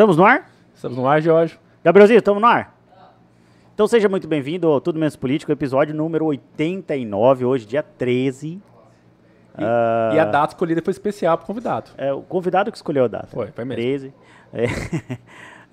Estamos 0.00 0.16
no 0.16 0.24
ar? 0.24 0.50
Estamos 0.74 0.96
no 0.96 1.06
ar, 1.06 1.20
Jorge. 1.20 1.58
Gabrielzinho, 1.84 2.20
estamos 2.20 2.40
no 2.40 2.48
ar? 2.48 2.74
Então 3.74 3.86
seja 3.86 4.08
muito 4.08 4.26
bem-vindo 4.26 4.66
ao 4.66 4.80
Tudo 4.80 4.98
Menos 4.98 5.14
Político, 5.14 5.52
episódio 5.52 5.94
número 5.94 6.24
89, 6.24 7.44
hoje 7.44 7.66
dia 7.66 7.82
13. 7.82 8.48
E, 8.48 9.62
uh, 9.62 10.14
e 10.14 10.18
a 10.18 10.24
data 10.24 10.54
escolhida 10.54 10.80
foi 10.80 10.92
especial 10.92 11.36
para 11.36 11.44
o 11.44 11.46
convidado. 11.46 11.90
É 11.98 12.10
o 12.14 12.22
convidado 12.22 12.70
que 12.72 12.78
escolheu 12.78 13.04
a 13.04 13.08
data. 13.08 13.26
Foi, 13.26 13.48
foi 13.48 13.62
mesmo. 13.62 13.82
13. 13.82 14.14
É. 14.54 14.66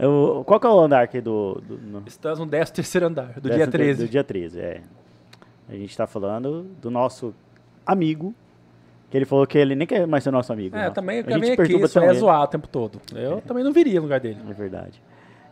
qual 0.44 0.60
que 0.60 0.68
é 0.68 0.70
o 0.72 0.78
andar 0.78 1.04
aqui 1.04 1.22
do... 1.22 1.62
do 1.66 1.78
no... 1.78 2.04
Estamos 2.06 2.40
no 2.40 2.48
13 2.48 2.74
terceiro 2.74 3.08
andar, 3.08 3.40
do 3.40 3.50
dia 3.50 3.66
13. 3.66 4.04
Do 4.04 4.10
dia 4.10 4.26
13, 4.26 4.60
é. 4.60 4.82
A 5.70 5.72
gente 5.72 5.92
está 5.92 6.06
falando 6.06 6.64
do 6.82 6.92
nosso 6.92 7.34
amigo, 7.86 8.36
que 9.10 9.18
ele 9.18 9.26
falou 9.26 9.48
que 9.48 9.58
ele 9.58 9.76
nem 9.76 9.88
quer 9.88 10.06
mais 10.06 10.24
ser 10.24 10.32
nosso 10.32 10.52
amigo. 10.52 10.76
É, 10.76 10.86
não. 10.86 10.94
também, 10.94 11.20
a 11.20 11.32
gente 11.40 11.62
aqui, 11.62 11.88
só 11.88 12.02
é 12.02 12.14
zoar 12.14 12.44
o 12.44 12.48
tempo 12.48 12.68
todo. 12.68 13.00
Eu 13.16 13.38
é. 13.38 13.42
também 13.42 13.64
não 13.64 13.72
viria 13.72 13.96
no 13.96 14.04
lugar 14.04 14.20
dele. 14.20 14.40
É 14.50 14.54
verdade. 14.54 15.02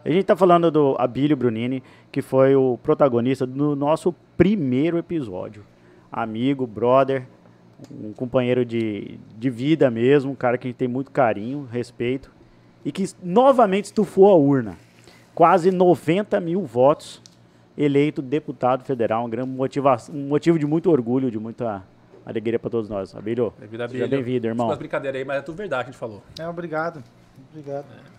A 0.04 0.10
gente 0.10 0.22
está 0.22 0.36
falando 0.36 0.70
do 0.70 0.96
Abílio 1.00 1.36
Brunini, 1.36 1.82
que 2.12 2.22
foi 2.22 2.56
o 2.56 2.78
protagonista 2.84 3.46
do 3.46 3.76
nosso 3.76 4.14
primeiro 4.38 4.98
episódio. 4.98 5.66
Amigo, 6.12 6.68
brother, 6.68 7.26
um 7.92 8.14
companheiro 8.14 8.64
de, 8.64 9.20
de 9.38 9.50
vida 9.50 9.90
mesmo, 9.90 10.32
um 10.32 10.36
cara 10.36 10.58
que 10.58 10.68
a 10.68 10.70
gente 10.70 10.78
tem 10.78 10.88
muito 10.88 11.10
carinho, 11.10 11.68
respeito, 11.72 12.32
e 12.84 12.92
que 12.92 13.06
novamente 13.24 13.86
estufou 13.86 14.30
a 14.30 14.36
urna. 14.36 14.78
Quase 15.34 15.72
90 15.72 16.40
mil 16.40 16.62
votos, 16.62 17.22
eleito 17.78 18.22
deputado 18.22 18.84
federal, 18.84 19.26
um, 19.26 19.30
grande 19.30 19.50
motivação, 19.50 20.14
um 20.14 20.28
motivo 20.28 20.60
de 20.60 20.68
muito 20.68 20.92
orgulho, 20.92 21.32
de 21.32 21.40
muita 21.40 21.84
alegria 22.26 22.58
para 22.58 22.70
todos 22.70 22.90
nós. 22.90 23.16
Abílio, 23.16 23.54
seja 23.90 24.08
bem-vindo, 24.08 24.48
irmão. 24.48 24.68
Umas 24.68 24.78
brincadeiras 24.78 25.20
aí, 25.20 25.26
mas 25.26 25.38
é 25.38 25.42
tudo 25.42 25.56
verdade 25.56 25.84
que 25.84 25.90
a 25.90 25.92
gente 25.92 26.00
falou. 26.00 26.24
É, 26.40 26.48
obrigado. 26.48 27.04
Obrigado. 27.52 27.86
É. 27.86 28.16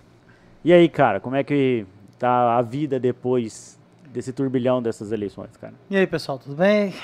E 0.65 0.73
aí, 0.73 0.89
cara, 0.89 1.21
como 1.21 1.37
é 1.37 1.45
que 1.45 1.87
tá 2.19 2.57
a 2.57 2.63
vida 2.63 2.99
depois 2.99 3.79
desse 4.09 4.33
turbilhão 4.33 4.81
dessas 4.83 5.13
eleições, 5.13 5.57
cara? 5.57 5.75
E 5.91 5.97
aí, 5.97 6.07
pessoal, 6.07 6.39
tudo 6.39 6.57
bem? 6.57 6.95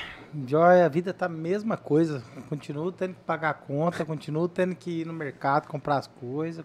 Joia, 0.46 0.86
a 0.86 0.88
vida 0.88 1.12
tá 1.12 1.26
a 1.26 1.28
mesma 1.28 1.76
coisa. 1.76 2.22
Continuo 2.48 2.90
tendo 2.90 3.14
que 3.14 3.20
pagar 3.20 3.50
a 3.50 3.54
conta, 3.54 4.04
continuo 4.04 4.48
tendo 4.48 4.74
que 4.74 5.02
ir 5.02 5.06
no 5.06 5.12
mercado 5.12 5.68
comprar 5.68 5.98
as 5.98 6.06
coisas, 6.06 6.64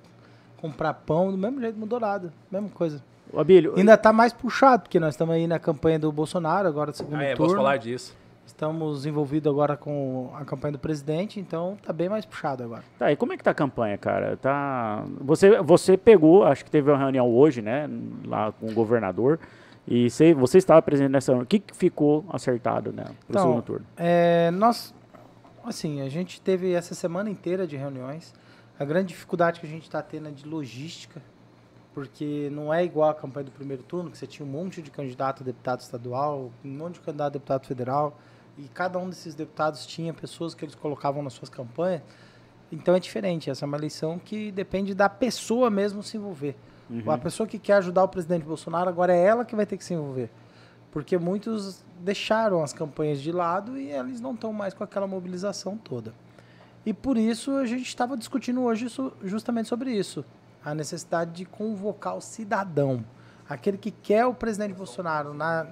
comprar 0.57 0.93
pão, 0.93 1.31
do 1.31 1.37
mesmo 1.37 1.59
jeito, 1.59 1.77
mudou 1.77 1.99
nada. 1.99 2.31
Mesma 2.49 2.69
coisa. 2.69 3.03
O 3.31 3.39
Abílio, 3.39 3.73
Ainda 3.75 3.97
tá 3.97 4.13
mais 4.13 4.31
puxado, 4.31 4.83
porque 4.83 4.99
nós 4.99 5.13
estamos 5.13 5.35
aí 5.35 5.47
na 5.47 5.59
campanha 5.59 5.99
do 5.99 6.09
Bolsonaro, 6.11 6.67
agora 6.67 6.93
segundo 6.93 7.19
ah, 7.19 7.23
é, 7.23 7.35
turno. 7.35 7.47
Vamos 7.49 7.63
falar 7.63 7.77
disso. 7.77 8.15
Estamos 8.47 9.05
envolvidos 9.05 9.51
agora 9.51 9.75
com 9.75 10.31
a 10.33 10.45
campanha 10.45 10.71
do 10.71 10.79
presidente, 10.79 11.37
então 11.37 11.77
tá 11.85 11.91
bem 11.91 12.07
mais 12.07 12.25
puxado 12.25 12.63
agora. 12.63 12.81
Tá, 12.97 13.11
e 13.11 13.15
como 13.15 13.33
é 13.33 13.37
que 13.37 13.43
tá 13.43 13.51
a 13.51 13.53
campanha, 13.53 13.97
cara? 13.97 14.37
Tá... 14.37 15.03
Você, 15.19 15.61
você 15.61 15.97
pegou, 15.97 16.45
acho 16.45 16.63
que 16.63 16.71
teve 16.71 16.89
uma 16.89 16.97
reunião 16.97 17.29
hoje, 17.29 17.61
né, 17.61 17.89
lá 18.25 18.53
com 18.53 18.67
o 18.67 18.73
governador, 18.73 19.37
e 19.85 20.09
você, 20.09 20.33
você 20.33 20.57
estava 20.57 20.81
presente 20.81 21.09
nessa 21.09 21.33
reunião. 21.33 21.43
O 21.43 21.47
que, 21.47 21.59
que 21.59 21.75
ficou 21.75 22.25
acertado, 22.29 22.93
né, 22.93 23.03
pro 23.03 23.15
então, 23.29 23.41
segundo 23.43 23.61
turno? 23.61 23.85
É, 23.97 24.49
nós, 24.51 24.95
assim, 25.65 26.01
a 26.01 26.07
gente 26.07 26.39
teve 26.39 26.71
essa 26.71 26.95
semana 26.95 27.29
inteira 27.29 27.67
de 27.67 27.75
reuniões. 27.75 28.33
A 28.79 28.85
grande 28.85 29.09
dificuldade 29.09 29.59
que 29.59 29.67
a 29.67 29.69
gente 29.69 29.83
está 29.83 30.01
tendo 30.01 30.29
é 30.29 30.31
de 30.31 30.47
logística, 30.47 31.21
porque 31.93 32.49
não 32.53 32.73
é 32.73 32.81
igual 32.85 33.09
a 33.09 33.13
campanha 33.13 33.43
do 33.43 33.51
primeiro 33.51 33.83
turno, 33.83 34.09
que 34.09 34.17
você 34.17 34.25
tinha 34.25 34.47
um 34.47 34.49
monte 34.49 34.81
de 34.81 34.89
candidato 34.89 35.43
a 35.43 35.45
deputado 35.45 35.81
estadual, 35.81 36.49
um 36.63 36.69
monte 36.69 36.93
de 36.93 37.01
candidato 37.01 37.27
a 37.27 37.33
deputado 37.33 37.65
federal, 37.65 38.17
e 38.57 38.67
cada 38.69 38.97
um 38.97 39.09
desses 39.09 39.35
deputados 39.35 39.85
tinha 39.85 40.13
pessoas 40.13 40.55
que 40.55 40.65
eles 40.65 40.75
colocavam 40.75 41.21
nas 41.21 41.33
suas 41.33 41.49
campanhas. 41.49 42.01
Então 42.71 42.95
é 42.95 42.99
diferente. 42.99 43.49
Essa 43.49 43.65
é 43.65 43.67
uma 43.67 43.77
eleição 43.77 44.19
que 44.19 44.51
depende 44.51 44.93
da 44.93 45.07
pessoa 45.07 45.69
mesmo 45.69 46.01
se 46.01 46.17
envolver. 46.17 46.55
Uhum. 46.89 47.11
A 47.11 47.17
pessoa 47.17 47.47
que 47.47 47.59
quer 47.59 47.73
ajudar 47.73 48.03
o 48.03 48.07
presidente 48.07 48.43
Bolsonaro, 48.43 48.89
agora 48.89 49.15
é 49.15 49.23
ela 49.23 49.45
que 49.45 49.55
vai 49.55 49.65
ter 49.65 49.77
que 49.77 49.83
se 49.83 49.93
envolver. 49.93 50.29
Porque 50.91 51.17
muitos 51.17 51.83
deixaram 51.99 52.63
as 52.63 52.73
campanhas 52.73 53.21
de 53.21 53.31
lado 53.31 53.77
e 53.77 53.91
eles 53.91 54.19
não 54.19 54.33
estão 54.33 54.51
mais 54.51 54.73
com 54.73 54.83
aquela 54.83 55.05
mobilização 55.05 55.77
toda. 55.77 56.13
E 56.85 56.93
por 56.93 57.17
isso 57.17 57.51
a 57.51 57.65
gente 57.65 57.85
estava 57.87 58.17
discutindo 58.17 58.61
hoje 58.61 58.87
justamente 59.23 59.67
sobre 59.67 59.91
isso. 59.91 60.25
A 60.63 60.73
necessidade 60.73 61.31
de 61.31 61.45
convocar 61.45 62.15
o 62.15 62.21
cidadão. 62.21 63.03
Aquele 63.47 63.77
que 63.77 63.91
quer 63.91 64.25
o 64.25 64.33
presidente 64.33 64.73
Bolsonaro 64.73 65.33
na, 65.33 65.67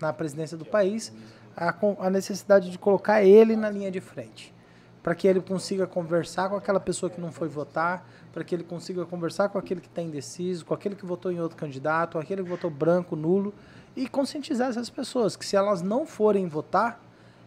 na 0.00 0.12
presidência 0.12 0.56
do 0.56 0.64
país 0.64 1.12
a, 1.60 1.74
a 2.06 2.10
necessidade 2.10 2.70
de 2.70 2.78
colocar 2.78 3.22
ele 3.22 3.54
na 3.54 3.68
linha 3.68 3.90
de 3.90 4.00
frente, 4.00 4.54
para 5.02 5.14
que 5.14 5.28
ele 5.28 5.40
consiga 5.40 5.86
conversar 5.86 6.48
com 6.48 6.56
aquela 6.56 6.80
pessoa 6.80 7.10
que 7.10 7.20
não 7.20 7.30
foi 7.30 7.48
votar, 7.48 8.04
para 8.32 8.42
que 8.42 8.54
ele 8.54 8.64
consiga 8.64 9.04
conversar 9.04 9.50
com 9.50 9.58
aquele 9.58 9.80
que 9.80 9.88
está 9.88 10.00
indeciso, 10.00 10.64
com 10.64 10.72
aquele 10.72 10.94
que 10.94 11.04
votou 11.04 11.30
em 11.30 11.38
outro 11.38 11.58
candidato, 11.58 12.18
aquele 12.18 12.42
que 12.42 12.48
votou 12.48 12.70
branco, 12.70 13.14
nulo, 13.14 13.52
e 13.94 14.08
conscientizar 14.08 14.70
essas 14.70 14.88
pessoas 14.88 15.36
que 15.36 15.44
se 15.44 15.56
elas 15.56 15.82
não 15.82 16.06
forem 16.06 16.46
votar, 16.46 17.00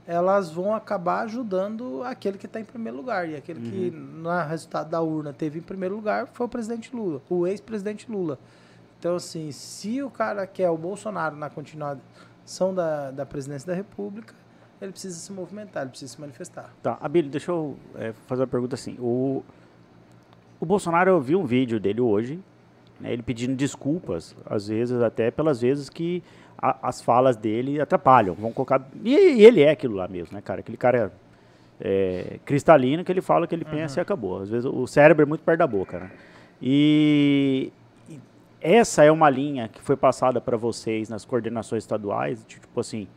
elas 0.05 0.51
vão 0.51 0.75
acabar 0.75 1.21
ajudando 1.21 2.03
aquele 2.03 2.37
que 2.37 2.45
está 2.45 2.59
em 2.59 2.65
primeiro 2.65 2.97
lugar. 2.97 3.27
E 3.29 3.35
aquele 3.35 3.65
uhum. 3.65 3.71
que, 3.71 3.91
no 3.91 4.29
resultado 4.43 4.89
da 4.89 5.01
urna, 5.01 5.31
teve 5.31 5.59
em 5.59 5.61
primeiro 5.61 5.95
lugar 5.95 6.27
foi 6.33 6.45
o 6.45 6.49
presidente 6.49 6.93
Lula, 6.93 7.21
o 7.29 7.47
ex-presidente 7.47 8.11
Lula. 8.11 8.37
Então, 8.99 9.15
assim, 9.15 9.51
se 9.51 10.03
o 10.03 10.09
cara 10.09 10.45
quer 10.45 10.69
o 10.69 10.77
Bolsonaro 10.77 11.35
na 11.35 11.49
continuidade 11.49 12.01
são 12.45 12.73
da, 12.73 13.11
da 13.11 13.25
presidência 13.25 13.67
da 13.67 13.73
República, 13.73 14.33
ele 14.81 14.91
precisa 14.91 15.15
se 15.15 15.31
movimentar, 15.31 15.83
ele 15.83 15.91
precisa 15.91 16.13
se 16.13 16.19
manifestar. 16.19 16.73
Tá, 16.81 16.97
Abílio, 16.99 17.29
deixa 17.29 17.51
eu 17.51 17.77
é, 17.95 18.13
fazer 18.27 18.41
uma 18.41 18.47
pergunta 18.47 18.75
assim. 18.75 18.97
O, 18.99 19.43
o 20.59 20.65
Bolsonaro, 20.65 21.09
eu 21.09 21.21
vi 21.21 21.35
um 21.35 21.45
vídeo 21.45 21.79
dele 21.79 22.01
hoje, 22.01 22.39
né, 22.99 23.13
ele 23.13 23.23
pedindo 23.23 23.55
desculpas, 23.55 24.35
às 24.45 24.67
vezes 24.67 25.01
até 25.01 25.31
pelas 25.31 25.61
vezes 25.61 25.89
que 25.89 26.23
a, 26.57 26.89
as 26.89 27.01
falas 27.01 27.35
dele 27.35 27.79
atrapalham. 27.81 28.33
Vão 28.35 28.51
colocar. 28.51 28.85
E, 29.03 29.15
e, 29.15 29.45
ele 29.45 29.61
é 29.61 29.71
aquilo 29.71 29.95
lá 29.95 30.07
mesmo, 30.07 30.35
né, 30.35 30.41
cara? 30.41 30.61
Aquele 30.61 30.77
cara 30.77 31.11
é, 31.79 32.39
cristalino 32.45 33.03
que 33.03 33.11
ele 33.11 33.21
fala 33.21 33.45
que 33.47 33.55
ele 33.55 33.65
uhum. 33.65 33.71
pensa 33.71 33.99
e 33.99 34.01
acabou. 34.01 34.41
Às 34.41 34.49
vezes 34.49 34.65
o 34.65 34.87
cérebro 34.87 35.23
é 35.23 35.25
muito 35.25 35.43
perto 35.43 35.59
da 35.59 35.67
boca, 35.67 35.99
né? 35.99 36.11
E 36.61 37.71
essa 38.63 39.03
é 39.03 39.11
uma 39.11 39.29
linha 39.29 39.67
que 39.67 39.81
foi 39.81 39.97
passada 39.97 40.39
para 40.39 40.55
vocês 40.55 41.09
nas 41.09 41.25
coordenações 41.25 41.83
estaduais, 41.83 42.45
tipo 42.47 42.79
assim, 42.79 43.09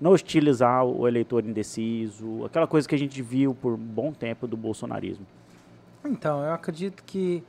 não 0.00 0.12
hostilizar 0.12 0.84
o 0.84 1.08
eleitor 1.08 1.44
indeciso, 1.44 2.44
aquela 2.44 2.68
coisa 2.68 2.88
que 2.88 2.94
a 2.94 2.98
gente 2.98 3.20
viu 3.20 3.56
por 3.56 3.72
um 3.72 3.76
bom 3.76 4.12
tempo 4.12 4.46
do 4.46 4.56
bolsonarismo. 4.56 5.26
Então, 6.04 6.44
eu 6.44 6.52
acredito 6.52 7.02
que 7.02 7.42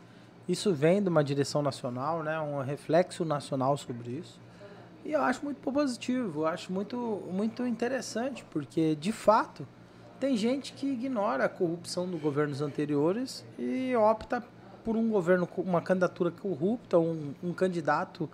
isso 0.49 0.73
vem 0.73 1.03
de 1.03 1.07
uma 1.07 1.23
direção 1.23 1.61
nacional, 1.61 2.23
né, 2.23 2.39
um 2.39 2.61
reflexo 2.63 3.23
nacional 3.23 3.77
sobre 3.77 4.09
isso. 4.09 4.39
E 5.03 5.11
eu 5.11 5.21
acho 5.21 5.45
muito 5.45 5.59
positivo, 5.59 6.41
eu 6.41 6.47
acho 6.47 6.73
muito, 6.73 7.21
muito 7.31 7.63
interessante, 7.67 8.43
porque, 8.49 8.95
de 8.95 9.11
fato, 9.11 9.67
tem 10.19 10.35
gente 10.35 10.73
que 10.73 10.87
ignora 10.87 11.45
a 11.45 11.49
corrupção 11.49 12.07
dos 12.09 12.19
governos 12.19 12.59
anteriores 12.59 13.45
e 13.59 13.95
opta 13.95 14.43
por 14.85 14.95
um 14.95 15.09
governo, 15.09 15.49
uma 15.57 15.81
candidatura 15.81 16.29
corrupta, 16.29 16.99
um, 16.99 17.33
um 17.43 17.51
candidato 17.51 18.29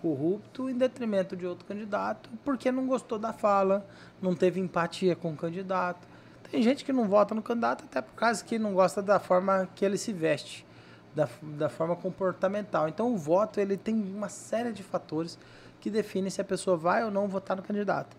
corrupto 0.00 0.70
em 0.70 0.78
detrimento 0.78 1.36
de 1.36 1.44
outro 1.44 1.66
candidato, 1.66 2.30
porque 2.44 2.70
não 2.70 2.86
gostou 2.86 3.18
da 3.18 3.32
fala, 3.32 3.84
não 4.22 4.34
teve 4.34 4.60
empatia 4.60 5.16
com 5.16 5.32
o 5.32 5.36
candidato. 5.36 6.06
Tem 6.48 6.62
gente 6.62 6.84
que 6.84 6.92
não 6.92 7.08
vota 7.08 7.34
no 7.34 7.42
candidato 7.42 7.84
até 7.84 8.00
por 8.00 8.14
causa 8.14 8.44
que 8.44 8.56
não 8.56 8.72
gosta 8.72 9.02
da 9.02 9.18
forma 9.18 9.68
que 9.74 9.84
ele 9.84 9.98
se 9.98 10.12
veste, 10.12 10.64
da, 11.12 11.28
da 11.58 11.68
forma 11.68 11.96
comportamental. 11.96 12.88
Então 12.88 13.12
o 13.12 13.16
voto 13.16 13.58
ele 13.58 13.76
tem 13.76 13.94
uma 13.94 14.28
série 14.28 14.72
de 14.72 14.84
fatores 14.84 15.36
que 15.80 15.90
definem 15.90 16.30
se 16.30 16.40
a 16.40 16.44
pessoa 16.44 16.76
vai 16.76 17.04
ou 17.04 17.10
não 17.10 17.26
votar 17.26 17.56
no 17.56 17.64
candidato. 17.64 18.16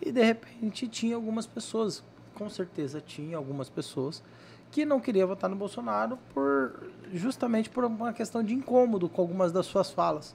E 0.00 0.10
de 0.10 0.22
repente 0.22 0.88
tinha 0.88 1.16
algumas 1.16 1.46
pessoas, 1.46 2.02
com 2.34 2.48
certeza 2.48 2.98
tinha 2.98 3.36
algumas 3.36 3.68
pessoas 3.68 4.22
que 4.70 4.84
não 4.84 5.00
queria 5.00 5.26
votar 5.26 5.48
no 5.48 5.56
Bolsonaro 5.56 6.18
por 6.32 6.90
justamente 7.12 7.70
por 7.70 7.84
uma 7.84 8.12
questão 8.12 8.42
de 8.42 8.54
incômodo 8.54 9.08
com 9.08 9.22
algumas 9.22 9.52
das 9.52 9.66
suas 9.66 9.90
falas. 9.90 10.34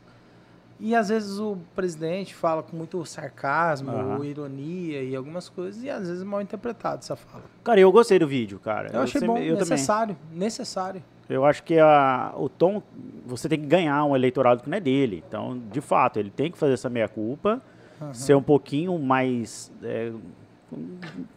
E 0.80 0.96
às 0.96 1.10
vezes 1.10 1.38
o 1.38 1.58
presidente 1.76 2.34
fala 2.34 2.64
com 2.64 2.76
muito 2.76 3.06
sarcasmo, 3.06 3.92
uhum. 3.92 4.24
ironia 4.24 5.04
e 5.04 5.16
algumas 5.16 5.48
coisas, 5.48 5.84
e 5.84 5.90
às 5.90 6.08
vezes 6.08 6.24
mal 6.24 6.42
interpretado 6.42 7.02
essa 7.04 7.16
fala. 7.16 7.44
Cara, 7.64 7.80
eu 7.80 7.92
gostei 7.92 8.18
do 8.18 8.28
vídeo, 8.28 8.58
cara. 8.58 8.90
Eu, 8.90 8.96
eu 8.96 9.02
achei 9.02 9.22
bom, 9.22 9.38
eu 9.38 9.58
necessário, 9.58 10.16
também. 10.16 10.40
necessário. 10.40 11.04
Eu 11.30 11.46
acho 11.46 11.62
que 11.64 11.78
a, 11.78 12.34
o 12.36 12.50
tom, 12.50 12.82
você 13.26 13.48
tem 13.48 13.60
que 13.60 13.68
ganhar 13.68 14.04
um 14.06 14.16
eleitorado 14.16 14.64
que 14.64 14.70
não 14.70 14.78
é 14.78 14.82
dele. 14.82 15.24
Então, 15.28 15.62
de 15.72 15.80
fato, 15.82 16.18
ele 16.18 16.32
tem 16.32 16.52
que 16.52 16.58
fazer 16.58 16.74
essa 16.74 16.90
meia-culpa, 16.90 17.62
uhum. 18.02 18.14
ser 18.14 18.36
um 18.36 18.42
pouquinho 18.42 18.98
mais 18.98 19.72
é, 19.84 20.12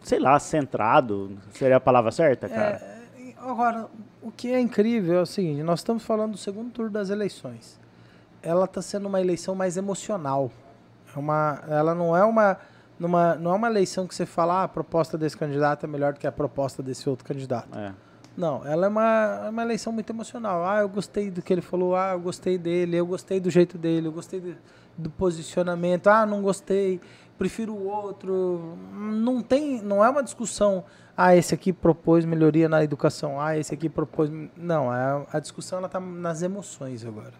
sei 0.01 0.19
lá, 0.19 0.39
centrado, 0.39 1.31
seria 1.51 1.77
a 1.77 1.79
palavra 1.79 2.11
certa, 2.11 2.47
cara? 2.47 2.77
É, 2.77 2.94
agora, 3.49 3.87
o 4.21 4.31
que 4.31 4.51
é 4.51 4.59
incrível 4.59 5.19
é 5.19 5.21
o 5.21 5.25
seguinte, 5.25 5.61
nós 5.63 5.79
estamos 5.79 6.03
falando 6.03 6.31
do 6.31 6.37
segundo 6.37 6.71
turno 6.71 6.91
das 6.91 7.09
eleições. 7.09 7.79
Ela 8.41 8.65
está 8.65 8.81
sendo 8.81 9.07
uma 9.07 9.21
eleição 9.21 9.55
mais 9.55 9.77
emocional. 9.77 10.51
É 11.15 11.19
uma, 11.19 11.63
ela 11.67 11.95
não 11.95 12.15
é 12.15 12.23
uma, 12.23 12.57
numa, 12.99 13.35
não 13.35 13.51
é 13.51 13.55
uma 13.55 13.67
eleição 13.67 14.07
que 14.07 14.15
você 14.15 14.25
fala, 14.25 14.61
ah, 14.61 14.63
a 14.63 14.67
proposta 14.67 15.17
desse 15.17 15.37
candidato 15.37 15.85
é 15.85 15.87
melhor 15.87 16.13
do 16.13 16.19
que 16.19 16.27
a 16.27 16.31
proposta 16.31 16.83
desse 16.83 17.09
outro 17.09 17.25
candidato. 17.25 17.77
É. 17.77 17.93
Não, 18.37 18.65
ela 18.65 18.87
é 18.87 18.89
uma, 18.89 19.41
é 19.45 19.49
uma 19.49 19.61
eleição 19.61 19.93
muito 19.93 20.09
emocional. 20.09 20.65
Ah, 20.65 20.79
eu 20.79 20.89
gostei 20.89 21.31
do 21.31 21.41
que 21.41 21.53
ele 21.53 21.61
falou, 21.61 21.95
ah, 21.95 22.11
eu 22.11 22.19
gostei 22.19 22.57
dele, 22.57 22.97
eu 22.97 23.05
gostei 23.05 23.39
do 23.39 23.49
jeito 23.49 23.77
dele, 23.77 24.07
eu 24.07 24.11
gostei 24.11 24.41
do, 24.41 24.55
do 24.97 25.09
posicionamento, 25.09 26.07
ah, 26.07 26.25
não 26.25 26.41
gostei, 26.41 26.99
prefiro 27.37 27.73
o 27.73 27.87
outro. 27.87 28.77
Não 28.93 29.41
tem, 29.41 29.81
não 29.81 30.03
é 30.03 30.09
uma 30.09 30.21
discussão, 30.21 30.83
ah, 31.17 31.35
esse 31.35 31.53
aqui 31.53 31.71
propôs 31.71 32.25
melhoria 32.25 32.67
na 32.67 32.83
educação, 32.83 33.39
ah, 33.39 33.57
esse 33.57 33.73
aqui 33.73 33.89
propôs. 33.89 34.29
Não, 34.57 34.91
a, 34.91 35.25
a 35.31 35.39
discussão 35.39 35.79
ela 35.79 35.89
tá 35.89 35.99
nas 35.99 36.41
emoções 36.41 37.05
agora. 37.05 37.33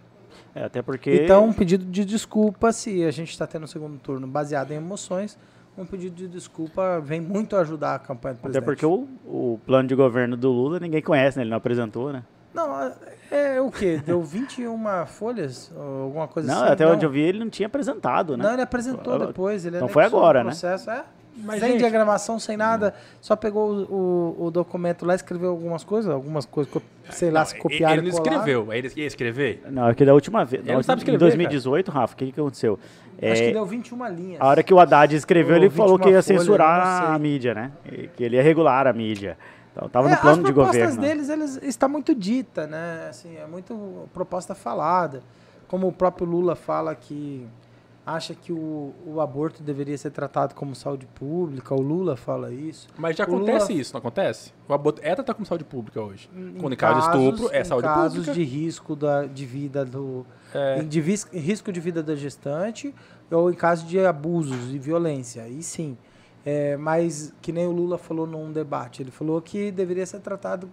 É, 0.54 0.64
até 0.64 0.82
porque. 0.82 1.24
Então, 1.24 1.46
um 1.46 1.54
pedido 1.54 1.86
de 1.86 2.06
desculpa 2.06 2.72
se 2.72 3.04
a 3.04 3.12
gente 3.12 3.32
está 3.32 3.46
tendo 3.46 3.64
o 3.64 3.68
segundo 3.68 3.98
turno 3.98 4.28
baseado 4.28 4.72
em 4.72 4.76
emoções 4.76 5.38
um 5.78 5.86
pedido 5.86 6.16
de 6.16 6.28
desculpa 6.28 7.00
vem 7.02 7.20
muito 7.20 7.56
ajudar 7.56 7.96
a 7.96 8.00
campanha 8.00 8.36
do 8.36 8.40
presidente. 8.40 8.64
Até 8.64 8.66
porque 8.66 8.86
o, 8.86 9.08
o 9.26 9.60
plano 9.66 9.88
de 9.88 9.96
governo 9.96 10.38
do 10.38 10.50
Lula 10.50 10.80
ninguém 10.80 11.02
conhece, 11.02 11.38
né? 11.38 11.44
Ele 11.44 11.50
não 11.50 11.58
apresentou, 11.58 12.14
né? 12.14 12.24
Não, 12.54 12.82
é, 12.82 13.58
é 13.58 13.62
o 13.62 13.70
quê? 13.70 14.02
Deu 14.06 14.24
21 14.24 15.06
folhas? 15.06 15.74
Alguma 15.76 16.28
coisa 16.28 16.48
não, 16.48 16.64
assim? 16.64 16.72
Até 16.72 16.86
não, 16.86 16.92
até 16.92 16.96
onde 16.96 17.06
eu 17.06 17.10
vi, 17.10 17.20
ele 17.20 17.40
não 17.40 17.50
tinha 17.50 17.68
apresentado, 17.68 18.38
né? 18.38 18.46
Não, 18.46 18.54
ele 18.54 18.62
apresentou 18.62 19.20
depois. 19.20 19.66
Ele 19.66 19.76
então 19.76 19.90
foi 19.90 20.06
agora, 20.06 20.40
né? 20.40 20.52
Processo, 20.52 20.90
é. 20.90 21.04
Mas, 21.38 21.60
sem 21.60 21.72
gente, 21.72 21.80
diagramação, 21.80 22.40
sem 22.40 22.56
nada, 22.56 22.94
só 23.20 23.36
pegou 23.36 23.70
o, 23.70 24.36
o, 24.40 24.46
o, 24.46 24.52
documento 24.52 25.06
lá, 25.06 25.14
escreveu 25.14 25.50
algumas 25.50 25.84
coisas, 25.84 26.10
algumas 26.10 26.46
coisas, 26.46 26.74
sei 27.10 27.30
lá, 27.30 27.42
não, 27.42 27.48
se 27.48 27.58
copiaram. 27.58 27.96
Ele 27.96 28.02
não 28.04 28.10
escreveu, 28.10 28.72
ele 28.72 28.92
ia 28.96 29.06
escrever? 29.06 29.62
Não, 29.70 29.90
é 29.90 29.94
que 29.94 30.06
da 30.06 30.14
última 30.14 30.46
vez. 30.46 30.64
Ele 30.64 30.74
não 30.74 30.84
sabe 30.84 31.02
escrever. 31.02 31.18
Em 31.18 31.20
2018, 31.20 31.88
cara. 31.88 32.00
Rafa, 32.00 32.14
o 32.14 32.18
que, 32.18 32.32
que 32.32 32.40
aconteceu? 32.40 32.80
Acho 33.22 33.42
é, 33.42 33.48
que 33.48 33.54
deu 33.54 33.66
21 33.66 34.08
linhas. 34.10 34.42
A 34.42 34.48
hora 34.48 34.64
que 34.64 34.74
o 34.74 34.80
Haddad 34.80 35.14
escreveu, 35.16 35.58
ele 35.58 35.70
falou 35.70 36.00
que 36.00 36.10
ia 36.10 36.22
censurar 36.22 37.12
a 37.12 37.20
mídia, 37.20 37.54
né? 37.54 37.72
Que 38.16 38.24
ele 38.24 38.38
ia 38.38 38.44
regular 38.44 38.88
a 38.88 38.94
mídia. 38.94 39.38
Então, 39.72 39.90
tava 39.90 40.08
é, 40.08 40.12
no 40.12 40.18
plano 40.18 40.44
de 40.44 40.54
governo. 40.54 40.88
As 40.88 40.96
propostas 40.96 41.28
deles 41.28 41.30
eles, 41.30 41.60
está 41.64 41.88
muito 41.88 42.16
dita, 42.16 42.66
né? 42.66 43.08
Assim, 43.10 43.36
é 43.36 43.46
muito 43.46 44.08
proposta 44.14 44.56
falada. 44.56 45.22
Como 45.68 45.88
o 45.88 45.92
próprio 45.92 46.26
Lula 46.26 46.56
fala 46.56 46.96
que 46.96 47.46
acha 48.06 48.36
que 48.36 48.54
o, 48.54 48.94
o 49.06 49.20
aborto 49.20 49.64
deveria 49.64 49.98
ser 49.98 50.12
tratado 50.12 50.54
como 50.54 50.76
saúde 50.76 51.08
pública, 51.08 51.74
o 51.74 51.82
Lula 51.82 52.16
fala 52.16 52.54
isso. 52.54 52.88
Mas 52.98 53.18
já 53.18 53.24
acontece 53.24 53.70
Lula... 53.70 53.82
isso, 53.82 53.94
não 53.94 54.00
acontece? 54.00 54.54
O 54.68 54.74
aborto 54.74 55.02
é 55.04 55.16
tratado 55.16 55.36
como 55.36 55.46
saúde 55.46 55.64
pública 55.64 56.00
hoje. 56.00 56.30
Em 56.36 56.54
Quando 56.54 56.74
em 56.74 56.78
caso 56.78 57.00
de 57.00 57.06
estupro, 57.08 57.50
é 57.52 57.64
saúde 57.64 57.88
pública. 57.88 58.08
Em 58.08 58.24
casos 58.24 58.36
de 58.36 58.44
risco 58.44 58.96
da, 58.96 59.26
de 59.26 59.46
vida 59.46 59.84
do... 59.84 60.26
É. 60.54 60.84
De 60.84 61.02
risco 61.02 61.72
de 61.72 61.80
vida 61.80 62.04
da 62.04 62.16
gestante 62.16 62.94
ou 63.32 63.50
em 63.50 63.56
caso 63.56 63.86
de 63.86 64.00
abusos 64.00 64.74
e 64.74 64.78
violência, 64.78 65.48
e 65.48 65.64
sim. 65.64 65.98
É, 66.46 66.78
mas 66.78 67.34
que 67.42 67.52
nem 67.52 67.66
o 67.66 67.72
Lula 67.72 67.98
falou 67.98 68.28
num 68.28 68.52
debate, 68.52 69.02
ele 69.02 69.10
falou 69.10 69.42
que 69.42 69.72
deveria 69.72 70.06
ser 70.06 70.20
tratado 70.20 70.70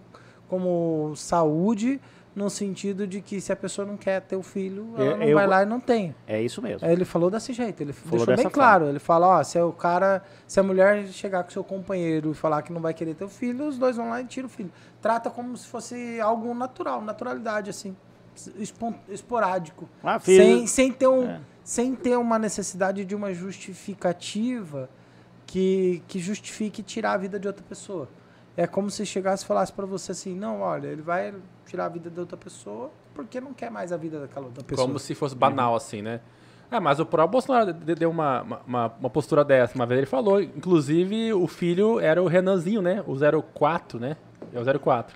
como 0.47 1.13
saúde 1.15 1.99
no 2.35 2.49
sentido 2.49 3.05
de 3.05 3.21
que 3.21 3.39
se 3.39 3.51
a 3.51 3.55
pessoa 3.55 3.85
não 3.85 3.95
quer 3.95 4.21
ter 4.21 4.35
o 4.35 4.41
filho, 4.41 4.93
ela 4.97 5.17
não 5.17 5.23
eu, 5.23 5.35
vai 5.35 5.45
lá 5.45 5.63
e 5.63 5.65
não 5.65 5.79
tem. 5.79 6.15
É 6.27 6.41
isso 6.41 6.61
mesmo. 6.61 6.87
Ele 6.87 7.05
falou 7.05 7.29
desse 7.29 7.53
jeito, 7.53 7.81
ele 7.81 7.93
falou 7.93 8.25
deixou 8.25 8.43
bem 8.43 8.51
claro. 8.51 8.79
Forma. 8.79 8.91
Ele 8.91 8.99
fala, 8.99 9.27
ó, 9.27 9.43
se 9.43 9.59
o 9.59 9.71
cara, 9.71 10.23
se 10.47 10.59
a 10.59 10.63
mulher 10.63 11.05
chegar 11.07 11.43
com 11.43 11.51
seu 11.51 11.63
companheiro 11.63 12.31
e 12.31 12.33
falar 12.33 12.61
que 12.63 12.73
não 12.73 12.81
vai 12.81 12.93
querer 12.93 13.13
ter 13.13 13.23
o 13.23 13.29
filho, 13.29 13.67
os 13.67 13.77
dois 13.77 13.97
vão 13.97 14.09
lá 14.09 14.21
e 14.21 14.25
tiram 14.25 14.47
o 14.47 14.49
filho. 14.49 14.71
Trata 15.01 15.29
como 15.29 15.55
se 15.55 15.67
fosse 15.67 16.19
algo 16.19 16.53
natural, 16.53 17.01
naturalidade 17.01 17.69
assim, 17.69 17.95
esporádico, 19.07 19.87
ah, 20.03 20.19
sem, 20.19 20.65
sem 20.65 20.91
ter 20.91 21.07
um, 21.07 21.29
é. 21.29 21.39
sem 21.63 21.95
ter 21.95 22.17
uma 22.17 22.39
necessidade 22.39 23.05
de 23.05 23.13
uma 23.13 23.31
justificativa 23.33 24.89
que 25.45 26.01
que 26.07 26.17
justifique 26.17 26.81
tirar 26.81 27.13
a 27.13 27.17
vida 27.17 27.39
de 27.39 27.47
outra 27.47 27.63
pessoa. 27.67 28.09
É 28.55 28.67
como 28.67 28.89
se 28.89 29.05
chegasse 29.05 29.43
e 29.43 29.47
falasse 29.47 29.73
para 29.73 29.85
você 29.85 30.11
assim, 30.11 30.35
não, 30.35 30.61
olha, 30.61 30.87
ele 30.87 31.01
vai 31.01 31.33
tirar 31.65 31.85
a 31.85 31.89
vida 31.89 32.09
da 32.09 32.21
outra 32.21 32.37
pessoa 32.37 32.91
porque 33.13 33.39
não 33.39 33.53
quer 33.53 33.71
mais 33.71 33.91
a 33.91 33.97
vida 33.97 34.19
daquela 34.19 34.47
outra 34.47 34.63
pessoa. 34.63 34.87
Como 34.87 34.99
se 34.99 35.15
fosse 35.15 35.35
banal, 35.35 35.71
uhum. 35.71 35.77
assim, 35.77 36.01
né? 36.01 36.19
É, 36.71 36.79
mas 36.79 36.99
o 36.99 37.05
próprio 37.05 37.33
Bolsonaro 37.33 37.71
deu 37.71 38.09
uma, 38.09 38.41
uma, 38.65 38.93
uma, 38.99 39.09
postura 39.09 39.45
dessa. 39.45 39.75
Uma 39.75 39.85
vez 39.85 39.99
ele 39.99 40.07
falou, 40.07 40.41
inclusive 40.41 41.31
o 41.33 41.47
filho 41.47 41.99
era 41.99 42.21
o 42.21 42.27
Renanzinho, 42.27 42.81
né? 42.81 43.03
O 43.05 43.15
04, 43.53 43.99
né? 43.99 44.17
É 44.51 44.59
o 44.59 44.79
04 44.79 45.15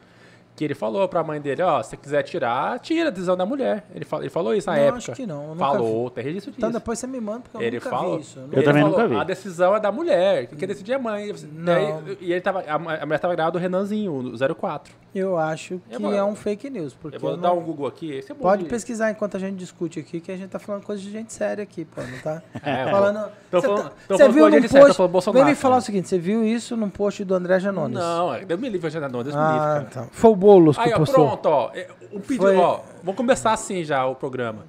que 0.58 0.64
ele 0.64 0.74
falou 0.74 1.08
pra 1.08 1.24
mãe 1.24 1.40
dele, 1.40 1.62
ó, 1.62 1.84
se 1.84 1.92
você 1.92 1.98
quiser 1.98 2.24
tirar, 2.24 2.80
tira 2.80 3.10
a 3.10 3.12
decisão 3.12 3.38
da 3.38 3.46
mulher. 3.46 3.86
Ele, 3.94 4.04
fal, 4.04 4.22
ele 4.22 4.30
falou 4.32 4.56
isso 4.56 4.68
na 4.68 4.76
não, 4.76 4.82
época. 4.82 4.98
acho 4.98 5.12
que 5.12 5.28
não. 5.28 5.56
Falou, 5.56 6.10
tem 6.10 6.24
registro 6.24 6.50
então, 6.50 6.70
disso. 6.70 6.70
Então 6.70 6.72
depois 6.72 6.98
você 6.98 7.06
me 7.06 7.22
manda, 7.22 7.42
porque 7.42 7.58
eu 7.58 7.62
ele 7.62 7.78
nunca 7.78 7.90
falou, 7.92 8.16
vi 8.16 8.22
isso. 8.24 8.40
Eu, 8.40 8.50
eu 8.52 8.64
também 8.64 8.82
falou, 8.82 8.98
nunca 8.98 9.08
vi. 9.08 9.16
A 9.18 9.24
decisão 9.24 9.76
é 9.76 9.80
da 9.80 9.92
mulher, 9.92 10.48
quem 10.48 10.68
decidir 10.68 10.94
é 10.94 10.96
a 10.96 11.00
mãe. 11.00 11.32
Não. 11.54 12.04
E, 12.20 12.32
ele 12.32 12.42
tava, 12.42 12.64
a, 12.68 12.80
mulher 12.80 13.20
tava 13.20 13.36
grávida 13.36 13.52
do 13.52 13.62
Renanzinho, 13.62 14.12
o 14.12 14.56
04. 14.56 14.92
Eu 15.14 15.38
acho 15.38 15.80
que 15.90 15.98
vou, 15.98 16.14
é 16.14 16.24
um 16.24 16.36
fake 16.36 16.70
news. 16.70 16.94
Porque 16.94 17.18
eu 17.18 17.22
vou 17.22 17.32
eu 17.32 17.38
dar 17.38 17.52
um 17.54 17.62
Google 17.62 17.88
aqui. 17.88 18.12
Esse 18.14 18.32
é 18.32 18.36
bom 18.36 18.42
Pode 18.42 18.64
de... 18.64 18.70
pesquisar 18.70 19.12
enquanto 19.12 19.38
a 19.38 19.40
gente 19.40 19.56
discute 19.56 20.00
aqui, 20.00 20.20
que 20.20 20.32
a 20.32 20.38
gente 20.38 20.50
tá 20.50 20.60
falando 20.60 20.84
coisa 20.84 21.02
de 21.02 21.12
gente 21.12 21.34
séria 21.34 21.64
aqui, 21.64 21.86
pô, 21.86 22.02
não 22.02 22.20
tá? 22.20 22.42
É, 22.64 22.90
falando. 22.90 23.32
Tô 23.50 23.62
falando, 23.62 23.84
tá, 23.84 23.92
tô 24.08 24.18
falando 24.18 24.34
viu 24.34 24.50
num 24.50 24.62
post, 24.62 24.72
sério, 24.72 25.08
Bolsonaro. 25.08 25.46
Vem 25.46 25.54
me 25.54 25.60
falar 25.60 25.78
o 25.78 25.82
seguinte, 25.82 26.10
você 26.10 26.18
viu 26.18 26.44
isso 26.44 26.76
num 26.76 26.90
post 26.90 27.24
do 27.24 27.34
André 27.34 27.60
Janones? 27.60 27.98
Não, 27.98 28.38
Deus 28.46 28.60
me 28.60 28.70
livre, 28.70 28.88
André 28.88 29.00
Janones, 29.00 29.28
Deus 29.28 29.36
ah, 29.36 29.48
me 29.48 29.54
livre, 29.54 29.94
cara. 29.94 30.06
Tá. 30.06 30.12
Foi 30.12 30.32
o 30.32 30.36
Boulos 30.48 30.78
que 30.78 30.84
Aí, 30.84 30.96
postou. 30.96 31.26
Ó, 31.26 31.38
pronto, 31.38 31.50
ó 31.50 31.72
o 32.12 32.20
pedido, 32.20 32.46
Foi... 32.46 32.56
ó, 32.56 32.80
vamos 33.04 33.18
começar 33.18 33.52
assim 33.52 33.84
já 33.84 34.06
o 34.06 34.16
programa. 34.16 34.66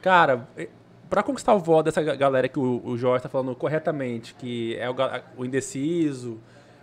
Cara, 0.00 0.48
para 1.08 1.22
conquistar 1.22 1.54
o 1.54 1.58
voto 1.58 1.84
dessa 1.84 2.02
galera 2.02 2.48
que 2.48 2.58
o, 2.58 2.80
o 2.84 2.96
Jorge 2.96 3.22
tá 3.22 3.28
falando 3.28 3.54
corretamente, 3.54 4.34
que 4.34 4.76
é 4.76 4.88
o, 4.88 4.94
o, 5.36 5.44
indeciso, 5.44 6.38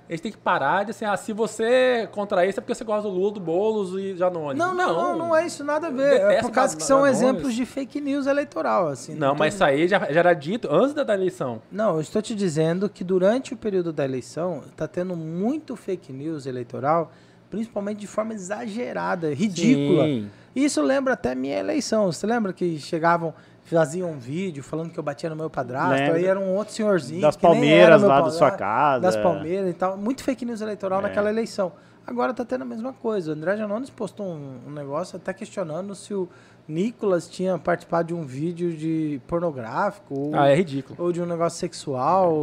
a 0.08 0.12
gente 0.12 0.22
tem 0.22 0.32
que 0.32 0.38
parar 0.38 0.86
de 0.86 0.92
assim, 0.92 1.04
ah, 1.04 1.18
se 1.18 1.34
você 1.34 2.08
contra 2.12 2.46
isso 2.46 2.60
é 2.60 2.62
porque 2.62 2.76
você 2.76 2.84
gosta 2.84 3.10
do 3.10 3.16
Lula, 3.16 3.32
do 3.32 3.40
Boulos 3.40 3.94
e 4.00 4.16
Janones. 4.16 4.58
Não, 4.58 4.74
não, 4.74 4.94
não, 4.94 5.18
não 5.18 5.36
é 5.36 5.46
isso 5.48 5.64
nada 5.64 5.88
a 5.88 5.90
ver. 5.90 6.22
É 6.22 6.42
por 6.42 6.52
causa 6.52 6.78
que 6.78 6.84
são 6.84 7.00
Janones. 7.00 7.22
exemplos 7.22 7.54
de 7.56 7.66
fake 7.66 8.00
news 8.00 8.28
eleitoral, 8.28 8.88
assim. 8.88 9.16
Não, 9.16 9.30
não 9.30 9.36
mas 9.36 9.56
isso 9.56 9.64
aí 9.64 9.88
já, 9.88 10.00
já, 10.00 10.20
era 10.20 10.34
dito 10.34 10.68
antes 10.72 10.94
da, 10.94 11.04
da, 11.04 11.14
eleição. 11.14 11.62
Não, 11.72 11.96
eu 11.96 12.02
estou 12.02 12.22
te 12.22 12.36
dizendo 12.36 12.88
que 12.88 13.04
durante 13.04 13.54
o 13.54 13.58
período 13.58 13.92
da 13.92 14.06
eleição 14.06 14.64
tá 14.76 14.88
tendo 14.88 15.16
muito 15.16 15.76
fake 15.76 16.14
news 16.14 16.46
eleitoral 16.46 17.12
principalmente 17.50 18.00
de 18.00 18.08
forma 18.08 18.34
exagerada, 18.34 19.34
ridícula. 19.34 20.04
Sim. 20.06 20.30
Isso 20.56 20.82
lembra 20.82 21.14
até 21.14 21.36
minha 21.36 21.60
eleição. 21.60 22.12
Você 22.12 22.26
lembra 22.26 22.52
que 22.52 22.80
chegavam, 22.80 23.34
faziam 23.64 24.12
um 24.12 24.18
vídeo 24.18 24.64
falando 24.64 24.92
que 24.92 24.98
eu 24.98 25.04
batia 25.04 25.30
no 25.30 25.36
meu 25.36 25.50
padrasto, 25.50 25.94
Lembra. 25.94 26.18
aí 26.18 26.26
era 26.26 26.40
um 26.40 26.56
outro 26.56 26.74
senhorzinho. 26.74 27.22
Das 27.22 27.38
Palmeiras 27.38 28.02
lá 28.02 28.22
da 28.22 28.32
sua 28.32 28.52
casa. 28.52 29.02
Das 29.02 29.16
Palmeiras 29.16 29.70
e 29.70 29.74
tal. 29.74 29.98
Muito 29.98 30.24
fake 30.24 30.46
news 30.46 30.62
eleitoral 30.62 31.00
é. 31.00 31.04
naquela 31.04 31.30
eleição. 31.30 31.72
Agora 32.08 32.34
tá 32.34 32.46
tendo 32.46 32.62
a 32.62 32.66
mesma 32.66 32.94
coisa. 32.94 33.32
O 33.32 33.34
André 33.34 33.58
Janones 33.58 33.90
postou 33.90 34.26
um, 34.26 34.62
um, 34.68 34.72
negócio 34.72 35.18
até 35.18 35.34
questionando 35.34 35.94
se 35.94 36.14
o 36.14 36.30
Nicolas 36.66 37.28
tinha 37.28 37.58
participado 37.58 38.08
de 38.08 38.14
um 38.14 38.24
vídeo 38.24 38.72
de 38.72 39.22
pornográfico. 39.28 40.18
Ou, 40.18 40.36
ah, 40.36 40.48
é 40.48 40.56
ridículo. 40.56 40.96
Ou 40.98 41.12
de 41.12 41.22
um 41.22 41.26
negócio 41.26 41.60
sexual, 41.60 42.34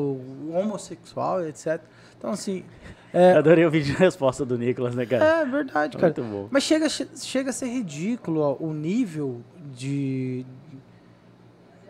homossexual, 0.52 1.42
etc. 1.46 1.80
Então, 2.18 2.30
assim, 2.30 2.62
é... 3.14 3.32
Adorei 3.32 3.64
o 3.64 3.70
vídeo 3.70 3.94
de 3.94 3.98
resposta 3.98 4.44
do 4.44 4.58
Nicolas, 4.58 4.94
né, 4.94 5.06
cara? 5.06 5.24
É 5.24 5.44
verdade, 5.44 5.96
cara. 5.96 6.12
Muito 6.16 6.30
bom. 6.30 6.48
Mas 6.50 6.64
chega, 6.64 6.88
chega 6.88 7.50
a 7.50 7.52
ser 7.52 7.66
ridículo 7.66 8.40
ó, 8.40 8.56
o 8.58 8.72
nível 8.72 9.40
de. 9.72 10.44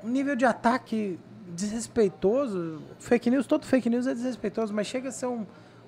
O 0.02 0.08
nível 0.08 0.36
de 0.36 0.44
ataque 0.44 1.18
desrespeitoso. 1.48 2.82
Fake 2.98 3.30
news, 3.30 3.46
todo 3.46 3.64
fake 3.64 3.88
news 3.88 4.06
é 4.06 4.12
desrespeitoso, 4.12 4.74
mas 4.74 4.86
chega 4.86 5.08
a 5.08 5.12
ser 5.12 5.26
um, 5.26 5.46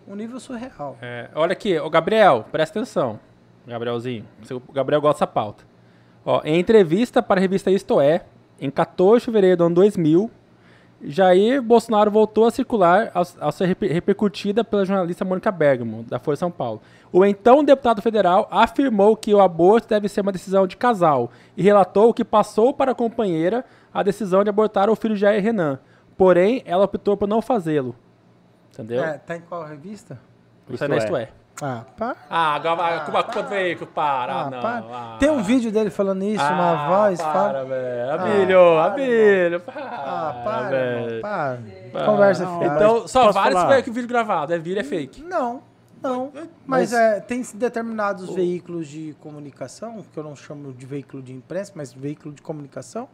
um 0.08 0.14
nível 0.14 0.40
surreal. 0.40 0.96
É, 1.02 1.28
olha 1.34 1.52
aqui, 1.52 1.78
o 1.78 1.90
Gabriel, 1.90 2.46
presta 2.50 2.78
atenção. 2.78 3.20
Gabrielzinho, 3.66 4.24
o 4.50 4.72
Gabriel 4.72 5.00
gosta 5.00 5.26
dessa 5.26 5.26
pauta. 5.26 5.64
Ó, 6.24 6.40
em 6.44 6.58
entrevista 6.58 7.22
para 7.22 7.38
a 7.38 7.42
revista 7.42 7.70
Isto 7.70 8.00
É, 8.00 8.24
em 8.60 8.70
14 8.70 9.20
de 9.20 9.24
fevereiro 9.26 9.58
do 9.58 9.64
ano 9.64 9.74
2000, 9.74 10.30
Jair 11.02 11.60
Bolsonaro 11.60 12.10
voltou 12.10 12.46
a 12.46 12.50
circular 12.50 13.10
ao, 13.12 13.24
ao 13.40 13.52
ser 13.52 13.66
repercutida 13.66 14.64
pela 14.64 14.84
jornalista 14.84 15.24
Mônica 15.24 15.52
Bergamo, 15.52 16.02
da 16.04 16.18
Folha 16.18 16.36
São 16.36 16.50
Paulo. 16.50 16.80
O 17.12 17.24
então 17.24 17.62
deputado 17.62 18.02
federal 18.02 18.48
afirmou 18.50 19.16
que 19.16 19.34
o 19.34 19.40
aborto 19.40 19.88
deve 19.88 20.08
ser 20.08 20.22
uma 20.22 20.32
decisão 20.32 20.66
de 20.66 20.76
casal 20.76 21.30
e 21.56 21.62
relatou 21.62 22.12
que 22.12 22.24
passou 22.24 22.72
para 22.72 22.92
a 22.92 22.94
companheira 22.94 23.64
a 23.92 24.02
decisão 24.02 24.42
de 24.42 24.50
abortar 24.50 24.90
o 24.90 24.96
filho 24.96 25.14
de 25.14 25.20
Jair 25.20 25.42
Renan. 25.42 25.78
Porém, 26.16 26.62
ela 26.64 26.84
optou 26.84 27.16
por 27.16 27.28
não 27.28 27.42
fazê-lo. 27.42 27.94
Entendeu? 28.72 29.04
É, 29.04 29.18
tá 29.18 29.36
em 29.36 29.40
qual 29.40 29.64
revista? 29.64 30.18
Isso 30.68 30.84
é. 30.84 30.96
Isto 30.98 31.16
é. 31.16 31.28
Ah, 31.62 31.84
para. 31.96 32.16
Ah, 32.28 32.54
agora 32.54 33.06
ah, 33.06 33.22
do 33.22 33.48
veículo, 33.48 33.86
para. 33.86 34.32
Ah, 34.32 34.50
não. 34.50 34.60
Para. 34.60 34.84
Ah, 34.92 35.16
Tem 35.18 35.30
um 35.30 35.42
vídeo 35.42 35.72
dele 35.72 35.88
falando 35.88 36.22
isso, 36.22 36.44
ah, 36.44 36.52
uma 36.52 36.88
voz. 36.88 37.22
Para, 37.22 37.64
velho. 37.64 38.12
Abílio, 38.12 38.78
ah, 38.78 38.84
Abílio, 38.84 39.60
para. 39.60 39.85
Ah, 40.30 40.42
para, 40.44 40.68
velho. 40.68 41.20
Para. 41.20 41.58
Conversa 42.04 42.44
não. 42.44 42.62
Então, 42.62 43.08
só 43.08 43.32
tiver 43.32 43.82
que 43.82 43.90
o 43.90 43.92
vídeo 43.92 44.08
gravado. 44.08 44.52
É 44.52 44.58
vídeo, 44.58 44.80
é 44.80 44.84
fake. 44.84 45.22
Não. 45.22 45.62
Não, 46.02 46.30
mas, 46.66 46.92
mas 46.92 46.92
é, 46.92 47.20
tem 47.20 47.42
determinados 47.54 48.28
veículos 48.34 48.86
de 48.86 49.16
comunicação, 49.20 50.04
que 50.12 50.18
eu 50.18 50.22
não 50.22 50.36
chamo 50.36 50.72
de 50.72 50.84
veículo 50.84 51.22
de 51.22 51.32
imprensa, 51.32 51.72
mas 51.74 51.92
veículo 51.92 52.34
de 52.34 52.42
comunicação, 52.42 53.08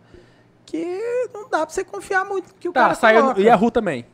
que 0.67 1.01
não 1.33 1.49
dá 1.49 1.65
pra 1.65 1.71
você 1.71 1.85
confiar 1.85 2.25
muito 2.25 2.53
que 2.57 2.69
o 2.69 2.73
tá, 2.73 2.83
cara 2.83 2.95
saiu 2.95 3.21
coloca. 3.23 3.41
E 3.41 3.49
a 3.49 3.55
Ru 3.55 3.71
também. 3.71 4.05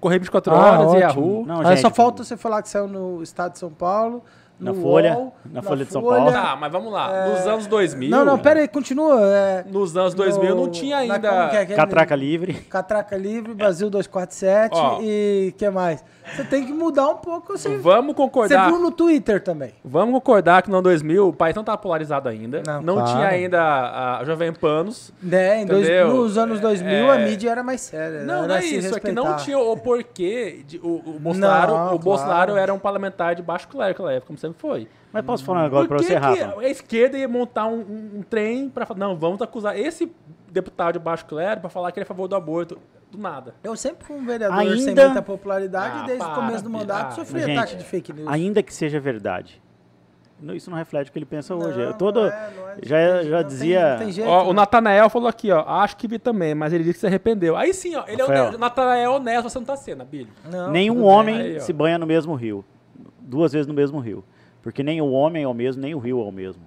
Correio 0.00 0.20
24 0.20 0.52
ah, 0.52 0.56
Horas, 0.56 0.80
ótimo. 0.80 1.00
Yahoo. 1.00 1.46
Não, 1.46 1.60
Aí 1.60 1.66
gente, 1.68 1.80
só 1.80 1.90
falta 1.90 2.22
você 2.22 2.36
falar 2.36 2.62
que 2.62 2.68
saiu 2.68 2.86
no 2.86 3.22
estado 3.22 3.52
de 3.52 3.58
São 3.58 3.70
Paulo, 3.70 4.22
Na 4.58 4.72
no 4.72 4.80
Folha, 4.80 5.14
UOL, 5.14 5.34
na 5.52 5.62
Folha 5.62 5.84
de 5.84 5.92
São 5.92 6.02
Paulo. 6.02 6.32
Tá, 6.32 6.56
mas 6.58 6.72
vamos 6.72 6.90
lá. 6.90 7.28
Nos 7.28 7.46
anos 7.46 7.66
2000... 7.66 8.08
Não, 8.08 8.24
não, 8.24 8.38
pera 8.38 8.60
aí, 8.60 8.66
continua. 8.68 9.20
é, 9.22 9.64
Nos 9.70 9.94
anos 9.96 10.14
2000 10.14 10.54
não 10.54 10.64
no- 10.64 10.70
tinha 10.70 10.96
na- 11.06 11.14
ainda... 11.14 11.48
que 11.50 11.56
é 11.56 11.60
aquele- 11.60 11.76
Catraca 11.76 12.16
livre. 12.16 12.54
Catraca 12.54 13.16
Livre, 13.18 13.52
Brasil 13.52 13.90
247 13.90 14.74
Ó. 14.74 14.98
e 15.02 15.54
que 15.58 15.68
mais? 15.68 16.02
Você 16.34 16.44
tem 16.44 16.66
que 16.66 16.72
mudar 16.72 17.08
um 17.08 17.16
pouco. 17.16 17.56
Você, 17.56 17.76
Vamos 17.78 18.08
você 18.08 18.14
concordar... 18.14 18.68
viu 18.68 18.78
no 18.78 18.90
Twitter 18.90 19.42
também. 19.42 19.72
Vamos 19.84 20.12
concordar 20.14 20.62
que 20.62 20.68
no 20.68 20.76
ano 20.76 20.82
2000 20.82 21.28
o 21.28 21.32
país 21.32 21.54
não 21.54 21.60
estava 21.62 21.78
polarizado 21.78 22.28
ainda. 22.28 22.62
Não, 22.66 22.82
Não, 22.82 22.94
claro. 22.94 23.10
tinha 23.10 23.28
ainda 23.28 23.62
a, 23.62 24.18
a 24.18 24.24
Jovem 24.24 24.52
Panos. 24.52 25.12
Né, 25.22 25.62
em 25.62 25.66
dois- 25.66 25.88
nos 26.12 26.36
anos 26.36 26.60
2000 26.60 26.88
É- 26.90 27.10
a 27.10 27.18
mídia 27.18 27.50
era 27.50 27.62
mais 27.62 27.80
séria. 27.80 28.24
Não, 28.24 28.38
era 28.44 28.46
não 28.48 28.54
é 28.56 28.64
isso. 28.64 28.96
É 28.96 29.00
que 29.00 29.12
não 29.12 29.36
tinha 29.36 29.58
o 29.58 29.76
porquê. 29.76 30.62
De, 30.66 30.78
o, 30.78 30.96
o 31.06 31.18
Bolsonaro, 31.20 31.72
Não, 31.72 31.76
o 31.76 31.80
claro. 31.88 31.98
Bolsonaro 32.00 32.56
era 32.56 32.74
um 32.74 32.78
parlamentar 32.78 33.34
de 33.34 33.42
baixo 33.42 33.68
clero 33.68 33.88
naquela 33.90 34.12
época, 34.12 34.26
como 34.26 34.38
sempre 34.38 34.58
foi. 34.60 34.88
Mas 35.12 35.24
posso 35.24 35.44
falar 35.44 35.66
um 35.66 35.86
pra 35.86 35.96
que 35.98 36.04
você, 36.04 36.14
que 36.14 36.18
Rafa? 36.18 36.60
a 36.60 36.68
esquerda 36.68 37.16
ia 37.16 37.28
montar 37.28 37.66
um, 37.66 37.76
um- 37.78 38.10
um 38.18 38.22
trem 38.22 38.68
para 38.68 38.84
falar, 38.84 38.98
não, 39.00 39.16
vamos 39.16 39.40
acusar 39.40 39.78
esse 39.78 40.12
deputado 40.50 40.94
de 40.94 40.98
baixo 40.98 41.24
clero 41.26 41.60
para 41.60 41.70
falar 41.70 41.90
que 41.92 41.98
ele 41.98 42.02
é 42.04 42.06
a 42.06 42.08
favor 42.08 42.28
do 42.28 42.36
aborto? 42.36 42.78
Do 43.16 43.22
nada. 43.22 43.54
Eu 43.64 43.74
sempre 43.76 44.06
fui 44.06 44.16
um 44.16 44.24
vereador 44.26 44.58
Ainda- 44.58 44.76
sem 44.76 44.94
muita 44.94 45.22
popularidade 45.22 46.00
Ah, 46.00 46.02
e 46.02 46.06
desde 46.06 46.22
o 46.22 46.26
para, 46.26 46.34
começo 46.34 46.62
do 46.64 46.70
mandato 46.70 47.06
ah, 47.08 47.10
sofri 47.12 47.40
Gente, 47.42 47.58
ataque 47.58 47.76
de 47.76 47.84
fake 47.84 48.12
news. 48.12 48.28
Ainda 48.28 48.62
que 48.62 48.74
seja 48.74 49.00
verdade. 49.00 49.60
Isso 50.54 50.70
não 50.70 50.76
reflete 50.76 51.08
o 51.08 51.12
que 51.12 51.18
ele 51.18 51.24
pensa 51.24 51.54
hoje. 51.54 51.80
Eu 51.80 51.86
Não, 51.90 51.92
todo, 51.96 52.20
não 52.20 52.26
é, 52.26 52.50
não 52.54 52.68
é, 52.68 52.76
já, 52.82 53.20
tem- 53.20 53.30
já 53.30 53.38
tem- 53.38 53.46
dizia. 53.46 53.90
não 53.92 53.98
tem 54.00 54.12
jeito, 54.12 54.28
Ó, 54.28 54.50
o? 54.50 54.52
Natanael 54.52 55.08
falou 55.08 55.28
aqui, 55.28 55.50
ó, 55.50 55.64
acho 55.66 55.96
que 55.96 56.06
vi 56.06 56.18
também, 56.18 56.54
mas 56.54 56.74
ele 56.74 56.84
disse 56.84 56.94
que 56.96 57.00
se 57.00 57.06
arrependeu. 57.06 57.56
Aí 57.56 57.72
sim, 57.72 57.96
ó, 57.96 58.04
ele 58.06 58.16
é 58.20 58.24
Rafael. 58.24 58.40
honesto. 58.42 58.56
O 58.56 58.60
Natanael 58.60 59.12
é 59.12 59.16
honesto, 59.16 59.48
você 59.48 59.58
não 59.58 59.64
tá 59.66 59.76
sendo, 59.76 60.02
Abílio. 60.02 60.28
Não, 60.52 60.70
nenhum 60.70 61.02
homem 61.02 61.40
Aí, 61.40 61.60
se 61.60 61.72
banha 61.72 61.96
no 61.96 62.06
mesmo 62.06 62.34
rio. 62.34 62.62
Duas 63.18 63.50
vezes 63.52 63.66
no 63.66 63.72
mesmo 63.72 63.98
rio. 63.98 64.22
Porque 64.62 64.82
nem 64.82 65.00
o 65.00 65.10
homem 65.10 65.44
é 65.44 65.48
o 65.48 65.54
mesmo, 65.54 65.80
nem 65.80 65.94
o 65.94 65.98
rio 65.98 66.20
é 66.20 66.24
o 66.24 66.30
mesmo. 66.32 66.62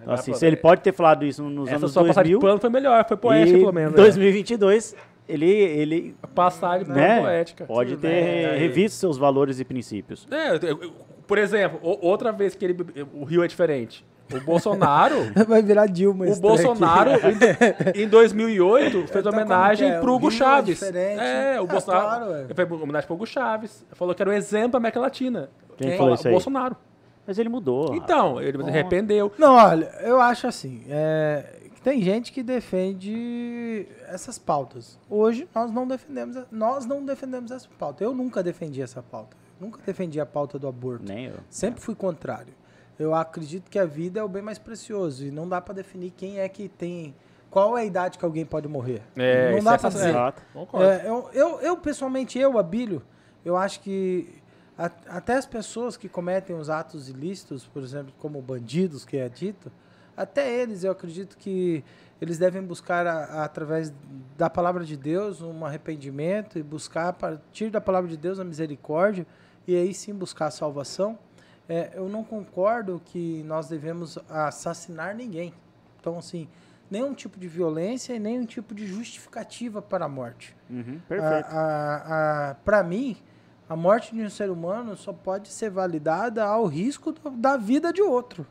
Então, 0.00 0.14
assim, 0.14 0.32
se 0.32 0.46
ele 0.46 0.56
pode 0.56 0.80
ter 0.80 0.94
falado 0.94 1.22
isso 1.26 1.42
nos 1.42 1.68
Essa 1.68 1.76
anos 1.76 1.92
sua 1.92 2.02
passagem 2.06 2.32
de 2.32 2.38
2000, 2.38 2.40
pano 2.40 2.58
foi 2.58 2.70
melhor, 2.70 3.04
foi 3.06 3.18
poética, 3.18 3.58
e 3.58 3.60
pelo 3.60 3.72
menos. 3.72 3.92
em 3.92 3.96
né? 3.98 4.02
2022, 4.02 4.96
ele, 5.32 5.50
ele 5.50 6.16
Passagem 6.34 6.84
de 6.86 6.92
né, 6.92 7.20
poética. 7.20 7.64
pode 7.64 7.96
ter 7.96 8.08
bem. 8.08 8.58
revisto 8.58 8.98
seus 8.98 9.16
valores 9.18 9.58
e 9.60 9.64
princípios. 9.64 10.26
É, 10.30 10.50
eu- 10.50 10.58
eu- 10.80 10.92
por 11.26 11.38
exemplo, 11.38 11.78
o- 11.82 12.06
outra 12.06 12.32
vez 12.32 12.54
que 12.54 12.64
ele, 12.64 12.76
o 13.14 13.24
Rio 13.24 13.42
é 13.42 13.48
diferente. 13.48 14.04
O 14.32 14.40
Bolsonaro, 14.40 15.16
Vai 15.48 15.60
virar 15.60 15.86
Dilma 15.86 16.24
o. 16.26 16.36
Bolsonaro 16.36 17.10
em, 17.96 18.02
em 18.04 18.08
2008 18.08 19.06
fez 19.08 19.10
Então, 19.26 19.32
homenagem 19.32 19.90
é? 19.90 19.98
pro 20.00 20.12
O 20.12 20.16
Hugo 20.16 20.28
Rio 20.28 20.36
é 20.36 20.38
Chaves. 20.38 20.78
diferente. 20.78 21.20
É, 21.20 21.60
o 21.60 21.64
Ah, 21.64 21.66
Bolsonaro 21.66 22.06
claro, 22.26 22.36
ele 22.44 22.54
fez 22.54 22.70
homenagem 22.70 23.06
pro 23.08 23.16
Hugo 23.16 23.26
Chaves. 23.26 23.84
Falou 23.92 24.14
que 24.14 24.22
era 24.22 24.30
um 24.30 24.34
exemplo 24.34 24.72
da 24.72 24.78
América 24.78 25.00
Latina. 25.00 25.50
Quem 25.76 25.88
Quem? 25.88 25.98
falou 25.98 26.14
isso 26.14 26.24
O 26.24 26.28
aí? 26.28 26.32
Bolsonaro. 26.32 26.76
Mas 27.26 27.38
ele 27.38 27.48
mudou. 27.48 27.92
Então, 27.94 28.40
ele 28.40 28.62
se 28.62 28.68
arrependeu. 28.70 29.32
Não, 29.38 29.54
olha, 29.54 29.90
eu 30.02 30.20
acho 30.20 30.46
assim, 30.46 30.82
é, 30.88 31.44
tem 31.82 32.02
gente 32.02 32.32
que 32.32 32.42
defende 32.42 33.86
essas 34.06 34.38
pautas. 34.38 34.98
Hoje 35.08 35.48
nós 35.54 35.70
não 35.70 35.86
defendemos, 35.86 36.36
nós 36.50 36.86
não 36.86 37.04
defendemos 37.04 37.50
essa 37.50 37.68
pauta. 37.78 38.02
Eu 38.04 38.14
nunca 38.14 38.42
defendi 38.42 38.82
essa 38.82 39.02
pauta. 39.02 39.36
Nunca 39.60 39.80
defendi 39.84 40.20
a 40.20 40.26
pauta 40.26 40.58
do 40.58 40.66
aborto. 40.66 41.04
Nem 41.06 41.26
eu. 41.26 41.36
Sempre 41.48 41.80
fui 41.80 41.94
contrário. 41.94 42.52
Eu 42.98 43.14
acredito 43.14 43.70
que 43.70 43.78
a 43.78 43.84
vida 43.86 44.20
é 44.20 44.22
o 44.22 44.28
bem 44.28 44.42
mais 44.42 44.58
precioso 44.58 45.24
e 45.26 45.30
não 45.30 45.48
dá 45.48 45.60
pra 45.60 45.72
definir 45.74 46.10
quem 46.16 46.38
é 46.38 46.48
que 46.48 46.68
tem 46.68 47.14
qual 47.50 47.76
é 47.76 47.80
a 47.80 47.84
idade 47.84 48.16
que 48.16 48.24
alguém 48.24 48.44
pode 48.46 48.68
morrer. 48.68 49.02
É, 49.16 49.50
não 49.50 49.56
isso 49.58 49.64
dá 49.64 49.72
é 49.72 49.74
essa- 49.74 49.88
dizer. 49.90 50.08
Exato. 50.10 50.42
Concordo. 50.52 50.86
É, 50.86 51.08
eu, 51.08 51.28
eu, 51.32 51.60
eu, 51.60 51.76
pessoalmente, 51.76 52.38
eu, 52.38 52.56
Abílio, 52.58 53.02
eu 53.44 53.56
acho 53.56 53.80
que 53.80 54.28
a- 54.78 54.90
até 55.08 55.34
as 55.34 55.46
pessoas 55.46 55.96
que 55.96 56.08
cometem 56.08 56.54
os 56.54 56.70
atos 56.70 57.08
ilícitos, 57.08 57.66
por 57.66 57.82
exemplo, 57.82 58.12
como 58.18 58.40
bandidos, 58.40 59.04
que 59.04 59.16
é 59.16 59.28
dito, 59.28 59.72
até 60.16 60.50
eles, 60.52 60.84
eu 60.84 60.92
acredito 60.92 61.36
que 61.38 61.82
eles 62.20 62.38
devem 62.38 62.62
buscar, 62.62 63.06
a- 63.06 63.24
a- 63.24 63.44
através 63.44 63.92
da 64.36 64.50
palavra 64.50 64.84
de 64.84 64.96
Deus, 64.96 65.40
um 65.40 65.64
arrependimento 65.64 66.58
e 66.58 66.62
buscar, 66.62 67.08
a 67.08 67.12
partir 67.12 67.70
da 67.70 67.80
palavra 67.80 68.08
de 68.10 68.16
Deus, 68.16 68.38
a 68.38 68.44
misericórdia 68.44 69.26
e 69.66 69.74
aí 69.74 69.94
sim 69.94 70.14
buscar 70.14 70.46
a 70.46 70.50
salvação. 70.50 71.18
É, 71.68 71.92
eu 71.94 72.08
não 72.08 72.24
concordo 72.24 73.00
que 73.04 73.42
nós 73.44 73.68
devemos 73.68 74.18
assassinar 74.28 75.14
ninguém. 75.14 75.54
Então, 76.00 76.18
assim, 76.18 76.48
nenhum 76.90 77.14
tipo 77.14 77.38
de 77.38 77.46
violência 77.46 78.12
e 78.12 78.18
nenhum 78.18 78.44
tipo 78.44 78.74
de 78.74 78.86
justificativa 78.86 79.80
para 79.80 80.04
a 80.06 80.08
morte. 80.08 80.54
Uhum, 80.68 80.98
perfeito. 81.08 81.48
Para 82.64 82.82
mim, 82.82 83.16
a 83.68 83.76
morte 83.76 84.14
de 84.14 84.22
um 84.22 84.28
ser 84.30 84.50
humano 84.50 84.96
só 84.96 85.12
pode 85.12 85.48
ser 85.48 85.70
validada 85.70 86.44
ao 86.44 86.66
risco 86.66 87.12
do- 87.12 87.30
da 87.30 87.56
vida 87.56 87.92
de 87.92 88.02
outro. 88.02 88.44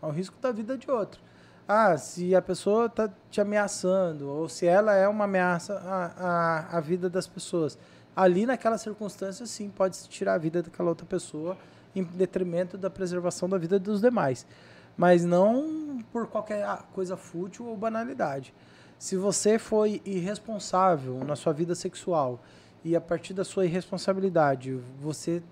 Ao 0.00 0.10
risco 0.10 0.36
da 0.40 0.52
vida 0.52 0.76
de 0.76 0.90
outro. 0.90 1.20
Ah, 1.68 1.96
se 1.96 2.34
a 2.34 2.42
pessoa 2.42 2.86
está 2.86 3.08
te 3.30 3.40
ameaçando, 3.40 4.28
ou 4.28 4.48
se 4.48 4.66
ela 4.66 4.94
é 4.94 5.06
uma 5.06 5.24
ameaça 5.24 5.74
à, 5.74 6.74
à, 6.74 6.78
à 6.78 6.80
vida 6.80 7.08
das 7.08 7.26
pessoas. 7.26 7.78
Ali, 8.16 8.44
naquela 8.44 8.76
circunstância, 8.76 9.46
sim, 9.46 9.70
pode 9.70 9.96
se 9.96 10.08
tirar 10.08 10.34
a 10.34 10.38
vida 10.38 10.62
daquela 10.62 10.88
outra 10.88 11.06
pessoa 11.06 11.56
em 11.94 12.02
detrimento 12.02 12.76
da 12.76 12.90
preservação 12.90 13.48
da 13.48 13.56
vida 13.56 13.78
dos 13.78 14.00
demais. 14.00 14.46
Mas 14.96 15.24
não 15.24 16.02
por 16.12 16.26
qualquer 16.26 16.64
ah, 16.64 16.84
coisa 16.92 17.16
fútil 17.16 17.66
ou 17.66 17.76
banalidade. 17.76 18.52
Se 18.98 19.16
você 19.16 19.58
foi 19.58 20.02
irresponsável 20.04 21.24
na 21.24 21.34
sua 21.34 21.52
vida 21.52 21.74
sexual 21.74 22.42
e 22.84 22.94
a 22.94 23.00
partir 23.00 23.32
da 23.32 23.44
sua 23.44 23.64
irresponsabilidade 23.64 24.78
você 24.98 25.42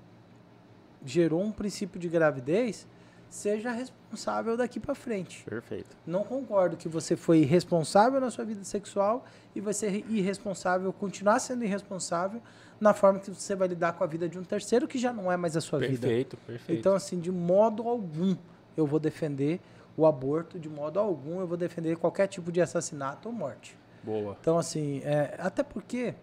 gerou 1.05 1.43
um 1.43 1.53
princípio 1.53 1.99
de 1.99 2.09
gravidez, 2.09 2.87
seja 3.29 3.73
responsável 4.09 4.57
daqui 4.57 4.81
para 4.81 4.95
frente. 4.95 5.45
Perfeito. 5.45 5.97
Não 6.07 6.25
concordo 6.25 6.77
que 6.77 6.89
você 6.89 7.15
foi 7.15 7.41
irresponsável 7.41 8.21
na 8.21 8.31
sua 8.31 8.45
vida 8.45 8.65
sexual 8.65 9.25
e 9.55 9.61
vai 9.61 9.75
ser 9.75 10.05
irresponsável, 10.09 10.93
continuar 10.93 11.39
sendo 11.39 11.65
irresponsável 11.65 12.41
na 12.81 12.95
forma 12.95 13.19
que 13.19 13.31
você 13.31 13.55
vai 13.55 13.69
lidar 13.69 13.93
com 13.93 14.05
a 14.05 14.07
vida 14.07 14.29
de 14.29 14.39
um 14.39 14.45
terceiro 14.45 14.89
que 14.89 14.99
já 14.99 15.13
não 15.13 15.31
é 15.31 15.37
mais 15.37 15.57
a 15.57 15.61
sua 15.61 15.79
vida. 15.79 16.07
Perfeito, 16.07 16.37
perfeito. 16.39 16.79
Então, 16.79 16.95
assim, 16.95 17.21
de 17.21 17.31
modo 17.31 17.87
algum 17.87 18.37
eu 18.77 18.87
vou 18.87 18.99
defender 18.99 19.61
o 19.97 20.07
aborto, 20.07 20.59
de 20.59 20.69
modo 20.69 20.99
algum 20.99 21.41
eu 21.41 21.47
vou 21.47 21.57
defender 21.57 21.97
qualquer 21.97 22.29
tipo 22.29 22.51
de 22.51 22.61
assassinato 22.61 23.29
ou 23.29 23.35
morte. 23.35 23.77
Boa. 24.03 24.37
Então, 24.41 24.57
assim, 24.57 25.03
é, 25.05 25.35
até 25.39 25.63
porque 25.63 26.15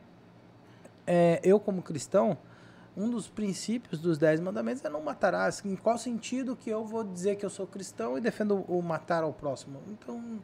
é, 1.05 1.39
eu, 1.43 1.59
como 1.59 1.81
cristão, 1.81 2.37
um 2.97 3.09
dos 3.09 3.27
princípios 3.27 3.99
dos 3.99 4.17
Dez 4.17 4.39
Mandamentos 4.39 4.83
é 4.83 4.89
não 4.89 5.01
matarás. 5.01 5.63
Em 5.65 5.75
qual 5.75 5.97
sentido 5.97 6.55
que 6.55 6.69
eu 6.69 6.85
vou 6.85 7.03
dizer 7.03 7.35
que 7.35 7.45
eu 7.45 7.49
sou 7.49 7.67
cristão 7.67 8.17
e 8.17 8.21
defendo 8.21 8.63
o 8.67 8.81
matar 8.81 9.23
ao 9.23 9.33
próximo? 9.33 9.79
Então, 9.89 10.39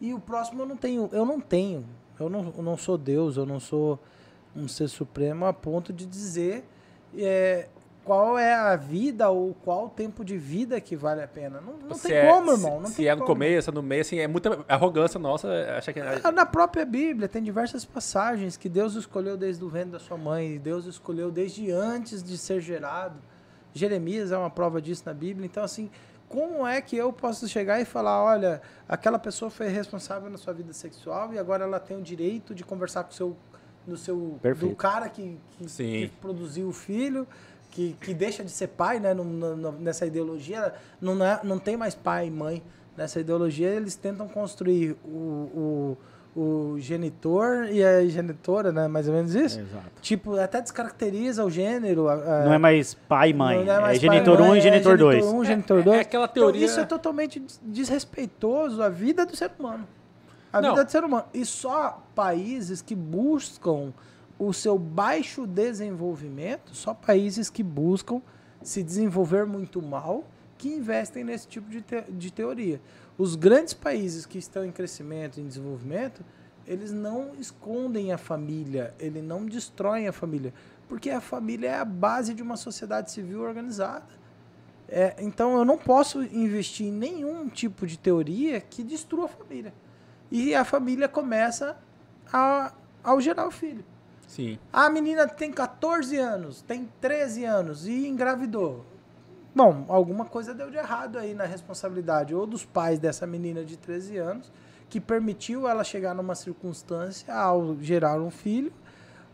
e 0.00 0.14
o 0.14 0.20
próximo 0.20 0.62
eu 0.62 0.66
não 0.66 0.76
tenho, 0.76 1.08
eu 1.12 1.26
não 1.26 1.40
tenho. 1.40 1.84
Eu 2.18 2.28
não, 2.28 2.52
eu 2.56 2.62
não 2.62 2.76
sou 2.76 2.98
Deus, 2.98 3.36
eu 3.36 3.46
não 3.46 3.60
sou 3.60 3.98
um 4.54 4.66
ser 4.66 4.88
supremo 4.88 5.44
a 5.44 5.52
ponto 5.52 5.92
de 5.92 6.04
dizer 6.04 6.64
é, 7.16 7.68
qual 8.08 8.38
é 8.38 8.54
a 8.54 8.74
vida 8.74 9.28
ou 9.28 9.52
qual 9.52 9.84
o 9.84 9.88
tempo 9.90 10.24
de 10.24 10.38
vida 10.38 10.80
que 10.80 10.96
vale 10.96 11.22
a 11.22 11.28
pena. 11.28 11.60
Não, 11.60 11.74
não 11.90 11.98
tem 11.98 12.12
é- 12.16 12.26
como, 12.26 12.56
se- 12.56 12.64
irmão. 12.64 12.80
Não 12.80 12.86
se 12.88 12.96
tem 12.96 13.06
é 13.08 13.14
no 13.14 13.20
como. 13.20 13.34
começo, 13.34 13.68
é 13.68 13.72
no 13.74 13.82
meio, 13.82 14.00
assim, 14.00 14.18
é 14.18 14.26
muita 14.26 14.64
arrogância 14.66 15.20
nossa. 15.20 15.46
Acha 15.76 15.92
que. 15.92 16.00
Ah, 16.00 16.32
Na 16.32 16.46
própria 16.46 16.86
Bíblia 16.86 17.28
tem 17.28 17.42
diversas 17.42 17.84
passagens 17.84 18.56
que 18.56 18.66
Deus 18.68 18.94
escolheu 18.94 19.36
desde 19.36 19.62
o 19.62 19.68
ventre 19.68 19.90
da 19.90 19.98
sua 19.98 20.16
mãe, 20.16 20.58
Deus 20.58 20.86
escolheu 20.86 21.30
desde 21.30 21.70
antes 21.70 22.22
de 22.22 22.38
ser 22.38 22.62
gerado. 22.62 23.16
Jeremias 23.74 24.32
é 24.32 24.38
uma 24.38 24.48
prova 24.50 24.80
disso 24.80 25.02
na 25.04 25.12
Bíblia. 25.12 25.44
Então, 25.44 25.62
assim, 25.62 25.90
como 26.28 26.66
é 26.66 26.80
que 26.80 26.96
eu 26.96 27.12
posso 27.12 27.46
chegar 27.46 27.78
e 27.80 27.84
falar, 27.84 28.22
olha, 28.24 28.62
aquela 28.88 29.18
pessoa 29.18 29.50
foi 29.50 29.68
responsável 29.68 30.30
na 30.30 30.38
sua 30.38 30.54
vida 30.54 30.72
sexual 30.72 31.32
e 31.34 31.38
agora 31.38 31.64
ela 31.64 31.78
tem 31.78 31.96
o 31.98 32.02
direito 32.02 32.54
de 32.54 32.64
conversar 32.64 33.04
com 33.04 33.10
o 33.10 33.14
seu, 33.14 33.36
no 33.86 33.96
seu 33.96 34.38
Perfeito. 34.42 34.70
do 34.70 34.76
cara 34.76 35.08
que, 35.08 35.38
que, 35.58 35.66
que 35.66 36.12
produziu 36.20 36.68
o 36.68 36.72
filho, 36.72 37.26
que, 37.70 37.96
que 38.00 38.14
deixa 38.14 38.42
de 38.44 38.50
ser 38.50 38.68
pai, 38.68 38.98
né? 38.98 39.14
Nessa 39.80 40.06
ideologia, 40.06 40.72
não, 41.00 41.22
é, 41.24 41.40
não 41.44 41.58
tem 41.58 41.76
mais 41.76 41.94
pai 41.94 42.26
e 42.26 42.30
mãe. 42.30 42.62
Nessa 42.96 43.20
ideologia, 43.20 43.68
eles 43.68 43.94
tentam 43.94 44.26
construir 44.26 44.96
o, 45.04 45.96
o, 46.34 46.40
o 46.74 46.76
genitor 46.80 47.68
e 47.70 47.84
a 47.84 48.04
genitora, 48.06 48.72
né? 48.72 48.88
Mais 48.88 49.06
ou 49.06 49.14
menos 49.14 49.34
isso. 49.36 49.60
Exato. 49.60 49.84
Tipo, 50.02 50.36
até 50.38 50.60
descaracteriza 50.60 51.44
o 51.44 51.50
gênero. 51.50 52.08
a- 52.08 52.44
Não 52.44 52.52
é 52.54 52.58
mais 52.58 52.94
pai 52.94 53.30
e 53.30 53.34
mãe. 53.34 53.64
não 53.64 53.72
É, 53.72 53.80
mais 53.80 54.00
genitor 54.00 54.36
pai 54.36 54.44
e 54.44 54.46
1 54.46 54.50
mãe, 54.50 54.58
e 54.58 54.62
genitor 54.62 54.94
é 54.94 54.96
2. 54.96 55.14
Genitor 55.16 55.40
1, 55.40 55.44
genitor 55.44 55.78
É- 55.78 55.82
2. 55.82 55.96
é 55.96 56.00
aquela 56.00 56.26
teoria- 56.28 56.58
Então, 56.62 56.70
isso 56.70 56.80
é 56.80 56.84
totalmente 56.86 57.38
des- 57.38 57.60
desrespeitoso 57.62 58.82
à 58.82 58.88
vida 58.88 59.24
do 59.24 59.36
ser 59.36 59.50
humano. 59.58 59.86
A 60.52 60.60
Não. 60.60 60.70
vida 60.70 60.84
do 60.84 60.90
ser 60.90 61.04
humano. 61.04 61.24
E 61.32 61.44
só 61.44 62.02
países 62.14 62.82
que 62.82 62.94
buscam 62.96 63.92
o 64.38 64.52
seu 64.52 64.78
baixo 64.78 65.46
desenvolvimento, 65.46 66.74
só 66.74 66.94
países 66.94 67.50
que 67.50 67.62
buscam 67.62 68.22
se 68.62 68.82
desenvolver 68.82 69.44
muito 69.46 69.82
mal, 69.82 70.24
que 70.56 70.68
investem 70.68 71.24
nesse 71.24 71.46
tipo 71.48 71.68
de, 71.70 71.82
te- 71.82 72.04
de 72.08 72.32
teoria. 72.32 72.80
Os 73.16 73.34
grandes 73.34 73.74
países 73.74 74.26
que 74.26 74.38
estão 74.38 74.64
em 74.64 74.70
crescimento, 74.72 75.40
em 75.40 75.46
desenvolvimento, 75.46 76.24
eles 76.66 76.92
não 76.92 77.32
escondem 77.38 78.12
a 78.12 78.18
família, 78.18 78.94
eles 78.98 79.22
não 79.24 79.46
destroem 79.46 80.06
a 80.06 80.12
família, 80.12 80.52
porque 80.88 81.10
a 81.10 81.20
família 81.20 81.68
é 81.70 81.74
a 81.78 81.84
base 81.84 82.34
de 82.34 82.42
uma 82.42 82.56
sociedade 82.56 83.10
civil 83.10 83.42
organizada. 83.42 84.06
É, 84.88 85.16
então 85.18 85.56
eu 85.56 85.64
não 85.64 85.76
posso 85.76 86.22
investir 86.22 86.86
em 86.86 86.92
nenhum 86.92 87.48
tipo 87.48 87.86
de 87.86 87.98
teoria 87.98 88.60
que 88.60 88.82
destrua 88.82 89.26
a 89.26 89.28
família. 89.28 89.74
E 90.30 90.54
a 90.54 90.64
família 90.64 91.08
começa 91.08 91.76
a 92.32 92.72
algerar 93.02 93.46
o 93.46 93.50
filho. 93.50 93.84
Sim. 94.28 94.58
A 94.70 94.90
menina 94.90 95.26
tem 95.26 95.50
14 95.50 96.16
anos, 96.18 96.60
tem 96.60 96.88
13 97.00 97.46
anos 97.46 97.88
e 97.88 98.06
engravidou. 98.06 98.84
Bom, 99.54 99.86
alguma 99.88 100.26
coisa 100.26 100.54
deu 100.54 100.70
de 100.70 100.76
errado 100.76 101.18
aí 101.18 101.34
na 101.34 101.44
responsabilidade 101.44 102.34
ou 102.34 102.46
dos 102.46 102.64
pais 102.64 102.98
dessa 102.98 103.26
menina 103.26 103.64
de 103.64 103.76
13 103.78 104.18
anos, 104.18 104.52
que 104.88 105.00
permitiu 105.00 105.66
ela 105.66 105.82
chegar 105.82 106.14
numa 106.14 106.34
circunstância 106.34 107.34
ao 107.34 107.74
gerar 107.80 108.20
um 108.20 108.30
filho, 108.30 108.72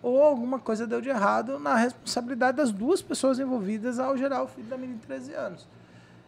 ou 0.01 0.23
alguma 0.23 0.61
coisa 0.61 0.87
deu 0.87 1.01
de 1.01 1.09
errado 1.09 1.59
na 1.59 1.75
responsabilidade 1.75 2.57
das 2.57 2.71
duas 2.71 3.03
pessoas 3.03 3.39
envolvidas 3.41 3.99
ao 3.99 4.17
gerar 4.17 4.45
o 4.45 4.47
filho 4.47 4.69
da 4.69 4.79
menina 4.79 4.99
de 5.01 5.07
13 5.07 5.35
anos. 5.35 5.69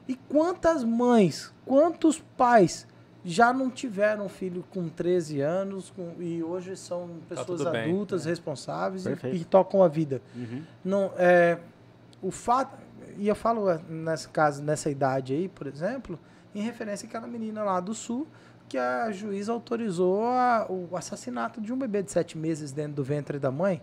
E 0.08 0.16
quantas 0.16 0.82
mães, 0.82 1.52
quantos 1.64 2.18
pais 2.36 2.86
já 3.28 3.52
não 3.52 3.68
tiveram 3.68 4.28
filho 4.28 4.64
com 4.70 4.88
13 4.88 5.40
anos 5.40 5.90
com- 5.90 6.14
e 6.20 6.42
hoje 6.42 6.76
são 6.76 7.10
pessoas 7.28 7.46
tudo 7.46 7.70
bem, 7.72 7.90
adultas, 7.90 8.24
responsáveis 8.24 9.04
e, 9.04 9.10
e 9.36 9.44
tocam 9.44 9.82
a 9.82 9.88
vida. 9.88 10.22
Uhum. 10.34 10.62
Não, 10.84 11.12
é, 11.18 11.58
o 12.22 12.30
fato, 12.30 12.78
e 13.18 13.26
eu 13.26 13.34
falo 13.34 13.68
é, 13.68 13.80
nesse 13.88 14.28
caso, 14.28 14.62
nessa 14.62 14.88
idade 14.90 15.32
aí, 15.34 15.48
por 15.48 15.66
exemplo, 15.66 16.18
em 16.54 16.60
referência 16.62 17.06
àquela 17.08 17.26
menina 17.26 17.64
lá 17.64 17.80
do 17.80 17.94
sul, 17.94 18.26
que 18.68 18.78
a 18.78 19.10
juíza 19.10 19.52
autorizou 19.52 20.24
a- 20.24 20.66
o 20.68 20.96
assassinato 20.96 21.60
de 21.60 21.72
um 21.72 21.78
bebê 21.78 22.02
de 22.02 22.10
sete 22.12 22.38
meses 22.38 22.72
dentro 22.72 22.94
do 22.94 23.04
ventre 23.04 23.38
da 23.38 23.50
mãe. 23.50 23.82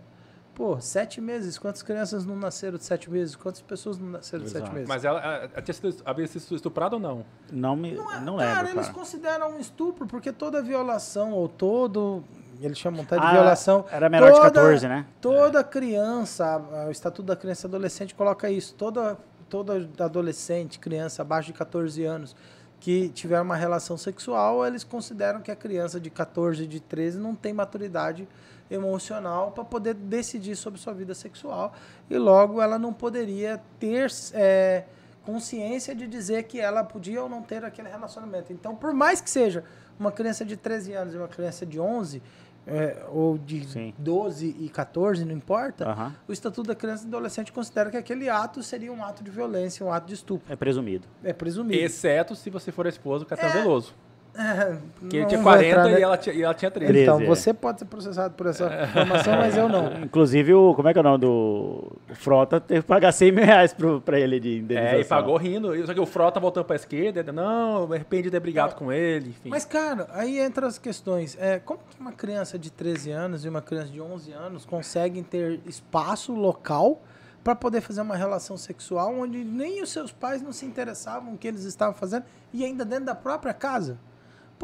Pô, 0.54 0.80
sete 0.80 1.20
meses, 1.20 1.58
quantas 1.58 1.82
crianças 1.82 2.24
não 2.24 2.36
nasceram 2.36 2.78
de 2.78 2.84
sete 2.84 3.10
meses? 3.10 3.34
Quantas 3.34 3.60
pessoas 3.60 3.98
não 3.98 4.08
nasceram 4.10 4.44
de 4.44 4.50
sete 4.50 4.72
meses? 4.72 4.88
Mas 4.88 5.04
ela, 5.04 5.20
ela- 5.20 5.50
ela 5.52 5.62
tinha 5.62 5.74
sido, 5.74 5.96
havia 6.04 6.26
sido 6.28 6.54
estuprada 6.54 6.94
ou 6.94 7.00
não? 7.02 7.24
Não 7.50 7.74
me. 7.74 7.92
Não, 7.92 8.12
é- 8.12 8.20
Não, 8.20 8.36
cara, 8.36 8.58
lembro, 8.62 8.76
eles 8.76 8.86
cara. 8.86 8.98
consideram 8.98 9.50
um 9.56 9.58
estupro, 9.58 10.06
porque 10.06 10.32
toda 10.32 10.62
violação, 10.62 11.32
ou 11.32 11.48
todo. 11.48 12.22
Eles 12.60 12.78
chamam 12.78 13.02
até 13.02 13.18
de 13.18 13.26
Ah, 13.26 13.32
violação. 13.32 13.84
Era 13.90 14.08
menor 14.08 14.26
de 14.30 14.36
toda- 14.36 14.50
14, 14.52 14.86
né? 14.86 15.06
Toda 15.20 15.64
criança, 15.64 16.46
a- 16.46 16.86
o 16.86 16.90
Estatuto 16.92 17.24
da 17.26 17.34
Criança 17.34 17.66
e 17.66 17.68
Adolescente 17.68 18.14
coloca 18.14 18.48
isso. 18.48 18.74
Toda, 18.76 19.18
toda 19.50 19.74
adolescente, 19.98 20.78
criança 20.78 21.22
abaixo 21.22 21.48
de 21.48 21.52
14 21.52 22.04
anos 22.04 22.36
que 22.78 23.08
tiver 23.08 23.40
uma 23.40 23.56
relação 23.56 23.96
sexual, 23.96 24.64
eles 24.64 24.84
consideram 24.84 25.40
que 25.40 25.50
a 25.50 25.56
criança 25.56 25.98
de 25.98 26.10
14, 26.10 26.64
de 26.66 26.78
13 26.78 27.18
não 27.18 27.34
tem 27.34 27.52
maturidade 27.52 28.28
emocional 28.70 29.50
para 29.52 29.64
poder 29.64 29.94
decidir 29.94 30.56
sobre 30.56 30.80
sua 30.80 30.92
vida 30.94 31.14
sexual 31.14 31.72
e 32.08 32.16
logo 32.16 32.60
ela 32.62 32.78
não 32.78 32.92
poderia 32.92 33.60
ter 33.78 34.10
é, 34.32 34.84
consciência 35.24 35.94
de 35.94 36.06
dizer 36.06 36.44
que 36.44 36.58
ela 36.60 36.82
podia 36.84 37.22
ou 37.22 37.28
não 37.28 37.42
ter 37.42 37.64
aquele 37.64 37.88
relacionamento. 37.88 38.52
Então, 38.52 38.74
por 38.74 38.92
mais 38.92 39.20
que 39.20 39.30
seja 39.30 39.64
uma 39.98 40.10
criança 40.10 40.44
de 40.44 40.56
13 40.56 40.92
anos 40.92 41.14
e 41.14 41.16
uma 41.16 41.28
criança 41.28 41.64
de 41.64 41.78
11, 41.78 42.22
é, 42.66 43.04
ou 43.10 43.36
de 43.36 43.66
Sim. 43.68 43.94
12 43.98 44.56
e 44.58 44.68
14, 44.70 45.24
não 45.24 45.34
importa, 45.34 45.86
Aham. 45.86 46.14
o 46.26 46.32
Estatuto 46.32 46.68
da 46.68 46.74
Criança 46.74 47.04
e 47.04 47.08
do 47.08 47.16
Adolescente 47.16 47.52
considera 47.52 47.90
que 47.90 47.96
aquele 47.96 48.28
ato 48.28 48.62
seria 48.62 48.90
um 48.90 49.04
ato 49.04 49.22
de 49.22 49.30
violência, 49.30 49.84
um 49.84 49.92
ato 49.92 50.06
de 50.06 50.14
estupro. 50.14 50.50
É 50.50 50.56
presumido. 50.56 51.06
É 51.22 51.32
presumido. 51.32 51.78
Exceto 51.78 52.34
se 52.34 52.48
você 52.48 52.72
for 52.72 52.86
a 52.86 52.88
esposa 52.88 53.24
do 53.24 53.28
Caetano 53.28 53.50
É, 53.50 53.62
Veloso. 53.62 53.94
É, 54.36 54.78
Que 55.08 55.18
ele 55.18 55.26
tinha 55.26 55.40
vou 55.40 55.52
40 55.52 55.68
entrar, 55.68 55.84
né? 55.84 55.98
e, 55.98 56.02
ela 56.02 56.16
tinha, 56.16 56.34
e 56.34 56.42
ela 56.42 56.54
tinha 56.54 56.70
13. 56.70 57.02
Então, 57.02 57.16
13, 57.18 57.24
é. 57.24 57.34
você 57.34 57.54
pode 57.54 57.78
ser 57.78 57.84
processado 57.84 58.34
por 58.34 58.46
essa 58.46 58.64
informação, 58.84 59.36
mas 59.36 59.56
eu 59.56 59.68
não. 59.68 60.02
Inclusive, 60.02 60.52
o, 60.54 60.74
como 60.74 60.88
é 60.88 60.92
que 60.92 60.98
é 60.98 61.00
o 61.00 61.04
nome 61.04 61.18
do. 61.18 61.92
O 62.10 62.14
Frota 62.14 62.60
teve 62.60 62.82
que 62.82 62.88
pagar 62.88 63.12
100 63.12 63.32
mil 63.32 63.44
reais 63.44 63.72
pro, 63.72 64.00
pra 64.00 64.18
ele 64.18 64.40
de 64.40 64.58
indenização. 64.58 64.98
É, 64.98 65.00
e 65.00 65.04
pagou 65.04 65.36
rindo. 65.36 65.86
Só 65.86 65.94
que 65.94 66.00
o 66.00 66.06
Frota 66.06 66.40
voltando 66.40 66.64
pra 66.64 66.74
esquerda, 66.74 67.32
não, 67.32 67.86
me 67.86 67.94
arrependi 67.94 68.24
de 68.24 68.30
ter 68.32 68.40
brigado 68.40 68.74
com 68.74 68.92
ele, 68.92 69.30
enfim. 69.30 69.50
Mas, 69.50 69.64
cara, 69.64 70.08
aí 70.12 70.40
entra 70.40 70.66
as 70.66 70.78
questões. 70.78 71.36
É, 71.40 71.60
como 71.60 71.80
que 71.88 72.00
uma 72.00 72.12
criança 72.12 72.58
de 72.58 72.72
13 72.72 73.12
anos 73.12 73.44
e 73.44 73.48
uma 73.48 73.62
criança 73.62 73.88
de 73.88 74.00
11 74.00 74.32
anos 74.32 74.66
conseguem 74.66 75.22
ter 75.22 75.60
espaço 75.64 76.34
local 76.34 77.00
para 77.44 77.54
poder 77.54 77.82
fazer 77.82 78.00
uma 78.00 78.16
relação 78.16 78.56
sexual 78.56 79.14
onde 79.14 79.44
nem 79.44 79.82
os 79.82 79.90
seus 79.90 80.10
pais 80.10 80.40
não 80.40 80.50
se 80.50 80.64
interessavam 80.64 81.32
no 81.32 81.38
que 81.38 81.46
eles 81.46 81.64
estavam 81.64 81.94
fazendo 81.94 82.24
e 82.52 82.64
ainda 82.64 82.84
dentro 82.84 83.04
da 83.04 83.14
própria 83.14 83.52
casa? 83.52 83.98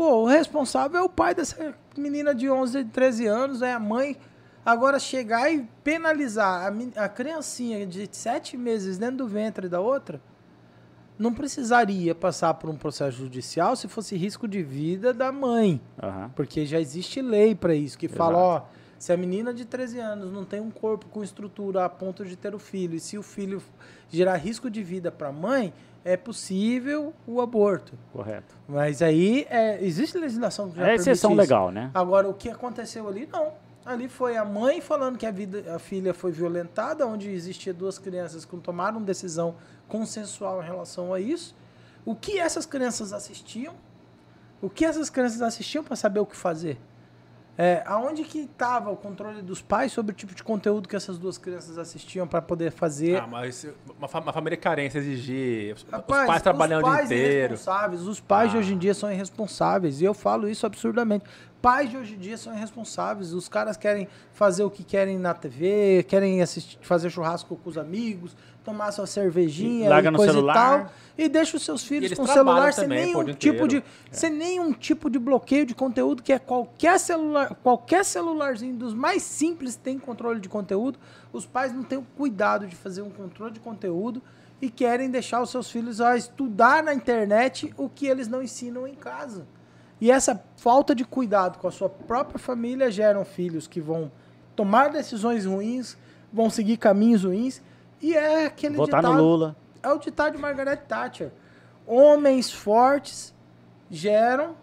Pô, 0.01 0.23
o 0.23 0.27
responsável 0.27 0.99
é 0.99 1.03
o 1.03 1.11
pai 1.11 1.35
dessa 1.35 1.75
menina 1.95 2.35
de 2.35 2.49
11, 2.49 2.87
13 2.87 3.27
anos, 3.27 3.61
é 3.61 3.75
a 3.75 3.79
mãe. 3.79 4.17
Agora, 4.65 4.99
chegar 4.99 5.53
e 5.53 5.69
penalizar 5.85 6.73
a, 6.97 7.05
a 7.05 7.07
criancinha 7.07 7.87
de 7.87 8.09
7 8.11 8.57
meses 8.57 8.97
dentro 8.97 9.19
do 9.19 9.29
ventre 9.29 9.69
da 9.69 9.79
outra, 9.79 10.19
não 11.19 11.35
precisaria 11.35 12.15
passar 12.15 12.55
por 12.55 12.71
um 12.71 12.77
processo 12.77 13.19
judicial 13.19 13.77
se 13.77 13.89
fosse 13.89 14.17
risco 14.17 14.49
de 14.49 14.63
vida 14.63 15.13
da 15.13 15.31
mãe. 15.31 15.79
Aham. 16.03 16.31
Porque 16.35 16.65
já 16.65 16.81
existe 16.81 17.21
lei 17.21 17.55
para 17.55 17.75
isso, 17.75 17.99
que 17.99 18.09
fala, 18.09 18.39
Exato. 18.39 18.67
ó, 18.67 18.81
se 18.99 19.13
a 19.13 19.19
menina 19.19 19.53
de 19.53 19.67
13 19.67 19.99
anos 19.99 20.33
não 20.33 20.47
tem 20.47 20.63
um 20.63 20.71
corpo 20.71 21.09
com 21.11 21.23
estrutura 21.23 21.85
a 21.85 21.91
ponto 21.91 22.25
de 22.25 22.37
ter 22.37 22.55
o 22.55 22.59
filho, 22.59 22.95
e 22.95 23.01
se 23.01 23.19
o 23.19 23.23
filho 23.23 23.63
gerar 24.09 24.37
risco 24.37 24.71
de 24.71 24.83
vida 24.83 25.13
para 25.13 25.29
a 25.29 25.33
mãe, 25.33 25.75
é 26.05 26.17
possível 26.17 27.13
o 27.27 27.41
aborto. 27.41 27.93
Correto. 28.13 28.55
Mas 28.69 29.03
aí 29.03 29.47
é, 29.51 29.83
existe 29.85 30.17
legislação 30.19 30.71
que 30.71 30.77
já 30.77 30.89
É 30.89 30.95
exceção 30.95 31.35
legal, 31.35 31.71
né? 31.71 31.91
Agora, 31.95 32.29
o 32.29 32.35
que 32.35 32.49
aconteceu 32.49 33.09
ali, 33.09 33.29
não. 33.31 33.53
Ali 33.85 34.09
foi 34.09 34.37
a 34.37 34.45
mãe 34.45 34.81
falando 34.81 35.19
que 35.19 35.27
a, 35.27 35.31
vida, 35.31 35.75
a 35.75 35.79
filha 35.79 36.13
foi 36.13 36.33
violentada, 36.33 37.07
onde 37.07 37.31
existia 37.31 37.73
duas 37.73 37.99
crianças 37.99 38.45
que 38.45 38.57
tomaram 38.59 39.03
decisão 39.03 39.57
consensual 39.89 40.63
em 40.63 40.67
relação 40.67 41.13
a 41.13 41.21
isso. 41.21 41.55
O 42.05 42.15
que 42.15 42.39
essas 42.39 42.67
crianças 42.67 43.13
assistiam? 43.13 43.75
O 44.61 44.69
que 44.69 44.85
essas 44.85 45.09
crianças 45.09 45.41
assistiam 45.41 45.83
para 45.83 45.97
saber 45.97 46.21
o 46.21 46.27
que 46.27 46.37
fazer? 46.37 46.79
É, 47.63 47.83
aonde 47.85 48.25
que 48.25 48.39
estava 48.39 48.91
o 48.91 48.97
controle 48.97 49.43
dos 49.43 49.61
pais 49.61 49.93
sobre 49.93 50.13
o 50.13 50.15
tipo 50.15 50.35
de 50.35 50.43
conteúdo 50.43 50.89
que 50.89 50.97
essas 50.97 51.19
duas 51.19 51.37
crianças 51.37 51.77
assistiam 51.77 52.27
para 52.27 52.41
poder 52.41 52.73
fazer? 52.73 53.17
Ah, 53.21 53.27
mas 53.27 53.67
uma, 53.99 54.09
uma 54.21 54.33
família 54.33 54.57
carente 54.57 54.97
exigir, 54.97 55.75
os, 55.75 55.83
os 55.83 55.91
Rapaz, 55.91 56.27
pais 56.27 56.41
trabalhando 56.43 56.87
os 56.87 56.91
o 56.91 56.95
dia 56.97 57.05
inteiro. 57.05 57.53
irresponsáveis, 57.53 58.03
os 58.07 58.19
pais 58.19 58.51
de 58.51 58.57
Ah. 58.57 58.61
hoje 58.61 58.73
em 58.73 58.79
dia 58.79 58.95
são 58.95 59.13
irresponsáveis. 59.13 60.01
E 60.01 60.05
eu 60.07 60.15
falo 60.15 60.49
isso 60.49 60.65
absurdamente. 60.65 61.27
Pais 61.61 61.91
de 61.91 61.97
hoje 61.97 62.15
em 62.15 62.19
dia 62.19 62.39
são 62.39 62.55
irresponsáveis. 62.55 63.35
Os 63.35 63.47
caras 63.47 63.77
querem 63.77 64.09
fazer 64.33 64.65
o 64.65 64.71
que 64.71 64.83
querem 64.83 65.19
na 65.19 65.35
TV, 65.35 66.05
querem 66.09 66.41
assistir, 66.41 66.79
fazer 66.81 67.11
churrasco 67.11 67.55
com 67.55 67.69
os 67.69 67.77
amigos, 67.77 68.35
tomar 68.65 68.91
sua 68.93 69.07
cervejinha, 69.07 69.91
Larga 69.91 70.09
e 70.09 70.11
no 70.11 70.17
coisa 70.17 70.33
celular. 70.33 70.55
e 70.55 70.55
tal. 70.55 70.93
E 71.19 71.29
deixa 71.29 71.59
os 71.59 71.63
seus 71.63 71.85
filhos 71.85 72.15
com 72.15 72.25
trabalham 72.25 72.73
celular 72.73 72.73
sem 72.73 72.85
o 72.87 72.89
nenhum 72.89 73.35
tipo 73.35 73.69
de, 73.69 73.77
inteiro. 73.77 73.95
sem 74.11 74.31
nenhum 74.31 74.73
tipo 74.73 75.11
de 75.11 75.19
bloqueio 75.19 75.67
de 75.67 75.75
conteúdo, 75.75 76.23
que 76.23 76.33
é 76.33 76.39
qualquer 76.39 76.99
celular, 76.99 77.55
qualquer 77.63 78.07
celularzinho 78.07 78.77
dos 78.77 78.95
mais 78.95 79.23
simples 79.23 79.77
tem 79.77 79.99
controle 79.99 80.41
de 80.41 80.49
conteúdo. 80.49 80.99
Os 81.31 81.45
pais 81.45 81.75
não 81.75 81.83
têm 81.83 81.99
o 81.99 82.07
cuidado 82.17 82.67
de 82.67 82.75
fazer 82.75 83.03
um 83.03 83.11
controle 83.11 83.53
de 83.53 83.61
conteúdo 83.61 84.23
e 84.63 84.71
querem 84.71 85.11
deixar 85.11 85.43
os 85.43 85.51
seus 85.51 85.71
filhos 85.71 86.01
a 86.01 86.17
estudar 86.17 86.83
na 86.83 86.95
internet 86.95 87.71
o 87.77 87.87
que 87.87 88.07
eles 88.07 88.29
não 88.29 88.43
ensinam 88.43 88.87
em 88.87 88.95
casa. 88.95 89.47
E 90.01 90.11
essa 90.11 90.43
falta 90.57 90.95
de 90.95 91.05
cuidado 91.05 91.59
com 91.59 91.69
a 91.69 91.71
sua 91.71 91.89
própria 91.89 92.39
família 92.39 92.91
geram 92.91 93.25
filhos 93.25 93.67
que 93.67 93.81
vão 93.81 94.11
tomar 94.57 94.89
decisões 94.91 95.45
ruins, 95.45 95.97
vão 96.33 96.49
seguir 96.49 96.77
caminhos 96.79 97.25
ruins. 97.25 97.61
E 98.01 98.17
é 98.17 98.47
aquele 98.47 98.77
Votar 98.77 99.03
ditado, 99.03 99.17
no 99.17 99.23
Lula. 99.23 99.57
é 99.83 99.89
o 99.93 99.99
ditado 99.99 100.33
de 100.37 100.39
Margaret 100.39 100.79
Thatcher. 100.89 101.31
Homens 101.87 102.51
fortes 102.51 103.35
geram. 103.91 104.55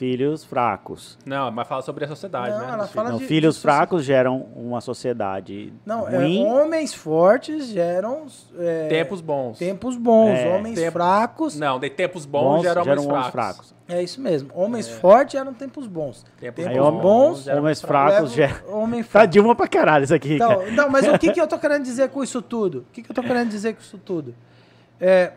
Filhos 0.00 0.42
fracos. 0.46 1.18
Não, 1.26 1.50
mas 1.50 1.68
fala 1.68 1.82
sobre 1.82 2.06
a 2.06 2.08
sociedade, 2.08 2.52
Não, 2.52 2.58
né? 2.66 2.72
ela 2.72 2.86
fala 2.86 3.10
Não, 3.10 3.18
de- 3.18 3.26
filhos 3.26 3.56
de 3.56 3.60
fracos 3.60 4.02
geram 4.02 4.46
uma 4.56 4.80
sociedade 4.80 5.74
Não, 5.84 6.08
é, 6.08 6.16
ruim. 6.16 6.42
homens 6.46 6.94
fortes 6.94 7.66
geram 7.66 8.24
é, 8.58 8.88
Tempos 8.88 9.20
bons. 9.20 9.58
tempos 9.58 9.96
bons. 9.98 10.30
É. 10.38 10.56
homens 10.56 10.76
Tempo- 10.78 10.92
fracos. 10.92 11.54
Não, 11.58 11.78
de 11.78 11.90
tempos 11.90 12.24
bons, 12.24 12.42
bons 12.56 12.62
geram 12.62 12.82
geram 12.82 13.02
homens 13.06 13.26
fracos. 13.26 13.32
fracos. 13.68 13.74
É 13.86 14.02
isso 14.02 14.22
mesmo. 14.22 14.50
Homens 14.54 14.88
fortes 14.88 15.32
geram 15.32 15.52
tempos 15.52 15.86
bons. 15.86 16.24
Tempos 16.40 16.64
Tempos 16.64 16.80
homem- 16.80 17.00
bons. 17.02 17.42
geram 17.44 17.58
homens 17.60 17.82
fracos. 17.82 18.32
geram. 18.32 18.54
Homem 18.72 19.02
Tá 19.04 19.08
fraco. 19.10 19.26
Dilma 19.28 19.54
pra 19.54 19.68
caralho 19.68 20.04
isso 20.04 20.14
aqui. 20.14 20.36
Então, 20.36 20.64
não, 20.70 20.88
mas 20.88 21.06
o 21.06 21.18
que, 21.18 21.30
que 21.30 21.40
eu 21.42 21.46
tô 21.46 21.58
querendo 21.60 21.82
dizer 21.82 22.08
com 22.08 22.24
isso 22.24 22.40
tudo? 22.40 22.86
O 22.88 22.92
que, 22.92 23.02
que 23.02 23.10
eu 23.10 23.14
tô 23.14 23.22
querendo 23.22 23.50
dizer 23.50 23.74
com 23.74 23.80
isso 23.82 23.98
tudo? 23.98 24.34
É, 24.98 25.32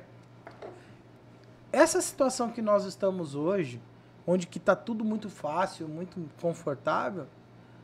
essa 1.72 2.00
situação 2.00 2.50
que 2.50 2.62
nós 2.62 2.86
estamos 2.86 3.36
hoje, 3.36 3.82
onde 4.26 4.48
que 4.48 4.60
tá 4.60 4.76
tudo 4.76 5.04
muito 5.04 5.30
fácil, 5.30 5.88
muito 5.88 6.18
confortável, 6.42 7.26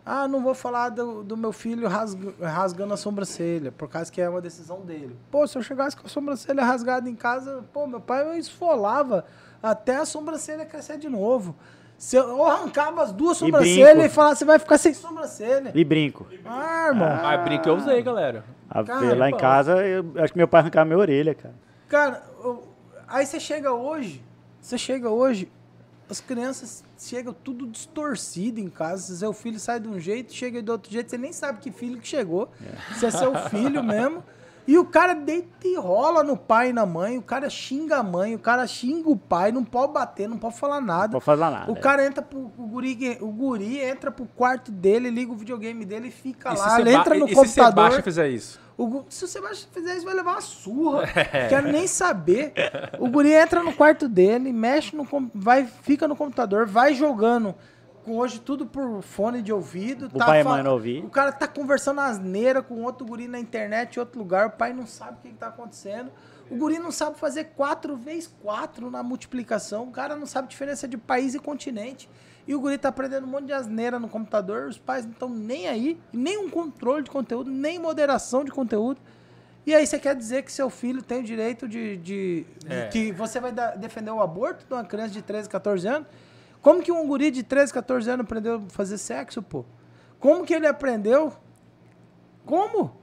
ah, 0.06 0.28
não 0.28 0.42
vou 0.42 0.56
falar 0.56 0.90
do, 0.90 1.24
do 1.24 1.38
meu 1.38 1.52
filho 1.52 1.88
rasga- 1.88 2.34
rasgando 2.42 2.94
a 2.94 2.98
sobrancelha, 2.98 3.72
por 3.72 3.88
causa 3.88 4.12
que 4.12 4.20
é 4.22 4.28
uma 4.30 4.42
decisão 4.42 4.82
dele. 4.82 5.16
Pô, 5.30 5.46
se 5.46 5.58
eu 5.58 5.62
chegasse 5.62 5.96
com 5.96 6.08
a 6.08 6.10
sobrancelha 6.10 6.64
rasgada 6.64 7.10
em 7.10 7.16
casa, 7.16 7.64
pô, 7.74 7.86
meu 7.86 8.00
pai 8.02 8.38
esfolava 8.40 9.26
até 9.62 9.98
a 9.98 10.06
sobrancelha 10.06 10.66
crescer 10.66 10.98
de 10.98 11.10
novo. 11.10 11.54
Se 11.98 12.16
eu 12.16 12.28
eu 12.30 12.46
arrancava 12.46 13.04
as 13.04 13.12
duas 13.12 13.36
E 13.38 13.40
sobrancelhas 13.42 13.90
brinco. 13.94 14.06
e, 14.06 14.10
falava, 14.10 14.36
você 14.36 14.46
vai 14.46 14.58
ficar 14.58 14.78
sem 14.78 14.94
sobrancelha. 14.94 15.72
E 15.76 15.84
brinco. 15.84 16.26
Ah, 16.46 16.88
irmão. 16.88 17.08
Ah, 17.08 17.38
brinco 17.38 17.68
eu 17.68 17.76
usei, 17.76 18.02
galera. 18.02 18.46
A- 18.70 18.84
Cara, 18.86 19.16
lá 19.16 19.28
em 19.30 19.34
pô. 19.34 19.38
casa, 19.38 19.86
eu 19.86 20.06
acho 20.16 20.32
que 20.32 20.38
meu 20.38 20.48
pai 20.48 20.62
arrancava 20.62 20.86
minha 20.86 20.98
orelha, 20.98 21.36
cara. 21.36 21.54
Cara, 21.90 22.24
eu- 22.42 22.68
aí 23.06 23.26
você 23.26 23.38
chega 23.40 23.74
hoje, 23.74 24.24
você 24.62 24.78
chega 24.78 25.10
hoje, 25.10 25.52
as 26.10 26.20
crianças 26.20 26.84
chegam 26.98 27.34
tudo 27.34 27.68
distorcido 27.68 28.60
em 28.60 28.70
casa. 28.70 29.16
Seu 29.16 29.32
filho 29.34 29.60
sai 29.60 29.80
de 29.80 29.88
um 29.88 30.00
jeito, 30.00 30.34
chega 30.34 30.62
de 30.62 30.72
outro 30.72 30.92
jeito, 30.92 31.10
você 31.10 31.18
nem 31.18 31.32
sabe 31.32 31.60
que 31.60 31.72
filho 31.72 32.00
que 32.00 32.08
chegou. 32.08 32.50
Se 32.98 33.06
é 33.06 33.12
seu 33.12 33.34
filho 33.50 33.84
mesmo. 33.84 34.24
E 34.68 34.78
o 34.78 34.86
cara 34.86 35.16
deita 35.16 35.68
e 35.68 35.76
rola 35.78 36.24
no 36.24 36.38
pai 36.38 36.70
e 36.70 36.74
na 36.74 36.86
mãe, 36.86 37.18
o 37.18 37.24
cara 37.24 37.50
xinga 37.50 37.98
a 37.98 38.04
mãe, 38.04 38.36
o 38.36 38.40
cara 38.40 38.68
xinga 38.68 39.10
o 39.10 39.18
pai, 39.18 39.52
não 39.52 39.64
pode 39.64 39.94
bater, 39.94 40.30
não 40.30 40.38
pode 40.38 40.60
falar 40.60 40.80
Não 40.80 40.86
nada. 40.86 41.12
pode 41.14 41.26
fazer 41.26 41.42
nada. 41.42 41.72
O 41.72 41.76
cara 41.76 42.06
entra 42.06 42.22
pro 42.22 42.52
o 42.56 42.68
guri, 42.68 43.18
o 43.20 43.28
guri 43.32 43.80
entra 43.80 44.12
pro 44.12 44.28
quarto 44.28 44.72
dele, 44.72 45.10
liga 45.10 45.32
o 45.32 45.36
videogame 45.36 45.84
dele 45.86 46.10
e 46.10 46.12
fica 46.12 46.54
E 46.54 46.56
se 46.56 46.62
lá, 46.62 46.76
você 46.76 46.82
ele 46.82 46.94
entra 46.94 47.16
no 47.16 47.26
e 47.26 47.30
se 47.30 47.36
computador. 47.36 47.66
Sebastião 47.86 48.04
fizer 48.04 48.30
isso? 48.30 48.60
O 48.80 48.88
gu- 48.88 49.06
se 49.10 49.26
o 49.26 49.28
Sebastião 49.28 49.70
fizer 49.74 49.96
isso, 49.96 50.06
vai 50.06 50.14
levar 50.14 50.32
uma 50.36 50.42
surra. 50.42 51.04
Quero 51.50 51.70
nem 51.72 51.86
saber. 51.86 52.54
O 52.98 53.10
guri 53.10 53.34
entra 53.34 53.62
no 53.62 53.74
quarto 53.74 54.08
dele, 54.08 54.54
mexe 54.54 54.96
no 54.96 55.06
vai, 55.34 55.66
fica 55.66 56.08
no 56.08 56.16
computador, 56.16 56.66
vai 56.66 56.94
jogando. 56.94 57.54
Com 58.06 58.18
hoje 58.18 58.40
tudo 58.40 58.66
por 58.66 59.02
fone 59.02 59.42
de 59.42 59.52
ouvido. 59.52 60.06
O 60.08 60.18
pai 60.18 60.38
e 60.38 60.42
a 60.42 60.44
fa- 60.46 60.50
mãe 60.52 60.64
não 60.64 60.72
ouvir. 60.72 61.04
O 61.04 61.10
cara 61.10 61.32
tá 61.34 61.46
conversando 61.46 62.00
asneira 62.00 62.62
com 62.62 62.82
outro 62.84 63.06
guri 63.06 63.28
na 63.28 63.38
internet 63.38 63.98
em 63.98 64.00
outro 64.00 64.18
lugar. 64.18 64.48
O 64.48 64.52
pai 64.52 64.72
não 64.72 64.88
sabe 64.88 65.18
o 65.20 65.22
que, 65.24 65.30
que 65.30 65.36
tá 65.36 65.48
acontecendo. 65.48 66.10
O 66.50 66.56
guri 66.56 66.80
não 66.80 66.90
sabe 66.90 67.20
fazer 67.20 67.52
4 67.58 67.98
vezes 67.98 68.34
4 68.42 68.90
na 68.90 69.04
multiplicação. 69.04 69.84
O 69.84 69.92
cara 69.92 70.16
não 70.16 70.26
sabe 70.26 70.48
diferença 70.48 70.88
de 70.88 70.98
país 70.98 71.36
e 71.36 71.40
continente. 71.40 72.10
E 72.48 72.56
o 72.56 72.60
guri 72.60 72.78
tá 72.78 72.90
aprendendo 72.90 73.26
um 73.26 73.30
monte 73.30 73.46
de 73.46 73.54
asneira 73.54 74.00
no 74.00 74.08
computador. 74.10 74.68
Os 74.68 74.78
pais 74.78 75.06
não 75.06 75.12
estão 75.12 75.30
nem 75.30 75.68
aí. 75.68 76.00
Nem 76.12 76.38
um 76.38 76.50
controle 76.50 77.04
de 77.04 77.12
conteúdo, 77.12 77.50
nem 77.52 77.78
moderação 77.78 78.44
de 78.44 78.52
conteúdo. 78.52 79.00
E 79.66 79.76
aí 79.76 79.86
você 79.86 80.00
quer 80.00 80.16
dizer 80.16 80.42
que 80.44 80.52
seu 80.52 80.70
filho 80.70 81.02
tem 81.04 81.20
o 81.20 81.24
direito 81.24 81.68
de... 81.68 81.98
de- 81.98 82.46
de 82.66 82.74
É. 82.74 82.88
que 82.88 83.12
você 83.12 83.40
vai 83.40 83.52
dar- 83.52 83.76
defender 83.78 84.10
o 84.10 84.20
aborto 84.22 84.66
de 84.66 84.74
uma 84.74 84.84
criança 84.84 85.10
de 85.12 85.22
13, 85.22 85.48
14 85.48 85.88
anos? 85.88 86.08
Como 86.62 86.82
que 86.82 86.92
um 86.92 87.06
guri 87.08 87.30
de 87.30 87.44
13, 87.44 87.72
14 87.72 88.10
anos 88.10 88.24
aprendeu 88.26 88.56
a 88.56 88.70
fazer 88.70 88.98
sexo, 88.98 89.42
pô? 89.44 89.64
Como 90.20 90.44
que 90.44 90.54
ele 90.54 90.66
aprendeu? 90.66 91.32
Como? 92.46 92.98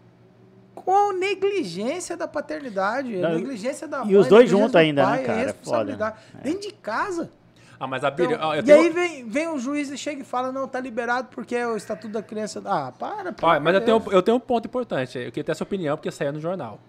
Com 0.74 1.10
a 1.10 1.12
negligência 1.14 2.16
da 2.16 2.28
paternidade, 2.28 3.16
a 3.24 3.28
Não, 3.30 3.36
negligência 3.36 3.88
da 3.88 4.02
e 4.02 4.06
mãe, 4.06 4.16
os 4.16 4.26
a 4.26 4.28
dois 4.28 4.48
juntos 4.50 4.72
do 4.72 4.78
ainda, 4.78 5.02
né, 5.04 5.08
pai, 5.10 5.22
a 5.22 5.26
cara? 5.26 5.40
É 5.40 5.44
responsabilidade. 5.46 6.16
foda. 6.32 6.42
Dentro 6.42 6.60
de 6.60 6.72
casa. 6.74 7.30
Ah, 7.78 7.86
mas 7.86 8.02
a 8.04 8.10
Bíblia... 8.10 8.36
Então, 8.36 8.54
e 8.56 8.62
tenho- 8.62 8.80
aí 8.80 8.90
vem, 8.90 9.28
vem 9.28 9.48
o 9.48 9.58
juiz 9.58 9.90
e 9.90 9.98
chega 9.98 10.22
e 10.22 10.24
fala, 10.24 10.50
não, 10.50 10.66
tá 10.66 10.80
liberado 10.80 11.28
porque 11.30 11.54
é 11.54 11.66
o 11.66 11.76
Estatuto 11.76 12.08
da 12.14 12.22
Criança... 12.22 12.62
Ah, 12.64 12.90
para, 12.98 13.34
Olha, 13.42 13.60
mas 13.60 13.74
eu 13.74 13.80
tenho, 13.82 14.02
eu 14.10 14.22
tenho 14.22 14.36
um 14.36 14.40
ponto 14.40 14.66
importante. 14.66 15.18
Eu 15.18 15.26
queria 15.26 15.44
ter 15.44 15.52
essa 15.52 15.62
opinião, 15.64 15.96
porque 15.96 16.10
saiu 16.10 16.32
no 16.32 16.40
jornal. 16.40 16.80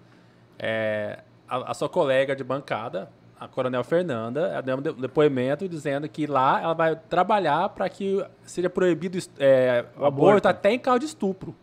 É, 0.58 1.20
a, 1.48 1.72
a 1.72 1.74
sua 1.74 1.90
colega 1.90 2.36
de 2.36 2.44
bancada, 2.44 3.10
a 3.40 3.48
Coronel 3.48 3.84
Fernanda, 3.84 4.48
ela 4.48 4.62
deu 4.62 4.78
um 4.78 4.82
de- 4.82 4.94
depoimento 4.94 5.68
dizendo 5.68 6.08
que 6.10 6.26
lá 6.26 6.62
ela 6.62 6.74
vai 6.74 6.96
trabalhar 6.96 7.70
para 7.70 7.88
que 7.90 8.26
seja 8.44 8.70
proibido 8.70 9.18
é, 9.40 9.86
o 9.98 10.06
aborto, 10.06 10.30
aborto. 10.30 10.48
até 10.48 10.72
em 10.72 10.80
caso 10.80 11.00
de 11.00 11.06
estupro. 11.06 11.56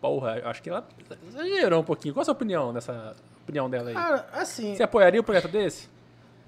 Porra, 0.00 0.38
eu 0.38 0.48
acho 0.48 0.62
que 0.62 0.68
ela 0.68 0.84
exagerou 1.28 1.80
um 1.80 1.84
pouquinho. 1.84 2.12
Qual 2.14 2.22
a 2.22 2.24
sua 2.24 2.32
opinião 2.32 2.72
nessa 2.72 3.14
opinião 3.44 3.70
dela 3.70 3.90
aí? 3.90 3.94
Cara, 3.94 4.26
assim, 4.32 4.74
Você 4.74 4.82
apoiaria 4.82 5.20
um 5.20 5.24
projeto 5.24 5.46
desse? 5.48 5.88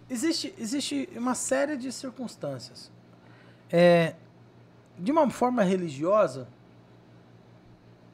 Existe, 0.08 0.54
existe 0.58 1.08
uma 1.16 1.34
série 1.34 1.76
de 1.76 1.90
circunstâncias. 1.92 2.90
É, 3.70 4.14
de 4.98 5.10
uma 5.10 5.28
forma 5.30 5.62
religiosa, 5.62 6.46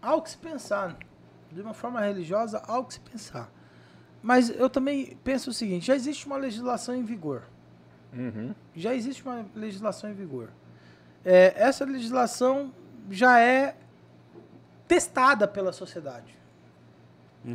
há 0.00 0.14
o 0.14 0.22
que 0.22 0.30
se 0.30 0.38
pensar. 0.38 0.96
De 1.50 1.60
uma 1.60 1.74
forma 1.74 2.00
religiosa, 2.00 2.62
há 2.66 2.78
o 2.78 2.84
que 2.84 2.94
se 2.94 3.00
pensar. 3.00 3.50
Mas 4.22 4.50
eu 4.50 4.70
também 4.70 5.18
penso 5.24 5.50
o 5.50 5.52
seguinte: 5.52 5.86
já 5.86 5.94
existe 5.94 6.26
uma 6.26 6.36
legislação 6.36 6.94
em 6.94 7.04
vigor. 7.04 7.42
Uhum. 8.12 8.54
Já 8.74 8.94
existe 8.94 9.22
uma 9.24 9.46
legislação 9.54 10.10
em 10.10 10.14
vigor. 10.14 10.50
É, 11.24 11.52
essa 11.56 11.84
legislação 11.84 12.72
já 13.10 13.38
é 13.40 13.76
testada 14.86 15.46
pela 15.46 15.72
sociedade. 15.72 16.38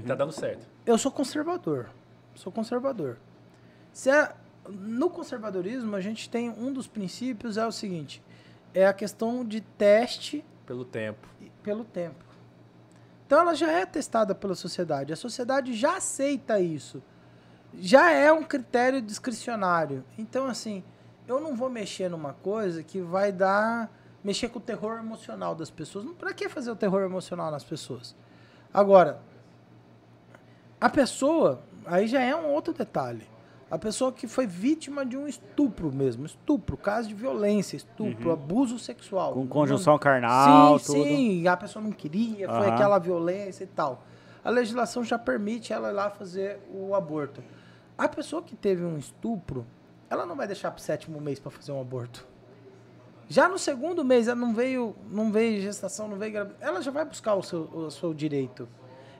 Tá 0.08 0.15
dando 0.15 0.32
certo. 0.32 0.67
Eu 0.86 0.98
sou 0.98 1.12
conservador. 1.12 1.89
Sou 2.34 2.52
conservador. 2.52 3.17
É- 4.08 4.34
no 4.67 5.10
conservadorismo, 5.10 5.95
a 5.95 6.01
gente 6.01 6.29
tem 6.29 6.49
um 6.49 6.73
dos 6.73 6.88
princípios 6.88 7.55
é 7.58 7.65
o 7.65 7.71
seguinte: 7.71 8.21
é 8.73 8.86
a 8.88 8.93
questão 8.93 9.45
de 9.45 9.62
teste 9.62 10.43
Pelo 10.65 10.84
tempo. 10.84 11.27
pelo 11.62 11.84
tempo. 11.86 12.23
Então 13.27 13.39
ela 13.39 13.55
já 13.55 13.71
é 13.71 13.86
testada 13.86 14.34
pela 14.36 14.55
sociedade. 14.55 15.13
A 15.13 15.15
sociedade 15.15 15.73
já 15.73 15.97
aceita 15.97 16.60
isso. 16.60 17.01
Já 17.73 18.12
é 18.12 18.31
um 18.31 18.43
critério 18.43 19.01
discricionário. 19.01 20.03
Então, 20.17 20.45
assim, 20.45 20.84
eu 21.27 21.39
não 21.39 21.55
vou 21.55 21.69
mexer 21.69 22.10
numa 22.10 22.34
coisa 22.34 22.84
que 22.84 23.01
vai 23.01 23.31
dar. 23.31 23.89
mexer 24.23 24.49
com 24.49 24.58
o 24.58 24.62
terror 24.62 24.97
emocional 24.97 25.53
das 25.53 25.69
pessoas. 25.69 26.05
Pra 26.17 26.34
que 26.34 26.49
fazer 26.49 26.71
o 26.71 26.75
terror 26.75 27.01
emocional 27.03 27.51
nas 27.51 27.63
pessoas? 27.63 28.15
Agora, 28.73 29.19
a 30.81 30.89
pessoa, 30.89 31.62
aí 31.86 32.08
já 32.08 32.21
é 32.21 32.36
um 32.36 32.47
outro 32.47 32.73
detalhe. 32.73 33.27
A 33.69 33.80
pessoa 33.80 34.12
que 34.12 34.28
foi 34.28 34.45
vítima 34.45 35.04
de 35.04 35.17
um 35.17 35.28
estupro 35.28 35.91
mesmo, 35.91 36.25
estupro, 36.25 36.78
caso 36.78 37.08
de 37.08 37.15
violência, 37.15 37.75
estupro, 37.75 38.32
abuso 38.32 38.78
sexual. 38.78 39.34
Com 39.34 39.47
conjunção 39.47 39.97
carnal, 39.97 40.78
sim, 40.78 40.86
tudo. 40.86 41.04
sim, 41.04 41.47
a 41.47 41.58
pessoa 41.58 41.84
não 41.84 41.91
queria, 41.91 42.47
foi 42.47 42.67
Aham. 42.67 42.73
aquela 42.73 42.99
violência 42.99 43.63
e 43.63 43.67
tal. 43.67 44.04
A 44.43 44.51
legislação 44.51 45.04
já 45.04 45.17
permite 45.17 45.73
ela 45.73 45.89
ir 45.89 45.93
lá 45.93 46.12
fazer 46.12 46.60
o 46.71 46.93
aborto. 46.93 47.43
A 47.97 48.08
pessoa 48.08 48.43
que 48.43 48.56
teve 48.56 48.84
um 48.86 48.99
estupro, 48.99 49.65
ela 50.12 50.25
não 50.28 50.36
vai 50.36 50.45
deixar 50.45 50.69
pro 50.69 50.82
sétimo 50.82 51.19
mês 51.19 51.39
para 51.39 51.49
fazer 51.49 51.71
um 51.71 51.82
aborto. 51.82 52.28
Já 53.28 53.49
no 53.49 53.58
segundo 53.58 54.06
mês, 54.06 54.28
ela 54.28 54.39
não 54.39 54.54
veio, 54.54 54.95
não 55.10 55.32
veio 55.32 55.60
gestação, 55.60 56.08
não 56.08 56.17
veio 56.17 56.32
gravidez, 56.34 56.62
ela 56.62 56.80
já 56.82 56.91
vai 56.91 57.04
buscar 57.04 57.34
o 57.34 57.41
seu, 57.41 57.62
o 57.62 57.89
seu 57.89 58.13
direito. 58.13 58.67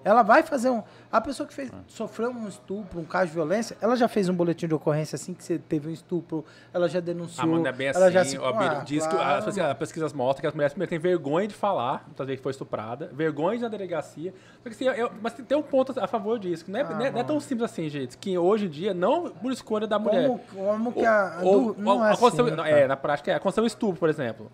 Ela 0.06 0.22
vai 0.22 0.44
fazer 0.44 0.70
um. 0.70 0.84
A 1.12 1.20
pessoa 1.20 1.48
que 1.48 1.54
fez, 1.54 1.72
sofreu 1.88 2.30
um 2.30 2.48
estupro, 2.48 3.00
um 3.00 3.04
caso 3.06 3.26
de 3.30 3.34
violência, 3.34 3.76
ela 3.82 3.96
já 3.96 4.08
fez 4.08 4.30
um 4.30 4.36
boletim 4.36 4.68
de 4.68 4.76
ocorrência 4.76 5.16
assim 5.16 5.34
que 5.34 5.44
você 5.44 5.58
teve 5.58 5.90
um 5.90 5.92
estupro, 5.92 6.46
ela 6.72 6.88
já 6.88 7.00
denunciou. 7.00 7.66
Ah, 7.66 7.68
é 7.70 7.72
bem 7.72 7.88
ela 7.88 8.12
já 8.12 8.22
assim. 8.22 8.32
se- 8.32 8.38
ó, 8.38 8.52
Bíblia, 8.52 8.72
Ah, 8.72 8.84
diz 8.84 9.08
que 9.08 9.16
claro. 9.16 9.50
as, 9.50 9.58
as 9.58 9.78
pesquisas 9.78 10.14
mostram 10.14 10.42
que 10.42 10.48
as 10.48 10.54
mulheres 10.54 10.74
primeiro 10.74 10.90
têm 10.92 11.00
vergonha 11.00 11.48
de 11.48 11.56
falar, 11.56 12.04
muitas 12.06 12.28
vezes 12.28 12.40
foi 12.44 12.52
estuprada, 12.52 13.10
vergonha 13.14 13.60
na 13.62 13.68
delegacia. 13.68 14.32
Só 14.62 14.70
que, 14.70 14.76
assim, 14.76 14.86
eu- 14.86 15.12
mas 15.24 15.34
tem 15.34 15.58
um 15.58 15.64
ponto 15.64 15.92
a 16.00 16.06
favor 16.08 16.38
disso, 16.38 16.66
não 16.68 16.80
é, 16.80 16.84
Ah, 16.84 16.90
não 16.92 17.02
é- 17.08 17.12
não 17.12 17.20
é 17.20 17.24
tão 17.24 17.40
simples 17.40 17.72
assim, 17.72 17.90
gente. 17.90 18.16
Que 18.16 18.38
hoje 18.38 18.68
em 18.68 18.70
dia, 18.70 18.94
não 18.94 19.32
por 19.32 19.52
escolha 19.52 19.88
da 19.88 19.98
mulher. 19.98 20.28
Como, 20.28 20.40
como 20.54 20.94
que 20.94 21.04
a. 21.04 21.40
a 21.40 21.42
Ou- 21.42 21.74
do- 21.74 21.82
não 21.82 22.06
é 22.06 22.12
aconteceu- 22.14 22.46
assim, 22.46 22.56
cara. 22.56 22.70
é, 22.70 22.88
na 22.88 22.96
prática, 22.96 23.32
é, 23.32 23.34
aconteceu 23.34 23.64
um 23.64 23.68
estupro, 23.68 23.98
por 24.00 24.08
exemplo. 24.10 24.52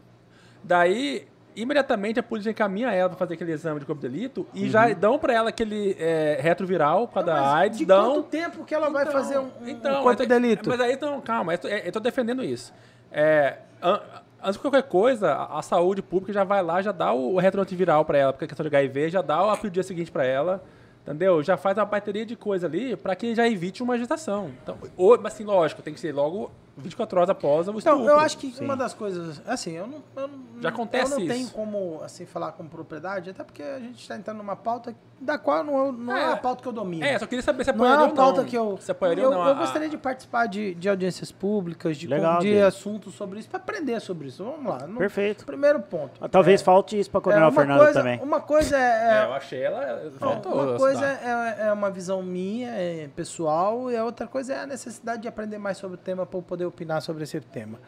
Daí, 0.63 1.27
imediatamente, 1.55 2.19
a 2.19 2.23
polícia 2.23 2.49
encaminha 2.49 2.91
ela 2.91 3.09
para 3.09 3.17
fazer 3.17 3.33
aquele 3.35 3.51
exame 3.51 3.79
de 3.79 3.85
corpo 3.85 4.01
de 4.01 4.07
delito 4.09 4.45
e 4.53 4.69
já 4.69 4.91
dão 4.93 5.17
para 5.19 5.33
ela 5.33 5.49
aquele 5.49 5.95
é, 5.99 6.37
retroviral 6.41 7.07
por 7.07 7.15
causa 7.15 7.29
Uhum. 7.31 7.35
Não, 7.35 7.43
da 7.43 7.51
mas 7.51 7.61
AIDS, 7.61 7.77
de 7.79 7.85
dão... 7.85 8.13
quanto 8.13 8.23
tempo 8.27 8.63
que 8.65 8.73
ela 8.75 8.89
vai 8.89 9.03
Então, 9.03 9.13
fazer 9.13 9.37
um, 9.37 9.43
um- 9.61 9.67
então, 9.67 9.99
um 9.99 10.03
corpo 10.03 10.21
de 10.21 10.27
delito? 10.27 10.69
Mas 10.69 10.79
aí, 10.79 10.93
então, 10.93 11.19
calma, 11.21 11.53
eu 11.53 11.57
tô, 11.57 11.67
eu 11.67 11.91
tô 11.91 11.99
defendendo 11.99 12.43
isso. 12.43 12.73
É, 13.11 13.57
an- 13.81 14.01
antes 14.41 14.53
de 14.53 14.59
qualquer 14.59 14.83
coisa, 14.83 15.33
a, 15.33 15.59
a 15.59 15.61
saúde 15.61 16.01
pública 16.01 16.33
já 16.33 16.43
vai 16.43 16.61
lá, 16.63 16.81
já 16.81 16.91
dá 16.91 17.11
o, 17.13 17.35
o 17.35 17.39
retroantiviral 17.39 18.05
para 18.05 18.17
ela, 18.17 18.33
porque 18.33 18.45
a 18.45 18.47
questão 18.47 18.63
de 18.67 18.75
HIV, 18.75 19.09
já 19.09 19.21
dá 19.21 19.43
o 19.53 19.69
dia 19.69 19.83
seguinte 19.83 20.11
para 20.11 20.25
ela, 20.25 20.63
entendeu? 21.03 21.41
Já 21.43 21.57
faz 21.57 21.77
uma 21.77 21.85
bateria 21.85 22.25
de 22.25 22.35
coisa 22.35 22.67
ali 22.67 22.95
para 22.95 23.15
que 23.15 23.35
já 23.35 23.47
evite 23.47 23.83
uma 23.83 23.97
gestação. 23.97 24.51
Então, 24.63 24.77
ou, 24.95 25.17
mas 25.19 25.33
assim, 25.33 25.43
lógico, 25.43 25.81
tem 25.81 25.93
que 25.93 25.99
ser 25.99 26.13
logo 26.13 26.49
24 26.77 27.17
horas 27.17 27.29
após 27.29 27.67
o 27.67 27.77
estupro. 27.77 28.01
Então, 28.01 28.05
eu 28.07 28.19
acho 28.19 28.37
que 28.37 28.53
uma 28.61 28.75
das 28.75 28.93
coisas, 28.93 29.41
assim, 29.45 29.71
eu 29.71 29.87
não, 29.87 30.03
eu 30.15 30.27
não, 30.27 30.39
Já 30.61 30.69
acontece 30.69 31.11
eu 31.13 31.17
não 31.19 31.25
isso. 31.25 31.33
tenho 31.33 31.49
como 31.49 32.01
assim 32.03 32.25
falar 32.25 32.51
com 32.53 32.65
propriedade, 32.67 33.29
até 33.29 33.43
porque 33.43 33.61
a 33.61 33.79
gente 33.79 33.99
está 34.01 34.15
entrando 34.15 34.37
numa 34.37 34.55
pauta 34.55 34.95
da 35.19 35.37
qual 35.37 35.63
não, 35.63 35.91
não 35.91 36.17
é, 36.17 36.21
É. 36.21 36.25
a 36.33 36.37
pauta 36.37 36.61
que 36.63 36.67
eu 36.67 36.71
domino. 36.71 37.03
É, 37.05 37.19
só 37.19 37.27
queria 37.27 37.43
saber 37.43 37.63
se 37.63 37.71
não 37.71 37.85
é 37.85 37.89
apoiaria 37.91 38.05
uma 38.05 38.09
ou 38.11 38.15
pauta 38.15 38.41
não. 38.41 38.47
que 38.49 38.57
eu. 38.57 38.77
Se 38.81 38.91
apoiaria 38.91 39.23
eu, 39.23 39.29
ou 39.29 39.35
não. 39.35 39.45
eu 39.45 39.51
a- 39.51 39.53
gostaria 39.53 39.87
de 39.89 39.97
participar 39.97 40.47
de, 40.47 40.73
de 40.75 40.89
audiências 40.89 41.31
públicas, 41.31 41.95
de, 41.97 42.07
Legal, 42.07 42.39
de 42.39 42.59
assuntos 42.59 43.13
sobre 43.13 43.39
isso, 43.39 43.49
para 43.49 43.59
aprender 43.59 43.99
sobre 43.99 44.27
isso. 44.29 44.43
Vamos 44.43 44.65
lá. 44.65 44.87
No- 44.87 44.97
Perfeito. 44.97 45.45
Primeiro 45.45 45.79
ponto. 45.81 46.13
Ah, 46.19 46.27
Talvez 46.29 46.61
É, 46.61 46.63
falte 46.63 46.99
isso 46.99 47.09
pra 47.11 47.19
é, 47.19 47.23
Coronel 47.23 47.45
uma 47.49 47.51
Fernando 47.51 47.79
coisa, 47.79 47.93
também. 47.99 48.19
Uma 48.21 48.41
coisa 48.41 48.77
é- 48.77 48.81
É, 48.81 49.21
é 49.21 49.25
eu 49.25 49.33
achei 49.33 49.61
ela... 49.61 50.11
Faltou 50.17 50.53
uma 50.53 50.77
coisa 50.77 51.05
é, 51.05 51.67
é 51.67 51.73
uma 51.73 51.91
visão 51.91 52.23
minha, 52.23 52.69
é 52.69 53.07
pessoal, 53.15 53.91
e 53.91 53.97
a 53.97 54.03
outra 54.03 54.25
coisa 54.25 54.53
é 54.53 54.59
a 54.61 54.65
necessidade 54.65 55.21
de 55.21 55.27
aprender 55.27 55.57
mais 55.57 55.77
sobre 55.77 55.95
o 55.95 55.99
tema 55.99 56.25
para 56.25 56.39
eu 56.39 56.43
poder 56.61 56.65
opinar 56.65 57.01
sobre 57.01 57.23
esse 57.23 57.39
tema. 57.41 57.79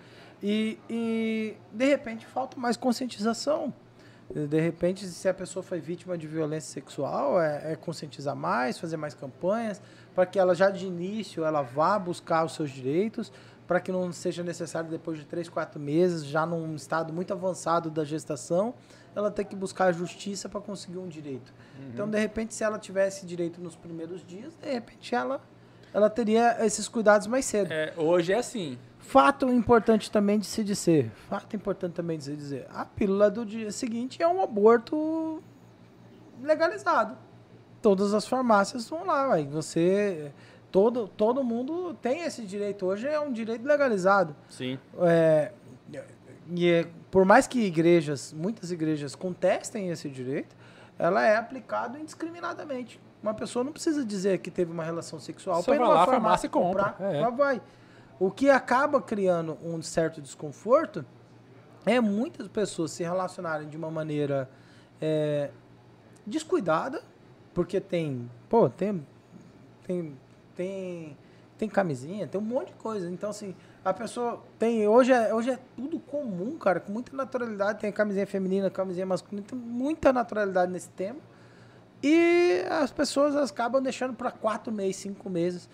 E, 0.42 0.78
e, 0.90 1.56
de 1.72 1.86
repente 1.86 2.26
falta 2.26 2.60
mais 2.60 2.76
conscientização. 2.76 3.74
De 4.34 4.60
repente, 4.60 5.06
se 5.06 5.30
a 5.30 5.34
pessoa 5.34 5.62
foi 5.62 5.80
vítima 5.80 6.18
de 6.18 6.26
violência 6.26 6.74
sexual, 6.74 7.40
é, 7.40 7.74
é 7.74 7.76
conscientizar 7.76 8.36
mais, 8.36 8.80
fazer 8.80 8.98
mais 8.98 9.14
campanhas, 9.14 9.82
para 10.16 10.26
que 10.26 10.40
ela 10.40 10.56
já 10.56 10.70
de 10.70 10.88
início 10.88 11.44
ela 11.44 11.62
vá 11.62 12.00
buscar 12.00 12.44
os 12.44 12.54
seus 12.54 12.72
direitos, 12.72 13.32
para 13.68 13.80
que 13.80 13.92
não 13.92 14.12
seja 14.12 14.42
necessário 14.42 14.90
depois 14.90 15.20
de 15.20 15.26
três, 15.26 15.48
quatro 15.48 15.80
meses, 15.80 16.26
já 16.26 16.46
num 16.46 16.74
estado 16.74 17.14
muito 17.14 17.32
avançado 17.32 17.92
da 17.92 18.04
gestação, 18.04 18.74
ela 19.16 19.30
ter 19.30 19.44
que 19.44 19.56
buscar 19.56 19.86
a 19.86 19.92
justiça 19.92 20.50
para 20.50 20.60
conseguir 20.62 20.98
um 20.98 21.08
direito. 21.08 21.54
Uhum. 21.78 21.90
Então, 21.94 22.10
de 22.10 22.18
repente, 22.18 22.56
se 22.56 22.64
ela 22.64 22.80
tivesse 22.80 23.26
direito 23.26 23.62
nos 23.62 23.76
primeiros 23.76 24.26
dias, 24.26 24.56
de 24.56 24.72
repente 24.72 25.14
ela, 25.14 25.42
ela 25.94 26.10
teria 26.10 26.66
esses 26.66 26.88
cuidados 26.88 27.28
mais 27.28 27.46
cedo. 27.46 27.72
É, 27.72 27.94
hoje 27.96 28.34
é 28.34 28.38
assim. 28.38 28.78
Fato 29.00 29.50
importante 29.50 30.10
também 30.10 30.40
de 30.40 30.46
se 30.46 30.64
dizer, 30.64 31.12
fato 31.30 31.56
importante 31.56 31.94
também 31.94 32.18
de 32.18 32.24
se 32.24 32.36
dizer, 32.36 32.68
a 32.74 32.86
pílula 32.86 33.30
do 33.30 33.46
dia 33.46 33.72
seguinte 33.72 34.24
é 34.24 34.28
um 34.28 34.42
aborto 34.42 35.44
legalizado. 36.42 37.18
Todas 37.82 38.14
as 38.14 38.26
farmácias 38.26 38.90
vão 38.90 39.06
lá, 39.06 39.34
aí 39.34 39.46
você 39.46 40.32
todo, 40.72 41.08
todo 41.08 41.44
mundo 41.44 41.94
tem 42.02 42.22
esse 42.22 42.44
direito 42.44 42.86
hoje, 42.86 43.08
é 43.08 43.20
um 43.20 43.32
direito 43.32 43.64
legalizado. 43.64 44.36
Sim. 44.50 44.80
É, 45.02 45.52
e 46.50 46.70
é, 46.70 46.88
por 47.12 47.26
mais 47.26 47.46
que 47.46 47.60
igrejas, 47.60 48.34
muitas 48.34 48.72
igrejas 48.72 49.16
contestem 49.16 49.90
esse 49.90 50.10
direito, 50.10 50.56
ela 50.98 51.26
é 51.26 51.36
aplicada 51.36 52.00
indiscriminadamente. 52.00 53.00
Uma 53.24 53.34
pessoa 53.34 53.64
não 53.64 53.72
precisa 53.72 54.04
dizer 54.06 54.40
que 54.40 54.52
teve 54.52 54.70
uma 54.70 54.84
relação 54.84 55.18
sexual 55.18 55.64
para 55.64 55.76
ir 55.76 55.80
numa 55.80 56.06
farmácia, 56.06 56.12
farmácia 56.12 56.50
comprar. 56.50 56.98
É. 57.00 57.20
Ela 57.20 57.30
vai. 57.30 57.62
O 58.20 58.30
que 58.30 58.50
acaba 58.50 59.02
criando 59.02 59.58
um 59.64 59.82
certo 59.82 60.22
desconforto 60.22 61.06
é 61.86 62.02
muitas 62.02 62.50
pessoas 62.50 62.92
se 62.92 63.02
relacionarem 63.02 63.70
de 63.70 63.78
uma 63.78 63.90
maneira 63.90 64.50
é, 65.02 65.50
descuidada, 66.28 67.02
porque 67.54 67.80
tem, 67.80 68.30
pô, 68.50 68.70
tem, 68.70 69.08
tem, 69.88 70.18
tem, 70.54 71.18
tem 71.58 71.70
camisinha, 71.70 72.28
tem 72.28 72.40
um 72.40 72.44
monte 72.44 72.68
de 72.68 72.74
coisa. 72.74 73.10
Então, 73.10 73.30
assim, 73.30 73.56
a 73.86 73.94
pessoa 73.94 74.44
tem. 74.60 74.86
Hoje 74.86 75.14
é, 75.14 75.34
hoje 75.34 75.52
é 75.52 75.60
tudo 75.78 75.98
comum, 75.98 76.58
cara, 76.58 76.82
com 76.82 76.92
muita 76.92 77.16
naturalidade. 77.16 77.80
Tem 77.80 77.92
camisinha 77.92 78.28
feminina, 78.28 78.70
camisinha 78.70 79.06
masculina, 79.06 79.46
tem 79.48 79.58
muita 79.58 80.12
naturalidade 80.12 80.72
nesse 80.74 80.90
tema. 80.90 81.20
E 82.04 82.66
as 82.70 82.92
pessoas 82.92 83.36
acabam 83.36 83.82
deixando 83.82 84.14
para 84.14 84.30
quatro 84.30 84.74
meses, 84.74 84.98
cinco 84.98 85.30
meses 85.30 85.70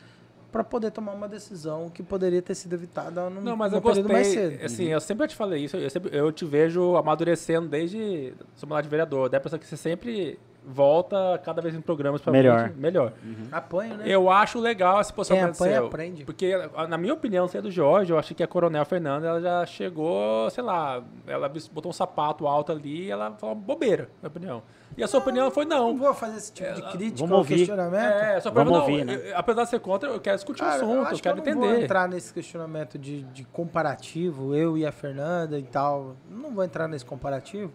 para 0.52 0.63
poder 0.63 0.92
tomar 0.92 1.13
uma 1.13 1.28
decisão 1.28 1.89
que 1.89 2.02
poderia 2.02 2.42
ter 2.42 2.56
sido 2.56 2.74
evitada 2.74 3.30
num, 3.30 3.42
Não, 3.42 3.56
mas 3.56 3.74
eu 3.74 3.82
gostei, 3.82 4.04
mais 4.04 4.28
cedo. 4.28 4.63
Assim, 4.63 4.86
uhum. 4.86 4.92
eu 4.92 5.02
sempre 5.02 5.28
te 5.28 5.36
falei 5.36 5.63
isso, 5.65 5.78
eu, 5.78 5.89
sempre, 5.89 6.15
eu 6.15 6.32
te 6.32 6.46
vejo 6.46 6.96
amadurecendo 6.96 7.68
desde 7.68 8.34
seu 8.56 8.68
mandato 8.68 8.86
de 8.86 8.89
vereador. 8.89 9.30
Dá 9.30 9.38
a 9.38 9.39
impressão 9.39 9.60
que 9.60 9.65
você 9.65 9.78
sempre 9.78 10.39
volta 10.70 11.42
cada 11.44 11.62
vez 11.62 11.74
em 11.74 11.82
programas 11.82 12.22
para 12.22 12.32
melhor. 12.32 12.72
melhor. 12.76 13.14
Uhum. 13.24 13.48
Apanha, 13.52 13.98
né? 13.98 14.04
Eu 14.06 14.30
acho 14.30 14.60
legal 14.60 15.00
essa 15.00 15.12
posição 15.12 15.38
Quem 15.38 15.46
apanha, 15.46 15.80
aprende. 15.80 16.24
Porque, 16.24 16.54
na 16.88 16.98
minha 16.98 17.14
opinião, 17.14 17.48
você 17.48 17.58
é 17.58 17.62
do 17.62 17.72
Jorge, 17.72 18.12
eu 18.12 18.20
acho 18.20 18.36
que 18.36 18.44
a 18.44 18.48
Coronel 18.48 18.86
Fernanda, 18.86 19.28
ela 19.28 19.42
já 19.42 19.66
chegou, 19.66 20.50
sei 20.52 20.64
lá, 20.64 21.04
ela 21.26 21.52
botou 21.72 21.90
um 21.90 21.94
sapato 21.94 22.48
alto 22.48 22.72
ali 22.72 23.06
e 23.06 23.12
ela 23.12 23.32
falou 23.32 23.56
bobeira, 23.56 24.10
na 24.22 24.30
minha 24.30 24.30
opinião. 24.30 24.64
E 24.98 25.04
a 25.04 25.08
sua 25.08 25.20
opinião 25.20 25.50
foi 25.50 25.66
não. 25.66 25.90
Não 25.90 25.98
vou 25.98 26.14
fazer 26.14 26.38
esse 26.38 26.52
tipo 26.52 26.74
de 26.74 26.82
crítica 26.92 27.20
Vamos 27.20 27.38
ouvir. 27.38 27.58
questionamento. 27.58 28.04
É, 28.04 28.36
a 28.36 28.42
sua 28.42 28.52
Vamos 28.52 28.74
não, 28.74 28.82
ouvir, 28.82 29.06
né? 29.06 29.16
eu, 29.16 29.38
apesar 29.38 29.64
de 29.64 29.70
ser 29.70 29.80
contra, 29.80 30.10
eu 30.10 30.20
quero 30.20 30.36
discutir 30.36 30.60
Cara, 30.60 30.74
o 30.74 30.76
assunto, 30.76 31.10
eu, 31.10 31.18
eu 31.18 31.20
quero 31.20 31.42
que 31.42 31.50
eu 31.50 31.54
entender. 31.54 31.68
não 31.68 31.74
vou 31.74 31.84
entrar 31.84 32.10
nesse 32.10 32.34
questionamento 32.34 32.98
de, 32.98 33.24
de 33.24 33.44
comparativo, 33.46 34.56
eu 34.56 34.78
e 34.78 34.86
a 34.86 34.92
Fernanda 34.92 35.58
e 35.58 35.64
tal. 35.64 36.16
Não 36.30 36.54
vou 36.54 36.64
entrar 36.64 36.88
nesse 36.88 37.06
comparativo. 37.06 37.72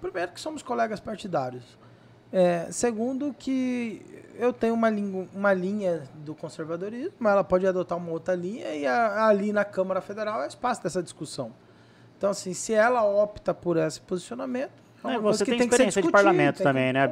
Primeiro 0.00 0.32
que 0.32 0.40
somos 0.40 0.62
colegas 0.62 1.00
partidários. 1.00 1.78
É, 2.32 2.66
segundo 2.70 3.34
que 3.38 4.02
eu 4.38 4.52
tenho 4.52 4.74
uma, 4.74 4.88
uma 5.34 5.52
linha 5.52 6.04
do 6.16 6.34
conservadorismo, 6.34 7.14
mas 7.18 7.32
ela 7.32 7.44
pode 7.44 7.66
adotar 7.66 7.98
uma 7.98 8.12
outra 8.12 8.34
linha 8.34 8.74
e 8.74 8.86
a, 8.86 9.26
ali 9.26 9.52
na 9.52 9.64
Câmara 9.64 10.00
Federal 10.00 10.42
é 10.42 10.46
espaço 10.46 10.82
dessa 10.82 11.02
discussão. 11.02 11.52
Então, 12.16 12.30
assim, 12.30 12.52
se 12.52 12.72
ela 12.72 13.04
opta 13.04 13.54
por 13.54 13.76
esse 13.76 14.00
posicionamento, 14.00 14.72
é, 15.04 15.14
é 15.14 15.18
você 15.18 15.44
tem, 15.44 15.58
tem 15.58 15.68
experiência 15.68 16.02
de 16.02 16.10
parlamento 16.10 16.62
também, 16.62 16.92
né, 16.92 17.08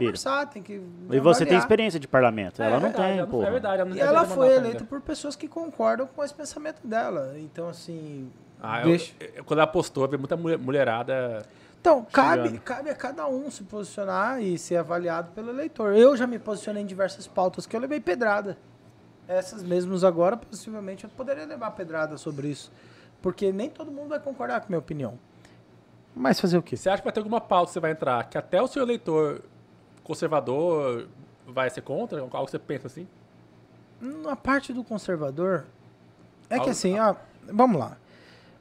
que 0.65 0.83
e 1.11 1.21
você 1.21 1.47
tem 1.47 1.57
experiência 1.57 2.01
de 2.01 2.09
parlamento. 2.09 2.61
Ela 2.61 2.77
é, 2.77 2.81
não 2.81 2.93
tem, 2.93 3.27
pô. 3.27 3.43
É 3.43 3.51
verdade, 3.51 3.81
ela 3.81 3.91
não 3.91 3.97
E 3.97 4.01
ela 4.01 4.25
foi 4.25 4.55
eleita 4.55 4.85
por 4.85 5.01
pessoas 5.01 5.37
que 5.37 5.47
concordam 5.47 6.07
com 6.07 6.25
esse 6.25 6.35
pensamento 6.35 6.85
dela. 6.87 7.35
Então, 7.39 7.69
assim. 7.69 8.31
Ah, 8.61 8.83
deixa... 8.83 9.13
eu, 9.21 9.29
eu, 9.37 9.45
quando 9.45 9.61
ela 9.61 9.67
postou, 9.67 10.05
havia 10.05 10.19
muita 10.19 10.37
mulherada. 10.37 11.45
Então, 11.87 12.05
cabe, 12.05 12.59
cabe 12.59 12.90
a 12.90 12.96
cada 12.96 13.29
um 13.29 13.49
se 13.49 13.62
posicionar 13.62 14.42
e 14.42 14.59
ser 14.59 14.75
avaliado 14.75 15.31
pelo 15.31 15.51
eleitor. 15.51 15.94
Eu 15.94 16.16
já 16.16 16.27
me 16.27 16.37
posicionei 16.37 16.83
em 16.83 16.87
diversas 16.87 17.29
pautas 17.29 17.64
que 17.64 17.77
eu 17.77 17.81
levei 17.81 18.01
pedrada. 18.01 18.59
Essas 19.29 19.62
mesmas 19.62 20.03
agora, 20.03 20.37
possivelmente, 20.37 21.05
eu 21.05 21.11
poderia 21.11 21.46
levar 21.46 21.70
pedrada 21.70 22.18
sobre 22.18 22.49
isso. 22.49 22.72
Porque 23.22 23.53
nem 23.53 23.70
todo 23.70 23.88
mundo 23.92 24.09
vai 24.09 24.18
concordar 24.18 24.59
com 24.59 24.66
a 24.66 24.68
minha 24.70 24.81
opinião. 24.81 25.16
Mas 26.12 26.40
fazer 26.40 26.59
o 26.59 26.62
quê? 26.62 26.77
Você 26.77 26.90
acha 26.90 26.99
que 26.99 27.05
vai 27.05 27.12
ter 27.12 27.20
alguma 27.20 27.40
pauta 27.40 27.68
que 27.68 27.75
você 27.75 27.81
vai 27.81 27.92
entrar 27.92 28.29
que 28.29 28.37
até 28.37 28.61
o 28.61 28.66
seu 28.66 28.83
eleitor 28.83 29.42
conservador 30.03 31.07
vai 31.46 31.70
ser 31.70 31.83
contra? 31.83 32.20
Algo 32.20 32.46
que 32.46 32.51
você 32.51 32.59
pensa 32.59 32.88
assim? 32.88 33.07
Na 34.01 34.35
parte 34.35 34.72
do 34.72 34.83
conservador, 34.83 35.66
é 36.51 36.59
que 36.59 36.68
assim, 36.68 36.99
ó, 36.99 37.14
vamos 37.44 37.79
lá. 37.79 37.96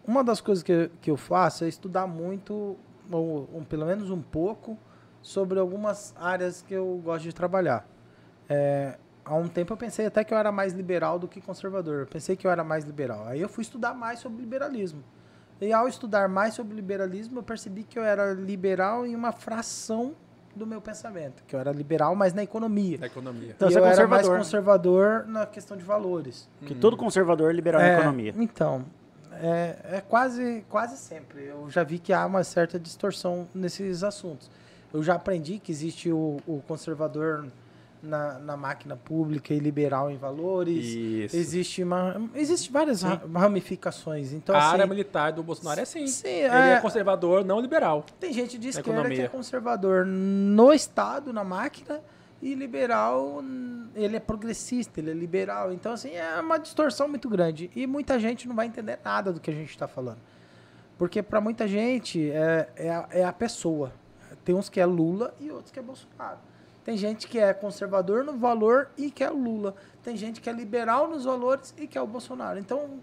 Uma 0.06 0.24
das 0.24 0.40
coisas 0.40 0.64
que, 0.64 0.92
que 1.02 1.10
eu 1.10 1.18
faço 1.18 1.64
é 1.64 1.68
estudar 1.68 2.06
muito, 2.06 2.78
ou, 3.12 3.50
ou 3.54 3.62
pelo 3.68 3.86
menos 3.86 4.10
um 4.10 4.22
pouco, 4.22 4.78
sobre 5.22 5.60
algumas 5.60 6.14
áreas 6.18 6.62
que 6.62 6.74
eu 6.74 7.02
gosto 7.04 7.24
de 7.24 7.34
trabalhar. 7.34 7.88
É, 8.48 8.98
há 9.24 9.36
um 9.36 9.48
tempo 9.48 9.74
eu 9.74 9.78
pensei 9.78 10.06
até 10.06 10.24
que 10.24 10.34
eu 10.34 10.38
era 10.38 10.52
mais 10.52 10.74
liberal 10.74 11.18
do 11.18 11.28
que 11.28 11.42
conservador. 11.42 12.02
Eu 12.02 12.08
pensei 12.08 12.36
que 12.36 12.46
eu 12.46 12.52
era 12.52 12.64
mais 12.64 12.84
liberal. 12.84 13.26
Aí 13.28 13.42
eu 13.42 13.50
fui 13.50 13.64
estudar 13.64 13.94
mais 13.94 14.20
sobre 14.20 14.42
liberalismo. 14.42 15.04
E 15.60 15.72
ao 15.72 15.88
estudar 15.88 16.28
mais 16.28 16.54
sobre 16.54 16.76
liberalismo, 16.76 17.40
eu 17.40 17.44
percebi 17.44 17.84
que 17.84 17.98
eu 17.98 18.04
era 18.04 18.34
liberal 18.34 19.06
em 19.06 19.16
uma 19.16 19.32
fração 19.32 20.14
do 20.56 20.66
meu 20.66 20.80
pensamento, 20.80 21.44
que 21.46 21.56
eu 21.56 21.60
era 21.60 21.72
liberal, 21.72 22.16
mas 22.16 22.34
na 22.34 22.44
economia. 22.44 22.98
Na 22.98 23.08
economia. 23.08 23.54
Então, 23.56 23.70
e 23.70 23.74
eu 23.74 23.86
era 23.86 24.08
mais 24.08 24.28
conservador 24.28 25.26
na 25.28 25.46
questão 25.46 25.76
de 25.76 25.84
valores. 25.84 26.50
Que 26.62 26.74
uhum. 26.74 26.80
todo 26.80 26.96
conservador 26.96 27.50
é 27.50 27.54
liberal 27.54 27.82
é, 27.82 27.88
na 27.88 28.00
economia. 28.00 28.34
Então, 28.38 28.86
é, 29.42 29.98
é, 29.98 30.02
quase, 30.02 30.66
quase 30.70 30.98
sempre. 30.98 31.46
Eu 31.46 31.70
já 31.70 31.84
vi 31.84 32.00
que 32.00 32.14
há 32.14 32.26
uma 32.26 32.44
certa 32.44 32.80
distorção 32.80 33.48
nesses 33.54 34.04
assuntos. 34.04 34.50
Eu 34.94 35.04
já 35.04 35.16
aprendi 35.16 35.60
que 35.60 35.72
existe 35.72 36.12
o, 36.12 36.38
o 36.48 36.62
conservador 36.68 37.46
na, 38.06 38.40
na 38.40 38.56
máquina 38.56 38.96
pública 38.96 39.54
e 39.54 39.60
liberal 39.60 40.10
em 40.10 40.18
valores. 40.18 40.86
Isso. 40.86 41.36
Existe 41.36 41.84
uma, 41.84 42.30
existe 42.36 42.72
várias 42.72 43.00
Sim. 43.00 43.20
ramificações. 43.34 44.32
Então, 44.32 44.56
a 44.56 44.60
assim, 44.60 44.68
área 44.74 44.88
militar 44.88 45.32
do 45.32 45.44
Bolsonaro 45.44 45.80
é 45.80 45.84
assim. 45.84 46.08
Sim, 46.08 46.28
Ele 46.28 46.54
é... 46.54 46.74
é... 46.74 46.80
conservador, 46.80 47.44
não 47.44 47.60
liberal. 47.60 48.06
Tem 48.20 48.32
gente 48.32 48.58
de 48.58 48.70
esquerda 48.70 48.92
economia. 48.92 49.18
que 49.18 49.24
é 49.24 49.28
conservador 49.28 50.06
no 50.06 50.72
Estado, 50.72 51.34
na 51.34 51.44
máquina, 51.44 52.00
e 52.46 52.54
liberal, 52.54 53.44
ele 53.96 54.18
é 54.18 54.20
progressista, 54.20 55.00
ele 55.00 55.10
é 55.10 55.14
liberal. 55.16 55.74
Então, 55.74 55.94
assim, 55.94 56.12
é 56.12 56.40
uma 56.40 56.60
distorção 56.60 57.08
muito 57.08 57.28
grande. 57.28 57.72
E 57.76 57.88
muita 57.88 58.20
gente 58.20 58.48
não 58.48 58.56
vai 58.56 58.68
entender 58.68 59.00
nada 59.04 59.34
do 59.34 59.40
que 59.40 59.50
a 59.50 59.54
gente 59.54 59.72
está 59.72 59.88
falando. 59.88 60.20
Porque 60.96 61.24
para 61.24 61.42
muita 61.42 61.68
gente 61.68 62.30
é, 62.30 62.70
é 62.76 62.90
a, 62.92 63.08
é 63.10 63.24
a 63.24 63.34
pessoa. 63.34 63.92
Tem 64.44 64.54
uns 64.54 64.70
que 64.70 64.80
é 64.80 64.86
Lula 64.86 65.34
e 65.40 65.50
outros 65.50 65.72
que 65.72 65.80
é 65.80 65.82
Bolsonaro. 65.82 66.38
Tem 66.84 66.96
gente 66.96 67.28
que 67.28 67.40
é 67.40 67.52
conservador 67.52 68.24
no 68.24 68.38
valor 68.38 68.92
e 68.96 69.10
quer 69.10 69.32
o 69.32 69.36
Lula. 69.38 69.76
Tem 70.04 70.16
gente 70.16 70.40
que 70.40 70.48
é 70.48 70.54
liberal 70.54 71.10
nos 71.10 71.26
valores 71.26 71.74
e 71.80 71.88
quer 71.88 72.02
o 72.02 72.06
Bolsonaro. 72.06 72.60
Então, 72.60 73.00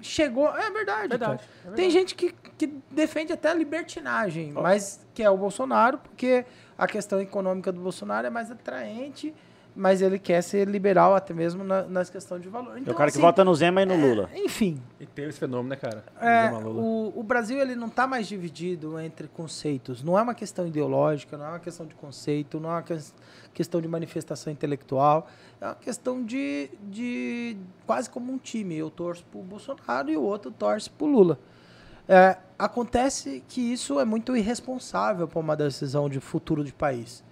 chegou. 0.00 0.46
É 0.56 0.70
verdade. 0.70 1.08
verdade, 1.08 1.42
é 1.42 1.62
verdade. 1.62 1.74
Tem 1.74 1.90
gente 1.90 2.14
que, 2.14 2.32
que 2.56 2.68
defende 2.88 3.32
até 3.32 3.50
a 3.50 3.54
libertinagem, 3.54 4.52
oh. 4.54 4.62
mas 4.62 5.04
quer 5.12 5.28
o 5.28 5.36
Bolsonaro, 5.36 5.98
porque 5.98 6.46
a 6.76 6.86
questão 6.86 7.20
econômica 7.20 7.72
do 7.72 7.80
Bolsonaro 7.80 8.26
é 8.26 8.30
mais 8.30 8.50
atraente 8.50 9.34
mas 9.76 10.00
ele 10.00 10.18
quer 10.18 10.42
ser 10.42 10.66
liberal 10.66 11.14
até 11.14 11.34
mesmo 11.34 11.62
na, 11.62 11.82
nas 11.82 12.08
questões 12.08 12.40
de 12.40 12.48
valor. 12.48 12.78
Então, 12.78 12.92
é 12.92 12.94
o 12.94 12.96
cara 12.96 13.10
assim, 13.10 13.18
que 13.18 13.22
vota 13.22 13.44
no 13.44 13.54
Zema 13.54 13.82
e 13.82 13.86
no 13.86 13.94
Lula. 13.94 14.30
É, 14.32 14.38
enfim. 14.38 14.80
E 14.98 15.04
tem 15.04 15.26
esse 15.26 15.38
fenômeno, 15.38 15.68
né, 15.68 15.76
cara? 15.76 16.02
É, 16.18 16.50
o, 16.50 17.12
o, 17.14 17.22
Brasil 17.22 17.60
ele 17.60 17.76
não 17.76 17.88
está 17.88 18.06
mais 18.06 18.26
dividido 18.26 18.98
entre 18.98 19.28
conceitos. 19.28 20.02
Não 20.02 20.18
é 20.18 20.22
uma 20.22 20.34
questão 20.34 20.66
ideológica, 20.66 21.36
não 21.36 21.44
é 21.44 21.48
uma 21.50 21.58
questão 21.58 21.84
de 21.84 21.94
conceito, 21.94 22.58
não 22.58 22.70
é 22.70 22.72
uma 22.72 22.82
que, 22.82 22.96
questão 23.52 23.80
de 23.82 23.86
manifestação 23.86 24.50
intelectual. 24.50 25.28
É 25.60 25.66
uma 25.66 25.74
questão 25.74 26.24
de, 26.24 26.70
de 26.84 27.58
quase 27.86 28.08
como 28.08 28.32
um 28.32 28.38
time. 28.38 28.74
Eu 28.76 28.88
torço 28.88 29.24
para 29.26 29.38
o 29.38 29.42
Bolsonaro 29.42 30.10
e 30.10 30.16
o 30.16 30.22
outro 30.22 30.50
torce 30.50 30.88
para 30.88 31.06
o 31.06 31.10
Lula. 31.10 31.38
É, 32.08 32.36
acontece 32.58 33.42
que 33.48 33.60
isso 33.60 33.98
é 33.98 34.04
muito 34.04 34.36
irresponsável 34.36 35.26
para 35.26 35.40
uma 35.40 35.56
decisão 35.56 36.08
de 36.08 36.20
futuro 36.20 36.64
de 36.64 36.72
país. 36.72 37.24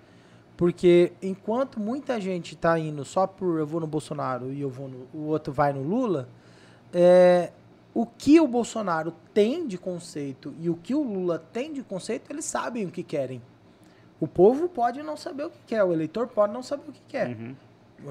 Porque 0.57 1.13
enquanto 1.21 1.81
muita 1.81 2.21
gente 2.21 2.55
está 2.55 2.79
indo 2.79 3.05
só 3.05 3.27
por 3.27 3.59
eu 3.59 3.67
vou 3.67 3.81
no 3.81 3.87
Bolsonaro 3.87 4.53
e 4.53 4.61
eu 4.61 4.71
vou 4.71 4.89
no, 4.89 5.09
o 5.13 5.27
outro 5.27 5.53
vai 5.53 5.73
no 5.73 5.83
Lula, 5.83 6.29
é, 6.93 7.51
o 7.93 8.07
que 8.07 8.41
o 8.41 8.47
Bolsonaro 8.47 9.13
tem 9.33 9.67
de 9.67 9.77
conceito 9.77 10.55
e 10.61 10.71
o 10.71 10.77
que 10.77 10.95
o 10.95 11.03
Lula 11.03 11.39
tem 11.53 11.73
de 11.73 11.83
conceito, 11.83 12.31
eles 12.31 12.45
sabem 12.45 12.87
o 12.87 12.91
que 12.91 13.03
querem. 13.03 13.43
O 14.21 14.29
povo 14.29 14.69
pode 14.69 15.03
não 15.03 15.17
saber 15.17 15.45
o 15.45 15.51
que 15.51 15.59
quer, 15.67 15.83
o 15.83 15.93
eleitor 15.93 16.29
pode 16.29 16.53
não 16.53 16.63
saber 16.63 16.89
o 16.89 16.93
que 16.93 17.03
quer. 17.09 17.29
Uhum. 17.29 17.57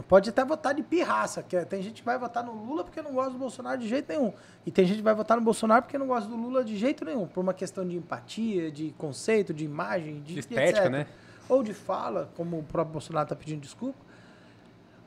Pode 0.02 0.30
até 0.30 0.44
votar 0.44 0.74
de 0.74 0.82
pirraça, 0.82 1.44
que 1.44 1.56
é- 1.56 1.66
tem 1.66 1.82
gente 1.82 2.02
que 2.02 2.06
vai 2.06 2.18
votar 2.18 2.44
no 2.44 2.52
Lula 2.54 2.84
porque 2.84 3.02
não 3.02 3.14
gosta 3.14 3.32
do 3.32 3.38
Bolsonaro 3.38 3.80
de 3.80 3.88
jeito 3.88 4.12
nenhum. 4.12 4.34
E 4.66 4.72
tem 4.72 4.86
gente 4.86 4.98
que 4.98 5.04
vai 5.04 5.14
votar 5.14 5.38
no 5.38 5.44
Bolsonaro 5.44 5.84
porque 5.84 5.98
não 5.98 6.08
gosta 6.08 6.28
do 6.30 6.36
Lula 6.36 6.64
de 6.64 6.76
jeito 6.78 7.06
nenhum, 7.06 7.28
por 7.28 7.42
uma 7.42 7.54
questão 7.54 7.88
de 7.88 7.96
empatia, 7.96 8.72
de 8.72 8.94
conceito, 8.98 9.54
de 9.54 9.64
imagem, 9.66 10.22
de, 10.22 10.34
De 10.34 10.40
estética, 10.40 10.80
etc. 10.80 10.92
né? 10.92 11.08
Ou 11.48 11.62
de 11.62 11.74
fala, 11.74 12.30
como 12.36 12.60
o 12.60 12.64
próprio 12.64 12.94
Bolsonaro 12.94 13.26
está 13.26 13.36
pedindo 13.36 13.62
desculpa. 13.62 14.00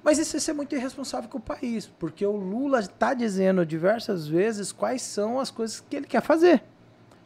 Mas 0.04 0.18
isso 0.18 0.50
é 0.50 0.54
muito 0.54 0.72
irresponsável 0.74 1.28
com 1.28 1.38
o 1.38 1.40
país, 1.40 1.86
porque 1.98 2.24
o 2.24 2.36
Lula 2.36 2.78
está 2.78 3.12
dizendo 3.12 3.66
diversas 3.66 4.28
vezes 4.28 4.70
quais 4.70 5.02
são 5.02 5.40
as 5.40 5.50
coisas 5.50 5.80
que 5.80 5.96
ele 5.96 6.06
quer 6.06 6.22
fazer. 6.22 6.62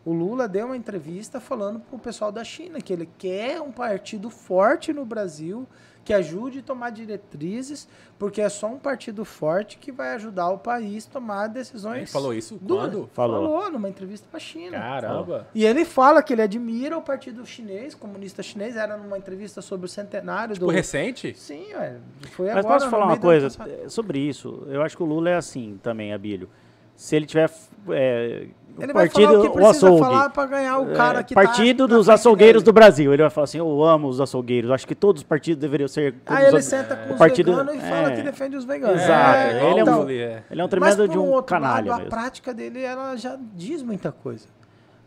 O 0.03 0.14
Lula 0.14 0.49
deu 0.49 0.64
uma 0.64 0.77
entrevista 0.79 1.38
falando 1.40 1.79
para 1.79 1.94
o 1.94 1.99
pessoal 1.99 2.33
da 2.33 2.42
China 2.42 2.81
que 2.81 2.90
ele 2.90 3.07
quer 3.18 3.61
um 3.61 3.70
partido 3.70 4.31
forte 4.31 4.94
no 4.94 5.05
Brasil, 5.05 5.68
que 6.11 6.14
ajude 6.14 6.59
a 6.59 6.62
tomar 6.62 6.90
diretrizes, 6.90 7.87
porque 8.18 8.40
é 8.40 8.49
só 8.49 8.66
um 8.66 8.79
partido 8.79 9.25
forte 9.25 9.79
que 9.79 9.92
vai 9.92 10.14
ajudar 10.16 10.49
o 10.51 10.59
país 10.59 11.07
a 11.07 11.12
tomar 11.12 11.46
decisões. 11.46 11.96
Ele 11.99 12.07
falou 12.07 12.35
isso 12.35 12.59
duras. 12.61 12.90
quando? 12.92 13.09
Falou. 13.12 13.37
Falou 13.44 13.70
numa 13.70 13.88
entrevista 13.88 14.27
para 14.29 14.38
a 14.38 14.40
China. 14.40 14.77
Caramba. 14.79 15.46
E 15.55 15.64
ele 15.64 15.85
fala 15.85 16.20
que 16.20 16.33
ele 16.33 16.42
admira 16.42 16.99
o 16.99 17.03
partido 17.03 17.46
chinês, 17.46 17.94
comunista 17.94 18.42
chinês, 18.42 18.77
era 18.77 18.96
numa 18.96 19.16
entrevista 19.16 19.62
sobre 19.62 19.87
o 19.87 19.88
centenário 19.88 20.55
Tipo, 20.55 20.66
do. 20.66 20.73
recente? 20.73 21.33
Sim, 21.38 21.73
ué. 21.75 21.96
Foi 22.33 22.49
Mas 22.49 22.57
agora. 22.57 22.75
posso 22.75 22.85
no 22.87 22.90
falar 22.90 23.07
uma 23.07 23.16
coisa 23.18 23.46
eh, 23.68 23.88
sobre 23.88 24.18
isso? 24.18 24.64
Eu 24.68 24.83
acho 24.83 24.96
que 24.96 25.03
o 25.05 25.07
Lula 25.07 25.31
é 25.31 25.37
assim 25.37 25.79
também, 25.81 26.12
Abílio. 26.12 26.49
Se 26.96 27.14
ele 27.14 27.25
tiver 27.25 27.49
é, 27.90 28.49
o 28.77 28.83
Ele 28.83 28.93
vai 28.93 29.09
partido, 29.09 29.27
falar 29.27 29.39
o 29.39 29.43
que 29.43 29.49
o 29.49 29.53
precisa 29.53 29.87
açougue, 29.87 30.01
falar 30.03 30.31
para 30.31 30.47
ganhar 30.47 30.79
o 30.79 30.87
cara 30.95 31.21
é, 31.21 31.23
que 31.23 31.35
partido 31.35 31.89
tá 31.89 31.95
dos 31.95 32.09
açougueiros 32.09 32.63
do 32.63 32.67
dele. 32.67 32.75
Brasil. 32.75 33.13
Ele 33.13 33.23
vai 33.23 33.31
falar 33.31 33.45
assim: 33.45 33.59
Eu 33.59 33.83
amo 33.85 34.09
os 34.09 34.21
açougueiros. 34.21 34.71
Acho 34.71 34.87
que 34.87 34.95
todos 34.95 35.21
os 35.23 35.27
partidos 35.27 35.61
deveriam 35.61 35.89
ser. 35.89 36.15
Aí 36.27 36.47
ele 36.47 36.57
os- 36.59 36.65
senta 36.65 36.97
com 36.97 37.13
os 37.13 37.19
partido- 37.19 37.53
veganos 37.53 37.75
e 37.75 37.79
fala 37.81 38.13
é. 38.13 38.17
que 38.17 38.23
defende 38.23 38.57
os 38.57 38.65
veganos. 38.65 39.03
Exato, 39.03 39.37
É, 39.39 39.71
ele 39.71 39.81
é 39.81 39.85
um- 39.85 39.89
então. 39.89 40.11
Ele 40.11 40.61
é 40.61 40.65
um 40.65 40.69
tremendo 40.69 41.09
de 41.09 41.19
um 41.19 41.43
canalha 41.43 41.91
lado, 41.93 42.03
a 42.07 42.07
prática 42.09 42.55
dele 42.55 42.83
ela 42.83 43.17
já 43.17 43.37
diz 43.55 43.83
muita 43.83 44.11
coisa. 44.13 44.47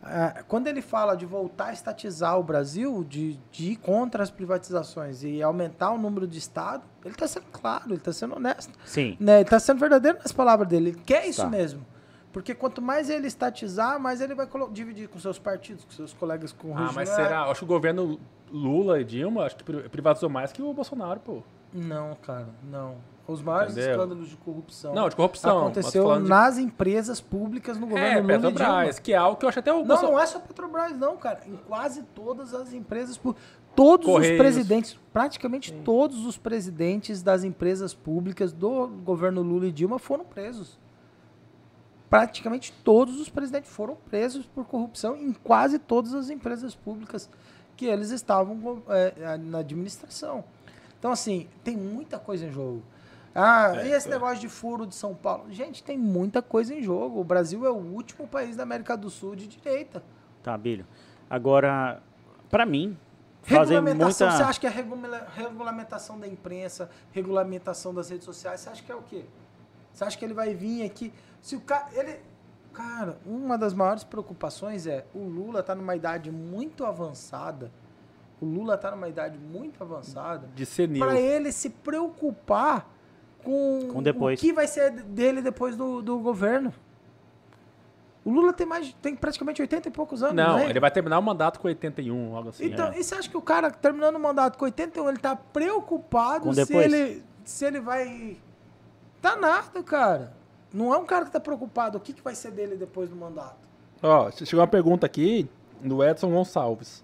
Ah, 0.06 0.42
Quando 0.46 0.66
ele 0.66 0.82
fala 0.82 1.14
de 1.16 1.24
voltar 1.24 1.68
a 1.68 1.72
estatizar 1.72 2.38
o 2.38 2.42
Brasil, 2.42 3.02
de, 3.08 3.38
de 3.50 3.70
ir 3.72 3.76
contra 3.76 4.22
as 4.22 4.30
privatizações 4.30 5.24
e 5.24 5.42
aumentar 5.42 5.92
o 5.92 5.98
número 5.98 6.26
de 6.26 6.36
Estado, 6.38 6.82
ele 7.02 7.14
está 7.14 7.26
sendo 7.26 7.46
claro, 7.50 7.84
ele 7.86 7.94
está 7.94 8.12
sendo 8.12 8.36
honesto. 8.36 8.70
Sim. 8.84 9.16
Né? 9.18 9.36
Ele 9.36 9.42
está 9.44 9.58
sendo 9.58 9.78
verdadeiro 9.80 10.18
nas 10.18 10.30
palavras 10.30 10.68
dele. 10.68 10.90
Ele 10.90 11.00
quer 11.06 11.26
isso 11.26 11.40
Tá. 11.40 11.48
mesmo. 11.48 11.80
Porque 12.34 12.52
quanto 12.54 12.82
mais 12.82 13.08
ele 13.08 13.28
estatizar, 13.28 13.98
mais 14.00 14.20
ele 14.20 14.34
vai 14.34 14.46
dividir 14.72 15.08
com 15.08 15.18
seus 15.20 15.38
partidos, 15.38 15.84
com 15.84 15.92
seus 15.92 16.12
colegas 16.12 16.52
com 16.52 16.76
Ah, 16.76 16.90
mas 16.92 17.08
será? 17.08 17.44
Acho 17.44 17.60
que 17.60 17.64
o 17.64 17.68
governo 17.68 18.18
Lula 18.52 19.00
e 19.00 19.04
Dilma 19.04 19.44
acho 19.44 19.54
que 19.56 19.62
pri- 19.64 19.88
privatizou 19.88 20.28
mais 20.28 20.52
que 20.52 20.60
o 20.60 20.72
Bolsonaro, 20.74 21.20
pô. 21.20 21.42
Não, 21.72 22.16
cara, 22.16 22.48
não. 22.70 22.96
Os 23.26 23.40
maiores 23.40 23.72
Entendeu? 23.72 23.92
escândalos 23.92 24.28
de 24.28 24.36
corrupção 24.36 24.92
Não, 24.94 25.08
de 25.08 25.16
corrupção. 25.16 25.58
aconteceu 25.60 26.20
de- 26.22 26.28
nas 26.28 26.58
empresas 26.58 27.20
públicas 27.20 27.78
no 27.78 27.86
governo 27.86 28.06
É, 28.18 28.20
Lula 28.20 28.34
e 28.34 28.38
Dilma. 28.38 28.50
Petrobras, 28.52 28.98
que 28.98 29.12
é 29.12 29.16
algo 29.16 29.38
que 29.38 29.44
eu 29.44 29.48
acho 29.48 29.58
até 29.60 29.72
o 29.72 29.78
Não, 29.78 29.86
Bolsonaro. 29.86 30.12
não 30.14 30.20
é 30.20 30.26
só 30.26 30.40
Petrobras, 30.40 30.98
não, 30.98 31.16
cara. 31.16 31.40
Em 31.46 31.56
quase 31.56 32.02
todas 32.14 32.52
as 32.52 32.72
empresas, 32.74 33.16
pu- 33.16 33.34
todos 33.76 34.04
Correios. 34.06 34.32
os 34.34 34.38
presidentes, 34.38 34.98
praticamente 35.12 35.72
todos 35.72 36.26
os 36.26 36.36
presidentes 36.36 37.22
das 37.22 37.44
empresas 37.44 37.94
públicas 37.94 38.52
do 38.52 38.88
governo 38.88 39.40
Lula 39.40 39.68
e 39.68 39.72
Dilma 39.72 39.98
foram 40.00 40.24
presos. 40.24 40.78
Praticamente 42.10 42.72
todos 42.84 43.18
os 43.20 43.28
presidentes 43.28 43.70
foram 43.70 43.96
presos 43.96 44.46
por 44.46 44.64
corrupção 44.66 45.16
em 45.16 45.32
quase 45.32 45.78
todas 45.78 46.14
as 46.14 46.30
empresas 46.30 46.74
públicas 46.74 47.28
que 47.76 47.86
eles 47.86 48.10
estavam 48.10 48.56
go- 48.56 48.82
é, 48.88 49.36
na 49.38 49.58
administração. 49.58 50.44
Então, 50.98 51.10
assim, 51.10 51.48
tem 51.64 51.76
muita 51.76 52.18
coisa 52.18 52.46
em 52.46 52.52
jogo. 52.52 52.82
Ah, 53.34 53.72
É, 53.76 53.88
e 53.88 53.92
esse 53.92 54.08
negócio 54.08 54.38
de 54.38 54.48
furo 54.48 54.86
de 54.86 54.94
São 54.94 55.12
Paulo? 55.14 55.50
Gente, 55.50 55.82
tem 55.82 55.98
muita 55.98 56.40
coisa 56.40 56.72
em 56.72 56.80
jogo. 56.82 57.20
O 57.20 57.24
Brasil 57.24 57.66
é 57.66 57.70
o 57.70 57.74
último 57.74 58.28
país 58.28 58.54
da 58.54 58.62
América 58.62 58.96
do 58.96 59.10
Sul 59.10 59.34
de 59.34 59.48
direita. 59.48 60.02
Tá, 60.42 60.56
Bílio. 60.56 60.86
Agora, 61.28 62.00
pra 62.48 62.64
mim, 62.64 62.96
fazer 63.42 63.74
Regulamentação, 63.74 64.28
muita. 64.28 64.38
você 64.44 64.48
acha 64.50 64.60
que 64.60 64.66
a 64.68 64.70
regula- 64.70 65.26
regulamentação 65.34 66.18
da 66.20 66.28
imprensa, 66.28 66.88
regulamentação 67.10 67.92
das 67.92 68.08
redes 68.08 68.24
sociais, 68.24 68.60
você 68.60 68.68
acha 68.70 68.82
que 68.84 68.92
é 68.92 68.94
o 68.94 69.02
quê? 69.02 69.24
Você 69.92 70.04
acha 70.04 70.16
que 70.16 70.24
ele 70.24 70.34
vai 70.34 70.54
vir 70.54 70.84
aqui? 70.84 71.12
Se 71.44 71.54
o 71.54 71.60
cara. 71.60 71.88
Ele. 71.92 72.18
Cara, 72.72 73.18
uma 73.24 73.56
das 73.56 73.72
maiores 73.72 74.02
preocupações 74.02 74.84
é 74.86 75.04
o 75.14 75.20
Lula 75.20 75.62
tá 75.62 75.74
numa 75.76 75.94
idade 75.94 76.30
muito 76.32 76.84
avançada. 76.84 77.70
O 78.40 78.46
Lula 78.46 78.76
tá 78.76 78.90
numa 78.90 79.08
idade 79.08 79.38
muito 79.38 79.80
avançada. 79.80 80.48
De 80.56 80.66
senil. 80.66 81.04
Para 81.06 81.20
ele 81.20 81.52
se 81.52 81.70
preocupar 81.70 82.90
com, 83.44 83.90
Com 83.92 84.02
depois. 84.02 84.40
o 84.40 84.42
que 84.42 84.52
vai 84.52 84.66
ser 84.66 84.90
dele 84.90 85.40
depois 85.42 85.76
do, 85.76 86.02
do 86.02 86.18
governo. 86.18 86.72
O 88.24 88.30
Lula 88.32 88.54
tem 88.54 88.66
mais 88.66 88.92
tem 89.02 89.14
praticamente 89.14 89.60
80 89.60 89.88
e 89.88 89.90
poucos 89.90 90.22
anos, 90.22 90.34
Não, 90.34 90.56
né? 90.56 90.70
ele 90.70 90.80
vai 90.80 90.90
terminar 90.90 91.18
o 91.18 91.22
mandato 91.22 91.60
com 91.60 91.68
81, 91.68 92.34
algo 92.34 92.48
assim. 92.48 92.64
Então, 92.64 92.88
é. 92.88 92.98
e 92.98 93.04
você 93.04 93.14
acha 93.14 93.28
que 93.28 93.36
o 93.36 93.42
cara 93.42 93.70
terminando 93.70 94.16
o 94.16 94.20
mandato 94.20 94.58
com 94.58 94.64
81, 94.64 95.10
ele 95.10 95.18
tá 95.18 95.36
preocupado 95.36 96.44
Com 96.46 96.54
se 96.54 96.74
ele, 96.74 97.22
se 97.44 97.66
ele 97.66 97.80
vai. 97.80 98.38
Tá 99.20 99.36
nada, 99.36 99.82
cara. 99.82 100.43
Não 100.74 100.92
é 100.92 100.98
um 100.98 101.06
cara 101.06 101.24
que 101.24 101.30
tá 101.30 101.38
preocupado 101.40 101.96
o 101.96 102.00
que, 102.00 102.12
que 102.12 102.20
vai 102.20 102.34
ser 102.34 102.50
dele 102.50 102.74
depois 102.76 103.08
do 103.08 103.14
mandato. 103.16 103.56
Ó, 104.02 104.30
chegou 104.32 104.60
uma 104.60 104.66
pergunta 104.66 105.06
aqui 105.06 105.48
do 105.80 106.02
Edson 106.04 106.30
Gonçalves. 106.30 107.02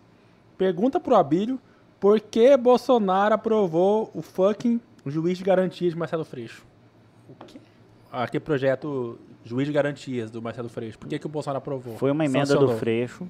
Pergunta 0.58 0.98
pro 1.00 1.14
Abílio 1.14 1.58
por 2.00 2.20
que 2.20 2.56
Bolsonaro 2.56 3.34
aprovou 3.34 4.10
o 4.12 4.20
fucking 4.22 4.80
juiz 5.06 5.38
de 5.38 5.44
garantias 5.44 5.92
de 5.92 5.98
Marcelo 5.98 6.24
Freixo. 6.24 6.66
O 7.28 7.44
quê? 7.46 7.58
Aquele 8.12 8.42
projeto 8.44 9.18
juiz 9.44 9.66
de 9.68 9.72
garantias 9.72 10.30
do 10.30 10.42
Marcelo 10.42 10.68
Freixo. 10.68 10.98
Por 10.98 11.08
que, 11.08 11.18
que 11.18 11.26
o 11.26 11.28
Bolsonaro 11.28 11.58
aprovou? 11.58 11.96
Foi 11.96 12.10
uma 12.10 12.24
emenda 12.24 12.46
Sancionou. 12.46 12.72
do 12.74 12.76
Freixo. 12.78 13.26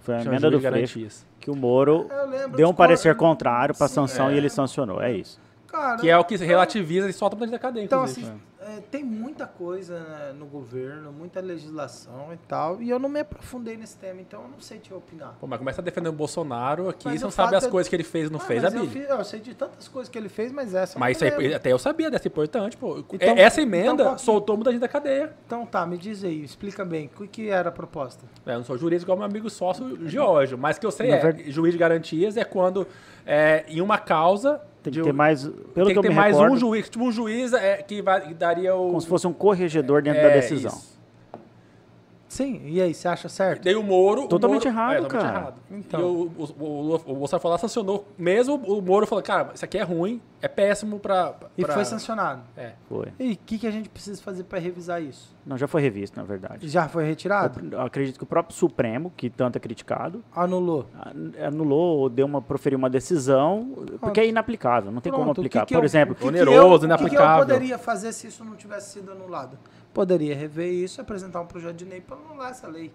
Foi 0.00 0.14
uma 0.14 0.22
emenda 0.22 0.40
juiz 0.40 0.52
do 0.52 0.58
de 0.58 0.68
Freixo 0.68 0.94
garantias. 0.98 1.26
que 1.40 1.50
o 1.50 1.54
Moro 1.56 2.08
deu 2.56 2.68
um 2.68 2.74
parecer 2.74 3.14
cor- 3.14 3.28
contrário 3.28 3.74
pra 3.76 3.86
Sim, 3.88 3.94
sanção 3.94 4.28
é. 4.28 4.34
e 4.34 4.36
ele 4.38 4.48
sancionou. 4.50 5.00
É 5.00 5.12
isso. 5.12 5.38
Cara, 5.68 5.96
Que 5.98 6.08
é 6.08 6.16
o 6.18 6.24
que 6.24 6.34
então- 6.34 6.46
relativiza 6.46 7.08
e 7.08 7.12
solta 7.12 7.36
pra 7.36 7.46
da 7.46 7.58
cadeia, 7.58 7.84
Então, 7.84 8.00
inclusive. 8.00 8.26
assim, 8.26 8.40
é, 8.68 8.80
tem 8.90 9.02
muita 9.04 9.46
coisa 9.46 9.98
né, 10.00 10.32
no 10.38 10.46
governo, 10.46 11.10
muita 11.12 11.40
legislação 11.40 12.32
e 12.32 12.36
tal, 12.48 12.82
e 12.82 12.90
eu 12.90 12.98
não 12.98 13.08
me 13.08 13.20
aprofundei 13.20 13.76
nesse 13.76 13.96
tema, 13.96 14.20
então 14.20 14.42
eu 14.42 14.48
não 14.48 14.60
sei 14.60 14.78
te 14.78 14.92
opinar. 14.92 15.34
Pô, 15.40 15.46
mas 15.46 15.58
começa 15.58 15.80
a 15.80 15.84
defender 15.84 16.08
o 16.08 16.12
Bolsonaro 16.12 16.88
aqui, 16.88 17.06
Mas 17.06 17.20
você 17.20 17.24
não 17.24 17.30
sabe 17.30 17.56
as 17.56 17.64
é- 17.64 17.70
coisas 17.70 17.88
que 17.88 17.96
ele 17.96 18.04
fez 18.04 18.28
e 18.28 18.32
não 18.32 18.38
Ah, 18.40 18.44
fez, 18.44 18.62
mas 18.62 18.74
eu, 18.74 18.84
eu 18.84 19.24
sei 19.24 19.40
de 19.40 19.54
tantas 19.54 19.88
coisas 19.88 20.08
que 20.10 20.18
ele 20.18 20.28
fez, 20.28 20.52
mas 20.52 20.74
essa 20.74 20.98
Mas 20.98 21.16
isso 21.16 21.24
aí, 21.24 21.54
até 21.54 21.72
eu 21.72 21.78
sabia 21.78 22.10
dessa 22.10 22.28
importante, 22.28 22.76
pô. 22.76 22.98
Então- 23.12 23.36
É- 23.36 23.40
Essa 23.42 23.60
então 23.62 23.78
emenda 23.78 24.14
que- 24.14 24.20
soltou 24.22 24.56
muita 24.56 24.70
gente 24.70 24.80
da 24.80 24.88
cadeia. 24.88 25.32
Então 25.46 25.64
tá, 25.64 25.86
me 25.86 25.96
diz 25.96 26.22
aí, 26.24 26.42
explica 26.44 26.84
bem, 26.84 27.10
o 27.18 27.26
que, 27.26 27.48
era 27.48 27.68
a 27.68 27.72
proposta? 27.72 28.24
É, 28.46 28.52
Eu 28.52 28.58
não 28.58 28.64
sou 28.64 28.76
jurídico 28.76 29.06
igual 29.06 29.16
meu 29.18 29.26
amigo 29.26 29.48
sócio 29.48 30.06
Geórgio, 30.08 30.58
mas 30.58 30.78
que 30.78 30.84
eu 30.86 30.90
sei 30.90 31.08
Na 31.10 31.16
é, 31.16 31.20
verdade- 31.20 31.50
juiz 31.50 31.72
de 31.72 31.78
garantias 31.78 32.36
é 32.36 32.44
quando 32.44 32.86
é, 33.26 33.64
em 33.68 33.80
uma 33.80 33.98
causa 33.98 34.60
Tem 34.82 34.92
que 34.92 35.02
ter 35.02 35.12
mais. 35.12 35.42
Pelo 35.44 35.54
tem 35.74 35.84
que, 35.86 35.92
que 35.92 35.98
eu 35.98 36.02
ter 36.02 36.08
me 36.08 36.14
mais 36.14 36.34
recordo, 36.34 36.54
um 36.54 36.56
juiz, 36.56 36.88
tipo 36.88 37.04
um 37.04 37.12
juiz 37.12 37.52
é, 37.52 37.76
que, 37.82 38.00
vai, 38.00 38.20
que 38.22 38.32
daria 38.58 38.74
o 38.74 38.88
como 38.88 39.00
se 39.00 39.06
fosse 39.06 39.26
um 39.26 39.32
corregedor 39.32 40.02
dentro 40.02 40.20
é, 40.20 40.28
da 40.28 40.34
decisão. 40.34 40.72
isso. 40.72 40.97
Sim, 42.38 42.60
e 42.66 42.80
aí, 42.80 42.94
você 42.94 43.08
acha 43.08 43.28
certo? 43.28 43.64
Daí 43.64 43.74
o 43.74 43.82
Moro. 43.82 44.24
o 44.24 44.28
Totalmente 44.28 44.64
Moro- 44.66 44.76
errado, 44.76 44.92
é, 44.92 45.00
totalmente 45.00 45.26
cara. 45.26 45.38
errado. 45.40 45.60
Então. 45.70 46.00
E 46.00 46.04
o, 46.04 46.08
o, 46.08 46.64
o, 46.64 46.94
o 46.94 47.14
Bolsonaro 47.16 47.42
falou, 47.42 47.58
sancionou. 47.58 48.06
Mesmo 48.16 48.54
o 48.54 48.80
Moro 48.80 49.06
falou, 49.08 49.22
cara, 49.24 49.50
isso 49.54 49.64
aqui 49.64 49.76
é 49.76 49.82
ruim, 49.82 50.20
é 50.40 50.46
péssimo 50.46 51.00
pra. 51.00 51.34
E 51.56 51.64
pra- 51.64 51.74
foi 51.74 51.84
sancionado. 51.84 52.42
É. 52.56 52.72
Foi. 52.88 53.08
E 53.18 53.32
o 53.32 53.36
que, 53.44 53.58
que 53.58 53.66
a 53.66 53.70
gente 53.72 53.88
precisa 53.88 54.22
fazer 54.22 54.44
para 54.44 54.58
revisar 54.60 55.02
isso? 55.02 55.36
Não, 55.44 55.56
já 55.58 55.66
foi 55.66 55.82
revisto, 55.82 56.16
na 56.16 56.24
verdade. 56.24 56.68
Já 56.68 56.88
foi 56.88 57.04
retirado? 57.04 57.60
Eu 57.74 57.80
acredito 57.80 58.18
que 58.18 58.22
o 58.22 58.26
próprio 58.26 58.54
Supremo, 58.54 59.12
que 59.16 59.28
tanto 59.30 59.56
é 59.56 59.60
criticado, 59.60 60.22
Anulou. 60.32 60.86
an- 61.06 61.46
anulou 61.46 61.98
ou 62.00 62.08
deu 62.08 62.26
uma, 62.26 62.40
proferiu 62.40 62.78
uma 62.78 62.90
decisão, 62.90 63.72
porque 64.00 64.20
é 64.20 64.26
inaplicável, 64.28 64.92
não 64.92 65.00
tem 65.00 65.10
como 65.10 65.24
Pronto, 65.24 65.38
o 65.38 65.40
aplicar. 65.40 65.60
que 65.60 65.66
que 65.68 65.74
Por 65.74 65.80
eu- 65.80 65.84
exemplo, 65.86 66.12
o 66.12 66.14
que 66.14 66.22
que 66.22 66.28
Oneroso, 66.28 66.54
eu- 66.54 66.66
O 66.66 66.72
que, 66.72 66.78
que 66.78 66.84
eu 66.84 66.86
inaplicável. 66.88 67.46
poderia 67.46 67.78
fazer 67.78 68.12
se 68.12 68.26
isso 68.28 68.44
não 68.44 68.54
tivesse 68.54 68.92
sido 68.92 69.10
anulado? 69.10 69.58
Poderia 69.92 70.34
rever 70.34 70.72
isso, 70.72 71.00
apresentar 71.00 71.40
um 71.40 71.46
projeto 71.46 71.76
de 71.76 71.84
lei 71.84 72.00
para 72.00 72.16
anular 72.16 72.50
essa 72.50 72.68
lei 72.68 72.92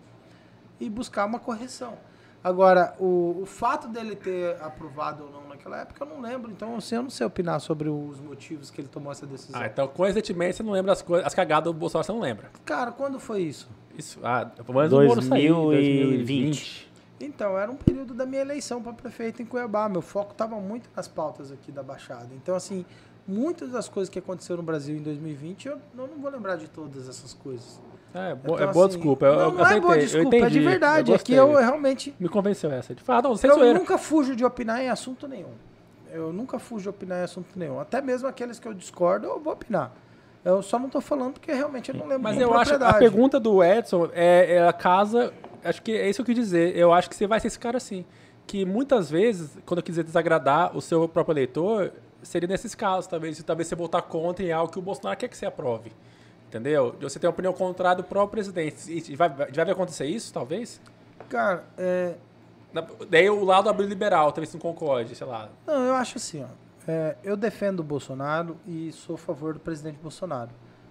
e 0.80 0.90
buscar 0.90 1.26
uma 1.26 1.40
correção. 1.40 1.98
Agora, 2.44 2.94
o, 3.00 3.40
o 3.42 3.46
fato 3.46 3.88
dele 3.88 4.18
ter 4.18 4.62
aprovado 4.62 5.24
ou 5.24 5.32
não 5.32 5.48
naquela 5.48 5.80
época, 5.80 6.04
eu 6.04 6.10
não 6.10 6.20
lembro. 6.20 6.52
Então, 6.52 6.76
assim, 6.76 6.96
eu 6.96 7.04
não 7.04 7.10
sei 7.10 7.26
opinar 7.26 7.60
sobre 7.62 7.88
os 7.88 8.20
motivos 8.20 8.70
que 8.70 8.82
ele 8.82 8.90
tomou 8.90 9.14
essa 9.14 9.26
decisão. 9.26 9.62
Ah, 9.62 9.66
então 9.66 9.88
coincidentemente 9.88 10.58
você 10.58 10.64
não 10.64 10.74
lembra 10.74 10.92
as 10.92 11.02
coisas, 11.02 11.26
as 11.26 11.34
cagadas 11.34 11.72
do 11.72 11.78
Bolsonaro, 11.78 12.06
você 12.06 12.12
não 12.12 12.20
lembra. 12.20 12.52
Cara, 12.66 12.92
quando 12.92 13.18
foi 13.18 13.44
isso? 13.44 13.70
Isso, 13.98 14.20
ah, 14.24 14.46
pelo 14.46 14.78
menos 14.78 14.92
o 14.92 15.04
Moro 15.04 15.22
saiu 15.22 15.74
em 15.74 16.18
2020. 16.18 16.92
Então, 17.22 17.58
era 17.58 17.72
um 17.72 17.78
período 17.78 18.14
da 18.14 18.26
minha 18.26 18.42
eleição 18.42 18.82
para 18.82 18.92
prefeito 18.92 19.42
em 19.42 19.46
Cuiabá. 19.46 19.88
Meu 19.88 20.02
foco 20.02 20.34
estava 20.34 20.60
muito 20.60 20.90
nas 20.94 21.08
pautas 21.08 21.50
aqui 21.50 21.72
da 21.72 21.82
Baixada. 21.82 22.28
Então, 22.36 22.54
assim, 22.54 22.86
muitas 23.28 23.72
das 23.72 23.88
coisas 23.88 24.10
que 24.10 24.20
aconteceram 24.20 24.58
no 24.58 24.64
Brasil 24.64 24.96
em 24.96 25.02
2020, 25.02 25.68
eu, 25.68 25.74
eu 25.98 26.08
não 26.08 26.22
vou 26.22 26.32
lembrar 26.32 26.56
de 26.58 26.68
todas 26.68 27.08
essas 27.08 27.34
coisas. 27.34 27.82
É, 28.14 28.32
Então, 28.32 28.60
é 28.60 28.68
boa 28.72 28.86
assim, 28.86 28.96
desculpa. 28.96 29.26
Eu, 29.26 29.36
não, 29.36 29.52
não 29.52 29.60
é 29.60 29.64
aceitei, 29.64 29.82
boa 29.82 29.96
eu 29.96 30.00
desculpa, 30.00 30.28
entendi. 30.28 30.46
é 30.46 30.50
de 30.50 30.60
verdade. 30.60 31.12
eu 31.12 31.16
é 31.16 31.20
que 31.20 31.34
eu 31.34 31.54
realmente. 31.56 32.16
Me 32.20 32.30
convenceu 32.30 32.72
essa. 32.72 32.94
De 32.94 33.02
fato, 33.02 33.28
não, 33.28 33.36
sem 33.36 33.50
Eu 33.50 33.56
zoeira. 33.58 33.80
nunca 33.80 33.98
fujo 33.98 34.36
de 34.36 34.46
opinar 34.46 34.82
em 34.82 34.90
assunto 34.90 35.28
nenhum. 35.28 35.54
eu 36.12 36.32
nunca 36.32 36.60
fujo 36.60 36.84
de 36.84 36.90
opinar 36.90 37.22
em 37.22 37.24
assunto 37.24 37.48
nenhum. 37.58 37.80
Até 37.80 38.02
mesmo 38.02 38.28
aqueles 38.28 38.60
que 38.60 38.68
eu 38.68 38.74
discordo, 38.74 39.26
eu 39.26 39.40
vou 39.40 39.54
opinar. 39.54 39.92
Eu 40.46 40.62
só 40.62 40.78
não 40.78 40.90
tô 40.90 41.00
falando 41.02 41.34
porque 41.34 41.52
realmente 41.54 41.90
eu 41.90 41.96
não 41.96 42.06
lembro 42.06 42.24
Mas 42.24 42.40
eu 42.40 42.54
acho 42.54 42.76
a 42.76 42.94
pergunta 42.94 43.40
do 43.40 43.64
Edson 43.64 44.10
é, 44.14 44.56
é 44.56 44.68
a 44.68 44.74
casa. 44.74 45.34
Acho 45.64 45.82
que 45.82 45.94
é 45.94 46.10
isso 46.10 46.18
que 46.24 46.32
eu 46.32 46.36
quis 46.36 46.46
dizer. 46.46 46.76
Eu 46.76 46.92
acho 46.94 47.10
que 47.10 47.16
você 47.16 47.26
vai 47.26 47.40
ser 47.40 47.48
esse 47.48 47.58
cara 47.58 47.78
assim. 47.78 48.06
Que 48.46 48.66
muitas 48.66 49.10
vezes, 49.10 49.58
quando 49.66 49.78
eu 49.78 49.84
quiser 49.84 50.04
desagradar 50.04 50.76
o 50.76 50.82
seu 50.82 51.08
próprio 51.08 51.34
eleitor, 51.34 51.94
seria 52.24 52.48
nesses 52.48 52.74
casos, 52.74 53.08
talvez, 53.08 53.42
talvez 53.44 53.68
você 53.68 53.76
votar 53.76 54.02
contra 54.02 54.44
em 54.44 54.52
algo 54.52 54.72
que 54.72 54.80
o 54.80 54.82
Bolsonaro 54.82 55.18
quer 55.18 55.28
que 55.28 55.38
você 55.38 55.46
aprove. 55.46 55.92
Entendeu? 56.48 56.92
De 56.92 57.04
você 57.04 57.20
ter 57.20 57.28
uma 57.28 57.34
opinião 57.34 57.54
contrária 57.54 57.98
do 57.98 58.04
próprio 58.04 58.32
presidente. 58.32 58.92
E 58.92 59.16
vai, 59.16 59.30
vai 59.30 59.72
acontecer 59.72 60.06
isso, 60.06 60.32
talvez? 60.32 60.80
Cara, 61.30 61.64
é, 61.78 62.16
Daí 63.08 63.30
o 63.30 63.44
lado 63.44 63.70
abriu 63.70 63.88
liberal, 63.88 64.32
talvez 64.32 64.50
você 64.50 64.58
não 64.58 64.62
concorde, 64.62 65.16
sei 65.16 65.28
lá. 65.28 65.50
Não, 65.68 65.86
eu 65.86 65.94
acho 65.94 66.18
assim, 66.18 66.44
ó. 66.44 66.48
é, 66.88 67.16
eu 67.24 67.38
defendo 67.38 67.82
o 67.82 67.84
Bolsonaro 67.84 68.58
e 68.66 68.92
sou 68.92 69.16
a 69.16 69.18
favor 69.18 69.54
do 69.54 69.60
presidente 69.60 70.00
Bolsonaro. 70.02 70.50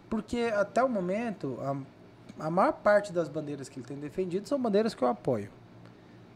Porque 0.09 0.53
até 0.55 0.83
o 0.85 0.89
momento, 0.89 1.59
a, 1.61 2.47
a 2.47 2.51
maior 2.51 2.73
parte 2.73 3.13
das 3.13 3.29
bandeiras 3.29 3.69
que 3.69 3.81
ele 3.81 3.87
tem 3.87 3.97
defendido 3.97 4.49
são 4.49 4.61
bandeiras 4.61 4.95
que 4.95 5.03
eu 5.03 5.09
apoio. 5.09 5.51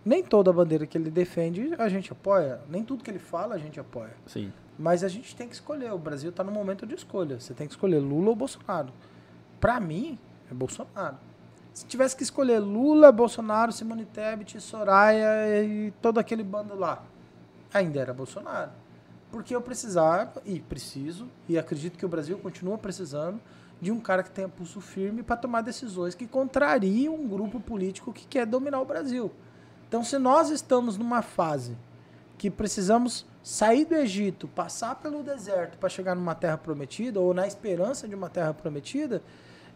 Nem 0.04 0.22
toda 0.22 0.52
bandeira 0.52 0.86
que 0.86 0.98
ele 0.98 1.10
defende 1.10 1.74
a 1.78 1.88
gente 1.88 2.10
apoia, 2.10 2.60
nem 2.68 2.84
tudo 2.84 3.04
que 3.04 3.10
ele 3.10 3.18
fala 3.18 3.54
a 3.54 3.58
gente 3.58 3.78
apoia. 3.78 4.14
Sim. 4.26 4.52
Mas 4.78 5.02
a 5.02 5.08
gente 5.08 5.34
tem 5.34 5.48
que 5.48 5.54
escolher. 5.54 5.92
O 5.92 5.98
Brasil 5.98 6.30
está 6.30 6.44
no 6.44 6.52
momento 6.52 6.86
de 6.86 6.94
escolha. 6.94 7.40
Você 7.40 7.54
tem 7.54 7.66
que 7.66 7.72
escolher 7.72 7.98
Lula 7.98 8.30
ou 8.30 8.36
Bolsonaro. 8.36 8.92
Para 9.60 9.80
mim, 9.80 10.18
é 10.50 10.54
Bolsonaro. 10.54 11.16
Se 11.72 11.86
tivesse 11.86 12.16
que 12.16 12.22
escolher 12.22 12.58
Lula, 12.58 13.12
Bolsonaro, 13.12 13.70
Simone 13.70 14.06
Tebet, 14.06 14.58
Soraya 14.60 15.62
e 15.62 15.90
todo 16.00 16.18
aquele 16.18 16.42
bando 16.42 16.74
lá, 16.74 17.02
ainda 17.72 18.00
era 18.00 18.14
Bolsonaro. 18.14 18.70
Porque 19.30 19.54
eu 19.54 19.60
precisava, 19.60 20.40
e 20.44 20.58
preciso, 20.60 21.28
e 21.46 21.58
acredito 21.58 21.98
que 21.98 22.06
o 22.06 22.08
Brasil 22.08 22.38
continua 22.38 22.78
precisando, 22.78 23.38
de 23.78 23.92
um 23.92 24.00
cara 24.00 24.22
que 24.22 24.30
tenha 24.30 24.48
pulso 24.48 24.80
firme 24.80 25.22
para 25.22 25.36
tomar 25.36 25.60
decisões 25.60 26.14
que 26.14 26.26
contrariam 26.26 27.14
um 27.14 27.28
grupo 27.28 27.60
político 27.60 28.10
que 28.10 28.26
quer 28.26 28.46
dominar 28.46 28.80
o 28.80 28.86
Brasil. 28.86 29.30
Então, 29.86 30.02
se 30.02 30.18
nós 30.18 30.48
estamos 30.48 30.96
numa 30.96 31.20
fase 31.20 31.76
que 32.38 32.50
precisamos 32.50 33.26
sair 33.42 33.84
do 33.84 33.94
Egito, 33.94 34.48
passar 34.48 34.96
pelo 34.96 35.22
deserto 35.22 35.78
para 35.78 35.88
chegar 35.88 36.14
numa 36.14 36.34
terra 36.34 36.58
prometida, 36.58 37.20
ou 37.20 37.32
na 37.32 37.46
esperança 37.46 38.08
de 38.08 38.14
uma 38.14 38.28
terra 38.28 38.52
prometida, 38.52 39.22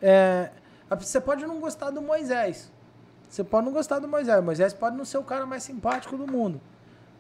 é, 0.03 0.51
você 0.99 1.21
pode 1.21 1.47
não 1.47 1.61
gostar 1.61 1.91
do 1.91 2.03
Moisés. 2.03 2.71
Você 3.29 3.45
pode 3.45 3.67
não 3.67 3.73
gostar 3.73 4.01
do 4.01 4.09
Moisés. 4.09 4.43
Moisés 4.43 4.73
pode 4.73 4.97
não 4.97 5.05
ser 5.05 5.19
o 5.19 5.23
cara 5.23 5.47
mais 5.47 5.63
simpático 5.63 6.17
do 6.17 6.27
mundo. 6.27 6.61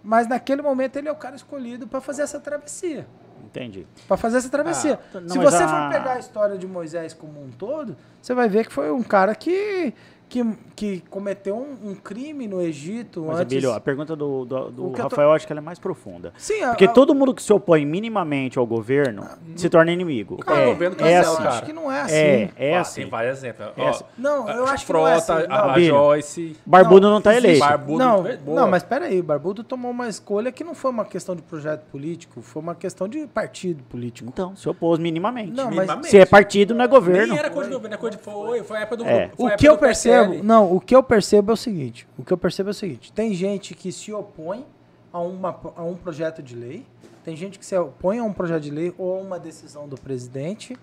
Mas 0.02 0.26
naquele 0.26 0.60
momento 0.60 0.96
ele 0.96 1.08
é 1.08 1.12
o 1.12 1.16
cara 1.16 1.36
escolhido 1.36 1.86
para 1.86 2.00
fazer 2.00 2.22
essa 2.22 2.40
travessia. 2.40 3.06
Entendi. 3.44 3.86
Para 4.08 4.16
fazer 4.16 4.38
essa 4.38 4.48
travessia. 4.48 4.98
Ah, 5.14 5.20
não, 5.20 5.28
Se 5.28 5.38
você 5.38 5.66
for 5.66 5.88
pegar 5.90 6.14
a 6.14 6.18
história 6.18 6.58
de 6.58 6.66
Moisés 6.66 7.14
como 7.14 7.42
um 7.42 7.50
todo, 7.50 7.96
você 8.20 8.34
vai 8.34 8.48
ver 8.48 8.66
que 8.66 8.72
foi 8.72 8.90
um 8.90 9.02
cara 9.02 9.34
que, 9.34 9.94
que, 10.30 10.44
que 10.76 11.02
cometeu 11.10 11.56
um, 11.56 11.90
um 11.90 11.94
crime 11.94 12.46
no 12.46 12.62
Egito 12.62 13.20
Mas, 13.26 13.40
antes. 13.40 13.42
Abílio, 13.42 13.72
a 13.72 13.80
pergunta 13.80 14.14
do, 14.14 14.44
do, 14.46 14.70
do 14.70 14.86
O 14.86 14.92
que 14.92 15.00
eu 15.00 15.04
tô- 15.04 15.10
Rafael, 15.16 15.28
eu 15.28 15.34
acho 15.34 15.46
que 15.46 15.52
ela 15.52 15.60
é 15.60 15.62
mais 15.62 15.78
profunda. 15.78 16.32
Sim, 16.38 16.62
a- 16.62 16.68
Porque 16.68 16.84
a- 16.84 16.88
todo 16.92 17.14
mundo 17.14 17.34
que 17.34 17.42
se 17.42 17.52
opõe 17.52 17.84
minimamente 17.84 18.56
ao 18.58 18.64
governo 18.66 19.26
se 19.56 19.68
torna 19.68 19.90
inimigo. 19.90 20.38
Cara, 20.38 20.60
é, 20.60 20.66
o 20.66 20.70
governo 20.70 20.96
é 20.96 20.98
cancela, 21.00 21.20
assim. 21.34 21.36
cara. 21.36 21.48
acho 21.50 21.62
que 21.64 21.72
não 21.72 21.92
é 21.92 22.00
assim. 22.02 22.14
É, 22.14 22.50
é 22.56 22.76
Ó, 22.76 22.80
assim. 22.80 23.00
Tem 23.02 23.10
vários 23.10 23.38
exemplos. 23.38 23.68
É 23.76 23.88
assim. 23.88 24.04
Não, 24.16 24.48
eu 24.48 24.64
a 24.66 24.70
acho 24.70 24.86
que 24.86 24.92
não 24.92 25.08
é 25.08 25.20
Frota, 25.20 25.34
assim. 25.40 25.48
Não. 25.48 25.54
a, 25.56 25.58
a 25.58 25.70
Abílio. 25.72 25.88
Joyce. 25.94 26.56
Barbudo 26.64 27.10
não, 27.10 27.20
tá 27.20 27.32
existe. 27.32 27.46
eleito. 27.48 27.66
Barbudo, 27.68 27.98
não, 27.98 28.22
boa. 28.22 28.60
não, 28.60 28.68
mas 28.70 28.82
peraí, 28.84 29.18
o 29.18 29.24
Barbudo 29.24 29.64
tomou 29.64 29.90
uma 29.90 30.08
escolha 30.08 30.52
que 30.52 30.62
não 30.62 30.74
foi 30.74 30.90
uma 30.92 31.04
questão 31.04 31.34
de 31.34 31.42
projeto 31.42 31.82
político, 31.90 32.40
foi 32.40 32.62
uma 32.62 32.74
questão 32.76 33.08
de 33.08 33.26
partido 33.26 33.82
político. 33.84 34.28
Então, 34.32 34.54
se 34.54 34.68
opôs 34.68 34.98
minimamente. 35.00 35.50
Não, 35.50 35.64
mas- 35.64 35.74
Minimamente. 35.80 36.08
Se 36.08 36.18
é 36.18 36.24
partido, 36.24 36.72
não 36.74 36.84
é 36.84 36.88
governo. 36.88 37.28
Nem 37.34 37.38
era 37.38 37.50
coisa 37.50 37.68
de 37.68 37.74
governo, 37.74 37.94
é 37.94 37.98
coisa 37.98 38.16
de 38.16 38.22
foi, 38.22 38.62
foi 38.62 38.76
a 38.76 38.80
época 38.82 38.96
do 38.98 39.04
É. 39.04 39.24
a 39.24 39.30
O 39.36 39.56
que 39.56 39.66
eu 39.68 39.74
do 39.74 39.80
percebo, 40.26 40.44
não, 40.44 40.72
o 40.74 40.80
que 40.80 40.94
eu 40.94 41.02
percebo 41.02 41.50
é 41.50 41.54
o 41.54 41.56
seguinte, 41.56 42.08
o 42.18 42.24
que 42.24 42.32
eu 42.32 42.38
percebo 42.38 42.70
é 42.70 42.72
o 42.72 42.74
seguinte, 42.74 43.12
tem 43.12 43.34
gente 43.34 43.74
que 43.74 43.90
se 43.92 44.12
opõe 44.12 44.66
a, 45.12 45.20
uma, 45.20 45.58
a 45.76 45.82
um 45.82 45.96
projeto 45.96 46.42
de 46.42 46.54
lei, 46.54 46.86
tem 47.24 47.36
gente 47.36 47.58
que 47.58 47.66
se 47.66 47.76
opõe 47.76 48.18
a 48.18 48.24
um 48.24 48.32
projeto 48.32 48.62
de 48.62 48.70
lei 48.70 48.94
ou 48.96 49.18
a 49.18 49.20
uma 49.20 49.38
decisão 49.38 49.88
do 49.88 49.96
presidente, 49.96 50.76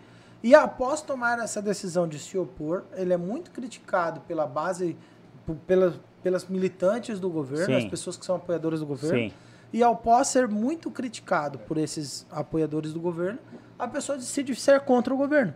e 0.43 0.53
após 0.53 1.01
tomar 1.01 1.39
essa 1.39 1.61
decisão 1.61 2.07
de 2.07 2.19
se 2.19 2.37
opor, 2.37 2.83
ele 2.95 3.11
é 3.11 3.17
muito 3.17 3.51
criticado 3.51 4.21
pela 4.21 4.45
base, 4.45 4.95
pelas, 5.65 5.95
pelas 6.21 6.47
militantes 6.47 7.19
do 7.19 7.29
governo, 7.29 7.65
Sim. 7.65 7.75
as 7.77 7.85
pessoas 7.85 8.17
que 8.17 8.25
são 8.25 8.35
apoiadoras 8.35 8.79
do 8.79 8.85
governo, 8.85 9.29
Sim. 9.29 9.33
e 9.73 9.81
ao 9.81 9.95
pós 9.95 10.27
ser 10.27 10.47
muito 10.47 10.91
criticado 10.91 11.57
por 11.59 11.77
esses 11.77 12.25
apoiadores 12.31 12.93
do 12.93 12.99
governo, 12.99 13.39
a 13.79 13.87
pessoa 13.87 14.17
decide 14.17 14.53
ser 14.55 14.81
contra 14.81 15.13
o 15.13 15.17
governo. 15.17 15.53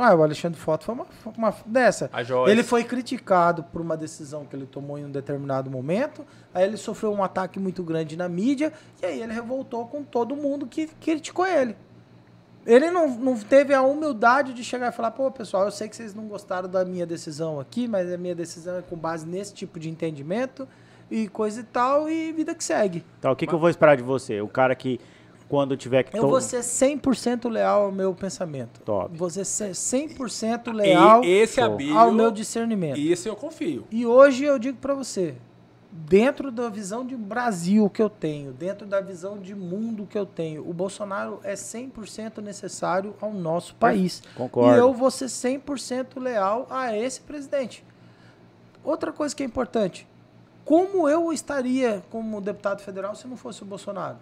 Ah, 0.00 0.14
o 0.14 0.22
Alexandre 0.22 0.56
Foto 0.56 0.84
foi 0.84 0.94
uma, 0.94 1.06
uma 1.36 1.54
dessa. 1.66 2.08
Ele 2.52 2.62
foi 2.62 2.84
criticado 2.84 3.64
por 3.64 3.80
uma 3.80 3.96
decisão 3.96 4.44
que 4.44 4.54
ele 4.54 4.64
tomou 4.64 4.96
em 4.96 5.04
um 5.04 5.10
determinado 5.10 5.68
momento, 5.68 6.24
aí 6.54 6.64
ele 6.64 6.76
sofreu 6.76 7.12
um 7.12 7.20
ataque 7.20 7.58
muito 7.58 7.82
grande 7.82 8.16
na 8.16 8.28
mídia, 8.28 8.72
e 9.02 9.06
aí 9.06 9.20
ele 9.20 9.32
revoltou 9.32 9.86
com 9.88 10.04
todo 10.04 10.36
mundo 10.36 10.68
que 10.68 10.86
criticou 10.86 11.44
ele. 11.44 11.76
Ele 12.64 12.92
não, 12.92 13.08
não 13.08 13.36
teve 13.36 13.74
a 13.74 13.82
humildade 13.82 14.52
de 14.52 14.62
chegar 14.62 14.90
e 14.90 14.92
falar, 14.92 15.10
pô, 15.10 15.30
pessoal, 15.32 15.64
eu 15.64 15.72
sei 15.72 15.88
que 15.88 15.96
vocês 15.96 16.14
não 16.14 16.28
gostaram 16.28 16.68
da 16.68 16.84
minha 16.84 17.04
decisão 17.04 17.58
aqui, 17.58 17.88
mas 17.88 18.12
a 18.12 18.16
minha 18.16 18.36
decisão 18.36 18.78
é 18.78 18.82
com 18.82 18.96
base 18.96 19.26
nesse 19.26 19.52
tipo 19.52 19.80
de 19.80 19.90
entendimento 19.90 20.68
e 21.10 21.26
coisa 21.26 21.60
e 21.60 21.64
tal, 21.64 22.08
e 22.08 22.30
vida 22.32 22.54
que 22.54 22.62
segue. 22.62 23.04
Tá, 23.20 23.32
o 23.32 23.36
que, 23.36 23.48
que 23.48 23.54
eu 23.54 23.58
vou 23.58 23.70
esperar 23.70 23.96
de 23.96 24.02
você? 24.02 24.40
O 24.40 24.48
cara 24.48 24.76
que, 24.76 25.00
quando 25.48 25.76
tiver 25.76 26.02
que... 26.02 26.16
Eu 26.16 26.22
to- 26.22 26.28
vou 26.28 26.40
ser 26.40 26.60
100% 26.60 27.48
leal 27.48 27.84
ao 27.84 27.92
meu 27.92 28.14
pensamento. 28.14 28.80
Top. 28.82 29.16
Vou 29.16 29.30
ser 29.30 29.42
100% 29.42 30.72
leal 30.72 31.24
E 31.24 31.28
esse. 31.28 31.60
Abílio, 31.60 31.96
ao 31.98 32.12
meu 32.12 32.30
discernimento. 32.30 32.98
Isso 32.98 33.28
eu 33.28 33.34
confio. 33.36 33.84
E 33.90 34.04
hoje 34.06 34.44
eu 34.44 34.58
digo 34.58 34.76
pra 34.78 34.94
você, 34.94 35.34
dentro 35.90 36.52
da 36.52 36.68
visão 36.68 37.04
de 37.04 37.16
Brasil 37.16 37.88
que 37.88 38.02
eu 38.02 38.10
tenho, 38.10 38.52
dentro 38.52 38.86
da 38.86 39.00
visão 39.00 39.38
de 39.38 39.54
mundo 39.54 40.06
que 40.06 40.18
eu 40.18 40.26
tenho, 40.26 40.68
o 40.68 40.72
Bolsonaro 40.74 41.40
é 41.42 41.54
100% 41.54 42.38
necessário 42.42 43.14
ao 43.20 43.32
nosso 43.32 43.74
país. 43.76 44.22
Concordo. 44.36 44.76
E 44.76 44.78
eu 44.78 44.92
vou 44.92 45.10
ser 45.10 45.26
100% 45.26 46.20
leal 46.20 46.66
a 46.70 46.94
esse 46.96 47.20
presidente. 47.22 47.82
Outra 48.84 49.12
coisa 49.12 49.34
que 49.34 49.42
é 49.42 49.46
importante, 49.46 50.06
como 50.64 51.08
eu 51.08 51.32
estaria 51.32 52.02
como 52.10 52.40
deputado 52.40 52.80
federal 52.82 53.14
se 53.14 53.26
não 53.26 53.36
fosse 53.36 53.62
o 53.62 53.66
Bolsonaro? 53.66 54.16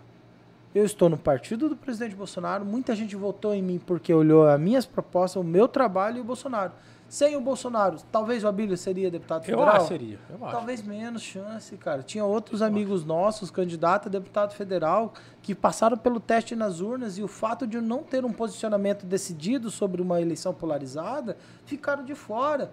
Eu 0.77 0.85
estou 0.85 1.09
no 1.09 1.17
partido 1.17 1.71
do 1.71 1.75
presidente 1.77 2.15
Bolsonaro, 2.15 2.63
muita 2.63 2.95
gente 2.95 3.17
votou 3.17 3.55
em 3.55 3.63
mim 3.63 3.79
porque 3.79 4.13
olhou 4.13 4.47
as 4.47 4.61
minhas 4.61 4.85
propostas, 4.85 5.41
o 5.41 5.45
meu 5.45 5.67
trabalho 5.67 6.19
e 6.19 6.21
o 6.21 6.25
Bolsonaro. 6.25 6.71
Sem 7.09 7.35
o 7.35 7.41
Bolsonaro, 7.41 7.97
talvez 8.13 8.45
o 8.45 8.49
Abílio 8.49 8.77
seria 8.77 9.11
deputado 9.11 9.43
Eu 9.43 9.45
federal? 9.57 9.69
acho 9.69 9.81
que 9.85 9.89
seria. 9.89 10.19
Eu 10.29 10.45
acho. 10.45 10.55
Talvez 10.55 10.83
menos 10.83 11.23
chance, 11.23 11.75
cara. 11.79 12.03
Tinha 12.03 12.25
outros 12.27 12.61
amigos 12.61 13.07
nossos, 13.07 13.51
candidatos 13.51 14.09
a 14.09 14.11
deputado 14.11 14.53
federal, 14.53 15.15
que 15.41 15.55
passaram 15.55 15.97
pelo 15.97 16.21
teste 16.21 16.55
nas 16.55 16.81
urnas 16.81 17.17
e 17.17 17.23
o 17.23 17.29
fato 17.29 17.67
de 17.67 17.81
não 17.81 18.03
ter 18.03 18.25
um 18.25 18.33
posicionamento 18.33 19.07
decidido 19.07 19.71
sobre 19.71 20.03
uma 20.03 20.21
eleição 20.21 20.53
polarizada, 20.53 21.39
ficaram 21.65 22.05
de 22.05 22.15
fora. 22.15 22.71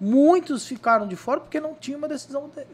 Muitos 0.00 0.66
ficaram 0.66 1.06
de 1.06 1.16
fora 1.16 1.40
porque 1.40 1.60
não 1.60 1.74
tinha 1.74 1.98
uma 1.98 2.08
decisão 2.08 2.48
de, 2.48 2.64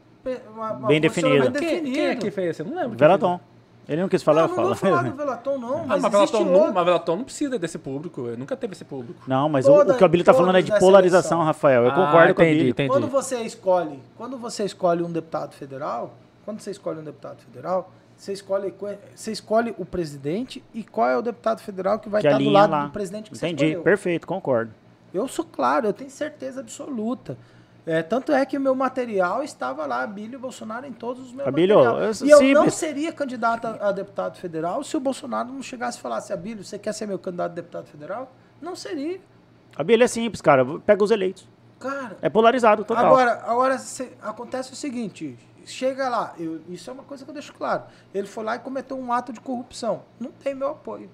uma- 0.54 0.72
uma 0.72 0.86
Bem 0.88 1.00
definida. 1.00 1.50
Quem, 1.58 1.82
quem 1.82 2.06
é 2.06 2.14
que 2.14 2.30
fez? 2.30 2.58
Eu 2.60 2.66
não 2.66 2.74
lembro. 2.76 2.90
quem 2.90 2.98
Velaton. 2.98 3.40
Ele 3.88 4.00
não 4.02 4.08
quis 4.08 4.22
falar, 4.22 4.42
não, 4.42 4.50
eu 4.50 4.56
não 4.56 4.64
vou 4.64 4.74
falo. 4.74 4.96
falar 4.96 5.08
do 5.10 5.14
Velaton, 5.16 5.58
não, 5.58 5.74
Ah, 5.78 5.84
mas, 5.86 6.02
mas 6.02 6.12
Velaton, 6.12 6.44
não, 6.44 6.72
mas 6.72 6.84
Velaton 6.84 7.16
não 7.16 7.24
precisa 7.24 7.58
desse 7.58 7.78
público. 7.78 8.22
Nunca 8.36 8.56
teve 8.56 8.72
esse 8.74 8.84
público. 8.84 9.22
Não, 9.28 9.48
mas 9.48 9.66
o, 9.68 9.72
Toda- 9.72 9.94
o 9.94 9.96
que 9.96 10.02
o 10.02 10.06
Abílio 10.06 10.24
tá 10.24 10.34
falando 10.34 10.56
é 10.58 10.62
de 10.62 10.76
polarização, 10.78 11.38
eleição. 11.38 11.46
Rafael. 11.46 11.84
Eu 11.84 11.90
Ah, 11.90 11.94
concordo 11.94 12.34
com 12.34 12.40
o 12.42 12.44
entendi, 12.44 12.54
Abílio. 12.58 12.70
entendi. 12.70 12.88
Quando 12.88 13.06
você 13.08 13.36
escolhe, 13.42 14.02
quando 14.16 14.36
você 14.36 14.64
escolhe 14.64 15.02
um 15.04 15.10
deputado 15.12 15.54
federal, 15.54 16.14
quando 16.44 16.60
você 16.60 16.72
escolhe 16.72 16.98
um 16.98 17.04
deputado 17.04 17.38
federal, 17.42 17.92
você 18.16 18.32
escolhe, 18.32 18.74
você 19.14 19.30
escolhe 19.30 19.74
o 19.78 19.84
presidente 19.84 20.64
e 20.74 20.82
qual 20.82 21.08
é 21.08 21.16
o 21.16 21.22
deputado 21.22 21.60
federal 21.60 21.98
que 21.98 22.08
vai 22.08 22.22
Que 22.22 22.26
estar 22.28 22.38
do 22.38 22.42
alinha 22.42 22.60
lado 22.60 22.70
lá. 22.70 22.84
do 22.86 22.90
presidente 22.90 23.30
que 23.30 23.36
Entendi, 23.36 23.56
você 23.58 23.66
escolheu. 23.66 23.82
perfeito, 23.84 24.26
concordo. 24.26 24.72
Eu 25.14 25.28
sou 25.28 25.44
claro, 25.44 25.86
eu 25.86 25.92
tenho 25.92 26.10
certeza 26.10 26.60
absoluta. 26.60 27.38
É, 27.86 28.02
tanto 28.02 28.32
é 28.32 28.44
que 28.44 28.58
o 28.58 28.60
meu 28.60 28.74
material 28.74 29.44
estava 29.44 29.86
lá, 29.86 30.02
Abílio 30.02 30.40
Bolsonaro, 30.40 30.86
em 30.86 30.92
todos 30.92 31.26
os 31.26 31.32
meus 31.32 31.46
Abílio, 31.46 31.76
materiais. 31.84 32.20
é 32.20 32.26
E 32.26 32.30
eu 32.30 32.40
não 32.54 32.68
seria 32.68 33.12
candidato 33.12 33.64
a, 33.66 33.88
a 33.88 33.92
deputado 33.92 34.36
federal 34.38 34.82
se 34.82 34.96
o 34.96 35.00
Bolsonaro 35.00 35.52
não 35.52 35.62
chegasse 35.62 35.96
e 35.98 36.00
falasse, 36.00 36.32
Abílio, 36.32 36.64
você 36.64 36.78
quer 36.80 36.92
ser 36.92 37.06
meu 37.06 37.18
candidato 37.18 37.52
a 37.52 37.54
deputado 37.54 37.86
federal? 37.86 38.32
Não 38.60 38.74
seria. 38.74 39.20
Abílio 39.76 40.02
é 40.02 40.08
simples, 40.08 40.40
cara. 40.42 40.64
Pega 40.80 41.04
os 41.04 41.12
eleitos. 41.12 41.48
Cara, 41.78 42.16
É 42.22 42.28
polarizado, 42.28 42.84
total. 42.84 43.06
Agora, 43.06 43.42
agora 43.46 43.78
cê- 43.78 44.12
acontece 44.22 44.72
o 44.72 44.76
seguinte: 44.76 45.38
chega 45.64 46.08
lá, 46.08 46.34
eu- 46.38 46.60
isso 46.70 46.88
é 46.90 46.92
uma 46.92 47.02
coisa 47.04 47.22
que 47.24 47.30
eu 47.30 47.34
deixo 47.34 47.52
claro. 47.52 47.84
Ele 48.14 48.26
foi 48.26 48.42
lá 48.42 48.56
e 48.56 48.58
cometeu 48.58 48.98
um 48.98 49.12
ato 49.12 49.32
de 49.32 49.40
corrupção. 49.40 50.02
Não 50.18 50.32
tem 50.32 50.54
meu 50.54 50.70
apoio. 50.70 51.08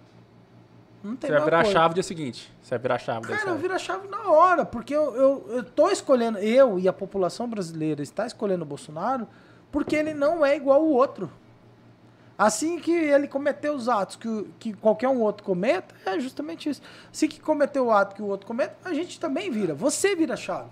Não 1.03 1.17
tem 1.17 1.29
Você 1.29 1.37
vai 1.37 1.45
virar 1.45 1.57
a 1.59 1.61
apoio. 1.61 1.75
chave 1.75 1.95
dia 1.95 2.03
seguinte. 2.03 2.53
Você 2.63 2.71
vai 2.71 2.79
virar 2.79 2.95
a 2.95 2.99
chave 2.99 3.27
Cara, 3.27 3.51
eu 3.51 3.59
viro 3.59 3.75
a 3.75 3.79
chave 3.79 4.09
na 4.09 4.31
hora, 4.31 4.65
porque 4.65 4.95
eu, 4.95 5.15
eu, 5.15 5.47
eu 5.49 5.65
tô 5.65 5.91
escolhendo, 5.91 6.39
eu 6.39 6.79
e 6.79 6.87
a 6.87 6.93
população 6.93 7.49
brasileira 7.49 8.03
está 8.03 8.27
escolhendo 8.27 8.63
o 8.63 8.67
Bolsonaro 8.67 9.27
porque 9.73 9.97
ele 9.97 10.13
não 10.13 10.45
é 10.45 10.55
igual 10.55 10.83
o 10.83 10.91
outro. 10.91 11.33
Assim 12.37 12.79
que 12.79 12.93
ele 12.93 13.27
cometeu 13.27 13.75
os 13.75 13.89
atos 13.89 14.17
que, 14.17 14.51
que 14.59 14.73
qualquer 14.75 15.09
um 15.09 15.21
outro 15.21 15.43
cometa, 15.43 15.95
é 16.05 16.21
justamente 16.21 16.69
isso. 16.69 16.83
Assim 17.11 17.27
que 17.27 17.41
cometeu 17.41 17.87
o 17.87 17.91
ato 17.91 18.15
que 18.15 18.23
o 18.23 18.27
outro 18.27 18.47
cometa, 18.47 18.77
a 18.85 18.93
gente 18.93 19.19
também 19.19 19.51
vira. 19.51 19.75
Você 19.75 20.15
vira 20.15 20.35
a 20.35 20.37
chave. 20.37 20.71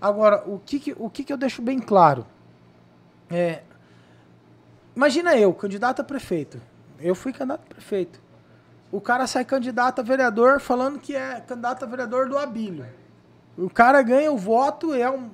Agora, 0.00 0.44
o 0.46 0.60
que, 0.64 0.78
que, 0.78 0.94
o 0.96 1.10
que, 1.10 1.24
que 1.24 1.32
eu 1.32 1.36
deixo 1.36 1.60
bem 1.60 1.80
claro? 1.80 2.24
É, 3.28 3.62
imagina 4.94 5.36
eu, 5.36 5.52
candidato 5.52 6.00
a 6.00 6.04
prefeito. 6.04 6.60
Eu 7.00 7.14
fui 7.14 7.32
candidato 7.32 7.62
a 7.64 7.74
prefeito. 7.74 8.20
O 8.90 9.00
cara 9.00 9.26
sai 9.26 9.44
candidato 9.44 10.00
a 10.00 10.02
vereador 10.02 10.60
falando 10.60 10.98
que 10.98 11.14
é 11.14 11.40
candidato 11.40 11.84
a 11.84 11.86
vereador 11.86 12.28
do 12.28 12.38
Abílio. 12.38 12.86
O 13.56 13.68
cara 13.68 14.00
ganha 14.02 14.32
o 14.32 14.36
voto, 14.36 14.94
é 14.94 15.10
um, 15.10 15.28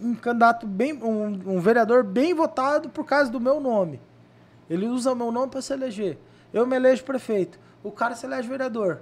um 0.00 0.14
candidato 0.14 0.66
bem. 0.66 0.94
Um, 1.02 1.56
um 1.56 1.60
vereador 1.60 2.02
bem 2.02 2.34
votado 2.34 2.88
por 2.88 3.04
causa 3.04 3.30
do 3.30 3.38
meu 3.38 3.60
nome. 3.60 4.00
Ele 4.68 4.86
usa 4.86 5.12
o 5.12 5.16
meu 5.16 5.30
nome 5.30 5.48
para 5.48 5.62
se 5.62 5.72
eleger. 5.72 6.18
Eu 6.52 6.66
me 6.66 6.74
elejo 6.74 7.04
prefeito. 7.04 7.58
O 7.84 7.92
cara 7.92 8.16
se 8.16 8.26
elege 8.26 8.48
vereador. 8.48 9.00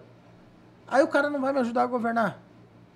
Aí 0.87 1.03
o 1.03 1.09
cara 1.09 1.31
não 1.31 1.41
vai 1.41 1.53
me 1.53 1.61
ajudar 1.61 1.85
a 1.85 1.87
governar. 1.87 2.39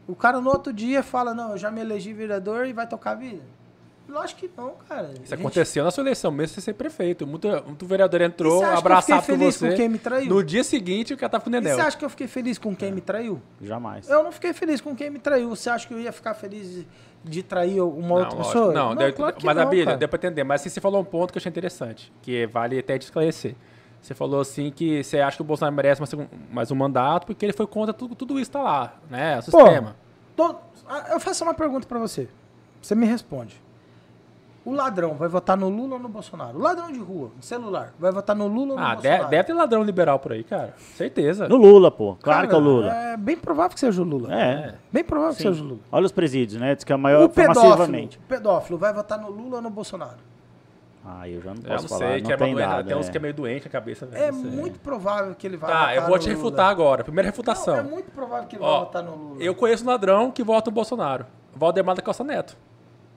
O 0.06 0.14
cara 0.14 0.40
no 0.40 0.50
outro 0.50 0.72
dia 0.72 1.02
fala, 1.02 1.32
não, 1.32 1.52
eu 1.52 1.58
já 1.58 1.70
me 1.70 1.80
elegi 1.80 2.12
vereador 2.12 2.66
e 2.66 2.72
vai 2.72 2.86
tocar 2.86 3.12
a 3.12 3.14
vida. 3.14 3.42
Lógico 4.08 4.40
que 4.40 4.50
não, 4.56 4.72
cara. 4.88 5.08
Isso 5.14 5.20
Gente, 5.30 5.34
aconteceu 5.34 5.82
na 5.84 5.90
sua 5.90 6.02
eleição, 6.02 6.30
mesmo 6.30 6.54
sem 6.54 6.62
ser 6.62 6.74
prefeito. 6.74 7.26
Muito, 7.26 7.48
muito 7.66 7.86
vereador 7.86 8.20
E 8.20 8.24
entrou, 8.24 8.58
você 8.58 8.64
acha 8.64 8.70
que 8.70 8.74
eu 8.74 8.78
abraçado 8.78 9.20
fiquei 9.22 9.34
por 9.34 9.40
feliz 9.40 9.56
você. 9.56 9.68
com 9.70 9.76
quem 9.76 9.88
me 9.88 9.98
traiu? 9.98 10.28
No 10.28 10.44
dia 10.44 10.62
seguinte, 10.62 11.14
o 11.14 11.16
cara 11.16 11.30
tava 11.30 11.44
com 11.44 11.50
o 11.50 11.52
E 11.52 11.60
Nenel. 11.60 11.74
você 11.76 11.80
acha 11.82 11.96
que 11.96 12.04
eu 12.04 12.10
fiquei 12.10 12.26
feliz 12.26 12.58
com 12.58 12.76
quem 12.76 12.92
me 12.92 13.00
traiu? 13.00 13.40
Jamais. 13.62 14.08
Eu 14.08 14.22
não 14.22 14.30
fiquei 14.30 14.52
feliz 14.52 14.80
com 14.80 14.94
quem 14.94 15.10
me 15.10 15.18
traiu. 15.18 15.48
Você 15.50 15.70
acha 15.70 15.88
que 15.88 15.94
eu 15.94 15.98
ia 15.98 16.12
ficar 16.12 16.34
feliz 16.34 16.84
de, 17.24 17.42
trair 17.42 17.80
uma 17.80 18.00
Não, 18.08 18.16
outra 18.16 18.36
lógico, 18.36 18.44
pessoa? 18.52 18.72
Não, 18.74 18.94
deu- 18.94 19.12
claro 19.14 19.36
que 19.36 19.46
mas, 19.46 19.56
não, 19.56 19.62
Abílio, 19.62 19.84
cara. 19.86 19.96
deu 19.96 20.08
pra 20.08 20.16
entender. 20.18 20.44
Mas 20.44 20.60
assim, 20.60 20.68
você 20.70 20.80
falou 20.80 21.00
um 21.00 21.04
ponto 21.04 21.32
que 21.32 21.38
eu 21.38 21.40
achei 21.40 21.50
interessante, 21.50 22.12
que 22.20 22.46
vale 22.46 22.78
até 22.78 22.98
te 22.98 23.02
esclarecer. 23.02 23.54
Você 24.02 24.14
falou 24.14 24.38
assim 24.42 24.70
que 24.70 25.02
você 25.02 25.18
acha 25.18 25.36
que 25.38 25.42
o 25.42 25.46
Bolsonaro 25.46 25.74
merece 25.74 25.98
mais 26.02 26.12
um, 26.12 26.26
mais 26.52 26.70
um 26.70 26.74
mandato 26.74 27.26
porque 27.26 27.46
ele 27.46 27.54
foi 27.54 27.66
contra 27.66 27.94
tudo, 27.94 28.14
tudo 28.14 28.38
isso 28.38 28.50
tá 28.50 28.60
lá, 28.62 28.96
né? 29.10 29.38
O 29.38 29.42
sistema. 29.42 29.96
Tô- 30.36 30.56
ah, 30.86 31.06
eu 31.12 31.18
faço 31.18 31.42
uma 31.42 31.54
pergunta 31.54 31.86
pra 31.88 31.98
você. 31.98 32.28
Você 32.82 32.94
me 32.94 33.06
responde. 33.06 33.63
O 34.64 34.72
ladrão 34.72 35.14
vai 35.14 35.28
votar 35.28 35.58
no 35.58 35.68
Lula 35.68 35.96
ou 35.96 36.00
no 36.00 36.08
Bolsonaro? 36.08 36.58
O 36.58 36.62
ladrão 36.62 36.90
de 36.90 36.98
rua, 36.98 37.30
de 37.38 37.44
celular, 37.44 37.92
vai 37.98 38.10
votar 38.10 38.34
no 38.34 38.46
Lula 38.46 38.72
ou 38.72 38.78
no 38.78 38.84
ah, 38.84 38.94
Bolsonaro? 38.94 39.28
deve 39.28 39.44
ter 39.44 39.52
ladrão 39.52 39.82
liberal 39.82 40.18
por 40.18 40.32
aí, 40.32 40.42
cara. 40.42 40.74
Certeza. 40.78 41.46
No 41.48 41.56
Lula, 41.56 41.90
pô. 41.90 42.16
Claro 42.22 42.38
Cara, 42.38 42.48
que 42.48 42.54
é 42.54 42.56
o 42.56 42.60
Lula. 42.60 42.94
É 42.94 43.16
bem 43.16 43.36
provável 43.36 43.74
que 43.74 43.80
seja 43.80 44.00
o 44.00 44.04
Lula. 44.04 44.34
É. 44.34 44.74
Bem 44.90 45.04
provável 45.04 45.36
que 45.36 45.42
Sim. 45.42 45.48
seja 45.50 45.62
o 45.62 45.66
Lula. 45.66 45.80
Olha 45.92 46.06
os 46.06 46.12
presídios, 46.12 46.58
né? 46.58 46.74
Diz 46.74 46.82
que 46.82 46.92
é 46.92 46.94
a 46.94 46.98
maior 46.98 47.24
O 47.24 47.28
pedófilo, 47.28 47.68
massivamente. 47.68 48.16
o 48.16 48.22
pedófilo 48.22 48.78
vai 48.78 48.92
votar 48.94 49.18
no 49.20 49.28
Lula 49.30 49.56
ou 49.56 49.62
no 49.62 49.68
Bolsonaro? 49.68 50.16
Ah, 51.06 51.28
eu 51.28 51.42
já 51.42 51.50
não 51.52 51.62
Eu 51.62 51.68
posso 51.68 51.82
não 51.82 51.88
falar. 51.90 51.98
sei, 52.12 52.20
não 52.22 52.26
que 52.26 52.32
é 52.32 52.36
tem 52.38 52.54
dado. 52.54 52.88
tem 52.88 52.96
uns 52.96 53.08
é. 53.08 53.10
que 53.10 53.16
é 53.18 53.20
meio 53.20 53.34
doente 53.34 53.64
na 53.66 53.70
cabeça, 53.70 54.06
velho. 54.06 54.24
É 54.24 54.32
muito 54.32 54.80
provável 54.80 55.34
que 55.34 55.46
ele 55.46 55.58
vai 55.58 55.70
Tá, 55.70 55.78
votar 55.80 55.96
eu 55.96 56.02
vou 56.06 56.18
te 56.18 56.28
no 56.30 56.34
refutar 56.36 56.58
Lula. 56.64 56.70
agora. 56.70 57.04
Primeira 57.04 57.28
refutação. 57.28 57.74
Não, 57.76 57.80
é 57.80 57.86
muito 57.86 58.10
provável 58.10 58.48
que 58.48 58.56
ele 58.56 58.64
Ó, 58.64 58.70
vai 58.70 58.80
votar 58.86 59.02
no 59.02 59.14
Lula. 59.14 59.42
Eu 59.42 59.54
conheço 59.54 59.84
um 59.84 59.88
ladrão 59.88 60.30
que 60.30 60.42
vota 60.42 60.70
no 60.70 60.74
Bolsonaro. 60.74 61.26
Valdemar 61.54 61.94
da 61.94 62.00
Costa 62.00 62.24
Neto. 62.24 62.56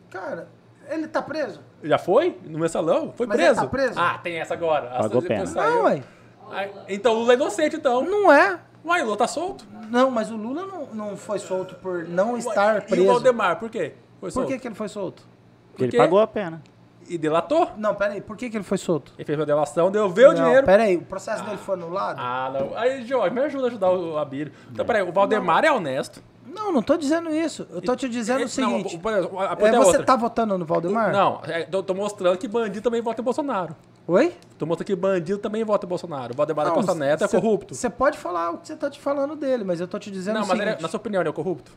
Cara, 0.10 0.50
ele 0.90 1.08
tá 1.08 1.22
preso? 1.22 1.60
Já 1.84 1.98
foi? 1.98 2.38
No 2.46 2.60
mensalão? 2.60 3.14
Foi 3.16 3.26
Mas 3.28 3.38
ele 3.38 3.48
preso? 3.48 3.62
tá 3.62 3.68
preso? 3.68 4.00
Ah, 4.00 4.20
tem 4.22 4.40
essa 4.40 4.54
agora. 4.54 4.90
A 4.90 5.00
Pagou 5.04 5.22
pena. 5.22 5.46
Não, 5.46 5.84
ué. 5.84 6.04
Ai, 6.52 6.72
Então 6.88 7.14
o 7.14 7.20
Lula 7.20 7.34
é 7.34 7.36
inocente, 7.36 7.76
então. 7.76 8.04
Não 8.04 8.32
é. 8.32 8.60
Uai, 8.86 9.02
o 9.02 9.06
Lula 9.06 9.18
tá 9.18 9.28
solto. 9.28 9.66
Não, 9.90 10.10
mas 10.10 10.32
o 10.32 10.38
Lula 10.38 10.66
não, 10.66 10.86
não 10.94 11.18
foi 11.18 11.40
solto 11.40 11.76
por 11.76 12.08
não 12.08 12.32
Uai, 12.32 12.40
estar 12.40 12.76
E 12.76 12.80
o 12.80 12.82
preso. 12.84 13.06
Valdemar, 13.08 13.60
por 13.60 13.70
quê? 13.70 13.94
Foi 14.20 14.32
Por 14.32 14.46
que, 14.46 14.58
que 14.60 14.68
ele 14.68 14.76
foi 14.76 14.88
solto? 14.88 15.24
Porque 15.72 15.84
Ele 15.84 15.98
pagou 15.98 16.20
a 16.20 16.28
pena. 16.28 16.62
E 17.10 17.18
delatou. 17.18 17.72
Não, 17.78 17.96
peraí, 17.96 18.20
por 18.20 18.36
que, 18.36 18.50
que 18.50 18.58
ele 18.58 18.64
foi 18.64 18.78
solto? 18.78 19.14
Ele 19.18 19.26
fez 19.26 19.38
uma 19.40 19.46
delação, 19.46 19.90
devolveu 19.92 20.32
o 20.32 20.34
não, 20.34 20.44
dinheiro. 20.44 20.66
Peraí, 20.66 20.98
o 20.98 21.04
processo 21.04 21.44
dele 21.46 21.58
foi 21.58 21.76
anulado? 21.76 22.18
Ah, 22.20 22.52
não. 22.54 22.78
Aí, 22.78 23.06
Jorge, 23.06 23.34
me 23.34 23.42
ajuda 23.42 23.66
a 23.66 23.68
ajudar 23.68 23.92
o 23.92 24.18
Abílio. 24.18 24.52
Então, 24.72 24.86
peraí, 24.86 25.04
o 25.04 25.12
Valdemar 25.12 25.64
é 25.64 25.72
honesto. 25.72 26.22
Não, 26.58 26.72
não 26.72 26.82
tô 26.82 26.98
dizendo 26.98 27.30
isso. 27.30 27.66
Eu 27.72 27.82
tô 27.82 27.96
te 27.96 28.10
dizendo 28.10 28.40
o 28.40 28.42
Não, 28.42 28.48
seguinte. 28.48 28.98
por 28.98 29.14
exemplo, 29.14 29.40
a 29.40 29.44
é, 29.46 29.56
pergunta 29.56 29.68
é 29.76 29.80
você 29.80 29.88
outra. 29.90 30.04
tá 30.06 30.16
votando 30.16 30.58
no 30.58 30.66
Valdemar? 30.66 31.12
Não, 31.14 31.42
é, 31.46 31.64
tô, 31.64 31.82
tô 31.84 31.94
mostrando 31.94 32.38
que 32.38 32.48
bandido 32.48 32.82
também 32.82 33.02
vota 33.02 33.22
em 33.22 33.24
Bolsonaro. 33.24 33.76
Oi? 34.08 34.34
Tô 34.58 34.66
mostrando 34.66 34.88
que 34.88 34.96
bandido 34.96 35.38
também 35.40 35.64
vota 35.64 35.86
em 35.86 35.90
Bolsonaro. 35.90 36.34
O 36.34 36.38
Valdemar 36.38 36.66
da 36.66 36.72
Não, 36.72 36.78
Costa 36.78 36.96
Neto 36.96 37.24
é 37.24 37.28
corrupto. 37.28 37.76
Você 37.76 37.90
pode 37.90 38.18
falar 38.18 38.52
o 38.52 38.58
que 38.58 38.68
você 38.68 38.76
tá 38.76 38.90
te 38.90 39.00
falando 39.00 39.36
dele, 39.36 39.64
mas 39.64 39.80
eu 39.80 39.88
tô 39.88 40.00
te 40.00 40.10
dizendo 40.12 40.40
Não, 40.40 40.48
o 40.48 40.52
ele 40.54 40.62
é- 40.62 40.66
seguinte. 40.66 40.82
na 40.82 40.88
sua 40.90 40.98
opinião, 40.98 41.22
ele 41.22 41.30
é 41.30 41.34
corrupto? 41.34 41.72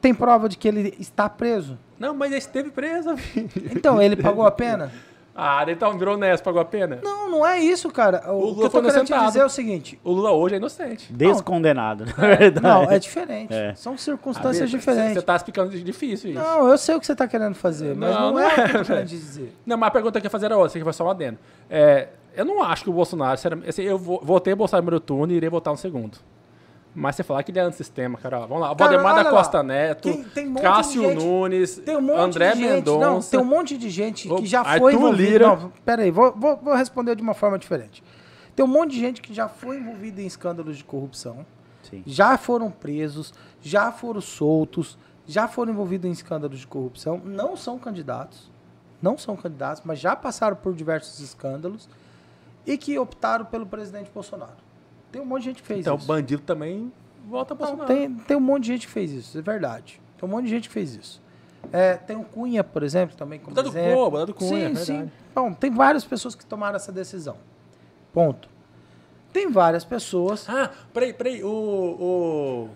Tem 0.00 0.14
prova 0.14 0.48
de 0.48 0.56
que 0.56 0.66
ele 0.66 0.94
está 0.98 1.28
preso? 1.28 1.78
Não, 1.98 2.14
mas 2.14 2.30
ele 2.30 2.38
esteve 2.38 2.70
preso, 2.70 3.14
filho. 3.18 3.50
Então, 3.70 4.00
ele 4.00 4.16
pagou 4.16 4.46
a 4.46 4.50
pena? 4.50 4.90
Ah, 5.36 5.64
então 5.68 5.98
virou 5.98 6.14
honesto, 6.14 6.44
pagou 6.44 6.60
a 6.60 6.64
pena. 6.64 7.00
Não, 7.02 7.28
não 7.28 7.44
é 7.46 7.58
isso, 7.58 7.90
cara. 7.90 8.30
O, 8.32 8.38
Lula 8.40 8.54
que 8.54 8.60
eu 8.62 8.70
tô 8.70 8.82
querendo 8.82 9.04
te 9.04 9.18
dizer 9.18 9.40
é 9.40 9.44
o 9.44 9.48
seguinte. 9.48 9.98
O 10.04 10.12
Lula 10.12 10.30
hoje 10.30 10.54
é 10.54 10.58
inocente. 10.58 11.12
Descondenado, 11.12 12.04
na 12.16 12.36
verdade. 12.36 12.60
Não, 12.62 12.84
é 12.84 12.98
diferente. 13.00 13.52
É. 13.52 13.74
São 13.74 13.98
circunstâncias 13.98 14.70
Você 14.70 14.76
diferentes. 14.76 15.22
tá 15.24 15.34
explicando 15.34 15.70
difícil 15.76 16.30
isso. 16.30 16.38
Não, 16.40 16.68
eu 16.68 16.78
sei 16.78 16.94
o 16.94 17.00
que 17.00 17.06
você 17.06 17.16
tá 17.16 17.26
querendo 17.26 17.54
fazer, 17.56 17.96
mas 17.96 18.14
Não, 18.14 18.20
não, 18.20 18.32
não 18.34 18.38
é 18.40 18.46
o 18.46 18.54
que 18.54 18.60
eu 18.60 18.64
é, 18.64 18.72
tô 18.78 18.84
querendo 18.84 19.06
dizer. 19.06 19.52
Não, 19.66 19.76
mas 19.76 19.88
a 19.88 19.90
pergunta 19.90 20.20
que 20.20 20.26
eu 20.26 20.28
ia 20.28 20.30
fazer 20.30 20.46
era 20.46 20.56
outra, 20.56 20.78
que 20.78 20.84
foi 20.84 20.92
só 20.92 21.04
um 21.04 21.10
adendo. 21.10 21.38
É, 21.68 22.08
eu 22.36 22.44
não 22.44 22.62
acho 22.62 22.84
que 22.84 22.90
o 22.90 22.92
Bolsonaro, 22.92 23.38
assim, 23.68 23.82
eu 23.82 23.98
vo- 23.98 24.20
votei 24.22 24.52
em 24.52 24.56
Bolsonaro 24.56 24.82
no 24.84 24.86
primeiro 24.86 25.00
turno 25.04 25.32
e 25.32 25.36
irei 25.36 25.48
votar 25.50 25.72
no 25.72 25.78
segundo. 25.78 26.16
Mas 26.94 27.16
você 27.16 27.24
falar 27.24 27.42
que 27.42 27.50
ele 27.50 27.58
é 27.58 27.62
antissistema, 27.62 28.16
cara. 28.18 28.40
Vamos 28.46 28.60
lá. 28.60 28.70
O 28.70 28.76
Cara, 28.76 28.90
Valdemar 28.92 29.14
da 29.14 29.20
olha 29.22 29.30
lá. 29.30 29.36
Costa 29.36 29.62
Neto, 29.62 30.02
Tem- 30.12 30.24
tem 30.24 30.48
um 30.48 30.54
Cássio 30.54 31.02
gente- 31.02 31.24
Nunes, 31.24 31.82
um 31.88 32.16
André 32.16 32.54
Mendonça. 32.54 33.06
não, 33.10 33.20
tem 33.20 33.40
um 33.40 33.44
monte 33.44 33.76
de 33.76 33.90
gente 33.90 34.28
que 34.28 34.46
já 34.46 34.60
Arthur 34.60 34.78
foi 34.78 34.94
envolvido. 34.94 35.22
Lira. 35.22 35.46
Não, 35.48 35.72
peraí, 35.84 36.10
vou, 36.12 36.32
vou, 36.36 36.56
vou 36.56 36.74
responder 36.74 37.16
de 37.16 37.22
uma 37.22 37.34
forma 37.34 37.58
diferente. 37.58 38.02
Tem 38.54 38.64
um 38.64 38.68
monte 38.68 38.92
de 38.92 39.00
gente 39.00 39.20
que 39.20 39.34
já 39.34 39.48
foi 39.48 39.78
envolvido 39.78 40.20
em 40.20 40.26
escândalos 40.26 40.76
de 40.78 40.84
corrupção, 40.84 41.44
Sim. 41.82 42.04
já 42.06 42.38
foram 42.38 42.70
presos, 42.70 43.34
já 43.60 43.90
foram 43.90 44.20
soltos, 44.20 44.96
já 45.26 45.48
foram 45.48 45.72
envolvidos 45.72 46.08
em 46.08 46.12
escândalos 46.12 46.60
de 46.60 46.66
corrupção, 46.68 47.20
não 47.24 47.56
são 47.56 47.76
candidatos, 47.78 48.48
não 49.02 49.18
são 49.18 49.34
candidatos, 49.34 49.82
mas 49.84 49.98
já 49.98 50.14
passaram 50.14 50.54
por 50.54 50.72
diversos 50.74 51.18
escândalos 51.18 51.88
e 52.64 52.78
que 52.78 52.96
optaram 52.98 53.44
pelo 53.44 53.66
presidente 53.66 54.10
Bolsonaro. 54.14 54.62
Tem 55.14 55.22
um 55.22 55.24
monte 55.26 55.40
de 55.42 55.48
gente 55.50 55.62
que 55.62 55.68
fez 55.68 55.80
Então, 55.80 55.94
isso. 55.96 56.06
bandido 56.06 56.42
também 56.42 56.92
vota 57.28 57.54
Não, 57.54 57.58
Bolsonaro. 57.58 57.86
tem, 57.86 58.12
tem 58.14 58.36
um 58.36 58.40
monte 58.40 58.64
de 58.64 58.72
gente 58.72 58.86
que 58.88 58.92
fez 58.92 59.12
isso, 59.12 59.38
é 59.38 59.42
verdade. 59.42 60.00
Tem 60.18 60.28
um 60.28 60.32
monte 60.32 60.44
de 60.46 60.50
gente 60.50 60.68
que 60.68 60.74
fez 60.74 60.94
isso. 60.96 61.22
É, 61.72 61.94
tem 61.94 62.16
o 62.16 62.24
Cunha, 62.24 62.62
por 62.64 62.82
exemplo, 62.82 63.16
também 63.16 63.38
como 63.38 63.54
Botando 63.54 63.70
exemplo. 63.72 63.94
Cunha, 63.96 64.10
botando 64.10 64.34
Cunha, 64.34 64.66
é 64.66 64.74
sim, 64.74 64.84
sim. 64.84 64.92
verdade. 64.98 65.12
Bom, 65.34 65.52
tem 65.54 65.70
várias 65.70 66.04
pessoas 66.04 66.34
que 66.34 66.44
tomaram 66.44 66.76
essa 66.76 66.90
decisão. 66.92 67.36
Ponto. 68.12 68.48
Tem 69.32 69.50
várias 69.50 69.84
pessoas. 69.84 70.46
Ah, 70.48 70.70
peraí, 70.92 71.12
peraí. 71.12 71.42
O. 71.42 72.68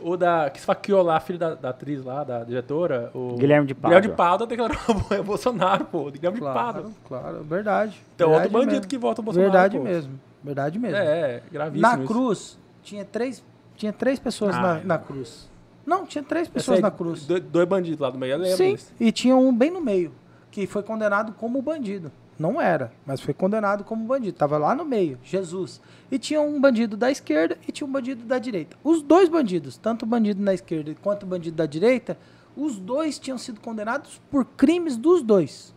O, 0.00 0.10
o 0.12 0.16
da. 0.16 0.48
Que 0.50 0.58
esfaqueou 0.58 1.02
lá, 1.02 1.20
filho 1.20 1.38
da, 1.38 1.54
da 1.54 1.68
atriz 1.70 2.02
lá, 2.04 2.24
da 2.24 2.42
diretora. 2.44 3.10
O 3.14 3.34
Guilherme 3.36 3.66
de 3.66 3.74
Guilherme 3.74 3.74
Pádua. 3.74 4.00
de 4.00 4.08
Pádua 4.08 4.46
declarou 4.46 4.76
ao 5.16 5.22
Bolsonaro, 5.22 5.84
pô. 5.84 6.10
Guilherme 6.10 6.38
de 6.38 6.44
Pádua. 6.44 6.82
Claro, 6.82 6.94
claro, 7.06 7.44
verdade. 7.44 8.00
Então, 8.14 8.30
verdade 8.30 8.46
outro 8.46 8.58
bandido 8.58 8.74
mesmo. 8.76 8.88
que 8.88 8.98
vota 8.98 9.20
o 9.20 9.24
Bolsonaro. 9.24 9.52
Verdade 9.52 9.76
pô. 9.78 9.84
mesmo. 9.84 10.18
Verdade 10.46 10.78
mesmo. 10.78 10.96
É, 10.96 11.02
é, 11.02 11.42
gravíssimo. 11.50 11.82
na 11.82 11.98
isso. 11.98 12.06
cruz, 12.06 12.58
tinha 12.82 13.04
três, 13.04 13.44
tinha 13.76 13.92
três 13.92 14.18
pessoas 14.18 14.54
Ah, 14.54 14.60
na, 14.62 14.78
é. 14.78 14.84
na 14.84 14.98
cruz. 14.98 15.50
Não, 15.84 16.06
tinha 16.06 16.22
três 16.22 16.48
pessoas 16.48 16.76
sei, 16.76 16.82
na 16.82 16.90
cruz. 16.90 17.26
Dois, 17.26 17.42
dois 17.42 17.68
bandidos 17.68 17.98
lá 18.00 18.10
no 18.10 18.18
meio, 18.18 18.32
eu 18.34 18.38
lembro 18.38 18.56
Sim, 18.56 18.74
disso. 18.74 18.92
e 18.98 19.10
tinha 19.12 19.36
um 19.36 19.54
bem 19.56 19.70
no 19.70 19.80
meio, 19.80 20.12
que 20.50 20.66
foi 20.66 20.82
condenado 20.82 21.32
como 21.32 21.60
bandido. 21.60 22.10
Não 22.38 22.60
era, 22.60 22.92
mas 23.06 23.20
foi 23.20 23.32
condenado 23.32 23.82
como 23.82 24.04
bandido. 24.04 24.36
Tava 24.36 24.58
lá 24.58 24.74
no 24.74 24.84
meio, 24.84 25.18
Jesus. 25.24 25.80
E 26.10 26.18
tinha 26.18 26.40
um 26.40 26.60
bandido 26.60 26.96
da 26.96 27.10
esquerda 27.10 27.56
e 27.66 27.72
tinha 27.72 27.86
um 27.86 27.90
bandido 27.90 28.24
da 28.24 28.38
direita. 28.38 28.76
Os 28.84 29.00
dois 29.02 29.28
bandidos, 29.28 29.76
tanto 29.78 30.02
o 30.02 30.06
bandido 30.06 30.42
na 30.42 30.52
esquerda 30.52 30.94
quanto 31.02 31.22
o 31.22 31.26
bandido 31.26 31.56
da 31.56 31.66
direita, 31.66 32.18
os 32.56 32.78
dois 32.78 33.18
tinham 33.18 33.38
sido 33.38 33.60
condenados 33.60 34.20
por 34.30 34.44
crimes 34.44 34.96
dos 34.96 35.22
dois. 35.22 35.74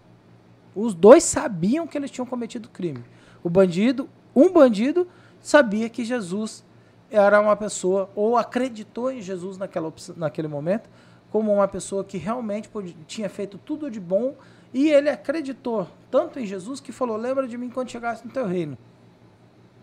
Os 0.76 0.94
dois 0.94 1.24
sabiam 1.24 1.88
que 1.88 1.98
eles 1.98 2.12
tinham 2.12 2.26
cometido 2.26 2.68
crime. 2.70 3.04
O 3.44 3.50
bandido, 3.50 4.10
um 4.36 4.52
bandido, 4.52 5.08
sabia 5.42 5.90
que 5.90 6.04
Jesus 6.06 6.64
era 7.12 7.40
uma 7.42 7.56
pessoa, 7.56 8.10
ou 8.16 8.38
acreditou 8.38 9.12
em 9.12 9.22
Jesus 9.22 9.58
naquela, 9.58 9.92
naquele 10.16 10.48
momento, 10.48 10.90
como 11.32 11.54
uma 11.54 11.68
pessoa 11.68 12.04
que 12.04 12.18
realmente 12.18 12.68
podia- 12.70 12.96
tinha 13.08 13.30
feito 13.30 13.58
tudo 13.58 13.90
de 13.90 14.00
bom, 14.00 14.36
e 14.74 14.90
ele 14.90 15.10
acreditou 15.10 15.88
tanto 16.12 16.40
em 16.40 16.46
Jesus 16.46 16.80
que 16.80 16.92
falou: 16.92 17.18
Lembra 17.18 17.48
de 17.48 17.58
mim 17.58 17.70
quando 17.70 17.90
chegasse 17.90 18.24
no 18.26 18.32
teu 18.32 18.46
reino. 18.46 18.78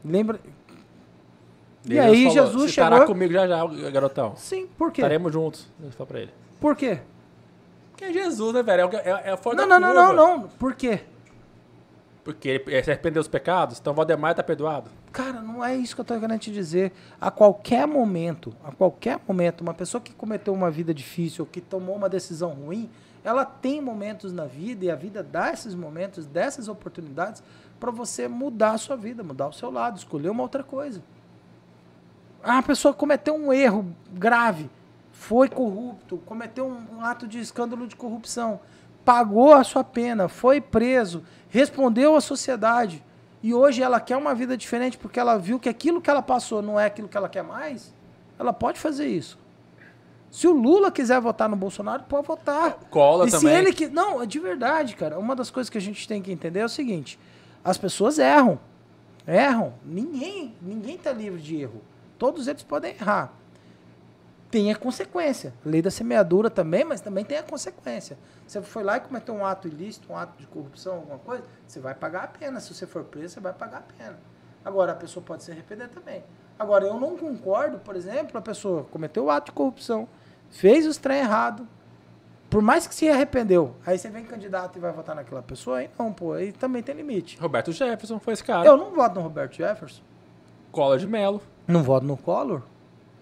Lembra. 0.04 0.38
E 1.84 1.88
Deus 1.90 2.04
aí 2.06 2.18
falou, 2.24 2.32
Jesus 2.32 2.62
"Você 2.62 2.68
estará 2.70 2.96
chegou. 2.96 3.06
comigo 3.14 3.32
já 3.32 3.46
já, 3.46 3.64
garotão. 3.90 4.34
Sim, 4.36 4.66
por 4.78 4.90
quê? 4.92 5.00
Estaremos 5.00 5.32
juntos. 5.32 5.68
Falou 5.92 6.06
pra 6.06 6.20
ele. 6.20 6.32
Por 6.60 6.74
quê? 6.76 7.00
Que 7.96 8.04
é 8.06 8.12
Jesus, 8.12 8.52
né, 8.54 8.62
velho? 8.62 8.90
É, 8.92 8.96
é, 8.96 9.22
é 9.26 9.30
a 9.32 9.36
força 9.36 9.60
Não, 9.62 9.68
da 9.68 9.80
não, 9.80 9.94
não, 9.94 10.12
não, 10.14 10.36
não. 10.38 10.48
Por 10.48 10.74
quê? 10.74 11.00
Porque 12.26 12.48
ele, 12.48 12.82
se 12.82 12.90
arrependeu 12.90 13.22
dos 13.22 13.28
pecados, 13.28 13.78
então 13.78 13.94
Valdemar 13.94 14.34
tá 14.34 14.42
perdoado. 14.42 14.90
Cara, 15.12 15.40
não 15.40 15.64
é 15.64 15.76
isso 15.76 15.94
que 15.94 16.00
eu 16.00 16.04
tô 16.04 16.18
querendo 16.18 16.40
te 16.40 16.50
dizer. 16.50 16.90
A 17.20 17.30
qualquer 17.30 17.86
momento, 17.86 18.52
a 18.64 18.72
qualquer 18.72 19.20
momento, 19.28 19.60
uma 19.60 19.72
pessoa 19.72 20.00
que 20.00 20.12
cometeu 20.12 20.52
uma 20.52 20.68
vida 20.68 20.92
difícil, 20.92 21.46
que 21.46 21.60
tomou 21.60 21.94
uma 21.94 22.08
decisão 22.08 22.50
ruim, 22.50 22.90
ela 23.22 23.44
tem 23.44 23.80
momentos 23.80 24.32
na 24.32 24.44
vida 24.44 24.84
e 24.84 24.90
a 24.90 24.96
vida 24.96 25.22
dá 25.22 25.52
esses 25.52 25.72
momentos, 25.72 26.26
dessas 26.26 26.66
oportunidades 26.66 27.44
para 27.78 27.92
você 27.92 28.26
mudar 28.26 28.72
a 28.72 28.78
sua 28.78 28.96
vida, 28.96 29.22
mudar 29.22 29.46
o 29.46 29.52
seu 29.52 29.70
lado, 29.70 29.96
escolher 29.96 30.30
uma 30.30 30.42
outra 30.42 30.64
coisa. 30.64 31.00
Ah, 32.42 32.58
a 32.58 32.62
pessoa 32.62 32.92
cometeu 32.92 33.36
um 33.36 33.52
erro 33.52 33.94
grave, 34.12 34.68
foi 35.12 35.48
corrupto, 35.48 36.16
cometeu 36.26 36.66
um, 36.66 36.96
um 36.96 37.04
ato 37.04 37.28
de 37.28 37.38
escândalo 37.38 37.86
de 37.86 37.94
corrupção, 37.94 38.58
pagou 39.06 39.54
a 39.54 39.62
sua 39.62 39.84
pena, 39.84 40.28
foi 40.28 40.60
preso, 40.60 41.22
respondeu 41.48 42.16
à 42.16 42.20
sociedade 42.20 43.04
e 43.40 43.54
hoje 43.54 43.80
ela 43.80 44.00
quer 44.00 44.16
uma 44.16 44.34
vida 44.34 44.56
diferente 44.56 44.98
porque 44.98 45.20
ela 45.20 45.38
viu 45.38 45.60
que 45.60 45.68
aquilo 45.68 46.00
que 46.00 46.10
ela 46.10 46.20
passou 46.20 46.60
não 46.60 46.78
é 46.78 46.86
aquilo 46.86 47.06
que 47.06 47.16
ela 47.16 47.28
quer 47.28 47.44
mais, 47.44 47.94
ela 48.36 48.52
pode 48.52 48.80
fazer 48.80 49.06
isso. 49.06 49.38
Se 50.28 50.48
o 50.48 50.52
Lula 50.52 50.90
quiser 50.90 51.20
votar 51.20 51.48
no 51.48 51.54
Bolsonaro, 51.54 52.02
pode 52.02 52.26
votar. 52.26 52.80
Cola 52.90 53.28
e 53.28 53.30
também. 53.30 53.48
se 53.48 53.56
ele 53.56 53.72
que 53.72 53.86
não, 53.86 54.26
de 54.26 54.40
verdade, 54.40 54.96
cara, 54.96 55.20
uma 55.20 55.36
das 55.36 55.50
coisas 55.50 55.70
que 55.70 55.78
a 55.78 55.80
gente 55.80 56.08
tem 56.08 56.20
que 56.20 56.32
entender 56.32 56.58
é 56.58 56.64
o 56.64 56.68
seguinte: 56.68 57.16
as 57.64 57.78
pessoas 57.78 58.18
erram, 58.18 58.58
erram. 59.24 59.74
Ninguém, 59.84 60.52
ninguém 60.60 60.98
tá 60.98 61.12
livre 61.12 61.40
de 61.40 61.62
erro. 61.62 61.80
Todos 62.18 62.48
eles 62.48 62.64
podem 62.64 62.96
errar. 63.00 63.32
Tem 64.50 64.70
a 64.70 64.76
consequência. 64.76 65.52
Lei 65.64 65.82
da 65.82 65.90
semeadura 65.90 66.48
também, 66.48 66.84
mas 66.84 67.00
também 67.00 67.24
tem 67.24 67.38
a 67.38 67.42
consequência. 67.42 68.16
Você 68.46 68.62
foi 68.62 68.82
lá 68.84 68.96
e 68.96 69.00
cometeu 69.00 69.34
um 69.34 69.44
ato 69.44 69.66
ilícito, 69.66 70.12
um 70.12 70.16
ato 70.16 70.38
de 70.38 70.46
corrupção, 70.46 70.94
alguma 70.94 71.18
coisa, 71.18 71.42
você 71.66 71.80
vai 71.80 71.94
pagar 71.94 72.24
a 72.24 72.28
pena. 72.28 72.60
Se 72.60 72.72
você 72.72 72.86
for 72.86 73.04
preso, 73.04 73.34
você 73.34 73.40
vai 73.40 73.52
pagar 73.52 73.78
a 73.78 73.82
pena. 73.82 74.18
Agora, 74.64 74.92
a 74.92 74.94
pessoa 74.96 75.24
pode 75.24 75.42
se 75.42 75.50
arrepender 75.50 75.88
também. 75.88 76.24
Agora, 76.58 76.84
eu 76.86 76.98
não 76.98 77.16
concordo, 77.16 77.78
por 77.78 77.94
exemplo, 77.96 78.38
a 78.38 78.42
pessoa 78.42 78.84
cometeu 78.84 79.24
o 79.24 79.30
ato 79.30 79.46
de 79.46 79.52
corrupção, 79.52 80.08
fez 80.50 80.86
os 80.86 80.96
trem 80.96 81.18
errado, 81.18 81.68
por 82.48 82.62
mais 82.62 82.86
que 82.86 82.94
se 82.94 83.08
arrependeu, 83.08 83.74
aí 83.84 83.98
você 83.98 84.08
vem 84.08 84.24
candidato 84.24 84.76
e 84.78 84.80
vai 84.80 84.92
votar 84.92 85.14
naquela 85.14 85.42
pessoa, 85.42 85.78
aí 85.78 85.90
não, 85.98 86.12
pô, 86.12 86.32
aí 86.32 86.52
também 86.52 86.82
tem 86.82 86.94
limite. 86.94 87.38
Roberto 87.38 87.72
Jefferson 87.72 88.18
foi 88.18 88.32
esse 88.32 88.42
cara. 88.44 88.66
Eu 88.66 88.76
não 88.76 88.92
voto 88.92 89.16
no 89.16 89.20
Roberto 89.20 89.54
Jefferson, 89.56 90.00
Collor 90.72 90.98
de 90.98 91.06
Mello. 91.06 91.42
não 91.66 91.82
voto 91.82 92.06
no 92.06 92.16
Collor, 92.16 92.62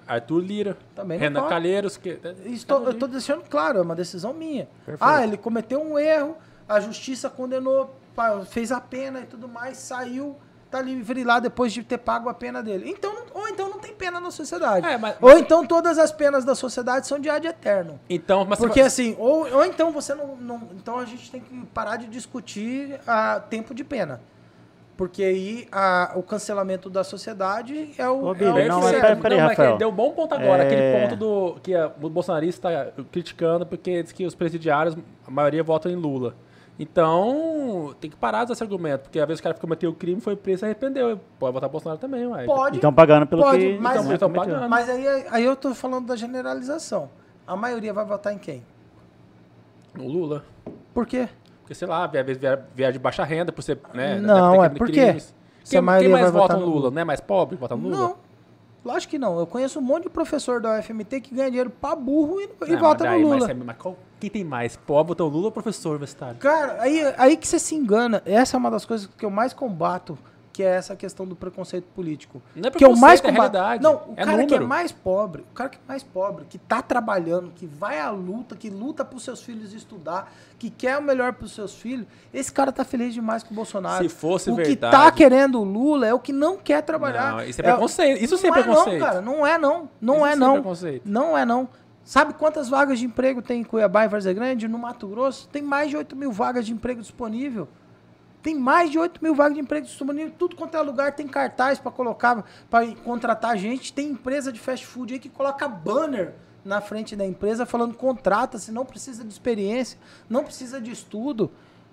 Arthur 0.06 0.40
Lira. 0.40 0.76
também 0.94 1.18
Renan. 1.18 1.48
Calheiros. 1.48 1.96
Que... 1.96 2.18
Estou, 2.46 2.84
eu 2.84 2.92
estou 2.92 3.08
deixando 3.08 3.42
claro, 3.48 3.78
é 3.78 3.82
uma 3.82 3.94
decisão 3.94 4.32
minha. 4.32 4.68
Ah, 5.00 5.22
ele 5.24 5.36
cometeu 5.36 5.80
um 5.82 5.98
erro, 5.98 6.36
a 6.68 6.80
justiça 6.80 7.28
condenou, 7.30 7.94
fez 8.46 8.70
a 8.72 8.80
pena 8.80 9.20
e 9.20 9.26
tudo 9.26 9.48
mais, 9.48 9.76
saiu, 9.78 10.36
tá 10.70 10.80
livre 10.80 11.22
lá 11.22 11.38
depois 11.38 11.72
de 11.72 11.82
ter 11.84 11.98
pago 11.98 12.28
a 12.28 12.34
pena 12.34 12.62
dele. 12.62 12.88
Então, 12.90 13.14
ou 13.32 13.48
então 13.48 13.68
não 13.68 13.78
tem 13.78 13.94
pena 13.94 14.18
na 14.18 14.30
sociedade. 14.30 14.86
É, 14.86 14.96
mas- 14.96 15.16
ou 15.20 15.38
então 15.38 15.64
todas 15.66 15.98
as 15.98 16.10
penas 16.10 16.44
da 16.44 16.54
sociedade 16.54 17.06
são 17.06 17.18
de 17.18 17.28
ad 17.30 17.46
eterno. 17.46 18.00
Então, 18.10 18.44
mas 18.44 18.58
Porque 18.58 18.80
assim, 18.80 19.14
ou, 19.18 19.48
ou 19.52 19.64
então 19.64 19.92
você 19.92 20.14
não, 20.14 20.36
não- 20.36 20.68
Então 20.72 20.98
a 20.98 21.04
gente 21.04 21.30
tem 21.30 21.40
que 21.40 21.66
parar 21.66 21.96
de 21.96 22.06
discutir 22.06 22.98
a 23.06 23.38
tempo 23.40 23.72
de 23.74 23.84
pena. 23.84 24.20
Porque 24.96 25.24
aí 25.24 25.66
a- 25.72 26.12
o 26.14 26.22
cancelamento 26.22 26.88
da 26.88 27.02
sociedade 27.02 27.90
é 27.98 28.08
o. 28.08 28.26
Ô, 28.26 28.32
é 28.32 28.34
Billy, 28.38 28.50
o 28.50 28.54
que 28.54 28.68
não, 28.68 28.80
mas 28.80 28.92
peraí, 28.92 29.14
Não, 29.16 29.20
mas 29.20 29.56
que 29.56 29.62
Rafael. 29.62 29.76
Deu 29.76 29.88
um 29.88 29.92
bom 29.92 30.12
ponto 30.12 30.32
agora, 30.34 30.62
É. 30.62 30.66
aquele 30.66 31.00
ponto 31.08 31.16
do 31.16 31.60
que 31.60 31.74
a- 31.74 31.90
o 32.00 32.08
bolsonarista 32.08 32.70
está 32.70 33.02
criticando 33.10 33.66
porque 33.66 34.02
diz 34.04 34.12
que 34.12 34.24
os 34.24 34.34
presidiários, 34.36 34.96
a 35.26 35.30
maioria 35.30 35.64
votam 35.64 35.90
em 35.90 35.96
Lula. 35.96 36.34
Então, 36.78 37.94
tem 38.00 38.10
que 38.10 38.16
parar 38.16 38.44
desse 38.44 38.62
argumento, 38.62 39.02
porque 39.02 39.18
às 39.18 39.26
vezes 39.26 39.40
o 39.40 39.42
cara 39.42 39.54
que 39.54 39.60
cometeu 39.60 39.90
o 39.90 39.94
crime 39.94 40.20
foi 40.20 40.36
preso 40.36 40.64
e 40.64 40.66
arrependeu. 40.66 41.18
Pode 41.38 41.52
votar 41.54 41.68
Bolsonaro 41.68 42.00
também, 42.00 42.26
ué. 42.26 42.44
Pode, 42.44 42.76
Estão 42.76 42.92
pagando 42.92 43.26
pelo 43.26 43.42
Pode, 43.42 43.58
que 43.58 43.78
mas- 43.78 44.10
então, 44.10 44.30
pagando. 44.32 44.68
Mas 44.68 44.88
aí, 44.88 45.06
aí 45.30 45.44
eu 45.44 45.56
tô 45.56 45.74
falando 45.74 46.06
da 46.06 46.16
generalização. 46.16 47.10
A 47.46 47.56
maioria 47.56 47.92
vai 47.92 48.04
votar 48.04 48.32
em 48.32 48.38
quem? 48.38 48.62
O 49.98 50.02
Lula. 50.08 50.44
Por 50.92 51.06
quê? 51.06 51.28
Porque, 51.64 51.74
sei 51.74 51.88
lá, 51.88 52.04
às 52.04 52.10
vezes 52.12 52.38
vier, 52.74 52.92
de 52.92 52.98
baixa 52.98 53.24
renda 53.24 53.50
por 53.50 53.62
ser, 53.62 53.80
né? 53.94 54.20
Não, 54.20 54.62
é 54.62 54.68
crime- 54.68 54.78
por 54.78 54.86
quê? 54.88 54.92
crimes. 55.06 55.34
Se 55.64 55.70
Quem, 55.80 55.86
quem 55.98 56.08
mais 56.10 56.30
vai 56.30 56.30
vota 56.30 56.56
no 56.58 56.66
Lula? 56.66 56.90
Não 56.90 57.00
é 57.00 57.04
mais 57.04 57.20
pobre 57.20 57.56
que 57.56 57.60
vota 57.60 57.74
no 57.74 57.84
Lula? 57.88 57.96
Não. 57.96 58.16
Lógico 58.84 59.12
que 59.12 59.18
não. 59.18 59.38
Eu 59.38 59.46
conheço 59.46 59.78
um 59.78 59.82
monte 59.82 60.02
de 60.02 60.10
professor 60.10 60.60
da 60.60 60.78
UFMT 60.78 61.22
que 61.22 61.34
ganha 61.34 61.48
dinheiro 61.48 61.70
pra 61.70 61.96
burro 61.96 62.38
e, 62.38 62.50
e 62.66 62.72
Não, 62.72 62.78
vota 62.80 63.04
mas 63.04 63.12
daí, 63.14 63.22
no 63.22 63.28
mas 63.30 63.38
Lula. 63.40 63.50
é- 63.50 63.54
mas 63.54 63.76
qual- 63.78 63.96
quem 64.20 64.28
tem 64.28 64.44
mais? 64.44 64.76
Pobre 64.76 65.08
vota 65.08 65.22
no 65.24 65.30
Lula 65.30 65.46
ou 65.46 65.52
professor 65.52 65.90
universitário? 65.92 66.36
Cara, 66.36 66.76
aí, 66.82 67.00
aí 67.16 67.36
que 67.38 67.48
você 67.48 67.58
se 67.58 67.74
engana. 67.74 68.22
Essa 68.26 68.56
é 68.56 68.58
uma 68.58 68.70
das 68.70 68.84
coisas 68.84 69.06
que 69.16 69.24
eu 69.24 69.30
mais 69.30 69.54
combato, 69.54 70.18
que 70.54 70.62
é 70.62 70.66
essa 70.76 70.94
questão 70.94 71.26
do 71.26 71.34
preconceito 71.34 71.84
político. 71.96 72.40
Não 72.54 72.68
é 72.68 72.70
que 72.70 72.84
eu 72.84 72.94
mais 72.94 73.20
preconceito, 73.20 73.56
é 73.56 73.58
realidade. 73.58 73.82
Não, 73.82 73.94
o 73.94 74.12
É 74.16 74.24
cara 74.24 74.36
que 74.38 74.54
é 74.54 74.58
número. 74.58 74.68
mais 74.68 74.92
pobre, 74.92 75.42
o 75.42 75.52
cara 75.54 75.68
que 75.68 75.78
é 75.78 75.80
mais 75.88 76.04
pobre, 76.04 76.44
que 76.48 76.58
tá 76.58 76.80
trabalhando, 76.80 77.50
que 77.56 77.66
vai 77.66 77.98
à 77.98 78.08
luta, 78.10 78.54
que 78.54 78.70
luta 78.70 79.04
pros 79.04 79.24
seus 79.24 79.42
filhos 79.42 79.74
estudar, 79.74 80.32
que 80.56 80.70
quer 80.70 80.96
o 80.96 81.02
melhor 81.02 81.32
pros 81.32 81.52
seus 81.52 81.74
filhos, 81.74 82.06
esse 82.32 82.52
cara 82.52 82.70
tá 82.70 82.84
feliz 82.84 83.12
demais 83.12 83.42
com 83.42 83.50
o 83.52 83.54
Bolsonaro. 83.56 84.02
Se 84.04 84.08
fosse 84.08 84.48
o 84.48 84.54
que 84.56 84.62
verdade- 84.62 84.96
tá 84.96 85.10
querendo 85.10 85.60
o 85.60 85.64
Lula 85.64 86.06
é 86.06 86.14
o 86.14 86.20
que 86.20 86.32
não 86.32 86.56
quer 86.56 86.82
trabalhar. 86.82 87.32
Não, 87.32 87.42
isso 87.44 87.60
é 87.60 87.64
preconceito. 87.64 88.22
Isso 88.22 88.36
sim 88.38 88.46
é 88.46 88.50
não 88.50 88.54
preconceito. 88.62 89.00
não, 89.00 89.06
cara. 89.06 89.20
Não 89.20 89.44
é 89.46 89.58
não. 89.58 89.90
Não 90.00 90.16
Isso 90.18 90.26
é 90.26 90.32
é 90.32 90.36
não. 90.36 90.52
preconceito. 90.54 91.02
Não 91.04 91.36
é 91.36 91.44
não. 91.44 91.68
Sabe 92.04 92.34
quantas 92.34 92.68
vagas 92.68 92.98
de 93.00 93.06
emprego 93.06 93.42
tem 93.42 93.62
em 93.62 93.64
Cuiabá 93.64 94.04
e 94.04 94.08
Várzea 94.08 94.32
Grande? 94.32 94.68
No 94.68 94.78
Mato 94.78 95.08
Grosso? 95.08 95.48
Tem 95.48 95.62
mais 95.62 95.90
de 95.90 95.96
8 95.96 96.14
mil 96.14 96.30
vagas 96.30 96.64
de 96.64 96.72
emprego 96.72 97.00
disponível. 97.00 97.66
Tem 98.44 98.54
mais 98.54 98.90
de 98.90 98.98
8 98.98 99.24
mil 99.24 99.34
vagas 99.34 99.54
de 99.54 99.60
emprego 99.62 99.86
disponível. 99.86 100.30
Tudo 100.38 100.54
quanto 100.54 100.76
é 100.76 100.82
lugar 100.82 101.12
tem 101.12 101.26
cartaz 101.26 101.78
para 101.78 101.90
colocar, 101.90 102.44
para 102.68 102.94
contratar 102.96 103.56
gente. 103.56 103.90
Tem 103.90 104.10
empresa 104.10 104.52
de 104.52 104.60
fast 104.60 104.86
food 104.86 105.14
aí 105.14 105.18
que 105.18 105.30
coloca 105.30 105.66
banner 105.66 106.34
na 106.62 106.82
frente 106.82 107.16
da 107.16 107.24
empresa 107.24 107.64
falando 107.64 107.94
contrata, 107.94 108.58
se 108.58 108.70
não 108.70 108.84
precisa 108.84 109.24
de 109.24 109.30
experiência, 109.30 109.98
não 110.28 110.44
precisa 110.44 110.78
de 110.78 110.90
estudo. 110.90 111.50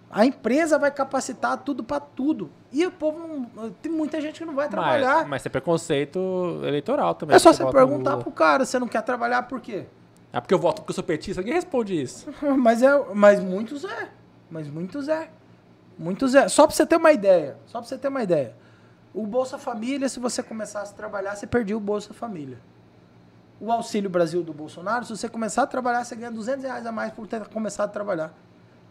A 0.10 0.26
empresa 0.26 0.78
vai 0.78 0.92
capacitar 0.92 1.58
tudo 1.60 1.86
para 1.86 2.02
tudo. 2.02 2.52
E 2.70 2.86
o 2.86 2.92
povo 2.92 3.50
tem 3.82 3.90
muita 3.90 4.20
gente 4.20 4.40
que 4.40 4.46
não 4.46 4.54
vai 4.54 4.68
trabalhar. 4.68 5.20
Mas, 5.20 5.28
mas 5.30 5.46
é 5.46 5.50
preconceito 5.50 6.20
eleitoral 6.66 7.16
também. 7.16 7.34
é 7.34 7.40
só 7.40 7.54
você 7.54 7.66
perguntar 7.66 8.18
pro 8.18 8.30
cara, 8.30 8.66
você 8.66 8.78
não 8.78 8.90
quer 8.90 9.04
trabalhar 9.04 9.44
por 9.44 9.62
quê? 9.62 9.86
Ah, 10.34 10.42
porque 10.42 10.54
eu 10.54 10.60
voto 10.60 10.82
porque 10.82 10.92
eu 10.92 10.96
sou 10.96 11.04
petista. 11.04 11.42
Ninguém 11.42 11.56
responde 11.56 12.02
isso. 12.02 12.28
Mas, 12.60 12.84
é, 12.84 13.06
mas 13.14 13.40
muitos 13.42 13.86
é. 13.86 14.10
Mas 14.50 14.68
muitos 14.68 15.08
é. 15.08 15.30
Muitos 16.02 16.34
é. 16.34 16.48
Só 16.48 16.66
pra 16.66 16.76
você 16.76 16.86
ter 16.86 16.96
uma 16.96 17.12
ideia. 17.12 17.58
Só 17.68 17.80
pra 17.80 17.88
você 17.88 17.98
ter 17.98 18.08
uma 18.08 18.24
ideia. 18.24 18.56
O 19.14 19.26
Bolsa 19.28 19.58
Família, 19.58 20.10
se 20.10 20.20
você 20.20 20.42
começasse 20.42 20.94
a 20.94 20.96
trabalhar, 20.96 21.36
você 21.36 21.46
perdia 21.46 21.78
o 21.78 21.80
Bolsa 21.80 22.14
Família. 22.14 22.58
O 23.60 23.72
Auxílio 23.72 24.10
Brasil 24.10 24.42
do 24.42 24.52
Bolsonaro, 24.54 25.06
se 25.06 25.16
você 25.16 25.30
começar 25.30 25.62
a 25.64 25.68
trabalhar, 25.68 26.04
você 26.04 26.16
ganha 26.16 26.32
200 26.32 26.64
reais 26.64 26.86
a 26.88 26.92
mais 26.92 27.12
por 27.14 27.28
ter 27.28 27.46
começado 27.50 27.90
a 27.90 27.92
trabalhar. 27.92 28.34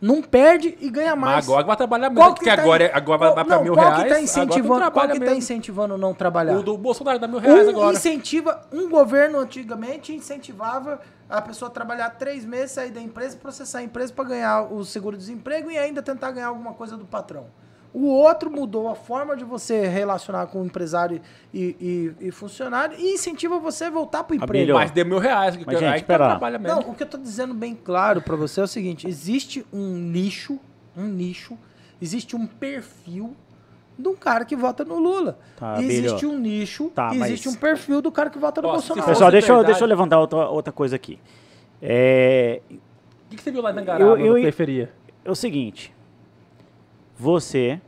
Não 0.00 0.22
perde 0.22 0.78
e 0.80 0.88
ganha 0.88 1.16
mais. 1.16 1.34
Mas 1.36 1.48
agora 1.48 1.66
vai 1.66 1.76
trabalhar 1.76 2.08
mesmo. 2.08 2.22
Qual 2.22 2.32
que 2.34 2.40
porque 2.44 2.56
tá 2.56 2.62
agora, 2.62 2.84
in- 2.84 2.86
é- 2.86 2.94
agora 2.94 3.18
vai- 3.18 3.34
vai 3.34 3.44
não, 3.56 3.62
mil 3.64 3.74
qual 3.74 3.86
reais. 3.88 4.02
Que 4.04 4.08
tá 4.08 4.20
incentivando, 4.20 4.90
qual 4.92 5.08
que 5.08 5.14
tá 5.14 5.20
mesmo. 5.20 5.34
incentivando 5.36 5.98
não 5.98 6.14
trabalhar? 6.14 6.56
O 6.56 6.62
do 6.62 6.78
Bolsonaro 6.78 7.18
dá 7.18 7.26
mil 7.26 7.38
reais 7.40 7.66
Um 7.66 7.70
agora. 7.70 7.92
incentiva, 7.96 8.62
um 8.72 8.88
governo 8.88 9.40
antigamente 9.40 10.14
incentivava 10.14 11.00
a 11.30 11.40
pessoa 11.42 11.70
trabalhar 11.70 12.10
três 12.10 12.44
meses, 12.44 12.72
sair 12.72 12.90
da 12.90 13.00
empresa, 13.00 13.36
processar 13.36 13.78
a 13.78 13.82
empresa 13.82 14.12
para 14.12 14.24
ganhar 14.24 14.62
o 14.72 14.84
seguro-desemprego 14.84 15.70
e 15.70 15.78
ainda 15.78 16.02
tentar 16.02 16.30
ganhar 16.32 16.48
alguma 16.48 16.72
coisa 16.74 16.96
do 16.96 17.04
patrão. 17.04 17.46
O 17.92 18.06
outro 18.06 18.48
mudou 18.50 18.88
a 18.88 18.94
forma 18.94 19.36
de 19.36 19.42
você 19.44 19.86
relacionar 19.88 20.46
com 20.46 20.62
o 20.62 20.64
empresário 20.64 21.20
e, 21.52 22.14
e- 22.20 22.26
e 22.28 22.30
funcionário 22.30 22.96
e 22.96 23.14
incentiva 23.14 23.58
você 23.58 23.84
a 23.86 23.90
voltar 23.90 24.22
para 24.22 24.34
o 24.34 24.36
emprego. 24.36 24.74
Mas 24.74 24.92
deu 24.92 25.04
mil 25.04 25.18
reais. 25.18 25.56
que 25.56 25.64
Mas, 25.66 25.74
aí 25.76 25.80
gente, 25.80 25.94
que 25.96 26.00
tu 26.04 26.06
pera 26.06 26.24
lá. 26.24 26.30
trabalha 26.30 26.58
mesmo. 26.58 26.80
Não, 26.82 26.90
o 26.90 26.94
que 26.94 27.02
eu 27.02 27.08
tô 27.08 27.18
dizendo 27.18 27.52
bem 27.52 27.74
claro 27.74 28.22
para 28.22 28.36
você 28.36 28.60
é 28.60 28.64
o 28.64 28.68
seguinte: 28.68 29.08
existe 29.08 29.66
um 29.72 29.96
nicho, 29.96 30.60
um 30.96 31.04
nicho, 31.06 31.58
existe 32.00 32.36
um 32.36 32.46
perfil 32.46 33.34
de 34.00 34.08
um 34.08 34.16
cara 34.16 34.44
que 34.44 34.56
vota 34.56 34.84
no 34.84 34.98
Lula. 34.98 35.38
Tá, 35.56 35.80
existe 35.82 36.26
um 36.26 36.38
nicho, 36.38 36.90
Tá, 36.94 37.14
existe 37.14 37.46
mas- 37.46 37.56
um 37.56 37.58
perfil 37.58 38.00
do 38.02 38.10
cara 38.10 38.30
que 38.30 38.38
vota 38.38 38.60
no 38.62 38.68
Ó, 38.68 38.72
Bolsonaro. 38.72 39.06
Pessoal, 39.06 39.30
deixa 39.30 39.52
eu, 39.52 39.62
deixa 39.64 39.84
eu 39.84 39.88
levantar 39.88 40.18
outra, 40.18 40.48
outra 40.48 40.72
coisa 40.72 40.96
aqui. 40.96 41.18
É, 41.82 42.60
O 42.68 43.30
que, 43.30 43.36
que 43.36 43.42
você 43.42 43.50
viu 43.52 43.62
lá 43.62 43.72
na 43.72 43.82
Garapa, 43.82 44.04
Eu- 44.04 44.16
eu- 44.26 44.34
periferia? 44.34 44.90
é 45.24 45.30
o 45.30 45.34
seguinte. 45.36 45.94
Você 47.18 47.80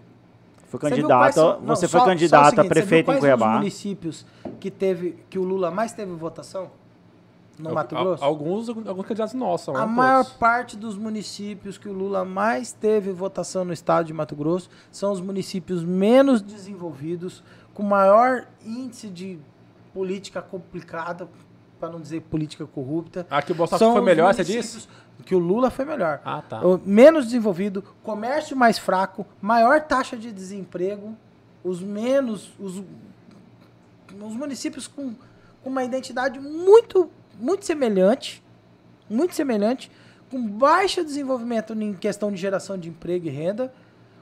foi 0.69 0.79
candidato, 0.81 1.19
quais 1.21 1.35
são- 1.35 1.61
não, 1.61 1.75
você 1.77 1.87
só- 1.87 1.91
foi 1.93 2.01
só 2.01 2.07
candidato 2.07 2.45
seguinte, 2.51 2.61
a 2.61 2.63
você 2.63 2.69
prefeito 2.69 3.03
em 3.03 3.05
quais 3.07 3.21
Cuiabá. 3.21 3.55
municípios 3.57 4.27
que 4.61 4.71
teve 4.71 5.17
que 5.29 5.39
o 5.39 5.43
Lula 5.43 5.71
mais 5.71 5.93
teve 5.93 6.13
votação 6.13 6.71
no 7.59 7.68
Al- 7.68 7.74
Mato 7.74 7.94
Grosso? 7.94 8.24
Alguns, 8.24 8.68
alguns 8.68 9.07
candidatos 9.07 9.34
nossos. 9.34 9.74
A 9.74 9.86
maior 9.86 10.24
todos. 10.24 10.38
parte 10.38 10.76
dos 10.76 10.96
municípios 10.96 11.76
que 11.78 11.88
o 11.88 11.92
Lula 11.92 12.24
mais 12.24 12.72
teve 12.72 13.12
votação 13.12 13.64
no 13.64 13.72
estado 13.72 14.07
de 14.07 14.12
Mato 14.12 14.34
Grosso 14.34 14.68
são 14.90 15.12
os 15.12 15.20
municípios 15.20 15.84
menos 15.84 16.40
desenvolvidos, 16.42 17.42
com 17.74 17.82
maior 17.82 18.46
índice 18.64 19.09
de 19.09 19.38
política 19.94 20.40
complicada, 20.42 21.28
para 21.78 21.90
não 21.90 22.00
dizer 22.00 22.20
política 22.22 22.64
corrupta. 22.66 23.26
Ah, 23.28 23.42
que 23.42 23.53
o 23.53 23.55
Bolsonaro 23.55 23.92
foi 23.92 24.03
melhor, 24.03 24.32
você 24.32 24.44
disse? 24.44 24.86
Que 25.26 25.34
o 25.34 25.38
Lula 25.38 25.70
foi 25.70 25.84
melhor. 25.84 26.20
Ah, 26.24 26.40
tá. 26.42 26.61
Menos 26.84 27.26
desenvolvido, 27.26 27.82
comércio 28.03 28.57
mais 28.57 28.78
fraco, 28.78 29.26
maior 29.40 29.80
taxa 29.82 30.16
de 30.16 30.32
desemprego. 30.32 31.16
os 31.64 31.80
menos, 31.80 32.53
os, 32.59 32.82
os 34.20 34.34
municípios 34.34 34.86
com, 34.88 35.14
com 35.62 35.70
uma 35.70 35.84
identidade 35.84 36.38
muito, 36.40 37.09
muito 37.43 37.64
semelhante, 37.66 38.43
muito 39.11 39.34
semelhante, 39.34 39.90
com 40.30 40.43
baixo 40.47 41.05
desenvolvimento 41.05 41.74
em 41.74 41.93
questão 41.93 42.30
de 42.30 42.38
geração 42.40 42.78
de 42.78 42.88
emprego 42.88 43.26
e 43.26 43.30
renda, 43.30 43.72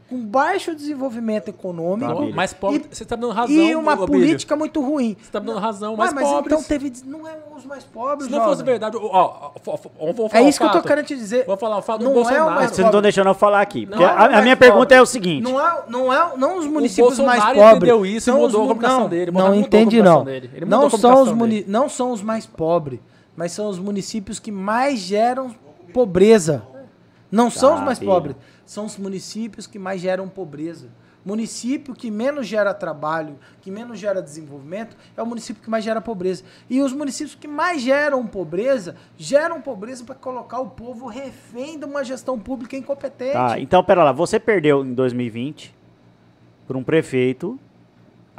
com 0.08 0.18
baixo 0.26 0.74
desenvolvimento 0.74 1.46
econômico. 1.50 2.10
Abílio. 2.10 2.34
mais 2.34 2.52
pobre. 2.52 2.78
E- 2.90 2.92
Você 2.96 3.04
tá 3.04 3.14
me 3.16 3.22
dando 3.22 3.32
razão. 3.32 3.54
e 3.54 3.76
uma 3.76 3.96
política 3.96 4.56
muito 4.56 4.80
ruim. 4.80 5.16
Você 5.22 5.30
tá 5.30 5.38
me 5.38 5.46
dando 5.46 5.60
razão. 5.60 5.92
Ué, 5.92 5.98
Mais 5.98 6.12
mas 6.12 6.24
pobres. 6.28 6.46
então 6.52 6.64
teve. 6.64 6.92
Não 7.06 7.28
é 7.28 7.36
os 7.56 7.64
mais 7.64 7.84
pobres, 7.84 8.24
Se 8.26 8.32
não 8.32 8.40
fosse 8.42 8.58
jovem. 8.58 8.64
verdade. 8.72 8.96
Ó, 8.96 9.00
ó, 9.02 9.50
ó, 9.54 9.72
ó, 10.00 10.06
vamos 10.12 10.32
falar 10.32 10.42
É 10.42 10.44
um 10.44 10.48
isso 10.48 10.58
que 10.58 10.64
eu 10.64 10.68
tô 10.70 10.78
fato. 10.78 10.88
querendo 10.88 11.04
te 11.06 11.14
dizer. 11.16 11.44
Vamos 11.46 11.60
falar 11.60 11.78
um 11.78 11.82
fato 11.82 12.00
do 12.00 12.04
Não 12.06 12.10
é 12.10 12.14
o 12.14 12.16
Bolsonaro. 12.16 12.50
mais 12.56 12.66
Vocês 12.70 12.78
não 12.80 12.86
estão 12.86 13.02
deixando 13.02 13.28
eu 13.28 13.34
falar 13.34 13.60
aqui. 13.60 13.86
Não 13.86 14.00
é 14.02 14.04
a, 14.04 14.10
a 14.38 14.42
minha 14.42 14.56
pobre. 14.56 14.56
pergunta 14.56 14.94
é 14.96 15.00
o 15.00 15.06
seguinte. 15.06 15.44
Não 15.44 15.60
é, 15.64 15.82
não 15.86 16.12
é, 16.12 16.36
não 16.36 16.58
os 16.58 16.66
municípios 16.66 17.16
mais 17.20 17.44
pobres. 17.44 17.62
entendeu 17.76 18.04
isso 18.04 18.30
e 18.30 18.32
mudou 18.32 18.46
os 18.48 18.54
a 18.54 18.58
mu- 18.58 18.66
comunicação 18.66 19.00
não, 19.02 19.08
dele. 19.08 19.30
Não 19.30 19.32
Bolsonaro 19.40 19.60
mudou 19.60 19.78
a 19.78 19.80
entende 19.82 20.02
não. 20.02 20.24
Não 20.66 20.90
são 20.90 21.22
os 21.22 21.30
muni- 21.32 21.64
não 21.68 21.88
são 21.88 22.10
os 22.10 22.20
mais 22.20 22.46
pobres, 22.46 22.98
mas 23.40 23.52
são 23.52 23.70
os 23.70 23.78
municípios 23.78 24.38
que 24.38 24.52
mais 24.52 24.98
geram 24.98 25.54
pobreza. 25.94 26.62
Não 27.32 27.50
são 27.50 27.76
os 27.76 27.80
mais 27.80 27.98
filho. 27.98 28.10
pobres, 28.10 28.36
são 28.66 28.84
os 28.84 28.98
municípios 28.98 29.66
que 29.66 29.78
mais 29.78 29.98
geram 29.98 30.28
pobreza. 30.28 30.88
Município 31.24 31.94
que 31.94 32.10
menos 32.10 32.46
gera 32.46 32.74
trabalho, 32.74 33.38
que 33.62 33.70
menos 33.70 33.98
gera 33.98 34.20
desenvolvimento, 34.20 34.94
é 35.16 35.22
o 35.22 35.26
município 35.26 35.62
que 35.62 35.70
mais 35.70 35.82
gera 35.82 36.02
pobreza. 36.02 36.44
E 36.68 36.82
os 36.82 36.92
municípios 36.92 37.34
que 37.34 37.48
mais 37.48 37.80
geram 37.80 38.26
pobreza, 38.26 38.94
geram 39.16 39.62
pobreza 39.62 40.04
para 40.04 40.16
colocar 40.16 40.60
o 40.60 40.68
povo 40.68 41.06
refém 41.06 41.78
de 41.78 41.86
uma 41.86 42.04
gestão 42.04 42.38
pública 42.38 42.76
incompetente. 42.76 43.32
Tá, 43.32 43.58
então, 43.58 43.82
pera 43.82 44.04
lá. 44.04 44.12
Você 44.12 44.38
perdeu 44.38 44.84
em 44.84 44.92
2020 44.92 45.74
por 46.66 46.76
um 46.76 46.84
prefeito 46.84 47.58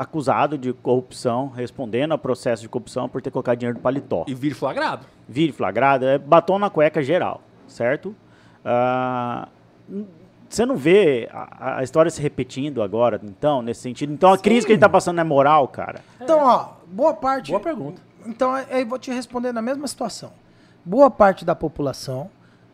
acusado 0.01 0.57
de 0.57 0.73
corrupção, 0.73 1.49
respondendo 1.49 2.13
a 2.13 2.17
processo 2.17 2.63
de 2.63 2.67
corrupção 2.67 3.07
por 3.07 3.21
ter 3.21 3.29
colocado 3.29 3.59
dinheiro 3.59 3.77
no 3.77 3.83
paletó. 3.83 4.25
E 4.27 4.33
vir 4.33 4.55
flagrado. 4.55 5.05
Vire 5.29 5.51
flagrado, 5.51 6.05
é 6.05 6.17
batom 6.17 6.57
na 6.57 6.71
cueca 6.71 7.03
geral, 7.03 7.41
certo? 7.67 8.15
Ah, 8.65 9.47
você 10.49 10.65
não 10.65 10.75
vê 10.75 11.29
a, 11.31 11.77
a 11.77 11.83
história 11.83 12.09
se 12.09 12.19
repetindo 12.19 12.81
agora, 12.81 13.21
então, 13.23 13.61
nesse 13.61 13.81
sentido? 13.81 14.11
Então, 14.11 14.33
a 14.33 14.39
crise 14.39 14.65
que 14.65 14.71
a 14.71 14.75
gente 14.75 14.81
tá 14.81 14.89
passando 14.89 15.21
é 15.21 15.23
moral, 15.23 15.67
cara? 15.67 16.01
Então, 16.19 16.39
ó, 16.39 16.69
boa 16.87 17.13
parte. 17.13 17.51
Boa 17.51 17.61
pergunta. 17.61 18.01
Então, 18.25 18.51
aí 18.53 18.81
eu 18.81 18.87
vou 18.87 18.97
te 18.97 19.11
responder 19.11 19.51
na 19.51 19.61
mesma 19.61 19.87
situação. 19.87 20.33
Boa 20.83 21.11
parte 21.11 21.45
da 21.45 21.53
população, 21.53 22.27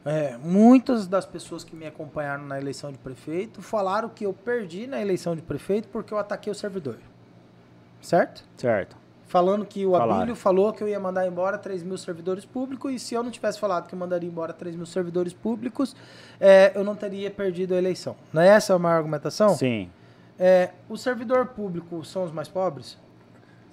é, 0.05 0.37
muitas 0.37 1.05
das 1.07 1.25
pessoas 1.25 1.65
que 1.65 1.75
me 1.75 1.85
acompanharam 1.85 2.45
na 2.45 2.57
eleição 2.57 2.89
de 2.89 2.97
prefeito 2.97 3.61
falaram 3.61 4.07
que 4.07 4.25
eu 4.25 4.31
perdi 4.31 4.87
na 4.87 5.01
eleição 5.01 5.35
de 5.35 5.41
prefeito 5.41 5.89
porque 5.89 6.13
eu 6.13 6.17
ataquei 6.17 6.49
o 6.49 6.55
servidor. 6.55 6.95
Certo? 8.01 8.43
Certo. 8.57 8.95
Falando 9.27 9.65
que 9.65 9.85
o 9.85 9.91
Falaram. 9.91 10.15
Abílio 10.15 10.35
falou 10.35 10.71
que 10.71 10.81
eu 10.81 10.87
ia 10.87 10.99
mandar 10.99 11.27
embora 11.27 11.57
3 11.57 11.83
mil 11.83 11.97
servidores 11.97 12.45
públicos 12.45 12.93
e 12.93 12.97
se 12.97 13.13
eu 13.13 13.21
não 13.21 13.29
tivesse 13.29 13.59
falado 13.59 13.87
que 13.87 13.93
eu 13.93 13.99
mandaria 13.99 14.29
embora 14.29 14.53
3 14.53 14.75
mil 14.75 14.85
servidores 14.85 15.33
públicos, 15.33 15.95
é, 16.39 16.71
eu 16.73 16.83
não 16.83 16.95
teria 16.95 17.29
perdido 17.29 17.73
a 17.73 17.77
eleição. 17.77 18.15
Não 18.31 18.41
é 18.41 18.47
essa 18.47 18.73
a 18.73 18.79
maior 18.79 18.97
argumentação? 18.97 19.49
Sim. 19.49 19.89
É, 20.39 20.69
o 20.87 20.95
servidor 20.95 21.47
público 21.47 22.05
são 22.05 22.23
os 22.23 22.31
mais 22.31 22.47
pobres? 22.47 22.97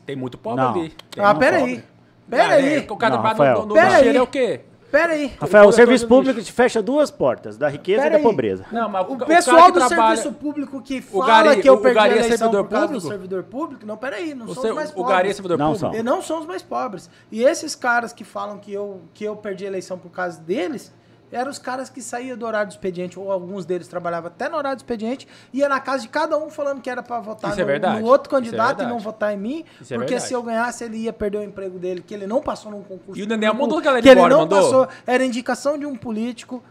Tem 0.05 0.17
muito 0.17 0.37
pobre 0.37 0.65
Não. 0.65 0.71
ali. 0.73 0.95
Tem 1.11 1.25
ah, 1.25 1.35
peraí. 1.35 1.61
pobre. 1.61 1.85
Peraí. 2.29 2.75
Ah, 2.75 2.79
é, 2.79 2.87
O 2.91 2.97
cara 2.97 3.17
Não, 3.17 3.23
no, 3.23 3.61
no, 3.61 3.67
no 3.67 3.75
Pera 3.75 3.97
aí. 3.97 4.17
é 4.17 4.23
o 4.23 4.27
quê? 4.27 4.63
Peraí. 4.95 5.27
Rafael, 5.41 5.47
o 5.47 5.49
coletor 5.67 5.73
serviço 5.73 6.07
público 6.07 6.41
te 6.41 6.53
fecha 6.53 6.81
duas 6.81 7.11
portas, 7.11 7.57
da 7.57 7.69
riqueza 7.69 8.03
Pera 8.03 8.09
e 8.09 8.13
da 8.13 8.17
aí. 8.19 8.23
pobreza. 8.23 8.65
Não, 8.71 8.89
mas 8.89 9.07
O 9.11 9.17
ca- 9.17 9.27
pessoal 9.27 9.67
que 9.67 9.73
do 9.73 9.87
trabalha- 9.89 10.17
serviço 10.17 10.33
público 10.39 10.81
que 10.81 11.03
fala 11.03 11.27
Gari- 11.27 11.63
que 11.63 11.69
eu 11.69 11.75
o 11.75 11.79
perdi 11.79 11.95
Gari 11.97 12.09
a 12.11 12.13
é 12.13 12.19
eleição 12.19 12.39
servidor 12.39 12.65
por 12.65 12.71
causa 12.71 12.87
público? 12.87 13.03
do 13.07 13.11
servidor 13.11 13.43
público, 13.43 13.87
não, 13.87 13.97
peraí, 13.97 14.35
não 14.35 14.47
O, 14.47 14.55
são 14.55 14.65
os 14.71 14.75
mais 14.77 14.91
o 14.91 14.95
pobres. 14.95 15.17
Gari 15.17 15.29
é 15.29 15.33
servidor 15.33 15.59
Não 15.59 15.73
público? 15.73 15.91
são. 15.93 16.01
E 16.01 16.03
não 16.05 16.23
são 16.23 16.39
os 16.39 16.47
mais 16.47 16.63
pobres. 16.63 17.11
E 17.33 17.43
esses 17.43 17.75
caras 17.75 18.13
que 18.13 18.23
falam 18.23 18.59
que 18.59 18.73
eu, 18.73 19.01
que 19.13 19.25
eu 19.25 19.35
perdi 19.35 19.65
a 19.65 19.69
eleição 19.69 19.99
por 19.99 20.11
causa 20.13 20.41
deles, 20.41 20.93
eram 21.35 21.51
os 21.51 21.59
caras 21.59 21.91
que 21.91 22.01
saíam 22.01 22.37
do 22.37 22.47
horário 22.47 22.69
do 22.69 22.73
expediente, 22.73 23.19
ou 23.19 23.31
alguns 23.31 23.65
deles 23.67 23.89
trabalhavam 23.89 24.29
até 24.29 24.49
no 24.49 24.57
horário 24.57 24.77
do 24.77 24.81
expediente, 24.81 25.27
ia 25.53 25.69
na 25.69 25.81
casa 25.81 26.03
de 26.03 26.09
cada 26.09 26.39
um 26.39 26.49
falando 26.51 26.81
que 26.81 26.89
era 26.89 27.03
pra 27.03 27.21
votar 27.21 27.53
é 27.53 27.61
no, 27.61 27.67
verdade. 27.67 28.01
no 28.01 28.07
outro 28.07 28.29
Isso 28.29 28.37
é 28.37 28.39
candidato 28.41 28.83
e 28.83 28.87
não 28.87 28.99
votar 28.99 29.35
em 29.35 29.37
mim, 29.37 29.65
Isso 29.81 29.93
é 29.93 29.97
porque 29.97 30.11
verdade. 30.13 30.29
se 30.29 30.35
eu 30.35 30.43
ganhasse 30.43 30.85
ele 30.85 30.97
ia 30.99 31.13
perder 31.13 31.39
o 31.39 31.43
emprego 31.43 31.79
dele, 31.79 32.01
que 32.01 32.15
ele 32.15 32.27
não 32.27 32.41
passou 32.41 32.71
num 32.71 32.83
concurso. 32.83 33.21
E 33.21 33.25
o 33.25 33.27
Nenê 33.27 33.47
público, 33.47 33.63
mandou 33.63 33.79
a 33.79 33.83
galera 33.83 34.03
que 34.03 34.09
ele 34.09 34.19
embora, 34.21 34.35
não 34.35 34.41
mandou? 34.43 34.63
passou, 34.63 34.89
era 35.07 35.25
indicação 35.25 35.77
de 35.79 35.85
um 35.87 35.97
político 35.97 36.63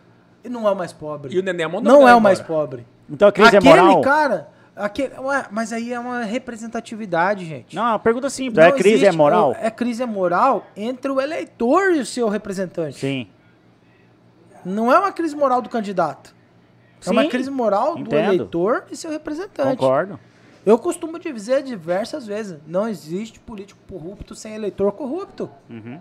e 0.43 0.49
não 0.49 0.67
é 0.67 0.71
o 0.71 0.75
mais 0.75 0.91
pobre. 0.93 1.33
E 1.35 1.39
o 1.39 1.43
Nenê 1.43 1.67
mandou 1.67 1.83
Não 1.93 2.07
é 2.07 2.15
o 2.15 2.21
mais 2.21 2.39
embora. 2.39 2.53
pobre. 2.61 2.87
Então 3.09 3.27
a 3.27 3.31
crise 3.31 3.57
Aquele 3.57 3.73
é 3.77 3.81
moral? 3.81 4.01
cara. 4.01 4.47
Aquele, 4.75 5.13
ué, 5.19 5.45
mas 5.51 5.71
aí 5.71 5.93
é 5.93 5.99
uma 5.99 6.23
representatividade, 6.23 7.45
gente. 7.45 7.75
Não, 7.75 7.93
a 7.93 7.99
pergunta 7.99 8.29
simples. 8.29 8.55
Não 8.57 8.63
é 8.63 8.71
crise 8.71 8.89
é 8.89 8.93
existe- 9.09 9.15
moral? 9.17 9.55
É 9.59 9.69
crise 9.69 10.01
é 10.01 10.05
moral 10.05 10.65
entre 10.75 11.11
o 11.11 11.21
eleitor 11.21 11.91
e 11.93 11.99
o 11.99 12.05
seu 12.05 12.27
representante. 12.29 12.97
Sim. 12.99 13.27
Não 14.65 14.91
é 14.91 14.97
uma 14.99 15.11
crise 15.11 15.35
moral 15.35 15.61
do 15.61 15.69
candidato. 15.69 16.33
É 17.05 17.09
uma 17.11 17.23
Sim, 17.23 17.29
crise 17.29 17.49
moral 17.51 17.95
do 17.95 18.01
entendo. 18.01 18.33
eleitor 18.33 18.85
e 18.89 18.95
seu 18.95 19.11
representante. 19.11 19.77
Concordo. 19.77 20.19
Eu 20.65 20.77
costumo 20.79 21.19
dizer 21.19 21.61
diversas 21.63 22.25
vezes: 22.25 22.57
não 22.65 22.87
existe 22.87 23.39
político 23.39 23.79
corrupto 23.89 24.33
sem 24.33 24.55
eleitor 24.55 24.91
corrupto. 24.93 25.49
Uhum. 25.69 25.99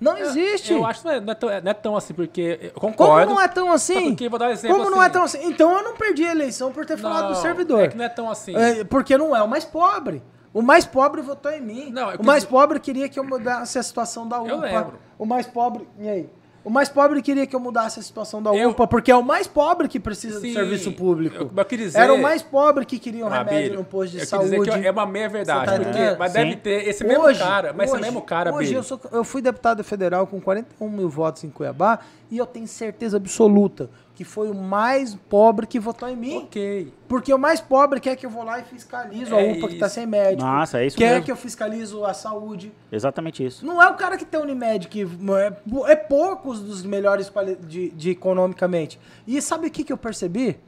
Não 0.00 0.18
existe. 0.18 0.72
Eu 0.72 0.84
acho 0.84 1.00
que 1.00 1.06
não 1.06 1.14
é, 1.14 1.20
não 1.20 1.32
é 1.32 1.34
tão, 1.34 1.48
não 1.48 1.70
é 1.70 1.74
tão 1.74 1.96
assim, 1.96 2.12
porque 2.14 2.58
eu 2.62 2.70
Como 2.72 2.94
concordo. 2.94 3.32
não 3.32 3.40
é 3.40 3.48
tão 3.48 3.72
assim? 3.72 4.08
porque, 4.10 4.28
vou 4.28 4.38
dar 4.38 4.48
um 4.48 4.50
exemplo 4.50 4.76
Como 4.76 4.90
não 4.90 5.02
é 5.02 5.06
assim. 5.06 5.12
tão 5.12 5.22
assim? 5.24 5.44
Então 5.44 5.72
eu 5.76 5.82
não 5.82 5.96
perdi 5.96 6.24
a 6.26 6.32
eleição 6.32 6.72
por 6.72 6.84
ter 6.84 6.96
falado 6.98 7.28
do 7.28 7.34
Não, 7.34 7.40
servidor. 7.42 7.80
É 7.84 7.88
que 7.88 7.96
não 7.96 8.04
é 8.04 8.08
tão 8.08 8.30
assim. 8.30 8.54
É, 8.56 8.84
porque 8.84 9.16
não 9.16 9.34
é 9.34 9.42
o 9.42 9.48
mais 9.48 9.64
pobre. 9.64 10.22
O 10.52 10.62
mais 10.62 10.84
pobre 10.84 11.22
votou 11.22 11.50
em 11.50 11.60
mim. 11.60 11.90
Não, 11.90 12.10
é 12.10 12.14
o 12.14 12.18
que- 12.18 12.26
mais 12.26 12.44
pobre 12.44 12.78
queria 12.80 13.08
que 13.08 13.18
eu 13.18 13.24
mudasse 13.24 13.78
a 13.78 13.82
situação 13.82 14.28
da 14.28 14.40
UPA. 14.40 14.50
Eu 14.52 14.58
lembro. 14.60 14.98
O 15.18 15.24
mais 15.26 15.46
pobre. 15.46 15.88
E 15.98 16.08
aí? 16.08 16.30
O 16.64 16.70
mais 16.70 16.88
pobre 16.88 17.20
queria 17.20 17.46
que 17.46 17.54
eu 17.54 17.60
mudasse 17.60 18.00
a 18.00 18.02
situação 18.02 18.42
da 18.42 18.50
Eu- 18.54 18.70
UPA, 18.70 18.86
porque 18.86 19.10
é 19.12 19.14
o 19.16 19.22
mais 19.22 19.46
pobre 19.46 19.86
que 19.86 20.00
precisa 20.00 20.40
Sim, 20.40 20.48
do 20.48 20.52
serviço 20.54 20.92
público. 20.92 21.36
eu- 21.36 21.50
eu 21.54 21.64
dizer- 21.78 21.98
Era 22.00 22.14
o 22.14 22.22
mais 22.22 22.40
pobre 22.40 22.86
que 22.86 22.98
queria 22.98 23.22
um 23.24 23.28
Ah, 23.28 23.42
remédio 23.42 23.74
no 23.76 23.84
posto 23.84 24.12
de 24.12 24.16
eu 24.16 24.20
queria 24.20 24.26
saúde. 24.26 24.50
dizer 24.70 24.80
que 24.80 24.86
é 24.86 24.90
uma 24.90 25.04
meia 25.06 25.28
verdade. 25.28 25.66
Tá 25.66 25.76
porque, 25.78 26.16
mas 26.18 26.32
Sim. 26.32 26.38
deve 26.38 26.56
ter 26.56 26.88
esse 26.88 27.04
mesmo 27.04 27.24
Hoje- 27.24 27.38
cara. 27.38 27.74
Mas 27.76 27.90
hoje- 27.90 28.00
esse 28.00 28.10
mesmo 28.10 28.22
cara, 28.22 28.54
Hoje 28.54 28.72
eu, 28.72 28.82
sou, 28.82 28.98
eu 29.12 29.22
fui 29.24 29.42
deputado 29.42 29.84
federal 29.84 30.26
com 30.26 30.40
41 30.40 30.88
mil 30.88 31.08
votos 31.10 31.44
em 31.44 31.50
Cuiabá 31.50 31.98
e 32.30 32.38
eu 32.38 32.46
tenho 32.46 32.66
certeza 32.66 33.18
absoluta 33.18 33.90
que 34.14 34.22
foi 34.24 34.48
o 34.48 34.54
mais 34.54 35.14
pobre 35.14 35.66
que 35.66 35.80
votou 35.80 36.08
em 36.08 36.14
mim. 36.16 36.36
Ok. 36.44 36.92
Porque 37.08 37.34
o 37.34 37.38
mais 37.38 37.60
pobre 37.60 37.98
quer 37.98 38.14
que 38.14 38.24
eu 38.24 38.30
vou 38.30 38.44
lá 38.44 38.60
e 38.60 38.62
fiscalizo 38.62 39.34
É 39.34 39.40
a 39.50 39.52
UPA 39.52 39.68
que 39.68 39.74
tá 39.76 39.86
isso. 39.86 39.94
sem 39.96 40.06
médico. 40.06 40.42
Nossa, 40.48 40.78
é 40.80 40.86
isso 40.86 40.96
Quer 40.96 41.10
mesmo. 41.10 41.24
que 41.24 41.32
eu 41.32 41.36
fiscalizo 41.36 42.04
a 42.04 42.14
saúde. 42.14 42.72
Exatamente 42.92 43.44
isso. 43.44 43.66
Não 43.66 43.82
é 43.82 43.88
o 43.90 43.94
cara 43.94 44.16
que 44.16 44.24
tem 44.24 44.40
Unimed, 44.40 44.86
que 44.86 45.02
é, 45.02 45.52
é 45.90 45.96
poucos 45.96 46.60
dos 46.60 46.84
melhores 46.84 47.30
de, 47.66 47.90
de 47.90 48.10
economicamente. 48.10 49.00
E 49.26 49.42
sabe 49.42 49.66
o 49.66 49.70
que, 49.70 49.82
que 49.82 49.92
eu 49.92 49.98
percebi? 49.98 50.58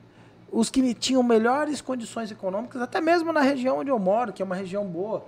Os 0.51 0.69
que 0.69 0.93
tinham 0.95 1.23
melhores 1.23 1.81
condições 1.81 2.31
econômicas, 2.33 2.83
até 2.83 3.01
mesmo 3.01 3.33
na 3.33 3.41
região 3.43 3.79
onde 3.79 3.91
eu 3.91 3.99
moro, 3.99 4.33
que 4.33 4.43
é 4.43 4.45
uma 4.45 4.57
região 4.57 4.85
boa, 4.85 5.25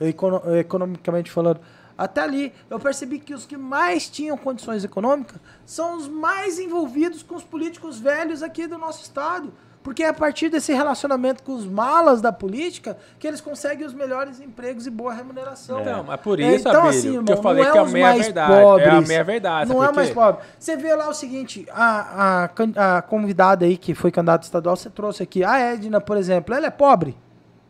econo- 0.00 0.42
economicamente 0.56 1.30
falando. 1.30 1.60
Até 1.96 2.22
ali, 2.22 2.52
eu 2.68 2.80
percebi 2.80 3.18
que 3.18 3.32
os 3.32 3.46
que 3.46 3.56
mais 3.56 4.08
tinham 4.08 4.36
condições 4.36 4.84
econômicas 4.84 5.40
são 5.64 5.96
os 5.96 6.08
mais 6.08 6.58
envolvidos 6.58 7.22
com 7.22 7.36
os 7.36 7.44
políticos 7.44 7.98
velhos 7.98 8.42
aqui 8.42 8.66
do 8.66 8.78
nosso 8.78 9.02
estado. 9.02 9.52
Porque 9.84 10.02
é 10.02 10.08
a 10.08 10.14
partir 10.14 10.48
desse 10.48 10.72
relacionamento 10.72 11.42
com 11.42 11.52
os 11.52 11.66
malas 11.66 12.22
da 12.22 12.32
política 12.32 12.96
que 13.18 13.28
eles 13.28 13.42
conseguem 13.42 13.86
os 13.86 13.92
melhores 13.92 14.40
empregos 14.40 14.86
e 14.86 14.90
boa 14.90 15.12
remuneração. 15.12 15.82
Então, 15.82 16.02
mas 16.04 16.20
por 16.22 16.40
É, 16.40 16.54
isso, 16.54 16.66
então, 16.66 16.84
Abílio, 16.84 16.88
assim, 16.88 17.10
que 17.10 17.16
irmão, 17.16 17.34
eu 17.36 17.42
falei 17.42 17.64
não 17.64 17.72
que 17.72 17.76
é 17.76 17.80
a 17.80 17.84
os 17.84 17.92
meia 17.92 18.06
mais 18.06 18.22
verdade. 18.22 18.52
É 18.52 18.56
a 18.56 18.62
pobres. 18.62 19.08
meia 19.08 19.24
verdade. 19.24 19.70
Não 19.70 19.84
é 19.84 19.92
mais 19.92 20.08
pobre. 20.08 20.42
Você 20.58 20.74
vê 20.74 20.94
lá 20.94 21.06
o 21.06 21.12
seguinte, 21.12 21.66
a, 21.70 22.48
a, 22.74 22.96
a 22.96 23.02
convidada 23.02 23.66
aí 23.66 23.76
que 23.76 23.94
foi 23.94 24.10
candidata 24.10 24.46
estadual, 24.46 24.74
você 24.74 24.88
trouxe 24.88 25.22
aqui, 25.22 25.44
a 25.44 25.58
Edna, 25.58 26.00
por 26.00 26.16
exemplo, 26.16 26.54
ela 26.54 26.66
é 26.66 26.70
pobre? 26.70 27.14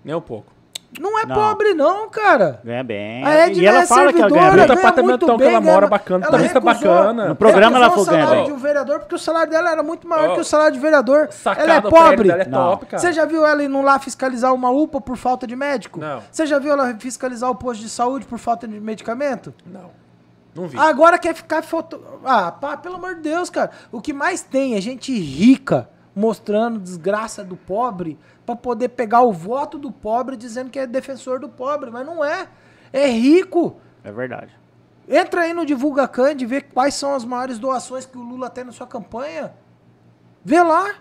Nem 0.05 0.15
um 0.15 0.21
pouco. 0.21 0.54
Não 1.01 1.19
é 1.19 1.27
Não. 1.27 1.35
pobre 1.35 1.75
não, 1.75 2.09
cara. 2.09 2.61
Ganha 2.65 2.85
bem. 2.85 3.25
A 3.25 3.31
Edna 3.47 3.63
e 3.63 3.67
ela 3.67 3.81
é 3.83 3.87
fala 3.87 4.13
que 4.13 4.21
ela 4.21 4.31
ganha 4.31 4.51
bem. 4.53 4.67
Ganha 4.67 4.73
apartamentão 4.79 5.29
muito 5.29 5.43
que 5.43 5.49
ela 5.49 5.61
mora 5.61 5.81
ganha- 5.81 5.91
bacana, 5.91 6.27
ela 6.27 6.39
vista 6.39 6.61
recusou- 6.61 6.91
bacana. 6.95 7.29
No 7.29 7.35
programa 7.37 7.77
ela 7.77 7.89
falou 7.91 8.03
o 8.03 8.05
salário 8.07 8.29
ganha 8.29 8.43
de 8.43 8.49
bem. 8.51 8.57
um 8.57 8.61
vereador 8.63 8.99
porque 9.01 9.15
o 9.15 9.19
salário 9.19 9.51
dela 9.51 9.71
era 9.73 9.83
muito 9.83 10.07
maior 10.09 10.31
Ó, 10.31 10.35
que 10.35 10.41
o 10.41 10.45
salário 10.45 10.73
de 10.73 10.79
vereador. 10.81 11.29
Sacada, 11.31 11.65
ela 11.67 11.75
é 11.75 11.79
o 11.79 11.91
pobre. 11.91 12.29
dela 12.29 12.43
é 12.43 12.47
Não. 12.49 12.71
top, 12.71 12.87
cara. 12.87 13.01
Você 13.03 13.13
já 13.13 13.25
viu 13.25 13.45
ela 13.45 13.63
indo 13.65 13.81
lá 13.83 13.99
fiscalizar 13.99 14.55
uma 14.55 14.71
UPA 14.71 15.01
por 15.01 15.17
falta 15.17 15.47
de 15.47 15.57
médico? 15.57 15.99
Não. 16.01 16.23
Você 16.31 16.47
já 16.47 16.59
viu 16.59 16.73
ela 16.73 16.95
fiscalizar 16.99 17.51
o 17.51 17.55
posto 17.55 17.81
de 17.81 17.89
saúde 17.89 18.25
por 18.25 18.39
falta 18.39 18.69
de 18.69 18.79
medicamento? 18.79 19.53
Não. 19.67 19.91
Não 20.55 20.69
vi. 20.69 20.79
Agora 20.79 21.19
quer 21.19 21.35
ficar 21.35 21.63
foto. 21.63 22.01
Ah, 22.25 22.53
pá, 22.53 22.77
pelo 22.77 22.95
amor 22.95 23.17
de 23.17 23.23
Deus, 23.23 23.51
cara. 23.51 23.71
O 23.91 24.01
que 24.01 24.13
mais 24.13 24.43
tem 24.43 24.77
é 24.77 24.81
gente 24.81 25.13
rica 25.13 25.89
mostrando 26.15 26.79
desgraça 26.79 27.43
do 27.43 27.57
pobre 27.57 28.17
pra 28.45 28.57
poder 28.57 28.91
pegar 28.91 29.23
o 29.23 29.33
voto 29.33 29.79
do 29.79 29.91
pobre 29.91 30.37
dizendo 30.37 30.71
que 30.71 30.79
é 30.79 30.87
defensor 30.87 31.39
do 31.39 31.49
pobre, 31.49 31.91
mas 31.91 32.07
não 32.07 32.25
é. 32.25 32.49
É 32.93 33.07
rico. 33.07 33.77
É 34.03 34.13
verdade. 34.13 34.53
Entra 35.09 35.43
aí 35.43 35.53
no 35.53 35.67
Divulga 35.67 36.09
Cand 36.09 36.37
e 36.41 36.47
vê 36.47 36.61
quais 36.61 36.95
são 36.95 37.15
as 37.15 37.25
maiores 37.25 37.59
doações 37.59 38.07
que 38.07 38.17
o 38.17 38.23
Lula 38.23 38.49
tem 38.49 38.65
na 38.65 38.73
sua 38.73 38.87
campanha. 38.87 39.55
Vê 40.45 40.63
lá. 40.63 40.95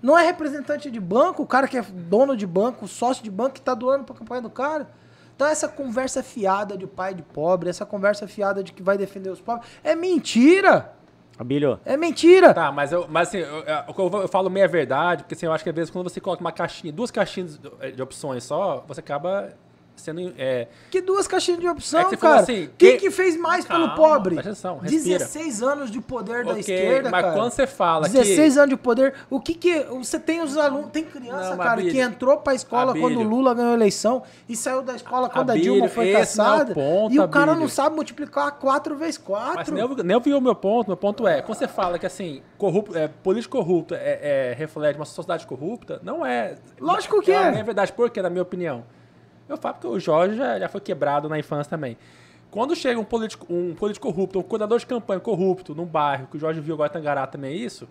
Não 0.00 0.18
é 0.18 0.24
representante 0.24 0.90
de 0.90 0.98
banco, 0.98 1.44
o 1.44 1.46
cara 1.46 1.68
que 1.68 1.78
é 1.78 1.82
dono 1.82 2.36
de 2.36 2.44
banco, 2.44 2.88
sócio 2.88 3.22
de 3.22 3.30
banco 3.30 3.54
que 3.54 3.60
tá 3.60 3.72
doando 3.72 4.04
pra 4.04 4.16
campanha 4.16 4.42
do 4.42 4.50
cara. 4.50 4.88
Então 5.36 5.46
essa 5.46 5.68
conversa 5.68 6.22
fiada 6.22 6.76
de 6.76 6.86
pai 6.86 7.14
de 7.14 7.22
pobre, 7.22 7.70
essa 7.70 7.86
conversa 7.86 8.26
fiada 8.26 8.64
de 8.64 8.72
que 8.72 8.82
vai 8.82 8.98
defender 8.98 9.30
os 9.30 9.40
pobres, 9.40 9.68
é 9.84 9.94
mentira! 9.94 10.92
Abílio, 11.38 11.80
É 11.84 11.96
mentira! 11.96 12.52
Tá, 12.52 12.70
mas 12.70 12.92
eu, 12.92 13.06
mas 13.08 13.28
assim, 13.28 13.38
eu, 13.38 13.64
eu, 13.64 14.20
eu 14.20 14.28
falo 14.28 14.50
meia 14.50 14.68
verdade, 14.68 15.24
porque 15.24 15.34
assim, 15.34 15.46
eu 15.46 15.52
acho 15.52 15.64
que 15.64 15.70
às 15.70 15.76
vezes 15.76 15.90
quando 15.90 16.08
você 16.08 16.20
coloca 16.20 16.40
uma 16.40 16.52
caixinha, 16.52 16.92
duas 16.92 17.10
caixinhas 17.10 17.58
de 17.58 17.92
de 17.92 18.02
opções 18.02 18.44
só, 18.44 18.84
você 18.86 19.00
acaba 19.00 19.48
sendo. 19.96 20.32
É, 20.38 20.68
Que 20.90 21.00
duas 21.00 21.26
caixinhas 21.28 21.60
de 21.60 21.68
opção, 21.68 22.00
É 22.00 22.04
que 22.06 22.16
cara. 22.16 22.40
assim, 22.40 22.68
Quem 22.76 22.92
que- 22.92 23.02
que 23.02 23.10
fez 23.10 23.36
mais 23.36 23.64
Calma, 23.64 23.94
pelo 23.94 23.96
pobre? 23.96 24.38
atenção, 24.38 24.78
respira. 24.78 25.18
16 25.18 25.62
anos 25.62 25.90
de 25.90 26.00
poder 26.00 26.44
da 26.44 26.50
ok, 26.52 26.60
esquerda, 26.60 27.10
mas 27.10 27.22
cara. 27.22 27.34
quando 27.36 27.50
você 27.52 27.66
fala 27.66 28.08
16 28.08 28.54
que. 28.54 28.58
anos 28.58 28.70
de 28.70 28.76
poder. 28.76 29.14
O 29.30 29.40
que 29.40 29.54
que. 29.54 29.80
Você 29.84 30.18
tem 30.18 30.40
os 30.42 30.56
alunos. 30.56 30.90
Tem 30.90 31.04
criança, 31.04 31.50
Não, 31.50 31.56
mas, 31.56 31.66
cara, 31.66 31.80
que 31.82 31.88
Abílio, 31.88 32.02
entrou 32.04 32.36
pra 32.38 32.54
escola 32.54 32.90
Abílio. 32.90 33.08
quando 33.08 33.20
o 33.20 33.28
Lula 33.28 33.54
ganhou 33.54 33.70
a 33.72 33.74
eleição 33.74 34.22
e 34.48 34.56
saiu 34.56 34.82
da 34.82 34.94
escola 34.96 35.28
quando 35.28 35.50
a 35.50 35.52
Abílio, 35.52 35.72
Dilma 35.74 35.88
foi 35.88 36.10
é 36.10 36.18
caçada. 36.18 36.74
ponto, 36.74 37.14
e 37.14 37.20
o 37.20 37.28
cara 37.28 37.54
não 37.54 37.68
sabe 37.68 37.94
multiplicar 37.94 38.50
4 38.58 38.96
vezes 38.96 39.18
4. 39.18 39.56
Mas 39.56 39.68
nem, 39.68 40.04
nem 40.04 40.16
ouviu 40.16 40.38
o 40.38 40.40
meu 40.40 40.54
ponto. 40.54 40.88
Meu 40.88 40.96
ponto 40.96 41.26
é, 41.26 41.40
quando 41.42 41.58
você 41.58 41.68
fala 41.68 41.98
que 41.98 42.06
assim, 42.06 42.42
corrupto, 42.58 42.96
é, 42.96 43.08
político 43.08 43.56
corrupto 43.56 43.94
é, 43.94 44.50
é, 44.50 44.54
reflete 44.56 44.96
uma 44.98 45.04
sociedade 45.04 45.46
corrupta, 45.46 46.00
não 46.02 46.24
é. 46.26 46.56
Lógico 46.80 47.20
que 47.22 47.30
é. 47.30 47.34
é. 47.34 47.58
É 47.60 47.62
verdade, 47.62 47.92
por 47.92 48.10
quê, 48.10 48.20
na 48.22 48.28
minha 48.30 48.42
opinião? 48.42 48.84
Eu 49.48 49.56
falo 49.56 49.74
porque 49.74 49.88
o 49.88 49.98
Jorge 49.98 50.36
já, 50.36 50.58
já 50.58 50.68
foi 50.68 50.80
quebrado 50.80 51.28
na 51.28 51.38
infância 51.38 51.70
também. 51.70 51.96
Quando 52.50 52.76
chega 52.76 53.00
um 53.00 53.04
político, 53.04 53.46
um 53.48 53.74
político 53.74 54.06
corrupto, 54.06 54.38
um 54.38 54.42
cuidador 54.42 54.78
de 54.78 54.86
campanha 54.86 55.20
corrupto 55.20 55.74
num 55.74 55.86
bairro, 55.86 56.26
que 56.26 56.36
o 56.36 56.40
Jorge 56.40 56.60
viu 56.60 56.74
agora 56.74 56.90
em 56.90 56.92
Tangará 56.92 57.26
também 57.26 57.52
é 57.52 57.56
isso, 57.56 57.88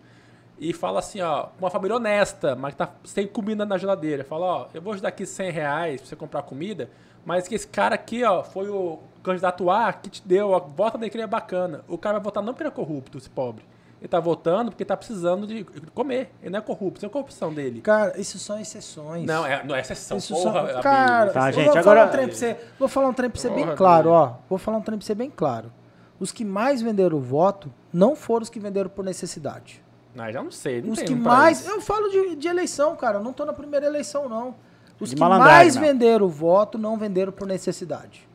e 0.60 0.72
fala 0.72 1.00
assim, 1.00 1.20
ó, 1.22 1.48
uma 1.60 1.72
família 1.72 1.96
honesta, 1.96 2.56
mas 2.56 2.74
que 2.74 2.78
tá 2.78 2.92
sem 3.04 3.26
comida 3.26 3.66
na 3.66 3.80
geladeira, 3.80 4.24
fala, 4.24 4.46
ó, 4.46 4.68
eu 4.72 4.82
vou 4.82 4.96
te 4.96 5.02
dar 5.02 5.10
aqui 5.10 5.26
100 5.26 5.52
reais 5.52 6.02
pra 6.02 6.08
você 6.08 6.16
comprar 6.16 6.44
comida, 6.44 6.90
mas 7.26 7.48
que 7.48 7.56
esse 7.56 7.68
cara 7.68 7.96
aqui, 7.96 8.24
ó, 8.24 8.44
foi 8.44 8.70
o 8.70 9.00
candidato 9.24 9.70
A 9.70 9.92
que 9.94 10.10
te 10.10 10.28
deu, 10.28 10.52
ó, 10.52 10.60
vota 10.60 10.98
nele 10.98 11.10
que 11.10 11.28
bacana. 11.28 11.84
O 11.88 11.98
cara 11.98 12.18
vai 12.18 12.24
votar 12.24 12.44
não 12.44 12.54
porque 12.54 12.64
ele 12.64 12.70
é 12.70 12.72
corrupto, 12.72 13.18
esse 13.18 13.30
pobre. 13.30 13.64
Ele 14.02 14.08
tá 14.08 14.20
votando 14.20 14.72
porque 14.72 14.84
tá 14.84 14.98
precisando 14.98 15.46
de 15.46 15.64
comer. 15.94 16.32
Ele 16.42 16.50
não 16.50 16.58
é 16.58 16.62
corrupto, 16.62 16.98
isso 16.98 17.06
é 17.06 17.08
a 17.08 17.12
corrupção 17.12 17.54
dele. 17.54 17.82
Cara, 17.82 18.20
isso 18.20 18.40
são 18.40 18.60
exceções. 18.60 19.26
Não, 19.28 19.46
é, 19.46 19.64
não 19.64 19.76
é 19.76 19.82
exceção, 19.82 20.18
Isso 20.18 20.34
porra. 20.34 20.52
só- 20.52 20.58
Abílio. 20.60 20.82
cara, 20.82 21.32
Tá, 21.32 21.50
eu 21.50 21.54
gente, 21.54 21.66
vou 21.66 21.78
agora- 21.78 21.84
falar 21.84 22.06
um 22.08 22.10
trem 22.12 22.28
pra 22.28 22.36
você, 22.36 22.58
vou 22.80 22.88
falar 22.88 23.08
um 23.10 23.14
trem 23.14 23.30
pra 23.30 23.40
você 23.40 23.50
bem 23.52 23.64
Porra, 23.66 23.76
claro, 23.78 24.14
Abílio. 24.16 24.36
ó. 24.40 24.42
Vou 24.50 24.58
falar 24.58 24.78
um 24.78 24.82
trem 24.82 24.98
pra 24.98 25.06
você 25.06 25.14
bem 25.14 25.30
claro. 25.30 25.72
Os 26.20 26.32
que 26.32 26.44
mais 26.44 26.82
venderam 26.82 27.18
o 27.18 27.22
voto 27.22 27.72
não 27.94 28.16
foram 28.16 28.42
os 28.42 28.50
que 28.50 28.60
venderam 28.60 28.90
por 28.90 29.06
necessidade. 29.06 29.84
Ah, 30.18 30.32
já 30.32 30.42
não 30.44 30.52
sei, 30.52 30.82
não 30.82 30.94
Os 30.94 30.98
tem 30.98 31.08
que 31.08 31.14
mais. 31.16 31.60
isso. 31.62 31.70
Eu 31.70 31.80
falo 31.80 32.10
de, 32.10 32.36
de 32.36 32.48
eleição, 32.48 32.96
cara. 32.96 33.20
Eu 33.20 33.24
não 33.24 33.32
tô 33.32 33.46
na 33.46 33.54
primeira 33.54 33.86
eleição, 33.86 34.28
não. 34.28 34.56
Os 35.00 35.10
De 35.12 35.16
que 35.16 35.22
mais 35.22 35.76
não. 35.76 35.82
venderam 35.84 36.26
o 36.26 36.30
voto 36.30 36.78
não 36.78 36.98
venderam 36.98 37.32
por 37.32 37.48
necessidade. 37.48 38.28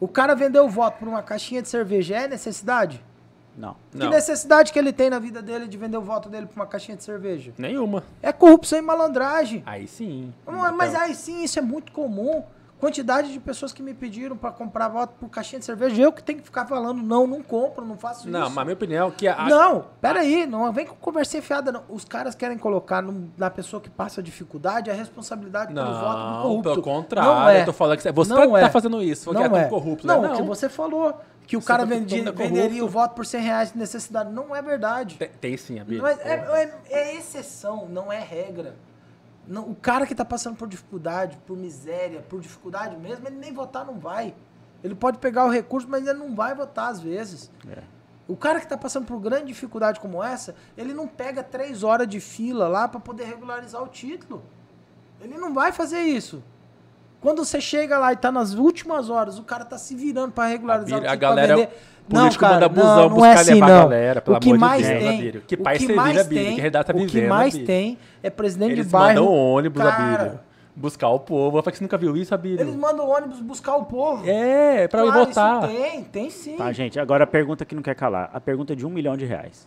O 0.00 0.08
cara 0.08 0.34
vendeu 0.34 0.64
o 0.64 0.68
voto 0.68 0.98
por 0.98 1.08
uma 1.08 1.22
caixinha 1.22 1.60
de 1.62 1.68
cerveja 1.68 2.16
é 2.16 2.26
necessidade? 2.28 3.02
Não. 3.56 3.76
Não, 3.92 4.08
Que 4.08 4.14
necessidade 4.14 4.72
que 4.72 4.78
ele 4.78 4.92
tem 4.92 5.08
na 5.10 5.18
vida 5.18 5.40
dele 5.42 5.66
de 5.68 5.76
vender 5.76 5.96
o 5.96 6.02
voto 6.02 6.28
dele 6.28 6.46
por 6.46 6.56
uma 6.56 6.66
caixinha 6.66 6.96
de 6.96 7.04
cerveja? 7.04 7.52
nenhuma. 7.58 8.02
É 8.22 8.32
corrupção 8.32 8.78
e 8.78 8.82
malandragem. 8.82 9.62
Aí 9.66 9.86
sim. 9.86 10.32
Mas 10.46 10.74
mas 10.74 10.90
Então, 10.90 11.02
aí 11.02 11.14
sim, 11.14 11.42
isso 11.44 11.58
é 11.58 11.62
muito 11.62 11.92
comum. 11.92 12.42
Quantidade 12.80 13.32
de 13.32 13.40
pessoas 13.40 13.72
que 13.72 13.82
me 13.82 13.94
pediram 13.94 14.36
pra 14.36 14.50
comprar 14.50 14.88
voto 14.88 15.14
por 15.18 15.30
caixinha 15.30 15.58
de 15.58 15.64
cerveja, 15.64 16.02
eu 16.02 16.12
que 16.12 16.22
tenho 16.22 16.40
que 16.40 16.44
ficar 16.44 16.66
falando, 16.66 17.00
não, 17.02 17.26
não 17.26 17.40
compro, 17.42 17.82
não 17.82 17.96
faço 17.96 18.28
Não, 18.28 18.40
isso. 18.42 18.50
mas 18.50 18.58
a 18.58 18.64
minha 18.64 18.74
opinião 18.74 19.08
é 19.08 19.10
que 19.10 19.26
a, 19.26 19.44
Não, 19.48 19.86
peraí, 20.02 20.44
não 20.44 20.70
vem 20.70 20.84
com 20.84 20.94
conversinha 20.96 21.40
fiada, 21.40 21.72
não. 21.72 21.82
Os 21.88 22.04
caras 22.04 22.34
querem 22.34 22.58
colocar 22.58 23.00
no- 23.00 23.30
na 23.38 23.48
pessoa 23.48 23.80
que 23.80 23.88
passa 23.88 24.22
dificuldade 24.22 24.90
a 24.90 24.92
responsabilidade 24.92 25.72
pelo 25.72 25.86
voto 25.86 25.98
do 26.18 26.30
Não, 26.30 26.42
corrupto. 26.42 26.62
pelo 26.70 26.82
contrário, 26.82 27.30
Não 27.30 27.48
é. 27.48 27.60
eu 27.62 27.64
tô 27.66 27.72
falando 27.72 27.96
que 27.96 28.02
você 28.02 28.12
Não 28.34 28.36
tá, 28.52 28.60
tá 28.60 28.66
é. 28.66 28.68
fazendo 28.70 29.02
isso, 29.02 29.24
porque 29.32 29.38
Não 29.38 29.46
é 29.46 29.48
tão 29.48 29.58
é. 29.60 29.68
corrupto. 29.70 30.06
Não, 30.06 30.20
né? 30.20 30.32
o 30.32 30.36
que 30.36 30.42
você 30.42 30.68
falou, 30.68 31.18
que 31.46 31.56
o 31.56 31.60
Você 31.60 31.66
cara 31.66 31.82
tá- 31.82 31.88
todo 31.88 31.98
vendi- 31.98 32.16
mundo 32.16 32.28
é 32.28 32.32
corrupto. 32.32 32.54
venderia 32.54 32.84
o 32.84 32.88
voto 32.88 33.14
por 33.14 33.26
100 33.26 33.40
reais 33.42 33.72
de 33.72 33.78
necessidade. 33.78 34.32
Não 34.32 34.54
é 34.56 34.62
verdade. 34.62 35.16
Tem, 35.16 35.28
tem 35.28 35.56
sim, 35.56 35.78
Abílio. 35.78 36.02
Mas 36.02 36.18
é, 36.20 36.34
é- 36.34 36.78
é 36.90 37.16
exceção, 37.16 37.86
não 37.88 38.12
é 38.12 38.18
regra. 38.18 38.76
Não, 39.46 39.68
o 39.70 39.74
cara 39.74 40.06
que 40.06 40.14
tá 40.14 40.24
passando 40.24 40.56
por 40.56 40.66
dificuldade, 40.66 41.36
por 41.46 41.56
miséria, 41.56 42.20
por 42.22 42.40
dificuldade 42.40 42.96
mesmo, 42.96 43.26
ele 43.28 43.36
nem 43.36 43.52
votar 43.52 43.84
não 43.84 43.98
vai. 43.98 44.34
Ele 44.82 44.94
pode 44.94 45.18
pegar 45.18 45.44
o 45.44 45.50
recurso, 45.50 45.86
mas 45.88 46.06
ele 46.06 46.18
não 46.18 46.34
vai 46.34 46.54
votar 46.54 46.90
às 46.90 47.00
vezes. 47.00 47.50
É. 47.68 47.82
O 48.26 48.36
cara 48.36 48.58
que 48.58 48.66
tá 48.66 48.76
passando 48.78 49.04
por 49.04 49.20
grande 49.20 49.46
dificuldade 49.48 50.00
como 50.00 50.22
essa, 50.22 50.54
ele 50.78 50.94
não 50.94 51.06
pega 51.06 51.42
três 51.42 51.82
horas 51.82 52.08
de 52.08 52.20
fila 52.20 52.68
lá 52.68 52.88
para 52.88 52.98
poder 53.00 53.24
regularizar 53.24 53.82
o 53.82 53.88
título. 53.88 54.42
Ele 55.20 55.36
não 55.36 55.52
vai 55.52 55.72
fazer 55.72 56.00
isso. 56.00 56.42
Quando 57.24 57.42
você 57.42 57.58
chega 57.58 57.98
lá 57.98 58.12
e 58.12 58.16
tá 58.16 58.30
nas 58.30 58.52
últimas 58.52 59.08
horas, 59.08 59.38
o 59.38 59.42
cara 59.42 59.64
tá 59.64 59.78
se 59.78 59.94
virando 59.96 60.30
para 60.32 60.46
regularizar 60.46 60.98
Abílio, 60.98 61.10
o 61.10 61.14
a 61.14 61.16
pra 61.16 61.28
galera- 61.28 61.56
vender. 61.56 61.68
político 62.06 62.44
Não, 62.44 62.50
manda 62.52 62.60
cara, 62.60 62.68
busão 62.68 62.96
não, 62.96 63.02
não 63.08 63.08
buscar 63.16 63.28
é 63.28 63.32
assim, 63.40 63.54
levar 63.54 63.66
a 63.66 63.68
não. 63.70 63.78
galera, 63.80 64.20
pelo 64.20 64.36
o 64.36 64.40
que 64.40 64.46
amor 64.50 64.56
de 64.56 64.60
mais 64.60 64.86
Deus, 64.86 65.00
tem. 65.02 65.32
Que 65.46 65.54
o 65.54 65.58
país 65.62 65.78
que 65.78 65.86
você 65.86 65.92
vive, 65.94 66.04
mais 66.04 66.26
tem, 66.26 66.44
Que 66.44 66.54
realidade 66.60 66.86
tá 66.86 66.92
o 66.92 67.06
que 67.06 67.26
mais 67.26 67.54
tem 67.56 67.98
é 68.22 68.28
presidente 68.28 68.72
Eles 68.72 68.86
de 68.86 68.92
bairro. 68.92 69.22
mandam 69.24 69.34
ônibus, 69.34 69.82
Cara, 69.82 69.94
Abílio. 70.14 70.40
Buscar 70.76 71.08
o 71.08 71.20
povo. 71.20 71.56
Eu 71.56 71.62
falei 71.62 71.72
que 71.72 71.78
você 71.78 71.84
nunca 71.84 71.96
viu 71.96 72.14
isso, 72.14 72.34
Abílio. 72.34 72.60
Eles 72.60 72.74
mandam 72.76 73.08
ônibus 73.08 73.40
buscar 73.40 73.76
o 73.76 73.84
povo. 73.86 74.22
É, 74.28 74.86
pra 74.88 75.06
ir 75.06 75.10
Claro, 75.12 75.26
votar. 75.26 75.64
Isso 75.70 75.80
tem, 75.80 76.04
tem 76.04 76.30
sim. 76.30 76.56
Tá, 76.56 76.70
gente, 76.72 77.00
agora 77.00 77.24
a 77.24 77.26
pergunta 77.26 77.64
que 77.64 77.74
não 77.74 77.82
quer 77.82 77.94
calar. 77.94 78.28
A 78.34 78.40
pergunta 78.40 78.74
é 78.74 78.76
de 78.76 78.84
um 78.84 78.90
milhão 78.90 79.16
de 79.16 79.24
reais. 79.24 79.66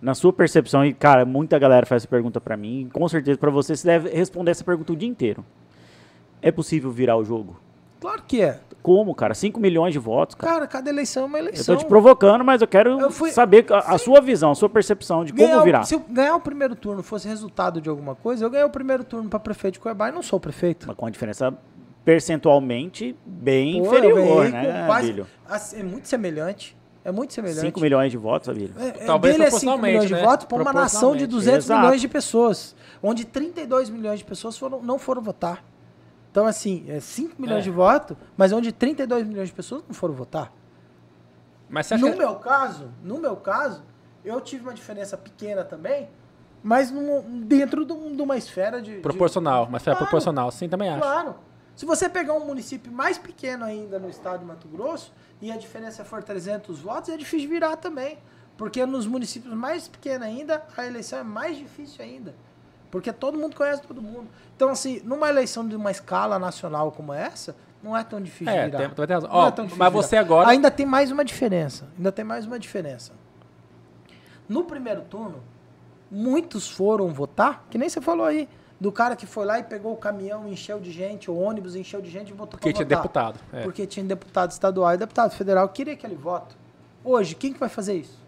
Na 0.00 0.14
sua 0.14 0.32
percepção, 0.32 0.84
e 0.84 0.92
cara, 0.92 1.24
muita 1.24 1.56
galera 1.60 1.86
faz 1.86 2.02
essa 2.02 2.08
pergunta 2.08 2.40
pra 2.40 2.56
mim, 2.56 2.88
com 2.92 3.06
certeza 3.08 3.38
pra 3.38 3.50
você, 3.52 3.76
você 3.76 3.86
deve 3.86 4.08
responder 4.08 4.50
essa 4.50 4.64
pergunta 4.64 4.92
o 4.92 4.96
dia 4.96 5.08
inteiro. 5.08 5.44
É 6.42 6.50
possível 6.50 6.90
virar 6.90 7.16
o 7.16 7.24
jogo? 7.24 7.58
Claro 8.00 8.22
que 8.26 8.42
é. 8.42 8.58
Como, 8.82 9.14
cara? 9.14 9.32
5 9.32 9.60
milhões 9.60 9.92
de 9.92 9.98
votos, 10.00 10.34
cara. 10.34 10.54
Cara, 10.54 10.66
cada 10.66 10.90
eleição 10.90 11.22
é 11.22 11.26
uma 11.26 11.38
Eu 11.38 11.44
eleição. 11.44 11.76
tô 11.76 11.80
te 11.84 11.86
provocando, 11.86 12.44
mas 12.44 12.60
eu 12.60 12.66
quero 12.66 12.98
Eu 13.00 13.12
fui- 13.12 13.30
saber 13.30 13.64
a, 13.72 13.94
a 13.94 13.98
sua 13.98 14.20
visão, 14.20 14.50
a 14.50 14.54
sua 14.56 14.68
percepção 14.68 15.24
de 15.24 15.32
como 15.32 15.46
Ganhar 15.46 15.62
virar. 15.62 15.84
Se 15.84 15.94
eu 15.94 16.00
ganhar 16.00 16.34
o 16.34 16.40
primeiro 16.40 16.74
turno 16.74 17.00
fosse 17.00 17.28
resultado 17.28 17.80
de 17.80 17.88
alguma 17.88 18.16
coisa, 18.16 18.44
eu 18.44 18.50
ganhei 18.50 18.66
o 18.66 18.70
primeiro 18.70 19.04
turno 19.04 19.30
pra 19.30 19.38
prefeito 19.38 19.74
de 19.74 19.80
Cuiabá 19.80 20.08
e 20.08 20.12
não 20.12 20.20
sou 20.22 20.40
prefeito. 20.40 20.84
Mas 20.88 20.96
com 20.96 21.04
uma 21.04 21.12
diferença 21.12 21.56
percentualmente 22.04 23.16
bem 23.24 23.74
Pô, 23.80 23.86
eu 23.86 23.98
inferior, 23.98 24.48
né, 24.50 24.84
quase- 24.86 25.06
Abílio? 25.08 25.26
assim, 25.48 25.80
É 25.80 25.82
muito 25.82 26.08
semelhante. 26.08 26.76
É 27.04 27.10
muito 27.10 27.32
semelhante. 27.34 27.60
5 27.62 27.80
milhões 27.80 28.12
de 28.12 28.16
votos, 28.16 28.48
Abílio. 28.48 28.74
É, 28.78 28.90
Talvez 29.06 29.34
dele 29.34 29.44
é 29.46 29.50
5 29.50 29.60
proporcionalmente, 29.60 29.92
milhões 29.92 30.08
de 30.08 30.14
né? 30.14 30.22
votos 30.22 30.46
para 30.46 30.62
uma 30.62 30.72
nação 30.72 31.16
de 31.16 31.26
Proporcionalmente. 31.26 31.30
200 31.34 31.64
Exato. 31.66 31.80
milhões 31.80 32.00
de 32.00 32.08
pessoas, 32.08 32.76
onde 33.02 33.24
32 33.24 33.90
milhões 33.90 34.20
de 34.20 34.24
pessoas 34.24 34.56
foram, 34.56 34.80
não 34.82 34.98
foram 35.00 35.20
votar. 35.20 35.64
Então, 36.32 36.46
assim, 36.46 36.84
é 36.88 36.98
5 36.98 37.40
milhões 37.40 37.60
É. 37.60 37.62
de 37.64 37.70
votos, 37.70 38.16
mas 38.36 38.52
onde 38.52 38.72
32 38.72 39.24
milhões 39.26 39.48
de 39.50 39.54
pessoas 39.54 39.84
não 39.86 39.94
foram 39.94 40.14
votar. 40.14 40.50
Mas 41.68 41.90
No 41.90 42.10
que... 42.10 42.16
meu 42.18 42.36
caso, 42.36 42.90
no 43.04 43.18
meu 43.18 43.36
caso, 43.36 43.82
eu 44.24 44.40
tive 44.40 44.62
uma 44.62 44.72
diferença 44.74 45.16
pequena 45.16 45.62
também, 45.62 46.08
mas 46.62 46.90
num- 46.90 47.40
dentro 47.44 47.84
de, 47.84 47.92
um- 47.92 48.20
uma 48.22 48.36
esfera 48.38 48.80
de... 48.80 48.96
de- 48.96 49.00
Proporcional, 49.02 49.68
mas 49.70 49.82
é 49.82 49.84
Claro. 49.84 49.98
proporcional, 49.98 50.50
sim, 50.50 50.68
também 50.70 50.88
acho. 50.88 51.00
Claro. 51.02 51.34
Se 51.76 51.84
você 51.86 52.08
pegar 52.08 52.32
um 52.34 52.44
município 52.46 52.90
mais 52.90 53.16
pequeno 53.18 53.64
ainda 53.64 53.98
no 53.98 54.08
estado 54.08 54.40
de 54.40 54.44
Mato 54.46 54.68
Grosso 54.68 55.12
e 55.40 55.50
a 55.52 55.56
diferença 55.56 56.02
for 56.04 56.22
300 56.22 56.80
votos, 56.80 57.10
é 57.10 57.16
difícil 57.16 57.48
virar 57.48 57.76
também. 57.76 58.18
Porque 58.56 58.84
nos 58.86 59.06
municípios 59.06 59.52
mais 59.54 59.88
pequenos 59.88 60.26
ainda, 60.26 60.62
a 60.76 60.86
eleição 60.86 61.18
é 61.18 61.22
mais 61.22 61.56
difícil 61.56 62.02
ainda. 62.04 62.34
Porque 62.92 63.10
todo 63.12 63.36
mundo 63.38 63.56
conhece 63.56 63.82
todo 63.82 64.00
mundo. 64.02 64.28
Então, 64.54 64.68
assim, 64.68 65.00
numa 65.02 65.28
eleição 65.28 65.66
de 65.66 65.74
uma 65.74 65.90
escala 65.90 66.38
nacional 66.38 66.92
como 66.92 67.12
essa, 67.12 67.56
não 67.82 67.96
é 67.96 68.04
tão 68.04 68.20
difícil 68.20 68.52
É, 68.52 68.58
de 68.58 68.66
virar. 68.66 68.78
tem, 68.78 68.88
vai 68.94 69.06
ter 69.06 69.14
razão. 69.14 69.30
Não 69.30 69.36
Ó, 69.36 69.48
é 69.48 69.50
tão 69.50 69.64
difícil 69.64 69.78
mas 69.84 69.92
virar. 69.92 70.02
você 70.02 70.16
agora... 70.18 70.48
Ainda 70.50 70.70
tem 70.70 70.84
mais 70.86 71.10
uma 71.10 71.24
diferença. 71.24 71.88
Ainda 71.96 72.12
tem 72.12 72.22
mais 72.24 72.44
uma 72.46 72.58
diferença. 72.58 73.12
No 74.46 74.64
primeiro 74.64 75.00
turno, 75.02 75.42
muitos 76.10 76.68
foram 76.70 77.08
votar, 77.14 77.64
que 77.70 77.78
nem 77.78 77.88
você 77.88 77.98
falou 78.00 78.26
aí, 78.26 78.46
do 78.78 78.92
cara 78.92 79.16
que 79.16 79.24
foi 79.24 79.46
lá 79.46 79.58
e 79.58 79.62
pegou 79.62 79.94
o 79.94 79.96
caminhão, 79.96 80.46
encheu 80.46 80.78
de 80.78 80.92
gente, 80.92 81.30
o 81.30 81.36
ônibus 81.38 81.74
encheu 81.74 82.02
de 82.02 82.10
gente 82.10 82.28
e 82.28 82.32
votou 82.32 82.58
Porque 82.60 82.72
pra 82.74 82.84
tinha 82.84 82.98
votar. 82.98 83.32
deputado. 83.32 83.40
é. 83.54 83.62
Porque 83.62 83.86
tinha 83.86 84.04
deputado 84.04 84.50
estadual 84.50 84.92
e 84.92 84.98
deputado 84.98 85.30
federal 85.30 85.66
que 85.68 85.76
queria 85.76 85.94
aquele 85.94 86.14
voto. 86.16 86.54
Hoje, 87.02 87.34
quem 87.34 87.54
que 87.54 87.58
vai 87.58 87.70
fazer 87.70 87.94
isso? 87.94 88.20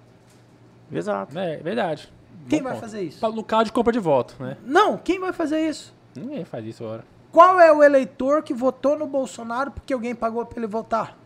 Exato. 0.91 1.39
É, 1.39 1.59
verdade. 1.59 2.11
Quem 2.49 2.59
Bom 2.59 2.65
vai 2.65 2.73
ponto. 2.75 2.83
fazer 2.83 3.03
isso? 3.03 3.31
No 3.33 3.43
caso 3.45 3.65
de 3.67 3.73
compra 3.73 3.93
de 3.93 3.99
voto, 3.99 4.37
né? 4.41 4.57
Não, 4.65 4.97
quem 4.99 5.19
vai 5.19 5.33
fazer 5.33 5.67
isso? 5.69 5.95
Ninguém 6.15 6.45
faz 6.45 6.65
isso 6.67 6.85
agora. 6.85 7.05
Qual 7.33 7.59
é 7.61 7.73
o 7.73 7.83
eleitor 7.83 8.43
que 8.43 8.55
votou 8.55 8.97
no 8.99 9.07
Bolsonaro 9.07 9.71
porque 9.73 9.93
alguém 9.93 10.15
pagou 10.15 10.45
pra 10.47 10.59
ele 10.59 10.67
votar? 10.69 11.19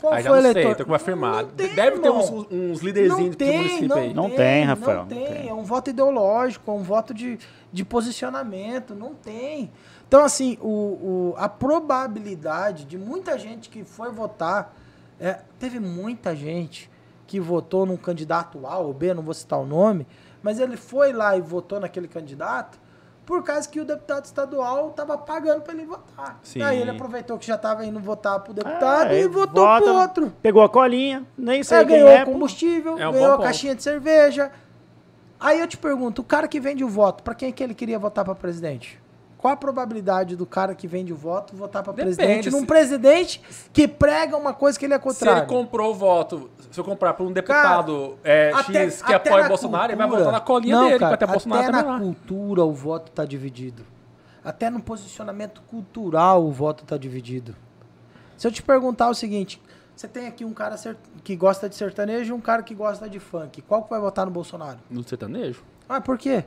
Qual 0.00 0.12
Aí 0.12 0.22
já 0.22 0.30
foi 0.30 0.38
o 0.38 0.42
não 0.42 0.50
eleitor? 0.50 0.76
sei, 0.76 0.84
tô 0.84 0.90
confirmado. 0.92 1.48
Não 1.48 1.54
tem, 1.54 1.74
Deve 1.74 1.98
ter 2.00 2.08
irmão. 2.08 2.20
uns, 2.20 2.46
uns 2.50 2.80
líderzinhos 2.80 3.36
do 3.36 3.44
município 3.44 3.94
aí. 3.94 4.12
Não 4.12 4.28
tem, 4.28 4.64
Rafael, 4.64 4.96
Não 4.98 5.02
não 5.04 5.08
tem. 5.08 5.26
tem. 5.26 5.48
É 5.48 5.54
um 5.54 5.62
voto 5.64 5.90
ideológico, 5.90 6.70
é 6.70 6.74
um 6.74 6.82
voto 6.82 7.14
de, 7.14 7.38
de 7.72 7.84
posicionamento. 7.84 8.94
Não 8.94 9.14
tem. 9.14 9.70
Então, 10.06 10.22
assim, 10.24 10.58
o, 10.60 10.68
o- 10.68 11.34
a 11.38 11.48
probabilidade 11.48 12.84
de 12.84 12.98
muita 12.98 13.38
gente 13.38 13.68
que 13.70 13.84
foi 13.84 14.10
votar. 14.10 14.74
é, 15.20 15.40
teve 15.58 15.78
muita 15.78 16.34
gente 16.34 16.90
que 17.26 17.40
votou 17.40 17.86
num 17.86 17.96
candidato 17.96 18.66
A 18.66 18.78
ou 18.78 18.92
B, 18.92 19.14
não 19.14 19.22
vou 19.22 19.34
citar 19.34 19.58
o 19.58 19.66
nome, 19.66 20.06
mas 20.42 20.58
ele 20.58 20.76
foi 20.76 21.12
lá 21.12 21.36
e 21.36 21.40
votou 21.40 21.80
naquele 21.80 22.08
candidato 22.08 22.78
por 23.24 23.42
causa 23.42 23.68
que 23.68 23.80
o 23.80 23.84
deputado 23.84 24.24
estadual 24.26 24.90
estava 24.90 25.16
pagando 25.16 25.62
para 25.62 25.72
ele 25.72 25.86
votar. 25.86 26.38
Sim. 26.42 26.60
Aí 26.62 26.78
ele 26.78 26.90
aproveitou 26.90 27.38
que 27.38 27.46
já 27.46 27.54
estava 27.54 27.84
indo 27.84 27.98
votar 27.98 28.40
pro 28.40 28.52
deputado 28.52 29.12
É, 29.12 29.20
e 29.20 29.28
votou 29.28 29.64
vota, 29.64 29.82
pro 29.82 29.94
outro. 29.94 30.32
Pegou 30.42 30.62
a 30.62 30.68
colinha, 30.68 31.26
nem 31.36 31.62
sei 31.62 31.78
Aí 31.78 31.86
quem 31.86 31.96
ganhou 31.96 32.10
é. 32.10 32.24
combustível, 32.24 32.98
É 32.98 33.08
um 33.08 33.12
ganhou 33.12 33.32
a 33.32 33.42
caixinha 33.42 33.74
de 33.74 33.82
cerveja. 33.82 34.52
Aí 35.40 35.60
eu 35.60 35.66
te 35.66 35.76
pergunto, 35.76 36.22
o 36.22 36.24
cara 36.24 36.46
que 36.46 36.60
vende 36.60 36.84
o 36.84 36.88
voto, 36.88 37.22
para 37.22 37.34
quem 37.34 37.48
é 37.48 37.52
que 37.52 37.62
ele 37.62 37.74
queria 37.74 37.98
votar 37.98 38.24
para 38.24 38.34
presidente? 38.34 39.00
Qual 39.44 39.52
a 39.52 39.56
probabilidade 39.58 40.36
do 40.36 40.46
cara 40.46 40.74
que 40.74 40.86
vende 40.88 41.12
o 41.12 41.16
voto 41.16 41.54
votar 41.54 41.82
para 41.82 41.92
presidente 41.92 42.48
num 42.50 42.60
se- 42.60 42.66
presidente 42.66 43.42
que 43.74 43.86
prega 43.86 44.38
uma 44.38 44.54
coisa 44.54 44.78
que 44.78 44.86
ele 44.86 44.94
é 44.94 44.96
Se 44.96 45.02
contrário? 45.02 45.40
ele 45.42 45.46
comprou 45.46 45.90
o 45.90 45.94
voto, 45.94 46.48
se 46.70 46.80
eu 46.80 46.82
comprar 46.82 47.12
por 47.12 47.26
um 47.26 47.30
deputado 47.30 48.16
é, 48.24 48.50
Até- 48.54 48.84
X 48.86 49.02
que 49.02 49.12
até 49.12 49.28
apoia 49.28 49.46
Bolsonaro, 49.46 49.92
ele 49.92 49.96
vai 49.98 50.06
cultura- 50.06 50.24
votar 50.24 50.40
na 50.40 50.46
colinha 50.46 50.76
Não, 50.76 50.86
dele, 50.86 50.98
cara, 50.98 51.16
ter 51.18 51.26
Bolsonaro 51.26 51.62
até 51.62 51.70
também 51.72 51.92
na 51.92 51.98
cultura 51.98 52.64
o 52.64 52.72
voto 52.72 53.12
tá 53.12 53.26
dividido. 53.26 53.84
Até 54.42 54.70
no 54.70 54.80
posicionamento 54.80 55.60
cultural 55.68 56.42
o 56.42 56.50
voto 56.50 56.82
tá 56.86 56.96
dividido. 56.96 57.54
Se 58.38 58.46
eu 58.46 58.50
te 58.50 58.62
perguntar 58.62 59.10
o 59.10 59.14
seguinte, 59.14 59.60
você 59.94 60.08
tem 60.08 60.26
aqui 60.26 60.46
um 60.46 60.54
cara 60.54 60.74
que 61.22 61.36
gosta 61.36 61.68
de 61.68 61.74
sertanejo 61.76 62.30
e 62.30 62.32
um 62.34 62.40
cara 62.40 62.62
que 62.62 62.74
gosta 62.74 63.10
de 63.10 63.20
funk. 63.20 63.60
Qual 63.60 63.82
que 63.82 63.90
vai 63.90 64.00
votar 64.00 64.24
no 64.24 64.32
Bolsonaro? 64.32 64.78
No 64.88 65.06
sertanejo? 65.06 65.62
Ah, 65.86 66.00
por 66.00 66.16
quê? 66.16 66.46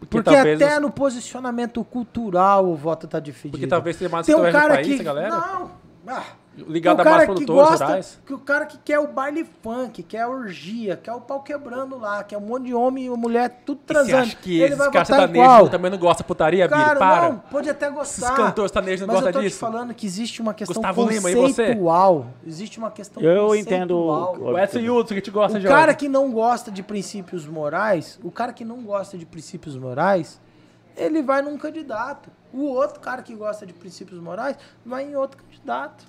Porque, 0.00 0.22
Porque 0.22 0.36
até 0.36 0.76
os- 0.76 0.82
no 0.82 0.90
posicionamento 0.90 1.82
cultural 1.84 2.66
o 2.66 2.76
voto 2.76 3.06
tá 3.08 3.18
dividido. 3.18 3.50
Porque 3.52 3.66
talvez 3.66 3.96
seja 3.96 4.08
mais 4.08 4.26
tem 4.26 4.34
um 4.34 4.50
cara 4.52 4.74
país, 4.74 4.96
que 4.96 5.02
galera. 5.02 5.28
não, 5.30 5.70
ah, 6.06 6.22
Ligado 6.66 6.98
o 6.98 7.02
a 7.02 7.04
mais 7.04 7.16
cara 7.16 7.26
que 7.26 7.32
produtores 7.34 7.68
gosta, 7.70 7.84
rurais. 7.86 8.18
que 8.26 8.34
o 8.34 8.38
cara 8.38 8.66
que 8.66 8.78
quer 8.78 8.98
o 8.98 9.06
baile 9.08 9.46
funk, 9.62 10.02
quer 10.02 10.22
a 10.22 10.28
orgia, 10.28 10.96
quer 10.96 11.12
o 11.12 11.20
pau 11.20 11.42
quebrando 11.42 11.98
lá, 11.98 12.24
quer 12.24 12.36
um 12.38 12.40
monte 12.40 12.64
de 12.66 12.74
homem 12.74 13.06
e 13.06 13.10
mulher 13.10 13.62
tudo 13.64 13.78
E 13.78 13.86
Você 13.86 13.94
transando. 13.94 14.16
acha 14.18 14.36
que 14.36 14.54
ele 14.56 14.64
esses 14.64 14.78
vai 14.78 14.90
caras 14.90 15.08
sertanejos 15.08 15.68
também 15.70 15.90
não 15.90 15.98
gostam 15.98 16.24
de 16.24 16.28
putaria? 16.28 16.68
Cara, 16.68 16.98
Para. 16.98 17.28
não, 17.30 17.38
pode 17.38 17.70
até 17.70 17.88
gostar. 17.90 18.26
Esses 18.26 18.36
cantores 18.36 18.72
sertanejos 18.72 19.06
não 19.06 19.14
mas 19.14 19.16
eu 19.16 19.22
gostam 19.26 19.32
tô 19.32 19.38
te 19.46 19.48
disso? 19.50 19.60
falando 19.60 19.94
que 19.94 20.06
existe 20.06 20.40
uma 20.42 20.54
questão 20.54 20.74
Gustavo 20.74 21.02
Lima, 21.08 21.30
e 21.30 21.34
você? 21.34 21.36
conceitual. 21.48 22.26
Existe 22.46 22.78
uma 22.78 22.90
questão 22.90 23.22
Eu 23.22 23.54
entendo 23.54 23.94
conceitual. 23.94 24.36
o- 24.38 24.52
O 24.54 24.58
Edson 24.58 24.78
Hudson 24.98 25.14
que 25.14 25.20
te 25.20 25.30
gosta, 25.30 25.58
O 25.58 25.60
Jorge. 25.60 25.76
cara 25.76 25.94
que 25.94 26.08
não 26.08 26.30
gosta 26.30 26.70
de 26.70 26.82
princípios 26.82 27.46
morais, 27.46 28.18
o 28.22 28.30
cara 28.30 28.52
que 28.52 28.64
não 28.64 28.82
gosta 28.82 29.16
de 29.18 29.24
princípios 29.26 29.76
morais, 29.76 30.40
ele 30.96 31.22
vai 31.22 31.42
num 31.42 31.56
candidato. 31.56 32.30
O 32.52 32.64
outro 32.64 32.98
cara 33.00 33.22
que 33.22 33.34
gosta 33.34 33.66
de 33.66 33.72
princípios 33.72 34.18
morais 34.18 34.56
vai 34.84 35.04
em 35.04 35.14
outro 35.14 35.36
candidato. 35.42 36.04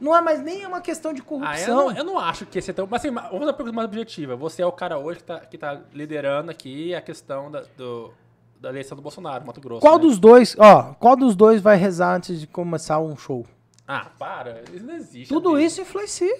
Não 0.00 0.14
é 0.14 0.20
mais 0.20 0.42
nem 0.42 0.66
uma 0.66 0.80
questão 0.80 1.12
de 1.12 1.20
Ah, 1.20 1.22
eu 1.22 1.26
corrupção. 1.26 1.76
não, 1.76 1.92
eu 1.96 2.04
não 2.04 2.18
acho 2.18 2.44
que 2.46 2.58
esse 2.58 2.70
é 2.70 2.74
tão. 2.74 2.86
Mas 2.90 3.00
assim, 3.04 3.10
vamos 3.14 3.30
fazer 3.30 3.44
uma 3.44 3.52
pergunta 3.54 3.76
mais 3.76 3.88
objetiva. 3.88 4.36
Você 4.36 4.60
é 4.62 4.66
o 4.66 4.72
cara 4.72 4.98
hoje 4.98 5.18
que 5.20 5.24
tá, 5.24 5.40
que 5.40 5.56
tá 5.58 5.80
liderando 5.94 6.50
aqui 6.50 6.94
a 6.94 7.00
questão 7.00 7.50
da, 7.50 7.62
do- 7.76 8.12
da 8.60 8.68
eleição 8.68 8.94
do 8.96 9.02
Bolsonaro, 9.02 9.46
Mato 9.46 9.60
Grosso. 9.60 9.80
Qual 9.80 9.96
né? 9.96 10.00
dos 10.02 10.18
dois, 10.18 10.54
ó, 10.58 10.94
qual 10.98 11.16
dos 11.16 11.34
dois 11.34 11.60
vai 11.62 11.76
rezar 11.76 12.14
antes 12.14 12.38
de 12.40 12.46
começar 12.46 12.98
um 12.98 13.16
show? 13.16 13.46
Ah, 13.88 14.06
para. 14.18 14.62
Isso 14.72 14.84
não 14.84 14.94
existe. 14.94 15.28
Tudo 15.32 15.50
amigo. 15.50 15.64
isso 15.64 15.80
influencia. 15.80 16.36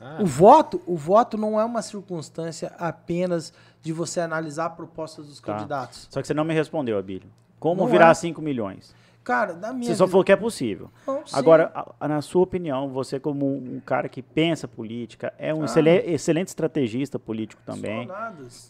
Ah. 0.00 0.18
O 0.20 0.26
voto, 0.26 0.80
o 0.86 0.94
voto 0.96 1.36
não 1.38 1.58
é 1.58 1.64
uma 1.64 1.80
circunstância 1.82 2.72
apenas 2.78 3.52
de 3.82 3.92
você 3.92 4.20
analisar 4.20 4.66
a 4.66 4.70
proposta 4.70 5.22
dos 5.22 5.40
Tá. 5.40 5.54
candidatos. 5.54 6.06
Só 6.10 6.20
que 6.20 6.26
você 6.26 6.34
não 6.34 6.44
me 6.44 6.52
respondeu, 6.54 6.98
Abílio. 6.98 7.28
Como 7.58 7.82
Não 7.82 7.88
virar 7.90 8.10
é. 8.10 8.14
5 8.14 8.42
milhões? 8.42 8.94
Cara, 9.26 9.54
da 9.54 9.72
minha 9.72 9.82
Você 9.82 9.96
só 9.96 10.04
visão- 10.04 10.08
falou 10.08 10.22
que 10.24 10.30
é 10.30 10.36
possível. 10.36 10.88
Sim. 11.04 11.18
Agora, 11.32 11.72
a- 11.74 11.92
a- 11.98 12.06
na 12.06 12.22
sua 12.22 12.42
opinião, 12.44 12.88
você 12.90 13.18
como 13.18 13.44
um 13.56 13.80
cara 13.84 14.08
que 14.08 14.22
pensa 14.22 14.68
política, 14.68 15.34
é 15.36 15.52
um 15.52 15.62
Ah. 15.62 15.64
excele- 15.64 16.04
excelente 16.06 16.46
estrategista 16.46 17.18
político 17.18 17.60
também. 17.66 18.08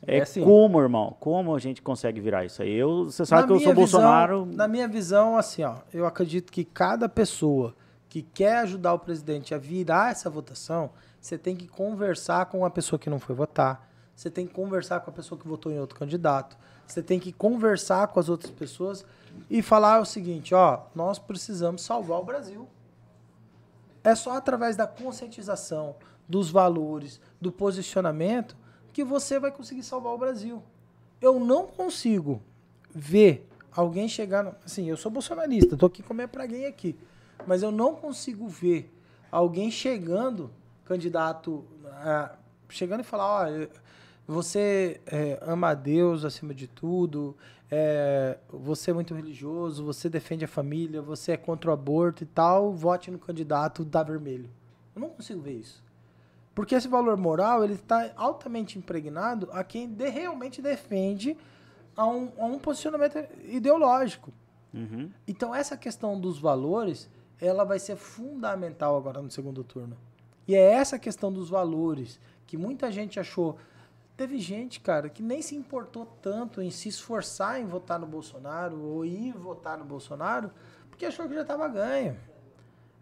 É, 0.07 0.17
É 0.17 0.23
assim. 0.23 0.43
como, 0.43 0.81
irmão? 0.81 1.15
Como 1.21 1.55
a 1.55 1.59
gente 1.59 1.83
consegue 1.83 2.23
virar 2.23 2.47
isso 2.47 2.63
aí? 2.63 2.73
Eu, 2.73 3.05
você 3.05 3.27
sabe 3.27 3.47
que 3.49 3.53
eu 3.53 3.57
sou 3.61 3.75
visão- 3.75 4.01
Bolsonaro. 4.01 4.47
Na 4.47 4.67
minha 4.67 4.89
visão, 4.89 5.37
assim, 5.37 5.63
ó, 5.63 5.75
eu 5.93 6.07
acredito 6.07 6.51
que 6.51 6.65
cada 6.65 7.07
pessoa 7.07 7.75
que 8.09 8.23
quer 8.23 8.61
ajudar 8.61 8.95
o 8.95 8.99
presidente 8.99 9.55
a 9.55 9.59
virar 9.59 10.11
essa 10.13 10.31
votação, 10.31 10.89
você 11.21 11.37
tem 11.37 11.55
que 11.55 11.69
conversar 11.69 12.47
com 12.47 12.65
a 12.65 12.71
pessoa 12.71 12.99
que 12.99 13.11
não 13.11 13.19
foi 13.19 13.35
votar, 13.35 13.87
você 14.17 14.31
tem 14.31 14.47
que 14.47 14.55
conversar 14.55 15.01
com 15.01 15.11
a 15.11 15.12
pessoa 15.12 15.39
que 15.39 15.47
votou 15.47 15.71
em 15.71 15.79
outro 15.79 15.97
candidato, 15.99 16.57
você 16.87 17.03
tem 17.03 17.21
que 17.21 17.33
conversar 17.33 18.09
com 18.09 18.19
as 18.19 18.29
outras 18.29 18.51
pessoas 18.51 19.05
e 19.51 19.61
falar 19.61 20.01
o 20.01 20.07
seguinte, 20.07 20.55
ó, 20.55 20.81
nós 20.95 21.19
precisamos 21.19 21.83
salvar 21.83 22.19
o 22.21 22.25
Brasil. 22.25 22.67
É 24.03 24.14
só 24.14 24.37
através 24.37 24.77
da 24.77 24.87
conscientização, 24.87 25.97
dos 26.29 26.51
valores, 26.51 27.21
do 27.41 27.53
posicionamento 27.53 28.57
que 28.93 29.05
você 29.05 29.39
vai 29.39 29.51
conseguir 29.53 29.83
salvar 29.83 30.12
o 30.14 30.19
Brasil. 30.19 30.62
Eu 31.21 31.39
não 31.41 31.67
consigo 31.67 32.41
ver 32.95 33.47
alguém 33.73 34.09
chegar. 34.09 34.43
no- 34.43 34.55
Assim, 34.64 34.89
eu 34.89 34.97
sou 34.97 35.11
bolsonarista, 35.11 35.77
tô 35.77 35.87
aqui 35.87 36.03
com 36.03 36.12
a 36.12 36.17
minha 36.17 36.29
praguinha 36.29 36.69
aqui. 36.69 36.97
Mas 37.47 37.62
eu 37.62 37.71
não 37.71 37.95
consigo 37.95 38.49
ver 38.49 38.91
alguém 39.31 39.71
chegando, 39.71 40.51
candidato, 40.85 41.64
ah, 41.87 42.35
chegando 42.69 43.01
e 43.01 43.05
falar: 43.05 43.43
olha, 43.45 43.69
você 44.27 45.01
é, 45.07 45.39
ama 45.43 45.70
a 45.70 45.74
Deus 45.74 46.24
acima 46.24 46.53
de 46.55 46.66
tudo, 46.66 47.37
é, 47.70 48.39
você 48.49 48.91
é 48.91 48.95
muito 48.95 49.14
religioso, 49.14 49.85
você 49.85 50.09
defende 50.09 50.45
a 50.45 50.49
família, 50.49 51.01
você 51.01 51.33
é 51.33 51.37
contra 51.37 51.70
o 51.70 51.72
aborto 51.72 52.22
e 52.22 52.27
tal, 52.27 52.72
vote 52.72 53.11
no 53.11 53.18
candidato 53.18 53.85
da 53.85 54.03
vermelho. 54.03 54.51
Eu 54.95 55.01
não 55.01 55.11
consigo 55.11 55.41
ver 55.41 55.55
isso. 55.55 55.85
Porque 56.55 56.74
esse 56.74 56.89
valor 56.89 57.16
moral 57.16 57.62
ele 57.62 57.74
está 57.74 58.11
altamente 58.16 58.79
impregnado 58.79 59.49
a 59.53 59.62
quem 59.62 59.87
de- 59.87 60.09
realmente 60.09 60.62
defende 60.62 61.37
a 61.95 62.07
um, 62.07 62.33
a 62.39 62.47
um 62.47 62.59
posicionamento 62.59 63.18
ideológico. 63.45 64.33
Uhum. 64.72 65.11
Então 65.29 65.55
essa 65.55 65.77
questão 65.77 66.18
dos 66.18 66.39
valores, 66.39 67.11
ela 67.41 67.64
vai 67.64 67.79
ser 67.79 67.97
fundamental 67.97 68.97
agora 68.97 69.20
no 69.20 69.31
segundo 69.31 69.62
turno. 69.62 69.97
E 70.49 70.55
é 70.55 70.72
essa 70.72 70.99
questão 70.99 71.33
dos 71.33 71.49
valores 71.51 72.18
que 72.47 72.57
muita 72.57 72.91
gente 72.91 73.20
achou. 73.20 73.59
Teve 74.17 74.39
gente, 74.39 74.81
cara, 74.81 75.09
que 75.11 75.23
nem 75.23 75.43
se 75.43 75.55
importou 75.55 76.07
tanto 76.23 76.62
em 76.62 76.71
se 76.71 76.89
esforçar 76.89 77.61
em 77.61 77.67
votar 77.67 77.99
no 77.99 78.07
Bolsonaro 78.07 78.81
ou 78.83 79.05
ir 79.05 79.33
votar 79.33 79.77
no 79.77 79.85
Bolsonaro, 79.85 80.51
porque 80.89 81.05
achou 81.05 81.29
que 81.29 81.35
já 81.35 81.43
estava 81.43 81.69
ganho. 81.69 82.17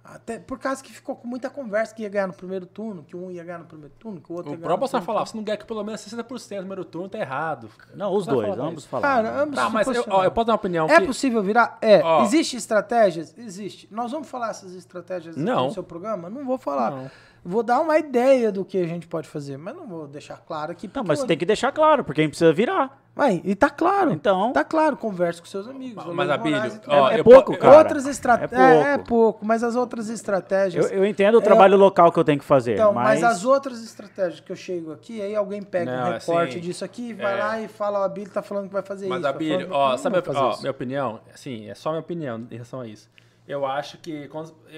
Até 0.03 0.39
por 0.39 0.59
causa 0.59 0.83
que 0.83 0.93
ficou 0.93 1.17
com 1.17 1.27
muita 1.27 1.49
conversa 1.49 1.95
que 1.95 2.03
ia 2.03 2.09
ganhar 2.11 2.27
no 2.27 2.35
primeiro 2.35 2.67
turno, 2.67 3.03
que 3.03 3.17
um 3.17 3.31
ia 3.31 3.43
ganhar 3.43 3.59
no 3.61 3.65
primeiro 3.65 3.95
turno, 3.99 4.21
que 4.21 4.31
o 4.31 4.35
outro 4.35 4.51
O 4.51 4.55
ia 4.55 4.57
ganhar 4.59 4.67
próprio 4.67 4.75
no 4.77 4.81
Bolsonaro 4.81 5.07
falava, 5.07 5.25
se 5.27 5.35
não 5.37 5.43
ganhar 5.43 5.55
aqui 5.55 5.65
pelo 5.67 5.83
menos 5.83 6.01
60% 6.03 6.51
no 6.51 6.59
primeiro 6.59 6.85
turno, 6.85 7.09
tá 7.09 7.19
errado. 7.19 7.71
Não, 7.95 8.13
os 8.15 8.27
dois, 8.27 8.49
falar 8.49 8.69
ambos 8.69 8.85
falaram. 8.85 9.25
Cara, 9.31 9.43
ambos 9.43 9.55
Tá, 9.55 9.71
mas 9.71 9.87
eu, 9.89 10.05
ó, 10.11 10.25
eu 10.25 10.31
posso 10.31 10.47
dar 10.47 10.53
uma 10.53 10.57
opinião 10.57 10.87
É 10.91 11.01
que- 11.01 11.07
possível 11.07 11.43
virar? 11.43 11.79
É. 11.81 12.03
Ó. 12.03 12.23
Existe 12.25 12.55
estratégias? 12.57 13.35
Existe. 13.39 13.89
Nós 13.91 14.11
vamos 14.13 14.29
falar 14.29 14.51
essas 14.51 14.75
estratégias 14.75 15.37
aqui 15.37 15.45
Não. 15.45 15.67
no 15.69 15.73
seu 15.73 15.83
programa? 15.83 16.29
Não 16.29 16.45
vou 16.45 16.59
falar. 16.59 16.91
Não. 16.91 17.11
Vou 17.45 17.63
dar 17.63 17.81
uma 17.81 17.99
ideia 17.99 18.51
do 18.51 18.65
que 18.65 18.79
a 18.79 18.87
gente 18.87 19.07
pode 19.07 19.29
fazer, 19.29 19.59
mas 19.59 19.77
não 19.77 19.87
vou 19.87 20.07
deixar 20.07 20.39
claro 20.39 20.73
aqui. 20.73 20.89
Não, 20.95 21.05
mas 21.05 21.21
eu- 21.21 21.27
tem 21.27 21.37
que 21.37 21.45
deixar 21.45 21.71
claro, 21.73 22.03
porque 22.03 22.21
a 22.21 22.25
gente 22.25 22.31
precisa 22.33 22.53
virar. 22.53 23.03
Vai, 23.15 23.41
e 23.45 23.55
tá 23.55 23.71
claro. 23.71 24.11
Então- 24.13 24.53
Tá 24.53 24.65
claro, 24.65 24.97
converse 24.97 25.41
com 25.41 25.47
seus 25.47 25.69
amigos. 25.69 26.05
Mas, 26.15 26.29
Abílio, 26.31 26.59
ó, 26.89 27.11
É- 27.11 27.21
é 27.21 27.23
pouco, 27.23 27.53
po- 27.53 27.59
cara. 27.59 27.79
outras 27.79 28.07
estratégias. 28.07 28.59
é 28.61 28.65
É, 28.73 28.83
pouco. 28.83 28.89
é 28.89 28.99
pouco, 29.07 29.47
mas 29.47 29.63
as 29.63 29.77
outras 29.77 30.09
estratégias. 30.09 30.91
Eu, 30.91 30.99
eu 30.99 31.07
entendo 31.07 31.37
o 31.37 31.39
É, 31.39 31.45
trabalho 31.45 31.77
local 31.77 32.11
que 32.11 32.19
eu 32.19 32.25
tenho 32.25 32.39
que 32.41 32.45
fazer, 32.45 32.73
Então, 32.75 32.93
mas... 32.93 33.21
mas... 33.21 33.23
as 33.23 33.45
outras 33.45 33.85
estratégias 33.85 34.41
que 34.41 34.51
eu 34.51 34.57
chego 34.57 34.91
aqui, 34.93 35.21
aí 35.23 35.37
alguém 35.37 35.63
pega 35.63 35.95
Não, 35.97 36.09
um 36.09 36.13
recorte 36.15 36.53
assim, 36.57 36.61
disso 36.61 36.85
aqui, 36.85 37.13
vai 37.13 37.39
é. 37.39 37.43
lá 37.45 37.61
e 37.61 37.69
fala, 37.69 38.01
o 38.01 38.03
Abílio 38.03 38.31
tá 38.33 38.43
falando 38.43 38.67
que 38.67 38.73
vai 38.73 38.83
fazer 38.83 39.07
Mas, 39.07 39.19
isso. 39.19 39.23
vai 39.23 39.31
Abílio, 39.33 39.69
falando- 39.69 39.73
ó, 39.93 39.97
sabe 39.97 40.19
a, 40.19 40.23
fazer 40.23 40.39
ó, 40.39 40.51
isso. 40.51 40.61
minha 40.63 40.71
opinião? 40.73 41.21
Assim, 41.33 41.69
é 41.71 41.75
só 41.75 41.91
minha 41.91 42.01
opinião 42.01 42.39
em 42.51 42.55
relação 42.55 42.81
a 42.81 42.87
isso. 42.89 43.09
Eu 43.47 43.67
acho 43.67 43.99
que 43.99 44.29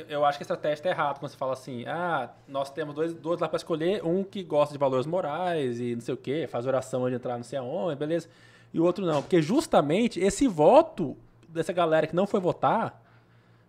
eu- 0.09 0.25
acho 0.25 0.39
que 0.39 0.43
a 0.43 0.45
estratégia 0.45 0.83
tá 0.83 0.91
errada 0.91 1.21
quando 1.21 1.31
você 1.31 1.37
fala 1.37 1.53
assim, 1.53 1.85
ah, 1.87 2.31
nós 2.49 2.69
temos 2.69 2.95
dois, 2.97 3.15
dois 3.15 3.39
lá 3.41 3.49
para 3.49 3.59
escolher, 3.59 4.05
um 4.05 4.25
que 4.25 4.43
gosta 4.43 4.73
de 4.73 4.79
valores 4.79 5.07
morais 5.07 5.79
e 5.79 5.95
não 5.95 6.01
sei 6.03 6.15
o 6.15 6.17
quê, 6.17 6.49
faz 6.51 6.67
oração 6.67 7.09
de 7.09 7.15
entrar 7.15 7.37
não 7.37 7.45
sei 7.45 7.59
aonde, 7.61 7.95
beleza, 7.97 8.29
e 8.75 8.81
o 8.81 8.85
outro 8.85 9.07
não, 9.07 9.23
porque 9.23 9.41
justamente 9.41 10.19
esse 10.19 10.49
voto 10.49 11.17
dessa 11.49 11.73
galera 11.73 12.09
que 12.09 12.17
não 12.17 12.27
foi 12.27 12.41
votar, 12.41 13.01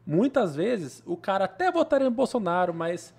muitas 0.06 0.56
vezes 0.56 1.04
o 1.06 1.16
cara 1.16 1.46
até 1.46 1.72
votaria 1.72 2.10
no 2.10 2.16
Bolsonaro, 2.16 2.74
mas 2.74 3.14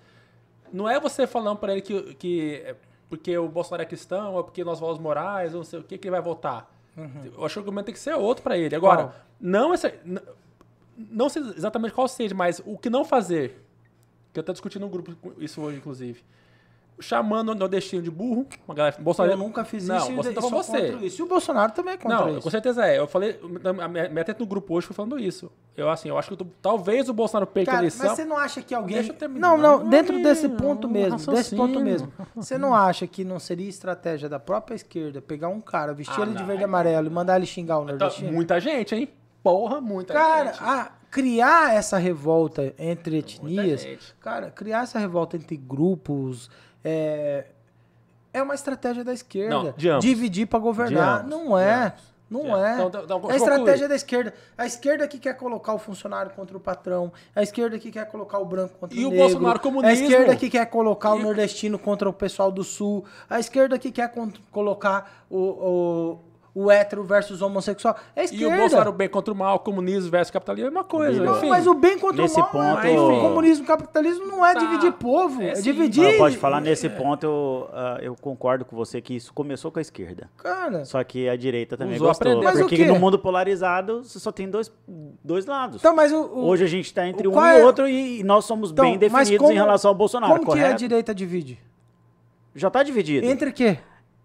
não 0.73 0.87
é 0.89 0.99
você 0.99 1.25
falando 1.25 1.59
para 1.59 1.71
ele 1.71 1.81
que, 1.81 2.13
que 2.15 2.61
é 2.65 2.75
porque 3.09 3.35
o 3.37 3.47
Bolsonaro 3.47 3.83
é 3.83 3.85
cristão, 3.85 4.35
ou 4.35 4.43
porque 4.43 4.63
nós 4.63 4.79
valores 4.79 5.01
morais, 5.01 5.53
ou 5.53 5.59
não 5.59 5.65
sei 5.65 5.79
o 5.79 5.83
que, 5.83 5.97
que 5.97 6.07
ele 6.07 6.11
vai 6.11 6.21
votar. 6.21 6.69
Eu 6.95 7.43
acho 7.45 7.53
que 7.53 7.59
o 7.59 7.61
argumento 7.61 7.85
tem 7.85 7.93
que 7.93 7.99
ser 7.99 8.13
outro 8.13 8.43
para 8.43 8.55
ele. 8.57 8.75
Agora, 8.75 9.03
Qual? 9.05 9.15
não, 9.39 9.73
essa, 9.73 9.91
não 11.11 11.29
sei 11.29 11.41
exatamente 11.55 11.93
qual 11.93 12.07
seja, 12.07 12.35
mas 12.35 12.61
o 12.65 12.77
que 12.77 12.89
não 12.89 13.05
fazer, 13.05 13.63
que 14.33 14.39
eu 14.39 14.41
estou 14.41 14.53
discutindo 14.53 14.81
no 14.81 14.89
grupo 14.89 15.15
isso 15.39 15.61
hoje, 15.61 15.77
inclusive. 15.77 16.21
chamando 17.01 17.53
o 17.53 17.55
nordestino 17.55 18.01
de 18.01 18.11
burro. 18.11 18.45
Uma 18.67 18.75
galera, 18.75 18.97
Bolsonaro, 18.99 19.33
Eu 19.33 19.37
nunca 19.37 19.63
fiz 19.63 19.87
não, 19.87 19.95
isso 19.99 20.11
e 20.11 20.15
Você 20.15 20.33
tá 20.33 20.41
você. 20.41 20.89
isso. 20.95 21.21
E 21.21 21.23
o 21.23 21.27
Bolsonaro 21.27 21.71
também 21.71 21.93
é 21.93 21.97
contra 21.97 22.17
Não, 22.17 22.29
isso. 22.31 22.41
com 22.41 22.49
certeza 22.49 22.85
é. 22.85 22.99
Eu 22.99 23.07
falei, 23.07 23.39
a 23.63 23.87
minha, 23.87 24.09
minha 24.09 24.25
treta 24.25 24.35
no 24.37 24.45
grupo 24.45 24.73
hoje 24.75 24.85
foi 24.87 24.93
falando 24.93 25.17
isso. 25.17 25.49
Eu, 25.77 25.89
assim, 25.89 26.09
eu 26.09 26.17
acho 26.17 26.27
que 26.27 26.33
eu 26.33 26.37
tô- 26.39 26.47
talvez 26.61 27.07
o 27.07 27.13
Bolsonaro 27.13 27.47
perca 27.47 27.71
a 27.71 27.73
Cara, 27.75 27.83
eleição. 27.85 28.05
mas 28.05 28.15
você 28.17 28.25
não 28.25 28.37
acha 28.37 28.61
que 28.61 28.75
alguém. 28.75 28.97
Deixa 28.97 29.13
eu 29.13 29.15
terminar. 29.15 29.47
Não, 29.47 29.57
não, 29.57 29.79
Não, 29.79 29.89
dentro 29.89 30.21
desse 30.21 30.49
ponto 30.49 30.87
um 30.89 30.91
mesmo, 30.91 31.15
desse 31.15 31.29
raciocínio. 31.29 31.65
ponto 31.67 31.79
mesmo. 31.79 32.11
Você 32.35 32.57
não 32.57 32.75
acha 32.75 33.07
que 33.07 33.23
não 33.23 33.39
seria 33.39 33.69
estratégia 33.69 34.27
da 34.27 34.37
própria 34.37 34.75
esquerda 34.75 35.21
pegar 35.21 35.47
um 35.47 35.61
cara, 35.61 35.93
vestir 35.93 36.19
Ah, 36.19 36.23
ele 36.23 36.33
de 36.33 36.39
não. 36.39 36.47
verde 36.47 36.63
e 36.63 36.65
amarelo 36.65 37.07
e 37.07 37.09
mandar 37.09 37.37
ele 37.37 37.45
xingar 37.45 37.77
o 37.79 37.85
Tá, 37.85 37.91
nordestino? 37.93 38.33
muita 38.33 38.59
gente, 38.59 38.93
hein? 38.93 39.07
Porra, 39.43 39.79
muita 39.81 40.13
Cara, 40.13 40.51
gente. 40.51 40.63
a- 40.63 40.91
criar 41.11 41.73
essa 41.73 41.97
revolta 41.97 42.73
entre 42.77 43.17
etnias, 43.19 43.87
cara, 44.19 44.51
criar 44.51 44.83
essa 44.83 44.99
revolta 44.99 45.35
entre 45.37 45.57
grupos 45.57 46.49
é, 46.83 47.45
é 48.31 48.41
uma 48.43 48.53
estratégia 48.53 49.03
da 49.03 49.11
esquerda. 49.13 49.73
Não. 49.77 49.99
Dividir 49.99 50.45
pra 50.47 50.59
governar. 50.59 51.21
Ambos, 51.21 51.29
não 51.31 51.57
é. 51.57 51.95
Não 52.29 52.55
é. 52.63 52.75
Então, 52.75 53.03
então, 53.03 53.21
é 53.27 53.33
a 53.33 53.35
estratégia 53.37 53.87
da 53.89 53.95
esquerda. 53.95 54.35
A 54.55 54.63
esquerda 54.67 55.07
que 55.07 55.17
quer 55.17 55.33
colocar 55.35 55.73
o 55.73 55.79
funcionário 55.79 56.31
contra 56.35 56.55
o 56.55 56.59
patrão. 56.59 57.11
A 57.35 57.41
esquerda 57.41 57.79
que 57.79 57.89
quer 57.89 58.05
colocar 58.05 58.37
o 58.37 58.45
branco 58.45 58.75
contra 58.79 58.95
E 58.95 59.03
o 59.03 59.07
o 59.07 59.09
negro. 59.09 59.25
Bolsonaro 59.29 59.59
comunismo? 59.59 59.89
A 59.89 59.93
esquerda 60.09 60.35
que 60.35 60.47
quer 60.47 60.67
colocar 60.67 61.13
o 61.15 61.19
E- 61.19 61.23
nordestino 61.23 61.79
contra 61.79 62.07
o 62.07 62.13
pessoal 62.13 62.51
do 62.51 62.63
sul. 62.63 63.03
A 63.27 63.39
esquerda 63.39 63.79
que 63.79 63.91
quer 63.91 64.13
colocar 64.51 65.25
o, 65.27 65.37
o, 65.39 66.19
o 66.53 66.71
hétero 66.71 67.03
versus 67.03 67.41
homossexual. 67.41 67.95
É 68.15 68.21
a 68.21 68.23
E 68.23 68.25
esquerda. 68.25 68.55
o 68.55 68.57
Bolsonaro 68.57 68.91
bem 68.91 69.07
contra 69.07 69.33
o 69.33 69.37
mal, 69.37 69.59
comunismo 69.59 70.09
versus 70.09 70.31
capitalismo, 70.31 70.65
é 70.65 70.69
a 70.69 70.71
mesma 70.71 70.83
coisa. 70.83 71.23
Não, 71.23 71.47
mas 71.47 71.67
o 71.67 71.73
bem 71.73 71.97
contra 71.99 72.21
Nesse 72.23 72.35
o 72.35 72.39
mal, 72.39 72.49
ponto- 72.51 72.85
é- 72.87 72.99
o 72.99 73.11
Enfim. 73.11 73.21
comunismo 73.21 73.63
e 73.63 73.65
o 73.65 73.67
capitalismo 73.67 74.25
não 74.25 74.45
é 74.45 74.53
Tá. 74.53 74.59
dividir 74.59 74.91
povo, 74.93 75.41
É 75.41 75.49
é, 75.51 75.53
dividir... 75.61 76.03
Mas 76.03 76.17
pode 76.17 76.37
falar 76.37 76.59
nesse 76.59 76.89
ponto, 76.89 77.23
eu, 77.25 77.69
ah, 77.71 77.97
eu 78.01 78.15
concordo 78.19 78.65
com 78.65 78.75
você 78.75 78.99
que 79.01 79.15
isso 79.15 79.31
começou 79.33 79.71
com 79.71 79.79
a 79.79 79.81
esquerda. 79.81 80.29
Cara, 80.37 80.83
Só 80.85 81.03
que 81.03 81.29
a 81.29 81.35
direita 81.35 81.77
também 81.77 81.95
Usou, 81.95 82.07
gostou. 82.07 82.43
Mas 82.43 82.57
o 82.57 82.61
Porque 82.61 82.85
no 82.85 82.99
mundo 82.99 83.17
polarizado 83.19 84.03
você 84.03 84.19
só 84.19 84.31
tem 84.31 84.49
dois, 84.49 84.71
dois 85.23 85.45
lados. 85.45 85.77
então, 85.79 85.95
mas 85.95 86.11
o... 86.11 86.21
o- 86.21 86.45
Hoje 86.47 86.63
a 86.63 86.67
gente 86.67 86.85
está 86.85 87.07
entre 87.07 87.27
o 87.27 87.33
um 87.35 87.45
e 87.45 87.59
é- 87.59 87.63
outro 87.63 87.87
e, 87.87 88.19
e 88.19 88.23
nós 88.23 88.45
somos 88.45 88.71
então, 88.71 88.85
bem 88.85 88.97
definidos 88.97 89.37
como- 89.37 89.51
em 89.51 89.55
relação 89.55 89.89
ao 89.89 89.95
Bolsonaro, 89.95 90.33
Como 90.33 90.45
que 90.45 90.51
correto? 90.51 90.73
a 90.73 90.77
direita 90.77 91.13
divide? 91.13 91.59
Já 92.55 92.67
está 92.69 92.81
dividido. 92.83 93.25
Entre 93.27 93.51
quê? 93.51 93.77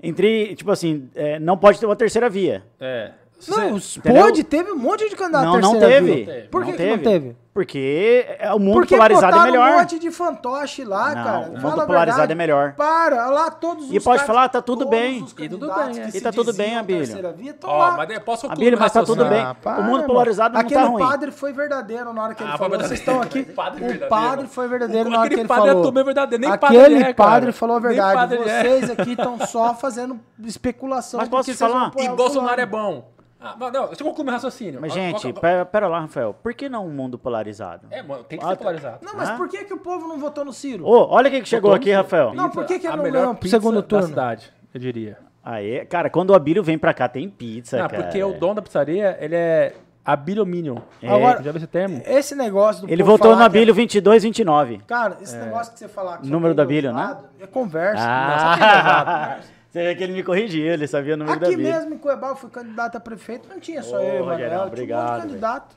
Entre, 0.07 0.55
tipo 0.55 0.71
assim, 0.71 1.09
é, 1.15 1.39
não 1.39 1.57
pode 1.57 1.81
ter 1.81 1.87
uma 1.87 1.97
terceira 1.97 2.29
via. 2.29 2.63
É. 2.81 3.11
Não, 3.49 3.79
você- 3.79 3.99
entendeu? 3.99 4.23
pode, 4.23 4.45
teve 4.45 4.71
um 4.73 4.77
monte 4.79 5.09
de 5.09 5.17
candidato 5.17 5.45
Não, 5.45 5.61
não 5.61 5.73
terceira 5.79 6.05
teve. 6.07 6.25
via. 6.25 6.49
Por 6.51 6.61
Não 6.65 6.71
que, 6.71 6.77
que 6.77 6.87
não 6.87 6.99
teve? 6.99 7.37
Porque 7.55 8.27
é, 8.41 8.53
o 8.53 8.59
mundo 8.59 8.75
Porque 8.81 8.97
polarizado 8.97 9.39
é 9.39 9.43
melhor. 9.45 9.71
um 9.71 9.79
monte 9.79 9.97
de 10.01 10.11
fantoche 10.11 10.83
lá, 10.85 11.15
Não, 11.15 11.25
cara. 11.25 11.39
o 11.39 11.45
Fala 11.61 11.71
mundo 11.71 11.81
a 11.83 11.87
polarizado 11.87 12.19
verdade. 12.27 12.33
é 12.33 12.35
melhor. 12.35 12.73
Para, 12.73 13.27
lá 13.31 13.49
todos 13.49 13.85
os 13.85 13.95
E 13.95 14.01
pode 14.01 14.25
falar, 14.25 14.49
tá 14.49 14.61
tudo 14.61 14.87
bem. 14.89 15.25
E 15.39 15.49
tudo 15.49 15.73
bem, 15.73 16.01
é. 16.01 16.09
E 16.13 16.21
tá 16.21 16.33
tudo 16.33 16.53
bem, 16.53 16.77
Abílio. 16.77 17.17
Ó, 17.63 17.79
lá. 17.79 17.97
mas 17.97 18.11
eu 18.11 18.21
posso 18.23 18.51
Abílio, 18.51 18.77
mas 18.77 18.91
tá 18.93 19.05
tudo 19.05 19.25
bem. 19.27 19.47
para, 19.63 19.81
O 19.81 19.85
mundo 19.85 20.03
polarizado 20.03 20.53
não 20.53 20.61
tá 20.61 20.67
Aquele 20.67 20.83
ruim. 20.85 21.05
padre 21.07 21.31
foi 21.31 21.53
verdadeiro 21.53 22.13
na 22.13 22.23
hora 22.25 22.35
que 22.35 22.43
ele 22.43 22.51
Ah, 22.53 22.59
falou. 22.59 22.77
Vocês 22.77 22.99
estão 22.99 23.23
aqui. 23.23 23.43
verdadeiro. 23.43 23.99
Padre 24.01 24.05
o 24.05 24.09
padre 24.09 24.47
foi 24.49 24.67
verdadeiro 24.69 25.11
na 25.11 25.19
hora 25.21 25.29
que 25.29 25.35
Aquele 25.35 25.41
ele 25.43 25.49
padre 25.49 25.69
falou. 25.69 25.83
é 25.83 25.87
também 25.87 26.05
verdadeiro, 26.05 26.41
nem 26.49 26.59
padre 26.59 26.77
Aquele 26.79 26.95
ele 26.97 27.05
é, 27.05 27.15
padre 27.15 27.53
falou 27.53 27.77
a 27.77 27.79
verdade. 27.79 28.15
padre 28.15 28.39
é. 28.39 28.63
Vocês 28.63 28.91
aqui 28.91 29.11
estão 29.13 29.39
só 29.47 29.73
fazendo 29.77 30.19
especulação. 30.45 31.19
Mas 31.21 31.29
posso 31.29 31.45
porque 31.53 31.53
te 31.53 31.59
falar? 31.73 31.93
E 31.99 32.09
Bolsonaro 32.09 32.61
é 32.61 32.67
bom. 32.67 33.15
Ah, 33.45 33.55
mas 33.59 33.73
não, 33.73 33.87
deixa 33.87 34.03
eu 34.03 34.07
concluir 34.07 34.25
meu 34.25 34.35
raciocínio. 34.35 34.81
Mas, 34.81 34.93
gente, 34.93 35.21
qual- 35.21 35.33
qual- 35.35 35.41
pera, 35.43 35.65
pera 35.67 35.87
lá, 35.89 36.01
Rafael. 36.01 36.35
Por 36.35 36.55
que 36.55 36.69
não 36.69 36.87
um 36.87 36.91
mundo 36.91 37.19
polarizado? 37.19 37.87
É, 37.91 38.03
mano, 38.03 38.25
tem 38.25 38.39
que 38.39 38.45
Ah, 38.45 38.49
ser 38.49 38.57
polarizado. 38.57 38.99
Não, 39.05 39.15
mas 39.15 39.29
Ah. 39.31 39.37
por 39.37 39.49
que, 39.49 39.65
que 39.65 39.75
o 39.75 39.79
povo 39.79 40.09
não 40.09 40.19
votou 40.19 40.45
no 40.45 40.53
Ciro? 40.53 40.87
Ô, 40.87 41.09
olha 41.11 41.31
quem 41.31 41.43
que 41.43 41.49
chegou 41.49 41.73
aqui, 41.75 41.93
Rafael. 41.93 42.33
Não, 42.35 42.49
por 42.51 42.65
que 42.65 42.79
que 42.79 42.87
a 42.87 42.91
ele 42.91 42.97
não 42.97 43.05
melhor 43.05 43.21
ganhou 43.21 43.35
pro 43.35 43.49
segundo 43.49 43.77
da 43.77 43.83
turno? 43.83 44.07
cidade, 44.09 44.53
eu 44.73 44.81
diria. 44.81 45.19
Aê, 45.45 45.85
cara, 45.85 46.09
quando 46.09 46.31
o 46.31 46.35
Abílio 46.35 46.63
vem 46.63 46.79
pra 46.79 46.95
cá, 46.95 47.07
tem 47.07 47.29
pizza, 47.29 47.77
Não, 47.79 47.87
cara. 47.89 48.03
porque 48.05 48.23
o 48.25 48.33
dono 48.33 48.55
da 48.55 48.63
pizzaria, 48.63 49.17
ele 49.21 49.35
é 49.37 49.75
Abilominion. 50.03 50.77
É. 51.03 51.09
Agora- 51.09 51.43
Já 51.43 51.51
viu 51.51 51.57
esse 51.59 51.67
termo? 51.67 52.03
Esse 52.07 52.35
negócio 52.35 52.87
do 52.87 52.93
Ele 52.93 53.03
povo 53.05 53.17
falar 53.19 53.31
no 53.33 53.37
que 53.39 53.43
é- 53.43 53.47
Abílio 53.47 53.75
22, 53.75 54.23
29. 54.23 54.79
Cara, 54.87 55.17
esse 55.21 55.37
negócio 55.37 55.73
que 55.73 55.79
você 55.79 55.89
falar 55.89 56.19
que 56.19 56.27
só 56.27 56.33
Número 56.33 56.55
tem 56.55 56.57
da 56.57 56.65
dois 56.65 56.75
Bíblia, 56.75 56.93
né? 56.93 57.17
É 57.41 57.47
conversa. 57.47 58.05
Ah, 58.07 59.37
você 59.41 59.49
vê 59.83 59.95
que 59.95 60.03
ele 60.05 60.13
me 60.13 60.23
corrigiu, 60.23 60.73
ele 60.73 60.87
sabia 60.87 61.15
o 61.15 61.17
número 61.17 61.39
da 61.39 61.47
Aqui 61.47 61.57
Bíblia. 61.57 61.75
mesmo 61.77 61.95
em 61.95 61.99
Cuiabá 61.99 62.29
eu 62.29 62.37
fui 62.37 62.51
candidato 62.51 62.97
a 62.97 63.01
prefeito, 63.01 63.49
não 63.49 63.59
tinha 63.59 63.83
só 63.83 63.97
Ô, 63.97 64.01
eu, 64.01 64.19
e 64.19 64.21
o 64.21 64.25
Rogerão, 64.25 64.29
Manuel, 64.29 64.39
tinha 64.41 64.57
um 64.57 64.59
monte 64.61 64.69
obrigado, 64.73 65.15
de 65.23 65.27
candidato. 65.29 65.77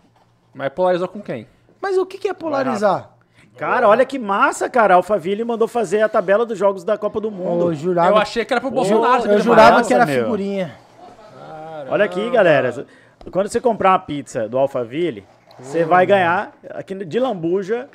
Mas 0.54 0.70
polarizou 0.70 1.08
com 1.08 1.22
quem? 1.22 1.48
Mas 1.82 1.98
o 1.98 2.06
que, 2.06 2.18
que 2.18 2.28
é 2.28 2.34
polarizar? 2.34 3.12
Cara, 3.58 3.88
olha 3.89 4.06
que 4.06 4.20
massa, 4.20 4.70
cara. 4.70 4.93
A 4.93 4.98
Alphaville 4.98 5.43
mandou 5.43 5.68
fazer 5.68 6.02
a 6.02 6.10
tabela 6.10 6.45
dos 6.45 6.58
jogos 6.58 6.84
da 6.84 6.95
Copa 6.98 7.20
do 7.20 7.32
Mundo. 7.32 7.72
Eu 7.72 7.74
jurava, 7.74 8.10
Eu 8.10 8.18
achei 8.18 8.45
que 8.45 8.54
era 8.54 8.62
pro 8.62 8.70
Bolsonaro. 8.70 9.26
eu 9.26 9.34
você 9.34 9.39
jurava 9.39 9.78
Nossa, 9.78 9.88
que 9.88 9.93
era 9.95 10.06
meu. 10.06 10.24
figurinha. 10.26 10.76
Olha 11.89 12.06
aqui, 12.06 12.30
galera. 12.30 12.86
Quando 13.32 13.48
você 13.48 13.60
comprar 13.60 13.91
uma 13.91 14.00
pizza 14.00 14.48
do 14.48 14.58
Alphaville, 14.58 15.26
você 15.60 15.84
vai 15.84 16.06
ganhar, 16.06 16.52
aqui 16.70 16.93
de 16.93 17.20
lambuja, 17.20 17.89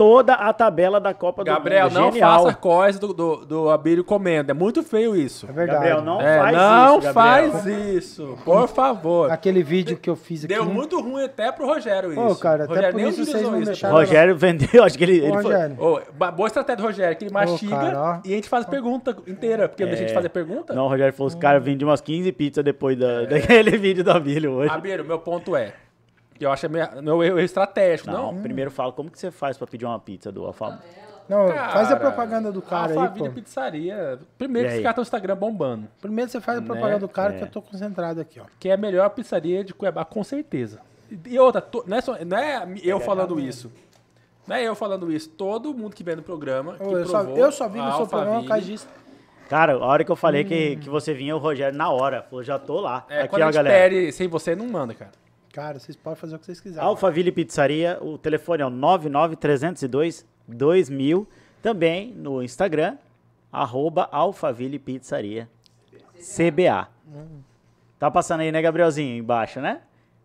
toda 0.00 0.32
a 0.32 0.50
tabela 0.50 0.98
da 0.98 1.12
Copa 1.12 1.44
Gabriel, 1.44 1.90
do 1.90 1.92
Mundo. 1.92 2.00
não 2.04 2.12
Genial. 2.12 2.42
faça 2.44 2.56
coisa 2.56 2.98
do, 2.98 3.12
do, 3.12 3.36
do 3.44 3.68
Abílio 3.68 4.02
comendo. 4.02 4.50
É 4.50 4.54
muito 4.54 4.82
feio 4.82 5.14
isso. 5.14 5.44
É 5.46 5.52
verdade. 5.52 5.76
Gabriel, 5.78 6.00
não 6.02 6.18
É, 6.22 6.38
faz 6.38 6.56
não 6.56 6.98
isso, 6.98 7.12
Gabriel. 7.12 7.12
faz 7.52 7.66
isso. 7.66 8.38
Por 8.42 8.66
favor. 8.68 9.30
Aquele 9.30 9.62
vídeo 9.62 9.98
que 9.98 10.08
eu 10.08 10.16
fiz 10.16 10.42
aqui. 10.42 10.54
Deu 10.54 10.64
muito 10.64 10.98
ruim 11.02 11.22
até 11.24 11.52
pro 11.52 11.66
Rogério 11.66 12.12
isso. 12.12 12.20
Ô, 12.20 12.34
cara, 12.34 12.64
até 12.64 12.72
Rogério 12.72 12.92
por 12.92 12.96
nem 12.98 13.08
isso 13.10 13.16
vocês 13.18 13.28
utilizou 13.28 13.50
não 13.52 13.58
isso. 13.58 13.66
deixaram- 13.66 13.94
Rogério 13.96 14.36
vendeu, 14.36 14.84
acho 14.84 14.96
que 14.96 15.04
ele, 15.04 15.20
Ô, 15.20 15.24
ele 15.38 15.42
foi- 15.42 16.02
ba- 16.14 16.30
boa 16.30 16.46
estratégia 16.46 16.76
do 16.82 16.86
Rogério, 16.86 17.16
que 17.18 17.24
ele 17.24 17.34
mastiga 17.34 17.76
cara, 17.76 18.20
e 18.24 18.32
a 18.32 18.36
gente 18.36 18.48
faz 18.48 18.64
pergunta 18.64 19.14
inteira, 19.26 19.68
porque 19.68 19.82
não 19.82 19.90
deixa 19.90 20.04
a 20.04 20.06
gente 20.06 20.14
fazer 20.14 20.30
pergunta. 20.30 20.72
É. 20.72 20.76
Não, 20.76 20.86
o 20.86 20.88
Rogério 20.88 21.12
falou, 21.12 21.28
os 21.28 21.34
caras 21.34 21.62
vendem 21.62 21.86
umas 21.86 22.00
15 22.00 22.32
pizzas 22.32 22.64
depois 22.64 22.96
da, 22.98 23.26
daquele 23.28 23.76
vídeo 23.76 24.02
do 24.02 24.10
Abílio 24.12 24.52
hoje. 24.52 24.70
Abílio, 24.72 25.04
meu 25.04 25.18
ponto 25.18 25.54
é, 25.54 25.74
eu 26.40 26.50
acho 26.52 26.68
que 26.68 26.76
é 26.78 27.00
meu 27.02 27.22
erro 27.22 27.38
estratégico. 27.40 28.10
Não, 28.10 28.32
Não, 28.32 28.42
primeiro 28.42 28.70
fala 28.70 28.92
como 28.92 29.10
que 29.10 29.18
você 29.18 29.30
faz 29.30 29.56
pra 29.58 29.66
pedir 29.66 29.84
uma 29.84 29.98
pizza 29.98 30.30
do 30.32 30.44
Alphaville. 30.44 30.80
Não, 31.28 31.46
Cara, 31.48 31.68
faz 31.70 31.92
a 31.92 31.96
propaganda 31.96 32.50
do 32.50 32.60
cara 32.60 32.90
aí, 32.92 32.98
Alphaville 32.98 33.28
pô. 33.28 33.34
Pizzaria. 33.36 34.18
Primeiro 34.36 34.68
que 34.68 34.82
cara 34.82 34.94
tá 34.94 35.00
no 35.00 35.02
Instagram 35.04 35.36
bombando. 35.36 35.86
Primeiro 36.00 36.28
você 36.30 36.40
faz 36.40 36.58
a 36.58 36.62
propaganda 36.62 36.98
do 36.98 37.08
cara 37.08 37.32
que 37.34 37.40
É. 37.40 37.42
eu 37.44 37.48
tô 37.50 37.62
concentrado 37.62 38.20
aqui, 38.20 38.40
ó. 38.40 38.44
Que 38.58 38.68
é 38.68 38.72
a 38.72 38.76
melhor 38.76 39.08
pizzaria 39.10 39.62
de 39.62 39.72
Cuiabá, 39.72 40.04
com 40.04 40.24
certeza. 40.24 40.80
E 41.26 41.38
outra, 41.38 41.60
to- 41.60 41.84
não, 41.86 41.96
é 41.96 42.00
só- 42.00 42.16
não 42.24 42.36
é 42.36 42.66
eu 42.82 42.98
falando 42.98 43.38
isso. 43.38 43.70
Não 44.46 44.56
é 44.56 44.64
eu 44.64 44.74
falando 44.74 45.12
isso. 45.12 45.28
Todo 45.28 45.72
mundo 45.72 45.94
que 45.94 46.02
vem 46.02 46.16
no 46.16 46.22
programa. 46.22 46.74
Que 46.74 46.82
eu, 46.82 47.06
só, 47.06 47.22
eu 47.22 47.52
só 47.52 47.68
vi 47.68 47.78
a 47.78 47.84
no 47.90 47.96
seu 47.98 48.06
programa 48.08 48.44
cagista. 48.44 48.90
Cara, 49.48 49.74
a 49.74 49.78
hora 49.86 50.04
que 50.04 50.10
eu 50.10 50.16
falei 50.16 50.44
que, 50.44 50.76
que 50.76 50.88
você 50.88 51.12
vinha, 51.14 51.34
o 51.36 51.38
Rogério 51.38 51.76
na 51.76 51.90
hora 51.90 52.22
falou, 52.22 52.42
já 52.42 52.58
tô 52.58 52.80
lá. 52.80 53.04
É, 53.08 53.20
Aqui, 53.22 53.28
quando 53.30 53.42
ó, 53.42 53.44
a 53.44 53.48
gente 53.52 53.54
galera. 53.56 53.76
pede 53.90 54.12
sem 54.12 54.26
você, 54.28 54.54
não 54.56 54.66
manda, 54.68 54.94
cara. 54.94 55.10
Cara, 55.52 55.78
vocês 55.78 55.96
podem 55.96 56.16
fazer 56.18 56.36
o 56.36 56.38
que 56.38 56.46
vocês 56.46 56.60
quiserem. 56.60 56.86
Alphaville 56.86 57.32
Pizzaria, 57.32 57.98
o 58.00 58.16
telefone 58.16 58.62
é 58.62 58.66
o 58.66 58.70
99302 58.70 60.24
2000. 60.46 61.26
Também 61.62 62.12
no 62.14 62.42
Instagram, 62.42 62.96
arroba 63.52 64.08
Alphaville 64.12 64.78
Pizzaria, 64.78 65.48
CBA. 66.14 66.88
Tá 67.98 68.10
passando 68.10 68.40
aí, 68.40 68.50
né, 68.52 68.62
Gabrielzinho, 68.62 69.16
embaixo, 69.18 69.60
né? 69.60 69.80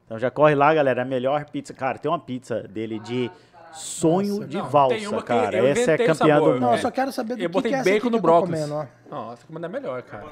Então 0.06 0.18
já 0.20 0.30
corre 0.32 0.54
lá, 0.56 0.74
galera, 0.74 1.02
a 1.02 1.06
melhor 1.06 1.44
pizza. 1.46 1.74
Cara, 1.74 1.98
tem 1.98 2.10
uma 2.10 2.20
pizza 2.20 2.62
dele 2.64 3.00
de 3.00 3.30
sonho 3.74 4.48
de 4.48 4.58
Não, 4.58 4.70
valsa, 4.70 4.96
tem 4.96 5.08
uma 5.08 5.22
que 5.22 5.28
cara. 5.28 5.58
eu 5.58 5.66
Essa 5.66 5.92
é 5.92 5.98
campeã 5.98 6.14
sabor. 6.14 6.54
do 6.54 6.60
Não, 6.60 6.68
mundo. 6.68 6.78
eu 6.78 6.82
só 6.82 6.92
quero 6.92 7.12
saber 7.12 7.36
do 7.36 7.42
Eu 7.42 7.50
que, 7.50 7.54
botei 7.54 7.72
que 7.72 7.76
é 7.76 7.80
essa 7.80 7.90
aqui 7.90 7.98
no 7.98 8.02
que 8.02 8.08
eu 8.08 8.12
tô 8.12 8.22
brócolis. 8.22 8.62
comendo, 8.62 8.76
ó. 8.76 8.86
Não, 9.10 9.34
essa 9.34 9.46
comida 9.46 9.66
é 9.66 9.70
melhor, 9.70 10.02
cara. 10.04 10.26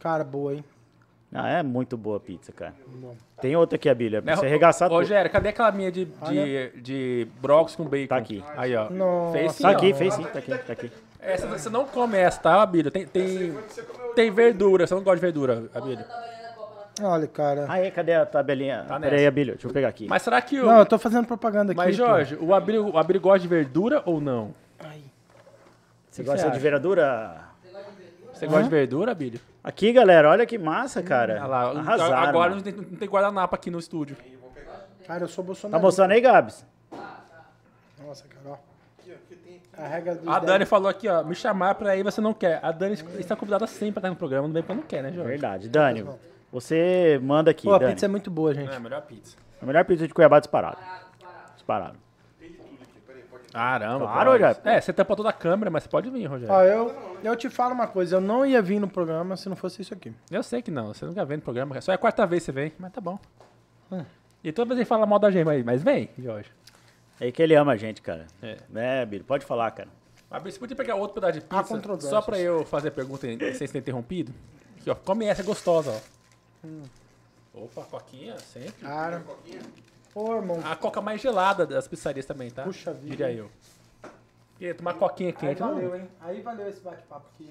Cara, 0.00 0.24
boa, 0.24 0.52
hein? 0.54 0.64
Ah, 1.36 1.48
é 1.48 1.62
muito 1.64 1.96
boa 1.96 2.18
a 2.18 2.20
pizza, 2.20 2.52
cara. 2.52 2.72
Tem 3.40 3.56
outra 3.56 3.74
aqui, 3.74 3.88
Abília, 3.88 4.22
pra 4.22 4.30
Né, 4.32 4.36
você 4.40 4.46
arregaçar 4.46 4.88
tudo. 4.88 4.98
Rogério, 4.98 5.28
cadê 5.30 5.48
aquela 5.48 5.72
minha 5.72 5.90
de, 5.90 6.04
de, 6.04 6.70
de 6.80 7.28
brócolis 7.42 7.74
com 7.74 7.84
bacon? 7.84 8.06
Tá 8.06 8.16
aqui. 8.16 8.44
Aí, 8.56 8.76
ó. 8.76 8.88
Nossa. 8.88 9.32
Fez 9.38 9.52
sim, 9.52 9.62
Tá 9.64 9.68
ó. 9.68 9.72
aqui, 9.72 9.94
fez 9.94 10.14
sim, 10.14 10.22
tá 10.22 10.38
aqui, 10.38 10.58
tá 10.58 10.72
aqui. 10.72 10.92
Essa 11.20 11.46
você 11.48 11.68
não 11.68 11.86
come 11.86 12.16
essa, 12.16 12.40
tá, 12.40 12.62
Abílio? 12.62 12.90
Tem, 12.90 13.04
tem, 13.04 13.52
tem 14.14 14.30
verdura. 14.30 14.86
Você 14.86 14.94
não 14.94 15.02
gosta 15.02 15.16
de 15.16 15.22
verdura, 15.22 15.64
Abílio? 15.74 16.04
Olha, 17.02 17.26
cara. 17.26 17.66
Aí, 17.68 17.90
cadê 17.90 18.14
a 18.14 18.24
tabelinha? 18.24 18.84
Tá 18.86 19.00
Pera 19.00 19.06
aí, 19.06 19.22
nessa. 19.22 19.28
Abílio, 19.28 19.54
deixa 19.54 19.66
eu 19.66 19.72
pegar 19.72 19.88
aqui. 19.88 20.06
Mas 20.06 20.22
será 20.22 20.40
que 20.40 20.60
o... 20.60 20.66
Não, 20.66 20.78
eu 20.78 20.86
tô 20.86 20.96
fazendo 20.98 21.26
propaganda 21.26 21.72
aqui. 21.72 21.76
Mas. 21.78 21.96
Jorge, 21.96 22.36
o 22.40 22.54
Abílio, 22.54 22.90
o 22.94 22.98
Abílio 22.98 23.20
gosta 23.20 23.40
de 23.40 23.48
verdura 23.48 24.02
ou 24.06 24.20
não? 24.20 24.54
Você 26.10 26.22
que 26.22 26.28
gosta 26.28 26.42
você 26.42 26.58
de 26.60 26.68
acha? 26.68 27.53
Você 28.34 28.46
gosta 28.46 28.64
de 28.64 28.68
verdura, 28.70 29.12
Abílio? 29.12 29.40
Aqui, 29.62 29.92
galera, 29.92 30.28
olha 30.30 30.44
que 30.44 30.58
massa, 30.58 31.02
cara. 31.02 31.34
Olha 31.34 31.46
lá, 31.46 31.62
Arrasaram. 31.70 32.16
agora 32.28 32.50
mano. 32.50 32.56
não 32.56 32.62
tem, 32.62 32.72
não 32.72 32.98
tem 32.98 33.08
guardanapo 33.08 33.54
aqui 33.54 33.70
no 33.70 33.78
estúdio. 33.78 34.16
Cara, 35.06 35.24
eu 35.24 35.28
sou 35.28 35.44
Tá 35.44 35.46
Bolsonaro. 35.46 35.82
mostrando 35.82 36.10
aí, 36.12 36.20
Gabs? 36.20 36.66
Nossa, 38.04 38.24
cara, 38.28 38.40
ó. 38.46 38.56
A 39.76 39.86
regra 39.88 40.14
dos 40.14 40.28
A 40.28 40.38
dez- 40.38 40.46
Dani 40.52 40.64
falou 40.66 40.88
aqui, 40.88 41.08
ó, 41.08 41.24
me 41.24 41.34
chamar 41.34 41.74
pra 41.74 41.96
ir, 41.96 42.02
você 42.04 42.20
não 42.20 42.32
quer. 42.32 42.60
A 42.62 42.70
Dani 42.70 42.94
está 43.18 43.34
convidada 43.34 43.66
sempre 43.66 43.92
pra 43.94 44.00
estar 44.00 44.10
no 44.10 44.16
programa, 44.16 44.46
não 44.46 44.54
vem 44.54 44.62
porque 44.62 44.74
não 44.80 44.86
quer, 44.86 45.02
né, 45.02 45.10
Jorge? 45.12 45.28
Verdade. 45.30 45.68
Dani, 45.68 46.06
você 46.52 47.18
manda 47.22 47.50
aqui, 47.50 47.64
Pô, 47.64 47.74
a 47.74 47.78
Dani. 47.78 47.92
pizza 47.92 48.06
é 48.06 48.08
muito 48.08 48.30
boa, 48.30 48.54
gente. 48.54 48.70
É, 48.72 48.76
a 48.76 48.80
melhor 48.80 49.02
pizza. 49.02 49.36
A 49.60 49.66
melhor 49.66 49.84
pizza 49.84 50.06
de 50.06 50.14
Cuiabá 50.14 50.38
disparado. 50.38 50.78
Disparado. 51.56 51.96
Caramba, 53.54 54.04
Claro, 54.06 54.30
pode. 54.32 54.42
Rogério. 54.42 54.60
É, 54.68 54.80
você 54.80 54.92
tampa 54.92 55.14
toda 55.14 55.28
a 55.28 55.32
câmera, 55.32 55.70
mas 55.70 55.84
você 55.84 55.88
pode 55.88 56.10
vir, 56.10 56.26
Rogério. 56.26 56.52
Ó, 56.52 56.62
eu, 56.62 57.16
eu 57.22 57.36
te 57.36 57.48
falo 57.48 57.72
uma 57.72 57.86
coisa, 57.86 58.16
eu 58.16 58.20
não 58.20 58.44
ia 58.44 58.60
vir 58.60 58.80
no 58.80 58.88
programa 58.88 59.36
se 59.36 59.48
não 59.48 59.54
fosse 59.54 59.80
isso 59.80 59.94
aqui. 59.94 60.12
Eu 60.28 60.42
sei 60.42 60.60
que 60.60 60.72
não, 60.72 60.92
você 60.92 61.06
nunca 61.06 61.24
vem 61.24 61.36
no 61.36 61.42
programa. 61.44 61.80
Só 61.80 61.92
é 61.92 61.94
a 61.94 61.98
quarta 61.98 62.26
vez 62.26 62.42
que 62.42 62.46
você 62.46 62.52
vem, 62.52 62.72
mas 62.78 62.92
tá 62.92 63.00
bom. 63.00 63.16
Hum. 63.92 64.04
E 64.42 64.50
toda 64.50 64.68
vez 64.68 64.78
ele 64.80 64.84
fala 64.86 65.06
mal 65.06 65.20
da 65.20 65.30
gente, 65.30 65.44
mas, 65.44 65.64
mas 65.64 65.82
vem, 65.84 66.10
Jorge. 66.18 66.50
É 67.20 67.30
que 67.30 67.40
ele 67.40 67.54
ama 67.54 67.72
a 67.72 67.76
gente, 67.76 68.02
cara. 68.02 68.26
É. 68.42 68.56
É, 68.74 69.06
Biro, 69.06 69.22
pode 69.22 69.46
falar, 69.46 69.70
cara. 69.70 69.88
Mas 70.28 70.42
você 70.42 70.58
podia 70.58 70.76
pegar 70.76 70.96
outro 70.96 71.14
pedaço 71.14 71.34
de 71.34 71.40
pizza 71.42 71.62
controvérsias. 71.62 72.10
só 72.10 72.20
pra 72.20 72.40
eu 72.40 72.64
fazer 72.66 72.88
a 72.88 72.90
pergunta 72.90 73.24
sem 73.54 73.66
ser 73.68 73.78
interrompido? 73.78 74.34
Aqui, 74.80 74.90
ó, 74.90 74.96
come 74.96 75.26
essa, 75.26 75.42
é 75.42 75.44
gostosa, 75.44 75.92
ó. 75.92 76.66
Hum. 76.66 76.82
Opa, 77.54 77.82
coquinha, 77.84 78.36
sempre. 78.38 78.82
Cara. 78.82 79.22
Ô, 79.28 79.36
irmão. 80.14 80.60
A 80.64 80.76
coca 80.76 81.00
mais 81.00 81.20
gelada 81.20 81.66
das 81.66 81.88
pizzarias 81.88 82.24
também, 82.26 82.50
tá? 82.50 82.62
Puxa 82.62 82.92
vida. 82.92 83.08
Diria 83.16 83.32
eu. 83.32 83.50
Queria 84.58 84.74
tomar 84.74 84.94
coquinha 84.94 85.30
Aí 85.30 85.34
quente, 85.34 85.60
não? 85.60 85.74
valeu, 85.74 85.96
hein? 85.96 86.08
Aí 86.20 86.40
valeu 86.40 86.68
esse 86.68 86.80
bate-papo 86.80 87.26
aqui. 87.34 87.50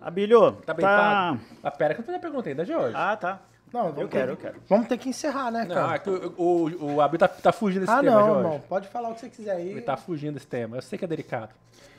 Abílio, 0.00 0.52
Tá 0.66 0.74
bem 0.74 0.84
tá... 0.84 0.96
pago? 0.98 1.40
Ah, 1.62 1.70
pera 1.70 1.94
que 1.94 2.00
eu 2.00 2.02
não 2.02 2.06
fiz 2.06 2.14
a 2.16 2.18
pergunta 2.18 2.48
ainda, 2.50 2.64
Jorge. 2.64 2.94
Ah, 2.94 3.16
tá. 3.16 3.40
Não, 3.72 3.88
Eu 3.88 4.08
quero, 4.08 4.08
ter- 4.08 4.32
eu 4.32 4.36
quero. 4.36 4.62
Vamos 4.68 4.86
ter 4.86 4.98
que 4.98 5.08
encerrar, 5.08 5.50
né, 5.50 5.64
não, 5.64 5.74
cara? 5.74 5.94
é 5.94 5.98
que 5.98 6.08
o, 6.10 6.34
o, 6.38 6.94
o 6.94 7.00
Abel 7.00 7.18
tá, 7.18 7.26
tá 7.26 7.50
fugindo 7.52 7.80
desse 7.80 7.92
ah, 7.92 8.00
tema, 8.00 8.12
não, 8.12 8.26
Jorge. 8.26 8.40
irmão. 8.44 8.62
Pode 8.68 8.88
falar 8.88 9.08
o 9.08 9.14
que 9.14 9.20
você 9.20 9.30
quiser 9.30 9.52
aí. 9.56 9.70
Ele 9.70 9.80
tá 9.80 9.96
fugindo 9.96 10.34
desse 10.34 10.46
tema. 10.46 10.76
Eu 10.76 10.82
sei 10.82 10.96
que 10.98 11.04
é 11.04 11.08
delicado. 11.08 11.50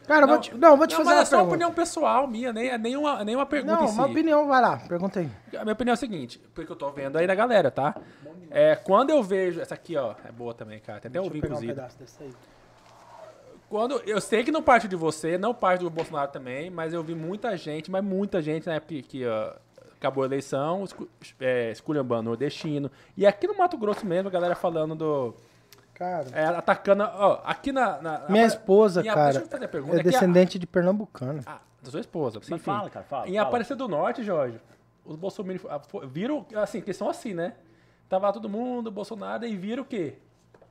Cara, 0.06 0.24
eu 0.24 0.28
vou 0.28 0.40
te, 0.40 0.56
não, 0.56 0.78
vou 0.78 0.88
te 0.88 0.92
não, 0.92 1.04
fazer 1.04 1.16
uma 1.16 1.22
é 1.22 1.26
só 1.26 1.36
uma 1.36 1.42
pergunta. 1.44 1.56
opinião 1.56 1.74
pessoal 1.74 2.28
minha, 2.28 2.54
nem, 2.54 2.70
é 2.70 2.78
nenhuma, 2.78 3.24
nenhuma 3.24 3.46
pergunta 3.46 3.76
Não, 3.76 3.86
em 3.86 3.88
si. 3.88 3.94
uma 3.94 4.06
opinião, 4.06 4.48
vai 4.48 4.62
lá, 4.62 4.78
pergunta 4.78 5.20
aí. 5.20 5.30
A 5.58 5.64
minha 5.64 5.74
opinião 5.74 5.94
é 5.94 5.96
a 5.96 5.98
seguinte, 5.98 6.40
porque 6.54 6.72
eu 6.72 6.76
tô 6.76 6.90
vendo 6.92 7.18
aí 7.18 7.26
da 7.26 7.36
galera, 7.36 7.72
tá? 7.72 7.96
É, 8.52 8.76
quando 8.76 9.10
eu 9.10 9.22
vejo. 9.24 9.60
Essa 9.60 9.74
aqui, 9.76 9.98
ó, 9.98 10.14
é 10.24 10.32
boa 10.32 10.54
também, 10.54 10.80
cara. 10.80 11.00
Tem 11.00 11.10
até 11.10 11.20
vinho 11.20 11.42
pegar 11.42 11.58
um 11.58 11.60
pedaço 11.60 11.98
desse 11.98 12.22
aí. 12.24 12.32
Quando, 13.68 14.02
eu 14.06 14.22
sei 14.22 14.44
que 14.44 14.52
não 14.52 14.62
parte 14.62 14.88
de 14.88 14.96
você, 14.96 15.38
não 15.38 15.54
parte 15.54 15.82
do 15.82 15.90
Bolsonaro 15.90 16.32
também, 16.32 16.70
mas 16.70 16.94
eu 16.94 17.04
vi 17.04 17.16
muita 17.16 17.58
gente, 17.58 17.90
mas 17.90 18.04
muita 18.04 18.42
gente 18.42 18.68
na 18.68 18.76
época 18.76 18.94
que, 18.94 19.02
que, 19.02 19.28
ó, 19.28 19.54
acabou 19.98 20.24
a 20.24 20.28
eleição, 20.28 20.84
escu, 20.84 21.10
é, 21.40 21.72
esculhambando 21.72 22.22
o 22.22 22.32
nordestino. 22.32 22.92
E 23.18 23.26
aqui 23.26 23.48
no 23.48 23.58
Mato 23.58 23.78
Grosso 23.78 24.06
mesmo, 24.06 24.28
a 24.28 24.32
galera 24.32 24.56
falando 24.56 24.96
do. 24.96 25.36
Cara, 25.96 26.28
é, 26.34 26.46
atacando. 26.46 27.04
Ó, 27.04 27.42
aqui 27.46 27.72
na. 27.72 28.02
na- 28.02 28.26
minha 28.30 28.46
esposa, 28.46 29.02
em- 29.02 29.06
cara, 29.06 29.32
Deixa 29.32 29.40
eu 29.40 29.48
fazer 29.48 29.66
a 29.66 29.68
pergunta. 29.68 29.96
é 29.96 30.00
a- 30.02 30.04
descendente 30.04 30.60
de 30.60 30.68
pernambucano. 30.68 31.42
Ah, 31.46 31.60
da 31.82 31.90
sua 31.90 32.02
esposa. 32.02 32.40
Mas 32.40 32.52
enfim. 32.52 32.66
fala, 32.66 32.90
cara, 32.90 33.06
fala. 33.06 33.30
Em 33.30 33.36
fala. 33.36 33.48
Aparecida 33.48 33.78
do 33.78 33.88
Norte, 33.88 34.22
Jorge, 34.22 34.60
os 35.06 35.16
bolsominions 35.16 35.66
ah, 35.70 35.82
viram, 36.06 36.46
assim, 36.56 36.82
que 36.82 36.92
são 36.94 37.10
assim, 37.10 37.34
né? 37.34 37.54
Tava 38.10 38.28
lá 38.28 38.34
todo 38.34 38.50
mundo, 38.50 38.92
Bolsonaro, 38.92 39.46
e 39.46 39.56
viram 39.56 39.84
o 39.84 39.86
quê? 39.86 40.16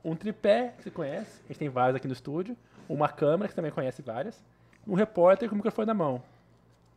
Um 0.03 0.15
tripé, 0.15 0.73
que 0.77 0.83
você 0.83 0.91
conhece, 0.91 1.41
a 1.45 1.47
gente 1.47 1.57
tem 1.57 1.69
vários 1.69 1.95
aqui 1.95 2.07
no 2.07 2.13
estúdio, 2.13 2.55
uma 2.87 3.09
câmera, 3.09 3.47
que 3.47 3.53
você 3.53 3.55
também 3.55 3.71
conhece 3.71 4.03
várias, 4.03 4.41
um 4.87 4.93
repórter 4.93 5.49
com 5.49 5.55
o 5.55 5.57
microfone 5.57 5.87
na 5.87 5.93
mão. 5.95 6.21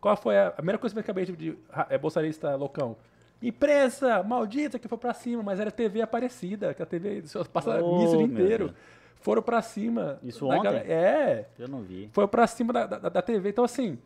Qual 0.00 0.14
foi 0.16 0.38
a, 0.38 0.48
a 0.48 0.52
primeira 0.52 0.78
coisa 0.78 0.94
que 0.94 0.98
eu 0.98 1.02
acabei 1.02 1.24
de, 1.24 1.34
de 1.34 1.59
é, 1.88 1.96
bolsonarista 1.96 2.55
loucão? 2.55 2.94
Imprensa, 3.40 4.23
maldita, 4.23 4.78
que 4.78 4.89
foi 4.89 4.98
pra 4.98 5.15
cima, 5.15 5.43
mas 5.43 5.60
era 5.60 5.70
TV 5.70 6.02
Aparecida, 6.02 6.74
que 6.74 6.82
a 6.82 6.86
TV 6.86 7.23
só 7.27 7.44
passa 7.44 7.81
Oh, 7.82 7.97
o 8.05 8.06
dia 8.16 8.23
inteiro. 8.23 8.66
Deus. 8.66 8.77
Foram 9.20 9.43
pra 9.43 9.62
cima. 9.62 10.19
Isso 10.23 10.47
ontem? 10.47 10.62
galera- 10.62 10.85
É 10.93 11.47
Eu 11.59 11.69
não 11.69 11.82
vi. 11.82 12.09
foi 12.12 12.27
pra 12.27 12.47
cima 12.47 12.73
da, 12.73 12.86
da, 12.86 13.09
da 13.09 13.23
TV. 13.23 13.51
Então, 13.51 13.65
assim, 13.65 13.98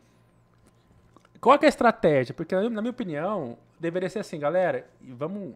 qual 1.39 1.57
é 1.61 1.65
a 1.65 1.69
estratégia? 1.69 2.33
Porque, 2.33 2.55
na 2.55 2.81
minha 2.81 2.91
opinião, 2.91 3.57
deveria 3.79 4.09
ser 4.09 4.19
assim, 4.19 4.39
galera, 4.39 4.85
vamos. 5.01 5.53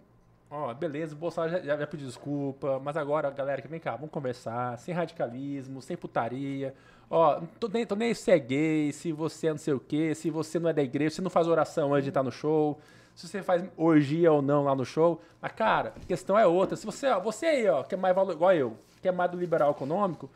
Ó, 0.50 0.74
beleza, 0.74 1.14
o 1.14 1.18
Bolsonaro 1.18 1.52
já, 1.62 1.78
já 1.78 1.86
pediu 1.88 2.08
desculpa, 2.08 2.80
mas 2.82 2.96
agora, 2.96 3.30
galera, 3.30 3.62
que 3.62 3.68
vem 3.68 3.82
cá, 3.82 3.92
vamos 3.98 4.12
conversar, 4.12 4.78
sem 4.80 4.94
radicalismo, 4.96 5.82
sem 5.82 5.98
putaria. 5.98 6.74
Ó, 7.10 7.42
tô 7.60 7.68
nem, 7.68 7.86
tô 7.86 7.96
nem 7.96 8.14
se 8.14 8.22
você 8.24 8.32
é 8.32 8.40
gay, 8.40 8.92
se 8.94 9.12
você 9.12 9.48
é 9.48 9.52
não 9.52 9.58
sei 9.58 9.74
o 9.74 9.80
quê, 9.80 10.16
se 10.16 10.30
você 10.30 10.58
não 10.58 10.70
é 10.70 10.74
da 10.74 10.82
igreja, 10.82 11.10
se 11.10 11.16
você 11.18 11.22
não 11.22 11.30
faz 11.30 11.48
oração 11.50 11.94
antes 11.94 12.06
de 12.06 12.10
estar 12.12 12.24
no 12.24 12.32
show, 12.32 12.80
se 13.18 13.28
você 13.28 13.42
faz 13.42 13.64
orgia 13.76 14.32
ou 14.32 14.42
não 14.42 14.64
lá 14.64 14.76
no 14.76 14.86
show. 14.86 15.20
Mas, 15.42 15.52
cara, 15.54 15.94
a 16.02 16.06
questão 16.06 16.38
é 16.38 16.46
outra. 16.46 16.78
Se 16.78 16.86
você, 16.86 17.08
ó, 17.08 17.20
você 17.20 17.48
aí, 17.48 17.68
ó, 17.68 17.84
que 17.84 17.96
é 17.96 17.98
mais 17.98 18.16
valor, 18.16 18.32
igual 18.34 18.54
eu, 18.54 18.78
que 19.02 19.08
é 19.08 19.12
mais 19.12 19.30
do 19.32 19.38
liberal 19.38 19.72
econômico, 19.72 20.30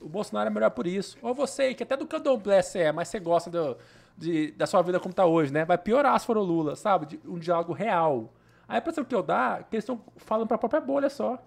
o 0.00 0.08
Bolsonaro 0.08 0.48
é 0.48 0.50
melhor 0.50 0.70
por 0.70 0.86
isso. 0.86 1.16
Ou 1.22 1.34
você 1.34 1.62
aí, 1.62 1.74
que 1.74 1.82
até 1.82 1.96
do 1.96 2.06
candomblé 2.06 2.62
você 2.62 2.78
é, 2.80 2.92
mas 2.92 3.08
você 3.08 3.20
gosta 3.20 3.50
do- 3.50 3.76
de, 4.16 4.52
da 4.52 4.66
sua 4.66 4.80
vida 4.82 4.98
como 4.98 5.12
tá 5.14 5.26
hoje, 5.26 5.52
né? 5.52 5.64
Vai 5.64 5.76
piorar 5.78 6.18
se 6.18 6.24
for 6.26 6.36
o 6.38 6.42
Lula, 6.42 6.76
sabe? 6.76 7.06
De, 7.06 7.20
um 7.26 7.38
diálogo 7.38 7.72
real. 7.72 8.32
A 8.66 8.78
impressão 8.78 9.04
que 9.04 9.14
eu 9.14 9.22
dá 9.22 9.58
é 9.60 9.62
que 9.64 9.76
eles 9.76 9.84
estão 9.84 10.00
falando 10.16 10.48
pra 10.48 10.56
própria 10.56 10.80
bolha 10.80 11.10
só. 11.10 11.38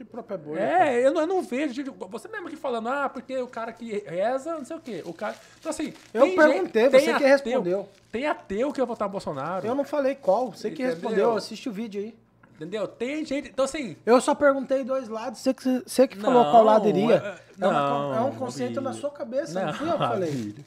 Que 0.00 0.04
própria 0.06 0.38
bolha. 0.38 0.60
É, 0.60 1.06
eu 1.06 1.12
não, 1.12 1.20
eu 1.20 1.26
não 1.26 1.42
vejo. 1.42 1.74
gente, 1.74 1.90
Você 1.90 2.26
mesmo 2.26 2.46
aqui 2.46 2.56
falando, 2.56 2.88
ah, 2.88 3.06
porque 3.06 3.36
o 3.36 3.46
cara 3.46 3.70
que 3.70 4.02
reza, 4.06 4.54
não 4.56 4.64
sei 4.64 4.76
o 4.78 4.80
quê. 4.80 5.02
O 5.04 5.12
cara. 5.12 5.36
Então, 5.58 5.68
assim. 5.68 5.92
Eu 6.14 6.34
perguntei, 6.34 6.84
gente- 6.84 6.90
você 6.92 6.96
tem 7.00 7.04
que 7.04 7.10
ateu- 7.10 7.28
respondeu. 7.28 7.88
Tem 8.10 8.26
ateu 8.26 8.72
que 8.72 8.78
vai 8.80 8.86
votar 8.86 9.08
no 9.08 9.12
Bolsonaro. 9.12 9.66
Eu 9.66 9.74
não 9.74 9.84
falei 9.84 10.14
qual, 10.14 10.52
você 10.52 10.70
que 10.70 10.82
Entendeu? 10.82 10.94
respondeu, 10.94 11.36
assiste 11.36 11.68
o 11.68 11.72
vídeo 11.72 12.00
aí. 12.00 12.14
Entendeu? 12.56 12.88
Tem 12.88 13.22
gente. 13.26 13.50
Então, 13.50 13.66
assim. 13.66 13.94
Eu 14.06 14.18
só 14.22 14.34
perguntei 14.34 14.84
dois 14.84 15.06
lados, 15.06 15.40
você 15.40 15.52
que, 15.52 15.82
você 15.86 16.08
que 16.08 16.16
falou 16.18 16.44
Não, 16.44 16.50
qual 16.50 16.64
lado 16.64 16.88
iria. 16.88 17.38
É- 17.60 17.66
É, 17.68 17.70
não, 17.72 18.14
é 18.14 18.20
um 18.20 18.32
conceito 18.32 18.80
na 18.80 18.92
sua 18.92 19.10
cabeça, 19.10 19.64
não, 19.64 19.72
fui 19.74 19.88
eu 19.88 19.92
que 19.92 19.98
falei. 19.98 20.30
filho. 20.30 20.64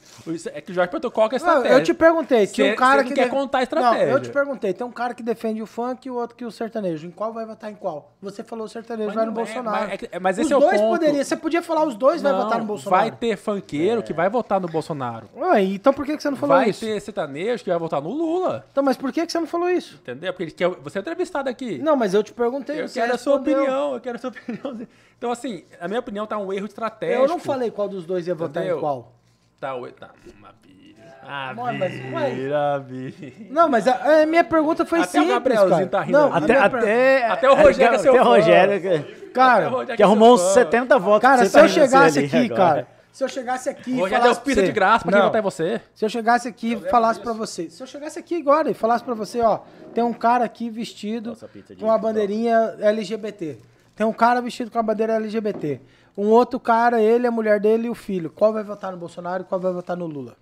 É 0.54 0.60
que 0.60 0.70
o 0.70 0.74
Jorge 0.74 0.90
perguntou 0.90 1.10
qual 1.10 1.28
que 1.28 1.36
é 1.36 1.38
a 1.38 1.40
Não, 1.40 1.48
estratégia. 1.48 1.76
eu 1.76 1.82
te 1.84 1.94
perguntei, 1.94 2.46
Cê- 2.46 2.72
um 2.72 2.76
cara 2.76 3.02
não 3.02 3.08
que 3.08 3.14
quer 3.14 3.24
de- 3.24 3.30
contar 3.30 3.58
a 3.58 3.62
estratégia. 3.62 4.06
Não, 4.06 4.12
eu 4.12 4.20
te 4.20 4.30
perguntei, 4.30 4.72
tem 4.72 4.86
um 4.86 4.90
cara 4.92 5.14
que 5.14 5.22
defende 5.22 5.62
o 5.62 5.66
funk 5.66 6.06
e 6.06 6.10
o 6.10 6.14
outro 6.14 6.36
que 6.36 6.44
o 6.44 6.50
sertanejo. 6.50 7.06
Em 7.06 7.10
qual 7.10 7.32
vai 7.32 7.44
votar 7.44 7.70
em 7.70 7.74
qual? 7.74 8.12
Você 8.22 8.42
falou 8.42 8.64
o 8.66 8.68
sertanejo 8.68 9.06
Mas 9.08 9.14
vai 9.16 9.26
no 9.26 9.32
não 9.32 9.40
é, 9.40 9.44
Bolsonaro. 9.44 9.84
mas 9.84 9.92
é 9.92 9.96
que- 9.96 10.18
mas 10.20 10.38
os 10.38 10.44
esse 10.44 10.52
é 10.52 10.56
o 10.56 10.60
dois 10.60 10.80
ponto. 10.80 10.90
poderiam, 10.90 11.24
você 11.24 11.36
podia 11.36 11.62
falar 11.62 11.84
os 11.84 11.94
dois 11.94 12.22
vai 12.22 12.32
Não, 12.32 12.42
votar 12.42 12.58
no 12.58 12.64
Bolsonaro. 12.64 13.02
Vai 13.02 13.10
ter 13.10 13.36
funkeiro 13.36 14.02
que 14.02 14.12
vai 14.12 14.28
votar 14.28 14.60
no 14.60 14.68
Bolsonaro. 14.68 15.28
Ué, 15.36 15.62
então 15.62 15.92
por 15.92 16.04
que 16.06 16.16
que 16.16 16.22
você 16.22 16.30
não 16.30 16.36
falou 16.36 16.56
Vai 16.56 16.70
isso? 16.70 16.80
ter 16.84 17.00
sertanejo 17.00 17.62
que 17.64 17.70
vai 17.70 17.78
votar 17.78 18.00
no 18.00 18.10
Lula. 18.10 18.64
Então, 18.70 18.82
mas 18.84 18.96
por 18.96 19.12
que 19.12 19.24
que 19.26 19.32
você 19.32 19.38
não 19.40 19.46
falou 19.46 19.68
isso? 19.68 19.96
Entendeu? 20.02 20.32
Porque 20.32 20.50
quer, 20.52 20.68
você 20.68 20.98
é 20.98 21.00
entrevistado 21.00 21.48
aqui. 21.48 21.78
Não, 21.78 21.96
mas 21.96 22.14
eu 22.14 22.22
te 22.22 22.32
perguntei, 22.32 22.80
eu 22.82 22.88
quero 22.88 23.14
a 23.14 23.18
sua 23.18 23.36
opinião. 23.36 23.94
Eu 23.94 24.00
quero 24.00 24.16
a 24.16 24.20
sua 24.20 24.30
opinião. 24.30 24.86
Então, 25.16 25.30
assim, 25.30 25.64
a 25.80 25.86
minha 25.88 26.00
opinião 26.00 26.26
tá 26.26 26.36
um 26.36 26.52
erro 26.52 26.68
estratégico. 26.86 27.22
Eu 27.22 27.28
não 27.28 27.38
falei 27.38 27.70
qual 27.70 27.88
dos 27.88 28.04
dois 28.04 28.26
ia 28.26 28.34
votar 28.34 28.62
Entendeu? 28.62 28.78
em 28.78 28.80
qual. 28.80 29.12
Tá, 29.60 29.74
o... 29.76 29.86
tá 29.90 30.10
uma 30.38 30.52
bilha. 30.62 31.04
Ah, 31.26 31.54
bilha, 31.54 32.78
bilha. 32.80 33.32
Não, 33.50 33.68
mas 33.68 33.88
a, 33.88 34.22
a 34.22 34.26
minha 34.26 34.44
pergunta 34.44 34.84
foi 34.84 35.00
Até 35.00 35.08
o 35.08 35.12
simples, 35.12 35.30
Gabrielzinho 35.30 35.70
cara. 35.70 35.86
tá 35.88 36.00
rindo 36.02 36.18
Não, 36.18 36.34
ali. 36.34 36.44
Até, 36.52 36.58
até, 36.58 37.26
Até 37.28 37.50
o 37.50 37.54
Rogério 37.54 37.94
é 37.94 37.98
seu 37.98 38.12
até 38.12 38.20
o. 38.22 38.24
Rogério 38.24 38.80
que, 38.80 39.24
Cara, 39.30 39.68
o 39.68 39.70
Rogério 39.70 39.96
que 39.96 40.02
arrumou 40.02 40.34
uns 40.34 40.40
seu 40.40 40.48
fã. 40.50 40.64
70 40.64 40.98
votos. 40.98 41.22
Cara, 41.22 41.38
se 41.38 41.46
eu 41.46 41.50
tá 41.52 41.60
rindo 41.62 41.72
chegasse 41.72 42.18
aqui, 42.18 42.36
agora. 42.36 42.54
cara, 42.56 42.88
se 43.10 43.24
eu 43.24 43.28
chegasse 43.28 43.68
aqui 43.70 43.92
O 44.02 44.06
e 44.06 44.10
falasse 44.10 44.40
pizza 44.40 44.54
pra 44.54 44.62
de 44.62 44.66
você- 44.66 44.72
graça 44.72 45.02
pra 45.04 45.12
quem 45.12 45.20
Não. 45.20 45.26
votar 45.28 45.40
em 45.40 45.44
você. 45.44 45.80
Se 45.94 46.04
eu 46.04 46.08
chegasse 46.08 46.48
aqui 46.48 46.72
e 46.74 46.76
falasse 46.90 47.20
pra 47.20 47.32
você, 47.32 47.70
se 47.70 47.82
eu 47.82 47.86
chegasse 47.86 48.18
aqui 48.18 48.40
agora 48.40 48.70
e 48.70 48.74
falasse 48.74 49.02
pra 49.04 49.14
você, 49.14 49.40
ó, 49.40 49.60
tem 49.94 50.04
um 50.04 50.12
cara 50.12 50.44
aqui 50.44 50.68
vestido 50.68 51.30
Nossa, 51.30 51.48
com 51.80 51.90
a 51.90 51.96
bandeirinha 51.96 52.74
LGBT. 52.80 53.58
Tem 53.96 54.04
um 54.06 54.12
cara 54.12 54.40
vestido 54.42 54.70
com 54.70 54.78
a 54.78 54.82
bandeira 54.82 55.14
LGBT. 55.14 55.80
Um 56.16 56.28
outro 56.28 56.60
cara, 56.60 57.00
ele, 57.02 57.26
a 57.26 57.30
mulher 57.30 57.58
dele 57.60 57.86
e 57.88 57.90
o 57.90 57.94
filho. 57.94 58.30
Qual 58.30 58.52
vai 58.52 58.62
votar 58.62 58.92
no 58.92 58.98
Bolsonaro 58.98 59.42
e 59.42 59.46
qual 59.46 59.60
vai 59.60 59.72
votar 59.72 59.96
no 59.96 60.06
Lula? 60.06 60.36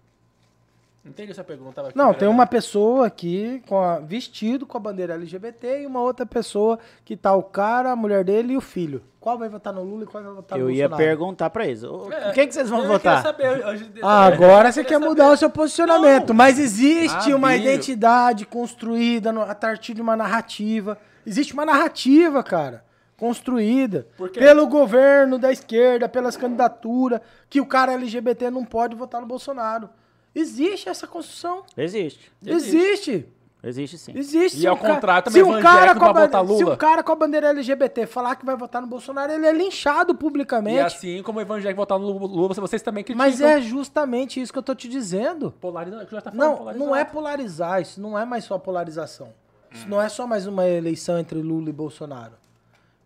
Entendi 1.04 1.32
essa 1.32 1.42
pergunta. 1.42 1.82
Não, 1.96 2.14
tem 2.14 2.28
uma 2.28 2.46
pessoa 2.46 3.08
aqui 3.08 3.60
com 3.66 3.76
a- 3.82 3.98
vestido 3.98 4.64
com 4.64 4.76
a 4.76 4.80
bandeira 4.80 5.14
LGBT 5.14 5.82
e 5.82 5.86
uma 5.86 6.00
outra 6.00 6.24
pessoa 6.24 6.78
que 7.04 7.16
tá 7.16 7.34
o 7.34 7.42
cara, 7.42 7.90
a 7.90 7.96
mulher 7.96 8.22
dele 8.22 8.52
e 8.52 8.56
o 8.56 8.60
filho. 8.60 9.02
Qual 9.18 9.36
vai 9.36 9.48
votar 9.48 9.72
no 9.72 9.82
Lula 9.82 10.04
e 10.04 10.06
qual 10.06 10.22
vai 10.22 10.32
votar 10.32 10.56
no 10.56 10.64
Eu 10.64 10.70
ia 10.70 10.88
Bolsonaro? 10.88 11.08
perguntar 11.08 11.50
pra 11.50 11.66
eles. 11.66 11.82
É, 11.82 12.30
Quem 12.32 12.46
que 12.46 12.54
vocês 12.54 12.68
vão 12.70 12.82
eu 12.82 12.86
votar? 12.88 13.20
saber, 13.20 13.66
hoje- 13.66 13.90
Ah, 14.00 14.28
eu 14.28 14.34
agora 14.34 14.70
você 14.70 14.84
quer 14.84 14.94
saber. 14.94 15.06
mudar 15.08 15.30
o 15.32 15.36
seu 15.36 15.50
posicionamento, 15.50 16.28
Não. 16.28 16.36
mas 16.36 16.56
existe 16.60 17.32
Ah, 17.32 17.36
uma 17.36 17.56
identidade 17.56 18.46
construída 18.46 19.32
no- 19.32 19.42
a 19.42 19.54
partir 19.56 19.94
de 19.94 20.00
uma 20.02 20.14
narrativa. 20.16 20.96
Existe 21.26 21.52
uma 21.52 21.64
narrativa, 21.66 22.44
cara, 22.44 22.84
construída 23.22 24.06
pelo 24.34 24.66
governo 24.66 25.38
da 25.38 25.52
esquerda, 25.52 26.08
pelas 26.08 26.36
candidaturas, 26.36 27.20
que 27.48 27.60
o 27.60 27.66
cara 27.66 27.92
LGBT 27.92 28.50
não 28.50 28.64
pode 28.64 28.96
votar 28.96 29.20
no 29.20 29.26
Bolsonaro. 29.28 29.88
Existe 30.34 30.88
essa 30.88 31.06
construção. 31.06 31.62
Existe. 31.76 32.32
Existe. 32.44 33.28
Existe 33.64 33.96
sim. 33.96 34.12
Existe. 34.16 34.58
E 34.60 34.66
ao 34.66 34.74
um 34.74 34.78
contrário, 34.78 35.22
também 35.24 35.44
se 35.44 35.48
um 35.48 35.60
cara 35.62 35.94
com 35.94 36.04
a 36.04 36.12
vai 36.12 36.14
ban- 36.14 36.38
votar 36.40 36.44
Se 36.56 36.62
Lula. 36.64 36.74
um 36.74 36.76
cara 36.76 37.00
com 37.04 37.12
a 37.12 37.14
bandeira 37.14 37.48
LGBT 37.50 38.06
falar 38.06 38.34
que 38.34 38.44
vai 38.44 38.56
votar 38.56 38.82
no 38.82 38.88
Bolsonaro, 38.88 39.30
ele 39.30 39.46
é 39.46 39.52
linchado 39.52 40.16
publicamente. 40.16 40.78
E 40.78 40.80
assim 40.80 41.22
como 41.22 41.38
o 41.38 41.42
evangélico 41.42 41.80
votar 41.80 41.96
no 41.96 42.10
Lula, 42.26 42.54
vocês 42.54 42.82
também 42.82 43.04
criticam. 43.04 43.24
Mas 43.24 43.40
é 43.40 43.60
justamente 43.60 44.40
isso 44.42 44.52
que 44.52 44.58
eu 44.58 44.64
tô 44.64 44.74
te 44.74 44.88
dizendo. 44.88 45.52
Polarizando, 45.60 46.04
que 46.06 46.10
já 46.10 46.20
tá 46.20 46.32
falando 46.32 46.64
Não, 46.76 46.86
não 46.88 46.96
é 46.96 47.04
polarizar, 47.04 47.80
isso 47.80 48.00
não 48.00 48.18
é 48.18 48.24
mais 48.24 48.42
só 48.42 48.58
polarização. 48.58 49.28
Isso 49.70 49.88
não 49.88 50.02
é 50.02 50.08
só 50.08 50.26
mais 50.26 50.44
uma 50.48 50.66
eleição 50.66 51.16
entre 51.20 51.40
Lula 51.40 51.70
e 51.70 51.72
Bolsonaro. 51.72 52.41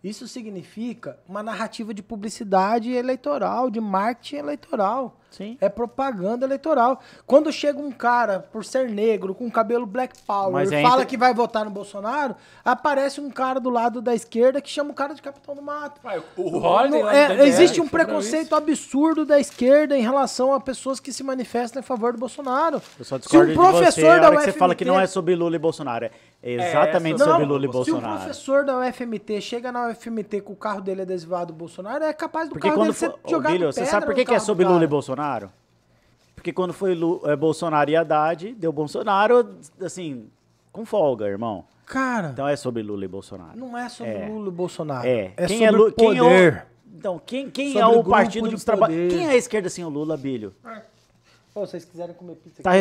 Isso 0.02 0.28
significa 0.28 1.18
uma 1.28 1.42
narrativa 1.42 1.92
de 1.92 2.02
publicidade 2.02 2.92
eleitoral, 2.92 3.70
de 3.70 3.80
marketing 3.80 4.36
eleitoral. 4.36 5.20
Sim. 5.36 5.58
É 5.60 5.68
propaganda 5.68 6.46
eleitoral. 6.46 7.00
Quando 7.26 7.52
chega 7.52 7.78
um 7.78 7.90
cara, 7.92 8.40
por 8.52 8.64
ser 8.64 8.88
negro, 8.88 9.34
com 9.34 9.50
cabelo 9.50 9.84
black 9.86 10.14
power, 10.26 10.52
Mas 10.52 10.70
e 10.70 10.76
é 10.76 10.82
fala 10.82 10.94
entre- 10.96 11.06
que 11.06 11.16
vai 11.16 11.34
votar 11.34 11.64
no 11.64 11.70
Bolsonaro, 11.70 12.34
aparece 12.64 13.20
um 13.20 13.30
cara 13.30 13.60
do 13.60 13.68
lado 13.70 14.00
da 14.00 14.14
esquerda 14.14 14.60
que 14.60 14.68
chama 14.70 14.90
o 14.90 14.94
cara 14.94 15.14
de 15.14 15.20
capitão 15.22 15.54
do 15.54 15.62
mato. 15.62 16.00
Ué, 16.04 16.22
o 16.36 16.60
Não, 16.88 17.10
é, 17.10 17.46
existe 17.46 17.80
um 17.80 17.88
preconceito 17.88 18.54
absurdo 18.54 19.24
da 19.26 19.38
esquerda 19.38 19.96
em 19.96 20.02
relação 20.02 20.52
a 20.54 20.60
pessoas 20.60 20.98
que 21.00 21.12
se 21.12 21.22
manifestam 21.22 21.80
em 21.80 21.82
favor 21.82 22.12
do 22.12 22.18
Bolsonaro. 22.18 22.80
Eu 22.98 23.04
só 23.04 23.18
Se 23.18 23.36
um 23.36 23.46
de 23.46 23.54
você 23.54 23.54
professor 23.54 24.10
a 24.10 24.18
da 24.18 24.30
que 24.36 24.42
você 24.44 24.52
fala 24.52 24.74
que 24.74 24.84
UFMT 24.84 24.90
não 24.96 25.00
é 25.00 25.06
sobre 25.06 25.34
Lula 25.34 25.56
e 25.56 25.58
Bolsonaro. 25.58 26.10
É 26.42 26.52
exatamente 26.52 27.20
É, 27.20 27.24
sobre 27.24 27.42
Não, 27.44 27.52
Lula 27.52 27.58
e 27.60 27.62
se 27.62 27.68
um 27.68 27.72
Bolsonaro. 27.72 28.16
professor 28.18 28.64
da 28.64 28.78
UFMT 28.78 29.40
chega 29.40 29.72
na 29.72 29.88
UFMT 29.88 30.40
com 30.42 30.52
o 30.52 30.56
carro 30.56 30.80
dele 30.80 31.02
adesivado 31.02 31.52
do 31.52 31.56
Bolsonaro, 31.58 32.04
é 32.04 32.12
capaz 32.12 32.48
do 32.48 32.52
Porque 32.52 32.68
carro 32.68 32.80
quando 32.80 32.86
dele 32.88 32.98
ser 32.98 33.10
for, 33.10 33.18
Ô, 33.24 33.28
jogado 33.30 33.52
Bílio, 33.52 33.72
você 33.72 33.84
sabe 33.84 34.06
por 34.06 34.14
que, 34.14 34.24
que 34.24 34.34
é 34.34 34.38
sobre 34.38 34.64
cara. 34.64 34.72
Lula 34.74 34.84
e 34.84 34.88
Bolsonaro? 34.88 35.25
Porque 36.34 36.52
quando 36.52 36.72
foi 36.72 36.94
Lu, 36.94 37.20
é, 37.24 37.34
Bolsonaro 37.34 37.90
e 37.90 37.96
Haddad, 37.96 38.54
deu 38.54 38.72
Bolsonaro, 38.72 39.56
assim, 39.80 40.28
com 40.72 40.84
folga, 40.84 41.26
irmão. 41.26 41.64
Cara, 41.86 42.30
Então 42.30 42.46
é 42.48 42.56
sobre 42.56 42.82
Lula 42.82 43.04
e 43.04 43.08
Bolsonaro. 43.08 43.56
não 43.58 43.76
é 43.78 43.88
sobre 43.88 44.12
É. 44.12 44.26
Lula 44.28 44.48
e 44.48 44.50
Bolsonaro. 44.52 45.06
É. 45.06 45.32
É 45.36 45.46
quem 45.46 45.58
sobre 45.58 45.64
é 45.64 45.70
Lula? 45.70 45.92
Quem 45.92 46.10
é 46.10 46.18
poder. 46.20 46.66
o, 46.92 46.96
então, 46.96 47.20
quem, 47.24 47.50
quem 47.50 47.78
é 47.78 47.86
o 47.86 48.02
partido 48.04 48.48
de 48.48 48.54
dos 48.54 48.64
trabalhadores? 48.64 49.12
poder. 49.12 49.18
Quem 49.18 49.28
é 49.28 49.32
a 49.32 49.36
esquerda 49.36 49.68
sem 49.68 49.84
o 49.84 49.88
Lula, 49.88 50.16
Bílio? 50.16 50.54
Pô, 51.54 51.66
vocês 51.66 51.84
quiserem 51.84 52.14
comer 52.14 52.34
pizza 52.36 52.62
Tá 52.62 52.70
aqui, 52.70 52.80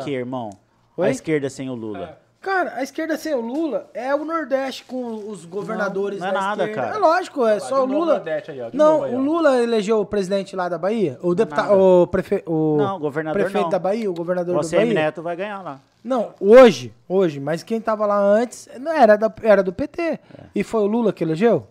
ó. 0.00 0.04
quê, 0.04 0.10
irmão? 0.12 0.50
Oi? 0.96 1.08
A 1.08 1.10
esquerda 1.10 1.48
sem 1.50 1.68
o 1.70 1.74
Lula. 1.74 2.18
Cara, 2.46 2.74
a 2.76 2.82
esquerda 2.84 3.16
sem 3.18 3.34
o 3.34 3.40
Lula 3.40 3.90
é 3.92 4.14
o 4.14 4.24
Nordeste 4.24 4.84
com 4.84 5.28
os 5.28 5.44
governadores 5.44 6.20
não 6.20 6.28
é 6.28 6.32
da 6.32 6.40
nada, 6.40 6.62
esquerda. 6.62 6.82
cara. 6.92 6.94
É 6.94 6.98
lógico, 7.00 7.44
é 7.44 7.58
só 7.58 7.82
o 7.82 7.84
Lula. 7.84 8.14
Nordeste 8.14 8.52
aí, 8.52 8.60
ó, 8.60 8.70
não, 8.72 9.02
aí, 9.02 9.12
o. 9.12 9.18
Lula 9.18 9.60
elegeu 9.60 10.00
o 10.00 10.06
presidente 10.06 10.54
lá 10.54 10.68
da 10.68 10.78
Bahia? 10.78 11.18
O 11.22 11.34
deputado, 11.34 11.72
o 11.76 12.06
prefe... 12.06 12.44
o 12.46 12.76
Não, 12.78 13.00
governador 13.00 13.42
prefeito 13.42 13.64
não. 13.64 13.70
da 13.70 13.80
Bahia, 13.80 14.08
o 14.08 14.14
governador 14.14 14.56
O 14.58 14.60
da 14.60 14.76
Bahia? 14.76 14.94
Neto 14.94 15.22
vai 15.22 15.34
ganhar 15.34 15.60
lá. 15.60 15.80
Não, 16.04 16.34
hoje, 16.38 16.94
hoje, 17.08 17.40
mas 17.40 17.64
quem 17.64 17.80
tava 17.80 18.06
lá 18.06 18.16
antes 18.16 18.68
não 18.78 18.92
era, 18.92 19.16
da, 19.16 19.32
era 19.42 19.60
do 19.60 19.72
PT. 19.72 20.00
É. 20.02 20.20
E 20.54 20.62
foi 20.62 20.82
o 20.82 20.86
Lula 20.86 21.12
que 21.12 21.24
elegeu? 21.24 21.66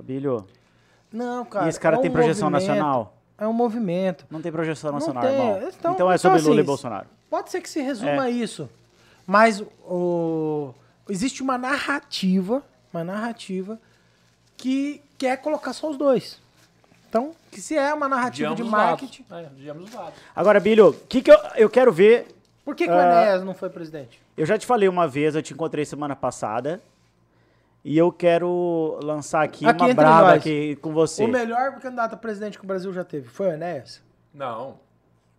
Bílio, 0.00 0.46
Não, 1.12 1.44
cara. 1.44 1.66
e 1.66 1.68
esse 1.70 1.80
cara 1.80 1.96
é 1.96 1.98
um 1.98 2.02
tem 2.02 2.10
projeção 2.12 2.48
movimento, 2.48 2.68
nacional? 2.70 3.16
É 3.36 3.48
um 3.48 3.52
movimento. 3.52 4.26
Não 4.30 4.40
tem 4.40 4.52
projeção 4.52 4.92
Não 4.92 4.98
nacional, 5.00 5.22
tem. 5.24 5.32
irmão. 5.32 5.56
Então- 5.56 5.92
Então, 5.92 6.12
é 6.12 6.14
então, 6.14 6.18
sobre 6.18 6.40
Lula 6.40 6.54
assim, 6.54 6.60
e 6.60 6.66
Bolsonaro. 6.66 7.06
Pode 7.28 7.50
ser 7.50 7.60
que 7.60 7.68
se 7.68 7.80
resuma 7.80 8.10
É. 8.12 8.18
a 8.20 8.30
isso. 8.30 8.68
Mas 9.26 9.62
o, 9.84 10.74
existe 11.08 11.42
uma 11.42 11.56
narrativa, 11.58 12.62
uma 12.92 13.04
narrativa 13.04 13.78
que 14.56 15.02
quer 15.18 15.36
colocar 15.38 15.72
só 15.72 15.90
os 15.90 15.96
dois. 15.96 16.40
Então, 17.08 17.32
que 17.50 17.60
se 17.60 17.76
é 17.76 17.92
uma 17.92 18.08
narrativa 18.08 18.54
de 18.54 18.62
os 18.62 18.68
marketing. 18.68 19.24
lados. 19.28 19.50
É, 19.52 19.54
de 19.54 19.68
ambos 19.70 19.84
os 19.88 19.94
lados. 19.94 20.14
Agora, 20.34 20.58
Bílio, 20.58 20.88
o 20.88 20.92
que, 20.94 21.20
que 21.22 21.30
eu, 21.30 21.38
eu 21.56 21.68
quero 21.70 21.92
ver 21.92 22.26
Por 22.64 22.74
que, 22.74 22.86
que 22.86 22.90
o 22.92 22.94
Ah. 22.96 23.02
Enéas 23.22 23.44
não 23.44 23.54
foi 23.54 23.68
presidente? 23.68 24.20
Eu 24.36 24.46
já 24.46 24.56
te 24.56 24.64
falei 24.66 24.88
uma 24.88 25.06
vez, 25.06 25.34
eu 25.34 25.42
te 25.42 25.52
encontrei 25.52 25.84
semana 25.84 26.16
passada. 26.16 26.80
E 27.84 27.98
eu 27.98 28.12
quero 28.12 28.98
lançar 29.02 29.42
aqui, 29.42 29.66
Aqui 29.66 29.82
uma 29.84 29.92
braba 29.92 30.28
nós. 30.28 30.36
aqui 30.38 30.76
com 30.76 30.92
você. 30.92 31.24
O 31.24 31.28
melhor 31.28 31.72
candidato 31.80 32.14
a 32.14 32.16
presidente 32.16 32.56
que 32.56 32.64
o 32.64 32.66
Brasil 32.66 32.92
já 32.92 33.02
teve 33.04 33.28
foi 33.28 33.48
o 33.48 33.52
Enéas. 33.52 34.00
Não. 34.32 34.78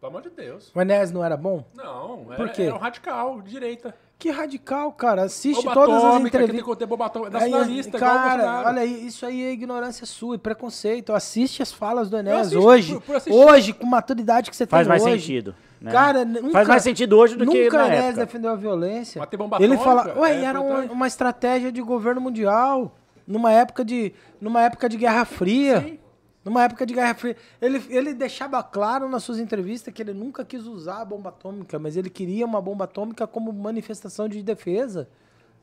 Pelo 0.04 0.18
amor 0.18 0.22
de 0.22 0.32
Deus. 0.32 0.70
O 0.76 0.82
Enéas 0.82 1.14
não 1.14 1.24
era 1.24 1.38
bom? 1.38 1.64
Não. 1.74 2.26
Por 2.36 2.48
é, 2.48 2.52
quê? 2.52 2.64
É 2.64 2.74
um 2.74 2.78
radical, 2.78 3.42
de 3.42 3.52
direita. 3.52 3.96
Que 4.20 4.30
radical, 4.32 4.92
cara. 4.92 5.22
Assiste 5.24 5.64
Bomba 5.64 5.74
todas 5.74 5.96
as 5.96 6.04
atômica, 6.04 6.26
que 6.26 6.32
tem 6.32 6.44
entrevistas. 6.44 6.78
que. 6.78 7.18
Aí, 7.26 7.30
Nacionalista, 7.32 7.98
igual 7.98 8.12
o 8.12 8.16
cara, 8.20 8.64
olha 8.68 8.82
aí, 8.82 9.08
isso 9.08 9.26
aí 9.26 9.44
é 9.46 9.52
ignorância 9.54 10.06
sua 10.06 10.36
e 10.36 10.38
preconceito. 10.38 11.14
Assiste 11.14 11.62
as 11.64 11.72
falas 11.72 12.10
do 12.10 12.18
Enéas 12.18 12.48
assisto 12.48 12.60
hoje. 12.62 13.00
por- 13.00 13.22
por 13.22 13.32
hoje, 13.32 13.72
com 13.72 13.86
maturidade 13.86 14.50
que 14.50 14.58
você 14.58 14.66
Faz 14.66 14.86
tem 14.86 14.90
mais 14.90 15.04
hoje. 15.04 15.22
sentido. 15.22 15.56
né? 15.80 15.90
Cara, 15.90 16.26
nunca, 16.26 16.52
Faz 16.52 16.68
mais 16.68 16.84
sentido 16.84 17.18
hoje 17.18 17.38
do 17.38 17.48
que 17.48 17.64
nunca 17.64 17.78
na 17.78 17.88
Enéas 17.88 18.06
época. 18.08 18.26
defendeu 18.26 18.52
a 18.52 18.56
violência. 18.56 19.20
Mas 19.22 19.30
ter 19.30 19.38
bomba 19.38 19.58
Ele 19.62 19.78
fala, 19.78 20.20
ué, 20.20 20.36
é 20.36 20.44
era 20.44 20.60
uma, 20.60 20.80
uma 20.82 21.08
estratégia 21.08 21.72
de 21.72 21.82
governo 21.82 22.20
mundial, 22.20 22.94
numa 23.26 23.54
época 23.54 23.86
de, 23.86 24.14
numa 24.42 24.64
época 24.64 24.90
de 24.90 24.98
Guerra 24.98 25.24
Fria. 25.24 25.80
Sim. 25.80 26.00
Numa 26.44 26.64
época 26.64 26.86
de 26.86 26.94
Guerra 26.94 27.14
Fria. 27.16 27.38
Ele, 27.62 27.82
ele 27.90 28.14
deixava 28.14 28.62
claro 28.62 29.08
nas 29.08 29.24
suas 29.24 29.40
entrevistas 29.40 29.94
que 29.94 30.02
ele 30.02 30.14
nunca 30.14 30.44
quis 30.44 30.66
usar 30.66 31.02
a 31.02 31.06
bomba 31.06 31.30
atômica, 31.30 31.80
mas 31.80 31.96
ele 31.96 32.10
queria 32.10 32.46
uma 32.46 32.62
bomba 32.62 32.84
atômica 32.84 33.26
como 33.26 33.52
manifestação 33.54 34.28
de 34.28 34.44
defesa. 34.44 35.08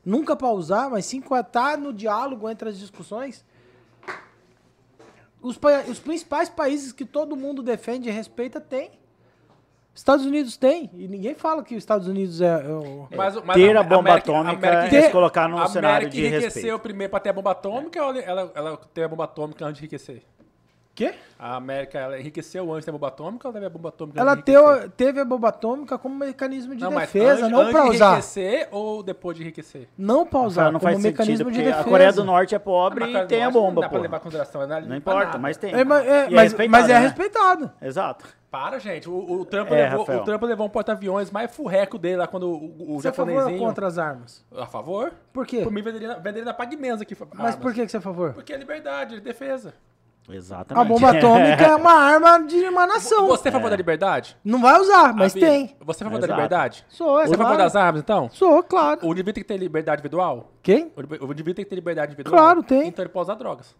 Nunca 0.03 0.35
para 0.35 0.49
usar, 0.49 0.89
mas 0.89 1.05
sim 1.05 1.21
para 1.21 1.41
estar 1.41 1.77
no 1.77 1.93
diálogo 1.93 2.49
entre 2.49 2.69
as 2.69 2.79
discussões. 2.79 3.45
Os, 5.41 5.59
os 5.89 5.99
principais 5.99 6.49
países 6.49 6.91
que 6.91 7.05
todo 7.05 7.35
mundo 7.35 7.61
defende 7.63 8.09
e 8.09 8.11
respeita 8.11 8.59
tem. 8.59 8.91
Estados 9.93 10.25
Unidos 10.25 10.55
tem. 10.55 10.89
E 10.93 11.07
ninguém 11.07 11.35
fala 11.35 11.63
que 11.63 11.75
os 11.75 11.79
Estados 11.79 12.07
Unidos 12.07 12.41
é. 12.41 12.45
é 12.45 12.67
o- 12.69 13.07
Mas, 13.15 13.35
mas 13.43 13.55
Ter 13.57 13.75
a 13.75 13.83
bomba 13.83 14.11
América- 14.11 14.31
atômica 14.31 14.67
América- 14.69 14.95
é 14.97 15.01
se 15.03 15.11
colocar 15.11 15.49
num 15.49 15.57
a 15.57 15.67
cenário 15.67 16.07
América 16.07 16.11
de 16.11 16.21
enriqueceu 16.25 16.45
respeito. 16.53 16.79
primeiro 16.79 17.11
pra 17.11 17.19
ter 17.19 17.29
a 17.29 17.33
bomba 17.33 17.51
atômica 17.51 18.03
ou 18.03 18.15
ela, 18.15 18.51
ela 18.55 18.77
teve 18.93 19.05
a 19.05 19.09
bomba 19.09 19.25
atômica 19.25 19.65
antes 19.65 19.79
de 19.79 19.85
enriquecer? 19.85 20.23
Quê? 20.93 21.13
A 21.39 21.55
América 21.55 21.97
ela 21.97 22.19
enriqueceu 22.19 22.71
antes 22.73 22.85
da 22.85 22.91
bomba 22.91 23.07
atômica 23.07 23.47
ou 23.47 23.53
teve 23.53 23.65
a 23.65 23.69
bomba 23.69 23.89
atômica 23.89 24.19
Ela 24.19 24.35
de 24.35 24.43
teu, 24.43 24.89
teve 24.91 25.21
a 25.21 25.25
bomba 25.25 25.47
atômica 25.47 25.97
como 25.97 26.13
mecanismo 26.15 26.75
de 26.75 26.81
Não, 26.83 26.91
defesa, 26.93 27.45
antes, 27.45 27.49
não 27.51 27.61
antes 27.61 27.71
para 27.71 27.83
de 27.83 27.89
usar. 27.95 28.07
enriquecer 28.11 28.67
ou 28.71 29.01
depois 29.01 29.37
de 29.37 29.43
enriquecer? 29.43 29.87
Não 29.97 30.25
para 30.25 30.41
usar, 30.41 30.65
não 30.71 30.79
como 30.79 30.91
faz 30.91 30.97
sentido, 30.97 31.11
mecanismo 31.11 31.45
de 31.49 31.57
porque 31.57 31.63
defesa. 31.63 31.81
a 31.81 31.83
Coreia 31.89 32.11
do 32.13 32.23
Norte 32.25 32.53
é 32.55 32.59
pobre 32.59 33.05
Mas, 33.09 33.23
e 33.23 33.27
tem 33.27 33.41
a 33.43 33.49
bomba, 33.49 33.75
Não 33.75 33.81
dá 33.81 33.89
pô. 33.89 33.97
levar 33.97 34.17
em 34.17 34.19
consideração. 34.19 34.67
Não, 34.67 34.81
Não 34.81 34.95
importa, 34.95 35.37
mas 35.37 35.55
tem. 35.57 35.73
É, 35.73 35.83
mas, 35.83 36.05
é, 36.05 36.27
E 36.29 36.33
mas, 36.35 36.43
respeitado, 36.43 36.69
mas 36.71 36.89
é 36.89 36.93
né? 36.93 36.99
respeitado. 36.99 37.71
Exato. 37.81 38.25
Para, 38.51 38.77
gente. 38.77 39.09
O, 39.09 39.13
o, 39.39 39.45
Trump 39.45 39.71
É, 39.71 39.83
levou, 39.83 39.99
Rafael. 39.99 40.19
o 40.19 40.23
Trump 40.25 40.43
levou 40.43 40.67
um 40.67 40.69
porta-aviões 40.69 41.31
mais 41.31 41.55
furreco 41.55 41.97
dele 41.97 42.17
lá 42.17 42.27
quando 42.27 42.49
o, 42.51 42.95
o 42.95 43.01
Você 43.01 43.07
é 43.07 43.11
a 43.11 43.13
favor 43.13 43.31
ou 43.31 43.37
japonesinho... 43.39 43.65
contra 43.65 43.87
as 43.87 43.97
armas? 43.97 44.45
A 44.53 44.65
favor? 44.65 45.13
Por 45.31 45.47
quê? 45.47 45.61
Por 45.61 45.71
mim, 45.71 45.81
venderia, 45.81 46.15
venderia 46.15 46.43
na 46.43 46.53
PagMenos 46.53 46.99
aqui. 47.01 47.15
Mas 47.33 47.55
por 47.55 47.73
que, 47.73 47.85
que 47.85 47.89
você 47.89 47.95
é 47.95 47.99
a 47.99 48.03
favor? 48.03 48.33
Porque 48.33 48.51
é 48.51 48.57
liberdade, 48.57 49.15
é 49.15 49.19
defesa. 49.21 49.73
Exatamente. 50.29 50.85
A 50.85 50.87
bomba 50.87 51.09
atômica 51.17 51.63
é 51.63 51.75
uma 51.75 51.91
arma 51.93 52.39
de 52.45 52.55
uma 52.67 52.87
nação. 52.87 53.27
Você 53.27 53.47
é 53.47 53.49
a 53.49 53.51
favor 53.51 53.69
da 53.69 53.75
liberdade? 53.75 54.37
Não 54.45 54.61
vai 54.61 54.79
usar, 54.79 55.13
mas 55.13 55.33
tem. 55.33 55.75
Você 55.81 56.03
é 56.03 56.07
a 56.07 56.09
favor 56.09 56.19
da 56.19 56.27
Exato. 56.27 56.33
liberdade? 56.41 56.85
Sou, 56.89 57.19
é 57.19 57.23
Você 57.25 57.31
é 57.31 57.35
a 57.35 57.37
favor 57.37 57.49
claro. 57.55 57.57
das 57.63 57.75
armas, 57.75 58.01
então? 58.01 58.29
Sou, 58.31 58.63
claro. 58.63 58.99
O 59.03 59.07
indivíduo 59.11 59.33
tem 59.33 59.43
que 59.43 59.47
ter 59.47 59.57
liberdade 59.57 59.99
individual? 59.99 60.51
Quem? 60.61 60.91
O 60.95 61.01
indiví- 61.01 61.19
o 61.21 61.25
indivíduo 61.25 61.53
tem 61.55 61.65
que 61.65 61.69
ter 61.69 61.75
liberdade 61.75 62.13
individual? 62.13 62.37
Claro, 62.39 62.63
tem. 62.63 62.87
Então 62.87 63.03
ele 63.03 63.09
pode 63.09 63.23
usar 63.23 63.35
drogas. 63.35 63.75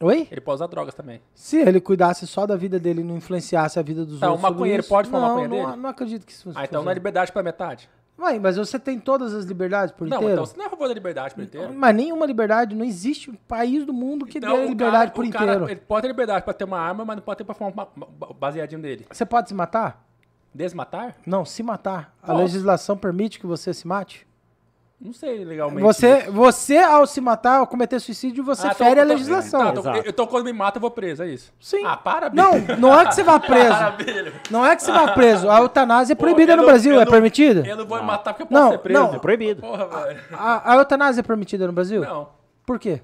Oi? 0.00 0.26
Ele 0.30 0.40
pode 0.40 0.56
usar 0.56 0.66
drogas 0.66 0.92
também. 0.94 1.22
Se 1.32 1.56
ele 1.58 1.80
cuidasse 1.80 2.26
só 2.26 2.44
da 2.44 2.56
vida 2.56 2.78
dele 2.80 3.00
e 3.00 3.04
não 3.04 3.16
influenciasse 3.16 3.78
a 3.78 3.82
vida 3.82 4.04
dos 4.04 4.18
Tá, 4.18 4.26
outros. 4.26 4.40
o 4.42 4.46
sobre 4.46 4.54
maconheiro 4.58 4.82
pode 4.84 5.08
fumar 5.08 5.22
não, 5.22 5.28
maconha 5.28 5.48
não, 5.48 5.70
dele? 5.70 5.76
Não 5.82 5.88
acredito 5.88 6.26
que 6.26 6.32
isso 6.32 6.50
Ah, 6.54 6.64
então 6.64 6.82
não 6.82 6.90
é 6.90 6.94
liberdade 6.94 7.30
pela 7.32 7.42
metade. 7.44 7.88
Ué, 8.18 8.38
mas 8.38 8.56
você 8.56 8.78
tem 8.78 8.98
todas 9.00 9.34
as 9.34 9.44
liberdades 9.44 9.92
por 9.94 10.06
Não, 10.06 10.18
inteiro? 10.18 10.34
então 10.34 10.46
você 10.46 10.56
não 10.56 10.64
é 10.64 10.66
a 10.68 10.70
favor 10.70 10.86
da 10.88 10.94
liberdade 10.94 11.34
por 11.34 11.42
inteiro. 11.42 11.74
Mas 11.74 11.94
nenhuma 11.96 12.24
liberdade, 12.26 12.74
não 12.74 12.84
existe 12.84 13.28
um 13.30 13.34
país 13.34 13.84
do 13.84 13.92
mundo 13.92 14.24
que 14.24 14.38
Então, 14.38 14.56
dê 14.56 14.66
liberdade 14.68 14.98
cara- 15.06 15.10
por 15.10 15.24
o 15.26 15.30
cara, 15.30 15.44
inteiro. 15.54 15.68
ele 15.70 15.80
pode 15.80 16.02
ter 16.02 16.08
liberdade 16.08 16.44
pra 16.44 16.54
ter 16.54 16.64
uma 16.64 16.78
arma, 16.78 17.04
mas 17.04 17.16
não 17.16 17.22
pode 17.24 17.38
ter 17.38 17.44
pra 17.44 17.54
fumar 17.54 17.72
uma- 17.72 17.88
uma- 17.96 18.32
baseadinho 18.34 18.80
dele. 18.80 19.04
Você 19.10 19.26
pode 19.26 19.48
se 19.48 19.54
matar? 19.54 20.06
Desmatar? 20.54 21.16
Não, 21.26 21.44
se 21.44 21.62
matar. 21.64 22.14
A 22.22 22.32
legislação 22.32 22.96
permite 22.96 23.40
que 23.40 23.46
você 23.46 23.74
se 23.74 23.86
mate? 23.88 24.24
Não 25.00 25.12
sei 25.12 25.44
legalmente. 25.44 25.82
Você, 25.82 26.30
você, 26.30 26.78
ao 26.78 27.06
se 27.06 27.20
matar, 27.20 27.58
ao 27.58 27.66
cometer 27.66 28.00
suicídio, 28.00 28.42
você 28.42 28.66
Ah, 28.68 28.70
então- 28.74 28.86
fere 28.86 29.00
a 29.00 29.04
então- 29.04 29.16
legislação. 29.16 29.60
Tá, 29.60 29.68
então, 29.70 29.82
Exato. 29.92 30.08
então 30.08 30.26
quando 30.26 30.44
me 30.46 30.52
mata, 30.52 30.78
eu 30.78 30.80
vou 30.80 30.90
preso, 30.90 31.22
é 31.22 31.28
isso? 31.28 31.52
Sim. 31.60 31.84
Ah, 31.84 31.96
para, 31.96 32.30
Não, 32.30 32.52
Billy. 32.58 32.80
não 32.80 32.98
é 32.98 33.04
que 33.06 33.14
você 33.14 33.22
vá 33.22 33.38
preso. 33.40 33.74
Não 34.50 34.64
é 34.64 34.74
que 34.76 34.82
você 34.82 34.92
vá 34.92 35.12
preso. 35.12 35.50
A 35.50 35.58
eutanásia 35.58 36.12
é 36.12 36.16
Pô, 36.16 36.22
proibida 36.22 36.52
eu 36.52 36.56
no 36.56 36.62
não- 36.62 36.68
Brasil, 36.70 36.94
eu 36.94 37.00
é 37.00 37.04
não- 37.04 37.10
permitida? 37.12 37.66
Eu 37.68 37.76
não 37.76 37.84
vou 37.86 37.98
me 37.98 38.04
matar 38.04 38.32
porque 38.32 38.44
eu 38.44 38.46
posso 38.46 38.62
Não, 38.62 38.70
ser 38.70 38.78
preso. 38.78 39.00
não. 39.00 39.14
É 39.14 39.18
proibido. 39.18 39.60
Porra, 39.60 39.86
velho. 39.86 40.20
A, 40.32 40.72
a 40.72 40.76
eutanásia 40.76 41.20
é 41.20 41.22
permitida 41.22 41.66
no 41.66 41.72
Brasil? 41.72 42.00
Não. 42.00 42.28
Por 42.64 42.78
quê? 42.78 43.02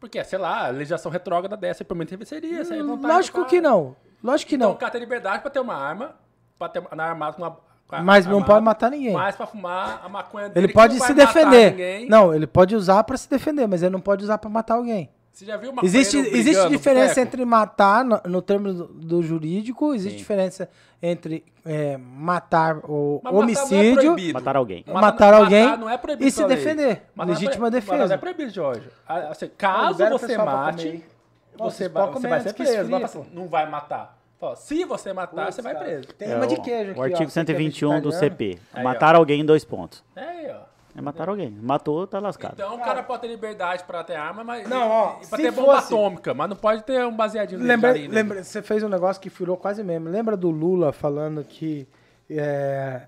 Porque, 0.00 0.22
sei 0.24 0.38
lá, 0.38 0.66
a 0.66 0.70
legislação 0.70 1.12
retrógrada 1.12 1.56
dessa 1.56 1.84
por 1.84 1.96
mim 1.96 2.06
seria. 2.24 2.62
Hum, 2.62 2.98
Lógico 3.02 3.44
que 3.44 3.60
não. 3.60 3.94
Lógico 4.24 4.48
que 4.48 4.54
Então 4.54 4.68
não. 4.68 4.74
o 4.76 4.78
cara 4.78 4.90
tem 4.92 5.00
liberdade 5.00 5.42
pra 5.42 5.50
ter 5.50 5.60
uma 5.60 5.74
arma, 5.74 6.14
pra 6.58 6.68
ter 6.68 6.82
na 6.96 7.04
armada 7.04 7.34
com 7.36 7.42
uma. 7.42 7.56
A- 7.98 8.02
Mas 8.02 8.26
não 8.26 8.42
pode 8.42 8.64
matar 8.64 8.90
ninguém. 8.90 9.12
Mas 9.12 9.36
pra 9.36 9.46
fumar 9.46 10.00
a 10.04 10.08
maconha 10.08 10.48
dele. 10.48 10.66
Ele 10.66 10.72
pode 10.72 10.94
não 10.98 11.06
se 11.06 11.12
vai 11.12 11.26
matar 11.26 11.50
defender. 11.50 12.06
Não, 12.08 12.34
ele 12.34 12.46
pode 12.46 12.74
usar 12.76 13.02
pra 13.04 13.16
se 13.16 13.28
defender, 13.28 13.66
mas 13.66 13.82
ele 13.82 13.92
não 13.92 14.00
pode 14.00 14.24
usar 14.24 14.38
pra 14.38 14.50
matar 14.50 14.74
alguém. 14.74 15.10
Você 15.32 15.46
já 15.46 15.56
viu 15.56 15.70
uma 15.70 15.82
Existe, 15.82 16.18
existe 16.18 16.68
diferença 16.68 17.18
entre 17.20 17.42
matar, 17.46 18.04
no, 18.04 18.20
no 18.26 18.42
termo 18.42 18.70
do, 18.72 18.86
do 18.88 19.22
jurídico, 19.22 19.94
existe 19.94 20.18
diferença 20.18 20.68
entre 21.02 21.42
é, 21.64 21.96
matar 21.96 22.80
ou 22.84 23.18
Mas 23.24 23.32
matar 23.32 23.40
não 23.40 23.40
é 23.40 23.44
homicídio, 23.44 23.94
proibido. 23.94 24.34
Matar 24.34 24.56
alguém. 24.56 24.84
Matar- 24.86 25.00
matar 25.00 25.34
alguém 25.34 25.64
matar 25.64 25.78
não 25.78 25.88
é 25.88 25.96
proibido 25.96 26.28
e 26.28 26.30
se 26.30 26.44
defender. 26.46 27.02
Matar 27.14 27.30
é 27.30 27.34
Legítima 27.34 27.70
defesa. 27.70 27.92
Matar 27.92 28.08
não 28.08 28.14
é 28.14 28.18
proibido, 28.18 28.50
Jorge. 28.52 28.88
Assim, 29.08 29.50
caso 29.56 30.04
o 30.04 30.08
você 30.18 30.36
mate, 30.36 30.82
você, 30.86 31.02
Nossa, 31.58 31.88
vai, 31.88 32.02
pode 32.06 32.20
você 32.20 32.28
vai 32.28 32.40
ser 32.40 32.52
preso. 32.52 32.90
Vai 32.90 33.24
não 33.32 33.48
vai 33.48 33.70
matar. 33.70 34.21
Fala, 34.42 34.56
se 34.56 34.84
você 34.84 35.12
matar, 35.12 35.52
você 35.52 35.62
vai 35.62 35.72
preso. 35.72 36.08
Tem 36.18 36.32
É 36.32 36.34
uma 36.34 36.48
de 36.48 36.60
queijo 36.60 36.90
aqui, 36.90 36.98
O 36.98 37.02
artigo 37.04 37.22
ó, 37.22 37.28
você 37.30 37.44
que 37.44 37.52
é 37.52 37.54
121 37.54 38.00
do. 38.00 38.10
CP. 38.10 38.58
Aí, 38.72 38.80
ó. 38.80 38.84
Matar 38.84 39.14
alguém 39.14 39.40
em 39.40 39.44
dois 39.44 39.64
pontos. 39.64 40.02
É 40.16 40.20
aí, 40.20 40.50
ó. 40.50 40.62
É 40.98 41.00
matar 41.00 41.28
alguém. 41.28 41.48
Matou, 41.48 42.08
tá 42.08 42.18
lascado. 42.18 42.54
Então 42.54 42.74
o 42.74 42.80
cara 42.80 43.04
pode 43.04 43.22
ter 43.22 43.28
liberdade 43.28 43.84
pra 43.84 44.02
ter 44.02 44.16
arma, 44.16 44.42
mas. 44.42 44.68
Não, 44.68 44.88
ó, 44.90 45.18
e 45.22 45.26
pra 45.28 45.36
se 45.38 45.44
ter 45.44 45.52
bomba 45.52 45.76
fosse- 45.80 45.94
atômica, 45.94 46.34
mas 46.34 46.48
não 46.50 46.56
pode 46.56 46.82
ter 46.82 47.06
um 47.06 47.14
baseadinho 47.14 47.60
Lembra, 47.62 47.90
ali, 47.90 48.08
né? 48.08 48.14
lembra, 48.16 48.42
você 48.42 48.60
fez 48.62 48.82
um 48.82 48.88
negócio 48.88 49.22
que 49.22 49.28
virou 49.28 49.56
quase 49.56 49.80
meme. 49.84 50.08
Lembra 50.10 50.36
do 50.36 50.50
Lula 50.50 50.92
falando 50.92 51.44
que. 51.44 51.86
é, 52.28 53.02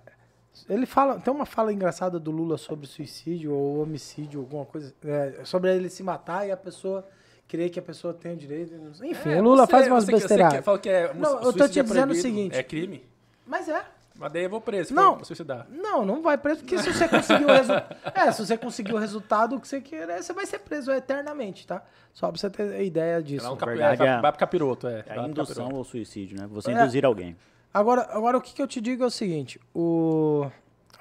ele 0.68 0.86
fala. 0.86 1.18
Tem 1.18 1.34
uma 1.34 1.44
fala 1.44 1.72
engraçada 1.72 2.20
do 2.20 2.30
Lula 2.30 2.56
sobre 2.56 2.86
suicídio 2.86 3.52
ou 3.52 3.82
homicídio, 3.82 4.38
alguma 4.38 4.64
coisa. 4.64 4.94
é, 5.04 5.40
sobre 5.44 5.74
ele 5.74 5.90
se 5.90 6.02
matar 6.04 6.46
e 6.46 6.52
a 6.52 6.56
pessoa 6.56 7.04
querer 7.46 7.70
que 7.70 7.78
a 7.78 7.82
pessoa 7.82 8.12
tenha 8.14 8.34
o 8.34 8.36
direito. 8.36 8.74
Enfim, 9.02 9.30
É, 9.32 9.40
o 9.40 9.42
Lula 9.44 9.64
você- 9.66 9.70
faz 9.72 9.86
umas 9.86 10.04
você 10.04 10.12
que- 10.12 10.18
Você 10.18 10.22
besteiradas. 10.28 10.58
que 10.58 10.62
fala 10.64 10.78
que 10.78 10.88
é, 10.88 11.14
Não, 11.14 11.42
eu 11.42 11.52
tô 11.52 11.68
te 11.68 11.78
é 11.80 11.82
dizendo 11.82 12.10
o 12.12 12.14
seguinte. 12.14 12.56
É 12.56 12.62
crime. 12.62 13.04
Mas 13.46 13.68
é. 13.68 13.82
Mas 14.16 14.32
daí 14.32 14.44
eu 14.44 14.50
vou 14.50 14.60
preso 14.60 14.88
se 14.90 14.94
Não. 14.94 15.16
for 15.18 15.24
suicidar. 15.24 15.66
Não, 15.68 16.04
não 16.06 16.22
vai 16.22 16.38
preso, 16.38 16.60
porque 16.60 16.78
se 16.78 16.92
você 16.92 17.08
conseguir 17.08 17.44
o 17.44 17.48
resultado. 17.52 17.96
É, 18.14 18.30
se 18.32 18.46
você 18.46 18.56
conseguir 18.56 18.94
o 18.94 18.96
resultado 18.96 19.58
que 19.60 19.66
você 19.66 19.80
querer, 19.80 20.22
você 20.22 20.32
vai 20.32 20.46
ser 20.46 20.60
preso 20.60 20.92
eternamente, 20.92 21.66
tá? 21.66 21.82
Só 22.12 22.28
pra 22.30 22.38
você 22.38 22.48
ter 22.48 22.84
ideia 22.84 23.20
disso. 23.20 23.44
Não 23.44 23.56
capi- 23.56 23.72
verdade 23.72 24.02
é, 24.02 24.06
é- 24.06 24.12
vai, 24.12 24.22
vai 24.22 24.30
pro 24.32 24.38
capiroto, 24.38 24.86
é. 24.86 25.00
É 25.06 25.14
Vai 25.16 25.24
a 25.24 25.28
indução 25.28 25.68
ao 25.74 25.82
suicídio, 25.82 26.38
né? 26.38 26.46
Você 26.52 26.70
É. 26.70 26.74
induzir 26.74 27.04
alguém. 27.04 27.36
Agora, 27.72 28.06
agora 28.12 28.38
o 28.38 28.40
que, 28.40 28.54
que 28.54 28.62
eu 28.62 28.68
te 28.68 28.80
digo 28.80 29.02
é 29.02 29.06
o 29.06 29.10
seguinte: 29.10 29.58
o. 29.74 30.46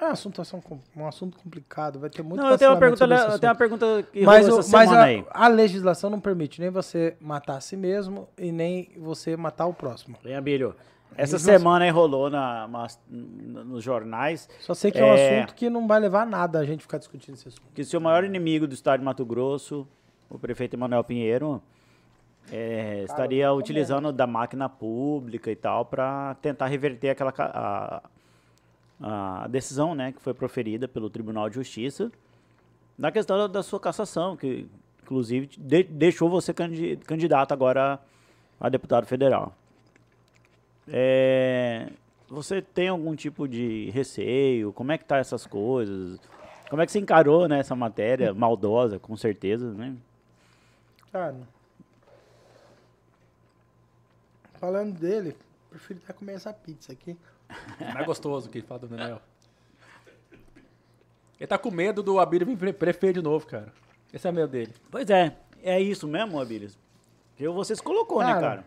É 0.00 0.04
um 0.06 0.08
assunto, 0.10 0.42
um 0.96 1.06
assunto 1.06 1.38
complicado, 1.38 1.98
vai 1.98 2.10
ter 2.10 2.22
muito 2.22 2.40
Não, 2.42 2.50
eu 2.50 2.58
tenho 2.58 2.70
uma 2.72 2.78
pergunta, 2.78 3.04
eu 3.04 3.38
tenho 3.38 3.52
uma 3.52 3.58
pergunta 3.58 4.06
que 4.12 4.22
Mas, 4.24 4.48
o- 4.48 4.70
mas 4.72 4.90
a, 4.92 5.06
a 5.30 5.48
legislação 5.48 6.10
não 6.10 6.20
permite 6.20 6.60
nem 6.60 6.70
você 6.70 7.16
matar 7.20 7.56
a 7.56 7.60
si 7.60 7.76
mesmo 7.76 8.28
e 8.38 8.50
nem 8.52 8.90
você 8.96 9.36
matar 9.36 9.66
o 9.66 9.74
próximo. 9.74 10.16
Hein, 10.24 10.34
Abílio? 10.36 10.74
Essa 11.16 11.38
semana 11.38 11.84
aí 11.84 11.90
rolou 11.92 12.28
na, 12.28 12.66
mas- 12.66 12.98
n- 13.08 13.62
nos 13.64 13.84
jornais 13.84 14.48
Só 14.58 14.74
sei 14.74 14.90
que 14.90 14.98
é, 14.98 15.04
um 15.04 15.14
É. 15.14 15.38
assunto 15.38 15.54
que 15.54 15.70
não 15.70 15.86
vai 15.86 16.00
levar 16.00 16.22
a 16.22 16.26
nada 16.26 16.58
a 16.58 16.64
gente 16.64 16.80
ficar 16.82 16.98
discutindo 16.98 17.34
esse 17.34 17.46
assunto. 17.46 17.62
que 17.72 17.84
se 17.84 17.96
o 17.96 18.00
maior 18.00 18.24
inimigo 18.24 18.66
do 18.66 18.74
estado 18.74 18.98
de 18.98 19.04
Mato 19.04 19.24
Grosso, 19.24 19.86
o 20.28 20.36
prefeito 20.40 20.74
Emanuel 20.74 21.04
Pinheiro, 21.04 21.62
é, 22.52 23.02
estaria 23.04 23.46
como 23.48 23.60
utilizando 23.60 24.12
da 24.12 24.26
máquina 24.26 24.68
pública 24.68 25.50
e 25.50 25.56
tal 25.56 25.84
para 25.84 26.34
tentar 26.42 26.66
reverter 26.66 27.10
aquela 27.10 27.32
a, 27.38 28.02
a 29.06 29.46
decisão, 29.48 29.94
né, 29.94 30.12
que 30.12 30.20
foi 30.22 30.32
proferida 30.32 30.88
pelo 30.88 31.10
Tribunal 31.10 31.48
de 31.50 31.56
Justiça 31.56 32.10
na 32.96 33.12
questão 33.12 33.36
da, 33.36 33.46
da 33.46 33.62
sua 33.62 33.78
cassação, 33.78 34.34
que 34.36 34.66
inclusive 35.02 35.46
de- 35.58 35.82
deixou 35.82 36.30
você 36.30 36.54
candi- 36.54 36.96
candidato 37.06 37.52
agora 37.52 38.00
a 38.58 38.68
deputado 38.70 39.06
federal. 39.06 39.54
É, 40.88 41.90
você 42.28 42.62
tem 42.62 42.88
algum 42.88 43.14
tipo 43.14 43.46
de 43.46 43.90
receio? 43.90 44.72
Como 44.72 44.92
é 44.92 44.96
que 44.96 45.04
tá 45.04 45.18
essas 45.18 45.46
coisas? 45.46 46.18
Como 46.70 46.80
é 46.80 46.86
que 46.86 46.92
você 46.92 46.98
encarou 46.98 47.46
né, 47.46 47.58
essa 47.58 47.76
matéria 47.76 48.32
maldosa, 48.32 48.98
com 48.98 49.16
certeza, 49.16 49.70
né? 49.72 49.94
Cara. 51.12 51.36
Falando 54.58 54.98
dele, 54.98 55.36
prefiro 55.74 56.00
até 56.04 56.12
comer 56.12 56.34
essa 56.34 56.52
pizza 56.52 56.92
aqui. 56.92 57.16
Mais 57.92 58.06
gostoso 58.06 58.48
que 58.48 58.62
fala 58.62 58.80
do 58.80 58.88
Daniel. 58.88 59.20
Ele 61.38 61.46
tá 61.46 61.58
com 61.58 61.70
medo 61.70 62.02
do 62.02 62.18
Abílio 62.20 62.46
vir 62.46 62.56
pre- 62.56 62.72
prefeito 62.72 63.16
de 63.16 63.22
novo, 63.22 63.46
cara. 63.46 63.72
Esse 64.12 64.26
é 64.26 64.30
o 64.30 64.34
medo 64.34 64.48
dele. 64.48 64.72
Pois 64.90 65.10
é, 65.10 65.36
é 65.62 65.80
isso 65.80 66.06
mesmo, 66.06 66.40
Abilis? 66.40 66.78
Que 67.36 67.48
você 67.48 67.74
se 67.74 67.82
colocou, 67.82 68.20
né, 68.20 68.26
Cara, 68.26 68.40
cara? 68.40 68.64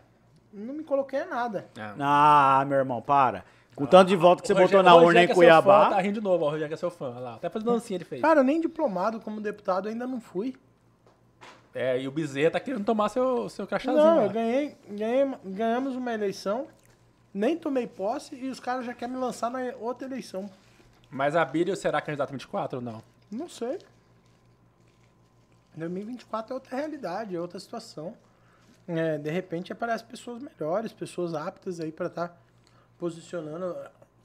Não 0.52 0.74
me 0.74 0.84
coloquei 0.84 1.20
em 1.22 1.28
nada. 1.28 1.66
Ah, 1.98 2.64
meu 2.68 2.78
irmão, 2.78 3.00
para. 3.00 3.44
Com 3.74 3.84
o 3.84 3.86
tanto 3.86 4.08
de 4.08 4.16
voto 4.16 4.42
que 4.42 4.48
você 4.48 4.54
botou 4.54 4.82
na 4.82 4.94
urna 4.94 5.06
Rogério 5.06 5.24
em 5.24 5.26
que 5.26 5.32
é 5.32 5.34
seu 5.34 5.42
fã, 5.62 5.62
Cuiabá. 5.62 5.90
Tá 5.90 6.00
rindo 6.00 6.14
de 6.14 6.20
novo, 6.20 6.44
ó, 6.44 6.48
o 6.48 6.50
Rogério 6.50 6.68
que 6.68 6.74
é 6.74 6.76
seu 6.76 6.90
fã. 6.90 7.10
Olha 7.10 7.20
lá. 7.20 7.34
Até 7.36 7.48
fazendo 7.48 7.72
dancinha 7.72 7.96
ele 7.96 8.04
fez. 8.04 8.20
Cara, 8.20 8.42
nem 8.42 8.60
diplomado 8.60 9.20
como 9.20 9.40
deputado 9.40 9.88
ainda 9.88 10.06
não 10.06 10.20
fui. 10.20 10.54
É, 11.74 12.00
e 12.00 12.08
o 12.08 12.10
Bezerra 12.10 12.50
tá 12.52 12.60
querendo 12.60 12.84
tomar 12.84 13.08
seu, 13.08 13.48
seu 13.48 13.66
crachazinho. 13.66 14.02
Não, 14.02 14.16
lá. 14.16 14.24
eu 14.24 14.30
ganhei, 14.30 14.76
ganhei, 14.90 15.32
ganhamos 15.44 15.94
uma 15.94 16.12
eleição, 16.12 16.66
nem 17.32 17.56
tomei 17.56 17.86
posse 17.86 18.34
e 18.34 18.48
os 18.48 18.60
caras 18.60 18.86
já 18.86 18.94
querem 18.94 19.14
me 19.14 19.20
lançar 19.20 19.50
na 19.50 19.60
outra 19.78 20.06
eleição. 20.06 20.50
Mas 21.10 21.34
a 21.36 21.42
Abílio 21.42 21.76
será 21.76 22.00
candidato 22.00 22.30
24 22.30 22.78
ou 22.78 22.84
não? 22.84 23.02
Não 23.30 23.48
sei. 23.48 23.78
2024 25.76 26.52
é 26.52 26.54
outra 26.54 26.76
realidade, 26.76 27.36
é 27.36 27.40
outra 27.40 27.58
situação. 27.60 28.14
É, 28.86 29.18
de 29.18 29.30
repente 29.30 29.72
aparecem 29.72 30.06
pessoas 30.06 30.42
melhores, 30.42 30.92
pessoas 30.92 31.34
aptas 31.34 31.78
aí 31.78 31.92
pra 31.92 32.06
estar 32.06 32.36
posicionando. 32.98 33.76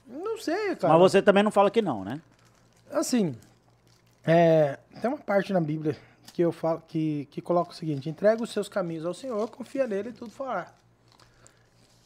Não 0.06 0.38
sei, 0.38 0.74
cara. 0.76 0.92
Mas 0.92 1.02
você 1.12 1.22
também 1.22 1.42
não 1.42 1.50
fala 1.50 1.70
que 1.70 1.82
não, 1.82 2.04
né? 2.04 2.20
Assim, 2.90 3.36
é, 4.24 4.78
tem 5.00 5.10
uma 5.10 5.18
parte 5.18 5.52
na 5.52 5.60
Bíblia 5.60 5.96
que 6.32 6.42
eu 6.42 6.50
falo 6.50 6.82
que, 6.86 7.26
que 7.30 7.40
coloca 7.40 7.70
o 7.70 7.74
seguinte: 7.74 8.08
entrega 8.08 8.42
os 8.42 8.50
seus 8.50 8.68
caminhos 8.68 9.04
ao 9.04 9.14
Senhor, 9.14 9.50
confia 9.50 9.86
nele 9.86 10.10
e 10.10 10.12
tudo 10.12 10.30
fará. 10.30 10.72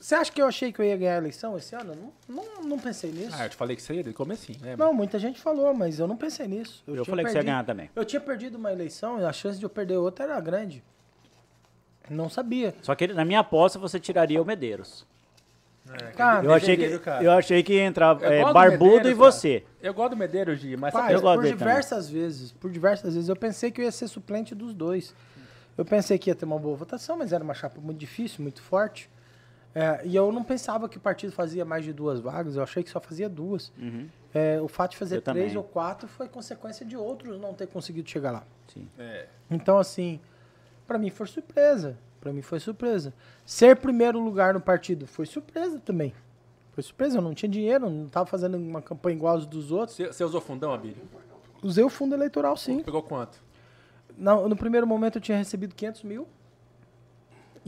Você 0.00 0.14
acha 0.14 0.30
que 0.30 0.40
eu 0.40 0.46
achei 0.46 0.72
que 0.72 0.80
eu 0.80 0.84
ia 0.84 0.96
ganhar 0.96 1.14
a 1.14 1.18
eleição 1.18 1.56
esse 1.58 1.74
ano? 1.74 2.12
Não, 2.28 2.36
não, 2.36 2.62
não 2.62 2.78
pensei 2.78 3.10
nisso. 3.10 3.34
Ah, 3.36 3.46
eu 3.46 3.50
te 3.50 3.56
falei 3.56 3.74
que 3.74 3.82
você 3.82 3.94
ia 3.94 4.02
desde 4.04 4.10
o 4.10 4.14
comecinho, 4.14 4.58
né? 4.60 4.76
Não, 4.76 4.94
muita 4.94 5.18
gente 5.18 5.40
falou, 5.40 5.74
mas 5.74 5.98
eu 5.98 6.06
não 6.06 6.16
pensei 6.16 6.46
nisso. 6.46 6.84
Eu, 6.86 6.94
tinha 6.94 7.04
falei 7.04 7.24
que 7.24 7.32
você 7.32 7.38
ia 7.38 7.42
perdido- 7.42 7.52
ganhar 7.52 7.64
também. 7.64 7.90
Eu 7.96 8.04
tinha 8.04 8.20
perdido 8.20 8.56
uma 8.56 8.70
eleição 8.72 9.20
e 9.20 9.24
a 9.24 9.32
chance 9.32 9.58
de 9.58 9.64
eu 9.64 9.70
perder 9.70 9.96
outra 9.96 10.24
era 10.26 10.40
grande. 10.40 10.84
Não 12.08 12.28
sabia. 12.30 12.74
Só 12.80 12.94
que 12.94 13.08
na 13.08 13.24
minha 13.24 13.40
aposta 13.40 13.78
você 13.78 13.98
tiraria 13.98 14.40
o 14.40 14.44
Medeiros. 14.44 15.04
Cara, 16.16 16.44
Eu 16.44 16.52
achei 16.52 16.76
que, 16.76 16.82
Medeiros, 16.82 17.04
cara. 17.04 17.24
eu 17.24 17.32
achei 17.32 17.62
que 17.62 17.72
ia 17.72 17.84
entrar 17.84 18.22
Eu 18.22 18.30
é, 18.30 18.52
Barbudo 18.52 18.84
Medeiros, 18.84 19.10
e 19.10 19.14
cara. 19.18 19.30
você. 19.32 19.64
Eu 19.82 19.94
gosto 19.94 20.10
do 20.10 20.16
Medeiros, 20.16 20.60
Gi, 20.60 20.76
mas 20.76 20.92
Pai, 20.92 21.14
eu 21.14 21.20
gosto 21.20 21.36
por 21.36 21.42
dele 21.44 21.56
também. 21.56 21.68
diversas 21.74 22.10
vezes, 22.10 22.52
por 22.52 22.70
diversas 22.70 23.14
vezes, 23.14 23.28
eu 23.28 23.34
pensei 23.36 23.70
que 23.70 23.80
eu 23.80 23.84
ia 23.86 23.90
ser 23.92 24.06
suplente 24.06 24.54
dos 24.54 24.74
dois. 24.74 25.14
Eu 25.78 25.84
pensei 25.86 26.18
que 26.18 26.28
ia 26.28 26.34
ter 26.34 26.44
uma 26.44 26.58
boa 26.58 26.76
votação, 26.76 27.16
mas 27.16 27.32
era 27.32 27.42
uma 27.42 27.54
chapa 27.54 27.80
muito 27.80 27.98
difícil, 27.98 28.42
muito 28.42 28.60
forte. 28.60 29.08
É, 29.74 30.00
e 30.04 30.16
eu 30.16 30.32
não 30.32 30.42
pensava 30.42 30.88
que 30.88 30.96
o 30.96 31.00
partido 31.00 31.32
fazia 31.32 31.64
mais 31.64 31.84
de 31.84 31.92
duas 31.92 32.20
vagas, 32.20 32.56
eu 32.56 32.62
achei 32.62 32.82
que 32.82 32.90
só 32.90 33.00
fazia 33.00 33.28
duas. 33.28 33.72
É, 34.34 34.60
o 34.60 34.68
fato 34.68 34.92
de 34.92 34.96
fazer 34.96 35.16
Eu 35.16 35.22
três 35.22 35.46
também. 35.52 35.56
ou 35.56 35.62
quatro 35.62 36.08
foi 36.08 36.28
consequência 36.28 36.84
de 36.84 36.96
outros 36.96 37.40
não 37.40 37.54
ter 37.54 37.66
conseguido 37.66 38.08
chegar 38.08 38.30
lá. 38.30 38.44
Sim. 38.72 38.88
É. 38.98 39.26
Então, 39.50 39.78
assim, 39.78 40.20
pra 40.86 40.98
mim 40.98 41.10
foi 41.10 41.26
surpresa. 41.26 41.96
Pra 42.20 42.32
mim 42.32 42.42
foi 42.42 42.58
surpresa. 42.58 43.14
Ser 43.46 43.76
primeiro 43.76 44.18
lugar 44.18 44.52
no 44.52 44.60
partido 44.60 45.06
foi 45.06 45.24
surpresa 45.26 45.78
também. 45.78 46.12
Foi 46.72 46.82
surpresa, 46.82 47.18
eu 47.18 47.22
não 47.22 47.34
tinha 47.34 47.48
dinheiro, 47.48 47.88
não 47.88 48.08
tava 48.08 48.26
fazendo 48.26 48.56
uma 48.56 48.82
campanha 48.82 49.16
igual 49.16 49.34
aos 49.34 49.46
dos 49.46 49.70
outros. 49.70 49.96
Você, 49.96 50.06
você 50.08 50.24
usou 50.24 50.40
fundão, 50.40 50.72
Abílio? 50.72 51.02
Usei 51.62 51.82
o 51.84 51.88
fundo 51.88 52.14
eleitoral, 52.14 52.56
sim. 52.56 52.82
Pegou 52.82 53.02
quanto? 53.02 53.42
No, 54.16 54.48
no 54.48 54.56
primeiro 54.56 54.86
momento 54.86 55.16
eu 55.18 55.22
tinha 55.22 55.38
recebido 55.38 55.74
500 55.74 56.02
mil. 56.02 56.28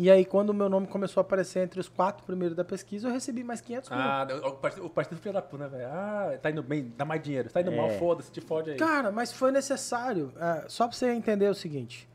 E 0.03 0.11
aí, 0.11 0.25
quando 0.25 0.49
o 0.49 0.55
meu 0.55 0.67
nome 0.71 0.87
começou 0.87 1.21
a 1.21 1.23
aparecer 1.23 1.63
entre 1.63 1.79
os 1.79 1.87
quatro 1.87 2.25
primeiros 2.25 2.57
da 2.57 2.65
pesquisa, 2.65 3.09
eu 3.09 3.13
recebi 3.13 3.45
mais 3.45 3.61
500 3.61 3.91
mil. 3.91 3.99
Ah, 4.01 4.27
o 4.47 4.53
partido, 4.53 4.87
o 4.87 4.89
partido 4.89 5.21
filho 5.21 5.35
da 5.35 5.43
puta, 5.43 5.65
né, 5.65 5.69
velho? 5.69 5.89
Ah, 5.93 6.39
tá 6.41 6.51
indo 6.51 6.63
bem, 6.63 6.91
dá 6.97 7.05
mais 7.05 7.23
dinheiro. 7.23 7.51
Tá 7.51 7.61
indo 7.61 7.71
É. 7.71 7.77
mal, 7.77 7.91
foda-se, 7.99 8.33
te 8.33 8.41
fode 8.41 8.71
aí. 8.71 8.77
Cara, 8.79 9.13
mas 9.13 9.31
foi 9.31 9.53
necessário. 9.53 10.33
É, 10.41 10.65
só 10.71 10.89
pra 10.89 10.97
você 10.97 11.11
entender 11.13 11.51
o 11.51 11.55
seguinte. 11.55 12.09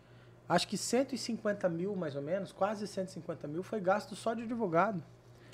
Acho 0.49 0.67
que 0.67 0.79
150 0.79 1.69
mil, 1.69 1.95
mais 1.95 2.15
ou 2.15 2.23
menos, 2.23 2.51
quase 2.51 2.87
150 2.87 3.47
mil, 3.47 3.61
foi 3.61 3.79
gasto 3.79 4.15
só 4.15 4.33
de 4.33 4.41
advogado. 4.41 5.03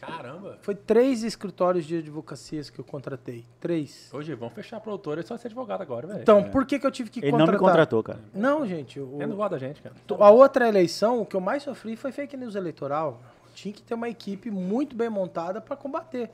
Caramba. 0.02 0.58
Foi 0.62 0.74
três 0.74 1.24
escritórios 1.24 1.86
de 1.86 1.98
advocacias 1.98 2.70
que 2.70 2.80
eu 2.80 2.84
contratei. 2.84 3.46
Três. 3.60 4.10
Hoje 4.12 4.34
vão 4.34 4.50
fechar 4.50 4.78
a 4.78 4.80
produtora 4.80 5.22
e 5.22 5.24
só 5.24 5.38
ser 5.38 5.48
advogado 5.48 5.82
agora, 5.82 6.08
velho. 6.08 6.22
Então, 6.22 6.44
por 6.50 6.66
que, 6.66 6.80
que 6.80 6.86
eu 6.88 6.92
tive 6.92 7.10
que 7.12 7.20
Ele 7.20 7.32
contratar? 7.32 7.54
não 7.54 7.60
me 7.62 7.66
contratou, 7.66 8.02
cara. 8.04 8.20
Não, 8.34 8.66
gente. 8.68 9.00
o- 9.00 9.16
Ele 9.18 9.28
não 9.28 9.36
gosta 9.36 9.52
da 9.52 9.60
gente, 9.60 9.82
cara. 9.82 9.96
A 10.20 10.32
outra 10.32 10.68
eleição, 10.68 11.22
o 11.22 11.26
que 11.26 11.36
eu 11.36 11.42
mais 11.42 11.64
sofri 11.64 11.96
foi 11.96 12.12
fake 12.12 12.36
news 12.36 12.56
eleitoral. 12.56 13.22
Tinha 13.54 13.74
que 13.74 13.84
ter 13.84 13.94
uma 13.94 14.10
equipe 14.10 14.50
muito 14.50 14.96
bem 14.96 15.10
montada 15.10 15.62
para 15.62 15.76
combater. 15.76 16.32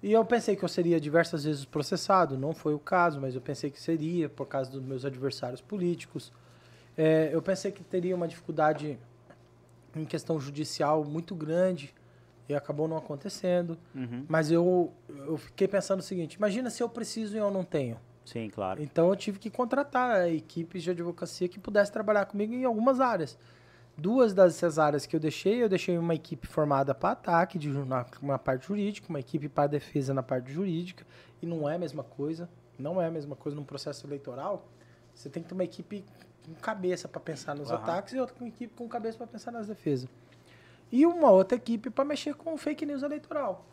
E 0.00 0.12
eu 0.12 0.24
pensei 0.24 0.54
que 0.54 0.64
eu 0.64 0.68
seria 0.68 1.00
diversas 1.00 1.42
vezes 1.42 1.64
processado, 1.64 2.38
não 2.38 2.54
foi 2.54 2.72
o 2.72 2.78
caso, 2.78 3.20
mas 3.20 3.34
eu 3.34 3.40
pensei 3.40 3.68
que 3.68 3.80
seria 3.80 4.28
por 4.28 4.46
causa 4.46 4.70
dos 4.70 4.80
meus 4.80 5.04
adversários 5.04 5.60
políticos. 5.60 6.32
É, 6.96 7.30
eu 7.32 7.42
pensei 7.42 7.72
que 7.72 7.82
teria 7.82 8.14
uma 8.14 8.28
dificuldade 8.28 8.96
em 9.96 10.04
questão 10.04 10.38
judicial 10.38 11.02
muito 11.02 11.34
grande 11.34 11.92
e 12.48 12.54
acabou 12.54 12.88
não 12.88 12.96
acontecendo. 12.96 13.76
Uhum. 13.94 14.24
Mas 14.28 14.50
eu, 14.50 14.92
eu 15.08 15.36
fiquei 15.36 15.68
pensando 15.68 16.00
o 16.00 16.02
seguinte: 16.02 16.34
imagina 16.34 16.70
se 16.70 16.82
eu 16.82 16.88
preciso 16.88 17.36
e 17.36 17.38
eu 17.38 17.50
não 17.50 17.64
tenho. 17.64 17.98
Sim, 18.24 18.48
claro. 18.50 18.82
Então 18.82 19.08
eu 19.08 19.16
tive 19.16 19.38
que 19.38 19.50
contratar 19.50 20.28
equipes 20.28 20.82
de 20.82 20.90
advocacia 20.90 21.48
que 21.48 21.58
pudesse 21.58 21.90
trabalhar 21.92 22.26
comigo 22.26 22.52
em 22.52 22.64
algumas 22.64 23.00
áreas. 23.00 23.38
Duas 23.96 24.32
dessas 24.32 24.78
áreas 24.78 25.06
que 25.06 25.16
eu 25.16 25.20
deixei, 25.20 25.62
eu 25.62 25.68
deixei 25.68 25.98
uma 25.98 26.14
equipe 26.14 26.46
formada 26.46 26.94
para 26.94 27.10
ataque, 27.10 27.58
de, 27.58 27.68
na, 27.68 28.06
na 28.22 28.38
parte 28.38 28.66
jurídica, 28.66 29.08
uma 29.08 29.18
equipe 29.18 29.48
para 29.48 29.66
defesa 29.66 30.14
na 30.14 30.22
parte 30.22 30.52
jurídica, 30.52 31.04
e 31.42 31.46
não 31.46 31.68
é 31.68 31.74
a 31.74 31.78
mesma 31.78 32.04
coisa. 32.04 32.48
Não 32.78 33.02
é 33.02 33.06
a 33.06 33.10
mesma 33.10 33.34
coisa 33.34 33.56
num 33.56 33.64
processo 33.64 34.06
eleitoral. 34.06 34.68
Você 35.12 35.28
tem 35.28 35.42
que 35.42 35.48
ter 35.48 35.54
uma 35.54 35.64
equipe 35.64 36.04
com 36.46 36.54
cabeça 36.54 37.08
para 37.08 37.20
pensar 37.20 37.56
nos 37.56 37.72
Aham. 37.72 37.82
ataques 37.82 38.14
e 38.14 38.20
outra 38.20 38.36
com 38.36 38.46
equipe 38.46 38.72
com 38.74 38.88
cabeça 38.88 39.18
para 39.18 39.26
pensar 39.26 39.50
nas 39.50 39.66
defesas. 39.66 40.08
E 40.90 41.04
uma 41.06 41.30
outra 41.30 41.56
equipe 41.56 41.90
para 41.90 42.04
mexer 42.04 42.34
com 42.34 42.56
fake 42.56 42.86
news 42.86 43.02
eleitoral, 43.02 43.64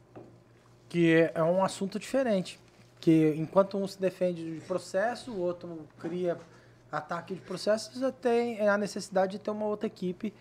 que 0.90 1.14
é, 1.14 1.32
é 1.36 1.44
um 1.44 1.64
assunto 1.64 1.98
diferente. 1.98 2.60
Que 3.00 3.34
enquanto 3.38 3.78
um 3.78 3.88
se 3.88 4.00
defende 4.00 4.56
de 4.56 4.66
processo, 4.66 5.32
o 5.32 5.40
outro 5.40 5.88
cria 6.00 6.38
ataque 6.92 7.36
de 7.36 7.42
processo, 7.42 7.98
você 7.98 8.12
tem 8.12 8.68
a 8.68 8.78
necessidade 8.78 9.34
de 9.34 9.40
ter 9.40 9.52
uma 9.52 9.66
outra 9.66 9.88
equipe 9.88 10.34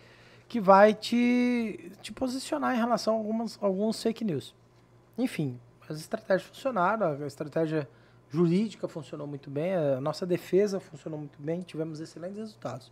que 0.47 0.59
vai 0.59 0.93
te, 0.93 1.91
te 2.01 2.13
posicionar 2.13 2.75
em 2.75 2.77
relação 2.77 3.15
a 3.15 3.17
algumas, 3.17 3.57
alguns 3.61 4.01
fake 4.01 4.23
news. 4.23 4.55
Enfim, 5.17 5.59
as 5.89 5.97
estratégias 5.99 6.43
funcionaram, 6.49 7.23
a 7.23 7.27
estratégia 7.27 7.87
jurídica 8.29 8.87
funcionou 8.87 9.25
muito 9.25 9.49
bem, 9.49 9.75
a 9.75 10.01
nossa 10.01 10.25
defesa 10.25 10.79
funcionou 10.79 11.19
muito 11.19 11.41
bem, 11.41 11.61
tivemos 11.61 11.99
excelentes 11.99 12.37
resultados. 12.37 12.91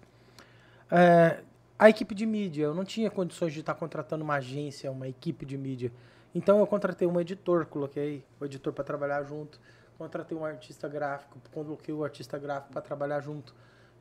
É, 0.92 1.42
a 1.84 1.90
equipe 1.90 2.16
de 2.16 2.26
mídia, 2.26 2.64
eu 2.64 2.74
não 2.74 2.86
tinha 2.86 3.10
condições 3.12 3.54
de 3.54 3.60
estar 3.60 3.74
contratando 3.74 4.24
uma 4.24 4.36
agência, 4.36 4.90
uma 4.92 5.08
equipe 5.08 5.46
de 5.46 5.58
mídia. 5.58 5.92
Então 6.34 6.60
eu 6.60 6.66
contratei 6.68 7.08
um 7.08 7.20
editor, 7.20 7.66
coloquei 7.66 8.24
o 8.40 8.46
editor 8.46 8.72
para 8.74 8.84
trabalhar 8.84 9.24
junto, 9.24 9.60
contratei 9.98 10.38
um 10.38 10.46
artista 10.46 10.88
gráfico, 10.88 11.38
coloquei 11.52 11.94
o 11.94 12.04
artista 12.04 12.38
gráfico 12.38 12.72
para 12.74 12.82
trabalhar 12.82 13.20
junto. 13.22 13.54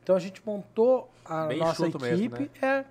Então 0.03 0.17
a 0.17 0.21
gente 0.21 0.41
montou 0.45 1.11
a 1.25 1.47
Bem 1.47 1.59
nossa 1.59 1.87
equipe. 1.87 2.05
mesmo, 2.05 2.37
né? 2.39 2.49
é, 2.61 2.85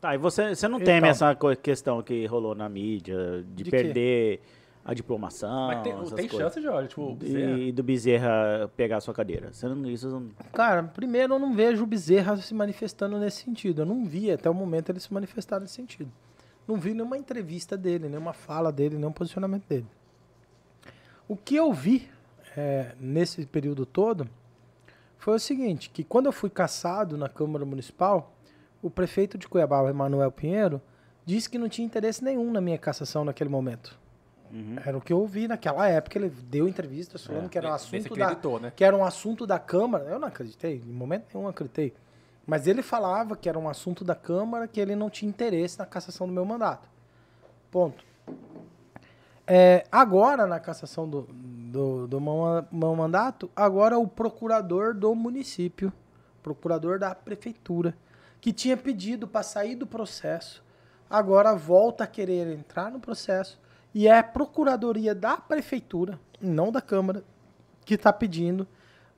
Tá, 0.00 0.14
e 0.14 0.18
você, 0.18 0.54
você 0.54 0.68
não 0.68 0.78
Então. 0.78 0.86
teme 0.94 1.08
essa 1.08 1.36
questão 1.60 2.00
que 2.02 2.24
rolou 2.26 2.54
na 2.54 2.68
mídia 2.68 3.44
de, 3.48 3.64
De 3.64 3.70
quê? 3.70 4.40
A 4.88 4.94
diplomação, 4.94 5.66
Mas 5.66 5.82
tem, 5.82 5.92
essas 5.92 6.12
tem 6.14 6.26
coisas. 6.26 6.46
chance, 6.46 6.62
Jorge? 6.62 6.88
Tipo, 6.88 7.14
Bezerra? 7.14 7.58
E 7.58 7.72
do 7.72 7.82
Bezerra 7.82 8.70
pegar 8.74 8.96
a 8.96 9.00
sua 9.02 9.12
cadeira. 9.12 9.50
Não, 9.62 9.90
isso 9.90 10.08
não... 10.08 10.30
Cara, 10.50 10.82
primeiro 10.82 11.34
eu 11.34 11.38
não 11.38 11.54
vejo 11.54 11.84
o 11.84 11.86
Bezerra 11.86 12.38
se 12.38 12.54
manifestando 12.54 13.18
nesse 13.18 13.44
sentido. 13.44 13.82
Eu 13.82 13.86
não 13.86 14.06
vi 14.06 14.30
até 14.30 14.48
o 14.48 14.54
momento 14.54 14.88
ele 14.88 14.98
se 14.98 15.12
manifestar 15.12 15.60
nesse 15.60 15.74
sentido. 15.74 16.10
Não 16.66 16.76
vi 16.76 16.94
nenhuma 16.94 17.18
entrevista 17.18 17.76
dele, 17.76 18.08
nenhuma 18.08 18.32
fala 18.32 18.72
dele, 18.72 18.96
nenhum 18.96 19.12
posicionamento 19.12 19.66
dele. 19.68 19.84
O 21.28 21.36
que 21.36 21.54
eu 21.54 21.70
vi 21.70 22.08
é, 22.56 22.94
nesse 22.98 23.44
período 23.44 23.84
todo 23.84 24.26
foi 25.18 25.34
o 25.34 25.38
seguinte, 25.38 25.90
que 25.90 26.02
quando 26.02 26.26
eu 26.26 26.32
fui 26.32 26.48
caçado 26.48 27.18
na 27.18 27.28
Câmara 27.28 27.66
Municipal, 27.66 28.32
o 28.80 28.88
prefeito 28.88 29.36
de 29.36 29.46
Cuiabá, 29.46 29.82
o 29.82 29.88
Emanuel 29.90 30.32
Pinheiro, 30.32 30.80
disse 31.26 31.50
que 31.50 31.58
não 31.58 31.68
tinha 31.68 31.84
interesse 31.84 32.24
nenhum 32.24 32.50
na 32.50 32.60
minha 32.62 32.78
cassação 32.78 33.22
naquele 33.22 33.50
momento. 33.50 34.07
Uhum. 34.50 34.76
Era 34.84 34.96
o 34.96 35.00
que 35.00 35.12
eu 35.12 35.18
ouvi 35.18 35.46
naquela 35.46 35.88
época, 35.88 36.18
ele 36.18 36.30
deu 36.30 36.68
entrevistas 36.68 37.24
falando 37.24 37.48
que 37.48 37.58
era 37.58 37.68
um 37.68 37.72
assunto 37.72 38.14
da, 38.14 38.58
né? 38.60 38.72
que 38.74 38.84
era 38.84 38.96
um 38.96 39.04
assunto 39.04 39.46
da 39.46 39.58
Câmara. 39.58 40.04
Eu 40.04 40.18
não 40.18 40.28
acreditei, 40.28 40.82
em 40.84 40.92
momento 40.92 41.26
nenhum 41.34 41.48
acreditei. 41.48 41.94
Mas 42.46 42.66
ele 42.66 42.82
falava 42.82 43.36
que 43.36 43.48
era 43.48 43.58
um 43.58 43.68
assunto 43.68 44.04
da 44.04 44.14
Câmara, 44.14 44.66
que 44.66 44.80
ele 44.80 44.96
não 44.96 45.10
tinha 45.10 45.28
interesse 45.28 45.78
na 45.78 45.84
cassação 45.84 46.26
do 46.26 46.32
meu 46.32 46.44
mandato. 46.44 46.88
Ponto. 47.70 48.02
É, 49.46 49.84
agora, 49.92 50.46
na 50.46 50.58
cassação 50.58 51.08
do, 51.08 51.22
do, 51.30 52.06
do 52.06 52.20
meu, 52.20 52.64
meu 52.70 52.94
mandato, 52.96 53.50
agora 53.54 53.98
o 53.98 54.08
procurador 54.08 54.94
do 54.94 55.14
município, 55.14 55.92
procurador 56.42 56.98
da 56.98 57.14
prefeitura, 57.14 57.94
que 58.40 58.52
tinha 58.52 58.76
pedido 58.76 59.26
para 59.26 59.42
sair 59.42 59.74
do 59.74 59.86
processo, 59.86 60.62
agora 61.08 61.54
volta 61.54 62.04
a 62.04 62.06
querer 62.06 62.46
entrar 62.48 62.90
no 62.90 63.00
processo 63.00 63.58
e 63.98 64.06
é 64.06 64.16
a 64.16 64.22
procuradoria 64.22 65.12
da 65.12 65.36
prefeitura, 65.36 66.20
não 66.40 66.70
da 66.70 66.80
Câmara, 66.80 67.24
que 67.84 67.94
está 67.94 68.12
pedindo 68.12 68.64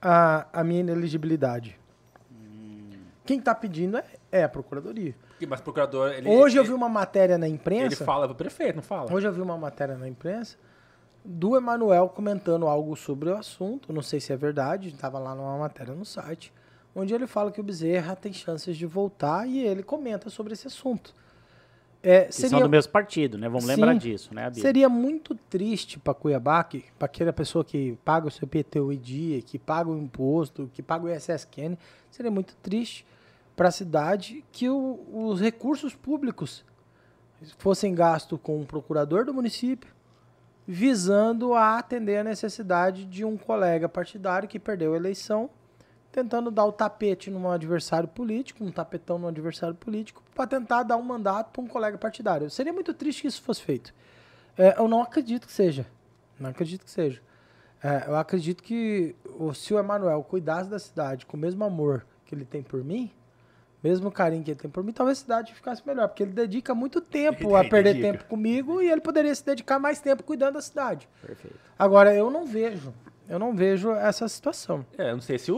a, 0.01 0.47
a 0.51 0.65
minha 0.65 0.81
ineligibilidade. 0.81 1.79
Quem 3.27 3.39
está 3.41 3.55
pedindo 3.55 3.99
é, 3.99 4.05
é 4.33 4.43
a 4.43 4.49
procuradoria. 4.49 5.15
Mas 5.47 5.61
o 5.61 5.65
procurador, 5.65 6.13
ele... 6.13 6.27
Hoje 6.31 6.57
eu 6.57 6.63
ele- 6.63 6.71
vi 6.71 6.75
uma 6.75 6.89
matéria 6.89 7.37
na 7.37 7.47
Ele 7.47 7.57
imprensa. 7.57 8.07
fala 8.07 8.27
pro 8.27 8.35
prefeito, 8.35 8.77
não 8.77 8.83
fala? 8.83 9.13
Hoje 9.13 9.29
eu 9.29 9.33
vi 9.35 9.43
uma 9.43 9.59
matéria 9.59 9.99
na 9.99 10.09
imprensa 10.09 10.57
do 11.23 11.59
Emanuel 11.59 12.09
comentando 12.09 12.67
algo 12.67 12.97
sobre 12.97 13.29
o 13.29 13.37
assunto. 13.37 13.93
Não 13.93 14.01
sei 14.01 14.19
se 14.19 14.33
é 14.33 14.37
verdade, 14.37 14.89
estava 14.89 15.19
lá 15.19 15.35
numa 15.35 15.59
matéria 15.59 15.93
no 15.93 16.07
site, 16.07 16.55
onde 16.95 17.13
ele 17.13 17.27
fala 17.27 17.53
que 17.53 17.61
o 17.61 17.63
Bezerra 17.63 18.17
tem 18.17 18.33
chances 18.33 18.79
de 18.79 18.87
voltar 18.87 19.47
e 19.47 19.59
ele 19.63 19.83
comenta 19.83 20.31
sobre 20.31 20.55
esse 20.55 20.67
assunto. 20.69 21.15
É, 22.03 22.25
Que 22.25 22.33
são 22.33 22.49
seria, 22.49 22.65
do 22.65 22.71
mesmo 22.71 22.91
partido, 22.93 23.37
né? 23.37 23.47
Vamos 23.49 23.65
Sim. 23.65 23.71
lembrar 23.73 23.95
disso, 23.95 24.35
né, 24.35 24.47
Abílio? 24.47 24.63
seria 24.63 24.89
muito 24.89 25.35
triste 25.35 25.99
para 25.99 26.15
Cuiabá, 26.15 26.65
para 26.65 26.81
aquela 27.07 27.33
pessoa 27.33 27.63
que 27.65 27.99
paga 28.05 28.27
o 28.27 28.31
seu 28.31 28.47
IPTU 28.47 28.93
e 28.93 28.97
dia, 28.97 29.43
que 29.43 29.59
paga 29.59 29.91
o 29.91 29.99
imposto, 29.99 30.71
que 30.73 30.83
paga 30.83 31.05
o 31.05 31.11
ISSQN, 31.11 31.77
seria 32.11 32.31
muito 32.31 32.57
triste 32.57 33.05
para 33.55 33.69
a 33.69 33.71
cidade 33.71 34.43
que 34.51 34.67
o- 34.71 34.99
os 35.13 35.41
recursos 35.41 35.95
públicos 35.95 36.65
fossem 37.59 37.95
gastos 37.95 38.39
com 38.43 38.59
um 38.59 38.65
procurador 38.65 39.27
do 39.27 39.35
município, 39.35 39.93
visando 40.67 41.55
a 41.55 41.79
atender 41.79 42.19
a 42.19 42.25
necessidade 42.25 43.05
de 43.05 43.25
um 43.25 43.37
colega 43.37 43.89
partidário 43.89 44.49
que 44.49 44.59
perdeu 44.59 44.95
a 44.95 44.97
eleição, 44.97 45.51
tentando 46.13 46.51
dar 46.51 46.65
o 46.65 46.73
tapete 46.73 47.31
num 47.31 47.49
adversário 47.51 48.09
político, 48.09 48.65
um 48.65 48.73
tapetão 48.73 49.19
num 49.19 49.29
adversário 49.29 49.75
político, 49.75 50.23
para 50.35 50.47
tentar 50.47 50.83
dar 50.83 50.97
um 50.97 51.03
mandato 51.03 51.51
para 51.53 51.63
um 51.63 51.67
colega 51.67 51.97
partidário. 51.97 52.51
Seria 52.51 52.73
muito 52.73 52.93
triste 52.93 53.23
que 53.23 53.29
isso 53.29 53.43
fosse 53.43 53.63
feito. 53.63 53.95
É, 54.59 54.75
eu 54.79 54.89
não 54.89 55.03
acredito 55.03 55.47
que 55.47 55.53
seja. 55.53 55.87
Não 56.39 56.51
acredito 56.51 56.85
que 56.85 56.91
seja. 56.91 57.21
É, 57.83 58.05
eu 58.09 58.17
acredito 58.17 58.63
que 58.63 59.15
o, 59.39 59.55
se 59.55 59.73
o 59.73 59.79
Emanuel 59.79 60.23
cuidasse 60.23 60.69
da 60.69 60.79
cidade 60.79 61.25
com 61.25 61.37
o 61.37 61.41
mesmo 61.41 61.65
amor 61.65 62.05
que 62.27 62.35
ele 62.35 62.45
tem 62.45 62.63
por 62.63 62.85
mim, 62.85 63.11
mesmo 63.83 64.11
carinho 64.11 64.45
que 64.45 64.51
ele 64.51 64.61
tem 64.61 64.71
por 64.71 64.85
mim, 64.85 64.93
talvez 64.93 65.19
a 65.19 65.21
cidade 65.23 65.55
ficasse 65.55 65.87
melhor, 65.87 66.09
porque 66.09 66.23
ele 66.23 66.33
dedica 66.33 66.75
muito 66.75 67.01
tempo 67.01 67.57
a 67.57 67.65
perder 67.65 67.95
dedica. 67.95 68.13
tempo 68.13 68.25
comigo 68.27 68.83
e 68.83 68.91
ele 68.91 69.01
poderia 69.01 69.35
se 69.35 69.45
dedicar 69.45 69.79
mais 69.79 70.01
tempo 70.01 70.23
cuidando 70.23 70.55
da 70.55 70.61
cidade. 70.61 71.09
Perfeito. 71.23 71.59
Agora, 71.79 72.15
eu 72.15 72.31
não 72.31 72.47
vejo. 72.47 72.93
Eu 73.31 73.39
não 73.39 73.55
vejo 73.55 73.93
essa 73.93 74.27
situação. 74.29 74.85
É, 74.99 75.11
eu 75.11 75.15
não 75.15 75.21
sei 75.23 75.39
se 75.39 75.53
o... 75.53 75.57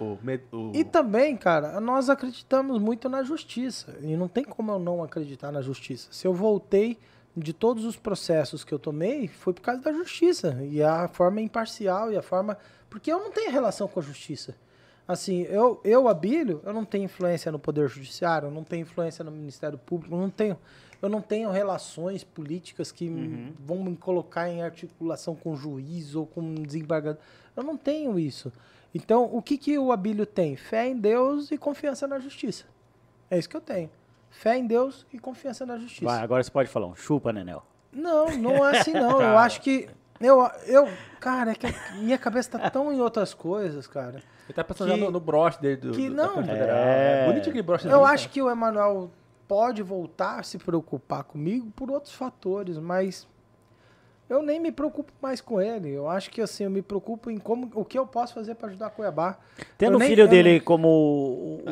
o, 0.00 0.04
o, 0.04 0.18
o- 0.56 0.72
E 0.74 0.82
também, 0.82 1.36
cara, 1.36 1.78
nós 1.80 2.08
acreditamos 2.08 2.80
muito 2.80 3.08
na 3.08 3.22
justiça. 3.22 3.94
E 4.00 4.16
não 4.16 4.26
tem 4.28 4.42
como 4.42 4.72
eu 4.72 4.78
não 4.78 5.02
acreditar 5.02 5.52
na 5.52 5.60
justiça. 5.60 6.08
Se 6.10 6.26
eu 6.26 6.32
voltei 6.32 6.98
de 7.36 7.52
todos 7.52 7.84
os 7.84 7.96
processos 7.96 8.64
que 8.64 8.72
eu 8.72 8.78
tomei, 8.78 9.28
foi 9.28 9.52
por 9.52 9.60
causa 9.60 9.82
da 9.82 9.92
justiça. 9.92 10.58
E 10.62 10.82
a 10.82 11.06
forma 11.08 11.40
imparcial 11.40 12.10
e 12.10 12.16
a 12.16 12.22
forma. 12.22 12.56
Porque 12.88 13.12
eu 13.12 13.18
não 13.18 13.30
tenho 13.30 13.50
relação 13.52 13.86
com 13.86 14.00
a 14.00 14.02
justiça. 14.02 14.54
Assim, 15.06 15.42
eu, 15.42 15.80
eu 15.84 16.08
Abílio, 16.08 16.62
eu 16.64 16.72
não 16.72 16.84
tenho 16.84 17.04
influência 17.04 17.52
no 17.52 17.58
Poder 17.58 17.88
Judiciário, 17.88 18.46
eu 18.48 18.52
não 18.52 18.64
tenho 18.64 18.82
influência 18.82 19.24
no 19.24 19.30
Ministério 19.32 19.76
Público, 19.76 20.14
eu 20.14 20.18
não 20.20 20.30
tenho, 20.30 20.56
eu 21.02 21.08
não 21.08 21.20
tenho 21.20 21.50
relações 21.50 22.22
políticas 22.24 22.90
que 22.92 23.06
m- 23.06 23.52
vão 23.58 23.82
me 23.82 23.96
colocar 23.96 24.48
em 24.48 24.62
articulação 24.62 25.34
com 25.34 25.54
juiz 25.56 26.14
ou 26.14 26.24
com 26.26 26.54
desembargador. 26.54 27.20
Eu 27.56 27.62
não 27.64 27.76
tenho 27.76 28.18
isso. 28.18 28.50
Então, 28.94 29.24
o 29.32 29.42
que, 29.42 29.58
que 29.58 29.78
o 29.78 29.90
Abílio 29.90 30.24
tem? 30.24 30.54
Fé 30.56 30.86
em 30.88 30.96
Deus 30.96 31.50
e 31.50 31.58
confiança 31.58 32.06
na 32.06 32.18
justiça. 32.18 32.64
É 33.30 33.38
isso 33.38 33.48
que 33.48 33.56
eu 33.56 33.60
tenho. 33.60 33.90
Fé 34.30 34.56
em 34.56 34.66
Deus 34.66 35.04
e 35.12 35.18
confiança 35.18 35.66
na 35.66 35.76
justiça. 35.76 36.04
Vai, 36.06 36.22
agora 36.22 36.42
você 36.42 36.50
pode 36.50 36.68
falar 36.70 36.86
um 36.86 36.94
chupa, 36.94 37.32
Nenel. 37.32 37.62
Não, 37.92 38.26
não 38.38 38.66
é 38.66 38.78
assim 38.78 38.92
não. 38.92 39.10
eu 39.12 39.18
Cara. 39.18 39.40
acho 39.40 39.60
que. 39.60 39.88
Eu, 40.20 40.48
eu, 40.66 40.88
cara, 41.18 41.50
é 41.50 41.54
que 41.54 41.66
minha 41.96 42.16
cabeça 42.16 42.56
tá 42.56 42.70
tão 42.70 42.92
em 42.92 43.00
outras 43.00 43.34
coisas, 43.34 43.86
cara. 43.88 44.22
Ele 44.44 44.54
tá 44.54 44.62
pensando 44.62 44.94
que- 44.94 45.00
no, 45.00 45.10
no 45.10 45.18
broche 45.20 45.60
dele 45.60 45.76
do, 45.76 45.90
que 45.92 46.08
do, 46.08 46.14
não. 46.14 46.26
da 46.28 46.34
Câmara 46.34 46.52
Federal. 46.52 46.76
É. 46.76 47.22
É 47.22 47.26
bonito 47.26 47.48
aquele 47.48 47.62
broche 47.62 47.88
Eu 47.88 48.04
acho 48.04 48.28
que 48.30 48.40
o 48.40 48.48
Emanuel 48.48 49.10
pode 49.52 49.82
voltar 49.82 50.38
a 50.40 50.42
se 50.42 50.56
preocupar 50.56 51.24
comigo 51.24 51.70
por 51.76 51.90
outros 51.90 52.14
fatores, 52.14 52.78
mas 52.78 53.28
eu 54.26 54.42
nem 54.42 54.58
me 54.58 54.72
preocupo 54.72 55.12
mais 55.20 55.42
com 55.42 55.60
ele. 55.60 55.90
Eu 55.90 56.08
acho 56.08 56.30
que 56.30 56.40
assim, 56.40 56.64
eu 56.64 56.70
me 56.70 56.80
preocupo 56.80 57.30
em 57.30 57.36
como 57.36 57.70
o 57.74 57.84
que 57.84 57.98
eu 57.98 58.06
posso 58.06 58.32
fazer 58.32 58.54
para 58.54 58.68
ajudar 58.68 58.88
Cuiabá. 58.88 59.36
Tendo 59.76 59.92
Eu 59.92 59.96
o 59.96 59.98
nem- 59.98 60.08
filho 60.08 60.26
dele 60.26 60.58
como 60.58 60.88
o, 60.88 61.64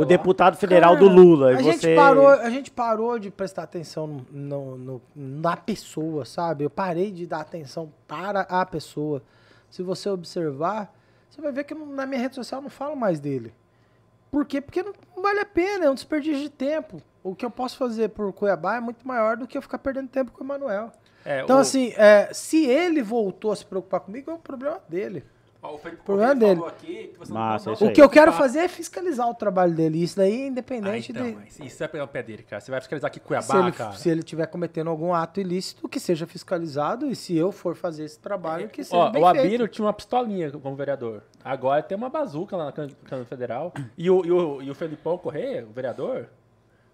o 0.00 0.04
deputado 0.04 0.54
federal 0.58 0.96
do 0.98 1.06
Cara, 1.06 1.18
Lula. 1.18 1.48
A 1.48 1.60
e 1.62 1.64
gente, 1.64 1.80
você... 1.80 1.94
parou, 1.94 2.28
a 2.28 2.50
gente 2.50 2.70
parou 2.70 3.18
de 3.18 3.30
prestar 3.30 3.62
atenção 3.62 4.20
no, 4.30 4.76
no- 4.76 5.02
na 5.16 5.56
pessoa, 5.56 6.26
sabe? 6.26 6.64
Eu 6.64 6.68
parei 6.68 7.10
de 7.10 7.26
dar 7.26 7.40
atenção 7.40 7.90
para 8.06 8.42
a 8.42 8.66
pessoa. 8.66 9.22
Se 9.70 9.82
você 9.82 10.10
observar, 10.10 10.94
você 11.30 11.40
vai 11.40 11.52
ver 11.52 11.64
que 11.64 11.74
não- 11.74 11.86
na 11.86 12.04
minha 12.04 12.20
rede 12.20 12.34
social 12.34 12.58
eu 12.58 12.64
não 12.64 12.70
falo 12.70 12.94
mais 12.94 13.18
dele. 13.18 13.54
Por 14.34 14.44
quê? 14.44 14.60
Porque 14.60 14.82
não, 14.82 14.92
vale 15.22 15.38
a 15.38 15.44
pena, 15.46 15.84
é 15.84 15.90
um 15.90 15.94
desperdício 15.94 16.42
de 16.42 16.50
tempo. 16.50 17.00
O 17.22 17.36
que 17.36 17.44
eu 17.46 17.50
posso 17.52 17.76
fazer 17.78 18.08
por 18.08 18.32
Cuiabá 18.32 18.74
é 18.78 18.80
muito 18.80 19.06
maior 19.06 19.36
do 19.36 19.46
que 19.46 19.56
eu 19.56 19.62
ficar 19.62 19.78
perdendo 19.78 20.08
tempo 20.08 20.32
com 20.32 20.42
o 20.42 20.46
Emanuel. 20.46 20.90
É, 21.24 21.42
Então, 21.42 21.58
o- 21.58 21.60
assim, 21.60 21.92
é, 21.96 22.30
se 22.34 22.66
ele 22.66 23.00
voltou 23.00 23.52
a 23.52 23.56
se 23.56 23.64
preocupar 23.64 24.00
comigo, 24.00 24.32
é 24.32 24.34
um 24.34 24.38
problema 24.38 24.80
dele. 24.88 25.24
Ó, 25.64 25.74
o 25.74 25.78
Felipe 25.78 26.02
problema 26.02 26.34
Corrêa 26.34 26.48
dele. 26.48 26.60
falou 26.60 26.68
aqui 26.68 27.08
que 27.08 27.18
você 27.18 27.32
Massa, 27.32 27.66
não, 27.66 27.74
isso 27.74 27.84
O 27.86 27.92
que 27.92 28.00
eu 28.02 28.08
quero 28.08 28.32
fazer 28.32 28.58
é 28.60 28.68
fiscalizar 28.68 29.28
o 29.28 29.34
trabalho 29.34 29.74
dele. 29.74 30.02
Isso 30.02 30.16
daí 30.16 30.42
é 30.42 30.44
Ah, 30.44 30.46
independente 30.48 31.10
então, 31.10 31.24
de. 31.24 31.66
isso 31.66 31.78
vai 31.78 31.88
pegar 31.88 32.04
o 32.04 32.08
pé 32.08 32.22
dele, 32.22 32.42
cara. 32.42 32.60
Você 32.60 32.70
vai 32.70 32.80
fiscalizar 32.80 33.08
aqui 33.08 33.18
se 33.18 33.24
Cuiabá, 33.26 33.58
ele, 33.58 33.72
cara. 33.72 33.92
se 33.92 34.08
ele 34.08 34.20
estiver 34.20 34.46
cometendo 34.46 34.90
algum 34.90 35.12
ato 35.12 35.40
ilícito, 35.40 35.88
que 35.88 35.98
seja 35.98 36.26
fiscalizado, 36.26 37.10
e 37.10 37.16
se 37.16 37.36
eu 37.36 37.50
for 37.50 37.74
fazer 37.74 38.04
esse 38.04 38.18
trabalho, 38.18 38.68
que 38.68 38.84
seja 38.84 38.96
Ó, 38.96 39.10
bem 39.10 39.22
o 39.22 39.26
feito. 39.30 39.46
Abílio 39.46 39.68
tinha 39.68 39.84
uma 39.86 39.92
pistolinha 39.92 40.50
como 40.52 40.76
vereador. 40.76 41.22
Agora 41.44 41.82
tem 41.82 41.96
uma 41.96 42.10
bazuca 42.10 42.56
lá 42.56 42.66
na 42.66 42.72
Câmara 42.72 43.24
Federal. 43.24 43.72
E 43.96 44.10
o, 44.10 44.24
e, 44.24 44.30
o, 44.30 44.62
e 44.62 44.70
o 44.70 44.74
Felipão 44.74 45.18
Correia, 45.18 45.66
o 45.68 45.72
vereador, 45.72 46.28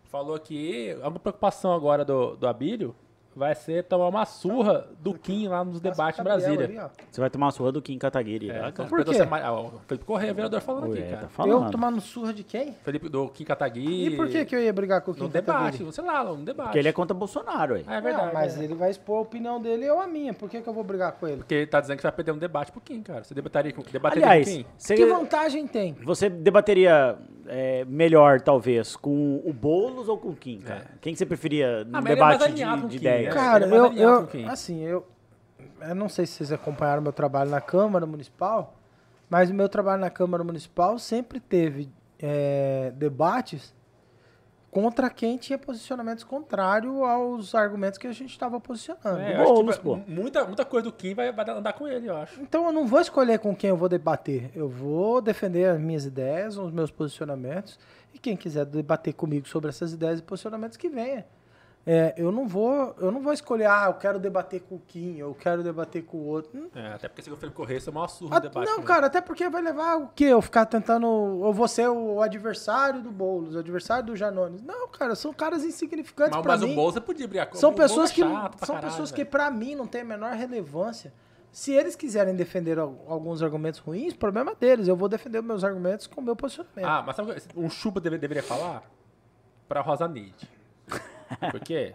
falou 0.04 0.38
que 0.38 0.96
a 1.02 1.10
preocupação 1.10 1.72
agora 1.72 2.04
do, 2.04 2.36
do 2.36 2.46
Abílio 2.46 2.94
vai 3.34 3.54
ser 3.54 3.84
tomar 3.84 4.08
uma 4.08 4.24
surra 4.24 4.88
do 5.00 5.14
Kim 5.14 5.48
lá 5.48 5.64
nos 5.64 5.80
debates 5.80 6.18
em 6.20 6.22
Brasília. 6.22 6.64
ali. 6.64 6.80
Você 7.10 7.20
vai 7.20 7.30
tomar 7.30 7.46
uma 7.46 7.52
surra 7.52 7.72
do 7.72 7.80
Kim 7.80 7.98
Kataguiri. 7.98 8.50
É, 8.50 8.52
lá, 8.52 8.68
então, 8.68 8.86
cara. 8.86 8.88
Por 8.88 9.14
quê? 9.14 9.20
é 9.20 9.28
ah, 9.42 9.52
ó, 9.52 9.70
Felipe 9.86 10.04
Correia, 10.04 10.34
vereador, 10.34 10.60
falando 10.60 10.92
aqui, 10.92 11.00
Ué, 11.00 11.08
cara. 11.08 11.16
tá 11.18 11.24
Eu 11.24 11.30
falando. 11.30 11.70
tomando 11.70 12.00
surra 12.00 12.32
de 12.32 12.42
quem? 12.44 12.72
Felipe 12.84 13.08
do 13.08 13.28
Kim 13.28 13.44
Kataguiri. 13.44 14.06
E 14.06 14.16
por 14.16 14.28
que, 14.28 14.44
que 14.44 14.54
eu 14.54 14.60
ia 14.60 14.72
brigar 14.72 15.00
com 15.02 15.12
o 15.12 15.14
Kim 15.14 15.22
No 15.22 15.28
debate, 15.28 15.92
sei 15.92 16.04
lá, 16.04 16.24
no 16.24 16.36
debate. 16.44 16.66
Porque 16.66 16.78
ele 16.78 16.88
é 16.88 16.92
contra 16.92 17.14
Bolsonaro, 17.14 17.74
ué. 17.74 17.84
Ah, 17.86 17.96
é 17.96 18.00
verdade. 18.00 18.26
Não, 18.26 18.34
mas 18.34 18.60
é. 18.60 18.64
ele 18.64 18.74
vai 18.74 18.90
expor 18.90 19.18
a 19.18 19.20
opinião 19.22 19.60
dele 19.60 19.84
e 19.84 19.88
eu 19.88 20.00
a 20.00 20.06
minha. 20.06 20.34
Por 20.34 20.48
que, 20.48 20.60
que 20.60 20.68
eu 20.68 20.72
vou 20.74 20.84
brigar 20.84 21.12
com 21.12 21.26
ele? 21.26 21.38
Porque 21.38 21.54
ele 21.54 21.66
tá 21.66 21.80
dizendo 21.80 21.96
que 21.98 22.02
vai 22.02 22.12
perder 22.12 22.32
um 22.32 22.38
debate 22.38 22.72
pro 22.72 22.80
Kim, 22.80 23.02
cara. 23.02 23.22
Você 23.24 23.34
debateria 23.34 23.72
com, 23.72 23.82
debateria 23.82 24.26
Aliás, 24.26 24.48
com 24.48 24.54
Kim? 24.56 24.66
você, 24.76 24.94
Que 24.94 25.06
vantagem 25.06 25.66
tem? 25.66 25.94
você 26.02 26.28
debateria 26.28 27.16
é, 27.52 27.84
melhor, 27.84 28.40
talvez, 28.40 28.94
com 28.94 29.42
o 29.44 29.52
Boulos 29.52 30.08
ou 30.08 30.16
com 30.16 30.28
o 30.28 30.36
Kim, 30.36 30.60
cara? 30.60 30.86
Quem 31.00 31.12
que 31.12 31.18
você 31.18 31.26
preferia 31.26 31.84
no 31.84 31.96
Ah, 31.96 32.00
mas 32.00 32.12
ele 32.12 32.12
é 32.12 32.14
debate 32.14 32.52
de, 32.52 32.88
de 32.88 32.98
Kim, 33.00 33.04
né? 33.04 33.26
Cara, 33.26 33.66
é 33.66 33.68
eu, 33.68 33.92
eu 33.92 34.48
assim, 34.48 34.84
eu, 34.84 35.04
eu 35.80 35.94
não 35.96 36.08
sei 36.08 36.26
se 36.26 36.34
vocês 36.34 36.52
acompanharam 36.52 37.02
meu 37.02 37.12
trabalho 37.12 37.50
na 37.50 37.60
Câmara 37.60 38.06
Municipal, 38.06 38.76
mas 39.28 39.50
o 39.50 39.54
meu 39.54 39.68
trabalho 39.68 40.00
na 40.00 40.10
Câmara 40.10 40.44
Municipal 40.44 40.96
sempre 40.96 41.40
teve 41.40 41.90
é, 42.20 42.92
debates 42.94 43.74
contra 44.70 45.10
quem 45.10 45.36
tinha 45.36 45.58
posicionamentos 45.58 46.22
contrários 46.22 46.94
aos 47.02 47.54
argumentos 47.54 47.98
que 47.98 48.06
a 48.06 48.12
gente 48.12 48.30
estava 48.30 48.60
posicionando. 48.60 49.20
É, 49.20 49.34
eu 49.34 49.40
acho 49.40 49.46
que 49.46 49.52
Boulos, 49.52 49.78
pô. 49.78 49.96
muita, 50.06 50.44
muita 50.44 50.64
coisa 50.64 50.84
do 50.84 50.92
Kim 50.92 51.12
vai, 51.12 51.32
vai 51.32 51.48
andar 51.50 51.72
com 51.72 51.88
ele, 51.88 52.08
eu 52.08 52.16
acho. 52.16 52.40
Então 52.40 52.66
eu 52.66 52.72
não 52.72 52.86
vou 52.86 53.00
escolher 53.00 53.38
com 53.38 53.54
quem 53.54 53.70
eu 53.70 53.76
vou 53.76 53.88
debater. 53.88 54.50
Eu 54.54 54.68
vou 54.68 55.20
defender 55.20 55.68
as 55.68 55.80
minhas 55.80 56.04
ideias, 56.04 56.56
os 56.56 56.72
meus 56.72 56.90
posicionamentos. 56.90 57.78
E 58.14 58.18
quem 58.18 58.36
quiser 58.36 58.64
debater 58.64 59.12
comigo 59.14 59.48
sobre 59.48 59.68
essas 59.68 59.92
ideias 59.92 60.20
e 60.20 60.22
posicionamentos, 60.22 60.76
que 60.76 60.88
venha. 60.88 61.26
É, 61.86 62.14
eu 62.18 62.30
não 62.30 62.46
vou, 62.46 62.94
eu 62.98 63.10
não 63.10 63.22
vou 63.22 63.32
escolher, 63.32 63.64
ah, 63.64 63.84
eu 63.86 63.94
quero 63.94 64.18
debater 64.18 64.60
com 64.60 64.74
o 64.74 64.78
Kim, 64.80 65.16
eu 65.16 65.34
quero 65.34 65.62
debater 65.62 66.04
com 66.04 66.18
o 66.18 66.26
outro. 66.26 66.50
Hum, 66.54 66.68
É, 66.74 66.92
até 66.92 67.08
porque 67.08 67.22
se 67.22 67.30
o 67.30 67.36
Felipe 67.38 67.56
Correia, 67.56 67.80
você 67.80 67.88
é 67.88 67.90
o 67.90 67.94
maior 67.94 68.06
surro 68.08 68.30
ah, 68.32 68.36
no 68.36 68.42
debate. 68.42 68.66
não, 68.70 68.82
cara, 68.82 69.06
até 69.06 69.20
porque 69.20 69.48
vai 69.48 69.62
levar 69.62 69.96
o 69.96 70.08
quê? 70.08 70.24
Eu 70.26 70.42
ficar 70.42 70.66
tentando. 70.66 71.06
Eu 71.06 71.52
vou 71.54 71.66
ser 71.66 71.88
o 71.88 72.20
adversário 72.20 73.00
do 73.02 73.10
Boulos, 73.10 73.54
o 73.54 73.58
adversário 73.58 74.04
do 74.04 74.14
Janones. 74.14 74.62
Não, 74.62 74.88
cara, 74.88 75.14
são 75.14 75.32
caras 75.32 75.64
insignificantes 75.64 76.34
Mas, 76.36 76.42
pra 76.42 76.52
mas 76.58 76.62
o 76.62 76.74
Bolsa 76.74 77.00
podia 77.00 77.26
brigar 77.26 77.46
com 77.46 77.56
São 77.56 77.72
pessoas 77.72 78.10
é 78.10 78.14
que, 78.14 78.20
chato 78.20 78.58
são 78.66 78.74
caralho, 78.74 78.90
pessoas 78.92 79.10
que 79.10 79.16
velho. 79.18 79.30
pra 79.30 79.50
mim 79.50 79.74
não 79.74 79.86
tem 79.86 80.02
a 80.02 80.04
menor 80.04 80.34
relevância. 80.34 81.12
Se 81.50 81.72
eles 81.72 81.96
quiserem 81.96 82.36
defender 82.36 82.78
al- 82.78 82.94
alguns 83.08 83.42
argumentos 83.42 83.80
ruins, 83.80 84.12
problema 84.12 84.54
deles. 84.54 84.86
Eu 84.86 84.94
vou 84.96 85.08
defender 85.08 85.38
os 85.38 85.44
meus 85.46 85.64
argumentos 85.64 86.06
com 86.06 86.20
o 86.20 86.24
meu 86.24 86.36
posicionamento. 86.36 86.84
Ah, 86.86 87.02
mas 87.04 87.16
sabe 87.16 87.32
o 87.32 87.34
que 87.34 87.58
um 87.58 87.70
chupa 87.70 87.98
deve- 88.00 88.18
deveria 88.18 88.42
falar? 88.42 88.82
Pra 89.66 89.80
Rosa 89.80 90.06
Neide. 90.06 90.48
Por 91.50 91.60
quê? 91.60 91.94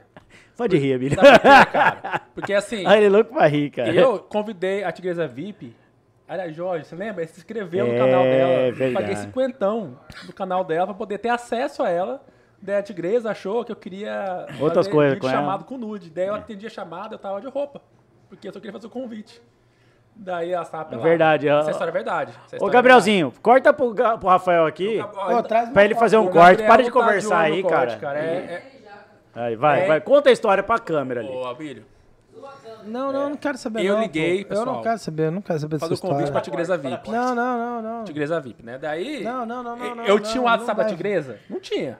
Pode 0.58 0.78
rir, 0.78 0.94
Emílio. 0.94 1.16
Sabe 1.20 1.32
por 1.32 1.42
quê, 1.42 1.66
cara? 1.72 2.22
Porque 2.36 2.54
assim, 2.54 2.84
Ah, 2.86 2.96
ele 2.98 3.08
é 3.08 3.10
louco 3.10 3.34
pra 3.34 3.46
rir, 3.48 3.70
cara. 3.70 3.94
eu 3.94 4.20
convidei 4.20 4.84
a 4.84 4.92
Tigresa 4.92 5.28
VIP. 5.28 5.76
Aliás, 6.28 6.56
Jorge, 6.56 6.86
você 6.86 6.96
lembra? 6.96 7.22
Ele 7.24 7.32
se 7.32 7.40
inscreveu 7.40 7.86
no 7.86 7.94
É, 7.94 7.98
canal 7.98 8.24
dela. 8.24 8.72
verdade. 8.72 8.94
Paguei 8.94 9.16
cinquentão 9.18 9.98
no 10.26 10.34
canal 10.34 10.64
dela 10.64 10.86
pra 10.88 10.96
poder 10.96 11.18
ter 11.20 11.30
acesso 11.30 11.84
a 11.84 11.90
ela. 11.90 12.24
Daí 12.62 12.78
a 12.78 12.82
Tigresa 12.82 13.30
achou 13.32 13.64
que 13.64 13.72
eu 13.72 13.76
queria 13.76 14.46
Outras 14.60 14.86
fazer 14.88 14.92
coisas 14.92 15.14
vídeo 15.16 15.22
com 15.22 15.30
ela. 15.30 15.38
chamado 15.42 15.66
com 15.66 15.78
nude. 15.78 16.10
Daí 16.10 16.28
eu 16.28 16.34
atendi 16.36 16.66
a 16.66 16.70
chamada, 16.70 17.14
eu 17.14 17.20
tava 17.20 17.40
de 17.42 17.48
roupa. 17.48 17.82
Porque 18.28 18.48
eu 18.48 18.54
só 18.54 18.60
queria 18.60 18.74
fazer 18.74 18.88
o 18.88 18.90
convite. 18.90 19.40
Daí 20.16 20.52
ela 20.52 20.64
estava 20.64 20.86
pelada. 20.86 21.08
verdade, 21.08 21.48
Essa 21.48 21.68
ó. 21.68 21.72
história 21.72 21.92
é 21.92 21.94
verdade. 21.94 22.32
Essa 22.32 22.40
Ô, 22.40 22.46
história 22.56 22.72
é 22.72 22.74
Gabrielzinho, 22.74 23.34
corta 23.42 23.72
pro, 23.74 23.94
Ga- 23.94 24.18
pro 24.18 24.30
Rafael 24.30 24.66
aqui. 24.66 24.96
verdade. 24.98 25.68
Ô, 25.68 25.74
Pra 25.74 25.86
ele 25.86 25.94
fazer 25.94 26.18
um 26.18 26.28
corte. 26.28 26.64
Para 26.64 26.82
de 26.82 26.88
tá 26.90 26.94
conversar 26.94 27.40
aí, 27.42 27.62
no 27.62 27.70
corte, 27.70 27.98
cara. 27.98 28.18
É, 28.20 28.24
é... 28.24 28.75
Aí, 29.36 29.56
vai, 29.56 29.84
É. 29.84 29.88
vai. 29.88 30.02
Conta 30.02 30.30
a 30.30 30.32
história 30.32 30.64
pra 30.64 30.80
câmera 30.80 31.20
ali. 31.22 31.30
Ô, 31.30 31.46
Abílio, 31.46 31.86
Não, 32.86 33.12
não, 33.12 33.22
eu 33.24 33.30
não 33.30 33.38
quero 33.38 33.58
saber. 33.58 33.84
Eu 33.84 33.96
não, 33.96 34.02
liguei, 34.04 34.46
pô. 34.46 34.54
Eu 34.54 34.58
não 34.60 34.66
pessoal. 34.66 34.84
quero 34.84 35.00
saber, 35.00 35.24
eu 35.28 35.32
não 35.32 35.42
quero 35.42 35.60
saber 35.60 35.80
fazer 35.80 35.94
o 35.96 35.98
convite 36.00 36.32
pra. 36.32 36.42
Tigresa 36.42 36.78
VIP. 36.78 37.10
Não, 37.12 37.34
não, 37.36 37.58
não, 37.58 37.82
não. 37.82 38.04
Tigresa 38.06 38.40
VIP, 38.40 38.64
né? 38.64 38.78
Daí. 38.78 39.24
Não, 39.24 39.46
não, 39.46 39.64
não, 39.64 39.76
não, 39.76 40.06
eu- 40.06 40.16
não, 40.16 40.20
tinha 40.24 40.42
o 40.42 40.46
não 40.46 40.52
WhatsApp 40.52 40.82
da. 40.82 40.86
Tigresa? 40.88 41.40
Não 41.50 41.60
tinha. 41.60 42.00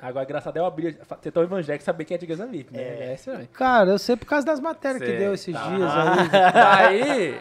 Agora, 0.00 0.24
graças 0.26 0.48
a 0.48 0.50
Deus, 0.50 0.62
eu 0.62 0.66
abri. 0.66 0.98
Você 1.22 1.30
tão 1.30 1.42
evangélico 1.42 1.82
saber 1.84 2.04
quem 2.04 2.16
é 2.16 2.18
Tigresa 2.18 2.46
VIP, 2.46 2.72
né? 2.72 2.82
É, 2.82 3.14
isso 3.14 3.30
aí. 3.30 3.46
Cara, 3.46 3.90
eu 3.90 3.98
sei 3.98 4.14
por 4.16 4.26
causa 4.26 4.44
das 4.44 4.60
matérias 4.60 5.00
que 5.02 5.08
Cê 5.10 5.16
deu 5.16 5.32
esses 5.32 5.54
tá- 5.54 5.68
dias 5.68 5.90
aí. 5.94 6.28
Daí. 6.52 7.40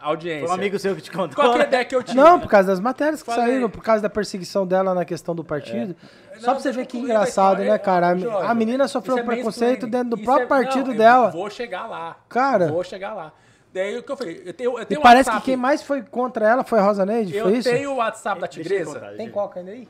Audiência. 0.00 0.46
Foi 0.46 0.56
um 0.56 0.58
amigo 0.58 0.78
seu 0.78 0.94
que 0.94 1.02
te 1.02 1.10
contou. 1.10 1.34
Qual 1.34 1.52
que 1.54 1.58
é 1.58 1.62
a 1.62 1.66
ideia 1.66 1.84
que 1.84 1.94
eu 1.94 2.02
tive? 2.02 2.16
Não, 2.16 2.38
por 2.38 2.48
causa 2.48 2.68
das 2.68 2.78
matérias 2.80 3.20
que 3.22 3.26
Falei. 3.26 3.46
saíram, 3.52 3.68
por 3.68 3.82
causa 3.82 4.00
da 4.02 4.08
perseguição 4.08 4.66
dela 4.66 4.94
na 4.94 5.04
questão 5.04 5.34
do 5.34 5.42
partido. 5.42 5.96
Só 6.38 6.46
Não, 6.48 6.54
pra 6.54 6.62
você 6.62 6.70
ver 6.72 6.82
eu 6.82 6.86
que 6.86 6.98
engraçado, 6.98 7.58
né, 7.64 7.76
cara? 7.78 8.16
Jorge, 8.16 8.46
a 8.46 8.54
menina 8.54 8.86
sofreu 8.86 9.18
é 9.18 9.22
preconceito 9.24 9.86
dentro 9.88 10.10
do 10.10 10.16
Isso 10.16 10.24
próprio 10.24 10.44
é- 10.44 10.48
partido 10.48 10.86
não, 10.86 10.92
eu 10.92 10.98
dela. 10.98 11.30
Vou 11.30 11.50
chegar 11.50 11.86
lá. 11.86 12.16
Cara. 12.28 12.68
Vou 12.68 12.84
chegar 12.84 13.12
lá. 13.14 13.32
Daí 13.74 13.98
o 13.98 14.02
que 14.02 14.10
eu 14.12 14.16
falei? 14.16 14.42
Eu 14.46 14.54
tenho, 14.54 14.78
eu 14.78 14.82
E 14.82 14.86
tenho 14.86 15.00
parece 15.02 15.28
WhatsApp, 15.28 15.44
que 15.44 15.50
quem 15.50 15.56
mais 15.56 15.82
foi 15.82 16.02
contra 16.02 16.48
ela 16.48 16.62
foi 16.64 16.78
a 16.78 16.82
Rosa 16.82 17.04
Neide, 17.04 17.36
Eu 17.36 17.46
foi 17.46 17.58
isso? 17.58 17.68
tenho 17.68 17.92
o 17.92 17.96
WhatsApp 17.96 18.40
da 18.40 18.46
eu 18.46 18.50
Tigresa. 18.50 18.94
contar. 18.94 19.12
Tem 19.16 19.30
coca 19.30 19.58
ainda 19.60 19.72
aí? 19.72 19.88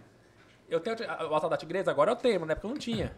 Eu 0.71 0.81
tenho 0.81 0.97
o 0.97 1.31
WhatsApp 1.31 1.51
da 1.51 1.57
Tigresa, 1.57 1.91
agora 1.91 2.11
eu 2.13 2.17
tenho, 2.17 2.41
mas 2.41 2.47
na 2.49 2.53
época 2.53 2.67
eu 2.67 2.71
não 2.71 2.79
tinha. 2.79 3.13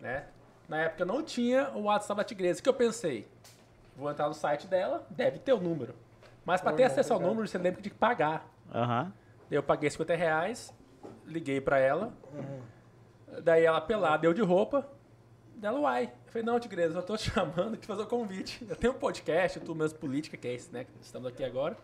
Né? 0.00 0.24
Na 0.68 0.78
época 0.82 1.02
eu 1.02 1.06
não 1.06 1.22
tinha 1.22 1.70
o 1.74 1.82
WhatsApp 1.82 2.16
da 2.18 2.24
Tigresa. 2.24 2.60
O 2.60 2.62
que 2.62 2.68
eu 2.68 2.74
pensei? 2.74 3.26
Vou 3.96 4.10
entrar 4.10 4.28
no 4.28 4.34
site 4.34 4.66
dela, 4.66 5.06
deve 5.10 5.38
ter 5.38 5.52
o 5.52 5.60
número. 5.60 5.94
Mas 6.44 6.60
pra 6.60 6.72
ter 6.72 6.84
acesso 6.84 7.12
ao 7.12 7.20
número, 7.20 7.46
você 7.46 7.56
lembra 7.58 7.76
que 7.76 7.82
tinha 7.82 7.92
que 7.92 7.98
pagar. 7.98 8.46
Aham. 8.74 9.12
Daí 9.48 9.58
eu 9.58 9.62
paguei 9.62 9.88
50 9.90 10.14
reais, 10.16 10.74
liguei 11.26 11.60
pra 11.60 11.78
ela. 11.78 12.12
Daí 13.42 13.64
ela 13.64 13.80
pelada, 13.80 14.18
deu 14.18 14.34
de 14.34 14.42
roupa. 14.42 14.86
Dela, 15.54 15.78
uai. 15.78 16.04
Eu 16.26 16.32
falei, 16.32 16.42
não, 16.44 16.58
Tigresa, 16.58 16.98
eu 16.98 17.02
tô 17.02 17.16
te 17.16 17.30
chamando 17.30 17.74
aqui 17.74 17.86
fazer 17.86 18.02
o 18.02 18.06
convite. 18.06 18.66
Eu 18.68 18.74
tenho 18.74 18.92
um 18.92 18.96
podcast, 18.98 19.60
tudo 19.60 19.74
menos 19.74 19.92
política, 19.92 20.36
que 20.36 20.48
é 20.48 20.54
esse, 20.54 20.72
né? 20.72 20.84
Que 20.84 20.90
estamos 21.00 21.28
aqui 21.28 21.44
agora. 21.44 21.76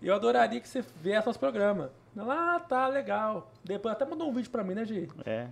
E 0.00 0.06
eu 0.06 0.14
adoraria 0.14 0.60
que 0.60 0.68
você 0.68 0.82
viesse 0.96 1.26
nosso 1.26 1.38
programa. 1.38 1.90
Ela, 2.16 2.56
ah, 2.56 2.60
tá, 2.60 2.86
legal. 2.86 3.50
Depois 3.64 3.92
até 3.92 4.04
mandou 4.04 4.28
um 4.28 4.32
vídeo 4.32 4.50
pra 4.50 4.62
mim, 4.62 4.74
né, 4.74 4.84
Gi? 4.84 5.08
É. 5.26 5.48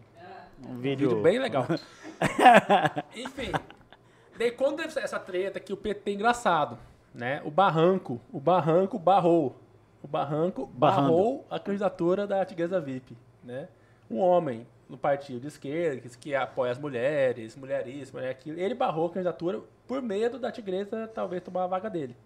Um 0.65 0.73
Um 0.73 0.79
vídeo. 0.79 1.09
vídeo 1.09 1.23
bem 1.23 1.39
legal. 1.39 1.67
Enfim. 3.15 3.53
Daí 4.39 4.53
quando 4.53 4.77
teve 4.77 5.01
essa 5.01 5.19
treta 5.19 5.59
que 5.59 5.73
o 5.73 5.77
PT 5.77 6.11
é 6.11 6.15
engraçado, 6.15 6.79
né? 7.13 7.43
O 7.45 7.51
Barranco, 7.51 8.21
o 8.33 8.39
Barranco 8.39 8.97
barrou. 8.97 9.57
O 10.01 10.07
Barranco 10.07 10.67
Barrando. 10.67 11.09
barrou 11.09 11.47
a 11.51 11.59
candidatura 11.59 12.25
da 12.25 12.45
Tigresa 12.45 12.81
VIP, 12.81 13.17
né? 13.43 13.69
Um 14.09 14.21
homem 14.21 14.65
no 14.89 14.97
partido 14.97 15.41
de 15.41 15.49
esquerda, 15.49 16.01
que, 16.01 16.09
que 16.17 16.35
apoia 16.37 16.71
as 16.71 16.79
mulheres, 16.79 17.57
mulherismo, 17.57 18.19
mulher 18.19 18.31
aquilo, 18.31 18.59
ele 18.59 18.75
barrou 18.75 19.07
a 19.07 19.11
candidatura 19.11 19.61
por 19.89 20.01
medo 20.01 20.39
da 20.39 20.53
Tigresa 20.53 21.11
talvez 21.13 21.43
tomar 21.43 21.65
a 21.65 21.67
vaga 21.67 21.91
dele. 21.91 22.17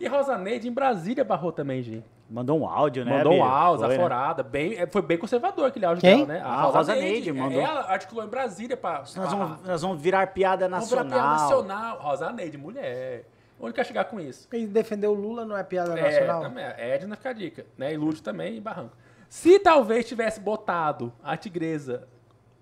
E 0.00 0.08
Rosa 0.08 0.38
Neide 0.38 0.66
em 0.66 0.72
Brasília 0.72 1.22
barrou 1.22 1.52
também, 1.52 1.82
gente. 1.82 2.06
Mandou 2.28 2.58
um 2.58 2.66
áudio, 2.66 3.04
né? 3.04 3.18
Mandou 3.18 3.34
um 3.34 3.44
áudio, 3.44 3.80
Foi, 3.84 3.88
né? 3.88 4.00
aforada, 4.00 4.42
bem, 4.42 4.74
é, 4.78 4.86
foi 4.86 5.02
bem 5.02 5.18
conservador 5.18 5.66
aquele 5.66 5.84
áudio 5.84 6.00
Quem? 6.00 6.24
dela, 6.24 6.38
né? 6.38 6.42
Ah, 6.44 6.54
a 6.54 6.62
Rosa 6.62 6.94
Neide 6.94 7.32
mandou. 7.32 7.60
Ela 7.60 7.80
articulou 7.90 8.24
em 8.24 8.28
Brasília 8.28 8.76
pra... 8.76 9.00
Nós 9.00 9.12
pra- 9.14 9.24
vamos, 9.26 9.62
nós 9.62 9.82
vamos 9.82 10.00
virar 10.00 10.26
piada 10.28 10.68
Vamos 10.68 10.88
virar 10.88 11.04
nacional. 11.04 11.28
piada 11.36 11.42
nacional. 11.42 11.98
Rosa 12.00 12.32
Neide, 12.32 12.56
mulher. 12.56 13.26
Onde 13.60 13.74
quer 13.74 13.84
chegar 13.84 14.04
com 14.04 14.18
isso? 14.18 14.48
Quem 14.48 14.66
defendeu 14.68 15.10
o 15.10 15.14
Lula 15.14 15.44
não 15.44 15.54
é 15.56 15.62
piada 15.62 15.98
É, 15.98 16.02
nacional? 16.02 16.40
também, 16.42 16.64
é 16.64 16.94
Edna 16.94 17.14
fica 17.16 17.28
a 17.30 17.32
dica, 17.34 17.66
né? 17.76 17.92
E 17.92 17.96
Lúcio 17.98 18.22
também 18.24 18.56
e 18.56 18.60
Barranco. 18.60 18.96
Se 19.28 19.58
talvez 19.58 20.06
tivesse 20.08 20.40
botado 20.40 21.12
a 21.22 21.36
Tigresa 21.36 22.08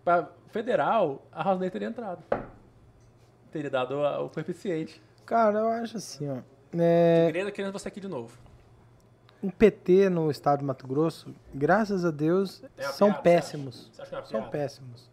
pra 0.05 0.29
federal, 0.49 1.23
a 1.31 1.43
Rosa 1.43 1.61
Neide 1.61 1.73
teria 1.73 1.89
entrado. 1.89 2.21
Teria 3.53 3.71
dado 3.71 4.01
o 4.25 4.29
coeficiente. 4.29 5.01
Cara, 5.25 5.59
eu 5.61 5.69
acho 5.69 5.99
assim, 5.99 6.29
ó. 6.31 6.39
É, 6.77 7.31
querendo 7.53 7.73
você 7.73 7.89
aqui 7.89 8.01
de 8.01 8.09
novo. 8.09 8.37
o 9.43 9.51
PT 9.51 10.09
no 10.11 10.31
estado 10.31 10.59
de 10.61 10.65
Mato 10.65 10.87
Grosso, 10.87 11.35
graças 11.55 12.05
a 12.05 12.11
Deus, 12.11 12.63
É 12.77 12.83
são 12.85 13.09
piada, 13.09 13.23
péssimos. 13.23 13.91
Você 13.93 14.03
acha 14.03 14.11
que 14.11 14.17
é 14.17 14.19
uma 14.19 14.27
São 14.27 14.51
péssimos. 14.51 15.11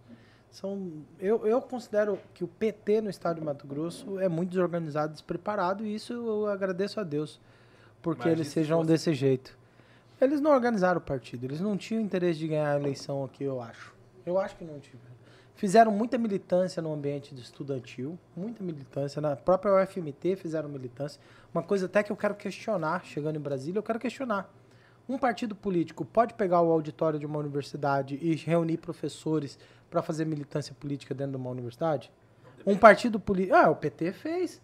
São, 0.51 0.91
eu, 1.19 1.45
eu 1.45 1.61
considero 1.61 2.17
que 2.33 2.43
o 2.43 2.47
PT 2.47 3.01
no 3.01 3.09
estado 3.09 3.39
de 3.39 3.45
Mato 3.45 3.67
Grosso 3.67 4.19
é 4.19 4.29
muito 4.29 4.49
desorganizado, 4.51 5.11
despreparado, 5.13 5.85
e 5.85 5.93
isso 5.93 6.13
eu 6.13 6.47
agradeço 6.47 6.99
a 6.99 7.03
Deus, 7.03 7.41
porque 8.01 8.21
Imagina 8.23 8.37
eles 8.37 8.47
se 8.47 8.53
sejam 8.53 8.77
fosse- 8.79 8.87
desse 8.91 9.13
jeito. 9.13 9.57
Eles 10.19 10.39
não 10.39 10.51
organizaram 10.51 10.97
o 10.99 11.03
partido, 11.03 11.43
eles 11.45 11.59
não 11.59 11.75
tinham 11.75 12.01
interesse 12.01 12.39
de 12.39 12.47
ganhar 12.47 12.71
a 12.71 12.79
eleição 12.79 13.23
aqui, 13.25 13.43
eu 13.43 13.61
acho. 13.61 13.93
Eu 14.25 14.39
acho 14.39 14.55
que 14.55 14.63
não 14.63 14.79
tiveram. 14.79 15.14
Fizeram 15.55 15.89
muita 15.89 16.17
militância 16.17 16.81
no 16.81 16.93
ambiente 16.93 17.33
estudantil, 17.33 18.19
muita 18.35 18.61
militância. 18.61 19.21
Na 19.21 19.37
própria 19.37 19.81
UFMT 19.81 20.35
fizeram 20.35 20.67
militância. 20.67 21.19
Uma 21.53 21.63
coisa 21.63 21.85
até 21.85 22.03
que 22.03 22.11
eu 22.11 22.17
quero 22.17 22.35
questionar, 22.35 23.05
chegando 23.05 23.37
em 23.37 23.39
Brasília, 23.39 23.79
eu 23.79 23.83
quero 23.83 23.97
questionar. 23.97 24.53
Um 25.07 25.17
partido 25.17 25.55
político 25.55 26.03
pode 26.03 26.33
pegar 26.33 26.61
o 26.61 26.71
auditório 26.71 27.17
de 27.17 27.25
uma 27.25 27.39
universidade 27.39 28.19
e 28.21 28.35
reunir 28.35 28.77
professores 28.77 29.57
para 29.89 30.01
fazer 30.01 30.25
militância 30.25 30.75
política 30.77 31.13
dentro 31.13 31.31
de 31.31 31.37
uma 31.37 31.49
universidade? 31.49 32.11
Um 32.65 32.75
partido 32.75 33.17
político. 33.17 33.55
Ah, 33.55 33.69
o 33.69 33.75
PT 33.75 34.11
fez. 34.11 34.61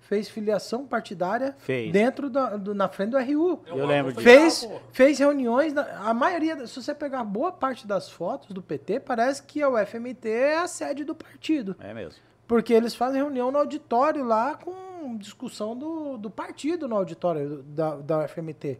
Fez 0.00 0.28
filiação 0.28 0.86
partidária 0.86 1.54
Fez. 1.58 1.92
dentro 1.92 2.28
da, 2.28 2.56
do, 2.56 2.74
na 2.74 2.88
frente 2.88 3.10
do 3.10 3.18
RU. 3.18 3.62
Eu 3.66 3.86
lembro 3.86 4.12
disso. 4.12 4.22
Fez, 4.24 4.68
fez 4.92 5.18
reuniões, 5.18 5.72
na- 5.72 6.08
a 6.08 6.12
maioria, 6.14 6.66
se 6.66 6.82
você 6.82 6.94
pegar 6.94 7.22
boa 7.24 7.52
parte 7.52 7.86
das 7.86 8.10
fotos 8.10 8.50
do 8.50 8.60
PT, 8.62 9.00
parece 9.00 9.42
que 9.42 9.64
o 9.64 9.76
FMT 9.78 10.28
é 10.28 10.58
a 10.58 10.66
sede 10.66 11.04
do 11.04 11.14
partido. 11.14 11.76
É 11.80 11.94
mesmo. 11.94 12.20
Porque 12.48 12.72
eles 12.72 12.94
fazem 12.94 13.20
reunião 13.22 13.52
no 13.52 13.58
auditório 13.58 14.24
lá 14.24 14.56
com 14.56 15.16
discussão 15.16 15.76
do, 15.76 16.16
do 16.18 16.28
partido 16.28 16.88
no 16.88 16.96
auditório 16.96 17.62
da, 17.62 17.94
da 17.96 18.26
FMT. 18.28 18.78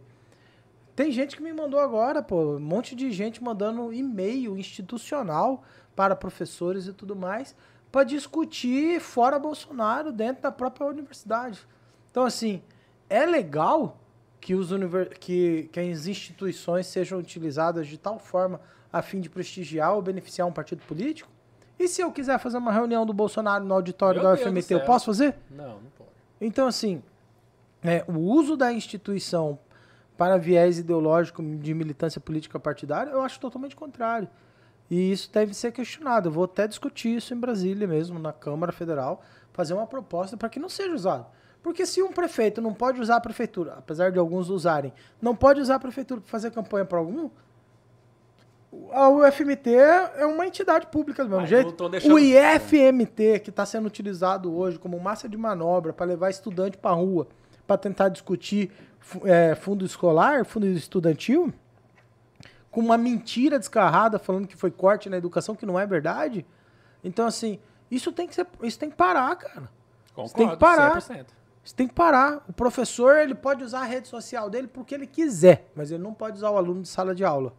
Tem 0.95 1.11
gente 1.11 1.37
que 1.37 1.41
me 1.41 1.53
mandou 1.53 1.79
agora, 1.79 2.21
pô, 2.21 2.57
um 2.57 2.59
monte 2.59 2.95
de 2.95 3.11
gente 3.11 3.41
mandando 3.41 3.93
e-mail 3.93 4.57
institucional 4.57 5.63
para 5.95 6.15
professores 6.15 6.87
e 6.87 6.93
tudo 6.93 7.15
mais 7.15 7.55
para 7.91 8.03
discutir 8.03 8.99
fora 9.01 9.37
Bolsonaro 9.37 10.11
dentro 10.11 10.43
da 10.43 10.51
própria 10.51 10.87
universidade. 10.87 11.59
Então, 12.09 12.23
assim, 12.23 12.61
é 13.09 13.25
legal 13.25 13.97
que, 14.39 14.55
os 14.55 14.71
univer- 14.71 15.17
que, 15.19 15.69
que 15.71 15.79
as 15.79 16.07
instituições 16.07 16.87
sejam 16.87 17.19
utilizadas 17.19 17.87
de 17.87 17.97
tal 17.97 18.17
forma 18.17 18.61
a 18.91 19.01
fim 19.01 19.19
de 19.19 19.29
prestigiar 19.29 19.93
ou 19.93 20.01
beneficiar 20.01 20.47
um 20.47 20.51
partido 20.51 20.81
político? 20.85 21.29
E 21.77 21.87
se 21.87 22.01
eu 22.01 22.11
quiser 22.11 22.37
fazer 22.39 22.57
uma 22.57 22.71
reunião 22.71 23.05
do 23.05 23.13
Bolsonaro 23.13 23.65
no 23.65 23.73
auditório 23.73 24.21
Meu 24.21 24.35
da 24.35 24.35
UFMT, 24.35 24.73
eu 24.73 24.81
posso 24.81 25.05
fazer? 25.05 25.35
Não, 25.49 25.75
não 25.81 25.89
pode. 25.97 26.09
Então, 26.39 26.67
assim, 26.67 27.01
é, 27.83 28.03
o 28.07 28.17
uso 28.19 28.55
da 28.55 28.71
instituição 28.71 29.57
para 30.17 30.37
viés 30.37 30.77
ideológico 30.77 31.41
de 31.41 31.73
militância 31.73 32.21
política 32.21 32.59
partidária, 32.59 33.09
eu 33.09 33.21
acho 33.21 33.39
totalmente 33.39 33.75
contrário. 33.75 34.27
E 34.91 35.11
isso 35.13 35.31
deve 35.31 35.53
ser 35.53 35.71
questionado. 35.71 36.27
Eu 36.27 36.33
vou 36.33 36.43
até 36.43 36.67
discutir 36.67 37.15
isso 37.15 37.33
em 37.33 37.37
Brasília 37.37 37.87
mesmo, 37.87 38.19
na 38.19 38.33
Câmara 38.33 38.73
Federal, 38.73 39.21
fazer 39.53 39.73
uma 39.73 39.87
proposta 39.87 40.35
para 40.35 40.49
que 40.49 40.59
não 40.59 40.67
seja 40.67 40.93
usado. 40.93 41.25
Porque 41.63 41.85
se 41.85 42.01
um 42.03 42.11
prefeito 42.11 42.61
não 42.61 42.73
pode 42.73 42.99
usar 42.99 43.15
a 43.15 43.21
prefeitura, 43.21 43.75
apesar 43.77 44.11
de 44.11 44.19
alguns 44.19 44.49
usarem, 44.49 44.91
não 45.21 45.33
pode 45.33 45.61
usar 45.61 45.75
a 45.75 45.79
prefeitura 45.79 46.19
para 46.19 46.29
fazer 46.29 46.51
campanha 46.51 46.83
para 46.83 46.97
algum, 46.97 47.29
a 48.91 49.09
UFMT 49.09 49.69
é 50.17 50.25
uma 50.25 50.45
entidade 50.47 50.87
pública 50.87 51.23
do 51.23 51.29
mesmo 51.29 51.45
jeito. 51.47 51.67
deixando- 51.89 52.13
O 52.15 52.19
IFMT, 52.19 53.39
que 53.39 53.49
está 53.49 53.65
sendo 53.65 53.85
utilizado 53.85 54.53
hoje 54.55 54.77
como 54.79 54.99
massa 54.99 55.27
de 55.29 55.37
manobra 55.37 55.91
para 55.93 56.05
levar 56.05 56.29
estudante 56.29 56.77
para 56.77 56.91
rua, 56.95 57.27
para 57.67 57.77
tentar 57.77 58.09
discutir 58.09 58.71
é, 59.25 59.55
fundo 59.55 59.83
escolar, 59.85 60.45
fundo 60.45 60.65
estudantil, 60.67 61.51
com 62.71 62.79
uma 62.79 62.97
mentira 62.97 63.59
descarrada 63.59 64.17
falando 64.17 64.47
que 64.47 64.55
foi 64.55 64.71
corte 64.71 65.09
na 65.09 65.17
educação, 65.17 65.55
que 65.55 65.65
não 65.65 65.77
é 65.77 65.85
verdade. 65.85 66.45
Então, 67.03 67.27
assim, 67.27 67.59
isso 67.91 68.11
tem 68.11 68.27
que, 68.27 68.33
ser, 68.33 68.47
isso 68.63 68.79
tem 68.79 68.89
que 68.89 68.95
parar, 68.95 69.35
cara. 69.35 69.69
Concordo, 70.15 70.35
tem 70.35 70.49
que 70.49 70.57
parar. 70.57 70.97
100%. 70.97 71.25
Isso 71.63 71.75
tem 71.75 71.87
que 71.87 71.93
parar. 71.93 72.43
O 72.47 72.53
professor, 72.53 73.17
ele 73.17 73.35
pode 73.35 73.63
usar 73.63 73.81
a 73.81 73.85
rede 73.85 74.07
social 74.07 74.49
dele 74.49 74.67
porque 74.67 74.95
ele 74.95 75.05
quiser, 75.05 75.69
mas 75.75 75.91
ele 75.91 76.01
não 76.01 76.13
pode 76.13 76.37
usar 76.37 76.49
o 76.49 76.57
aluno 76.57 76.81
de 76.81 76.87
sala 76.87 77.13
de 77.13 77.23
aula. 77.23 77.53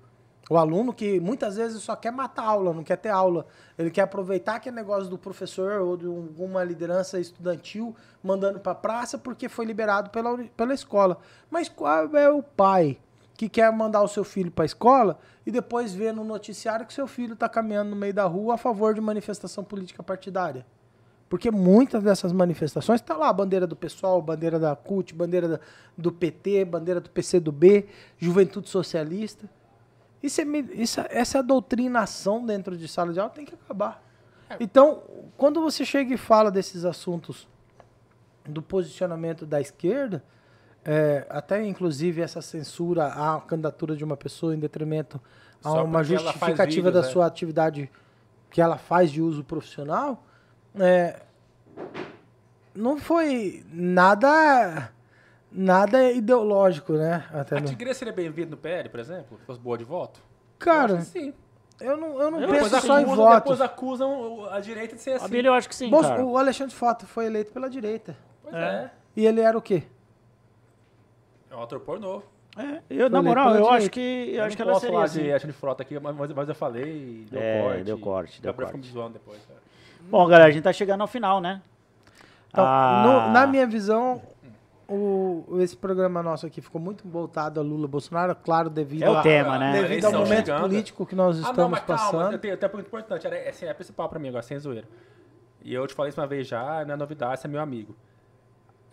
O 0.51 0.57
aluno 0.57 0.93
que 0.93 1.21
muitas 1.21 1.57
vezes 1.57 1.83
só 1.83 1.95
quer 1.95 2.11
matar 2.11 2.45
aula, 2.45 2.75
não 2.75 2.83
quer 2.83 2.97
ter 2.97 3.11
aula. 3.11 3.47
Ele 3.79 3.91
quer 3.91 4.03
aproveitar 4.03 4.57
aquele 4.57 4.75
negócio 4.75 5.09
do 5.09 5.17
professor 5.17 5.81
ou 5.81 5.97
de 5.97 6.07
alguma 6.07 6.65
liderança 6.65 7.21
estudantil 7.21 7.95
mandando 8.23 8.59
para 8.59 8.75
praça 8.75 9.17
porque 9.17 9.49
foi 9.49 9.65
liberado 9.65 10.11
pela, 10.11 10.37
pela 10.57 10.75
escola. 10.75 11.19
Mas 11.49 11.69
qual 11.69 12.17
é 12.17 12.29
o 12.29 12.43
pai 12.43 12.99
que 13.37 13.49
quer 13.49 13.73
mandar 13.73 14.03
o 14.03 14.09
seu 14.09 14.25
filho 14.25 14.51
para 14.51 14.65
a 14.65 14.67
escola 14.67 15.19
e 15.45 15.51
depois 15.51 15.93
vê 15.95 16.13
no 16.13 16.23
noticiário 16.25 16.87
que 16.87 16.93
seu 16.93 17.07
filho 17.07 17.33
está 17.35 17.49
caminhando 17.49 17.91
no 17.91 17.97
meio 17.97 18.15
da 18.15 18.25
rua 18.25 18.55
a 18.55 18.59
favor 18.59 18.95
de 18.95 19.01
manifestação 19.01 19.65
política 19.65 20.03
partidária? 20.03 20.65
Porque 21.29 21.51
muitas 21.51 22.03
dessas 22.03 22.31
manifestações 22.31 23.01
tá 23.01 23.17
lá 23.17 23.31
a 23.31 23.33
bandeira 23.33 23.67
do 23.67 23.75
PSOL, 23.75 24.21
bandeira 24.21 24.59
da 24.59 24.77
CUT, 24.77 25.15
bandeira 25.15 25.49
da- 25.49 25.61
do 25.97 26.13
PT, 26.13 26.65
bandeira 26.67 27.01
do 27.01 27.09
PCdoB, 27.09 27.89
Juventude 28.19 28.69
Socialista. 28.69 29.49
Isso 30.23 30.41
é, 30.43 30.45
isso 30.75 31.01
é- 31.01 31.09
essa 31.11 31.43
doutrinação 31.43 32.45
dentro 32.45 32.77
de 32.77 32.87
sala 32.87 33.13
de 33.15 33.19
aula 33.19 33.33
tem 33.33 33.47
que 33.47 33.55
acabar. 33.55 34.05
Então, 34.61 35.03
quando 35.39 35.63
você 35.63 35.85
chega 35.87 36.13
e 36.13 36.19
fala 36.19 36.51
desses 36.51 36.85
assuntos 36.85 37.49
do 38.45 38.61
posicionamento 38.61 39.47
da 39.47 39.59
esquerda, 39.61 40.23
é, 40.85 41.27
até 41.31 41.65
inclusive 41.65 42.21
essa 42.21 42.41
censura 42.43 43.07
à 43.07 43.41
candidatura 43.41 43.95
de 43.97 44.05
uma 44.05 44.17
pessoa 44.17 44.55
em 44.55 44.59
detrimento 44.59 45.21
a 45.65 45.71
Só 45.71 45.85
uma 45.85 46.03
justificativa 46.03 46.89
vídeos, 46.89 46.95
da 46.95 47.03
né? 47.03 47.09
sua 47.09 47.27
atividade 47.27 47.91
que 48.51 48.61
ela 48.61 48.77
faz 48.77 49.11
de 49.11 49.23
uso 49.23 49.45
profissional, 49.45 50.25
é, 50.79 51.21
não 52.75 52.99
foi 52.99 53.65
nada 53.73 54.91
nada 55.51 56.11
ideológico, 56.11 56.95
né? 56.95 57.25
Até 57.33 57.59
A 57.59 57.61
no- 57.61 57.67
Tigre 57.67 57.93
seria 57.95 58.13
bem-vindo 58.13 58.53
no 58.53 58.57
PL, 58.57 58.89
por 58.89 58.99
exemplo? 59.01 59.39
Se 59.39 59.45
fosse 59.45 59.61
boa 59.61 59.77
de 59.77 59.85
voto? 59.85 60.19
Eu 60.21 60.57
Cara, 60.59 60.97
que 60.99 61.05
sim. 61.05 61.35
eu 61.81 61.97
não, 61.97 62.21
eu 62.21 62.31
não 62.31 62.41
Depois 62.41 62.71
penso 62.71 62.87
só 62.87 62.99
em 62.99 63.03
acusam- 63.03 63.17
votos. 63.17 63.41
Depois 63.43 63.61
acusam 63.61 64.47
a 64.51 64.61
direita 64.61 64.95
de 64.97 65.03
ser 65.03 65.13
assim. 65.13 65.37
Eu 65.37 65.53
acho 65.55 65.69
que 65.69 65.75
sim, 65.75 65.91
o 65.93 66.39
Alexandre 66.39 66.75
Frota 66.75 67.05
foi 67.07 67.27
eleito 67.27 67.53
pela 67.53 67.69
direita. 67.69 68.17
Pois 68.43 68.55
É. 68.55 68.59
é. 68.59 68.91
E 69.15 69.27
ele 69.27 69.41
era 69.41 69.57
o 69.59 69.61
quê? 69.63 69.83
É 71.53 71.57
um 71.57 71.63
ator 71.63 71.81
pornô. 71.81 72.23
É, 72.57 72.81
eu, 72.91 73.09
na 73.09 73.23
moral, 73.23 73.55
eu 73.55 73.69
acho 73.71 73.91
que, 73.91 74.01
eu 74.01 74.35
Eu 74.37 74.45
acho 74.45 74.57
que 74.57 74.63
não 74.63 74.69
ela 74.71 74.75
posso 74.75 74.81
seria 74.87 74.95
falar 75.27 75.37
assim. 75.37 75.47
de 75.47 75.53
Frota 75.53 75.83
aqui, 75.83 75.99
mas, 75.99 76.17
mas 76.35 76.49
eu 76.49 76.55
falei, 76.55 77.27
deu 77.31 77.41
É, 77.41 77.63
corte. 77.63 77.85
deu 77.85 77.99
corte, 77.99 78.43
deu 78.43 78.55
corte. 78.55 78.67
ficou 78.69 78.81
me 78.81 78.87
zoando 78.87 79.13
depois. 79.15 79.39
cara. 79.47 79.61
Bom, 80.11 80.27
galera, 80.27 80.49
a 80.49 80.51
gente 80.51 80.63
tá 80.65 80.73
chegando 80.73 81.01
ao 81.01 81.07
final, 81.07 81.41
né? 81.41 81.63
Então, 82.51 82.65
Ah, 82.67 83.03
no- 83.27 83.33
na 83.33 83.47
minha 83.47 83.67
visão, 83.67 84.21
o, 84.87 85.47
esse 85.61 85.75
programa 85.77 86.23
nosso 86.23 86.45
aqui 86.47 86.61
ficou 86.61 86.79
muito 86.81 87.09
voltado 87.09 87.59
a 87.59 87.63
Lula 87.63 87.89
Bolsonaro, 87.89 88.35
claro, 88.37 88.69
devido, 88.69 89.05
É 89.05 89.11
o 89.11 89.17
a- 89.17 89.23
tema, 89.23 89.59
né? 89.59 89.73
devido 89.73 90.05
ao 90.07 90.13
momento 90.13 90.47
chegando. 90.47 90.61
político 90.61 91.07
que 91.07 91.15
nós 91.15 91.37
Ah, 91.39 91.41
estamos 91.41 91.57
não, 91.59 91.69
mas 91.71 91.81
calma, 91.81 92.03
passando. 92.03 92.33
eu 92.33 92.39
tenho, 92.39 92.53
eu 92.53 92.59
tenho 92.59 92.69
uma 92.71 92.77
pergunta 92.83 92.89
importante. 92.89 93.27
Era, 93.27 93.49
assim, 93.49 93.65
é 93.65 93.71
a 93.71 93.75
principal 93.75 94.09
pra 94.11 94.19
mim 94.19 94.29
agora, 94.29 94.43
sem 94.43 94.59
zoeira. 94.59 94.87
E 95.65 95.73
eu 95.73 95.87
te 95.87 95.95
falei 95.95 96.11
isso 96.11 96.21
uma 96.21 96.27
vez 96.27 96.47
já, 96.47 96.85
não 96.85 96.93
é 96.95 96.97
novidade, 96.99 97.41
você 97.41 97.47
é 97.47 97.51
meu 97.51 97.61
amigo. 97.63 97.97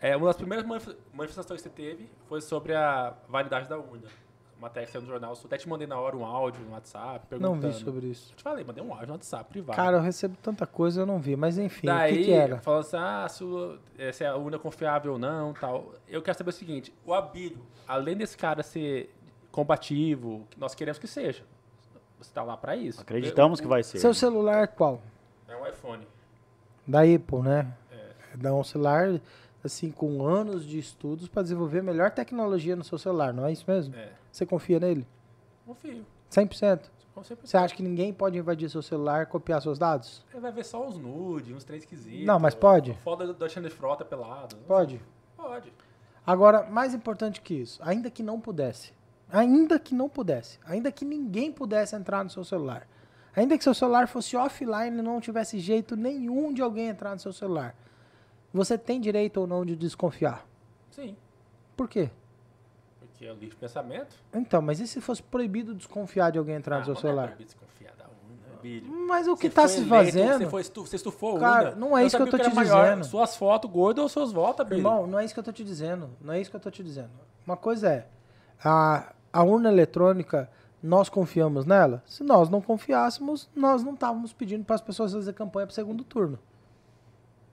É, 0.02 0.16
uma 0.16 0.28
das 0.28 0.38
primeiras 0.38 0.66
manif- 0.66 0.96
manifestações 1.14 1.62
que 1.62 1.70
você 1.70 1.76
teve 1.76 2.10
foi 2.28 2.42
sobre 2.42 2.74
a 2.74 3.14
validade 3.28 3.68
da 3.68 3.78
urna. 3.78 4.08
Uma 4.58 4.68
matéria 4.68 4.86
que 4.88 4.92
saiu 4.92 5.02
no 5.04 5.08
jornal, 5.08 5.34
eu 5.34 5.40
até 5.46 5.58
te 5.58 5.70
mandei 5.70 5.88
na 5.88 5.98
hora 5.98 6.18
um 6.18 6.26
áudio 6.26 6.62
no 6.66 6.72
WhatsApp, 6.74 7.26
Não 7.32 7.40
perguntando. 7.54 7.74
vi 7.74 7.80
sobre 7.84 8.08
isso. 8.08 8.32
Eu 8.34 8.38
te 8.38 8.44
falei, 8.44 8.64
mandei 8.66 8.84
um 8.84 8.92
áudio 8.92 9.08
no 9.08 9.14
WhatsApp 9.14 9.50
privado. 9.50 9.76
Cara, 9.76 9.98
eu 9.98 10.02
recebo 10.02 10.36
tanta 10.44 10.68
coisa, 10.68 11.02
eu 11.02 11.06
não 11.06 11.18
vi. 11.18 11.36
Mas 11.38 11.58
enfim, 11.58 11.88
Daí, 11.88 12.14
o 12.14 12.18
que, 12.18 12.24
que 12.26 12.32
era? 12.34 12.58
falando 12.60 12.82
assim, 12.82 12.98
ah, 12.98 13.28
se, 13.30 13.44
eh, 13.98 14.12
se 14.12 14.26
a 14.26 14.36
urna 14.36 14.58
é 14.58 14.60
confiável 14.60 15.14
ou 15.14 15.20
não, 15.20 15.54
tal. 15.54 15.94
Eu 16.10 16.22
quero 16.22 16.38
saber 16.38 16.50
o 16.50 16.54
seguinte, 16.54 16.94
o 17.06 17.14
Abílio, 17.14 17.60
além 17.88 18.18
desse 18.18 18.38
cara 18.38 18.62
ser 18.62 19.14
combativo, 19.50 20.46
que 20.50 20.60
nós 20.60 20.76
queremos 20.76 21.00
que 21.00 21.08
seja, 21.08 21.44
você 22.20 22.32
tá 22.34 22.44
lá 22.44 22.58
pra 22.58 22.76
isso. 22.76 23.00
Acreditamos 23.02 23.60
Eu- 23.60 23.64
que 23.64 23.70
vai 23.70 23.82
ser. 23.84 24.00
Seu 24.00 24.14
celular 24.14 24.64
é 24.64 24.68
qual? 24.68 25.02
É 25.48 25.56
um 25.56 25.66
iPhone. 25.68 26.06
Da 26.88 27.02
Apple, 27.04 27.40
né? 27.44 27.74
Dá 28.36 28.54
um 28.54 28.64
celular, 28.64 29.20
assim, 29.64 29.92
com 29.92 30.26
anos 30.26 30.66
de 30.66 30.78
estudos 30.80 31.28
para 31.28 31.42
desenvolver 31.44 31.80
a 31.80 31.84
melhor 31.84 32.12
tecnologia 32.12 32.76
no 32.76 32.84
seu 32.84 32.98
celular, 32.98 33.34
não 33.34 33.46
é 33.46 33.52
isso 33.52 33.66
mesmo? 33.68 33.96
É, 33.96 34.12
Você 34.32 34.46
confia 34.46 34.80
nele? 34.80 35.06
confio. 35.66 36.06
100%? 36.32 36.82
Com 37.14 37.24
certeza. 37.24 37.48
Você 37.48 37.58
acha 37.58 37.76
que 37.76 37.84
ninguém 37.84 38.14
pode 38.14 38.38
invadir 38.38 38.70
seu 38.70 38.82
celular 38.82 39.24
e 39.24 39.26
copiar 39.26 39.62
seus 39.62 39.78
dados? 39.78 40.24
Ele 40.32 40.42
vai 40.42 40.52
ver 40.52 40.64
só 40.64 40.88
os 40.88 40.98
nudes, 40.98 41.54
uns 41.56 41.64
três 41.64 41.84
esquisitos. 41.84 42.26
Não, 42.26 42.40
mas 42.40 42.56
pode? 42.56 42.94
Foda 43.04 43.26
do 43.34 43.44
Alexandre 43.44 43.70
Frota 43.70 44.06
pelado. 44.06 44.56
Pode. 44.68 45.02
Pode. 45.36 45.74
Agora, 46.26 46.64
mais 46.70 46.94
importante 46.94 47.42
que 47.42 47.54
isso, 47.56 47.80
ainda 47.84 48.10
que 48.10 48.22
não 48.24 48.40
pudesse, 48.40 48.94
ainda 49.32 49.80
que 49.80 49.94
não 49.96 50.08
pudesse, 50.08 50.60
ainda 50.66 50.92
que 50.92 51.04
ninguém 51.04 51.52
pudesse 51.52 51.96
entrar 51.96 52.24
no 52.24 52.30
seu 52.30 52.44
celular, 52.44 52.88
ainda 53.36 53.58
que 53.58 53.64
seu 53.64 53.74
celular 53.74 54.08
fosse 54.08 54.38
offline 54.38 54.98
e 55.00 55.02
não 55.02 55.20
tivesse 55.20 55.60
jeito 55.60 55.96
nenhum 55.96 56.54
de 56.54 56.62
alguém 56.62 56.88
entrar 56.88 57.14
no 57.14 57.20
seu 57.20 57.34
celular, 57.34 57.76
você 58.54 58.78
tem 58.78 59.00
direito 59.00 59.38
ou 59.40 59.48
não 59.48 59.66
de 59.66 59.76
desconfiar? 59.76 60.46
Sim. 60.92 61.16
Por 61.78 61.88
quê? 61.88 62.10
Porque 63.00 63.26
é 63.26 63.32
o 63.32 63.36
livre 63.36 63.56
pensamento. 63.56 64.16
Então, 64.34 64.62
mas 64.62 64.80
e 64.80 64.88
se 64.88 65.00
fosse 65.02 65.22
proibido 65.22 65.74
desconfiar 65.76 66.32
de 66.32 66.38
alguém 66.40 66.56
entrar 66.56 66.78
Ah, 66.78 66.80
no 66.80 66.86
seu 66.86 66.94
é 66.94 66.98
celular? 66.98 67.28
proibido 67.28 67.46
desconfiar 67.46 67.94
da 67.98 68.06
urna, 68.06 68.58
Abílio. 68.58 68.92
Mas 69.08 69.28
o 69.28 69.36
que 69.38 69.48
está 69.48 69.68
se 69.68 69.86
fazendo, 69.86 70.38
Você, 70.40 70.50
foi 70.50 70.62
estu, 70.62 70.86
você 70.86 70.96
estufou 70.96 71.40
Cara, 71.40 71.70
urna. 71.70 71.80
não 71.80 71.98
é 71.98 72.06
isso 72.06 72.16
que 72.18 72.24
eu 72.24 72.28
era 72.28 72.50
te 72.50 72.56
maior, 72.56 72.84
dizendo. 72.84 73.06
Suas 73.06 73.36
fotos 73.36 73.70
gordas 73.70 74.02
ou 74.04 74.10
seus 74.10 74.32
votos, 74.32 74.62
Abílio? 74.62 74.80
irmão, 74.80 75.06
não 75.08 75.20
é 75.20 75.26
isso 75.26 75.34
que 75.34 75.40
eu 75.40 75.44
tô 75.44 75.52
te 75.52 75.64
dizendo. 75.64 76.10
Não 76.22 76.34
é 76.34 76.42
isso 76.42 76.50
que 76.50 76.56
eu 76.56 76.60
tô 76.62 76.72
te 76.72 76.84
dizendo. 76.84 77.10
Uma 77.46 77.56
coisa 77.58 77.90
é, 77.90 78.08
a, 78.64 79.14
a 79.32 79.44
urna 79.44 79.70
eletrônica, 79.70 80.50
nós 80.82 81.10
confiamos 81.10 81.66
nela? 81.66 82.02
Se 82.06 82.24
nós 82.24 82.50
não 82.50 82.62
confiássemos, 82.62 83.50
nós 83.56 83.84
não 83.84 83.94
estávamos 83.94 84.32
pedindo 84.34 84.64
para 84.64 84.76
as 84.76 84.82
pessoas 84.82 85.12
fazer 85.14 85.34
campanha 85.34 85.66
para 85.68 85.72
o 85.72 85.76
segundo 85.76 86.04
turno. 86.04 86.40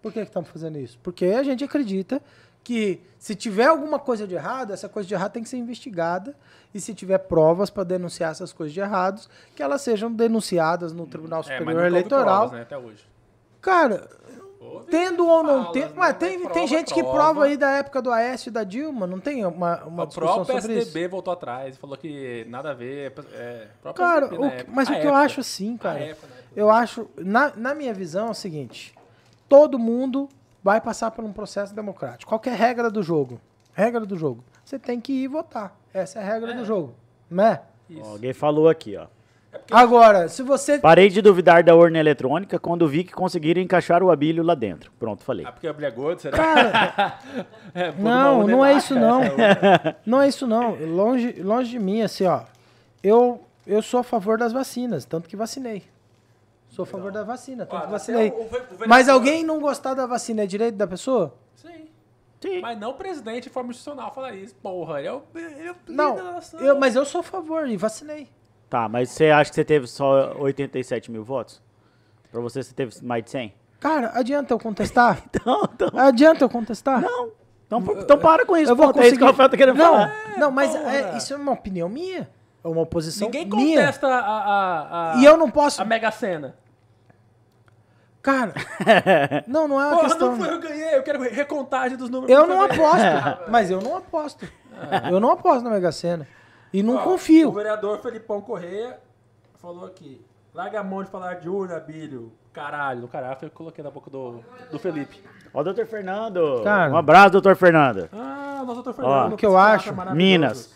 Por 0.07 0.13
que 0.13 0.21
estamos 0.21 0.49
fazendo 0.51 0.79
isso? 0.79 0.99
Porque 1.03 1.25
a 1.27 1.43
gente 1.43 1.65
acredita 1.65 2.23
que 2.63 3.01
se 3.19 3.35
tiver 3.35 3.67
alguma 3.67 3.99
coisa 3.99 4.27
de 4.27 4.35
errado, 4.35 4.73
essa 4.73 4.89
coisa 4.89 5.09
de 5.09 5.15
errado 5.15 5.33
tem 5.33 5.43
que 5.43 5.49
ser 5.49 5.57
investigada 5.57 6.35
e 6.75 6.81
se 6.81 6.95
tiver 6.95 7.19
provas 7.19 7.71
para 7.71 7.85
denunciar 7.85 8.31
essas 8.33 8.53
coisas 8.53 8.73
de 8.75 8.81
errados, 8.81 9.29
que 9.55 9.63
elas 9.63 9.81
sejam 9.83 10.13
denunciadas 10.13 10.93
no 10.93 11.07
Tribunal 11.07 11.41
é, 11.41 11.43
Superior 11.45 11.75
houve 11.75 11.87
Eleitoral. 11.87 12.25
provas, 12.41 12.53
né, 12.53 12.63
até 12.63 12.77
hoje. 12.77 13.05
Cara, 13.61 14.09
Houve 14.61 14.87
Tendo 14.91 15.25
ou 15.29 15.45
não 15.45 15.71
tendo. 15.71 15.91
né? 15.91 15.93
Mas 15.97 16.17
tem, 16.17 16.39
prova, 16.41 16.55
tem 16.55 16.67
gente 16.67 16.93
que 16.93 17.01
prova. 17.01 17.17
prova 17.19 17.45
aí 17.45 17.57
da 17.57 17.71
época 17.71 18.03
do 18.03 18.11
Aécio 18.11 18.49
e 18.49 18.53
da 18.53 18.65
Dilma, 18.65 19.07
não 19.07 19.21
tem 19.21 19.45
uma, 19.47 19.85
uma 19.85 20.03
O 20.03 20.07
discussão 20.07 20.35
próprio 20.35 20.61
sobre 20.61 20.73
isso? 20.79 20.87
PSDB 20.87 21.07
voltou 21.09 21.33
atrás 21.33 21.77
e 21.77 21.79
falou 21.79 21.97
que 21.97 22.45
nada 22.49 22.73
a 22.73 22.75
ver. 22.75 23.13
É, 23.33 23.69
o 23.79 23.83
próprio 23.83 24.05
Cara, 24.05 24.27
o 24.27 24.29
que- 24.29 24.45
época. 24.45 24.73
mas 24.75 24.89
o 24.89 24.93
A 24.93 24.97
que 24.99 25.07
eu 25.07 25.15
acho 25.15 25.39
assim, 25.41 25.77
cara, 25.77 26.01
época, 26.01 26.27
época. 26.27 26.43
eu 26.57 26.69
acho, 26.69 27.09
na, 27.17 27.53
na 27.57 27.75
minha 27.77 27.95
visão 27.95 28.27
é 28.27 28.31
o 28.31 28.35
seguinte, 28.35 28.93
todo 29.49 29.79
mundo 29.79 30.29
vai 30.63 30.81
passar 30.81 31.11
por 31.11 31.25
um 31.25 31.33
processo 31.33 31.75
democrático. 31.75 32.29
Qual 32.29 32.41
que 32.41 32.49
é 32.49 32.53
a 32.53 32.57
regra 32.57 32.91
do 32.91 33.03
jogo? 33.03 33.41
Regra 33.73 34.01
do 34.05 34.17
jogo. 34.17 34.43
Você 34.65 34.79
tem 34.79 35.01
que 35.01 35.13
ir 35.13 35.29
votar. 35.29 35.77
Essa 35.95 36.19
é 36.19 36.23
a 36.23 36.27
regra 36.27 36.55
do 36.55 36.65
jogo, 36.65 36.95
né? 37.31 37.61
Ó, 38.03 38.13
Alguém 38.13 38.33
falou 38.33 38.69
aqui, 38.69 38.97
ó. 38.97 39.07
Agora, 39.71 40.29
se 40.29 40.43
você... 40.43 40.79
Parei 40.79 41.09
de 41.09 41.23
duvidar 41.23 41.63
da 41.65 41.75
urna 41.75 41.99
eletrônica 41.99 42.59
quando 42.59 42.87
vi 42.87 43.05
que 43.05 43.13
conseguiram 43.13 43.61
encaixar 43.63 44.03
o 44.03 44.11
abílio 44.11 44.43
lá 44.43 44.55
dentro. 44.55 44.93
Pronto, 44.99 45.23
falei. 45.25 45.47
Ah, 45.47 45.53
porque 45.53 45.67
a 45.67 45.73
mulher 45.73 45.93
gorda, 45.93 46.21
será? 46.21 46.37
Cara, 46.37 47.19
É, 47.75 47.93
Não, 47.93 48.47
não 48.47 48.65
é 48.65 48.75
isso, 48.75 48.95
não. 48.95 49.23
essa 49.23 49.33
urna. 49.33 49.97
Não 50.05 50.21
é 50.23 50.29
isso 50.29 50.47
não. 50.47 50.75
Longe, 50.75 51.33
longe 51.43 51.71
de 51.71 51.79
mim, 51.79 52.03
assim, 52.03 52.27
ó. 52.27 52.43
Eu, 53.03 53.41
eu 53.67 53.81
sou 53.83 54.01
a 54.01 54.05
favor 54.05 54.37
das 54.37 54.53
vacinas, 54.53 55.05
tanto 55.05 55.29
que 55.29 55.37
vacinei. 55.37 55.83
Sou 56.77 56.83
a 56.83 56.87
favor 56.87 57.11
da 57.11 57.25
vacina, 57.25 57.65
tanto 57.65 57.89
vacinei. 57.89 58.29
o- 58.31 58.43
o 58.43 58.49
vereador- 58.49 58.87
Mas 58.87 59.09
alguém 59.09 59.43
não 59.43 59.59
gostar 59.61 59.95
da 59.95 60.05
vacina 60.07 60.43
é 60.43 60.47
direito 60.47 60.75
da 60.77 60.87
pessoa? 60.87 61.35
Sim. 61.55 61.89
Sim. 62.39 62.61
Mas 62.61 62.79
não 62.79 62.91
o 62.91 62.95
presidente 62.95 63.45
de 63.45 63.49
forma 63.51 63.71
institucional 63.71 64.13
falar 64.13 64.35
isso. 64.35 64.55
Porra, 64.57 64.99
ele 64.99 65.09
é 65.09 65.13
o, 65.15 65.23
ele 65.35 65.69
é 65.69 65.73
o 65.73 65.77
Não, 65.89 66.19
eu, 66.61 66.79
mas 66.79 66.95
eu 66.95 67.07
sou 67.07 67.21
a 67.23 67.25
favor 67.25 67.67
e 67.67 67.79
vacinei. 67.79 68.29
Tá, 68.69 68.89
mas 68.91 69.09
você 69.11 69.31
acha 69.31 69.49
que 69.51 69.55
você 69.55 69.65
teve 69.65 69.87
só 69.87 70.35
87 70.39 71.11
mil 71.11 71.25
votos? 71.25 71.63
Pra 72.31 72.41
você, 72.43 72.63
você 72.63 72.75
teve 72.75 72.95
mais 73.03 73.25
de 73.25 73.31
100? 73.31 73.55
Cara, 73.81 74.11
adianta 74.15 74.53
eu 74.53 74.59
contestar? 74.59 75.23
Então, 75.35 75.63
então, 75.73 75.89
adianta 75.99 76.45
eu 76.45 76.49
contestar? 76.51 77.01
não. 77.01 77.31
Então, 77.67 77.83
então 77.99 78.19
para 78.19 78.45
com 78.47 78.55
isso, 78.57 78.71
Eu 78.71 78.77
vou 78.77 78.87
ponto. 78.89 79.01
É 79.01 79.09
isso 79.09 79.17
que 79.17 79.25
o 79.25 79.27
conseguir- 79.27 79.31
Rafael 79.33 79.49
tá 79.49 79.57
querendo 79.57 79.77
não, 79.79 79.93
falar. 79.93 80.15
não, 80.37 80.51
mas 80.53 80.75
é, 80.75 81.17
isso 81.17 81.33
é 81.33 81.37
uma 81.37 81.53
opinião 81.53 81.89
minha. 81.89 82.29
É 82.63 82.69
uma 82.69 82.83
oposição 82.83 83.27
Ninguém 83.29 83.45
minha. 83.47 83.77
contesta 83.81 84.07
a, 84.09 84.19
a, 84.21 85.15
a, 85.15 85.17
E 85.17 85.25
eu 85.25 85.37
não 85.37 85.51
posso... 85.51 85.81
a 85.81 85.85
Mega 85.85 86.11
Sena. 86.13 86.55
Cara, 88.27 88.53
não, 89.47 89.69
não 89.69 89.81
é 89.81 89.87
uma 89.87 89.97
Porra, 89.99 90.09
questão... 90.09 90.33
não 90.33 90.45
foi 90.45 90.53
eu 90.53 90.59
ganhei, 90.61 90.97
eu 90.97 91.03
quero 91.05 91.21
recontagem 91.23 91.97
dos 91.97 92.11
números. 92.11 92.37
Eu 92.37 92.45
não 92.45 92.61
aposto, 92.61 93.07
mas 93.49 93.71
eu 93.71 93.81
não 93.81 93.97
aposto. 93.97 94.49
Eu 95.09 95.21
não 95.21 95.31
aposto 95.31 95.63
na 95.63 95.71
Mega 95.71 95.93
Sena. 95.93 96.27
E 96.73 96.83
não 96.83 96.97
Ó, 96.97 97.01
O 97.03 97.05
confio. 97.05 97.53
vereador 97.53 98.03
Felipão 98.03 98.41
Correia 98.41 98.99
falou 99.63 99.87
aqui. 99.87 100.21
Larga 100.53 100.81
a 100.81 100.83
mão 100.83 101.05
de 101.05 101.09
falar 101.09 101.35
de 101.35 101.49
urna, 101.49 101.79
Bílio. 101.79 102.33
Caralho, 102.53 103.03
do 103.03 103.07
caralho, 103.07 103.39
eu 103.43 103.51
coloquei 103.51 103.85
na 103.85 103.93
boca 103.93 104.11
do, 104.11 104.41
do 104.73 104.79
Felipe. 104.81 105.23
Ó, 105.55 105.63
doutor 105.63 105.87
Fernando. 105.87 106.63
Cara. 106.65 106.93
Um 106.93 106.97
abraço, 106.97 107.31
doutor 107.31 107.55
Fernando. 107.55 108.09
Ah, 108.13 108.65
nosso 108.67 108.83
doutor 108.83 108.95
Fernando. 108.95 109.35
o 109.35 109.37
que 109.37 109.47
eu 109.47 109.57
acho. 109.57 109.95
Minas. 110.17 110.75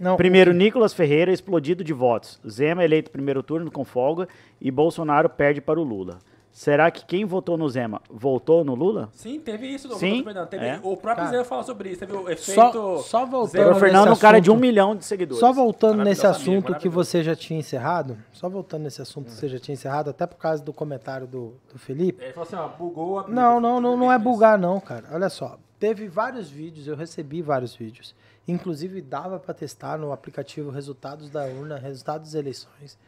Não, 0.00 0.16
Primeiro, 0.16 0.52
Nicolas 0.52 0.94
Ferreira 0.94 1.32
explodido 1.32 1.82
de 1.82 1.92
votos. 1.92 2.38
Zema 2.48 2.84
eleito 2.84 3.10
primeiro 3.10 3.42
turno 3.42 3.72
com 3.72 3.84
folga 3.84 4.28
e 4.60 4.70
Bolsonaro 4.70 5.28
perde 5.28 5.60
para 5.60 5.80
o 5.80 5.82
Lula. 5.82 6.18
Será 6.52 6.90
que 6.90 7.04
quem 7.06 7.24
votou 7.24 7.56
no 7.56 7.66
Zema 7.66 8.02
votou 8.10 8.62
no 8.62 8.74
Lula? 8.74 9.08
Sim, 9.14 9.40
teve 9.40 9.66
isso, 9.66 9.88
doutor 9.88 10.00
Sim, 10.00 10.22
Fernando. 10.22 10.48
Teve, 10.48 10.66
é. 10.66 10.80
O 10.82 10.94
próprio 10.98 11.24
Cara, 11.24 11.38
Zé 11.38 11.44
falou 11.44 11.64
sobre 11.64 11.88
isso. 11.88 12.00
Teve 12.00 12.12
o 12.12 12.24
só, 12.24 12.30
efeito. 12.30 12.98
só 12.98 13.24
voltando 13.24 13.50
Zero 13.52 13.64
Doutor 13.64 13.80
Fernando, 13.80 14.06
um 14.06 14.10
nesse 14.10 14.20
cara 14.20 14.38
de 14.38 14.50
um 14.50 14.56
milhão 14.56 14.94
de 14.94 15.04
seguidores. 15.04 15.40
Só 15.40 15.50
voltando 15.50 16.04
nesse 16.04 16.26
assunto 16.26 16.74
que 16.74 16.90
você 16.90 17.22
já 17.22 17.34
tinha 17.34 17.58
encerrado, 17.58 18.18
só 18.32 18.50
voltando 18.50 18.82
nesse 18.82 19.00
assunto 19.00 19.26
que 19.26 19.32
você 19.32 19.48
já 19.48 19.58
tinha 19.58 19.72
encerrado, 19.72 20.10
até 20.10 20.26
por 20.26 20.36
causa 20.36 20.62
do 20.62 20.74
comentário 20.74 21.26
do, 21.26 21.54
do 21.72 21.78
Felipe. 21.78 22.22
Ele 22.22 22.34
falou 22.34 22.46
assim, 22.46 22.56
ó, 22.56 22.68
bugou 22.68 23.20
a 23.20 23.28
Não, 23.28 23.58
não, 23.58 23.80
não, 23.80 23.96
não 23.96 24.12
é 24.12 24.18
bugar 24.18 24.58
não, 24.58 24.78
cara. 24.78 25.06
Olha 25.10 25.30
só, 25.30 25.58
teve 25.80 26.06
vários 26.06 26.50
vídeos, 26.50 26.86
eu 26.86 26.94
recebi 26.94 27.40
vários 27.40 27.74
vídeos. 27.74 28.14
Inclusive 28.46 29.00
dava 29.00 29.38
para 29.38 29.54
testar 29.54 29.96
no 29.96 30.12
aplicativo 30.12 30.70
resultados 30.70 31.30
da 31.30 31.44
urna, 31.46 31.78
resultados 31.78 32.32
das 32.32 32.40
eleições, 32.40 32.98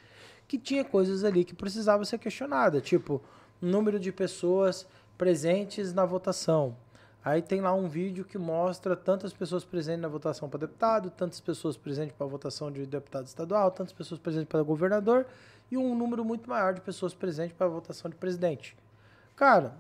que 0.47 0.59
tinha 0.59 0.85
coisas 0.85 1.25
ali 1.25 1.45
que 1.45 1.55
precisavam 1.55 2.05
ser 2.05 2.19
questionadas, 2.19 2.83
tipo 2.83 3.21
número 3.61 3.99
de 3.99 4.12
pessoas 4.12 4.87
presentes 5.16 5.93
na 5.93 6.05
votação. 6.05 6.77
Aí 7.25 7.41
tem 7.41 7.62
lá 7.62 7.73
um 7.73 7.89
vídeo 7.89 8.23
que 8.25 8.37
mostra 8.37 8.95
tantas 8.95 9.33
pessoas 9.33 9.65
presentes 9.65 10.03
na 10.03 10.09
votação 10.09 10.49
para 10.49 10.61
deputado, 10.61 11.11
tantas 11.11 11.41
pessoas 11.41 11.75
presentes 11.75 12.15
para 12.15 12.27
a 12.27 12.29
votação 12.29 12.71
de 12.71 12.85
deputado 12.85 13.25
estadual, 13.25 13.71
tantas 13.71 13.95
pessoas 13.95 14.21
presentes 14.21 14.49
para 14.49 14.62
governador 14.62 15.27
e 15.71 15.77
um 15.79 15.95
número 15.95 16.23
muito 16.23 16.51
maior 16.51 16.75
de 16.75 16.83
pessoas 16.83 17.15
presentes 17.15 17.57
para 17.57 17.66
a 17.66 17.71
votação 17.71 18.11
de 18.11 18.16
presidente. 18.16 18.77
Cara, 19.35 19.75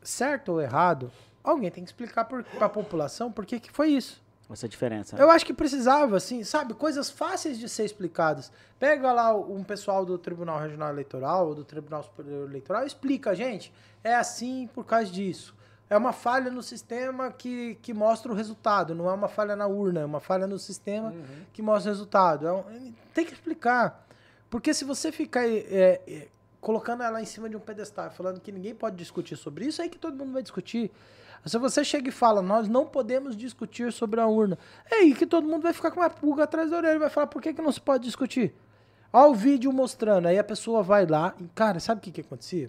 certo 0.00 0.52
ou 0.52 0.60
errado, 0.60 1.10
alguém 1.42 1.72
tem 1.72 1.82
que 1.82 1.90
explicar 1.90 2.24
para 2.24 2.44
a 2.60 2.68
população 2.68 3.32
por 3.32 3.44
que, 3.44 3.58
que 3.58 3.72
foi 3.72 3.88
isso. 3.88 4.22
Essa 4.50 4.68
diferença. 4.68 5.16
Eu 5.16 5.30
acho 5.30 5.44
que 5.44 5.52
precisava, 5.52 6.16
assim, 6.16 6.44
sabe, 6.44 6.72
coisas 6.72 7.10
fáceis 7.10 7.58
de 7.58 7.68
ser 7.68 7.84
explicadas. 7.84 8.52
Pega 8.78 9.12
lá 9.12 9.34
um 9.34 9.64
pessoal 9.64 10.04
do 10.04 10.16
Tribunal 10.16 10.60
Regional 10.60 10.90
Eleitoral 10.90 11.48
ou 11.48 11.54
do 11.54 11.64
Tribunal 11.64 12.02
Superior 12.04 12.48
Eleitoral 12.48 12.84
e 12.84 12.86
explica, 12.86 13.34
gente, 13.34 13.72
é 14.04 14.14
assim 14.14 14.68
por 14.72 14.84
causa 14.84 15.10
disso. 15.10 15.54
É 15.90 15.96
uma 15.96 16.12
falha 16.12 16.50
no 16.50 16.62
sistema 16.62 17.30
que, 17.32 17.76
que 17.82 17.92
mostra 17.94 18.30
o 18.30 18.34
resultado, 18.34 18.94
não 18.94 19.08
é 19.08 19.12
uma 19.12 19.28
falha 19.28 19.54
na 19.56 19.66
urna, 19.66 20.00
é 20.00 20.04
uma 20.04 20.20
falha 20.20 20.46
no 20.46 20.58
sistema 20.58 21.12
que 21.52 21.60
mostra 21.62 21.90
o 21.90 21.94
resultado. 21.94 22.46
É 22.46 22.52
um- 22.52 22.92
tem 23.14 23.24
que 23.24 23.32
explicar. 23.32 24.04
Porque 24.50 24.72
se 24.74 24.84
você 24.84 25.10
ficar 25.10 25.44
é, 25.48 26.00
é, 26.06 26.28
colocando 26.60 27.02
ela 27.02 27.20
em 27.20 27.24
cima 27.24 27.48
de 27.48 27.56
um 27.56 27.60
pedestal, 27.60 28.10
falando 28.10 28.40
que 28.40 28.50
ninguém 28.52 28.74
pode 28.74 28.96
discutir 28.96 29.36
sobre 29.36 29.66
isso, 29.66 29.82
aí 29.82 29.88
que 29.88 29.98
todo 29.98 30.16
mundo 30.16 30.32
vai 30.32 30.42
discutir. 30.42 30.90
Se 31.46 31.58
você 31.58 31.84
chega 31.84 32.08
e 32.08 32.12
fala, 32.12 32.42
nós 32.42 32.68
não 32.68 32.84
podemos 32.84 33.36
discutir 33.36 33.92
sobre 33.92 34.20
a 34.20 34.26
urna, 34.26 34.58
é 34.90 34.96
aí 34.96 35.14
que 35.14 35.24
todo 35.24 35.46
mundo 35.46 35.62
vai 35.62 35.72
ficar 35.72 35.92
com 35.92 36.00
uma 36.00 36.10
pulga 36.10 36.42
atrás 36.42 36.70
da 36.70 36.76
orelha 36.76 36.96
e 36.96 36.98
vai 36.98 37.08
falar, 37.08 37.28
por 37.28 37.40
que, 37.40 37.54
que 37.54 37.62
não 37.62 37.70
se 37.70 37.80
pode 37.80 38.04
discutir? 38.04 38.52
Olha 39.12 39.30
o 39.30 39.34
vídeo 39.34 39.72
mostrando, 39.72 40.26
aí 40.26 40.38
a 40.38 40.44
pessoa 40.44 40.82
vai 40.82 41.06
lá, 41.06 41.34
e, 41.38 41.44
cara, 41.54 41.78
sabe 41.78 42.00
o 42.00 42.02
que, 42.02 42.10
que 42.10 42.20
acontecia? 42.20 42.68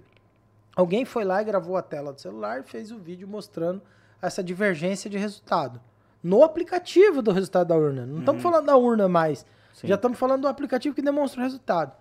Alguém 0.75 1.05
foi 1.05 1.25
lá 1.25 1.41
e 1.41 1.45
gravou 1.45 1.75
a 1.75 1.81
tela 1.81 2.13
do 2.13 2.21
celular 2.21 2.59
e 2.59 2.63
fez 2.63 2.91
o 2.91 2.99
vídeo 2.99 3.27
mostrando 3.27 3.81
essa 4.21 4.43
divergência 4.43 5.09
de 5.09 5.17
resultado. 5.17 5.81
No 6.21 6.43
aplicativo 6.43 7.21
do 7.23 7.31
resultado 7.31 7.69
da 7.69 7.75
urna. 7.75 8.05
Não 8.05 8.19
estamos 8.19 8.43
falando 8.43 8.65
da 8.67 8.77
urna 8.77 9.07
mais. 9.07 9.43
Sim. 9.73 9.87
Já 9.87 9.95
estamos 9.95 10.19
falando 10.19 10.41
do 10.41 10.47
aplicativo 10.47 10.93
que 10.93 11.01
demonstra 11.01 11.41
o 11.41 11.43
resultado. 11.43 11.95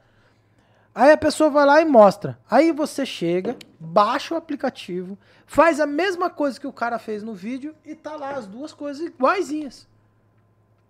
Aí 0.97 1.13
a 1.13 1.17
pessoa 1.19 1.51
vai 1.51 1.67
lá 1.67 1.83
e 1.83 1.85
mostra. 1.85 2.39
Aí 2.51 2.73
você 2.73 3.05
chega, 3.05 3.55
baixa 3.79 4.33
o 4.33 4.37
aplicativo, 4.39 5.19
faz 5.47 5.79
a 5.79 5.87
mesma 5.87 6.31
coisa 6.31 6.59
que 6.59 6.67
o 6.67 6.73
cara 6.73 6.99
fez 6.99 7.23
no 7.23 7.35
vídeo 7.35 7.75
e 7.85 7.95
tá 7.95 8.17
lá 8.17 8.31
as 8.31 8.47
duas 8.47 8.73
coisas 8.73 9.07
iguaizinhas. 9.07 9.87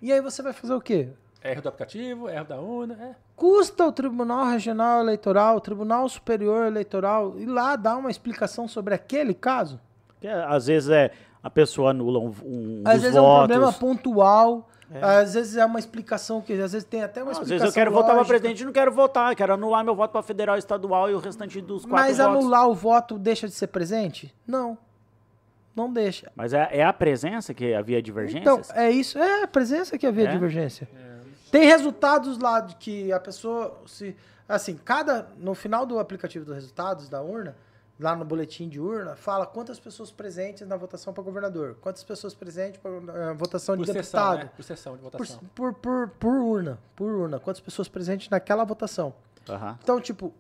E 0.01 0.13
aí 0.13 0.21
você 0.21 0.43
vai 0.43 0.53
fazer 0.53 0.75
o 0.75 0.81
quê? 0.81 1.09
Erro 1.43 1.61
do 1.61 1.69
aplicativo, 1.71 2.29
erro 2.29 2.45
da 2.45 2.61
urna. 2.61 2.95
É. 3.03 3.15
Custa 3.35 3.85
o 3.85 3.91
Tribunal 3.91 4.45
Regional 4.47 5.01
Eleitoral, 5.01 5.57
o 5.57 5.61
Tribunal 5.61 6.09
Superior 6.09 6.67
Eleitoral 6.69 7.37
ir 7.37 7.47
lá 7.47 7.75
dar 7.75 7.97
uma 7.97 8.09
explicação 8.11 8.69
sobre 8.69 8.95
aquele 8.95 9.35
caso? 9.35 9.81
Porque, 10.07 10.29
às 10.29 10.67
vezes 10.69 10.89
é 10.89 11.11
a 11.43 11.51
pessoa 11.51 11.91
anula 11.91 12.21
um, 12.21 12.33
um 12.45 12.83
Às 12.85 12.95
dos 12.95 13.03
vezes 13.03 13.17
é 13.17 13.21
um 13.21 13.25
votos. 13.25 13.49
problema 13.49 13.73
pontual, 13.73 14.69
às 15.03 15.35
vezes 15.35 15.57
é 15.57 15.65
uma 15.65 15.79
explicação 15.79 16.41
que 16.41 16.53
às 16.53 16.73
vezes 16.73 16.85
tem 16.85 17.03
até 17.03 17.23
uma 17.23 17.33
Às 17.33 17.39
explicação 17.39 17.65
vezes 17.65 17.77
eu 17.77 17.81
quero 17.81 17.91
votar 17.91 18.07
para 18.11 18.17
lógica. 18.19 18.35
presidente 18.39 18.61
e 18.61 18.65
não 18.65 18.73
quero 18.73 18.93
votar, 18.93 19.35
quero 19.35 19.55
anular 19.55 19.85
meu 19.85 19.95
voto 19.97 20.13
para 20.13 20.23
federal 20.23 20.57
e 20.57 20.59
estadual 20.59 21.11
e 21.11 21.15
o 21.15 21.19
restante 21.19 21.61
dos 21.61 21.83
quatro 21.85 21.91
Mas 22.07 22.19
votos. 22.19 22.37
anular 22.37 22.69
o 22.69 22.75
voto 22.75 23.19
deixa 23.19 23.47
de 23.49 23.55
ser 23.55 23.67
presente? 23.69 24.35
Não. 24.47 24.79
Não 25.75 25.93
deixa. 25.93 26.31
Mas 26.35 26.55
é, 26.55 26.69
é 26.71 26.85
a 26.85 26.93
presença 26.93 27.53
que 27.53 27.75
havia 27.75 27.99
Então, 27.99 28.05
divergências? 28.05 28.71
é 28.75 28.91
isso. 28.91 29.19
É 29.19 29.43
a 29.43 29.47
presença 29.49 29.99
que 29.99 30.07
havia 30.07 30.29
É? 30.29 30.33
divergência. 30.33 30.89
Tem 31.51 31.65
resultados 31.67 32.39
lá 32.39 32.61
de 32.61 32.77
que 32.77 33.13
a 33.13 33.21
pessoa 33.21 33.79
se. 33.87 34.17
Assim, 34.49 34.79
cada. 34.85 35.29
No 35.39 35.55
final 35.55 35.85
do 35.85 35.99
aplicativo 35.99 36.45
dos 36.45 36.55
resultados 36.55 37.09
da 37.11 37.21
urna, 37.21 37.55
lá 37.99 38.15
no 38.15 38.25
boletim 38.25 38.69
de 38.69 38.79
urna, 38.79 39.17
fala 39.17 39.47
quantas 39.47 39.81
pessoas 39.81 40.11
presentes 40.11 40.67
na 40.69 40.77
votação 40.77 41.13
para 41.15 41.23
governador, 41.23 41.77
quantas 41.81 42.05
pessoas 42.05 42.35
presentes 42.35 42.79
para 42.81 43.33
votação 43.33 43.75
de 43.77 43.85
Por 43.85 43.93
sessão, 43.93 44.21
deputado. 44.21 44.39
né? 44.45 44.51
Por 44.55 44.63
sessão 44.63 44.93
de 44.97 45.03
Por, 45.03 45.11
votação. 45.13 45.41
por, 45.55 45.73
por, 45.75 46.09
por 46.11 46.35
urna, 46.35 46.79
por 46.95 47.11
urna, 47.11 47.39
quantas 47.41 47.61
pessoas 47.61 47.89
presentes 47.89 48.29
naquela 48.29 48.65
votação. 48.65 49.15
Aham. 49.49 49.79
Então, 49.83 49.99
tipo, 50.01 50.33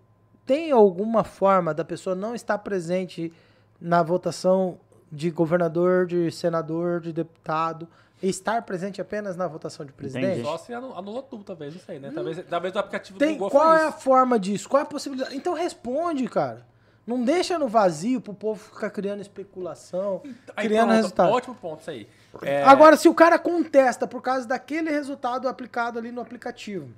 tem 0.44 0.70
alguma 0.70 1.24
forma 1.24 1.72
da 1.72 1.84
pessoa 1.84 2.14
não 2.14 2.34
estar 2.34 2.58
presente 2.58 3.32
na 3.80 4.02
votação 4.02 4.78
de 5.10 5.30
governador, 5.30 6.06
de 6.06 6.30
senador, 6.30 7.00
de 7.00 7.12
deputado, 7.12 7.88
estar 8.22 8.60
presente 8.62 9.00
apenas 9.00 9.34
na 9.36 9.46
votação 9.46 9.86
de 9.86 9.92
presidente? 9.92 10.26
Entendi. 10.40 10.42
Só 10.44 10.58
se 10.58 10.74
anu- 10.74 10.94
anulou 10.96 11.22
tudo, 11.22 11.44
talvez, 11.44 11.72
não 11.74 11.80
sei, 11.80 11.98
né? 11.98 12.10
Talvez, 12.14 12.44
talvez 12.48 12.74
o 12.74 12.78
aplicativo 12.78 13.18
Tem, 13.18 13.28
do 13.34 13.38
Google 13.38 13.50
qual 13.50 13.74
é 13.74 13.84
a 13.84 13.88
isso. 13.90 14.00
forma 14.00 14.38
disso? 14.38 14.68
Qual 14.68 14.80
é 14.80 14.82
a 14.82 14.86
possibilidade? 14.86 15.34
Então 15.36 15.54
responde, 15.54 16.26
cara. 16.28 16.66
Não 17.06 17.22
deixa 17.22 17.56
no 17.58 17.68
vazio 17.68 18.20
pro 18.20 18.34
povo 18.34 18.58
ficar 18.60 18.90
criando 18.90 19.20
especulação, 19.20 20.22
Aí, 20.56 20.66
criando 20.66 20.86
pronto, 20.86 20.96
resultado. 20.96 21.32
Ótimo 21.32 21.54
ponto 21.54 21.80
isso 21.80 21.90
aí. 21.90 22.08
É, 22.42 22.64
Agora, 22.64 22.96
se 22.96 23.08
o 23.08 23.14
cara 23.14 23.38
contesta 23.38 24.06
por 24.08 24.20
causa 24.20 24.46
daquele 24.46 24.90
resultado 24.90 25.48
aplicado 25.48 25.98
ali 25.98 26.10
no 26.10 26.20
aplicativo, 26.20 26.88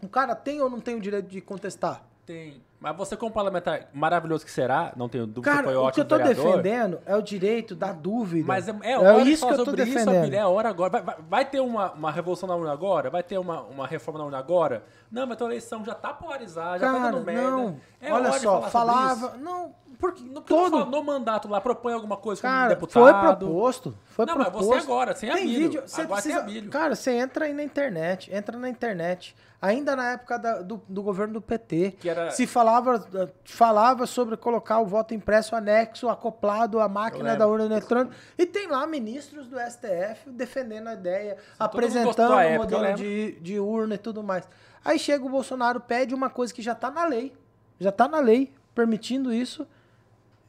o 0.00 0.08
cara 0.08 0.36
tem 0.36 0.60
ou 0.60 0.70
não 0.70 0.80
tem 0.80 0.94
o 0.94 1.00
direito 1.00 1.28
de 1.28 1.40
contestar? 1.40 2.04
Tem, 2.24 2.62
Mas 2.84 2.96
você, 2.96 3.16
como 3.16 3.32
parlamentar 3.32 3.88
maravilhoso 3.92 4.44
que 4.44 4.50
será, 4.50 4.92
não 4.94 5.08
tenho 5.08 5.26
dúvida 5.26 5.50
que 5.50 5.56
Cara, 5.56 5.64
foi 5.68 5.74
o 5.76 5.80
que 5.80 5.86
ótimo 5.86 6.04
eu 6.04 6.08
tô 6.08 6.16
vereador, 6.18 6.44
defendendo 6.44 6.98
é 7.06 7.16
o 7.16 7.22
direito 7.22 7.74
da 7.74 7.92
dúvida. 7.92 8.46
Mas 8.46 8.68
é, 8.68 8.74
é 8.82 8.98
hora 8.98 9.24
de 9.24 9.32
isso 9.32 9.46
que 9.46 9.52
eu 9.52 9.56
tô 9.56 9.62
isso, 9.62 9.72
defendendo. 9.76 10.18
Abílio, 10.18 10.38
é 10.38 10.46
hora 10.46 10.68
agora. 10.68 10.90
Vai, 10.90 11.02
vai- 11.02 11.16
vai 11.28 11.44
ter 11.46 11.60
uma, 11.60 11.92
uma 11.92 12.12
revolução 12.12 12.46
na 12.48 12.54
urna 12.54 12.72
agora? 12.72 13.08
Vai 13.10 13.22
ter 13.22 13.38
uma, 13.38 13.62
uma 13.62 13.86
reforma 13.86 14.18
na 14.18 14.26
urna 14.26 14.38
agora? 14.38 14.84
Não, 15.10 15.26
mas 15.26 15.40
a 15.40 15.44
eleição 15.46 15.84
já 15.84 15.94
tá 15.94 16.12
polarizada, 16.12 16.78
já 16.78 16.92
tá 16.92 17.10
dando 17.10 17.24
merda. 17.24 17.50
não. 17.50 17.80
É 18.00 18.12
Olha 18.12 18.28
hora 18.28 18.36
de 18.38 18.40
só, 18.44 18.60
falar 18.62 18.70
falava. 18.70 19.26
isso. 19.28 19.38
Não, 19.38 19.74
porque 19.98 20.22
No, 20.22 20.40
todo. 20.42 20.84
no 20.84 21.02
mandato 21.02 21.48
lá, 21.48 21.60
propõe 21.60 21.94
alguma 21.94 22.16
coisa 22.18 22.42
como 22.42 22.52
Cara, 22.52 22.68
deputado. 22.70 23.02
foi 23.02 23.36
proposto. 23.46 23.94
Foi 24.04 24.26
Não, 24.26 24.36
mas 24.36 24.48
proposto. 24.48 24.68
você 24.74 24.78
agora, 24.78 25.14
sem 25.14 25.30
Tem 25.30 25.38
Abílio. 25.42 25.58
vídeo. 25.70 25.82
Você 25.86 26.02
Agora 26.02 26.20
tem 26.20 26.32
precisa. 26.42 26.68
Cara, 26.68 26.94
você 26.94 27.12
entra 27.12 27.44
aí 27.46 27.54
na 27.54 27.62
internet. 27.62 28.34
Entra 28.34 28.58
na 28.58 28.68
internet. 28.68 29.34
Ainda 29.62 29.96
na 29.96 30.12
época 30.12 30.38
da- 30.38 30.60
do, 30.60 30.82
do 30.88 31.02
governo 31.02 31.34
do 31.34 31.40
PT. 31.40 31.96
Era- 32.04 32.30
Se 32.30 32.46
falava, 32.46 33.06
falava 33.44 34.06
sobre 34.06 34.36
colocar 34.36 34.78
o 34.80 34.86
voto 34.86 35.14
impresso 35.14 35.56
anexo, 35.56 36.08
acoplado 36.08 36.78
à 36.80 36.88
máquina 36.88 37.30
da 37.38 37.46
urna 37.46 37.64
eletrônica. 37.64 38.14
E 38.36 38.44
tem 38.44 38.66
lá 38.68 38.86
ministros 38.86 39.46
do 39.46 39.58
STF 39.58 40.28
defendendo 40.30 40.88
a 40.88 40.92
ideia, 40.94 41.38
apresentando 41.58 42.32
o 42.36 42.40
época, 42.40 42.58
modelo 42.64 42.82
de, 42.96 43.32
de 43.40 43.58
urna 43.58 43.94
e 43.94 43.98
tudo 43.98 44.22
mais. 44.22 44.46
Aí 44.84 44.98
chega 44.98 45.24
o 45.24 45.30
Bolsonaro, 45.30 45.80
pede 45.80 46.14
uma 46.14 46.28
coisa 46.28 46.52
que 46.52 46.60
já 46.60 46.74
tá 46.74 46.90
na 46.90 47.06
lei. 47.06 47.32
Já 47.80 47.90
tá 47.90 48.06
na 48.06 48.20
lei, 48.20 48.52
permitindo 48.74 49.32
isso. 49.32 49.66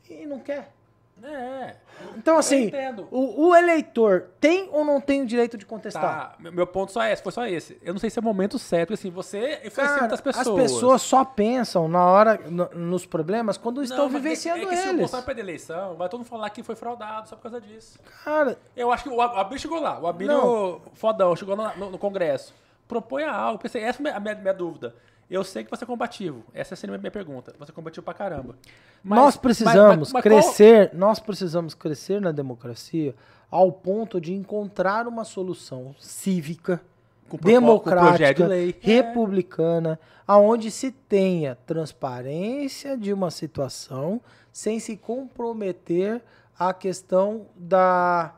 E 0.10 0.26
não 0.26 0.40
quer. 0.40 0.75
É. 1.24 1.76
Então, 2.18 2.38
assim, 2.38 2.70
o, 3.10 3.48
o 3.48 3.56
eleitor 3.56 4.28
tem 4.40 4.70
ou 4.72 4.84
não 4.84 5.00
tem 5.00 5.22
o 5.22 5.26
direito 5.26 5.58
de 5.58 5.66
contestar? 5.66 6.36
Tá, 6.38 6.52
meu- 6.52 6.68
ponto 6.68 6.92
só 6.92 7.02
é 7.02 7.14
esse, 7.14 7.24
foi 7.24 7.32
só 7.32 7.48
esse. 7.48 7.78
Eu 7.82 7.94
não 7.94 8.00
sei 8.00 8.10
se 8.10 8.20
é 8.20 8.22
o 8.22 8.24
momento 8.24 8.60
certo, 8.60 8.94
assim, 8.94 9.10
você 9.10 9.62
influencia 9.66 9.98
muitas 10.00 10.20
pessoas. 10.22 10.48
as 10.48 10.54
pessoas 10.54 11.02
só 11.02 11.24
pensam 11.24 11.88
na 11.88 12.04
hora, 12.06 12.40
no- 12.50 12.70
nos 12.76 13.06
problemas, 13.06 13.58
quando 13.58 13.78
Não, 13.78 13.84
estão 13.84 14.06
mas 14.10 14.22
vivenciando 14.22 14.60
é 14.64 14.66
é 14.66 14.68
que 14.70 14.76
se 14.76 14.88
eles. 14.88 15.00
Bolsonaro 15.00 15.26
perder 15.26 15.42
a 15.42 15.46
eleição, 15.46 15.96
vai 15.96 16.10
todo 16.10 16.20
mundo 16.20 16.28
falar 16.28 16.50
que 16.50 16.62
foi 16.62 16.76
fraudado 16.76 17.30
só 17.30 17.36
por 17.38 17.44
causa 17.44 17.62
disso. 17.62 17.98
Cara, 18.24 18.58
Eu 18.76 18.92
acho 18.92 19.04
que 19.04 19.10
o 19.10 19.22
Ab- 19.22 19.38
Abílio 19.40 19.60
chegou 19.60 19.80
lá. 19.80 19.98
O 20.00 20.08
Abílio, 20.08 20.82
fodão, 20.96 21.36
chegou 21.36 21.56
no, 21.56 21.76
no- 21.78 21.92
no 21.92 21.98
Congresso. 21.98 22.54
Proponha 22.88 23.32
algo. 23.32 23.58
Pensei, 23.58 23.82
essa 23.82 24.06
é 24.08 24.12
a 24.12 24.20
minha, 24.20 24.36
minha 24.36 24.54
dúvida. 24.54 24.94
Eu 25.30 25.44
sei 25.44 25.64
que 25.64 25.72
você 25.72 25.84
é 25.84 25.88
combativo. 25.88 26.44
Essa 26.54 26.76
seria 26.76 26.96
a 26.96 27.00
minha 27.00 27.12
pergunta. 27.12 27.54
Você 27.58 27.72
é 27.72 27.74
combativo 27.74 28.04
pra 28.04 28.14
caramba. 28.14 28.56
Mas- 29.04 29.20
nós 29.20 29.38
precisamos 29.38 30.12
mas- 30.12 30.12
mas 30.12 30.12
qual- 30.12 30.22
crescer, 30.22 30.92
nós 30.94 31.20
precisamos 31.20 31.74
crescer 31.74 32.22
na 32.22 32.32
democracia 32.32 33.16
ao 33.50 33.72
ponto 33.72 34.20
de 34.22 34.34
encontrar 34.34 35.08
uma 35.08 35.24
solução 35.24 35.96
cívica, 36.00 36.80
Com 37.28 37.38
democrática, 37.38 38.48
de. 38.48 38.70
É. 38.70 38.74
republicana, 38.82 40.00
aonde 40.28 40.70
se 40.70 40.92
tenha 40.92 41.56
transparência 41.66 42.96
de 42.98 43.12
uma 43.12 43.32
situação 43.32 44.22
sem 44.54 44.80
se 44.80 44.96
comprometer 44.96 46.22
a 46.58 46.72
questão 46.74 47.48
da, 47.56 48.34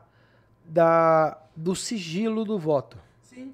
da 0.64 1.38
do 1.54 1.74
sigilo 1.74 2.44
do 2.44 2.58
voto. 2.58 2.96
Sim. 3.22 3.52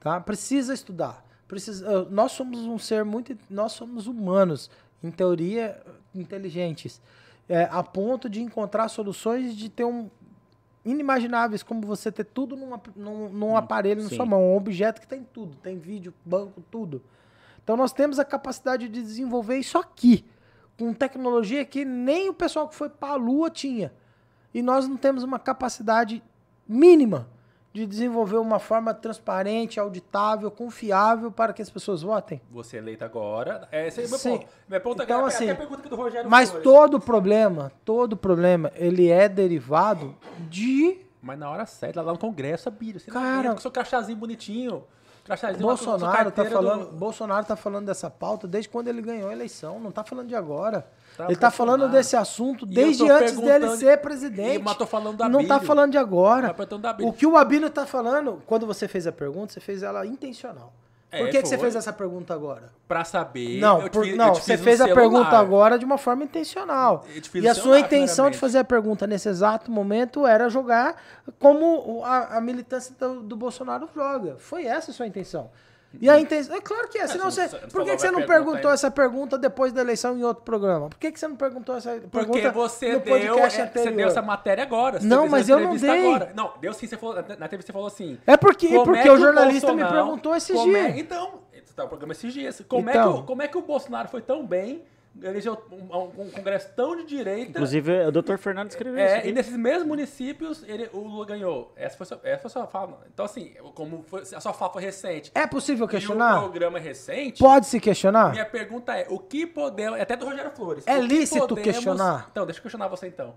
tá? 0.00 0.20
Precisa 0.20 0.74
estudar. 0.74 1.23
Precisa, 1.46 1.86
eh, 1.86 2.06
nós 2.10 2.32
somos 2.32 2.60
um 2.60 2.78
ser 2.78 3.04
muito, 3.04 3.36
nós 3.50 3.72
somos 3.72 4.06
humanos, 4.06 4.70
em 5.02 5.10
teoria 5.10 5.80
inteligentes, 6.14 7.00
é, 7.48 7.68
a 7.70 7.82
ponto 7.82 8.28
de 8.28 8.40
encontrar 8.40 8.88
soluções 8.88 9.54
de 9.54 9.68
ter 9.68 9.84
um 9.84 10.08
inimagináveis, 10.84 11.62
como 11.62 11.82
você 11.86 12.10
ter 12.12 12.24
tudo 12.24 12.56
numa- 12.56 12.80
num, 12.96 13.28
num 13.30 13.56
aparelho 13.56 14.02
na 14.02 14.08
sim. 14.08 14.16
sua 14.16 14.26
mão, 14.26 14.42
um 14.42 14.56
objeto 14.56 15.00
que 15.00 15.06
tem 15.06 15.22
tudo, 15.22 15.56
tem 15.56 15.78
vídeo, 15.78 16.12
banco, 16.24 16.62
tudo. 16.70 17.02
Então 17.62 17.76
nós 17.76 17.92
temos 17.92 18.18
a 18.18 18.24
capacidade 18.24 18.88
de 18.88 19.02
desenvolver 19.02 19.56
isso 19.58 19.78
aqui, 19.78 20.24
com 20.78 20.92
tecnologia 20.92 21.64
que 21.64 21.84
nem 21.84 22.28
o 22.28 22.34
pessoal 22.34 22.68
que 22.68 22.74
foi 22.74 22.88
para 22.88 23.12
a 23.14 23.16
Lua 23.16 23.50
tinha. 23.50 23.92
E 24.52 24.60
nós 24.62 24.86
não 24.86 24.96
temos 24.96 25.22
uma 25.22 25.38
capacidade 25.38 26.22
mínima 26.68 27.28
de 27.74 27.84
desenvolver 27.86 28.36
uma 28.36 28.60
forma 28.60 28.94
transparente, 28.94 29.80
auditável, 29.80 30.48
confiável 30.48 31.32
para 31.32 31.52
que 31.52 31.60
as 31.60 31.68
pessoas 31.68 32.02
votem. 32.02 32.40
Você 32.52 32.76
é 32.76 32.78
eleito 32.78 33.04
agora. 33.04 33.66
É, 33.72 33.88
esse 33.88 34.00
é 34.00 34.06
o 34.06 34.08
meu 34.08 34.16
Sim. 34.18 34.38
ponto. 34.38 34.46
Minha 34.68 34.80
ponta 34.80 35.02
Então, 35.02 35.22
é, 35.22 35.26
assim, 35.26 35.48
é 35.48 35.50
a 35.50 35.56
pergunta 35.56 35.88
do 35.88 35.96
Rogério 35.96 36.30
Mas 36.30 36.50
Flores. 36.50 36.62
todo 36.64 37.00
problema, 37.00 37.72
todo 37.84 38.16
problema, 38.16 38.70
ele 38.76 39.10
é 39.10 39.28
derivado 39.28 40.14
de 40.48 40.98
Mas 41.20 41.36
na 41.36 41.50
hora 41.50 41.66
certa, 41.66 42.00
lá 42.00 42.12
no 42.12 42.18
Congresso, 42.18 42.68
Abílio. 42.68 43.00
Você 43.00 43.10
Cara- 43.10 43.24
não 43.36 43.42
vem 43.42 43.52
com 43.54 43.58
seu 43.58 43.72
crachazinho 43.72 44.18
bonitinho. 44.18 44.84
Bolsonaro 45.58 46.30
tá 46.30 46.42
carteira 46.42 46.50
do- 46.50 46.54
falando, 46.56 46.92
Bolsonaro 46.92 47.46
tá 47.46 47.56
falando 47.56 47.86
dessa 47.86 48.10
pauta 48.10 48.46
desde 48.46 48.68
quando 48.68 48.88
ele 48.88 49.00
ganhou 49.02 49.30
a 49.30 49.32
eleição, 49.32 49.80
não 49.80 49.90
tá 49.90 50.04
falando 50.04 50.28
de 50.28 50.36
agora. 50.36 50.86
Tá 51.16 51.26
ele 51.26 51.36
tá 51.36 51.50
falando 51.50 51.88
desse 51.88 52.16
assunto 52.16 52.64
E 52.64 52.68
desde 52.68 53.08
antes 53.10 53.38
dele 53.38 53.68
ser 53.76 53.98
presidente. 53.98 54.62
Mas 54.62 54.76
tô 54.76 54.86
falando 54.86 55.16
do 55.16 55.28
Não 55.28 55.44
tá 55.44 55.54
Abílio. 55.56 55.66
falando 55.68 55.90
de 55.92 55.98
agora. 55.98 56.52
Tá. 56.52 56.96
O 57.02 57.12
que 57.12 57.26
o 57.26 57.36
Abílio 57.36 57.70
tá 57.70 57.86
falando, 57.86 58.42
quando 58.46 58.66
você 58.66 58.88
fez 58.88 59.06
a 59.06 59.12
pergunta, 59.12 59.52
você 59.52 59.60
fez 59.60 59.82
ela 59.82 60.04
intencional. 60.06 60.72
É, 61.12 61.18
Por 61.18 61.30
que, 61.30 61.42
que 61.42 61.48
você 61.48 61.56
fez 61.56 61.76
essa 61.76 61.92
pergunta 61.92 62.34
agora? 62.34 62.72
Pra 62.88 63.04
saber. 63.04 63.60
Não, 63.60 63.88
por- 63.88 64.04
fiz- 64.04 64.16
não 64.16 64.34
você 64.34 64.58
fez 64.58 64.80
a 64.80 64.86
celular. 64.86 65.00
pergunta 65.00 65.38
agora 65.38 65.78
de 65.78 65.84
uma 65.84 65.96
forma 65.96 66.24
intencional. 66.24 67.04
E 67.34 67.46
a 67.48 67.54
sua 67.54 67.62
celular, 67.62 67.78
intenção 67.78 68.28
de 68.30 68.36
fazer 68.36 68.58
a 68.58 68.64
pergunta 68.64 69.06
nesse 69.06 69.28
exato 69.28 69.70
momento 69.70 70.26
era 70.26 70.48
jogar 70.48 71.00
como 71.38 72.02
a, 72.04 72.38
a 72.38 72.40
militância 72.40 72.92
do, 72.98 73.22
do 73.22 73.36
Bolsonaro 73.36 73.88
joga. 73.94 74.34
Foi 74.40 74.64
essa 74.64 74.90
a 74.90 74.94
sua 74.94 75.06
intenção. 75.06 75.50
E 76.00 76.08
a 76.10 76.18
intenção. 76.18 76.56
É 76.56 76.60
claro 76.60 76.88
que 76.88 76.98
é. 76.98 77.06
Senão 77.06 77.30
você 77.30 77.48
por 77.48 77.84
que, 77.84 77.98
você 77.98 78.10
não 78.10 78.26
perguntou 78.26 78.70
essa 78.70 78.90
pergunta 78.90 79.38
depois 79.38 79.72
da 79.72 79.80
eleição 79.80 80.16
em 80.16 80.24
outro 80.24 80.42
programa? 80.44 80.88
Por 80.88 80.98
que, 80.98 81.12
que 81.12 81.18
você 81.18 81.28
não 81.28 81.36
perguntou 81.36 81.76
essa 81.76 81.92
Porque 81.92 82.08
pergunta 82.10 82.50
você 82.52 82.92
no 82.92 83.00
deu, 83.00 83.12
podcast 83.18 83.60
é, 83.60 83.64
anterior? 83.64 83.90
você 83.90 83.96
deu 83.96 84.08
essa 84.08 84.22
matéria 84.22 84.64
agora. 84.64 85.00
você 85.00 85.06
Não, 85.06 85.28
mas 85.28 85.48
eu 85.48 85.58
não 85.60 85.76
dei. 85.76 86.06
Agora. 86.08 86.32
Não, 86.34 86.52
deu 86.60 86.72
sim. 86.72 86.86
Você 86.86 86.96
falou, 86.96 87.14
na 87.16 87.22
entrevista 87.46 87.66
você 87.66 87.72
falou 87.72 87.88
assim. 87.88 88.18
É 88.26 88.36
porque, 88.36 88.68
porque 88.84 89.08
é 89.08 89.12
o 89.12 89.16
jornalista 89.16 89.72
me 89.72 89.82
Bolsonaro- 89.82 90.04
perguntou 90.06 90.34
esses 90.36 90.58
é- 90.58 90.64
dias. 90.64 90.98
então, 90.98 91.40
tá 91.74 91.84
o 91.84 91.88
programa 91.88 92.12
esses 92.12 92.32
dias. 92.32 92.62
Como, 92.68 92.88
Então. 92.88 93.10
é 93.10 93.12
que 93.14 93.18
o, 93.18 93.22
como 93.24 93.42
é 93.42 93.48
que 93.48 93.58
o 93.58 93.62
Bolsonaro 93.62 94.08
foi 94.08 94.20
tão 94.22 94.46
bem, 94.46 94.82
elegeu 95.22 95.56
um, 95.70 95.96
um- 95.96 96.22
um 96.26 96.30
congresso 96.30 96.70
tão 96.74 96.96
de 96.96 97.04
direita... 97.04 97.50
Inclusive, 97.52 98.06
o 98.06 98.10
Dr. 98.12 98.36
Fernando 98.36 98.70
escreveu 98.70 99.04
isso. 99.04 99.14
É, 99.14 99.18
aqui. 99.18 99.28
e 99.28 99.32
nesses 99.32 99.56
mesmos 99.56 99.86
municípios, 99.86 100.62
ele, 100.68 100.88
o 100.92 100.98
Lula 101.00 101.24
ganhou. 101.26 101.72
Essa 101.76 101.96
foi, 101.96 102.04
a 102.04 102.06
sua, 102.08 102.20
essa 102.24 102.42
foi 102.42 102.48
a 102.48 102.50
sua 102.50 102.66
fala. 102.66 103.06
Então, 103.12 103.24
assim, 103.24 103.54
como 103.74 104.02
foi- 104.02 104.22
a 104.22 104.40
sua 104.40 104.52
fala 104.52 104.72
foi 104.72 104.82
recente. 104.82 105.30
É 105.34 105.46
possível 105.46 105.84
E 105.84 105.86
o 105.86 105.88
questionar? 105.90 106.40
programa 106.40 106.78
é 106.78 106.80
recente. 106.80 107.38
Pode 107.38 107.66
se 107.66 107.78
questionar? 107.80 108.32
Minha 108.32 108.46
pergunta 108.46 108.94
é, 108.96 109.06
o 109.08 109.18
que 109.18 109.46
podemos... 109.46 110.00
Até 110.00 110.16
do 110.16 110.26
Rogério 110.26 110.50
Flores. 110.50 110.84
É 110.86 110.98
lícito 110.98 111.54
questionar? 111.56 112.28
Então, 112.30 112.44
deixa 112.44 112.58
eu 112.58 112.62
questionar 112.62 112.88
você, 112.88 113.06
então. 113.06 113.34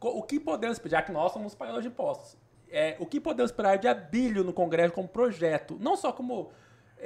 O 0.00 0.22
que 0.22 0.38
podemos... 0.38 0.80
Já 0.84 1.00
que 1.02 1.10
nós 1.12 1.32
somos 1.32 1.54
pagadores 1.54 1.84
de 1.84 1.88
impostos. 1.90 2.36
É, 2.70 2.96
o 2.98 3.06
que 3.06 3.20
podemos 3.20 3.50
esperar 3.50 3.78
de 3.78 3.86
Abílio 3.88 4.42
no 4.44 4.52
Congresso 4.52 4.92
como 4.92 5.08
projeto? 5.08 5.76
Não 5.80 5.96
só 5.96 6.12
como... 6.12 6.50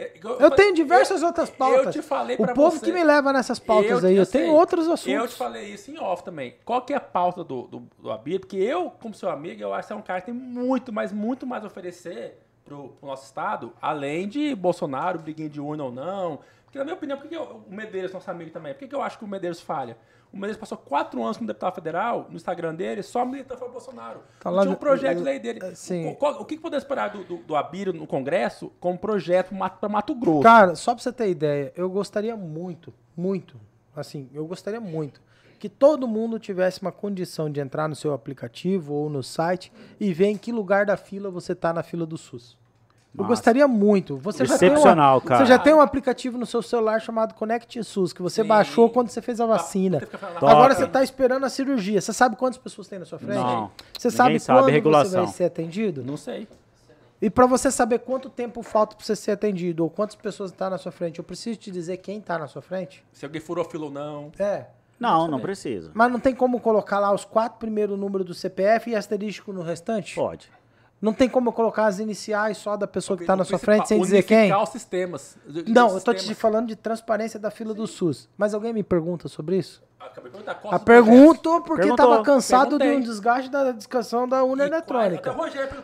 é, 0.05 0.13
Eu 0.41 0.51
tenho 0.53 0.75
diversas 0.75 1.23
outras 1.23 1.51
pautas. 1.51 1.87
Eu 1.87 2.03
te 2.03 2.03
falei 2.03 2.37
o 2.39 2.47
povo 2.55 2.77
você- 2.79 2.85
que 2.87 2.93
me 2.93 3.03
leva 3.03 3.33
nessas 3.33 3.59
pautas 3.59 4.05
aí, 4.05 4.17
eu, 4.17 4.25
tenho 4.27 4.45
sei. 4.45 4.51
outros 4.51 4.87
assuntos. 4.89 5.13
Eu 5.13 5.27
te 5.27 5.35
falei 5.35 5.65
isso 5.73 5.91
em 5.91 5.99
off 5.99 6.23
também. 6.23 6.55
Qual 6.65 6.83
que 6.83 6.93
é 6.93 6.97
a 6.97 7.01
pauta 7.01 7.43
do, 7.43 7.63
do, 7.63 7.83
do 7.99 8.11
Abílio? 8.13 8.41
Porque 8.41 8.57
eu, 8.57 8.91
como 9.01 9.13
seu 9.15 9.29
amigo, 9.29 9.61
eu 9.61 9.75
acho 9.75 9.89
que 9.89 9.93
é 9.93 9.97
um 9.97 10.03
cara 10.03 10.21
que 10.21 10.27
tem 10.27 10.35
muito, 10.35 10.93
mas 10.93 11.13
muito 11.13 11.47
mais 11.47 11.65
a 11.65 11.67
oferecer 11.67 12.39
pro, 12.65 12.91
pro 12.91 13.09
nosso 13.09 13.25
estado, 13.25 13.73
além 13.83 14.29
de 14.29 14.55
Bolsonaro, 14.55 15.19
briguinha 15.19 15.49
de 15.49 15.61
urna 15.61 15.85
ou 15.85 15.91
não. 15.93 16.39
Porque, 16.65 16.77
na 16.79 16.85
minha 16.85 16.95
opinião, 16.97 17.17
por 17.17 17.23
que, 17.23 17.31
que 17.31 17.37
eu- 17.37 17.63
o 17.67 17.75
Medeiros, 17.75 18.13
nosso 18.13 18.31
amigo 18.31 18.51
também, 18.51 18.75
por 18.75 18.81
que, 18.81 18.89
que 18.89 18.95
eu 18.95 19.03
acho 19.03 19.19
que 19.19 19.25
o 19.25 19.29
Medeiros 19.29 19.61
falha? 19.61 19.97
O 20.33 20.37
Medeiros 20.37 20.59
passou 20.59 20.77
quatro 20.77 21.23
anos 21.23 21.37
como 21.39 21.47
deputado 21.47 21.75
federal, 21.75 22.27
no 22.29 22.37
Instagram 22.37 22.75
dele, 22.75 23.03
só 23.03 23.25
militando 23.25 23.59
foi 23.61 23.69
o 23.69 23.73
Bolsonaro. 23.73 24.21
Tá 24.41 24.51
lá 24.51 24.63
tinha 24.63 24.75
um 24.75 24.77
projeto 24.79 25.19
de 25.19 25.23
lei 25.25 25.39
dele. 25.39 25.61
é, 25.63 25.75
sim. 25.75 26.07
O, 26.09 26.15
qual- 26.17 26.41
o 26.41 26.45
que, 26.45 26.57
que 26.57 26.63
podemos 26.63 26.83
esperar 26.85 27.09
do, 27.11 27.25
do, 27.25 27.37
do 27.39 27.57
Abílio 27.57 27.93
no 27.95 28.07
Congresso 28.07 28.71
como 28.79 28.99
projeto 28.99 29.55
para 29.81 29.89
Mato 29.89 30.15
Grosso? 30.15 30.41
Cara, 30.43 30.75
só 30.75 30.95
pra 30.95 31.03
você 31.03 31.13
ter 31.13 31.29
ideia, 31.31 31.73
eu 31.75 31.89
gostaria 31.89 32.37
muito, 32.37 32.93
muito, 33.17 33.59
assim, 33.97 34.29
eu 34.35 34.47
gostaria 34.47 34.81
muito 34.81 35.21
que 35.59 35.69
todo 35.69 36.07
mundo 36.07 36.39
tivesse 36.39 36.81
uma 36.83 36.93
condição 36.93 37.51
de 37.51 37.59
entrar 37.59 37.89
no 37.89 37.97
seu 37.97 38.13
aplicativo 38.13 38.95
ou 38.95 39.11
no 39.11 39.25
site 39.25 39.73
e 39.99 40.13
ver 40.13 40.27
em 40.27 40.37
que 40.37 40.53
lugar 40.53 40.87
da 40.87 40.97
fila 40.97 41.31
você 41.33 41.53
tá 41.53 41.73
na 41.73 41.83
fila 41.83 42.07
do 42.07 42.17
SUS. 42.17 42.57
Eu 43.19 43.27
gostaria 43.27 43.67
muito. 43.69 44.17
Você 44.19 44.45
já 44.47 44.57
tem 44.59 44.69
uma- 44.69 44.75
Excepcional, 44.77 45.21
cara. 45.21 45.41
Você 45.45 45.47
já 45.47 45.59
tem 45.59 45.75
um 45.75 45.81
aplicativo 45.81 46.39
no 46.39 46.47
seu 46.47 46.63
celular 46.63 47.01
chamado 47.01 47.35
Connect 47.35 47.83
SUS 47.85 48.13
que 48.13 48.23
você 48.23 48.43
Sim. 48.43 48.49
baixou 48.49 48.89
quando 48.91 49.09
você 49.09 49.21
fez 49.21 49.41
a 49.41 49.47
vacina. 49.47 50.01
Que 50.01 50.17
falar- 50.17 50.41
Top. 50.41 50.53
Agora 50.53 50.75
você 50.75 50.85
está 50.85 51.03
esperando 51.03 51.45
a 51.45 51.49
cirurgia. 51.51 52.01
Você 52.01 52.13
sabe 52.13 52.37
quantas 52.37 52.59
pessoas 52.59 52.89
tem 52.89 52.99
na 52.99 53.05
sua 53.05 53.19
frente? 53.19 53.35
Não. 53.37 53.71
Você 53.99 54.11
sabe 54.11 54.39
sabe 54.39 54.61
quando 54.61 54.71
regulação. 54.71 55.11
você 55.11 55.17
vai 55.27 55.27
ser 55.35 55.45
atendido? 55.45 56.03
Não 56.05 56.17
sei. 56.17 56.47
E 57.21 57.29
para 57.29 57.47
você 57.47 57.71
saber 57.71 57.99
quanto 57.99 58.31
tempo 58.31 58.63
falta 58.63 58.95
para 58.95 59.05
você 59.05 59.17
ser 59.17 59.33
atendido 59.33 59.83
ou 59.83 59.91
quantas 59.91 60.15
pessoas 60.15 60.51
estão 60.53 60.71
na 60.71 60.79
sua 60.79 60.93
frente, 60.93 61.19
eu 61.19 61.25
preciso 61.25 61.59
te 61.59 61.71
dizer 61.71 61.97
quem 61.97 62.19
está 62.19 62.39
na 62.39 62.47
sua 62.47 62.63
frente? 62.63 63.05
Se 63.13 63.25
alguém 63.25 63.41
furou 63.41 63.65
fila 63.65 63.87
ou 63.87 63.91
não. 63.91 64.31
É. 64.39 64.67
Não, 65.01 65.27
não 65.29 65.39
precisa. 65.41 65.91
Mas 65.95 66.11
não 66.11 66.19
tem 66.21 66.35
como 66.35 66.59
colocar 66.61 66.99
lá 66.99 67.13
os 67.13 67.25
quatro 67.25 67.59
primeiros 67.59 67.99
números 67.99 68.27
do 68.27 68.35
CPF 68.35 68.91
e 68.91 68.97
asterístico 68.97 69.53
no 69.53 69.63
restante? 69.63 70.15
Pode. 70.15 70.49
Não 71.01 71.13
tem 71.13 71.29
como 71.29 71.49
eu 71.51 71.53
colocar 71.53 71.87
as 71.87 72.01
iniciais 72.01 72.57
só 72.59 72.77
da 72.77 72.87
pessoa 72.87 73.17
que 73.17 73.23
está 73.23 73.37
na 73.37 73.43
O 73.43 73.47
sua 73.47 73.59
frente 73.59 73.87
sem 73.89 74.01
dizer 74.01 74.23
quem? 74.25 74.53
os 74.53 74.69
sistemas. 74.71 75.37
Não, 75.69 75.95
eu 75.95 76.01
tô 76.01 76.13
te 76.13 76.35
falando 76.35 76.67
de 76.67 76.75
transparência 76.77 77.39
da 77.39 77.51
fila 77.53 77.73
do 77.73 77.87
SUS. 77.87 78.29
Mas 78.37 78.53
alguém 78.53 78.73
me 78.73 78.83
pergunta 78.83 79.29
sobre 79.29 79.57
isso? 79.59 79.81
Acabei 80.01 80.25
de 80.31 80.39
perguntar 80.39 80.53
A 80.53 80.55
projetos. 80.79 80.85
perguntou 80.85 81.61
porque 81.63 81.89
estava 81.89 82.23
cansado 82.23 82.71
de 82.71 82.75
um 82.77 82.79
Perguntei. 82.79 83.09
desgaste 83.09 83.49
da 83.51 83.71
discussão 83.73 84.27
da 84.29 84.43
urna 84.43 84.65
qual- 84.65 84.73
eletrônica. 85.03 85.31
Até 85.31 85.41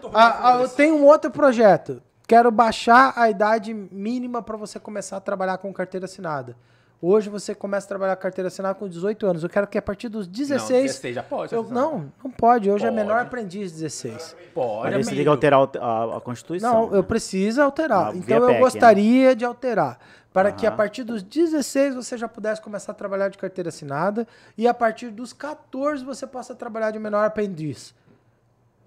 o. 0.07 0.11
Ah, 0.15 0.55
ah, 0.57 0.61
eu 0.62 0.69
tenho 0.69 0.97
um 0.97 1.05
outro 1.05 1.31
projeto. 1.31 2.03
Quero 2.27 2.51
baixar 2.51 3.12
a 3.16 3.28
idade 3.28 3.73
mínima 3.74 4.43
para 4.43 4.57
você 4.57 4.81
começar 4.81 5.19
a 5.19 5.20
trabalhar 5.20 5.59
com 5.59 5.73
carteira 5.73 6.07
assinada. 6.07 6.57
Hoje 7.06 7.28
você 7.28 7.55
começa 7.55 7.86
a 7.86 7.89
trabalhar 7.89 8.16
carteira 8.16 8.48
assinada 8.48 8.74
com 8.74 8.89
18 8.89 9.26
anos. 9.26 9.43
Eu 9.43 9.51
quero 9.51 9.66
que 9.66 9.76
a 9.76 9.82
partir 9.82 10.09
dos 10.09 10.26
16. 10.26 10.70
Não, 10.70 10.81
16 10.86 11.14
já 11.14 11.22
pode. 11.22 11.52
eu- 11.52 11.62
não, 11.64 12.10
não 12.22 12.31
pode. 12.31 12.70
Hoje 12.70 12.85
é 12.86 12.89
Pode. 12.89 12.97
menor 13.02 13.20
aprendiz 13.20 13.72
16. 13.72 14.35
Pode. 14.55 14.85
Mas 14.85 14.94
aí 14.97 15.05
você 15.05 15.14
tem 15.14 15.22
que 15.22 15.28
alterar 15.28 15.60
a, 15.81 16.16
a 16.16 16.20
Constituição. 16.22 16.72
Não, 16.72 16.85
eu 16.94 17.02
né? 17.02 17.09
preciso 17.09 17.60
alterar. 17.60 18.09
Ah, 18.09 18.16
então 18.16 18.36
eu 18.39 18.47
PEC, 18.47 18.55
né? 18.55 18.60
gostaria 18.60 19.36
de 19.36 19.44
alterar. 19.44 19.98
Para 20.32 20.51
que 20.51 20.66
a 20.66 20.72
partir 20.72 21.05
dos 21.05 21.22
16 21.22 21.94
você 21.94 22.16
já 22.16 22.26
pudesse 22.26 22.60
começar 22.62 22.93
a 22.93 22.94
trabalhar 22.94 23.28
de 23.28 23.36
carteira 23.36 23.68
assinada. 23.68 24.26
E 24.56 24.66
a 24.66 24.72
partir 24.72 25.10
dos 25.10 25.32
14 25.35 26.02
você 26.05 26.26
possa 26.26 26.55
trabalhar 26.55 26.90
de 26.90 26.98
menor 26.98 27.24
aprendiz. 27.26 27.94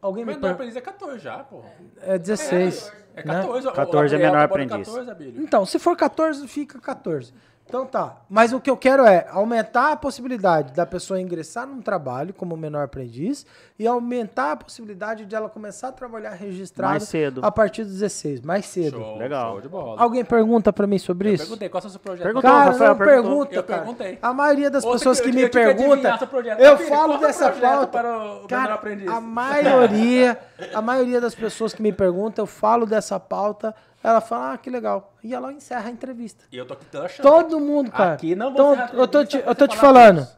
Alguém 0.02 0.26
me 0.26 0.32
Menor 0.32 0.42
pergunta. 0.42 0.54
aprendiz 0.64 0.76
é 0.76 0.82
14 0.82 1.20
já, 1.20 1.38
pô. 1.40 1.62
É 2.02 2.18
16. 2.18 2.92
É 3.16 3.24
né? 3.26 3.34
14. 3.42 3.68
o- 3.68 3.70
o 3.70 3.74
14 3.74 4.16
é 4.16 4.18
menor 4.18 4.32
tá 4.38 4.44
aprendiz. 4.44 4.88
14, 4.88 5.10
Abílio. 5.12 5.42
Então, 5.42 5.66
se 5.66 5.78
for 5.80 5.96
14, 5.96 6.48
fica 6.48 6.80
14. 6.80 7.34
Então 7.68 7.86
tá. 7.86 8.18
Mas 8.30 8.54
o 8.54 8.62
que 8.62 8.70
eu 8.70 8.78
quero 8.78 9.04
é 9.06 9.28
aumentar 9.30 9.92
a 9.92 9.96
possibilidade 9.98 10.72
da 10.74 10.86
pessoa 10.86 11.20
ingressar 11.20 11.68
num 11.68 11.82
trabalho 11.82 12.34
como 12.34 12.56
menor 12.56 12.86
aprendiz 12.86 13.46
e 13.78 13.86
aumentar 13.86 14.54
a 14.54 14.56
possibilidade 14.56 15.26
de 15.26 15.36
ela 15.36 15.50
começar 15.50 15.90
a 15.90 15.92
trabalhar 15.92 16.30
registrada 16.32 16.92
Mais 16.94 17.04
cedo. 17.04 17.42
a 17.44 17.52
partir 17.52 17.84
dos 17.84 17.94
16, 18.00 18.40
mais 18.42 18.66
cedo. 18.68 18.98
Show, 19.00 19.18
Legal. 19.18 19.52
show 19.52 19.62
de 19.62 19.68
bola. 19.68 20.02
Alguém 20.02 20.24
pergunta 20.24 20.72
pra 20.72 20.88
mim 20.88 20.98
sobre 20.98 21.30
Eu 21.30 21.34
isso? 21.34 21.44
perguntei, 21.44 21.68
qual 21.68 21.84
é 21.84 21.88
o 21.88 21.90
seu 21.90 22.00
projeto? 22.00 22.24
Perguntou, 22.24 22.50
Cara, 22.50 22.72
Rafael 22.72 22.90
não 22.92 22.98
perguntou. 22.98 23.24
pergunta, 23.46 23.56
Eu 23.56 23.64
cara. 23.64 23.80
perguntei. 23.82 24.20
A 24.22 24.34
maioria 24.34 24.70
das 24.72 24.84
Ou 24.86 24.92
pessoas 24.94 25.20
que 25.20 25.28
me 25.28 25.50
que 25.50 25.58
adivinhar 25.60 25.76
perguntam, 25.78 26.58
eu 26.60 26.78
Filho, 26.78 26.90
falo 26.90 27.14
qual 27.14 27.24
é 27.24 27.28
dessa 27.28 27.52
pauta. 27.52 27.88
para 27.88 28.18
o 28.18 28.22
menor 28.22 28.48
Cara, 28.48 28.74
aprendiz? 28.76 29.08
a 29.10 29.20
maioria, 29.20 30.40
a 30.74 30.82
maioria 30.82 31.20
das 31.20 31.36
pessoas 31.36 31.74
que 31.74 31.82
me 31.82 31.92
perguntam, 31.92 32.44
eu 32.44 32.48
falo 32.48 32.86
dessa 32.86 33.20
pauta, 33.20 33.76
ela 34.08 34.22
fala, 34.22 34.54
ah, 34.54 34.58
que 34.58 34.70
legal. 34.70 35.14
E 35.22 35.34
ela 35.34 35.52
encerra 35.52 35.90
a 35.90 35.92
entrevista. 35.92 36.46
E 36.50 36.58
eu 36.58 36.66
tô 36.66 36.74
aqui 36.76 36.86
dando 36.90 37.06
a 37.06 37.08
chance. 37.10 37.22
Todo 37.22 37.60
mundo, 37.60 37.92
cara. 37.92 38.14
Aqui 38.14 38.36
não 38.36 38.54
vou 38.54 38.74
então, 38.74 39.00
eu 39.00 39.08
tô 39.08 39.26
te, 39.26 39.38
eu 39.38 39.54
tô 39.54 39.68
te 39.68 39.76
falando. 39.76 40.22
disso. 40.22 40.38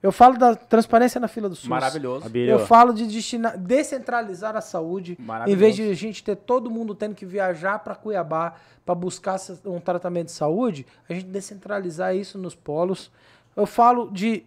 Eu 0.00 0.12
falo 0.12 0.38
da 0.38 0.54
transparência 0.54 1.20
na 1.20 1.26
fila 1.26 1.48
do 1.48 1.56
SUS. 1.56 1.66
Maravilhoso. 1.68 2.30
Eu 2.32 2.60
falo 2.60 2.94
de 2.94 3.04
destinar, 3.06 3.58
descentralizar 3.58 4.56
a 4.56 4.60
saúde, 4.60 5.18
em 5.44 5.56
vez 5.56 5.74
de 5.74 5.90
a 5.90 5.94
gente 5.94 6.22
ter 6.22 6.36
todo 6.36 6.70
mundo 6.70 6.94
tendo 6.94 7.16
que 7.16 7.26
viajar 7.26 7.80
para 7.80 7.96
Cuiabá 7.96 8.54
para 8.86 8.94
buscar 8.94 9.36
um 9.64 9.80
tratamento 9.80 10.26
de 10.26 10.32
saúde, 10.32 10.86
a 11.08 11.12
gente 11.12 11.26
descentralizar 11.26 12.14
isso 12.14 12.38
nos 12.38 12.54
polos. 12.54 13.10
Eu 13.56 13.66
falo 13.66 14.08
de 14.12 14.44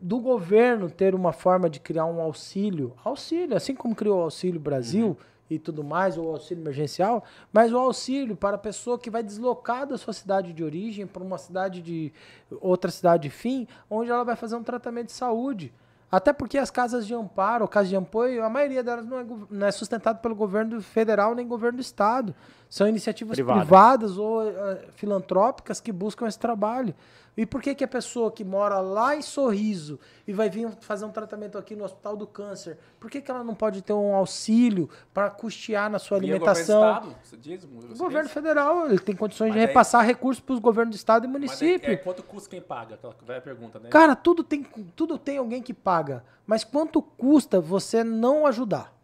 do 0.00 0.18
governo 0.18 0.90
ter 0.90 1.14
uma 1.14 1.32
forma 1.32 1.68
de 1.68 1.80
criar 1.80 2.06
um 2.06 2.20
auxílio, 2.20 2.94
auxílio, 3.04 3.54
assim 3.56 3.74
como 3.74 3.94
criou 3.94 4.20
o 4.20 4.22
Auxílio 4.22 4.60
Brasil 4.60 5.08
Uhum. 5.08 5.16
E 5.48 5.58
tudo 5.58 5.84
mais, 5.84 6.18
ou 6.18 6.30
auxílio 6.30 6.62
emergencial, 6.62 7.24
mas 7.52 7.72
o 7.72 7.78
auxílio 7.78 8.36
para 8.36 8.56
a 8.56 8.58
pessoa 8.58 8.98
que 8.98 9.10
vai 9.10 9.22
deslocar 9.22 9.86
da 9.86 9.96
sua 9.96 10.12
cidade 10.12 10.52
de 10.52 10.64
origem 10.64 11.06
para 11.06 11.22
uma 11.22 11.38
cidade 11.38 11.80
de 11.80 12.12
outra 12.60 12.90
cidade 12.90 13.24
de 13.24 13.30
fim, 13.30 13.66
onde 13.88 14.10
ela 14.10 14.24
vai 14.24 14.36
fazer 14.36 14.56
um 14.56 14.62
tratamento 14.62 15.06
de 15.06 15.12
saúde. 15.12 15.72
Até 16.10 16.32
porque 16.32 16.56
as 16.56 16.70
casas 16.70 17.06
de 17.06 17.14
amparo, 17.14 17.66
casas 17.66 17.88
de 17.88 17.96
apoio, 17.96 18.44
a 18.44 18.48
maioria 18.48 18.82
delas 18.82 19.04
não 19.04 19.18
é, 19.18 19.26
não 19.50 19.66
é 19.66 19.72
sustentada 19.72 20.18
pelo 20.18 20.36
governo 20.36 20.80
federal 20.80 21.34
nem 21.34 21.46
governo 21.46 21.78
do 21.78 21.82
estado. 21.82 22.34
São 22.68 22.88
iniciativas 22.88 23.34
Privada. 23.36 23.60
privadas 23.60 24.18
ou 24.18 24.42
eh, 24.48 24.86
filantrópicas 24.96 25.80
que 25.80 25.92
buscam 25.92 26.26
esse 26.26 26.38
trabalho. 26.38 26.94
E 27.36 27.44
por 27.44 27.60
que, 27.60 27.74
que 27.74 27.84
a 27.84 27.88
pessoa 27.88 28.32
que 28.32 28.42
mora 28.42 28.80
lá 28.80 29.14
em 29.14 29.20
Sorriso 29.20 30.00
e 30.26 30.32
vai 30.32 30.48
vir 30.48 30.70
fazer 30.80 31.04
um 31.04 31.10
tratamento 31.10 31.58
aqui 31.58 31.76
no 31.76 31.84
Hospital 31.84 32.16
do 32.16 32.26
Câncer, 32.26 32.78
por 32.98 33.10
que, 33.10 33.20
que 33.20 33.30
ela 33.30 33.44
não 33.44 33.54
pode 33.54 33.82
ter 33.82 33.92
um 33.92 34.14
auxílio 34.14 34.88
para 35.12 35.28
custear 35.28 35.90
na 35.90 35.98
sua 35.98 36.16
alimentação? 36.16 36.80
governo 36.80 37.00
do 37.00 37.06
Estado, 37.10 37.16
você 37.22 37.36
diz, 37.36 37.64
você 37.66 37.92
O 37.92 37.96
governo 37.98 38.28
federal 38.30 38.86
ele 38.86 38.98
tem 38.98 39.14
condições 39.14 39.48
de 39.52 39.58
Mas 39.58 39.60
aí- 39.64 39.66
repassar 39.68 40.02
recursos 40.06 40.42
para 40.42 40.54
os 40.54 40.60
governos 40.60 40.96
do 40.96 40.98
estado 40.98 41.24
e 41.24 41.28
Mas 41.28 41.34
aí, 41.36 41.40
município. 41.42 41.92
é, 41.92 41.96
quanto 41.96 42.22
custa 42.22 42.48
quem 42.48 42.60
paga? 42.62 42.94
Aquela 42.94 43.14
velha 43.26 43.40
pergunta, 43.42 43.78
né? 43.78 43.90
Cara, 43.90 44.16
tudo 44.16 44.42
tem, 44.42 44.62
tudo 44.96 45.18
tem 45.18 45.36
alguém 45.36 45.60
que 45.60 45.74
paga. 45.74 46.24
Mas 46.46 46.64
quanto 46.64 47.02
custa 47.02 47.60
você 47.60 48.02
não 48.02 48.46
ajudar? 48.46 48.95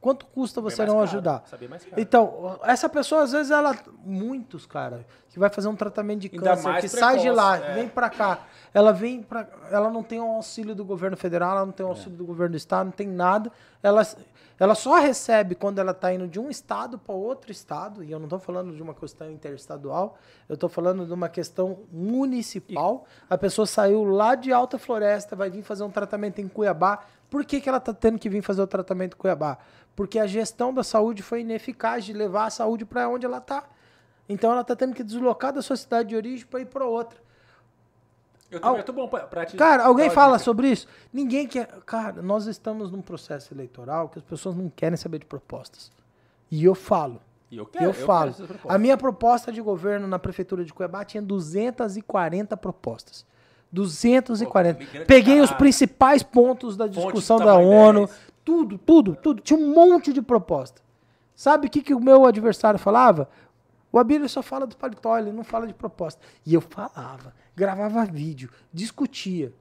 Quanto 0.00 0.26
custa 0.26 0.60
você 0.60 0.86
não 0.86 0.94
caro, 0.94 1.04
ajudar? 1.04 1.44
Então, 1.96 2.58
essa 2.62 2.88
pessoa, 2.88 3.22
às 3.22 3.32
vezes, 3.32 3.50
ela. 3.50 3.76
Muitos, 4.04 4.64
cara, 4.64 5.04
que 5.28 5.38
vai 5.40 5.50
fazer 5.50 5.66
um 5.66 5.74
tratamento 5.74 6.20
de 6.20 6.30
Ainda 6.32 6.50
câncer, 6.50 6.80
que 6.80 6.88
sai 6.88 7.16
de 7.16 7.22
precoce, 7.22 7.36
lá, 7.36 7.56
é. 7.56 7.74
vem 7.74 7.88
pra 7.88 8.08
cá. 8.08 8.46
Ela 8.72 8.92
vem 8.92 9.22
pra. 9.22 9.48
Ela 9.70 9.90
não 9.90 10.04
tem 10.04 10.20
um 10.20 10.36
auxílio 10.36 10.72
do 10.74 10.84
governo 10.84 11.16
federal, 11.16 11.50
ela 11.50 11.66
não 11.66 11.72
tem 11.72 11.84
um 11.84 11.88
auxílio 11.88 12.16
do 12.16 12.24
governo 12.24 12.52
do 12.52 12.56
estado, 12.56 12.86
não 12.86 12.92
tem 12.92 13.08
nada. 13.08 13.50
Ela, 13.82 14.06
ela 14.56 14.76
só 14.76 15.00
recebe 15.00 15.56
quando 15.56 15.80
ela 15.80 15.92
tá 15.92 16.12
indo 16.12 16.28
de 16.28 16.38
um 16.38 16.48
estado 16.48 16.96
para 16.96 17.14
outro 17.14 17.50
estado, 17.50 18.04
e 18.04 18.12
eu 18.12 18.20
não 18.20 18.28
tô 18.28 18.38
falando 18.38 18.74
de 18.74 18.82
uma 18.82 18.94
questão 18.94 19.28
interestadual, 19.30 20.16
eu 20.48 20.56
tô 20.56 20.68
falando 20.68 21.06
de 21.06 21.12
uma 21.12 21.28
questão 21.28 21.80
municipal. 21.90 23.04
A 23.28 23.36
pessoa 23.36 23.66
saiu 23.66 24.04
lá 24.04 24.36
de 24.36 24.52
Alta 24.52 24.78
Floresta, 24.78 25.34
vai 25.34 25.50
vir 25.50 25.62
fazer 25.62 25.82
um 25.82 25.90
tratamento 25.90 26.40
em 26.40 26.46
Cuiabá. 26.46 27.00
Por 27.28 27.44
que, 27.44 27.60
que 27.60 27.68
ela 27.68 27.80
tá 27.80 27.92
tendo 27.92 28.18
que 28.18 28.28
vir 28.28 28.42
fazer 28.42 28.62
o 28.62 28.66
tratamento 28.66 29.14
em 29.14 29.18
Cuiabá? 29.18 29.58
Porque 29.98 30.16
a 30.16 30.28
gestão 30.28 30.72
da 30.72 30.84
saúde 30.84 31.24
foi 31.24 31.40
ineficaz 31.40 32.04
de 32.04 32.12
levar 32.12 32.44
a 32.44 32.50
saúde 32.50 32.84
para 32.84 33.08
onde 33.08 33.26
ela 33.26 33.40
tá. 33.40 33.64
Então 34.28 34.52
ela 34.52 34.62
tá 34.62 34.76
tendo 34.76 34.94
que 34.94 35.02
deslocar 35.02 35.52
da 35.52 35.60
sua 35.60 35.76
cidade 35.76 36.10
de 36.10 36.14
origem 36.14 36.46
para 36.46 36.60
ir 36.60 36.66
para 36.66 36.86
outra. 36.86 37.18
Eu 38.48 38.58
um 38.58 38.62
projeto 38.62 38.92
bom 38.92 39.08
pra 39.08 39.44
te 39.44 39.56
Cara, 39.56 39.82
alguém 39.82 40.08
fala 40.08 40.34
dica. 40.36 40.44
sobre 40.44 40.70
isso? 40.70 40.86
Ninguém 41.12 41.48
quer. 41.48 41.66
Cara, 41.84 42.22
nós 42.22 42.46
estamos 42.46 42.92
num 42.92 43.02
processo 43.02 43.52
eleitoral 43.52 44.08
que 44.08 44.20
as 44.20 44.24
pessoas 44.24 44.54
não 44.54 44.70
querem 44.70 44.96
saber 44.96 45.18
de 45.18 45.26
propostas. 45.26 45.90
E 46.48 46.64
eu 46.64 46.76
falo. 46.76 47.20
E 47.50 47.56
eu 47.56 47.64
Eu, 47.64 47.66
quero, 47.66 47.84
eu 47.86 47.92
falo. 47.92 48.32
quero. 48.32 48.56
A 48.68 48.78
minha 48.78 48.96
proposta 48.96 49.50
de 49.50 49.60
governo 49.60 50.06
na 50.06 50.20
prefeitura 50.20 50.64
de 50.64 50.72
Cuiabá 50.72 51.04
tinha 51.04 51.20
240 51.20 52.56
propostas. 52.56 53.26
240. 53.72 54.78
Pô, 54.78 55.04
Peguei 55.06 55.40
os 55.40 55.50
principais 55.50 56.22
pontos 56.22 56.76
da 56.76 56.86
discussão 56.86 57.38
da 57.38 57.56
ONU. 57.56 58.06
10. 58.06 58.27
Tudo, 58.48 58.78
tudo, 58.78 59.14
tudo. 59.14 59.42
Tinha 59.42 59.60
um 59.60 59.74
monte 59.74 60.10
de 60.10 60.22
proposta. 60.22 60.80
Sabe 61.34 61.66
o 61.66 61.70
que, 61.70 61.82
que 61.82 61.92
o 61.92 62.00
meu 62.00 62.24
adversário 62.24 62.80
falava? 62.80 63.28
O 63.92 63.98
Abílio 63.98 64.26
só 64.26 64.42
fala 64.42 64.66
do 64.66 64.74
paletó, 64.74 65.18
ele 65.18 65.30
não 65.30 65.44
fala 65.44 65.66
de 65.66 65.74
proposta. 65.74 66.22
E 66.46 66.54
eu 66.54 66.62
falava, 66.62 67.34
gravava 67.54 68.06
vídeo, 68.06 68.48
discutia. 68.72 69.52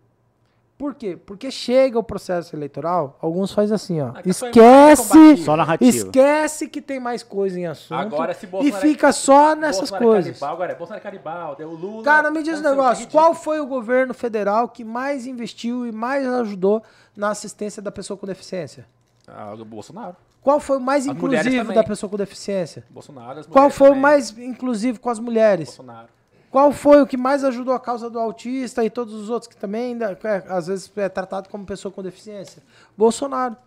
Por 0.78 0.94
quê? 0.94 1.18
Porque 1.18 1.50
chega 1.50 1.98
o 1.98 2.04
processo 2.04 2.56
eleitoral, 2.56 3.18
alguns 3.20 3.52
fazem 3.52 3.74
assim, 3.74 4.00
ó. 4.00 4.10
É 4.16 4.30
Esquece. 4.30 5.38
Só 5.38 5.58
narrativa. 5.58 5.90
esquece 5.90 6.68
que 6.68 6.80
tem 6.82 7.00
mais 7.00 7.24
coisa 7.24 7.60
em 7.60 7.66
assunto 7.66 7.98
Agora, 7.98 8.32
se 8.36 8.46
e 8.46 8.50
Bolsonaro 8.50 8.78
é- 8.86 8.90
fica 8.90 9.12
só 9.12 9.56
nessas 9.56 9.90
Bolsonaro 9.90 10.04
é 10.04 10.08
coisas. 10.08 10.32
canibal, 10.40 10.54
agora 10.54 10.72
é 10.72 10.76
Bolsonaro 10.76 11.02
é 11.02 11.04
canibal, 11.04 11.56
deu 11.56 11.70
o 11.70 11.74
Lula. 11.76 12.04
Cara, 12.04 12.30
me 12.30 12.44
diz 12.44 12.60
um 12.60 12.64
negócio, 12.64 13.08
qual 13.08 13.34
foi 13.34 13.60
o 13.60 13.66
governo 13.66 14.14
federal 14.14 14.70
que 14.70 14.84
mais 14.84 15.26
investiu 15.26 15.88
e 15.88 15.92
mais 15.92 16.28
ajudou 16.28 16.84
na 17.16 17.30
assistência 17.30 17.82
da 17.82 17.92
pessoa 17.92 18.16
com 18.16 18.28
deficiência? 18.28 18.86
Ah, 19.28 19.54
o 19.54 19.66
Bolsonaro. 19.66 20.16
Qual 20.44 20.60
foi 20.60 20.78
o 20.78 20.80
mais 20.80 21.08
As 21.08 21.14
inclusivo 21.16 21.74
da 21.74 21.84
pessoa 21.84 22.10
com 22.10 22.18
deficiência? 22.18 22.86
Bolsonaro, 22.90 23.40
as 23.40 23.48
Qual 23.48 23.70
foi 23.72 23.90
o 23.90 23.96
mais 23.96 24.38
inclusivo 24.38 25.00
com 25.00 25.10
as 25.10 25.20
mulheres? 25.20 25.70
Bolsonaro. 25.70 26.08
Qual 26.50 26.72
foi 26.72 27.02
o 27.02 27.08
que 27.08 27.18
mais 27.18 27.44
ajudou 27.44 27.74
a 27.74 27.80
causa 27.80 28.10
do 28.10 28.20
autista 28.20 28.84
e 28.84 28.90
todos 28.90 29.14
os 29.14 29.30
outros 29.30 29.48
que 29.48 29.58
também, 29.58 29.92
ainda, 29.92 30.18
é, 30.24 30.44
às 30.48 30.68
vezes, 30.68 30.92
é 30.96 31.10
tratado 31.10 31.50
como 31.50 31.66
pessoa 31.66 31.92
com 31.92 32.02
deficiência? 32.02 32.64
Bolsonaro. 32.98 33.58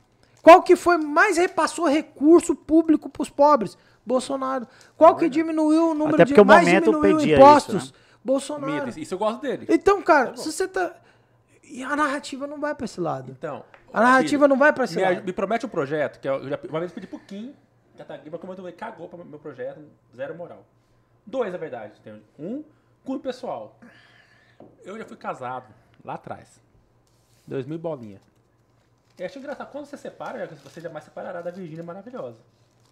Qual 0.43 0.62
que 0.62 0.74
foi 0.74 0.97
mais 0.97 1.36
repassou 1.36 1.86
recurso 1.86 2.55
público 2.55 3.09
para 3.11 3.23
os 3.23 3.28
pobres? 3.28 3.77
Bolsonaro. 4.05 4.66
Qual 4.97 5.15
que 5.16 5.28
diminuiu 5.28 5.90
o 5.90 5.94
número 5.94 6.15
Até 6.15 6.24
de 6.24 6.32
porque 6.32 6.40
o 6.40 6.47
mais 6.47 6.66
momento 6.66 6.85
diminuiu 6.86 7.19
pedia 7.19 7.36
impostos? 7.36 7.85
isso, 7.85 7.93
né? 7.93 7.98
Bolsonaro. 8.24 8.89
Isso 8.98 9.15
eu 9.15 9.19
gosto 9.19 9.40
dele. 9.43 9.66
Então, 9.69 10.01
cara, 10.01 10.36
se 10.36 10.51
você 10.51 10.66
tá 10.66 10.94
e 11.70 11.85
a 11.85 11.94
narrativa 11.94 12.47
não 12.47 12.59
vai 12.59 12.74
para 12.74 12.85
esse 12.85 13.01
lado. 13.01 13.31
Então. 13.31 13.65
A 13.93 14.01
narrativa 14.01 14.48
não 14.48 14.57
vai 14.57 14.73
para 14.73 14.85
esse 14.85 14.97
me, 14.97 15.02
lado. 15.02 15.24
me 15.24 15.32
promete 15.32 15.65
um 15.65 15.69
projeto, 15.69 16.20
que 16.20 16.28
eu 16.28 16.48
já, 16.48 16.59
uma 16.69 16.81
vez 16.81 16.93
pedi 16.93 17.07
pro 17.07 17.19
Kim, 17.20 17.55
que 17.97 18.05
tá 18.05 18.19
como 18.40 18.52
eu 18.52 18.73
cagou 18.73 19.09
para 19.09 19.24
meu 19.24 19.39
projeto, 19.39 19.81
zero 20.15 20.35
moral. 20.35 20.65
Dois, 21.31 21.52
na 21.52 21.59
verdade. 21.59 21.94
Um, 22.39 22.65
cunho 23.05 23.20
pessoal. 23.20 23.78
Eu 24.82 24.98
já 24.98 25.05
fui 25.05 25.16
casado, 25.16 25.73
lá 26.05 26.15
atrás. 26.15 26.61
Dois 27.47 27.65
mil 27.66 27.78
bolinha. 27.78 28.20
Eu 29.16 29.27
acho 29.27 29.39
engraçado, 29.39 29.70
quando 29.70 29.86
você 29.86 29.97
separa, 29.97 30.47
você 30.48 30.81
jamais 30.81 31.05
separará 31.05 31.40
da 31.40 31.51
Virgínia 31.52 31.85
maravilhosa. 31.85 32.39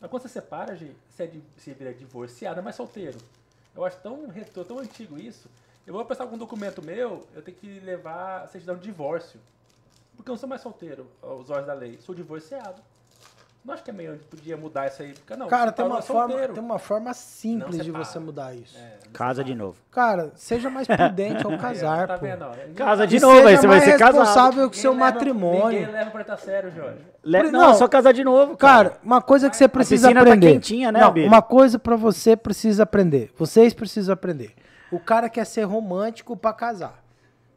Mas 0.01 0.09
quando 0.09 0.23
você 0.23 0.29
separa, 0.29 0.77
você, 0.77 1.25
é 1.25 1.27
di- 1.27 1.43
você 1.57 1.75
vira 1.75 1.93
divorciado, 1.93 2.63
mas 2.63 2.77
solteiro. 2.77 3.19
Eu 3.75 3.85
acho 3.85 3.99
tão 3.99 4.29
retrô, 4.29 4.65
tão 4.65 4.79
antigo 4.79 5.19
isso. 5.19 5.51
Eu 5.85 5.93
vou 5.95 6.05
pensar 6.05 6.23
algum 6.25 6.39
documento 6.39 6.81
meu, 6.81 7.27
eu 7.35 7.43
tenho 7.43 7.57
que 7.57 7.81
levar 7.81 8.43
a 8.43 8.47
certidão 8.47 8.77
de 8.77 8.83
divórcio. 8.83 9.41
Porque 10.17 10.31
eu 10.31 10.35
não 10.35 10.39
sou 10.39 10.49
mais 10.49 10.61
solteiro, 10.63 11.11
aos 11.23 11.51
olhos 11.51 11.67
da 11.67 11.75
lei. 11.75 11.99
Sou 12.01 12.15
divorciado. 12.15 12.81
Não 13.65 13.75
acho 13.75 13.85
que 13.85 13.91
é 13.91 13.93
meio 13.93 14.19
podia 14.31 14.57
mudar 14.57 14.87
isso 14.87 15.03
aí. 15.03 15.13
Porque, 15.13 15.37
não, 15.37 15.47
Cara, 15.47 15.71
tem 15.71 15.85
tá 15.85 15.93
uma, 15.93 16.01
forma, 16.01 16.29
solteiro. 16.31 16.55
tem 16.55 16.63
uma 16.63 16.79
forma 16.79 17.13
simples 17.13 17.85
de 17.85 17.91
você 17.91 18.19
mudar 18.19 18.55
isso. 18.55 18.79
É, 18.79 18.97
Casa 19.13 19.45
de 19.45 19.55
novo. 19.55 19.77
Cara, 19.91 20.33
seja 20.37 20.71
mais 20.71 20.87
prudente 20.89 21.45
ao 21.45 21.59
casar, 21.59 22.07
tá 22.09 22.15
pô. 22.19 22.25
vendo? 22.25 22.45
ó? 22.47 22.53
Casa 22.75 23.07
de 23.07 23.17
E 23.17 23.21
novo, 23.21 23.47
aí 23.47 23.57
você 23.59 23.67
vai 23.67 23.81
ser 23.81 23.99
casado. 23.99 24.19
responsável 24.21 24.69
com 24.69 24.75
seu 24.75 24.93
leva- 24.93 25.05
matrimônio. 25.05 25.81
Ninguém 25.81 25.93
leva 25.93 26.11
pra 26.11 26.25
tá 26.25 26.37
sério, 26.39 26.71
Jorge. 26.75 26.99
Le- 27.23 27.43
Não, 27.51 27.51
Não, 27.61 27.75
só 27.75 27.87
casar 27.87 28.13
de 28.13 28.25
novo, 28.25 28.57
Cara, 28.57 28.97
uma 29.03 29.21
coisa 29.21 29.51
que 29.51 29.57
você 29.57 29.69
precisa 29.69 30.15
tá 30.15 30.21
aprender. 30.21 30.53
quentinha, 30.53 30.91
né, 30.91 31.01
Não, 31.01 31.13
uma 31.27 31.43
coisa 31.43 31.79
pra 31.79 31.95
você 31.97 32.37
precisa 32.37 32.85
aprender. 32.85 33.31
Vocês 33.37 33.75
precisam 33.75 34.15
aprender. 34.15 34.55
O 34.91 34.99
cara 34.99 35.29
quer 35.29 35.45
ser 35.45 35.65
romântico 35.65 36.35
pra 36.35 36.55
casar. 36.55 37.05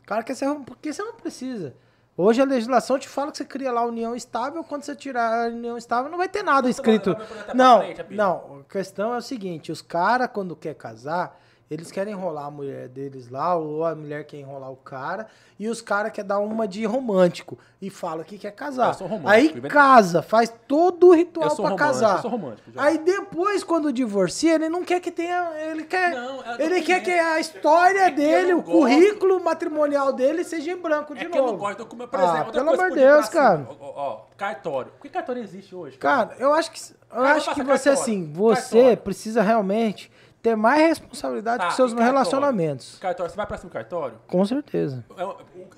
O 0.03 0.07
cara 0.07 0.23
quer 0.23 0.35
ser 0.35 0.45
romântico 0.47 0.71
porque 0.75 0.91
você 0.91 1.01
não 1.01 1.13
precisa. 1.13 1.73
Hoje 2.17 2.41
a 2.41 2.45
legislação 2.45 2.99
te 2.99 3.07
fala 3.07 3.31
que 3.31 3.37
você 3.37 3.45
cria 3.45 3.71
lá 3.71 3.81
a 3.81 3.85
união 3.85 4.15
estável, 4.15 4.63
quando 4.63 4.83
você 4.83 4.95
tirar 4.95 5.45
a 5.45 5.47
união 5.47 5.77
estável 5.77 6.11
não 6.11 6.17
vai 6.17 6.27
ter 6.27 6.43
nada 6.43 6.69
escrito. 6.69 7.15
Não, 7.53 7.81
não, 8.09 8.59
a 8.59 8.71
questão 8.71 9.13
é 9.13 9.17
o 9.17 9.21
seguinte, 9.21 9.71
os 9.71 9.81
caras 9.81 10.29
quando 10.31 10.55
quer 10.55 10.75
casar, 10.75 11.39
eles 11.71 11.89
querem 11.89 12.11
enrolar 12.13 12.47
a 12.47 12.51
mulher 12.51 12.89
deles 12.89 13.29
lá, 13.29 13.55
ou 13.55 13.85
a 13.85 13.95
mulher 13.95 14.25
quer 14.25 14.37
enrolar 14.37 14.69
o 14.69 14.75
cara, 14.75 15.27
e 15.57 15.69
os 15.69 15.81
caras 15.81 16.11
querem 16.11 16.27
dar 16.27 16.39
uma 16.39 16.67
de 16.67 16.83
romântico 16.85 17.57
e 17.81 17.89
fala 17.89 18.25
que 18.25 18.37
quer 18.37 18.51
casar. 18.51 18.89
Eu 18.89 18.93
sou 18.95 19.07
romântico, 19.07 19.29
Aí 19.29 19.69
casa, 19.69 20.21
faz 20.21 20.53
todo 20.67 21.07
o 21.07 21.13
Eu 21.13 21.17
ritual 21.17 21.49
sou 21.51 21.63
pra 21.65 21.69
romântico, 21.75 21.87
casar. 21.93 22.15
eu 22.17 22.21
sou 22.21 22.29
romântico. 22.31 22.71
Jorge. 22.73 22.89
Aí 22.89 22.97
depois, 22.97 23.63
quando 23.63 23.93
divorcia, 23.93 24.55
ele 24.55 24.67
não 24.67 24.83
quer 24.83 24.99
que 24.99 25.11
tenha. 25.11 25.49
Ele 25.69 25.85
quer. 25.85 26.11
Não, 26.11 26.43
é 26.43 26.61
ele 26.61 26.81
quer 26.81 27.01
que 27.01 27.09
a 27.11 27.39
história 27.39 28.07
É 28.07 28.11
dele, 28.11 28.53
o 28.53 28.61
gosto. 28.61 28.71
currículo 28.71 29.41
matrimonial 29.41 30.11
dele 30.11 30.43
seja 30.43 30.71
em 30.73 30.77
branco 30.77 31.15
de 31.15 31.21
É 31.21 31.23
novo. 31.23 31.31
que 31.33 31.39
eu 31.39 31.45
não 31.47 31.57
gosto 31.57 31.71
de 31.77 31.83
documento, 31.85 32.09
por 32.09 32.19
Ah, 32.19 32.23
exemplo. 32.23 32.45
outra 32.47 32.63
pelo 32.65 32.73
amor 32.73 32.89
de 32.89 32.95
Deus, 32.95 33.29
cara. 33.29 33.67
Ó, 33.79 33.93
ó, 33.95 34.21
cartório. 34.35 34.91
Por 34.91 35.03
que 35.03 35.09
cartório 35.09 35.41
existe 35.41 35.73
hoje? 35.73 35.97
Cara, 35.97 36.35
eu 36.37 36.51
acho 36.53 36.69
que. 36.69 36.79
Eu 37.11 37.17
Cara, 37.23 37.35
acho 37.35 37.49
que 37.53 37.61
você, 37.63 37.65
cartório. 37.65 37.91
assim, 38.01 38.31
você 38.33 38.61
Cartório. 38.77 38.97
precisa 38.97 39.41
realmente 39.41 40.11
ter 40.41 40.55
mais 40.55 40.81
responsabilidade 40.81 41.59
Tá, 41.63 41.69
com 41.69 41.75
seus 41.75 41.93
relacionamentos. 41.93 42.97
Cartório, 42.99 43.29
você 43.31 43.37
vai 43.37 43.45
pra 43.45 43.57
cima 43.57 43.69
do 43.69 43.73
cartório? 43.73 44.17
Com 44.27 44.43
certeza. 44.45 45.03
É 45.17 45.25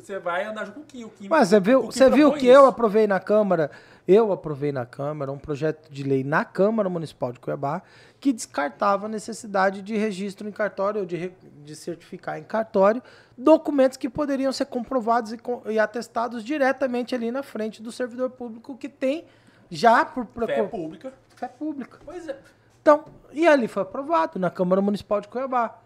Você 0.02 0.20
vai 0.20 0.46
andar 0.46 0.66
junto 0.66 0.76
com 0.76 0.82
o 0.82 0.86
Kim. 0.86 1.04
o 1.04 1.10
Kim- 1.10 1.28
Mas 1.28 1.50
você 1.50 1.60
viu, 1.60 1.84
você 1.84 2.10
viu 2.10 2.32
que 2.34 2.48
eu 2.48 2.62
isso. 2.62 2.70
aprovei 2.70 3.06
na 3.08 3.20
Câmara, 3.20 3.70
eu 4.08 4.32
aprovei 4.32 4.72
na 4.72 4.86
Câmara 4.86 5.32
um 5.32 5.38
projeto 5.38 5.90
de 5.92 6.04
lei 6.04 6.24
na 6.24 6.46
Câmara 6.46 6.90
Municipal 6.90 7.32
de 7.32 7.40
Cuiabá 7.40 7.82
que 8.20 8.32
descartava 8.32 9.06
a 9.08 9.10
necessidade 9.10 9.82
de 9.82 9.98
registro 9.98 10.48
em 10.48 10.52
cartório 10.52 11.02
ou 11.02 11.06
de, 11.06 11.34
de 11.64 11.76
certificar 11.76 12.40
em 12.40 12.44
cartório 12.44 13.04
documentos 13.38 13.98
que 13.98 14.10
poderiam 14.10 14.52
ser 14.54 14.66
comprovados 14.66 15.34
e, 15.34 15.40
e 15.70 15.78
atestados 15.78 16.42
diretamente 16.44 17.14
ali 17.14 17.32
na 17.32 17.44
frente 17.44 17.82
do 17.82 17.92
servidor 17.92 18.30
público 18.30 18.78
que 18.78 18.88
tem 18.88 19.26
já 19.70 20.06
por 20.06 20.26
Fé 20.46 20.64
pública. 20.64 21.12
fé 21.36 21.48
pública. 21.50 22.00
Pois 22.06 22.28
é. 22.30 22.38
Então, 22.84 23.06
e 23.32 23.48
ali 23.48 23.68
foi 23.68 23.82
aprovado 23.82 24.38
na 24.38 24.52
Câmara 24.52 24.82
Municipal 24.82 25.22
de 25.22 25.30
Cuiabá. 25.30 25.80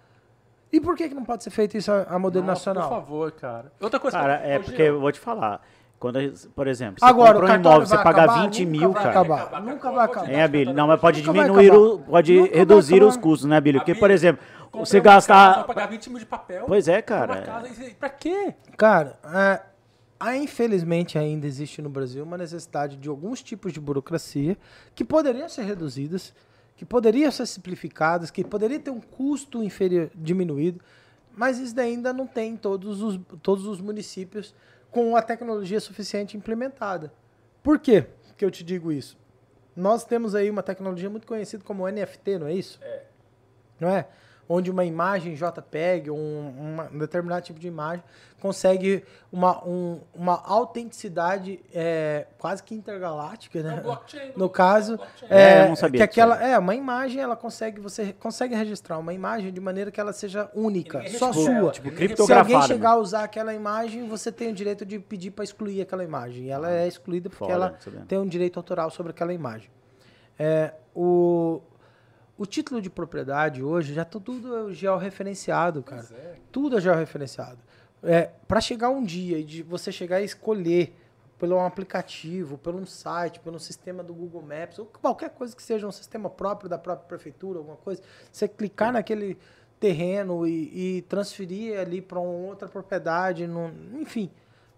E 0.73 0.81
por 0.81 0.97
que, 0.97 1.07
que 1.07 1.15
não 1.15 1.23
pode 1.23 1.43
ser 1.43 1.51
feito 1.51 1.77
isso 1.77 1.91
a, 1.91 2.03
a 2.09 2.19
modelo 2.19 2.45
Nossa, 2.45 2.71
nacional? 2.71 2.89
Por 2.89 2.95
favor, 2.95 3.31
cara. 3.31 3.71
Outra 3.79 3.99
coisa 3.99 4.17
Cara, 4.17 4.37
que 4.39 4.47
é 4.47 4.59
porque 4.59 4.81
eu 4.81 4.99
vou 4.99 5.11
te 5.11 5.19
falar. 5.19 5.61
Quando, 5.99 6.19
por 6.55 6.67
exemplo, 6.67 6.99
você 6.99 7.05
Agora, 7.05 7.37
um 7.37 7.41
cartório 7.41 7.61
imóvel, 7.61 7.87
você 7.87 7.95
vai 7.95 8.03
paga 8.03 8.23
acabar? 8.23 8.41
20 8.43 8.65
Nunca 8.65 8.71
mil, 8.71 8.91
vai 8.91 9.03
cara. 9.03 9.19
acabar. 9.19 9.61
Nunca 9.61 9.91
vai 9.91 10.05
acabar. 10.05 10.29
É, 10.29 10.43
Abílio. 10.43 10.73
Não, 10.73 10.87
mas 10.87 10.99
pode 10.99 11.23
Nunca 11.23 11.43
diminuir, 11.43 11.71
o, 11.71 11.99
pode 11.99 12.35
Nunca 12.35 12.55
reduzir 12.55 13.03
os 13.03 13.17
custos, 13.17 13.47
né, 13.47 13.57
Abílio? 13.57 13.79
Porque, 13.79 13.95
por 13.95 14.11
exemplo, 14.11 14.43
você 14.71 14.99
gastar... 14.99 15.63
pagar 15.63 15.87
20 15.87 16.09
mil 16.09 16.19
de 16.19 16.25
papel. 16.25 16.65
Pois 16.67 16.87
é, 16.87 17.01
cara. 17.01 17.41
casa, 17.41 17.69
pra 17.99 18.09
quê? 18.09 18.53
Cara, 18.75 19.17
é, 19.33 19.61
há, 20.19 20.37
infelizmente 20.37 21.17
ainda 21.17 21.47
existe 21.47 21.81
no 21.81 21.89
Brasil 21.89 22.23
uma 22.23 22.37
necessidade 22.37 22.95
de 22.95 23.09
alguns 23.09 23.41
tipos 23.41 23.73
de 23.73 23.79
burocracia 23.79 24.57
que 24.93 25.03
poderiam 25.03 25.49
ser 25.49 25.63
reduzidas, 25.63 26.33
que 26.77 26.85
poderiam 26.85 27.31
ser 27.31 27.47
simplificadas, 27.47 28.31
que 28.31 28.43
poderiam 28.43 28.79
ter 28.79 28.91
um 28.91 29.01
custo 29.01 29.63
inferior, 29.63 30.11
diminuído, 30.15 30.79
mas 31.35 31.57
isso 31.57 31.77
ainda 31.79 32.13
não 32.13 32.25
tem 32.25 32.53
em 32.53 32.57
todos 32.57 33.01
os, 33.01 33.19
todos 33.41 33.65
os 33.65 33.81
municípios 33.81 34.53
com 34.91 35.15
a 35.15 35.21
tecnologia 35.21 35.79
suficiente 35.79 36.37
implementada. 36.37 37.11
Por 37.61 37.79
quê 37.79 38.05
que 38.37 38.45
eu 38.45 38.51
te 38.51 38.63
digo 38.63 38.91
isso? 38.91 39.17
Nós 39.75 40.05
temos 40.05 40.35
aí 40.35 40.49
uma 40.49 40.63
tecnologia 40.63 41.09
muito 41.09 41.27
conhecida 41.27 41.63
como 41.63 41.87
NFT, 41.87 42.39
não 42.39 42.47
é 42.47 42.53
isso? 42.53 42.79
É. 42.81 43.03
não 43.79 43.89
é? 43.89 44.07
Onde 44.49 44.71
uma 44.71 44.85
imagem 44.85 45.33
JPEG, 45.35 46.09
um, 46.09 46.49
uma- 46.57 46.89
um 46.93 46.97
determinado 46.97 47.41
tipo 47.41 47.59
de 47.59 47.67
imagem, 47.67 48.03
consegue 48.39 49.03
uma, 49.31 49.61
um- 49.67 49.99
uma 50.13 50.41
autenticidade 50.45 51.59
é, 51.73 52.27
quase 52.37 52.61
que 52.63 52.73
intergaláctica, 52.73 53.59
É 53.59 53.63
né? 53.63 53.81
blockchain. 53.81 54.31
No 54.37 54.49
caso, 54.49 54.95
blockchain. 54.97 55.27
É, 55.29 55.41
é, 55.41 55.63
eu 55.63 55.67
não 55.69 55.75
sabia 55.75 55.97
que 55.99 56.03
aquela 56.03 56.41
é 56.41 56.57
uma 56.57 56.75
imagem, 56.75 57.21
ela 57.21 57.35
consegue 57.35 57.81
você 57.81 58.13
consegue 58.13 58.55
registrar 58.55 58.97
uma 58.99 59.13
imagem 59.13 59.51
de 59.51 59.59
maneira 59.59 59.91
que 59.91 59.99
ela 59.99 60.13
seja 60.13 60.49
única, 60.55 61.03
só 61.09 61.33
sua. 61.33 61.71
tipo, 61.71 61.89
Se 62.25 62.31
alguém 62.33 62.61
chegar 62.61 62.89
né? 62.91 62.95
a 62.95 62.97
usar 62.97 63.23
aquela 63.23 63.53
imagem, 63.53 64.07
você 64.07 64.31
tem 64.31 64.51
o 64.51 64.53
direito 64.53 64.85
de 64.85 64.97
pedir 64.99 65.31
para 65.31 65.43
excluir 65.43 65.81
aquela 65.81 66.03
imagem. 66.03 66.45
E 66.45 66.49
ela 66.49 66.71
é 66.71 66.87
excluída 66.87 67.29
porque 67.29 67.43
Foda, 67.51 67.53
ela 67.53 68.03
tem 68.07 68.17
um 68.17 68.27
direito 68.27 68.57
autoral 68.57 68.89
sobre 68.91 69.11
aquela 69.11 69.33
imagem. 69.33 69.69
É, 70.39 70.73
o, 70.95 71.59
o 72.37 72.45
título 72.45 72.81
de 72.81 72.89
propriedade 72.89 73.63
hoje 73.63 73.93
já 73.93 74.05
tá 74.05 74.19
tudo 74.19 74.71
georreferenciado, 74.73 75.81
cara. 75.83 76.05
É. 76.13 76.35
Tudo 76.51 76.77
é 76.77 76.81
georreferenciado. 76.81 77.59
É, 78.03 78.29
para 78.47 78.61
chegar 78.61 78.89
um 78.89 79.03
dia 79.03 79.39
e 79.39 79.43
de 79.43 79.63
você 79.63 79.91
chegar 79.91 80.17
a 80.17 80.21
escolher 80.21 80.93
pelo 81.39 81.55
um 81.55 81.65
aplicativo, 81.65 82.57
pelo 82.57 82.79
um 82.79 82.85
site, 82.85 83.39
pelo 83.39 83.55
um 83.57 83.59
sistema 83.59 84.03
do 84.03 84.13
Google 84.13 84.41
Maps, 84.41 84.79
ou 84.79 84.85
qualquer 84.85 85.29
coisa 85.31 85.55
que 85.55 85.61
seja 85.61 85.87
um 85.87 85.91
sistema 85.91 86.29
próprio 86.29 86.69
da 86.69 86.77
própria 86.77 87.07
prefeitura, 87.07 87.59
alguma 87.59 87.77
coisa, 87.77 88.01
você 88.31 88.47
clicar 88.47 88.91
naquele 88.91 89.37
terreno 89.79 90.47
e, 90.47 90.97
e 90.97 91.01
transferir 91.03 91.79
ali 91.79 92.01
para 92.01 92.19
uma 92.19 92.31
outra 92.47 92.67
propriedade, 92.67 93.45
num- 93.45 93.99
enfim. 93.99 94.31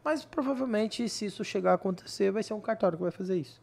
Mas 0.04 0.26
provavelmente, 0.26 1.08
se 1.08 1.26
isso 1.26 1.44
chegar 1.46 1.72
a 1.72 1.76
acontecer, 1.76 2.32
vai 2.32 2.44
ser 2.44 2.54
um 2.54 2.62
cartório 2.62 2.98
que 2.98 3.04
vai 3.04 3.12
fazer 3.12 3.38
isso. 3.38 3.62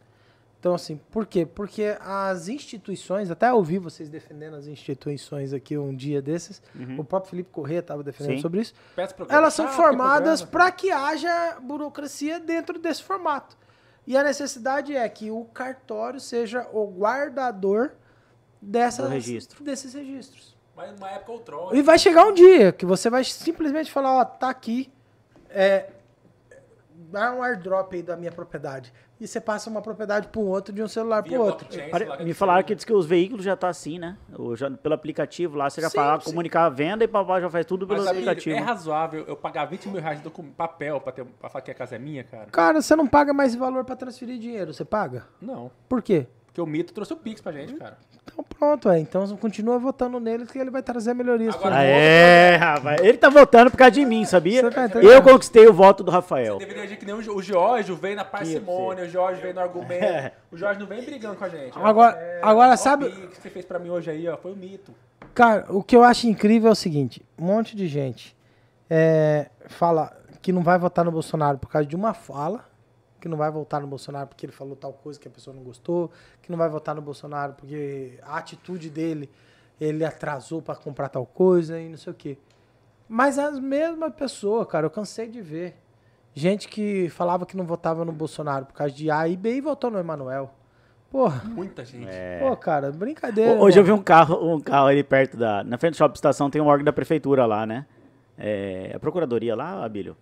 Então, 0.67 0.75
assim, 0.75 0.99
por 1.09 1.25
quê? 1.25 1.45
Porque 1.45 1.95
as 2.01 2.49
instituições, 2.49 3.31
até 3.31 3.53
ouvi 3.53 3.77
vocês 3.77 4.09
defendendo 4.09 4.55
as 4.55 4.67
instituições 4.67 5.53
aqui 5.53 5.77
um 5.77 5.95
dia 5.95 6.21
desses, 6.21 6.61
o 6.97 7.05
próprio 7.05 7.29
Felipe 7.29 7.49
Corrêa 7.51 7.79
estava 7.79 8.03
defendendo 8.03 8.35
Sim. 8.35 8.41
sobre 8.41 8.59
isso, 8.59 8.73
elas 9.29 9.53
são 9.53 9.67
Ah, 9.67 9.69
formadas 9.69 10.43
para 10.43 10.69
que 10.69 10.91
haja 10.91 11.57
burocracia 11.61 12.37
dentro 12.37 12.77
desse 12.77 13.01
formato. 13.01 13.55
E 14.05 14.17
a 14.17 14.23
necessidade 14.23 14.93
é 14.93 15.07
que 15.07 15.31
o 15.31 15.45
cartório 15.45 16.19
seja 16.19 16.67
o 16.73 16.85
guardador 16.85 17.91
dessas, 18.61 19.09
registro. 19.09 19.63
desses 19.63 19.93
registros. 19.93 20.53
Mas 20.75 20.91
numa 20.91 21.09
época 21.11 21.31
outrora. 21.31 21.77
E 21.77 21.81
vai 21.81 21.97
chegar 21.97 22.25
um 22.25 22.33
dia 22.33 22.73
que 22.73 22.85
você 22.85 23.09
vai 23.09 23.23
simplesmente 23.23 23.89
falar, 23.89 24.17
ó, 24.17 24.25
tá 24.25 24.49
aqui, 24.49 24.91
é, 25.49 25.91
dá 27.09 27.31
um 27.33 27.41
airdrop 27.41 27.93
aí 27.93 28.03
da 28.03 28.15
minha 28.15 28.31
propriedade. 28.31 28.93
E 29.19 29.27
você 29.27 29.41
passa 29.41 29.69
uma 29.69 29.81
propriedade 29.81 30.27
para 30.27 30.39
um 30.41 30.45
outro, 30.45 30.73
de 30.73 30.83
um 30.83 30.87
celular 30.87 31.23
para 31.23 31.39
outro. 31.39 31.67
Pare- 31.89 32.23
Me 32.23 32.33
falaram 32.33 32.63
que 32.63 32.75
diz 32.75 32.85
que 32.85 32.93
os 32.93 33.05
veículos 33.05 33.43
já 33.43 33.55
tá 33.55 33.67
assim, 33.69 33.97
né? 33.97 34.15
O, 34.37 34.55
já, 34.55 34.69
pelo 34.69 34.93
aplicativo 34.93 35.57
lá, 35.57 35.69
você 35.69 35.81
já 35.81 35.89
Sim, 35.89 35.95
fala, 35.95 36.19
sim. 36.21 36.29
comunicar 36.29 36.65
a 36.65 36.69
venda 36.69 37.03
e 37.03 37.07
papai 37.07 37.41
já 37.41 37.49
faz 37.49 37.65
tudo 37.65 37.87
pelo 37.87 37.99
Mas, 37.99 38.07
amigo, 38.09 38.29
aplicativo. 38.29 38.55
é 38.55 38.59
razoável 38.59 39.25
eu 39.27 39.35
pagar 39.35 39.65
20 39.65 39.89
mil 39.89 40.01
reais 40.01 40.21
de 40.21 40.29
papel 40.55 41.01
pra 41.01 41.13
falar 41.49 41.61
que 41.61 41.71
a 41.71 41.73
casa 41.73 41.95
é 41.95 41.99
minha, 41.99 42.23
cara? 42.23 42.45
Cara, 42.51 42.81
você 42.81 42.95
não 42.95 43.07
paga 43.07 43.33
mais 43.33 43.55
valor 43.55 43.83
para 43.83 43.95
transferir 43.95 44.37
dinheiro, 44.37 44.73
você 44.73 44.85
paga? 44.85 45.23
Não. 45.41 45.71
Por 45.89 46.01
quê? 46.03 46.27
Porque 46.45 46.61
o 46.61 46.65
mito 46.65 46.93
trouxe 46.93 47.13
o 47.13 47.17
Pix 47.17 47.41
pra 47.41 47.51
gente, 47.51 47.73
cara. 47.73 47.97
Então 48.31 48.43
pronto, 48.43 48.89
é. 48.89 48.99
Então 48.99 49.25
continua 49.37 49.79
votando 49.79 50.19
nele 50.19 50.45
que 50.45 50.57
ele 50.57 50.69
vai 50.69 50.81
trazer 50.83 51.13
melhorias. 51.13 51.55
Agora- 51.55 51.81
é, 51.83 52.55
rapaz. 52.55 53.01
Ele 53.01 53.17
tá 53.17 53.29
votando 53.29 53.71
por 53.71 53.77
causa 53.77 53.91
de 53.91 54.05
mim, 54.05 54.25
sabia? 54.25 54.61
Você 54.61 54.69
tá? 54.89 54.99
Eu 55.01 55.21
conquistei 55.21 55.67
o 55.67 55.73
voto 55.73 56.03
do 56.03 56.11
Rafael. 56.11 56.57
Deveria 56.57 56.83
agir 56.83 56.97
que 56.97 57.05
nem 57.05 57.15
o, 57.15 57.41
Giorgio 57.41 57.95
veio 57.95 58.15
na 58.15 58.25
parcimônia, 58.25 59.05
o 59.05 59.09
Giorgio 59.09 59.41
veio 59.41 59.53
no 59.53 59.61
argumento. 59.61 60.03
É. 60.03 60.31
O 60.51 60.57
Jorge 60.57 60.79
não 60.79 60.87
vem 60.87 61.01
brigando 61.03 61.35
com 61.35 61.45
a 61.45 61.49
gente. 61.49 61.77
Agora- 61.77 62.39
agora, 62.41 62.73
ó, 62.73 62.77
sabe- 62.77 63.05
O 63.07 63.27
que 63.29 63.41
você 63.41 63.49
fez 63.49 63.65
pra 63.65 63.79
mim 63.79 63.89
hoje 63.89 64.11
aí, 64.11 64.27
ó, 64.27 64.37
foi 64.37 64.51
um 64.51 64.55
mito. 64.55 64.93
Cara, 65.33 65.65
o 65.69 65.81
que 65.83 65.95
eu 65.95 66.03
acho 66.03 66.27
incrível 66.27 66.69
é 66.69 66.71
o 66.71 66.75
seguinte: 66.75 67.21
um 67.37 67.45
monte 67.45 67.75
de 67.75 67.87
gente 67.87 68.35
é, 68.89 69.47
fala 69.67 70.11
que 70.41 70.51
não 70.51 70.63
vai 70.63 70.77
votar 70.79 71.03
no 71.05 71.11
Bolsonaro 71.11 71.57
por 71.57 71.69
causa 71.69 71.87
de 71.87 71.95
uma 71.95 72.13
fala, 72.13 72.63
que 73.19 73.27
não 73.27 73.37
vai 73.37 73.49
votar 73.51 73.81
no 73.81 73.87
Bolsonaro 73.87 74.27
porque 74.27 74.45
ele 74.45 74.53
falou 74.53 74.75
tal 74.75 74.93
coisa 74.93 75.19
que 75.19 75.27
a 75.27 75.31
pessoa 75.31 75.55
não 75.55 75.63
gostou, 75.63 76.11
que 76.41 76.51
não 76.51 76.57
vai 76.57 76.69
votar 76.69 76.93
no 76.95 77.01
Bolsonaro 77.01 77.53
porque 77.53 78.19
a 78.23 78.37
atitude 78.37 78.89
dele 78.89 79.29
ele 79.79 80.03
atrasou 80.05 80.61
para 80.61 80.75
comprar 80.75 81.09
tal 81.09 81.25
coisa 81.25 81.79
e 81.79 81.87
não 81.89 81.97
sei 81.97 82.11
o 82.11 82.15
quê. 82.15 82.37
Mas 83.07 83.37
as 83.39 83.59
mesmas 83.59 84.13
pessoas, 84.13 84.67
cara, 84.67 84.85
eu 84.85 84.89
cansei 84.89 85.27
de 85.27 85.41
ver. 85.41 85.75
Gente 86.33 86.67
que 86.67 87.09
falava 87.09 87.45
que 87.45 87.55
não 87.57 87.65
votava 87.65 88.03
no 88.05 88.11
Bolsonaro 88.11 88.65
por 88.65 88.73
causa 88.73 88.93
de 88.93 89.09
A 89.09 89.27
e 89.27 89.35
B 89.37 89.55
e 89.55 89.61
votou 89.61 89.89
no 89.89 89.97
Emanuel. 89.97 90.53
Porra, 91.09 91.41
Muita 91.45 91.85
gente. 91.85 92.05
pô, 92.41 92.55
cara, 92.57 92.91
brincadeira. 92.91 93.53
Ho- 93.53 93.61
Hoje 93.63 93.79
eu 93.79 93.83
vi 93.83 93.91
mano. 93.91 94.01
um 94.01 94.03
carro, 94.03 94.55
um 94.55 94.59
carro 94.59 94.87
ali 94.87 95.03
perto 95.03 95.37
da. 95.37 95.63
Na 95.63 95.77
frente 95.77 95.93
do 95.93 95.97
shopping 95.97 96.15
estação 96.15 96.49
tem 96.49 96.61
um 96.61 96.65
órgão 96.67 96.83
da 96.83 96.91
prefeitura 96.91 97.45
lá, 97.45 97.65
né? 97.65 97.85
É, 98.37 98.91
a 98.93 98.99
procuradoria 98.99 99.55
lá, 99.55 99.83
Abílio? 99.85 100.15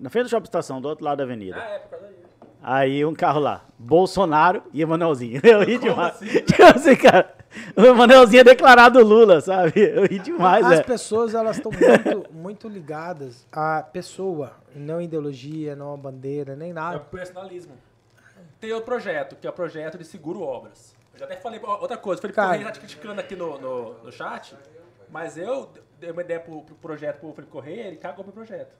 Na 0.00 0.08
frente 0.10 0.24
do 0.24 0.30
shopping 0.30 0.44
estação, 0.44 0.80
do 0.80 0.88
outro 0.88 1.04
lado 1.04 1.18
da 1.18 1.24
avenida. 1.24 1.56
Ah, 1.56 1.68
é, 1.74 1.78
por 1.78 1.90
causa 1.90 2.06
disso. 2.08 2.20
Aí 2.62 3.04
um 3.04 3.14
carro 3.14 3.40
lá, 3.40 3.64
Bolsonaro 3.78 4.62
e 4.72 4.82
Emanuelzinho. 4.82 5.40
Eu 5.44 5.62
ri 5.62 5.78
demais. 5.78 6.18
Tipo 6.18 6.62
assim, 6.74 6.96
cara, 6.96 7.34
o 7.76 7.82
Emanuelzinho 7.84 8.40
é 8.40 8.44
declarado 8.44 9.02
Lula, 9.04 9.40
sabe? 9.40 9.80
Eu 9.80 10.06
ri 10.06 10.18
demais, 10.18 10.64
As 10.66 10.80
é. 10.80 10.82
pessoas, 10.82 11.34
elas 11.34 11.56
estão 11.56 11.70
muito, 11.72 12.32
muito 12.32 12.68
ligadas 12.68 13.46
à 13.52 13.82
pessoa, 13.82 14.52
não 14.74 14.98
à 14.98 15.02
ideologia, 15.02 15.76
não 15.76 15.92
à 15.92 15.96
bandeira, 15.96 16.56
nem 16.56 16.68
É 16.70 16.72
o 16.72 16.74
nada. 16.74 17.00
personalismo. 17.00 17.74
Tem 18.58 18.72
outro 18.72 18.86
projeto, 18.86 19.36
que 19.36 19.46
é 19.46 19.50
o 19.50 19.52
projeto 19.54 19.96
de 19.96 20.04
seguro 20.04 20.42
obras. 20.42 20.94
Eu 21.14 21.20
já 21.20 21.24
até 21.26 21.36
falei 21.36 21.60
outra 21.62 21.96
coisa, 21.96 22.18
o 22.18 22.22
Felipe 22.22 22.36
Cara. 22.36 22.48
Correia 22.48 22.66
tá 22.66 22.72
te 22.72 22.80
criticando 22.80 23.20
aqui 23.20 23.34
no, 23.36 23.58
no, 23.58 23.94
no 24.04 24.12
chat, 24.12 24.54
mas 25.10 25.38
eu 25.38 25.70
dei 25.98 26.10
uma 26.10 26.20
ideia 26.22 26.40
pro, 26.40 26.62
pro 26.62 26.74
projeto 26.74 27.20
pro 27.20 27.32
Felipe 27.32 27.50
Correia, 27.52 27.86
ele 27.86 27.96
cagou 27.96 28.22
pro 28.22 28.32
projeto. 28.32 28.74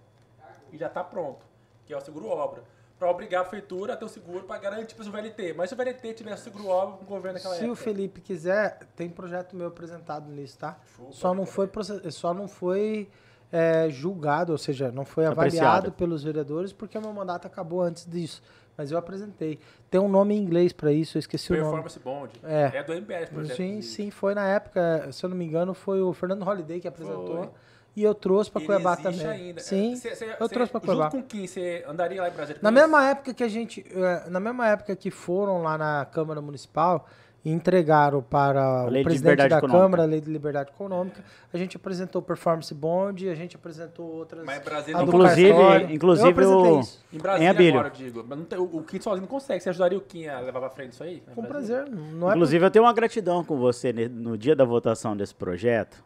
E 0.73 0.79
já 0.79 0.89
tá 0.89 1.03
pronto, 1.03 1.45
que 1.87 1.93
é 1.93 1.97
o 1.97 2.01
seguro 2.01 2.27
obra. 2.29 2.63
Pra 2.99 3.11
obrigar 3.11 3.41
a 3.41 3.45
prefeitura 3.45 3.95
a 3.95 3.97
ter 3.97 4.05
o 4.05 4.09
seguro 4.09 4.45
pra 4.45 4.59
garantir 4.59 4.89
tipo, 4.95 5.03
o 5.03 5.11
VLT. 5.11 5.55
Mas 5.55 5.71
se 5.71 5.75
o 5.75 5.77
VLT 5.79 6.13
tivesse 6.13 6.45
seguro 6.45 6.69
obra 6.69 6.97
com 6.99 7.05
o 7.05 7.07
governo 7.07 7.39
naquela 7.39 7.55
Se 7.55 7.61
época. 7.61 7.73
o 7.73 7.77
Felipe 7.77 8.21
quiser, 8.21 8.79
tem 8.95 9.09
projeto 9.09 9.57
meu 9.57 9.69
apresentado 9.69 10.31
nisso, 10.31 10.59
tá? 10.59 10.79
Chupa, 10.97 11.13
Só 11.13 11.33
não 11.33 11.47
foi, 11.47 11.71
só 12.11 12.35
não 12.35 12.47
foi 12.47 13.09
é, 13.51 13.89
julgado, 13.89 14.53
ou 14.53 14.59
seja, 14.59 14.93
não 14.93 15.07
foi 15.07 15.25
Apreciado. 15.25 15.67
avaliado 15.67 15.93
pelos 15.93 16.23
vereadores 16.23 16.75
porque 16.75 16.99
o 16.99 17.01
meu 17.01 17.13
mandato 17.15 17.47
acabou 17.47 17.81
antes 17.81 18.05
disso. 18.05 18.43
Mas 18.77 18.91
eu 18.91 18.99
apresentei. 18.99 19.59
Tem 19.91 20.01
um 20.01 20.09
nome 20.09 20.35
em 20.35 20.39
inglês 20.39 20.73
pra 20.73 20.93
isso, 20.93 21.17
eu 21.17 21.21
esqueci 21.21 21.53
o 21.53 21.57
nome. 21.57 21.65
Performance 21.83 21.99
Bond. 22.01 22.41
É. 22.45 22.79
É 22.79 22.83
do 22.83 22.93
MBS 22.93 23.31
projeto. 23.31 23.57
Sim, 23.57 23.83
sim, 23.83 24.11
foi 24.11 24.35
na 24.35 24.47
época, 24.47 25.11
se 25.11 25.25
eu 25.25 25.31
não 25.31 25.37
me 25.37 25.45
engano, 25.45 25.75
foi 25.75 26.01
o 26.01 26.13
Fernando 26.13 26.47
Holiday 26.47 26.81
que 26.81 26.89
apresentou. 26.89 27.45
Foi. 27.45 27.51
E 27.97 28.03
eu 28.05 28.15
trouxe 28.15 28.51
pra 28.51 28.61
Ele 28.61 28.67
Cuiabá 28.67 28.97
também. 28.97 29.27
ainda. 29.27 29.61
Sim, 29.61 29.97
Cê- 29.97 30.15
cê- 30.15 30.37
eu 30.39 30.49
cê- 30.49 30.55
trouxe 30.55 30.71
pra 30.71 30.81
Cuiabá. 30.81 31.05
Junto 31.05 31.17
com 31.17 31.23
quem 31.23 31.47
você 31.47 31.85
andaria 31.89 32.23
lá 32.23 32.29
em 32.29 32.33
Brasília? 32.33 32.61
Na 32.63 32.71
mesma 32.71 33.05
época 33.09 33.35
que 33.35 33.43
a 33.43 33.49
gente, 33.49 33.85
eh, 33.93 34.25
na 34.31 34.39
mesma 34.41 34.69
época 34.69 34.95
que 34.95 35.11
foram 35.11 35.63
lá 35.63 35.77
na 35.77 36.05
Câmara 36.07 36.41
Municipal 36.41 37.07
e 37.45 37.51
entregaram 37.51 38.23
para 38.23 38.85
o 38.87 38.91
de 38.93 39.03
presidente 39.03 39.39
da 39.49 39.57
econômica. 39.59 39.79
Câmara 39.83 40.03
a 40.03 40.07
lei 40.07 40.21
de 40.21 40.31
liberdade 40.31 40.71
econômica, 40.71 41.25
a 41.53 41.57
gente 41.59 41.77
apresentou 41.77 42.21
performance 42.23 42.73
bond, 42.73 43.29
a 43.29 43.35
gente 43.35 43.57
apresentou 43.57 44.07
outras. 44.07 44.45
Mas 44.45 44.61
em 44.61 44.65
Brasília 44.65 45.03
Inclusive- 45.03 45.49
cartório. 45.51 45.91
inclusive 45.95 46.45
o- 46.45 46.81
isso. 46.81 47.05
Em 47.13 47.19
Brasília 47.19 47.51
Abílio. 47.51 47.71
agora, 47.81 47.89
eu 47.89 47.93
digo. 47.93 48.25
Mas 48.29 48.39
não 48.39 48.45
tem- 48.45 48.59
o, 48.59 48.65
o 48.65 48.83
Kim 48.85 49.01
sozinho 49.01 49.23
não 49.23 49.29
consegue. 49.29 49.61
Você 49.63 49.71
ajudaria 49.71 49.99
o 49.99 50.03
Kim 50.03 50.27
a 50.29 50.39
levar 50.41 50.61
pra 50.61 50.71
frente 50.71 50.93
isso 50.93 51.03
aí? 51.03 51.23
Com 51.35 51.43
Em 51.43 51.47
prazer, 51.47 51.89
não 51.91 52.31
é 52.31 52.35
Inclusive, 52.35 52.65
eu 52.65 52.71
tenho 52.71 52.85
uma 52.85 52.93
gratidão 52.93 53.43
com 53.43 53.59
você 53.59 53.93
ne- 53.93 54.07
no 54.09 54.37
dia 54.39 54.55
da 54.55 54.65
votação 54.65 55.17
desse 55.17 55.35
projeto, 55.35 56.05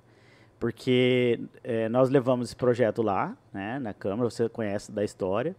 porque 0.58 1.40
eh, 1.62 1.88
nós 1.88 2.08
levamos 2.10 2.48
esse 2.48 2.56
projeto 2.56 3.02
lá, 3.02 3.36
né, 3.52 3.78
na 3.78 3.92
Câmara, 3.92 4.30
você 4.30 4.48
conhece 4.48 4.90
da 4.92 5.04
história. 5.04 5.54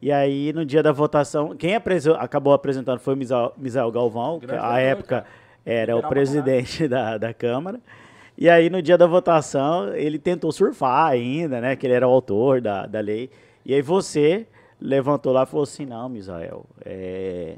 E 0.00 0.12
aí, 0.12 0.52
no 0.52 0.64
dia 0.64 0.82
da 0.82 0.92
votação, 0.92 1.56
quem 1.56 1.74
apresen- 1.74 2.14
acabou 2.18 2.52
apresentando 2.52 3.00
foi 3.00 3.14
o 3.14 3.16
Misael, 3.16 3.52
Misael 3.56 3.90
Galvão, 3.90 4.38
que 4.38 4.46
à 4.52 4.78
época 4.78 5.24
era 5.66 5.96
o 5.96 6.00
presidente 6.08 6.86
da, 6.88 7.18
da 7.18 7.34
Câmara. 7.34 7.80
E 8.36 8.48
aí, 8.48 8.70
no 8.70 8.80
dia 8.80 8.96
da 8.96 9.06
votação, 9.06 9.92
ele 9.94 10.18
tentou 10.18 10.52
surfar 10.52 11.06
ainda, 11.10 11.60
né, 11.60 11.74
que 11.74 11.84
ele 11.86 11.94
era 11.94 12.06
o 12.06 12.10
autor 12.12 12.60
da, 12.60 12.86
da 12.86 13.00
lei. 13.00 13.28
E 13.66 13.74
aí 13.74 13.82
você 13.82 14.46
levantou 14.80 15.32
lá 15.32 15.42
e 15.42 15.46
falou 15.46 15.64
assim, 15.64 15.84
não, 15.84 16.08
Misael, 16.08 16.64
é, 16.84 17.56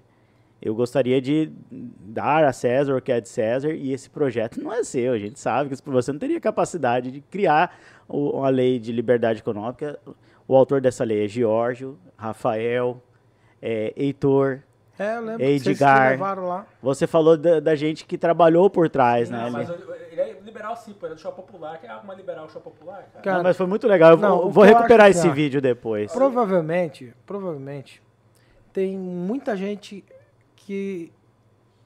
eu 0.63 0.75
gostaria 0.75 1.21
de 1.21 1.51
dar 1.71 2.45
a 2.45 2.53
César 2.53 2.97
o 2.97 3.01
que 3.01 3.11
é 3.13 3.21
de 3.21 3.29
César 3.29 3.73
e 3.73 3.93
esse 3.93 4.11
projeto 4.11 4.61
não 4.63 4.73
é 4.73 4.83
seu. 4.85 5.13
A 5.13 5.19
gente 5.19 5.39
sabe 5.41 5.71
que 5.75 5.83
você 5.91 6.13
não 6.13 6.19
teria 6.19 6.41
capacidade 6.41 7.11
de 7.11 7.21
criar 7.23 7.79
o- 8.09 8.39
uma 8.39 8.49
lei 8.51 8.79
de 8.79 8.93
liberdade 8.93 9.41
econômica. 9.41 9.99
O 10.47 10.55
autor 10.57 10.81
dessa 10.81 11.05
lei 11.05 11.25
é 11.25 11.29
Giorgio, 11.29 11.99
Rafael, 12.17 13.03
é, 13.63 13.93
Heitor. 13.97 14.61
É, 14.99 15.17
eu 15.17 15.21
lembro 15.23 15.39
que 15.39 15.45
vocês 15.61 15.67
Edgar. 15.81 16.21
lá. 16.21 16.67
Você 16.83 17.07
falou 17.07 17.37
da, 17.39 17.59
da 17.59 17.75
gente 17.75 18.05
que 18.05 18.19
trabalhou 18.19 18.69
por 18.69 18.89
trás, 18.91 19.31
né? 19.31 19.45
Não, 19.45 19.51
mas 19.51 19.71
ali. 19.71 19.81
eu- 19.81 19.95
ele 19.95 20.21
é 20.21 20.41
liberal 20.45 20.77
sim, 20.77 20.93
pô. 20.93 21.07
Ele 21.07 21.13
é 21.13 21.17
do 21.17 21.21
show 21.23 21.33
popular. 21.33 21.81
Quer 21.81 21.89
algo 21.89 22.07
mais 22.07 22.19
liberal 22.19 22.47
show 22.51 22.61
popular, 22.61 23.09
cara? 23.11 23.23
Cara, 23.25 23.37
Não, 23.39 23.45
mas 23.45 23.57
foi 23.57 23.67
muito 23.67 23.87
legal. 23.89 24.11
Eu 24.11 24.17
Não, 24.19 24.51
vou, 24.51 24.63
recuperar 24.63 25.09
esse 25.09 25.27
é- 25.27 25.31
vídeo 25.33 25.63
depois. 25.63 26.13
Provavelmente, 26.13 27.15
provavelmente, 27.25 28.03
tem 28.75 28.99
muita 28.99 29.57
gente 29.57 30.05
que, 30.71 31.13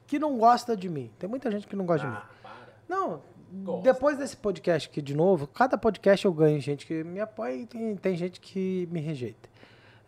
que 0.07 0.19
não 0.19 0.37
gosta 0.37 0.77
de 0.77 0.91
mim. 0.91 1.11
Tem 1.19 1.27
muita 1.27 1.51
gente 1.51 1.67
que 1.67 1.75
não 1.75 1.87
gosta 1.87 2.07
de 2.07 2.13
mim. 2.13 2.19
Ah, 2.19 2.29
para. 2.43 2.75
Não, 2.87 3.23
Gosta. 3.51 3.83
depois 3.83 4.19
desse 4.19 4.37
podcast 4.37 4.91
aqui 4.91 5.01
de 5.01 5.15
novo, 5.17 5.47
cada 5.47 5.79
podcast 5.79 6.23
eu 6.27 6.35
ganho 6.35 6.61
gente 6.61 6.85
que 6.87 7.03
me 7.03 7.19
apoia 7.19 7.55
e 7.55 7.67
tem, 7.67 7.97
tem 7.97 8.15
gente 8.15 8.39
que 8.39 8.87
me 8.93 9.01
rejeita. 9.01 9.49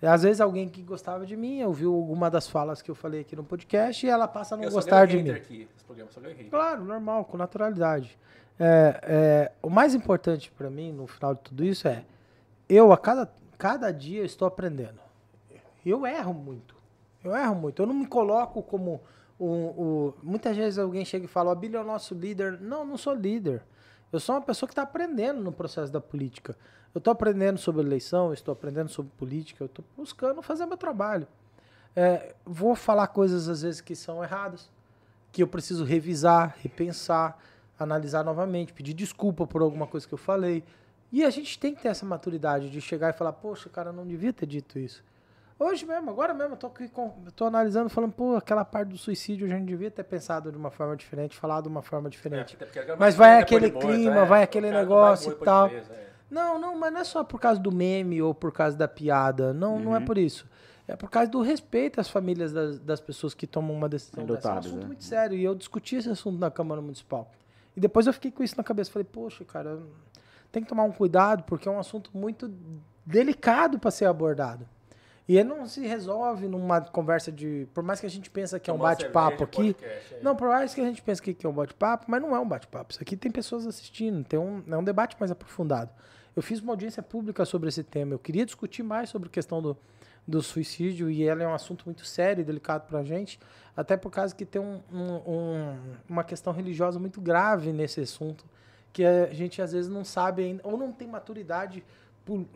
Às 0.02 0.24
vezes 0.24 0.42
alguém 0.42 0.68
que 0.68 0.82
gostava 0.82 1.24
de 1.24 1.34
mim 1.34 1.62
ouviu 1.62 1.94
alguma 1.94 2.30
das 2.30 2.46
falas 2.46 2.82
que 2.82 2.90
eu 2.90 2.94
falei 2.94 3.22
aqui 3.22 3.34
no 3.34 3.42
podcast 3.42 4.04
e 4.04 4.10
ela 4.10 4.28
passa 4.28 4.54
a 4.54 4.58
não 4.58 4.64
Eu 4.64 4.70
gostar 4.70 5.06
de 5.06 5.22
mim. 5.22 5.30
aqui. 5.30 5.66
Esse 5.74 5.84
programa 5.86 6.10
só. 6.12 6.20
Claro, 6.50 6.84
normal, 6.84 7.24
com 7.24 7.38
naturalidade. 7.38 8.18
É, 8.60 9.00
é, 9.02 9.52
o 9.62 9.70
mais 9.70 9.94
importante 9.94 10.50
pra 10.50 10.68
mim 10.68 10.92
no 10.92 11.06
final 11.06 11.34
de 11.34 11.40
tudo 11.40 11.64
isso 11.64 11.88
é 11.88 12.04
eu 12.68 12.92
a 12.92 12.98
cada, 12.98 13.32
cada 13.56 13.90
dia 13.90 14.22
estou 14.22 14.46
aprendendo. 14.46 15.00
Eu 15.84 16.06
erro 16.06 16.34
muito. 16.34 16.75
Eu 17.28 17.36
erro 17.36 17.54
muito. 17.54 17.82
Eu 17.82 17.86
não 17.86 17.94
me 17.94 18.06
coloco 18.06 18.62
como 18.62 19.00
o, 19.38 19.46
o- 19.46 20.14
muitas 20.22 20.56
vezes 20.56 20.78
alguém 20.78 21.04
chega 21.04 21.24
e 21.24 21.28
fala: 21.28 21.48
"O 21.50 21.52
Abílio 21.52 21.78
é 21.78 21.80
o 21.80 21.84
nosso 21.86 22.14
líder". 22.14 22.60
Não, 22.60 22.84
não 22.84 22.96
sou 22.96 23.14
líder. 23.14 23.62
Eu 24.12 24.20
sou 24.20 24.34
uma 24.34 24.40
pessoa 24.42 24.66
que 24.68 24.72
está 24.72 24.82
aprendendo 24.82 25.42
no 25.42 25.52
processo 25.52 25.92
da 25.92 26.00
política. 26.00 26.56
Eu 26.94 26.98
estou 26.98 27.10
aprendendo 27.12 27.58
sobre 27.58 27.82
eleição, 27.82 28.32
estou 28.32 28.52
aprendendo 28.52 28.88
sobre 28.88 29.10
política, 29.18 29.64
eu 29.64 29.66
estou 29.66 29.84
buscando 29.96 30.40
fazer 30.40 30.64
meu 30.64 30.76
trabalho. 30.76 31.26
É, 31.94 32.34
vou 32.44 32.74
falar 32.74 33.08
coisas 33.08 33.48
às 33.48 33.62
vezes 33.62 33.80
que 33.80 33.94
são 33.96 34.22
erradas, 34.22 34.70
que 35.32 35.42
eu 35.42 35.48
preciso 35.48 35.84
revisar, 35.84 36.56
repensar, 36.60 37.36
analisar 37.78 38.24
novamente, 38.24 38.72
pedir 38.72 38.94
desculpa 38.94 39.46
por 39.46 39.60
alguma 39.60 39.86
coisa 39.86 40.06
que 40.06 40.14
eu 40.14 40.18
falei. 40.18 40.62
E 41.12 41.24
a 41.24 41.30
gente 41.30 41.58
tem 41.58 41.74
que 41.74 41.82
ter 41.82 41.88
essa 41.88 42.06
maturidade 42.06 42.70
de 42.70 42.80
chegar 42.80 43.10
e 43.10 43.12
falar, 43.12 43.32
poxa, 43.32 43.68
cara, 43.68 43.92
não 43.92 44.06
devia 44.06 44.32
ter 44.32 44.46
dito 44.46 44.78
isso. 44.78 45.02
Hoje 45.58 45.86
mesmo, 45.86 46.10
agora 46.10 46.34
mesmo, 46.34 46.52
eu 46.52 46.56
tô, 46.58 46.66
aqui 46.66 46.86
com, 46.86 47.14
eu 47.24 47.32
tô 47.32 47.46
analisando, 47.46 47.88
falando, 47.88 48.12
pô, 48.12 48.36
aquela 48.36 48.62
parte 48.62 48.88
do 48.88 48.98
suicídio 48.98 49.48
já 49.48 49.56
não 49.56 49.64
devia 49.64 49.90
ter 49.90 50.04
pensado 50.04 50.52
de 50.52 50.58
uma 50.58 50.70
forma 50.70 50.94
diferente, 50.94 51.34
falado 51.34 51.64
de 51.64 51.70
uma 51.70 51.80
forma 51.80 52.10
diferente. 52.10 52.58
É, 52.60 52.96
Mas 52.96 53.14
vai 53.14 53.38
depois 53.38 53.42
aquele 53.42 53.72
morto, 53.72 53.86
clima, 53.86 54.20
é, 54.20 54.24
vai 54.26 54.42
aquele 54.42 54.70
negócio 54.70 55.32
e 55.32 55.34
tal. 55.36 55.70
preso, 55.70 55.90
é. 55.92 56.06
Não, 56.30 56.58
não, 56.58 56.78
mas 56.78 56.92
não 56.92 57.00
é 57.00 57.04
só 57.04 57.24
por 57.24 57.40
causa 57.40 57.58
do 57.58 57.72
meme 57.72 58.20
ou 58.20 58.34
por 58.34 58.52
causa 58.52 58.76
da 58.76 58.86
piada. 58.86 59.54
Não, 59.54 59.78
não 59.78 59.96
é 59.96 60.00
por 60.00 60.18
isso. 60.18 60.46
É 60.86 60.94
por 60.94 61.08
causa 61.08 61.30
do 61.30 61.40
respeito 61.40 62.00
às 62.00 62.08
famílias 62.08 62.52
das, 62.52 62.78
das 62.78 63.00
pessoas 63.00 63.32
que 63.32 63.46
tomam 63.46 63.74
uma 63.74 63.88
decisão 63.88 64.26
dessa. 64.26 64.48
É 64.48 64.52
um 64.52 64.58
assunto 64.58 64.80
né? 64.80 64.86
muito 64.86 65.04
sério. 65.04 65.38
E 65.38 65.44
eu 65.44 65.54
discuti 65.54 65.96
esse 65.96 66.10
assunto 66.10 66.38
na 66.38 66.50
Câmara 66.50 66.82
Municipal. 66.82 67.30
E 67.76 67.80
depois 67.80 68.06
eu 68.06 68.12
fiquei 68.12 68.30
com 68.30 68.42
isso 68.42 68.56
na 68.56 68.64
cabeça. 68.64 68.90
Falei, 68.90 69.06
poxa, 69.10 69.44
cara, 69.44 69.80
tem 70.52 70.62
que 70.62 70.68
tomar 70.68 70.84
um 70.84 70.92
cuidado, 70.92 71.44
porque 71.44 71.68
é 71.68 71.70
um 71.70 71.78
assunto 71.78 72.10
muito 72.12 72.52
delicado 73.04 73.78
para 73.78 73.90
ser 73.90 74.06
abordado. 74.06 74.68
E 75.28 75.36
ele 75.36 75.48
não 75.48 75.66
se 75.66 75.84
resolve 75.86 76.46
numa 76.46 76.80
conversa 76.80 77.32
de. 77.32 77.66
Por 77.74 77.82
mais 77.82 77.98
que 77.98 78.06
a 78.06 78.10
gente 78.10 78.30
pense 78.30 78.58
que 78.60 78.70
é 78.70 78.72
um 78.72 78.78
bate-papo 78.78 79.42
aqui. 79.44 79.74
podcast, 79.74 80.14
é. 80.14 80.20
Não, 80.22 80.36
por 80.36 80.48
mais 80.48 80.72
que 80.72 80.80
a 80.80 80.84
gente 80.84 81.02
pense 81.02 81.20
que 81.20 81.44
é 81.44 81.48
um 81.48 81.52
bate-papo, 81.52 82.04
mas 82.08 82.22
não 82.22 82.34
é 82.34 82.38
um 82.38 82.46
bate-papo. 82.48 82.92
Isso 82.92 83.02
aqui 83.02 83.16
tem 83.16 83.30
pessoas 83.32 83.66
assistindo, 83.66 84.22
tem 84.24 84.38
um, 84.38 84.62
é 84.68 84.76
um 84.76 84.84
debate 84.84 85.16
mais 85.18 85.30
aprofundado. 85.32 85.90
Eu 86.36 86.42
fiz 86.42 86.60
uma 86.60 86.72
audiência 86.72 87.02
pública 87.02 87.44
sobre 87.44 87.68
esse 87.68 87.82
tema. 87.82 88.12
Eu 88.14 88.18
queria 88.20 88.44
discutir 88.46 88.82
mais 88.84 89.08
sobre 89.08 89.28
a 89.28 89.32
questão 89.32 89.60
do, 89.60 89.76
do 90.28 90.40
suicídio 90.42 91.10
e 91.10 91.24
ela 91.26 91.42
é 91.42 91.48
um 91.48 91.54
assunto 91.54 91.84
muito 91.86 92.04
sério 92.06 92.42
e 92.42 92.44
delicado 92.44 92.86
pra 92.86 93.02
gente, 93.02 93.40
até 93.76 93.96
por 93.96 94.10
causa 94.10 94.32
que 94.34 94.44
tem 94.44 94.60
um- 94.62 94.80
um- 94.92 95.32
um- 95.32 95.78
uma 96.08 96.22
questão 96.22 96.52
religiosa 96.52 96.98
muito 97.00 97.20
grave 97.20 97.72
nesse 97.72 98.00
assunto, 98.00 98.44
que 98.92 99.04
a 99.04 99.32
gente 99.32 99.60
às 99.60 99.72
vezes 99.72 99.90
não 99.90 100.04
sabe 100.04 100.44
ainda, 100.44 100.60
ou 100.64 100.76
não 100.76 100.92
tem 100.92 101.08
maturidade 101.08 101.82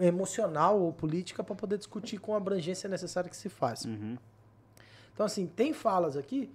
emocional 0.01 0.81
ou 0.81 0.93
política 0.93 1.45
para 1.45 1.55
poder 1.55 1.79
discutir 1.79 2.19
com 2.19 2.35
a 2.35 2.37
abrangência 2.37 2.89
necessária 2.89 3.31
que 3.31 3.37
se 3.37 3.49
faz. 3.49 3.85
Uhum. 3.85 4.17
Então, 5.13 5.27
assim, 5.27 5.47
tem 5.47 5.73
falas 5.73 6.17
aqui 6.17 6.51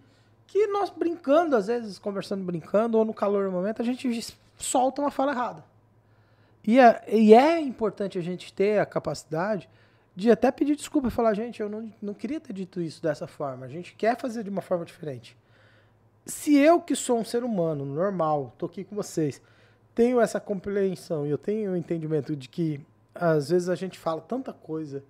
que 0.47 0.67
nós 0.67 0.89
brincando, 0.89 1.55
às 1.55 1.67
vezes, 1.67 1.97
conversando, 1.97 2.43
brincando, 2.43 2.97
ou 2.97 3.05
no 3.05 3.13
calor 3.13 3.45
do 3.45 3.51
momento, 3.51 3.81
a 3.81 3.85
gente 3.85 4.35
solta 4.57 5.01
uma 5.01 5.11
fala 5.11 5.31
errada. 5.31 5.63
E 6.63 6.79
é, 6.79 7.03
e 7.07 7.33
é 7.33 7.59
importante 7.59 8.17
a 8.17 8.21
gente 8.21 8.51
ter 8.51 8.79
a 8.79 8.85
capacidade 8.85 9.69
de 10.15 10.31
até 10.31 10.49
pedir 10.51 10.75
desculpa 10.75 11.09
e 11.09 11.11
falar, 11.11 11.33
gente, 11.33 11.61
eu 11.61 11.69
não, 11.69 11.93
não 12.01 12.13
queria 12.13 12.39
ter 12.39 12.53
dito 12.53 12.81
isso 12.81 13.01
dessa 13.01 13.27
forma. 13.27 13.65
A 13.65 13.69
gente 13.69 13.93
quer 13.95 14.19
fazer 14.19 14.43
de 14.43 14.49
uma 14.49 14.61
forma 14.61 14.85
diferente. 14.85 15.37
Se 16.25 16.55
eu, 16.55 16.81
que 16.81 16.95
sou 16.95 17.19
um 17.19 17.25
ser 17.25 17.43
humano 17.43 17.85
normal, 17.85 18.53
tô 18.57 18.65
aqui 18.65 18.83
com 18.83 18.95
vocês, 18.95 19.41
tenho 19.93 20.19
essa 20.19 20.39
compreensão 20.39 21.27
e 21.27 21.29
eu 21.29 21.37
tenho 21.37 21.73
o 21.73 21.77
entendimento 21.77 22.35
de 22.35 22.49
que 22.49 22.81
às 23.15 23.49
vezes 23.49 23.69
a 23.69 23.75
gente 23.75 23.97
fala 23.97 24.21
tanta 24.21 24.53
coisa 24.53 25.03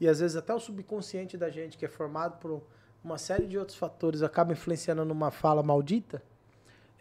e 0.00 0.08
às 0.08 0.18
vezes 0.20 0.36
até 0.36 0.52
o 0.54 0.58
subconsciente 0.58 1.36
da 1.36 1.50
gente, 1.50 1.76
que 1.76 1.84
é 1.84 1.88
formado 1.88 2.38
por 2.38 2.62
uma 3.04 3.18
série 3.18 3.46
de 3.46 3.58
outros 3.58 3.76
fatores, 3.76 4.22
acaba 4.22 4.52
influenciando 4.52 5.04
numa 5.04 5.30
fala 5.30 5.62
maldita, 5.62 6.22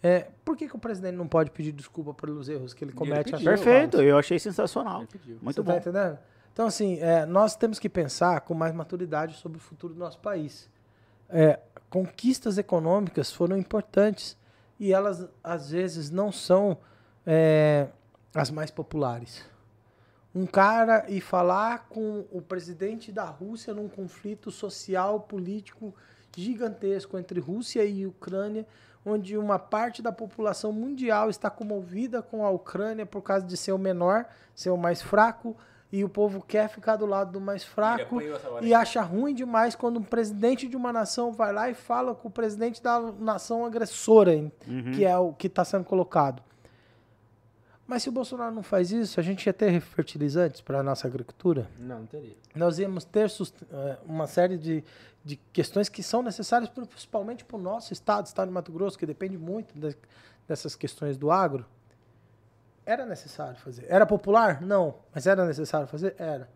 é, 0.01 0.27
por 0.45 0.55
que, 0.55 0.67
que 0.67 0.75
o 0.75 0.79
presidente 0.79 1.15
não 1.15 1.27
pode 1.27 1.51
pedir 1.51 1.71
desculpa 1.71 2.13
pelos 2.13 2.47
erros 2.47 2.73
que 2.73 2.83
ele 2.83 2.91
ele 2.91 2.97
comete? 2.97 3.31
pediu. 3.31 3.35
achando 3.37 3.63
Perfeito, 3.63 4.01
eu 4.01 4.17
achei 4.17 4.39
sensacional. 4.39 5.01
Ele. 5.01 5.39
Muito 5.41 5.55
Você 5.55 5.61
bom. 5.61 5.71
tá 5.73 5.77
entendendo? 5.77 6.19
Então, 6.53 6.67
assim, 6.67 6.99
é, 6.99 7.25
nós 7.25 7.55
temos 7.55 7.79
que 7.79 7.89
pensar 7.89 8.41
com 8.41 8.53
mais 8.53 8.73
maturidade 8.73 9.35
sobre 9.35 9.57
o 9.57 9.61
futuro 9.61 9.93
do 9.93 9.99
nosso 9.99 10.19
país. 10.19 10.69
É, 11.29 11.59
conquistas 11.89 12.57
econômicas 12.57 13.31
foram 13.31 13.57
importantes 13.57 14.37
e 14.79 14.93
elas, 14.93 15.27
às 15.43 15.71
vezes, 15.71 16.09
não 16.09 16.31
são 16.31 16.77
é, 17.25 17.87
as 18.33 18.49
mais 18.49 18.71
populares. 18.71 19.45
Um 20.33 20.45
cara 20.45 21.05
ir 21.09 21.21
falar 21.21 21.87
com 21.89 22.25
o 22.31 22.41
presidente 22.41 23.11
da 23.11 23.25
Rússia 23.25 23.73
num 23.73 23.87
conflito 23.87 24.51
social, 24.51 25.21
político 25.21 25.93
gigantesco 26.37 27.17
entre 27.17 27.39
Rússia 27.39 27.83
e 27.83 28.05
Ucrânia, 28.05 28.65
onde 29.05 29.37
uma 29.37 29.57
parte 29.57 30.01
da 30.01 30.11
população 30.11 30.71
mundial 30.71 31.29
está 31.29 31.49
comovida 31.49 32.21
com 32.21 32.45
a 32.45 32.49
Ucrânia 32.49 33.05
por 33.05 33.21
causa 33.21 33.45
de 33.45 33.57
ser 33.57 33.71
o 33.71 33.77
menor, 33.77 34.25
ser 34.53 34.69
o 34.69 34.77
mais 34.77 35.01
fraco, 35.01 35.55
e 35.91 36.03
o 36.03 36.09
povo 36.09 36.41
quer 36.41 36.69
ficar 36.69 36.97
do 36.97 37.05
lado 37.05 37.31
do 37.31 37.41
mais 37.41 37.63
fraco 37.63 38.19
e 38.61 38.73
acha 38.73 39.01
ruim 39.01 39.33
demais 39.33 39.75
quando 39.75 39.97
um 39.99 40.03
presidente 40.03 40.67
de 40.67 40.77
uma 40.77 40.93
nação 40.93 41.31
vai 41.31 41.51
lá 41.51 41.69
e 41.69 41.73
fala 41.73 42.13
com 42.13 42.27
o 42.27 42.31
presidente 42.31 42.81
da 42.81 42.99
nação 42.99 43.65
agressora, 43.65 44.31
uhum. 44.67 44.91
que 44.93 45.03
é 45.03 45.17
o 45.17 45.33
que 45.33 45.47
está 45.47 45.65
sendo 45.65 45.85
colocado. 45.85 46.43
Mas 47.89 48.03
se 48.03 48.09
o 48.09 48.11
Bolsonaro 48.11 48.53
não 48.53 48.61
faz 48.61 48.91
isso, 48.91 49.19
a 49.19 49.23
gente 49.23 49.47
ia 49.47 49.51
ter 49.51 49.81
fertilizantes 49.81 50.61
para 50.61 50.81
a 50.81 50.83
nossa 50.83 51.07
agricultura? 51.07 51.67
Não, 51.79 52.01
não 52.01 52.05
teria. 52.05 52.35
Nós 52.53 52.77
íamos 52.77 53.03
ter 53.03 53.25
eh, 53.25 53.97
uma 54.05 54.27
série 54.27 54.59
de, 54.59 54.83
de 55.25 55.35
questões 55.51 55.89
que 55.89 56.03
são 56.03 56.21
necessárias 56.21 56.69
principalmente 56.69 57.43
para 57.43 57.57
o 57.57 57.59
nosso 57.59 57.91
estado, 57.91 58.27
estado 58.27 58.49
de 58.49 58.53
Mato 58.53 58.71
Grosso, 58.71 58.95
que 58.95 59.07
depende 59.07 59.39
muito 59.39 59.73
de, 59.73 59.97
dessas 60.47 60.75
questões 60.75 61.17
do 61.17 61.31
agro. 61.31 61.65
Era 62.85 63.07
necessário 63.07 63.59
fazer. 63.59 63.87
Era 63.89 64.05
popular? 64.05 64.61
Não. 64.61 64.93
Mas 65.11 65.25
era 65.25 65.43
necessário 65.43 65.87
fazer? 65.87 66.13
Era. 66.19 66.47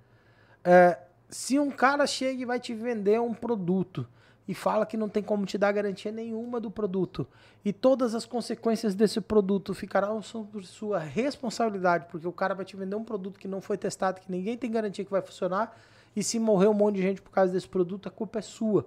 É, 0.64 0.99
se 1.30 1.57
um 1.57 1.72
cara 1.72 2.05
chega 2.05 2.43
e 2.43 2.45
vai 2.45 2.60
te 2.60 2.76
vender 2.76 3.19
um 3.19 3.34
produto 3.34 4.07
e 4.48 4.53
fala 4.53 4.86
que 4.86 4.98
não 4.98 5.07
tem 5.07 5.24
como 5.24 5.45
te 5.45 5.57
dar 5.57 5.72
garantia 5.72 6.11
nenhuma 6.11 6.60
do 6.60 6.70
produto 6.70 7.28
e 7.64 7.72
todas 7.72 8.14
as 8.14 8.26
consequências 8.26 8.94
desse 8.94 9.22
produto 9.22 9.74
ficarão 9.74 10.22
sob 10.22 10.65
sua 10.65 10.99
responsabilidade, 10.99 12.07
porque 12.10 12.28
o 12.28 12.32
cara 12.32 12.53
vai 12.53 12.65
te 12.65 12.76
vender 12.76 12.95
um 12.95 13.03
produto 13.03 13.40
que 13.40 13.48
não 13.48 13.61
foi 13.61 13.78
testado, 13.78 14.20
que 14.20 14.32
ninguém 14.32 14.57
tem 14.57 14.70
garantia 14.70 15.06
que 15.06 15.11
vai 15.11 15.22
funcionar, 15.22 15.78
e 16.15 16.22
se 16.22 16.38
morrer 16.40 16.68
um 16.68 16.74
monte 16.74 16.98
de 16.98 17.02
gente 17.02 17.22
por 17.22 17.32
causa 17.32 17.53
desse 17.53 17.68
produto, 17.68 18.07
a 18.07 18.11
culpa 18.11 18.40
é 18.40 18.41
sua. 18.41 18.86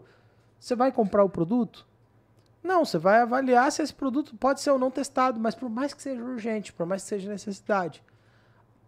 Você 0.60 0.76
vai 0.76 0.92
comprar 0.92 1.24
o 1.24 1.28
produto? 1.28 1.86
Não, 2.62 2.84
você 2.84 2.98
vai 2.98 3.20
avaliar 3.20 3.70
se 3.72 3.82
esse 3.82 3.94
produto 3.94 4.36
pode 4.36 4.60
ser 4.60 4.70
ou 4.70 4.78
não 4.78 4.90
testado, 4.90 5.40
mas 5.40 5.54
por 5.54 5.70
mais 5.70 5.94
que 5.94 6.02
seja 6.02 6.22
urgente, 6.22 6.72
por 6.72 6.84
mais 6.84 7.02
que 7.02 7.08
seja 7.08 7.30
necessidade. 7.30 8.02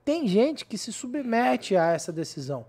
Tem 0.04 0.26
gente 0.26 0.66
que 0.66 0.76
se 0.76 0.92
submete 0.92 1.76
a 1.76 1.92
essa 1.92 2.12
decisão. 2.12 2.66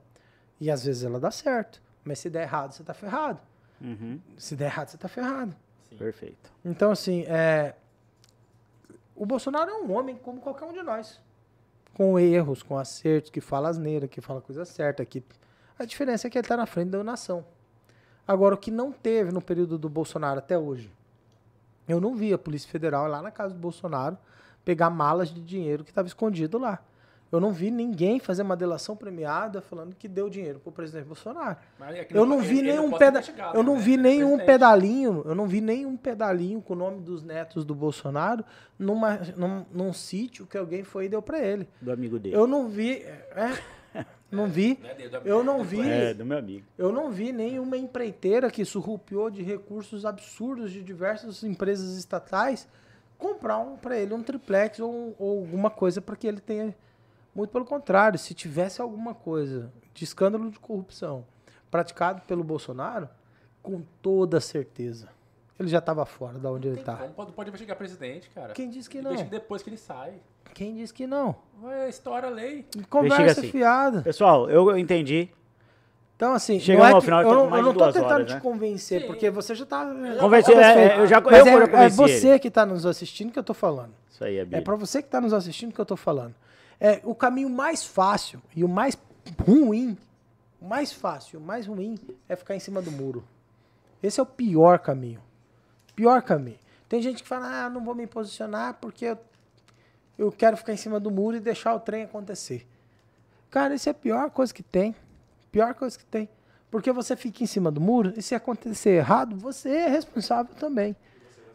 E 0.59 0.69
às 0.69 0.83
vezes 0.83 1.03
ela 1.03 1.19
dá 1.19 1.31
certo, 1.31 1.81
mas 2.03 2.19
se 2.19 2.29
der 2.29 2.43
errado, 2.43 2.73
você 2.73 2.81
está 2.81 2.93
ferrado. 2.93 3.39
Uhum. 3.81 4.19
Se 4.37 4.55
der 4.55 4.65
errado, 4.65 4.89
você 4.89 4.97
tá 4.97 5.07
ferrado. 5.07 5.55
Sim. 5.89 5.97
Perfeito. 5.97 6.51
Então, 6.63 6.91
assim, 6.91 7.23
é... 7.27 7.75
o 9.15 9.25
Bolsonaro 9.25 9.69
é 9.71 9.73
um 9.75 9.91
homem 9.91 10.15
como 10.17 10.41
qualquer 10.41 10.65
um 10.65 10.73
de 10.73 10.83
nós. 10.83 11.19
Com 11.93 12.19
erros, 12.19 12.63
com 12.63 12.77
acertos, 12.77 13.31
que 13.31 13.41
fala 13.41 13.69
asneira, 13.69 14.07
que 14.07 14.21
fala 14.21 14.41
coisa 14.41 14.65
certa. 14.65 15.03
Que... 15.05 15.23
A 15.77 15.85
diferença 15.85 16.27
é 16.27 16.29
que 16.29 16.37
ele 16.37 16.47
tá 16.47 16.57
na 16.57 16.65
frente 16.65 16.89
da 16.89 17.03
nação. 17.03 17.45
Agora, 18.27 18.55
o 18.55 18.57
que 18.57 18.69
não 18.69 18.91
teve 18.91 19.31
no 19.31 19.41
período 19.41 19.77
do 19.77 19.89
Bolsonaro 19.89 20.39
até 20.39 20.57
hoje, 20.57 20.91
eu 21.87 21.99
não 21.99 22.15
vi 22.15 22.31
a 22.31 22.37
Polícia 22.37 22.69
Federal 22.69 23.07
lá 23.07 23.21
na 23.21 23.31
casa 23.31 23.53
do 23.53 23.59
Bolsonaro 23.59 24.17
pegar 24.63 24.91
malas 24.91 25.33
de 25.33 25.41
dinheiro 25.41 25.83
que 25.83 25.89
estava 25.89 26.07
escondido 26.07 26.59
lá. 26.59 26.79
Eu 27.31 27.39
não 27.39 27.51
vi 27.51 27.69
ninguém 27.69 28.19
fazer 28.19 28.41
uma 28.41 28.55
delação 28.55 28.95
premiada 28.95 29.61
falando 29.61 29.95
que 29.95 30.07
deu 30.07 30.29
dinheiro 30.29 30.59
pro 30.59 30.71
presidente 30.71 31.05
Bolsonaro. 31.05 31.57
É 31.81 32.07
eu 32.11 32.25
não 32.25 32.39
vi 32.39 32.61
nenhum 32.61 32.91
peda 32.91 33.21
eu 33.53 33.61
não 33.61 33.75
né? 33.75 33.81
vi 33.81 33.97
nenhum 33.97 34.37
pedalinho, 34.37 35.21
eu 35.25 35.35
não 35.35 35.47
vi 35.47 35.61
nenhum 35.61 35.95
pedalinho 35.95 36.61
com 36.61 36.73
o 36.73 36.75
nome 36.75 37.01
dos 37.01 37.21
netos 37.21 37.63
do 37.63 37.75
Bolsonaro 37.75 38.43
numa, 38.77 39.19
num, 39.35 39.65
num 39.71 39.93
sítio 39.93 40.47
que 40.47 40.57
alguém 40.57 40.83
foi 40.83 41.05
e 41.05 41.09
deu 41.09 41.21
para 41.21 41.39
ele. 41.39 41.67
Do 41.79 41.91
amigo 41.91 42.17
dele. 42.17 42.35
Eu 42.35 42.47
não 42.47 42.67
vi, 42.67 43.03
é, 43.03 43.55
não 44.31 44.47
vi. 44.47 44.79
É 44.89 45.21
eu 45.23 45.43
não 45.43 45.63
vi. 45.63 45.87
É, 45.87 46.13
do 46.13 46.25
meu 46.25 46.37
amigo. 46.37 46.65
Eu 46.77 46.91
não 46.91 47.11
vi 47.11 47.31
nenhuma 47.31 47.77
empreiteira 47.77 48.49
que 48.49 48.65
surrupiou 48.65 49.29
de 49.29 49.43
recursos 49.43 50.05
absurdos 50.05 50.71
de 50.71 50.81
diversas 50.81 51.43
empresas 51.43 51.97
estatais 51.97 52.67
comprar 53.17 53.57
um 53.59 53.75
para 53.75 53.99
ele 53.99 54.13
um 54.13 54.23
triplex 54.23 54.79
ou, 54.79 55.13
ou 55.19 55.39
alguma 55.39 55.69
coisa 55.69 56.01
para 56.01 56.15
que 56.15 56.25
ele 56.25 56.39
tenha 56.39 56.73
muito 57.39 57.51
pelo 57.51 57.65
contrário, 57.65 58.19
se 58.19 58.33
tivesse 58.33 58.81
alguma 58.81 59.13
coisa 59.13 59.71
de 59.93 60.03
escândalo 60.03 60.49
de 60.51 60.59
corrupção 60.59 61.25
praticado 61.71 62.21
pelo 62.21 62.43
Bolsonaro, 62.43 63.09
com 63.61 63.81
toda 64.01 64.39
certeza. 64.39 65.07
Ele 65.59 65.67
já 65.67 65.79
estava 65.79 66.05
fora 66.05 66.39
da 66.39 66.51
onde 66.51 66.67
ele 66.67 66.79
está. 66.79 66.95
Pode, 66.95 67.33
pode 67.33 67.49
investigar 67.49 67.77
presidente, 67.77 68.29
cara. 68.29 68.53
Quem 68.53 68.69
disse 68.69 68.89
que 68.89 69.01
não? 69.01 69.11
Investiga 69.11 69.39
depois 69.39 69.61
que 69.61 69.69
ele 69.69 69.77
sai. 69.77 70.13
Quem 70.53 70.75
disse 70.75 70.93
que 70.93 71.05
não? 71.05 71.35
Ué, 71.61 71.89
estoura 71.89 72.27
a 72.27 72.29
lei. 72.29 72.65
Conversa 72.89 73.41
assim. 73.41 73.51
fiada. 73.51 74.01
Pessoal, 74.01 74.49
eu 74.49 74.77
entendi. 74.77 75.29
Então, 76.15 76.33
assim, 76.33 76.59
Chegamos 76.59 76.89
é 76.89 76.93
ao 76.93 77.01
final, 77.01 77.21
eu, 77.21 77.33
não, 77.33 77.55
eu 77.55 77.63
não 77.63 77.73
tô 77.73 77.85
tentando 77.93 78.11
horas, 78.11 78.27
te 78.27 78.33
né? 78.33 78.39
convencer, 78.41 79.01
Sim. 79.01 79.07
porque 79.07 79.29
você 79.29 79.55
já 79.55 79.65
tá. 79.65 79.85
Convencer, 80.19 80.57
é, 80.57 80.99
eu 80.99 81.07
já, 81.07 81.21
Mas 81.21 81.47
eu 81.47 81.61
é, 81.61 81.71
já 81.71 81.83
é 81.83 81.89
você 81.89 82.27
ele. 82.31 82.39
que 82.39 82.49
está 82.49 82.65
nos 82.65 82.85
assistindo 82.85 83.31
que 83.31 83.39
eu 83.39 83.43
tô 83.43 83.53
falando. 83.53 83.93
Isso 84.09 84.23
aí, 84.25 84.37
é 84.37 84.47
É 84.51 84.59
para 84.59 84.75
você 84.75 85.01
que 85.01 85.07
está 85.07 85.21
nos 85.21 85.33
assistindo 85.33 85.73
que 85.73 85.79
eu 85.79 85.85
tô 85.85 85.95
falando. 85.95 86.35
É, 86.79 87.01
o 87.03 87.13
caminho 87.13 87.49
mais 87.49 87.83
fácil 87.83 88.41
e 88.55 88.63
o 88.63 88.69
mais 88.69 88.97
ruim, 89.45 89.97
o 90.61 90.65
mais 90.65 90.91
fácil, 90.91 91.39
o 91.39 91.41
mais 91.41 91.67
ruim 91.67 91.97
é 92.27 92.35
ficar 92.35 92.55
em 92.55 92.59
cima 92.59 92.81
do 92.81 92.91
muro. 92.91 93.23
Esse 94.01 94.19
é 94.19 94.23
o 94.23 94.25
pior 94.25 94.79
caminho. 94.79 95.21
Pior 95.95 96.21
caminho. 96.21 96.59
Tem 96.87 97.01
gente 97.01 97.21
que 97.21 97.27
fala, 97.27 97.65
ah, 97.65 97.69
não 97.69 97.83
vou 97.83 97.93
me 97.93 98.07
posicionar 98.07 98.75
porque 98.75 99.05
eu, 99.05 99.17
eu 100.17 100.31
quero 100.31 100.55
ficar 100.55 100.73
em 100.73 100.77
cima 100.77 100.99
do 100.99 101.11
muro 101.11 101.37
e 101.37 101.39
deixar 101.39 101.75
o 101.75 101.79
trem 101.79 102.03
acontecer. 102.03 102.65
Cara, 103.49 103.75
isso 103.75 103.89
é 103.89 103.91
a 103.91 103.95
pior 103.95 104.29
coisa 104.31 104.53
que 104.53 104.63
tem. 104.63 104.95
Pior 105.51 105.73
coisa 105.73 105.97
que 105.97 106.05
tem. 106.05 106.29
Porque 106.71 106.91
você 106.91 107.15
fica 107.15 107.43
em 107.43 107.47
cima 107.47 107.71
do 107.71 107.81
muro 107.81 108.13
e 108.15 108.21
se 108.21 108.35
acontecer 108.35 108.91
errado, 108.91 109.35
você 109.35 109.69
é 109.69 109.89
responsável 109.89 110.53
também. 110.55 110.95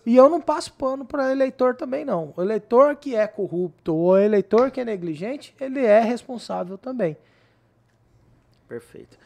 E 0.07 0.17
eu 0.17 0.29
não 0.29 0.41
passo 0.41 0.73
pano 0.75 1.05
para 1.05 1.33
eleitor 1.33 1.75
também, 1.75 2.05
não. 2.05 2.35
O 2.37 2.43
eleitor 2.43 2.97
que 2.97 3.17
é 3.17 3.27
corrupto 3.27 3.95
ou 3.95 4.13
o 4.13 4.19
eleitor 4.19 4.71
que 4.71 4.81
é 4.81 4.85
negligente, 4.85 5.55
ele 5.59 5.81
é 5.81 6.01
responsável 6.01 6.77
também. 6.77 7.17
Perfeito. 8.69 9.17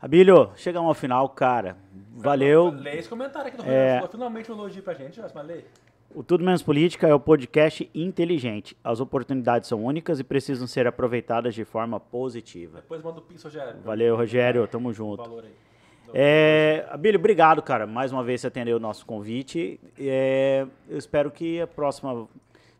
Abílio, 0.00 0.52
chegamos 0.54 0.88
ao 0.88 0.94
final, 0.94 1.28
cara. 1.30 1.76
Valeu. 2.12 2.70
Lê 2.70 2.98
esse 2.98 3.08
comentário 3.08 3.48
aqui 3.48 3.56
do 3.56 3.64
é... 3.68 4.00
Finalmente 4.08 4.50
um 4.52 4.54
elogio 4.54 4.82
pra 4.82 4.94
gente, 4.94 5.20
mas 5.20 5.46
lê. 5.46 5.64
O 6.14 6.22
Tudo 6.22 6.44
Menos 6.44 6.62
Política 6.62 7.06
é 7.06 7.12
o 7.12 7.20
podcast 7.20 7.90
inteligente. 7.94 8.76
As 8.82 8.98
oportunidades 9.00 9.68
são 9.68 9.84
únicas 9.84 10.18
e 10.18 10.24
precisam 10.24 10.66
ser 10.66 10.86
aproveitadas 10.86 11.54
de 11.54 11.64
forma 11.64 12.00
positiva. 12.00 12.80
Depois 12.80 13.02
manda 13.02 13.18
o 13.18 13.22
pix, 13.22 13.42
Rogério. 13.42 13.80
Valeu, 13.84 14.16
Rogério. 14.16 14.66
Tamo 14.66 14.92
junto. 14.92 15.22
Valor 15.22 15.44
aí. 15.44 15.67
É, 16.14 16.86
Abílio, 16.90 17.18
obrigado, 17.18 17.62
cara. 17.62 17.86
Mais 17.86 18.12
uma 18.12 18.22
vez 18.22 18.40
você 18.40 18.46
atendeu 18.46 18.76
o 18.76 18.80
nosso 18.80 19.04
convite. 19.04 19.80
É, 19.98 20.66
eu 20.88 20.98
espero 20.98 21.30
que 21.30 21.60
a 21.60 21.66
próxima 21.66 22.26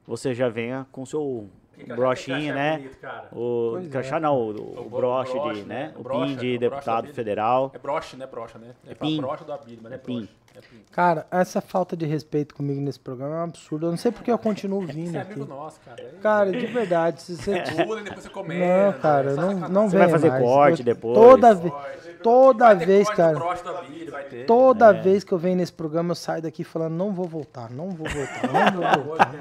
você 0.06 0.34
já 0.34 0.48
venha 0.48 0.86
com 0.90 1.02
o 1.02 1.06
seu 1.06 1.48
brochinho, 1.86 2.54
né? 2.54 2.78
Bonito, 2.78 2.96
o 3.32 3.70
pois 3.72 3.88
crachá 3.88 4.16
é. 4.16 4.20
não, 4.20 4.36
o, 4.36 4.50
o, 4.50 4.86
o 4.86 4.90
broche, 4.90 5.32
broche, 5.32 5.60
de, 5.60 5.68
né? 5.68 5.92
O, 5.96 6.02
brocha, 6.02 6.26
pin 6.26 6.36
de 6.36 6.58
deputado 6.58 7.12
federal. 7.12 7.70
É 7.74 7.78
broche, 7.78 8.16
né? 8.16 8.26
Brocha, 8.26 8.58
né? 8.58 8.74
É, 8.86 8.92
é 8.92 8.94
pin. 8.94 9.20
broche 9.20 9.44
do 9.44 9.52
Abílio, 9.52 9.80
mas 9.82 9.92
é, 9.92 9.94
é 9.94 9.98
pin. 9.98 10.28
É. 10.54 10.60
Cara, 10.92 11.26
essa 11.30 11.60
falta 11.60 11.96
de 11.96 12.06
respeito 12.06 12.54
comigo 12.54 12.80
nesse 12.80 12.98
programa 12.98 13.36
é 13.36 13.38
um 13.38 13.44
absurdo. 13.44 13.86
Eu 13.86 13.90
não 13.90 13.96
sei 13.96 14.10
porque 14.10 14.30
eu 14.30 14.38
continuo 14.38 14.80
vindo 14.86 15.12
você 15.12 15.18
aqui. 15.18 15.30
é 15.30 15.34
amigo 15.34 15.46
nosso, 15.46 15.80
cara. 15.80 16.14
Cara, 16.20 16.50
de 16.50 16.66
verdade. 16.66 17.22
Se 17.22 17.36
você... 17.36 17.62
Pula, 17.84 18.02
depois 18.02 18.22
você 18.24 18.30
comenta. 18.30 18.92
Não, 18.92 19.00
cara, 19.00 19.34
não, 19.34 19.68
não 19.68 19.88
Você 19.88 19.98
vai 19.98 20.08
fazer 20.08 20.30
mais. 20.30 20.42
corte 20.42 20.80
eu, 20.80 20.84
depois. 20.84 21.14
Toda 21.14 21.54
vez. 21.54 21.74
Toda 22.22 22.74
vez, 22.74 23.08
cara. 23.10 23.38
Abílio, 23.38 24.12
toda 24.46 24.90
é. 24.90 25.00
vez 25.00 25.22
que 25.22 25.32
eu 25.32 25.38
venho 25.38 25.56
nesse 25.56 25.72
programa, 25.72 26.10
eu 26.10 26.16
saio 26.16 26.42
daqui 26.42 26.64
falando, 26.64 26.94
não 26.94 27.12
vou 27.12 27.26
voltar, 27.26 27.70
não 27.70 27.90
vou 27.90 28.08
voltar, 28.08 28.72
não 28.72 28.82
vou 28.82 29.04
voltar. 29.04 29.34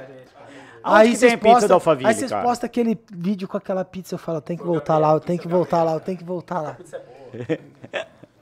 Aí 0.84 1.16
você 1.16 1.30
tem 1.30 1.38
pizza 1.38 1.68
da 1.68 1.74
Alphaville, 1.74 2.08
Aí 2.08 2.14
vocês 2.14 2.32
postam 2.32 2.68
aquele 2.68 2.98
vídeo 3.12 3.48
com 3.48 3.58
aquela 3.58 3.84
pizza, 3.84 4.16
eu 4.16 4.20
falo, 4.20 4.40
tem 4.40 4.56
que 4.56 4.64
voltar 4.64 4.98
lá, 4.98 5.12
eu 5.14 5.20
tenho 5.20 5.40
que 5.40 5.48
voltar 5.48 5.84
lá, 5.84 5.94
eu 5.94 6.00
tenho 6.00 6.18
que 6.18 6.24
voltar 6.24 6.62
lá. 6.62 6.78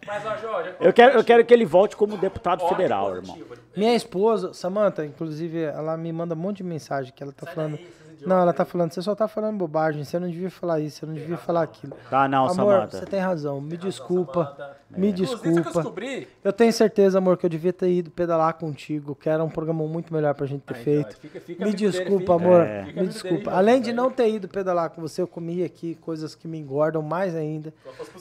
Mas, 0.06 0.26
ó, 0.26 0.38
Jorge, 0.38 0.76
eu 0.80 0.94
quero, 0.94 1.18
eu 1.18 1.23
quero 1.23 1.44
que 1.44 1.53
ele 1.53 1.65
volte 1.65 1.95
como 1.95 2.15
deputado 2.18 2.68
federal, 2.68 3.15
irmão. 3.15 3.38
Minha 3.76 3.95
esposa, 3.95 4.53
Samantha, 4.53 5.06
inclusive, 5.06 5.64
ela 5.64 5.98
me 5.98 6.11
manda 6.14 6.36
um 6.36 6.38
monte 6.38 6.57
de 6.57 6.64
mensagem 6.64 7.11
que 7.14 7.23
ela 7.23 7.32
tá 7.32 7.45
falando. 7.48 7.80
Não, 8.26 8.38
ela 8.40 8.54
tá 8.54 8.64
falando, 8.66 8.92
você 8.92 9.02
só 9.02 9.16
tá 9.16 9.28
falando 9.28 9.58
bobagem, 9.58 10.04
você 10.04 10.18
não 10.20 10.30
devia 10.30 10.50
falar 10.52 10.80
isso, 10.80 11.00
você 11.00 11.06
não 11.06 11.14
devia 11.14 11.38
falar 11.38 11.64
aquilo. 11.64 11.96
Tá, 12.10 12.28
não, 12.28 12.44
amor, 12.46 12.56
Samantha. 12.56 12.98
você 13.00 13.06
tem 13.06 13.20
razão, 13.20 13.60
me 13.62 13.76
desculpa. 13.78 14.76
Me 14.90 15.08
eu 15.10 15.14
desculpa. 15.14 15.62
descobri? 15.74 16.28
Eu 16.44 16.54
tenho 16.54 16.72
certeza, 16.72 17.18
amor, 17.18 17.38
que 17.38 17.46
eu 17.46 17.50
devia 17.50 17.74
ter 17.74 17.90
ido 17.92 18.10
pedalar 18.12 18.54
contigo, 18.54 19.16
que 19.16 19.28
era 19.28 19.44
um 19.44 19.50
programa 19.50 19.84
muito 19.86 20.14
melhor 20.14 20.34
pra 20.36 20.46
gente 20.46 20.62
ter 20.62 20.76
Aí, 20.76 20.84
feito. 20.84 21.16
ó, 21.18 21.20
fica- 21.20 21.40
fica 21.42 21.66
Me 21.66 21.74
desculpa, 21.74 22.36
amor. 22.36 22.62
É. 22.62 22.86
fica 22.86 23.02
Me 23.02 23.08
desculpa. 23.08 23.38
dele, 23.38 23.50
Além 23.50 23.82
de 23.82 23.92
né? 23.92 23.96
não 23.98 24.12
ter 24.12 24.30
ido 24.30 24.48
pedalar 24.48 24.90
com 24.92 25.02
você, 25.02 25.22
eu 25.22 25.28
comi 25.28 25.64
aqui 25.64 25.96
coisas 25.96 26.36
que 26.36 26.48
me 26.48 26.58
engordam 26.58 27.02
mais 27.02 27.36
ainda. 27.36 27.74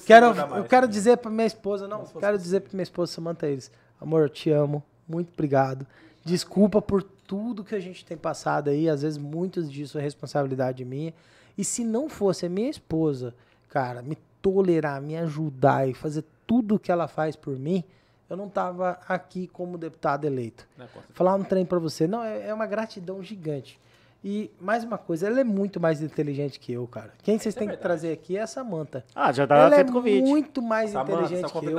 Quero, 0.06 0.26
eu 0.56 0.64
quero 0.64 0.88
dizer 0.88 1.18
pra 1.18 1.30
minha 1.30 1.46
esposa, 1.46 1.86
não, 1.86 2.04
quero 2.04 2.36
dizer 2.38 2.60
pra 2.60 2.70
minha 2.72 2.82
esposa 2.82 3.12
Samantha 3.12 3.46
eles, 3.46 3.70
amor, 4.00 4.22
eu 4.22 4.28
te 4.28 4.50
amo, 4.50 4.82
muito 5.08 5.30
obrigado. 5.32 5.86
Desculpa 6.24 6.80
por 6.82 7.04
tudo 7.26 7.64
que 7.64 7.74
a 7.74 7.80
gente 7.80 8.04
tem 8.04 8.16
passado 8.16 8.70
aí, 8.70 8.88
às 8.88 9.02
vezes 9.02 9.18
muitos 9.18 9.70
disso 9.70 9.98
é 9.98 10.02
responsabilidade 10.02 10.84
minha. 10.84 11.12
E 11.56 11.64
se 11.64 11.84
não 11.84 12.08
fosse 12.08 12.46
a 12.46 12.48
minha 12.48 12.70
esposa, 12.70 13.34
cara, 13.68 14.02
me 14.02 14.16
tolerar, 14.42 15.00
me 15.00 15.16
ajudar 15.16 15.88
e 15.88 15.94
fazer 15.94 16.24
tudo 16.46 16.74
o 16.74 16.78
que 16.78 16.92
ela 16.92 17.08
faz 17.08 17.36
por 17.36 17.58
mim, 17.58 17.82
eu 18.28 18.36
não 18.36 18.48
tava 18.48 18.98
aqui 19.08 19.46
como 19.46 19.78
deputado 19.78 20.24
eleito. 20.24 20.66
Certeza. 20.76 21.04
Falar 21.12 21.34
um 21.34 21.44
trem 21.44 21.64
pra 21.64 21.78
você, 21.78 22.06
não, 22.06 22.22
é, 22.22 22.48
é 22.48 22.54
uma 22.54 22.66
gratidão 22.66 23.22
gigante. 23.22 23.78
E 24.26 24.50
mais 24.58 24.82
uma 24.82 24.96
coisa, 24.96 25.26
ela 25.26 25.40
é 25.40 25.44
muito 25.44 25.78
mais 25.78 26.00
inteligente 26.00 26.58
que 26.58 26.72
eu, 26.72 26.86
cara. 26.86 27.12
Quem 27.22 27.38
vocês 27.38 27.54
é 27.54 27.58
têm 27.58 27.68
que 27.68 27.74
verdade. 27.74 27.82
trazer 27.82 28.12
aqui 28.12 28.38
é 28.38 28.40
a 28.40 28.46
Samantha. 28.46 29.04
Ah, 29.14 29.30
já 29.30 29.46
tá 29.46 29.54
ela 29.54 29.74
é 29.74 29.76
feito 29.76 29.92
convite. 29.92 30.22
muito 30.22 30.62
mais 30.62 30.90
Samanta, 30.92 31.12
inteligente 31.12 31.52
que 31.52 31.66
eu. 31.66 31.78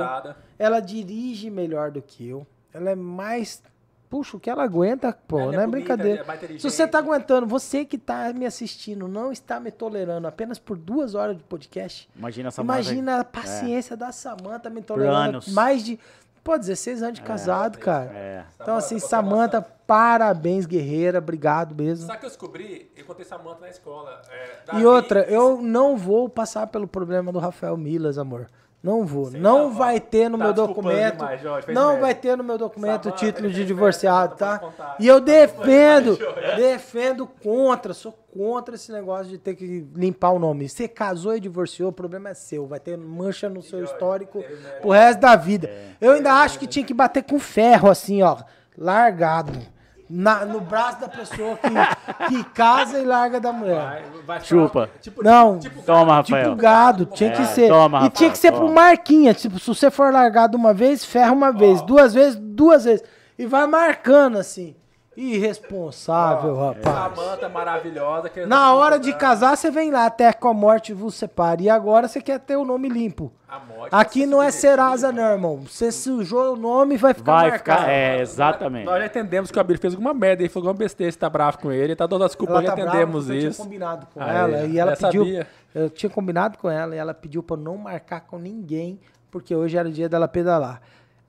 Ela 0.56 0.78
dirige 0.78 1.50
melhor 1.50 1.90
do 1.90 2.00
que 2.00 2.28
eu. 2.28 2.46
Ela 2.72 2.90
é 2.90 2.94
mais. 2.94 3.60
Puxa, 4.08 4.36
o 4.36 4.40
que 4.40 4.48
ela 4.48 4.62
aguenta, 4.62 5.12
pô, 5.26 5.40
Ela 5.40 5.52
é 5.54 5.56
não 5.56 5.62
é 5.64 5.66
bonita, 5.66 5.96
brincadeira. 5.96 6.24
é 6.54 6.58
Se 6.58 6.70
você 6.70 6.86
tá 6.86 6.98
aguentando, 6.98 7.46
você 7.46 7.84
que 7.84 7.98
tá 7.98 8.32
me 8.32 8.46
assistindo, 8.46 9.08
não 9.08 9.32
está 9.32 9.58
me 9.58 9.70
tolerando 9.70 10.28
apenas 10.28 10.58
por 10.58 10.76
duas 10.78 11.14
horas 11.14 11.36
de 11.36 11.42
podcast. 11.42 12.08
Imagina 12.16 12.48
a 12.48 12.52
Samantha. 12.52 12.80
Imagina 12.80 13.20
a 13.20 13.24
paciência 13.24 13.96
da 13.96 14.12
Samanta 14.12 14.70
me 14.70 14.80
tolerando. 14.82 15.16
anos. 15.30 15.48
Mais 15.52 15.84
de. 15.84 15.98
Pô, 16.44 16.56
16 16.56 17.02
anos 17.02 17.14
de 17.18 17.22
casado, 17.22 17.76
cara. 17.78 18.12
É. 18.14 18.44
Então, 18.62 18.76
assim, 18.76 18.96
é 18.96 19.00
Samanta, 19.00 19.60
parabéns, 19.60 20.64
guerreira. 20.64 21.18
Obrigado 21.18 21.74
mesmo. 21.74 22.06
Sabe 22.06 22.18
o 22.18 22.20
que 22.20 22.26
eu 22.26 22.30
descobri? 22.30 22.90
Eu 22.96 23.04
contei 23.04 23.24
Samanta 23.24 23.62
na 23.62 23.68
escola. 23.68 24.22
é, 24.30 24.78
E 24.78 24.86
outra, 24.86 25.22
eu 25.24 25.60
não 25.60 25.96
vou 25.96 26.28
passar 26.28 26.68
pelo 26.68 26.86
problema 26.86 27.32
do 27.32 27.40
Rafael 27.40 27.76
Milas, 27.76 28.16
amor. 28.16 28.46
Não 28.82 29.04
vou. 29.04 29.30
não 29.32 29.70
tá, 29.70 29.78
vai 29.78 30.00
ter 30.00 30.28
no 30.28 30.38
tá 30.38 30.44
meu 30.44 30.52
documento. 30.52 31.16
demais, 31.16 31.40
Jorge, 31.40 31.72
não 31.72 31.98
vai 32.00 32.14
ter 32.14 32.36
no 32.36 32.44
meu 32.44 32.56
documento 32.56 33.08
o 33.08 33.12
título 33.12 33.50
de 33.50 33.64
divorciado, 33.64 34.36
tá? 34.36 34.58
contar. 34.60 34.96
E 35.00 35.08
eu 35.08 35.20
defendo, 35.20 36.16
demais, 36.16 36.56
defendo 36.56 37.26
contra, 37.26 37.92
sou 37.92 38.12
contra 38.32 38.74
esse 38.74 38.92
negócio 38.92 39.26
de 39.26 39.38
ter 39.38 39.54
que 39.54 39.86
limpar 39.94 40.30
o 40.30 40.38
nome. 40.38 40.68
Você 40.68 40.86
casou 40.86 41.34
e 41.34 41.40
divorciou, 41.40 41.88
o 41.88 41.92
problema 41.92 42.28
é 42.28 42.34
seu. 42.34 42.66
Vai 42.66 42.78
ter 42.78 42.96
mancha 42.96 43.48
no 43.48 43.62
seu 43.62 43.82
histórico 43.82 44.44
pro 44.80 44.90
resto 44.90 45.20
da 45.20 45.34
vida. 45.34 45.70
Eu 46.00 46.12
ainda 46.12 46.34
acho 46.34 46.58
que 46.58 46.66
tinha 46.66 46.84
que 46.84 46.94
bater 46.94 47.24
com 47.24 47.40
ferro, 47.40 47.90
assim, 47.90 48.22
ó, 48.22 48.36
largado. 48.76 49.75
Na- 50.08 50.44
no 50.44 50.60
braço 50.60 51.00
da 51.00 51.08
pessoa 51.08 51.56
que, 51.58 52.28
que 52.28 52.44
casa 52.50 52.98
e 52.98 53.04
larga 53.04 53.40
da 53.40 53.52
mulher. 53.52 53.80
Vai- 53.80 54.02
vai 54.26 54.40
Chupa. 54.42 54.90
Tipo, 55.00 55.22
Não, 55.22 55.58
tipo, 55.58 55.82
Toma, 55.82 56.22
Tipo 56.22 56.36
Rafael. 56.36 56.56
gado, 56.56 57.06
tinha 57.06 57.32
que 57.32 57.42
É, 57.42 57.46
ser. 57.46 57.68
toma, 57.68 57.98
e 57.98 58.00
Rafael, 58.02 58.10
tinha 58.10 58.30
que 58.30 58.38
ser 58.38 58.52
pro 58.52 58.60
toma. 58.62 58.72
marquinha. 58.72 59.34
Tipo, 59.34 59.58
se 59.58 59.66
você 59.66 59.90
for 59.90 60.12
largado 60.12 60.56
uma 60.56 60.72
vez, 60.72 61.04
ferra 61.04 61.32
uma 61.32 61.50
vez. 61.52 61.82
Duas 61.82 62.14
vezes, 62.14 62.36
duas 62.36 62.84
vezes. 62.84 63.04
E 63.38 63.44
vai 63.46 63.66
marcando 63.66 64.38
assim. 64.38 64.74
Irresponsável, 65.16 66.54
rapaz. 66.56 66.84
Samanta 67.16 67.48
maravilhosa. 67.48 68.28
que- 68.28 68.44
Na 68.46 68.74
hora 68.74 68.98
de 68.98 69.12
casar, 69.14 69.56
você 69.56 69.70
vem 69.70 69.90
lá, 69.90 70.06
até 70.06 70.32
com 70.32 70.48
a 70.48 70.54
morte 70.54 70.92
vos 70.92 71.14
separe. 71.14 71.64
E 71.64 71.70
agora 71.70 72.06
você 72.08 72.20
quer 72.20 72.38
ter 72.40 72.56
o 72.56 72.64
nome 72.64 72.88
limpo. 72.88 73.32
A 73.48 73.58
morte 73.58 73.94
Aqui 73.94 74.26
não 74.26 74.42
é 74.42 74.50
ser 74.50 74.66
Serasa, 74.68 75.12
não, 75.12 75.22
irmão. 75.32 75.56
Você 75.58 75.90
sujou 75.92 76.52
o 76.54 76.56
nome 76.56 76.96
vai 76.96 77.14
ficar 77.14 77.32
Vai 77.32 77.50
marcado. 77.50 77.78
ficar. 77.80 77.90
É, 77.92 78.20
exatamente. 78.20 78.84
Nós 78.84 78.98
já 78.98 79.06
entendemos 79.06 79.50
que 79.50 79.56
o 79.56 79.60
Abílio 79.60 79.80
fez 79.80 79.94
alguma 79.94 80.12
merda, 80.12 80.42
ele 80.42 80.48
falou 80.48 80.68
alguma 80.68 80.78
besteira, 80.84 81.10
você 81.12 81.18
tá 81.18 81.30
bravo 81.30 81.58
com 81.58 81.70
ele, 81.72 81.94
tá 81.96 82.06
dando 82.06 82.24
as 82.24 82.30
desculpas, 82.32 82.56
Ela 82.56 82.62
já 82.64 82.70
tá 82.70 82.74
brava 82.76 82.88
entendemos 82.96 83.24
porque 83.24 83.36
Eu 83.36 83.40
tinha 83.40 83.50
isso. 83.50 83.62
combinado 83.62 84.06
com 84.12 84.20
Ah, 84.20 84.32
ela 84.32 84.56
é. 84.58 84.66
e 84.66 84.78
ela 84.78 84.94
Já 84.96 85.06
pediu. 85.06 85.24
sabia. 85.24 85.46
Eu 85.74 85.90
tinha 85.90 86.10
combinado 86.10 86.58
com 86.58 86.68
ela 86.68 86.94
e 86.94 86.98
ela 86.98 87.14
pediu 87.14 87.42
pra 87.42 87.56
não 87.56 87.76
marcar 87.76 88.20
com 88.22 88.38
ninguém, 88.38 88.98
porque 89.30 89.54
hoje 89.54 89.76
era 89.78 89.88
o 89.88 89.92
dia 89.92 90.08
dela 90.08 90.26
pedalar. 90.26 90.80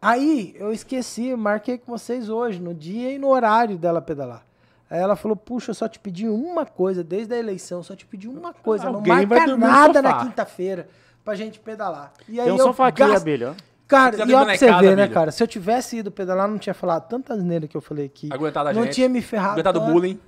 Aí 0.01 0.55
eu 0.59 0.71
esqueci, 0.71 1.35
marquei 1.35 1.77
com 1.77 1.91
vocês 1.91 2.29
hoje, 2.29 2.59
no 2.61 2.73
dia 2.73 3.11
e 3.11 3.17
no 3.17 3.29
horário 3.29 3.77
dela 3.77 4.01
pedalar. 4.01 4.43
Aí 4.89 4.99
ela 4.99 5.15
falou: 5.15 5.35
Puxa, 5.35 5.71
eu 5.71 5.75
só 5.75 5.87
te 5.87 5.99
pedi 5.99 6.27
uma 6.29 6.65
coisa, 6.65 7.03
desde 7.03 7.33
a 7.33 7.37
eleição, 7.37 7.81
só 7.83 7.95
te 7.95 8.05
pedi 8.05 8.27
uma 8.27 8.53
coisa. 8.53 8.85
Não 8.85 8.95
Alguém 8.95 9.13
vai 9.13 9.25
marca 9.25 9.57
nada 9.57 10.01
na 10.01 10.11
sofá." 10.11 10.23
quinta-feira 10.25 10.87
pra 11.25 11.35
gente 11.35 11.59
pedalar. 11.59 12.13
E 12.29 12.39
aí 12.39 12.45
Tem 12.45 12.53
um 12.53 12.57
eu 12.57 12.63
sofá 12.65 12.87
aqui, 12.87 12.99
gasto- 12.99 13.17
Abílio. 13.21 13.55
Cara, 13.87 14.17
Você 14.17 14.23
e 14.25 14.33
ó 14.35 14.43
pra 14.45 14.57
você 14.57 14.73
ver, 14.81 14.97
né, 14.97 15.07
cara? 15.07 15.31
Se 15.31 15.41
eu 15.41 15.47
tivesse 15.47 15.97
ido 15.97 16.11
pedalar, 16.11 16.47
não 16.47 16.57
tinha 16.57 16.73
falado 16.73 17.07
tanta 17.07 17.33
asneira 17.33 17.67
que 17.67 17.75
eu 17.75 17.79
falei 17.81 18.05
aqui. 18.05 18.27
Aguentado 18.31 18.69
a 18.69 18.73
não 18.73 18.83
gente. 18.83 18.95
tinha 18.95 19.07
me 19.09 19.21
ferrado. 19.21 19.53
Aguentado 19.53 19.79
o 19.79 19.81
tanto. 19.81 19.93
bullying. 19.93 20.19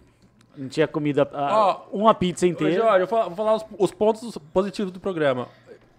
Não 0.58 0.68
tinha 0.70 0.88
comida. 0.88 1.30
ah, 1.34 1.58
Ó, 1.92 1.98
uma 1.98 2.14
pizza 2.14 2.48
inteira. 2.48 2.74
Jorge, 2.76 3.02
eu 3.04 3.08
vou 3.08 3.18
falar, 3.18 3.28
vou 3.28 3.36
falar 3.36 3.56
os, 3.56 3.66
os 3.78 3.92
pontos 3.92 4.38
positivos 4.54 4.92
do 4.94 5.00
programa. 5.00 5.48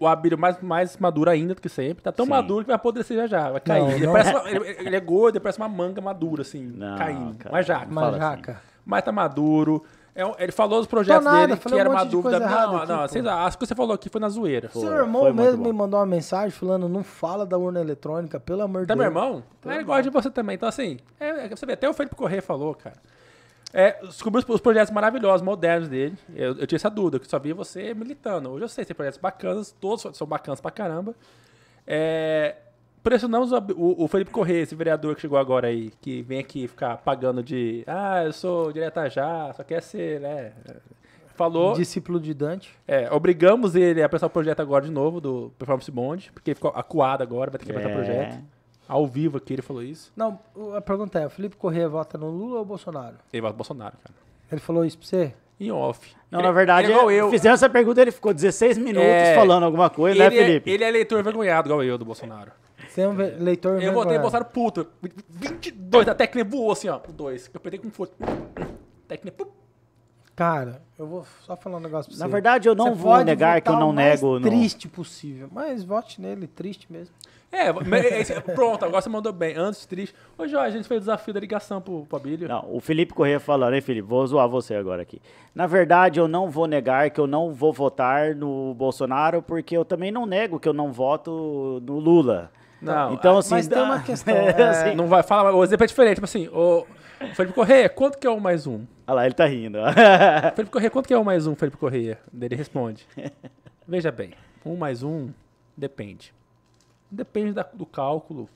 O 0.01 0.07
Abílio 0.07 0.37
mais, 0.37 0.59
mais 0.61 0.97
maduro 0.97 1.29
ainda 1.29 1.53
do 1.53 1.61
que 1.61 1.69
sempre. 1.69 2.03
Tá 2.03 2.11
tão 2.11 2.25
Sim. 2.25 2.31
maduro 2.31 2.61
que 2.63 2.67
vai 2.67 2.75
apodrecer 2.75 3.15
já 3.17 3.27
já. 3.27 3.51
Vai 3.51 3.61
cair. 3.61 3.81
Não, 3.83 3.91
ele, 3.91 4.05
não. 4.07 4.13
parece 4.13 4.31
uma- 4.35 4.49
ele, 4.49 4.75
ele 4.79 4.95
é 4.95 4.99
gordo, 4.99 5.35
ele 5.35 5.39
parece 5.43 5.59
uma 5.59 5.69
manga 5.69 6.01
madura, 6.01 6.41
assim. 6.41 6.73
Não, 6.75 6.97
caindo. 6.97 7.37
cara, 7.37 7.51
Mas 7.53 7.67
fala 7.67 7.85
Mas, 7.87 8.17
jaca. 8.17 8.61
Mas 8.83 9.03
tá 9.03 9.11
maduro. 9.11 9.83
É 10.13 10.23
ele 10.43 10.51
falou 10.51 10.79
dos 10.79 10.87
projetos 10.87 11.23
nada, 11.23 11.47
dele, 11.47 11.57
que 11.59 11.73
era 11.79 11.87
um 11.87 11.93
uma 11.93 11.99
monte 11.99 12.09
de 12.09 12.15
dúvida. 12.15 12.39
Não, 12.39 12.77
aqui, 12.77 12.87
não, 12.89 13.01
vocês, 13.07 13.25
as 13.25 13.55
que 13.55 13.65
você 13.65 13.73
falou 13.73 13.93
aqui 13.93 14.09
foi 14.09 14.19
na 14.19 14.27
zoeira. 14.27 14.67
Foi. 14.69 14.81
Seu 14.81 14.91
irmão 14.93 15.21
muito 15.23 15.35
mesmo 15.37 15.63
me 15.63 15.71
mandou 15.71 15.99
uma 15.99 16.05
mensagem 16.05 16.49
falando, 16.51 16.89
não 16.89 17.01
fala 17.03 17.45
da 17.45 17.57
urna 17.57 17.79
eletrônica, 17.79 18.37
pelo 18.39 18.61
amor 18.63 18.81
de 18.81 18.87
Tá, 18.87 18.93
Deus. 18.95 18.99
meu 18.99 19.21
irmão? 19.23 19.43
Ele 19.65 19.83
gosta 19.85 20.03
de 20.03 20.09
você 20.09 20.29
também. 20.29 20.55
Então, 20.55 20.67
assim, 20.67 20.97
é, 21.17 21.45
é, 21.45 21.49
você 21.49 21.65
vê, 21.65 21.73
até 21.73 21.87
o 21.89 21.93
Felipe 21.93 22.15
Corrêa 22.15 22.41
falou, 22.41 22.75
cara. 22.75 22.95
É, 23.73 23.93
descobri 24.05 24.39
os, 24.39 24.49
os 24.49 24.59
projetos 24.61 24.93
maravilhosos, 24.93 25.41
modernos 25.41 25.87
dele. 25.87 26.17
Eu, 26.35 26.57
eu 26.57 26.67
tinha 26.67 26.75
essa 26.77 26.89
dúvida, 26.89 27.19
que 27.19 27.27
só 27.27 27.39
via 27.39 27.55
você 27.55 27.93
militando. 27.93 28.49
Hoje 28.49 28.65
eu 28.65 28.69
sei, 28.69 28.83
tem 28.85 28.95
projetos 28.95 29.19
bacanas, 29.19 29.71
todos 29.79 30.05
são 30.17 30.27
bacanas 30.27 30.59
pra 30.59 30.71
caramba. 30.71 31.15
É, 31.87 32.55
pressionamos 33.03 33.51
o, 33.51 33.57
o- 33.75 34.03
o 34.03 34.07
Felipe 34.07 34.31
Corrêa, 34.31 34.61
esse 34.61 34.75
vereador 34.75 35.15
que 35.15 35.21
chegou 35.21 35.37
agora 35.37 35.67
aí, 35.67 35.91
que 36.01 36.21
vem 36.21 36.39
aqui 36.39 36.67
ficar 36.67 36.97
pagando 36.97 37.41
de. 37.41 37.83
Ah, 37.87 38.23
eu 38.23 38.33
sou 38.33 38.71
direta 38.71 39.09
já, 39.09 39.53
só 39.53 39.63
quer 39.63 39.81
ser, 39.81 40.19
né? 40.19 40.51
Falou. 41.33 41.73
Discípulo 41.73 42.19
de 42.19 42.33
Dante. 42.33 42.75
É, 42.87 43.11
obrigamos 43.11 43.73
ele 43.75 44.03
a 44.03 44.09
prestar 44.09 44.27
o 44.27 44.29
projeto 44.29 44.59
agora 44.61 44.85
de 44.85 44.91
novo, 44.91 45.19
do 45.19 45.51
Performance 45.57 45.89
Bond, 45.89 46.31
porque 46.33 46.53
ficou 46.53 46.71
acuado 46.75 47.21
agora, 47.23 47.49
vai 47.49 47.57
ter 47.59 47.65
que 47.65 47.71
apresentar 47.71 47.95
o 47.97 48.01
É. 48.01 48.05
projeto. 48.05 48.43
Ao 48.93 49.07
vivo 49.07 49.37
aqui 49.37 49.53
ele 49.53 49.61
falou 49.61 49.81
isso. 49.81 50.11
Não, 50.15 50.37
a 50.75 50.81
pergunta 50.81 51.17
é, 51.17 51.25
o 51.25 51.29
Felipe 51.29 51.55
Corrêa 51.55 51.87
vota 51.87 52.17
no 52.17 52.29
Lula 52.29 52.59
ou 52.59 52.65
Bolsonaro? 52.65 53.15
Ele 53.31 53.41
vai 53.41 53.51
pro 53.51 53.57
Bolsonaro, 53.59 53.95
cara. 54.03 54.13
Ele 54.51 54.59
falou 54.59 54.83
isso 54.83 54.97
pra 54.97 55.07
você? 55.07 55.33
Em 55.59 55.71
off. 55.71 56.13
Não, 56.29 56.39
Ele- 56.39 56.47
na 56.47 56.53
verdade, 56.53 56.87
ele 56.87 56.93
é 56.93 56.95
igual 56.97 57.09
eu. 57.11 57.29
fizeram 57.29 57.53
essa 57.53 57.69
pergunta 57.69 58.01
ele 58.01 58.11
ficou 58.11 58.33
16 58.33 58.77
minutos 58.77 59.07
É, 59.07 59.33
falando 59.35 59.63
alguma 59.63 59.89
coisa, 59.89 60.17
né, 60.19 60.29
Felipe? 60.29 60.69
É, 60.69 60.73
ele 60.73 60.83
é 60.83 60.89
eleitor 60.89 61.19
envergonhado, 61.19 61.69
igual 61.69 61.83
eu, 61.83 61.97
do 61.97 62.03
Bolsonaro. 62.03 62.51
Você 62.89 63.01
é 63.01 63.07
um 63.07 63.13
leitor 63.13 63.81
Eu 63.81 63.93
votei 63.93 64.17
em. 64.17 64.19
Bolsonaro 64.19 64.45
puto. 64.51 64.85
22, 65.29 66.09
a 66.09 66.13
técnica 66.15 66.49
voou 66.49 66.71
assim, 66.73 66.89
ó. 66.89 66.99
Dois. 67.07 67.45
Eu 67.45 67.51
apertei 67.55 67.79
com 67.79 67.89
força. 67.89 68.11
Técnica. 69.07 69.37
pum. 69.45 69.51
Cara, 70.35 70.81
eu 70.97 71.05
vou 71.07 71.25
só 71.45 71.55
falar 71.55 71.77
um 71.77 71.81
negócio 71.81 72.09
pra 72.09 72.17
você. 72.17 72.23
Na 72.23 72.27
verdade, 72.27 72.67
eu 72.67 72.73
não 72.75 72.87
Você 72.95 73.01
vou 73.01 73.23
negar 73.23 73.61
que 73.61 73.69
eu 73.69 73.77
não 73.77 73.91
o 73.91 73.93
mais 73.93 74.21
nego. 74.21 74.39
no- 74.39 74.45
triste 74.49 74.87
possível, 74.87 75.47
mas 75.51 75.83
vote 75.83 76.19
nele, 76.19 76.47
triste 76.47 76.91
mesmo. 76.91 77.13
É, 77.51 77.71
mas 77.73 78.05
esse- 78.05 78.39
pronto, 78.41 78.85
agora 78.85 79.01
você 79.01 79.09
mandou 79.09 79.33
bem. 79.33 79.55
Antes, 79.57 79.85
triste. 79.85 80.15
Ô, 80.37 80.47
Jorge, 80.47 80.67
a 80.67 80.77
gente 80.77 80.87
fez 80.87 80.99
o 80.99 81.01
desafio 81.01 81.33
da 81.33 81.39
ligação 81.39 81.81
pro, 81.81 82.05
pro 82.05 82.17
Abílio. 82.17 82.47
Não, 82.47 82.65
o 82.73 82.79
Felipe 82.79 83.13
Corrêa 83.13 83.39
falando, 83.41 83.73
hein, 83.73 83.81
Felipe? 83.81 84.07
Vou 84.07 84.25
zoar 84.25 84.47
você 84.47 84.73
agora 84.75 85.01
aqui. 85.01 85.21
Na 85.53 85.67
verdade, 85.67 86.17
eu 86.19 86.27
não 86.29 86.49
vou 86.49 86.65
negar 86.65 87.09
que 87.09 87.19
eu 87.19 87.27
não 87.27 87.51
vou 87.53 87.73
votar 87.73 88.33
no 88.35 88.73
Bolsonaro, 88.73 89.41
porque 89.41 89.75
eu 89.75 89.83
também 89.83 90.11
não 90.11 90.25
nego 90.25 90.59
que 90.59 90.67
eu 90.69 90.73
não 90.73 90.93
voto 90.93 91.81
no 91.85 91.99
Lula. 91.99 92.49
Não, 92.81 93.13
Então, 93.13 93.37
assim. 93.37 93.53
mas 93.53 93.67
tem 93.67 93.77
dá- 93.77 93.83
uma 93.83 93.99
questão, 94.03 94.33
é, 94.35 94.49
é, 94.49 94.63
assim, 94.69 94.95
Não 94.95 95.07
vai 95.07 95.21
falar, 95.21 95.53
o 95.53 95.63
exemplo 95.63 95.83
é 95.83 95.87
diferente. 95.87 96.15
Tipo 96.15 96.25
assim, 96.25 96.47
o 96.47 96.85
Felipe 97.35 97.53
Correia, 97.53 97.89
quanto 97.89 98.17
que 98.17 98.25
é 98.25 98.29
um 98.31 98.39
mais 98.39 98.65
um? 98.65 98.85
Olha 99.05 99.15
lá, 99.15 99.25
ele 99.25 99.35
tá 99.35 99.45
rindo. 99.45 99.77
Felipe 100.55 100.71
Correia, 100.71 100.89
quanto 100.89 101.05
que 101.07 101.13
é 101.13 101.19
um 101.19 101.23
mais 101.23 101.45
um, 101.47 101.53
Felipe 101.55 101.75
Correia? 101.77 102.17
Ele 102.41 102.55
responde. 102.55 103.05
Veja 103.85 104.09
bem, 104.11 104.31
um 104.65 104.77
mais 104.77 105.03
um 105.03 105.29
depende. 105.75 106.33
Depende 107.11 107.53
da- 107.53 107.67
do 107.73 107.85
cálculo 107.85 108.47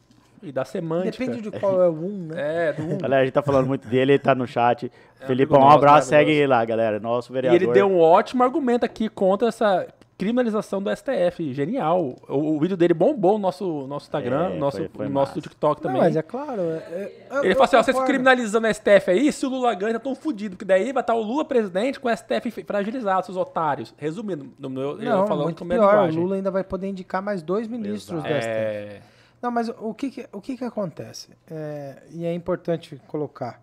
e 0.41 0.51
da 0.51 0.63
semântica. 0.63 1.25
Depende 1.25 1.41
de 1.49 1.59
qual 1.59 1.81
é 1.81 1.89
o 1.89 1.93
um, 1.93 2.27
né? 2.27 2.69
É, 2.69 2.73
do 2.73 2.83
um. 2.83 2.97
Galera, 2.97 3.21
a 3.23 3.25
gente 3.25 3.33
tá 3.33 3.41
falando 3.41 3.67
muito 3.67 3.87
dele, 3.87 4.13
ele 4.13 4.19
tá 4.19 4.33
no 4.33 4.47
chat. 4.47 4.91
É, 5.19 5.27
um 5.57 5.69
abraço, 5.69 6.09
segue 6.09 6.45
lá, 6.47 6.63
galera. 6.63 6.99
Nosso 6.99 7.31
E 7.31 7.33
vereador. 7.33 7.61
ele 7.61 7.71
deu 7.71 7.87
um 7.87 7.99
ótimo 7.99 8.43
argumento 8.43 8.85
aqui 8.85 9.09
contra 9.09 9.47
essa 9.49 9.87
criminalização 10.17 10.81
do 10.81 10.89
STF. 10.95 11.53
Genial. 11.53 12.15
O, 12.29 12.55
o 12.55 12.59
vídeo 12.59 12.77
dele 12.77 12.93
bombou 12.93 13.33
no 13.33 13.39
nosso, 13.39 13.85
nosso 13.87 14.05
Instagram, 14.05 14.51
É, 14.53 14.57
nosso, 14.57 14.77
foi- 14.77 14.89
foi 14.89 15.05
no 15.07 15.13
nosso. 15.13 15.41
TikTok 15.41 15.81
Não, 15.81 15.89
também. 15.89 16.01
mas 16.01 16.15
é 16.15 16.21
claro. 16.21 16.61
é- 16.61 16.75
é- 16.75 17.27
Ele 17.43 17.49
eu 17.51 17.53
falou 17.53 17.63
assim, 17.65 17.75
ó, 17.75 17.83
vocês 17.83 17.99
criminalizando 18.03 18.65
o 18.67 18.69
STF 18.73 19.11
aí, 19.11 19.31
se 19.31 19.45
o 19.45 19.49
Lula 19.49 19.73
ganha, 19.73 19.91
já 19.91 19.97
estão 19.97 20.15
fodidos, 20.15 20.55
porque 20.55 20.65
daí 20.65 20.91
vai 20.93 21.01
estar 21.03 21.13
o 21.13 21.21
Lula 21.21 21.43
presidente 21.43 21.99
com 21.99 22.07
o 22.07 22.11
STF 22.15 22.63
fragilizado, 22.63 23.25
seus 23.25 23.37
otários. 23.37 23.93
Resumindo, 23.97 24.53
no 24.57 24.69
meu, 24.69 25.01
eu 25.01 25.09
Não, 25.17 25.27
falando 25.27 25.43
muito 25.45 25.65
com 25.65 25.73
a 25.73 25.75
pior. 25.75 26.09
O. 26.09 26.15
Lula 26.15 26.35
ainda 26.35 26.51
vai 26.51 26.63
poder 26.63 26.87
indicar 26.87 27.21
mais 27.21 27.41
dois 27.41 27.67
ministros 27.67 28.23
do 28.23 28.27
STF. 28.27 28.47
É... 28.47 29.01
Não, 29.41 29.51
mas 29.51 29.69
o 29.69 29.93
que 29.93 30.09
que, 30.09 30.27
o 30.31 30.41
que, 30.41 30.57
que 30.57 30.63
acontece? 30.63 31.29
É, 31.51 32.01
e 32.11 32.25
é 32.25 32.33
importante 32.33 32.99
colocar. 33.07 33.61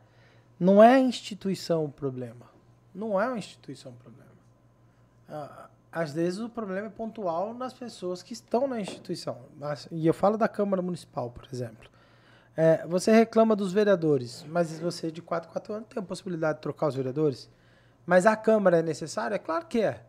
Não 0.61 0.81
é 0.83 0.95
a 0.95 1.01
instituição 1.01 1.85
o 1.87 1.89
problema. 1.89 2.47
Não 2.95 3.20
é 3.20 3.27
uma 3.27 3.39
instituição 3.39 3.91
o 3.91 3.95
problema. 3.97 4.31
Ah, 5.29 5.69
Às 5.93 6.12
vezes 6.12 6.40
o 6.40 6.48
problema 6.48 6.86
é 6.86 6.90
pontual 6.90 7.52
nas 7.52 7.74
pessoas 7.74 8.23
que 8.23 8.32
estão 8.32 8.66
na 8.66 8.81
instituição. 8.81 9.36
E 9.90 10.06
eu 10.06 10.14
falo 10.14 10.39
da 10.39 10.48
Câmara 10.48 10.81
Municipal, 10.81 11.31
por 11.31 11.47
exemplo. 11.52 11.90
É, 12.56 12.86
você 12.86 13.12
reclama 13.12 13.55
dos 13.55 13.73
vereadores, 13.73 14.44
mas 14.48 14.78
você 14.81 15.10
de 15.10 15.20
4 15.20 15.51
em 15.51 15.52
4 15.52 15.74
anos 15.74 15.89
tem 15.89 16.02
a 16.02 16.06
possibilidade 16.06 16.59
de 16.59 16.62
trocar 16.62 16.89
os 16.89 16.94
vereadores. 16.94 17.51
Mas 18.06 18.24
a 18.24 18.35
Câmara 18.35 18.78
é 18.78 18.82
necessária? 18.82 19.39
Claro 19.39 19.66
que 19.66 19.82
é. 19.82 20.02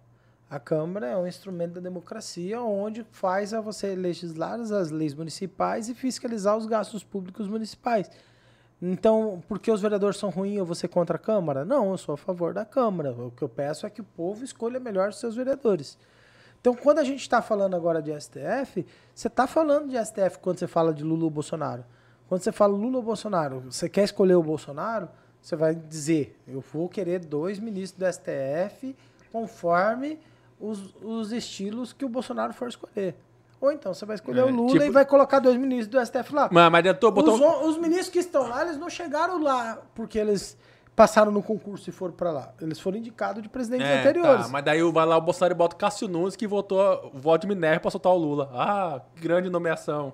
A 0.49 0.59
Câmara 0.59 1.07
é 1.07 1.17
um 1.17 1.27
instrumento 1.27 1.73
da 1.73 1.81
democracia 1.81 2.61
onde 2.61 3.05
faz 3.11 3.53
a 3.53 3.59
você 3.59 3.95
legislar 3.95 4.59
as 4.59 4.89
leis 4.89 5.13
municipais 5.13 5.89
e 5.89 5.95
fiscalizar 5.95 6.55
os 6.55 6.65
gastos 6.65 7.03
públicos 7.03 7.47
municipais. 7.47 8.09
Então, 8.81 9.41
porque 9.47 9.71
os 9.71 9.81
vereadores 9.81 10.17
são 10.17 10.29
ruins, 10.29 10.57
eu 10.57 10.65
vou 10.65 10.75
ser 10.75 10.89
contra 10.89 11.15
a 11.15 11.19
Câmara? 11.19 11.63
Não, 11.63 11.91
eu 11.91 11.97
sou 11.97 12.13
a 12.13 12.17
favor 12.17 12.53
da 12.53 12.65
Câmara. 12.65 13.11
O 13.11 13.31
que 13.31 13.41
eu 13.41 13.49
peço 13.49 13.85
é 13.85 13.89
que 13.89 14.01
o 14.01 14.03
povo 14.03 14.43
escolha 14.43 14.79
melhor 14.79 15.09
os 15.09 15.19
seus 15.19 15.35
vereadores. 15.35 15.97
Então, 16.59 16.73
quando 16.73 16.99
a 16.99 17.03
gente 17.03 17.21
está 17.21 17.41
falando 17.41 17.75
agora 17.75 18.01
de 18.01 18.11
STF, 18.19 18.85
você 19.13 19.27
está 19.27 19.45
falando 19.47 19.89
de 19.89 20.05
STF 20.05 20.39
quando 20.39 20.59
você 20.59 20.67
fala 20.67 20.93
de 20.93 21.03
Lula 21.03 21.25
ou 21.25 21.29
Bolsonaro. 21.29 21.83
Quando 22.27 22.41
você 22.41 22.51
fala 22.51 22.73
Lula 22.73 22.97
ou 22.97 23.03
Bolsonaro, 23.03 23.59
você 23.61 23.89
quer 23.89 24.03
escolher 24.03 24.35
o 24.35 24.43
Bolsonaro, 24.43 25.09
você 25.41 25.57
vai 25.57 25.75
dizer, 25.75 26.39
eu 26.47 26.61
vou 26.61 26.87
querer 26.87 27.19
dois 27.19 27.59
ministros 27.59 27.99
do 27.99 28.11
STF 28.11 28.95
conforme 29.29 30.19
os, 30.59 30.95
os 31.01 31.33
estilos 31.33 31.91
que 31.91 32.05
o 32.05 32.09
Bolsonaro 32.09 32.53
for 32.53 32.69
escolher. 32.69 33.15
Ou 33.63 33.71
então 33.71 33.93
você 33.93 34.05
vai 34.05 34.15
escolher 34.15 34.41
É, 34.41 34.43
o 34.43 34.49
Lula 34.49 34.71
tipo- 34.73 34.83
e 34.83 34.89
vai 34.89 35.05
colocar 35.05 35.39
dois 35.39 35.55
ministros 35.55 35.87
do 35.87 36.05
STF 36.05 36.35
lá. 36.35 36.49
Mas, 36.51 36.69
mas 36.69 36.83
botou... 36.99 37.33
Os, 37.35 37.67
os 37.69 37.77
ministros 37.77 38.09
que 38.09 38.19
estão 38.19 38.49
lá, 38.49 38.63
eles 38.63 38.77
não 38.77 38.89
chegaram 38.89 39.41
lá 39.41 39.81
porque 39.95 40.19
eles 40.19 40.57
passaram 40.93 41.31
no 41.31 41.41
concurso 41.41 41.89
e 41.89 41.93
foram 41.93 42.13
pra 42.13 42.29
lá. 42.29 42.53
Eles 42.59 42.77
foram 42.77 42.97
indicados 42.97 43.41
de 43.41 43.47
presidentes 43.47 43.87
É, 43.87 44.01
anteriores. 44.01 44.47
tá, 44.47 44.51
mas 44.51 44.65
daí 44.65 44.81
vai 44.91 45.05
lá 45.05 45.15
o 45.15 45.21
Bolsonaro 45.21 45.53
e 45.53 45.57
bota 45.57 45.75
o 45.77 45.79
Cássio 45.79 46.09
Nunes 46.09 46.35
que 46.35 46.45
votou 46.45 47.09
o 47.13 47.17
voto 47.17 47.43
de 47.43 47.47
Minerva 47.47 47.79
pra 47.79 47.89
soltar 47.89 48.11
o 48.11 48.17
Lula. 48.17 48.51
Ah, 48.53 48.99
grande 49.15 49.49
nomeação. 49.49 50.11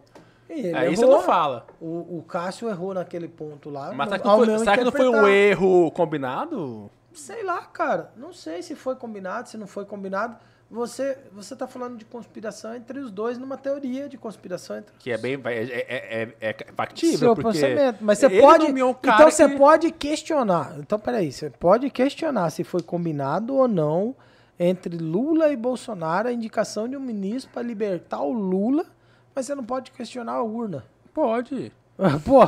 Ele 0.48 0.72
Aí 0.72 0.96
você 0.96 1.02
errou. 1.04 1.16
não 1.16 1.24
fala. 1.24 1.66
O, 1.82 2.20
o 2.20 2.24
Cássio 2.28 2.70
errou 2.70 2.94
naquele 2.94 3.28
ponto 3.28 3.72
lá. 3.72 3.92
Mas 3.96 4.10
será 4.10 4.20
que 4.20 4.28
não 4.28 4.38
foi, 4.38 4.60
será 4.60 4.78
que 4.78 4.84
não 4.84 4.92
foi 4.92 5.10
um 5.10 5.28
erro 5.28 5.90
combinado? 5.92 6.92
Sei 7.14 7.44
lá, 7.44 7.62
cara. 7.64 8.12
Não 8.16 8.32
sei 8.32 8.62
se 8.62 8.76
foi 8.76 8.96
combinado, 8.96 9.50
se 9.50 9.58
não 9.58 9.66
foi 9.66 9.86
combinado. 9.86 10.38
Você, 10.72 11.18
você 11.34 11.56
tá 11.56 11.66
falando 11.68 11.98
de 11.98 12.06
conspiração 12.06 12.76
entre 12.76 13.00
os 13.00 13.10
dois 13.10 13.40
numa 13.40 13.58
teoria 13.58 14.08
de 14.08 14.18
conspiração 14.20 14.78
entre 14.78 14.94
Que 15.00 15.12
é 15.12 15.18
bem. 15.18 15.34
É, 15.46 15.64
é, 15.64 16.34
é, 16.40 16.50
é 16.50 16.56
factível. 16.76 17.18
seu 17.18 17.30
porque 17.36 17.42
procedimento. 17.42 17.98
Mas 18.04 18.20
você 18.20 18.28
ele 18.28 18.40
pode. 18.42 18.66
um 18.72 18.90
Então 18.92 19.32
você 19.32 19.50
que- 19.50 19.58
pode 19.58 19.92
questionar. 19.92 20.76
Então, 20.78 21.00
peraí, 21.00 21.32
você 21.32 21.50
pode 21.50 21.90
questionar 21.90 22.52
se 22.52 22.64
foi 22.64 22.84
combinado 22.84 23.56
ou 23.56 23.68
não 23.68 24.16
entre 24.60 24.96
Lula 24.98 25.50
e 25.52 25.56
Bolsonaro 25.56 26.28
a 26.28 26.32
indicação 26.32 26.88
de 26.88 26.96
um 26.96 27.00
ministro 27.00 27.52
para 27.52 27.64
libertar 27.64 28.22
o 28.22 28.32
Lula, 28.32 28.86
mas 29.34 29.48
você 29.48 29.56
não 29.56 29.64
pode 29.64 29.90
questionar 29.90 30.34
a 30.34 30.44
urna. 30.44 30.86
Pode. 31.14 31.72
Pô, 32.24 32.48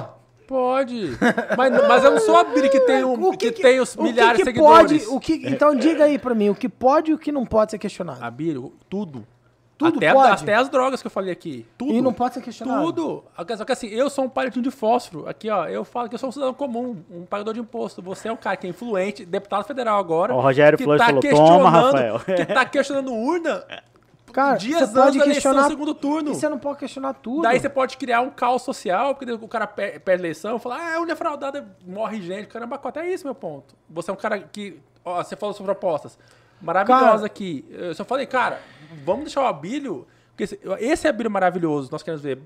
Pode. 0.51 1.17
mas, 1.57 1.87
mas 1.87 2.03
eu 2.03 2.11
não 2.11 2.19
sou 2.19 2.35
a 2.35 2.43
Biri 2.43 2.69
que 2.69 2.81
tem, 2.81 3.05
um, 3.05 3.13
o 3.29 3.37
que, 3.37 3.53
tem 3.53 3.79
os 3.79 3.93
o 3.95 3.99
que 3.99 4.03
milhares 4.03 4.33
que 4.33 4.43
de 4.43 4.49
seguidores. 4.51 5.05
Pode, 5.05 5.15
o 5.15 5.19
que, 5.19 5.41
então 5.47 5.73
diga 5.73 6.03
aí 6.03 6.19
pra 6.19 6.35
mim, 6.35 6.49
o 6.49 6.55
que 6.55 6.67
pode 6.67 7.11
e 7.11 7.13
o 7.13 7.17
que 7.17 7.31
não 7.31 7.45
pode 7.45 7.71
ser 7.71 7.77
questionado. 7.77 8.21
A 8.21 8.29
Biri, 8.29 8.61
tudo. 8.89 9.25
Tudo 9.77 9.97
até, 9.97 10.13
pode? 10.13 10.43
até 10.43 10.53
as 10.53 10.67
drogas 10.69 11.01
que 11.01 11.07
eu 11.07 11.11
falei 11.11 11.31
aqui. 11.31 11.65
Tudo. 11.77 11.93
E 11.93 12.01
não 12.01 12.13
pode 12.13 12.33
ser 12.35 12.41
questionado. 12.41 12.83
Tudo. 12.83 13.23
Só 13.57 13.63
que 13.65 13.71
assim, 13.71 13.87
eu 13.87 14.09
sou 14.09 14.25
um 14.25 14.29
palitinho 14.29 14.61
de 14.63 14.69
fósforo. 14.71 15.27
Aqui, 15.27 15.49
ó, 15.49 15.65
eu 15.67 15.83
falo 15.85 16.07
que 16.09 16.13
eu 16.15 16.19
sou 16.19 16.29
um 16.29 16.31
cidadão 16.31 16.53
comum, 16.53 16.97
um 17.09 17.25
pagador 17.25 17.53
de 17.53 17.61
imposto. 17.61 18.01
Você 18.01 18.27
é 18.27 18.31
um 18.31 18.35
cara 18.37 18.57
que 18.57 18.67
é 18.67 18.69
influente, 18.69 19.25
deputado 19.25 19.63
federal 19.63 19.97
agora. 19.97 20.35
O 20.35 20.41
Rogério 20.41 20.77
que 20.77 20.83
Flores 20.83 20.99
tá 20.99 21.05
falou, 21.07 21.21
questionando- 21.21 21.57
"Toma, 21.57 21.69
Rafael." 21.69 22.19
Que 22.19 22.45
tá 22.45 22.65
questionando 22.69 23.11
urna 23.13 23.63
Cara, 24.31 24.57
dias 24.57 24.77
você 24.79 24.83
antes 24.99 25.17
pode 25.17 25.19
questionar 25.33 25.63
do 25.63 25.67
segundo 25.69 25.93
turno. 25.93 26.31
E 26.31 26.35
você 26.35 26.49
não 26.49 26.57
pode 26.59 26.79
questionar 26.79 27.13
tudo. 27.13 27.41
Daí 27.43 27.59
você 27.59 27.69
pode 27.69 27.97
criar 27.97 28.21
um 28.21 28.29
caos 28.29 28.61
social, 28.61 29.15
porque 29.15 29.31
o 29.31 29.47
cara 29.47 29.67
per- 29.67 29.99
perde 30.01 30.23
eleição, 30.23 30.57
fala, 30.59 30.77
ah, 30.77 30.95
a 30.95 30.99
urna 30.99 31.13
é 31.13 31.15
fraudada, 31.15 31.75
morre 31.85 32.21
gente. 32.21 32.47
Caramba, 32.47 32.79
até 32.83 33.07
isso, 33.07 33.25
meu 33.25 33.35
ponto. 33.35 33.75
Você 33.89 34.09
é 34.09 34.13
um 34.13 34.17
cara 34.17 34.39
que. 34.39 34.79
Ó, 35.03 35.23
você 35.23 35.35
falou 35.35 35.53
sobre 35.53 35.73
propostas. 35.73 36.17
Maravilhosa 36.61 37.05
Cara- 37.11 37.25
aqui. 37.25 37.65
Eu 37.71 37.93
só 37.95 38.05
falei, 38.05 38.25
cara, 38.25 38.59
vamos 39.03 39.25
deixar 39.25 39.41
o 39.41 39.45
Abílio. 39.47 40.07
Porque 40.29 40.43
esse, 40.43 40.59
esse 40.79 41.07
Abílio 41.07 41.29
maravilhoso, 41.31 41.89
nós 41.91 42.03
queremos 42.03 42.21
ver. 42.21 42.39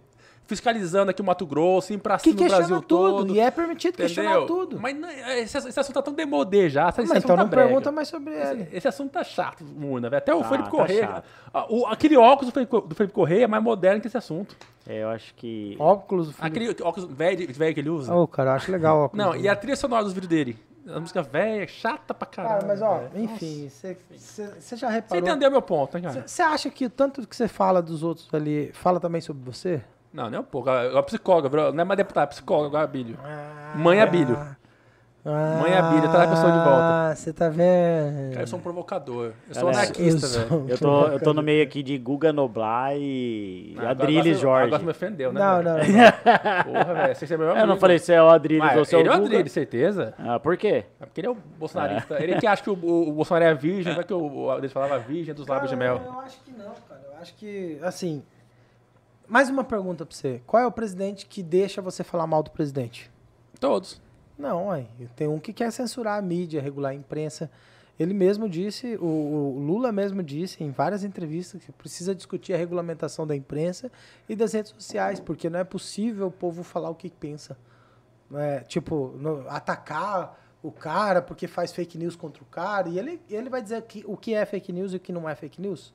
Fiscalizando 0.48 1.10
aqui 1.10 1.22
o 1.22 1.26
Mato 1.26 1.46
Grosso, 1.46 1.92
indo 1.92 2.02
pra 2.02 2.18
que 2.18 2.24
cima 2.24 2.34
no 2.36 2.40
questiona 2.40 2.68
Brasil 2.68 2.82
tudo. 2.84 3.18
todo. 3.18 3.36
E 3.36 3.40
é 3.40 3.50
permitido 3.50 3.96
questionar 3.98 4.30
Entendeu? 4.38 4.46
tudo. 4.48 4.80
Mas 4.80 4.96
não- 4.96 5.10
esse, 5.10 5.58
esse 5.58 5.80
assunto 5.80 5.96
tá 5.96 6.02
tão 6.04 6.14
demodê 6.14 6.70
já. 6.70 6.90
Esse 6.90 7.02
Mas 7.02 7.24
então 7.24 7.36
tá 7.36 7.44
não 7.44 7.50
brega. 7.50 7.68
pergunta 7.68 7.92
mais 7.92 8.08
sobre 8.08 8.34
ele. 8.36 8.62
Esse, 8.64 8.76
esse 8.78 8.88
assunto 8.88 9.12
tá 9.12 9.24
chato, 9.24 9.64
velho. 9.66 10.16
Até 10.16 10.36
o 10.36 10.40
Tá, 10.42 10.50
Felipe 10.50 10.66
tá 10.66 10.70
Correia. 10.72 11.24
ah, 11.54 11.66
o- 11.68 11.88
aquele 11.88 12.16
óculos 12.16 12.52
do 12.52 12.54
Felipe, 12.54 12.88
do 12.88 12.94
Felipe 12.96 13.14
Correia 13.14 13.46
é 13.46 13.48
mais 13.48 13.64
moderno 13.64 14.00
que 14.00 14.08
esse 14.08 14.18
assunto. 14.18 14.56
É, 14.88 15.02
eu 15.02 15.10
acho 15.10 15.34
que. 15.34 15.76
Óculos 15.80 16.28
do 16.28 16.34
filho. 16.34 16.46
Aquele 16.48 16.70
óculos 16.84 17.10
velho, 17.12 17.52
velho 17.54 17.74
que 17.74 17.80
ele 17.80 17.90
usa. 17.90 18.14
Ô, 18.14 18.28
cara, 18.28 18.52
eu 18.52 18.56
acho 18.56 18.72
legal 18.72 18.98
o 18.98 19.04
óculos. 19.06 19.26
Não, 19.26 19.32
do- 19.34 19.40
e 19.40 19.50
a 19.50 19.56
trilha 19.56 19.76
sonora 19.76 20.04
dos 20.04 20.14
vídeos 20.14 20.30
dele? 20.30 20.58
A 20.88 21.00
música 21.00 21.24
velha, 21.24 21.68
chata 21.68 22.14
pra 22.14 22.28
caralho. 22.28 22.56
Cara, 22.62 22.68
mas 22.68 22.80
ó, 22.84 23.00
velho. 23.00 23.24
enfim, 23.24 23.68
você 23.68 23.98
você 24.16 24.76
já 24.76 24.88
Você 24.90 24.94
reparou... 24.94 25.28
entendeu 25.28 25.50
meu 25.50 25.62
ponto, 25.64 25.96
né, 25.98 26.02
cara? 26.02 26.28
Você 26.28 26.44
acha 26.44 26.70
que 26.70 26.86
o 26.86 26.90
tanto 26.92 27.28
que 27.28 27.36
você 27.36 27.48
fala 27.48 27.82
dos 27.82 28.04
outros 28.04 28.32
ali, 28.32 28.70
fala 28.72 29.00
também 29.00 29.20
sobre 29.20 29.44
você? 29.44 29.82
Não, 30.16 30.30
nem 30.30 30.40
um 30.40 30.44
pouco. 30.44 30.70
Agora 30.70 31.00
é 31.00 31.02
psicóloga, 31.02 31.72
não 31.74 31.82
é 31.82 31.84
mais 31.84 31.98
deputado, 31.98 32.24
é 32.24 32.28
psicóloga, 32.28 32.68
agora 32.68 32.84
é 32.84 32.86
Abílio. 32.86 33.18
Mãe 33.76 34.02
Abílio. 34.02 34.38
Ah, 35.28 35.60
Mãe 35.60 35.74
Abílio, 35.74 36.08
traz 36.12 36.28
a 36.30 36.36
pessoa 36.36 36.52
de 36.52 36.58
volta. 36.60 36.72
Ah, 37.10 37.16
você 37.16 37.34
tá 37.34 37.50
vendo? 37.50 38.30
Cara, 38.30 38.44
eu 38.44 38.48
sou 38.48 38.60
um 38.60 38.62
provocador. 38.62 39.32
Eu 39.50 39.56
sou 39.56 39.64
Galera, 39.64 39.80
anarquista, 39.80 40.26
eu 40.28 40.30
sou- 40.30 40.60
velho. 40.60 40.66
Eu 40.70 40.78
tô, 40.78 41.08
eu 41.08 41.20
tô 41.20 41.34
no 41.34 41.42
meio 41.42 41.64
aqui 41.64 41.82
de 41.82 41.98
Guga 41.98 42.32
Noblar 42.32 42.96
e 42.96 43.76
Ah, 43.80 43.90
Adriles 43.90 44.38
agora- 44.38 44.40
Jorge. 44.40 44.66
Agora 44.68 44.80
você 44.80 44.86
me 44.86 44.92
ofendeu, 44.92 45.34
né? 45.34 45.40
Não, 45.42 45.64
velho? 45.64 45.70
não, 45.70 45.78
não. 45.98 46.64
Porra, 46.86 46.94
velho. 46.94 47.16
Você 47.16 47.34
é 47.34 47.38
meu 47.38 47.48
Eu 47.48 47.56
não 47.56 47.64
amigo. 47.64 47.80
falei 47.80 47.98
se 47.98 48.14
é 48.14 48.22
o 48.22 48.30
Adriles 48.30 48.64
Mas 48.64 48.78
ou 48.78 48.86
se 48.86 48.94
é 48.94 48.98
o 48.98 49.02
ele 49.02 49.10
é 49.10 49.12
o 49.12 49.16
Guga. 49.16 49.26
Adriles, 49.30 49.52
certeza. 49.52 50.14
Ah, 50.20 50.40
por 50.40 50.56
quê? 50.58 50.86
É 51.02 51.06
porque 51.08 51.22
ele 51.22 51.28
é 51.28 51.32
o 51.32 51.36
bolsonarista. 51.58 52.24
Ele 52.24 52.36
que 52.36 52.46
acha 52.46 52.62
que 52.62 52.70
o, 52.70 52.74
o- 52.74 53.10
o 53.10 53.12
Bolsonaro 53.12 53.46
é 53.46 53.54
virgem, 53.56 53.96
vai 53.96 54.04
que 54.04 54.14
o, 54.14 54.52
Adriles 54.52 54.72
falava 54.72 55.00
virgem 55.00 55.34
dos 55.34 55.48
lábios 55.48 55.72
de 55.72 55.76
mel. 55.76 56.00
Eu 56.06 56.20
acho 56.20 56.40
que 56.46 56.52
não, 56.52 56.66
cara. 56.88 57.02
Eu 57.12 57.20
acho 57.20 57.34
que, 57.34 57.80
assim... 57.82 58.22
Mais 59.28 59.50
uma 59.50 59.64
pergunta 59.64 60.06
pra 60.06 60.16
você. 60.16 60.42
Qual 60.46 60.62
é 60.62 60.66
o 60.68 60.72
presidente 60.72 61.26
que 61.26 61.42
deixa 61.42 61.82
você 61.82 62.04
falar 62.04 62.28
mal 62.28 62.44
do 62.44 62.52
presidente? 62.52 63.12
Todos. 63.60 64.02
Não, 64.38 64.70
aí 64.70 64.88
tem 65.16 65.28
um 65.28 65.40
que 65.40 65.54
quer 65.54 65.72
censurar 65.72 66.20
a 66.20 66.22
mídia, 66.22 66.62
regular 66.62 66.92
a 66.92 66.96
imprensa. 66.96 67.50
Ele 67.98 68.14
mesmo 68.14 68.50
disse, 68.50 68.98
o, 68.98 69.06
o 69.06 69.60
Lula 69.60 69.92
mesmo 69.92 70.22
disse 70.22 70.62
em 70.64 70.70
várias 70.70 71.04
entrevistas 71.06 71.64
que 71.64 71.72
precisa 71.72 72.14
discutir 72.14 72.54
a 72.54 72.58
regulamentação 72.58 73.26
da 73.26 73.34
imprensa 73.36 73.90
e 74.28 74.36
das 74.36 74.52
redes 74.52 74.72
sociais, 74.78 75.20
porque 75.20 75.50
não 75.50 75.60
é 75.60 75.64
possível 75.64 76.28
o 76.28 76.32
povo 76.32 76.62
falar 76.62 76.90
o 76.90 76.96
que 76.96 77.10
pensa. 77.10 77.58
É, 78.34 78.60
tipo, 78.62 79.14
no- 79.18 79.48
atacar 79.48 80.38
o 80.62 80.72
cara 80.72 81.22
porque 81.22 81.48
faz 81.48 81.72
fake 81.72 81.98
news 81.98 82.16
contra 82.18 82.44
o 82.44 82.46
cara, 82.48 82.90
e 82.90 83.00
ele, 83.00 83.22
ele 83.30 83.50
vai 83.50 83.62
dizer 83.62 83.82
que, 83.84 84.04
o 84.06 84.18
que 84.18 84.34
é 84.34 84.46
fake 84.46 84.74
news 84.74 84.92
e 84.92 84.98
o 84.98 85.00
que 85.00 85.14
não 85.14 85.30
é 85.30 85.34
fake 85.34 85.62
news. 85.62 85.94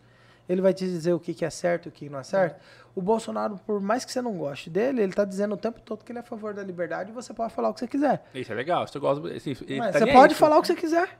Ele 0.51 0.61
vai 0.61 0.75
te 0.75 0.85
dizer 0.85 1.13
o 1.13 1.21
que, 1.21 1.33
que 1.33 1.45
é 1.45 1.51
certo 1.51 1.87
e 1.87 1.89
o 1.91 1.93
que 1.93 2.09
não 2.09 2.19
é 2.19 2.25
certo. 2.25 2.61
O 2.93 3.01
Bolsonaro, 3.01 3.57
por 3.65 3.81
mais 3.81 4.05
que 4.05 4.11
você 4.11 4.21
não 4.21 4.33
goste 4.37 4.69
dele, 4.69 5.01
ele 5.01 5.13
tá 5.13 5.25
dizendo 5.25 5.55
o 5.55 5.57
tempo 5.57 5.81
todo 5.81 6.05
que 6.05 6.11
ele 6.11 6.19
é 6.19 6.23
a 6.23 6.25
favor 6.25 6.53
da 6.53 6.61
liberdade 6.61 7.11
e 7.11 7.15
você 7.15 7.33
pode 7.33 7.55
falar 7.55 7.69
o 7.69 7.75
que 7.75 7.79
você 7.79 7.87
quiser. 7.87 8.27
Isso 8.35 8.51
é 8.51 8.55
legal. 8.57 8.85
Isso 8.85 8.97
eu 8.97 9.01
gosto. 9.01 9.25
Assim, 9.29 9.55
tá 9.55 9.93
você 9.93 10.07
pode 10.13 10.35
aí, 10.35 10.39
falar 10.39 10.59
o 10.59 10.61
que 10.61 10.67
você 10.67 10.75
quiser. 10.75 11.17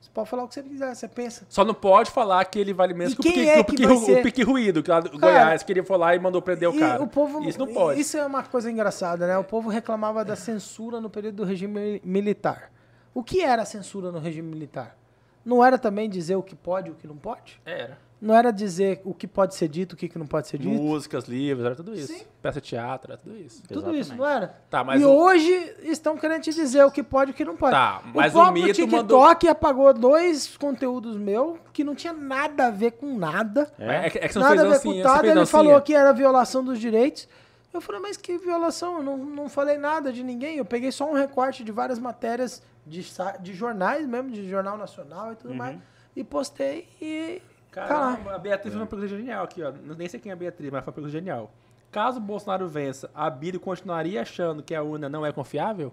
Você 0.00 0.10
pode 0.14 0.30
falar 0.30 0.44
o 0.44 0.48
que 0.48 0.54
você 0.54 0.62
quiser, 0.62 0.94
você 0.94 1.06
pensa. 1.08 1.46
Só 1.48 1.62
não 1.62 1.74
pode 1.74 2.10
falar 2.10 2.42
que 2.46 2.58
ele 2.58 2.72
vale 2.72 2.94
menos 2.94 3.12
que 3.14 3.20
o 3.20 3.22
pique, 3.22 3.48
é 3.48 3.60
o 3.60 3.64
que 3.66 3.72
pique, 3.72 3.84
ru- 3.84 3.98
ser? 4.00 4.18
o 4.18 4.22
pique 4.22 4.42
ruído, 4.42 4.82
que 4.82 4.90
lá 4.90 5.00
do 5.00 5.10
Cara, 5.10 5.20
Goiás, 5.20 5.62
que 5.62 5.70
ele 5.72 5.82
foi 5.82 5.98
lá 5.98 6.16
e 6.16 6.18
mandou 6.18 6.40
prender 6.40 6.68
o 6.70 6.76
cara. 6.78 7.02
o 7.02 7.06
povo, 7.06 7.46
Isso 7.46 7.58
não 7.58 7.66
pode. 7.66 8.00
Isso 8.00 8.16
é 8.16 8.24
uma 8.24 8.42
coisa 8.42 8.70
engraçada, 8.70 9.26
né? 9.26 9.36
O 9.36 9.44
povo 9.44 9.68
reclamava 9.68 10.24
da 10.24 10.34
censura 10.36 11.00
no 11.02 11.10
período 11.10 11.36
do 11.36 11.44
regime 11.44 12.00
militar. 12.02 12.72
O 13.14 13.22
que 13.22 13.42
era 13.42 13.60
a 13.60 13.66
censura 13.66 14.10
no 14.10 14.18
regime 14.18 14.48
militar? 14.48 14.96
Não 15.44 15.62
era 15.62 15.76
também 15.78 16.08
dizer 16.08 16.34
o 16.36 16.42
que 16.42 16.56
pode 16.56 16.88
e 16.88 16.92
o 16.92 16.94
que 16.94 17.06
não 17.06 17.16
pode? 17.16 17.60
Era. 17.66 17.98
Não 18.22 18.36
era 18.36 18.52
dizer 18.52 19.00
o 19.04 19.12
que 19.12 19.26
pode 19.26 19.56
ser 19.56 19.66
dito, 19.66 19.94
o 19.94 19.96
que, 19.96 20.16
não 20.16 20.28
pode 20.28 20.46
ser 20.46 20.56
dito. 20.56 20.70
Músicas, 20.72 21.24
livros, 21.24 21.66
era 21.66 21.74
tudo 21.74 21.92
isso. 21.92 22.12
Sim. 22.12 22.22
Peça 22.40 22.60
de 22.60 22.68
teatro, 22.68 23.10
era 23.10 23.20
tudo 23.20 23.36
isso. 23.36 23.60
Tudo 23.64 23.72
Exatamente. 23.80 24.00
isso, 24.00 24.14
não 24.14 24.24
era? 24.24 24.46
Tá, 24.70 24.84
mas 24.84 25.02
e 25.02 25.04
o- 25.04 25.10
hoje 25.10 25.74
estão 25.82 26.16
querendo 26.16 26.40
te 26.42 26.52
dizer 26.52 26.84
o 26.84 26.90
que 26.92 27.02
pode 27.02 27.32
e 27.32 27.34
o 27.34 27.36
que 27.36 27.44
não 27.44 27.56
pode. 27.56 27.72
Tá, 27.74 28.00
mas 28.14 28.32
o 28.32 28.38
o 28.38 28.52
mito 28.52 28.74
TikTok 28.74 29.48
apagou 29.48 29.92
dois 29.92 30.56
conteúdos 30.56 31.16
meus 31.16 31.58
que 31.72 31.82
não 31.82 31.96
tinha 31.96 32.12
nada 32.12 32.68
a 32.68 32.70
ver 32.70 32.92
com 32.92 33.18
nada. 33.18 33.72
É, 33.76 34.06
é 34.06 34.10
que 34.10 34.18
é 34.18 34.28
você 34.28 34.38
não 34.38 34.48
nada 34.48 34.60
fez 34.60 34.72
a 34.72 34.76
ver 34.76 34.82
com 34.84 34.92
você 34.92 35.02
nada. 35.02 35.26
Ele 35.26 35.34
dancinha. 35.34 35.46
falou 35.46 35.80
que 35.80 35.92
era 35.92 36.12
violação 36.12 36.62
dos 36.64 36.78
direitos. 36.78 37.28
Eu 37.74 37.80
falei, 37.80 38.00
mas 38.00 38.16
que 38.16 38.38
violação? 38.38 38.98
Eu 38.98 39.02
não, 39.02 39.16
não 39.16 39.48
falei 39.48 39.78
nada 39.78 40.12
de 40.12 40.22
ninguém. 40.22 40.58
Eu 40.58 40.64
peguei 40.64 40.92
só 40.92 41.10
um 41.10 41.14
recorte 41.14 41.64
de 41.64 41.72
várias 41.72 41.98
matérias 41.98 42.62
de, 42.86 43.04
de 43.40 43.52
jornais 43.52 44.06
mesmo, 44.06 44.30
de 44.30 44.48
jornal 44.48 44.78
nacional 44.78 45.32
e 45.32 45.34
tudo 45.34 45.54
mais. 45.54 45.76
E 46.14 46.22
postei 46.22 46.86
e. 47.00 47.42
tá. 47.72 47.86
Caramba, 47.86 48.34
a 48.34 48.38
Beatriz 48.38 48.72
fez 48.72 48.76
uma 48.76 48.86
pergunta 48.86 49.08
genial 49.08 49.44
aqui, 49.44 49.62
ó. 49.62 49.72
Nem 49.96 50.08
sei 50.08 50.20
quem 50.20 50.30
é 50.30 50.32
a 50.32 50.36
Beatriz, 50.36 50.70
mas 50.70 50.84
foi 50.84 50.90
uma 50.90 50.94
pergunta 50.94 51.12
genial. 51.12 51.50
Caso 51.90 52.18
o 52.18 52.20
Bolsonaro 52.20 52.66
vença, 52.68 53.10
a 53.14 53.28
Bíblia 53.28 53.60
continuaria 53.60 54.22
achando 54.22 54.62
que 54.62 54.74
a 54.74 54.82
urna 54.82 55.08
não 55.08 55.26
é 55.26 55.32
confiável? 55.32 55.92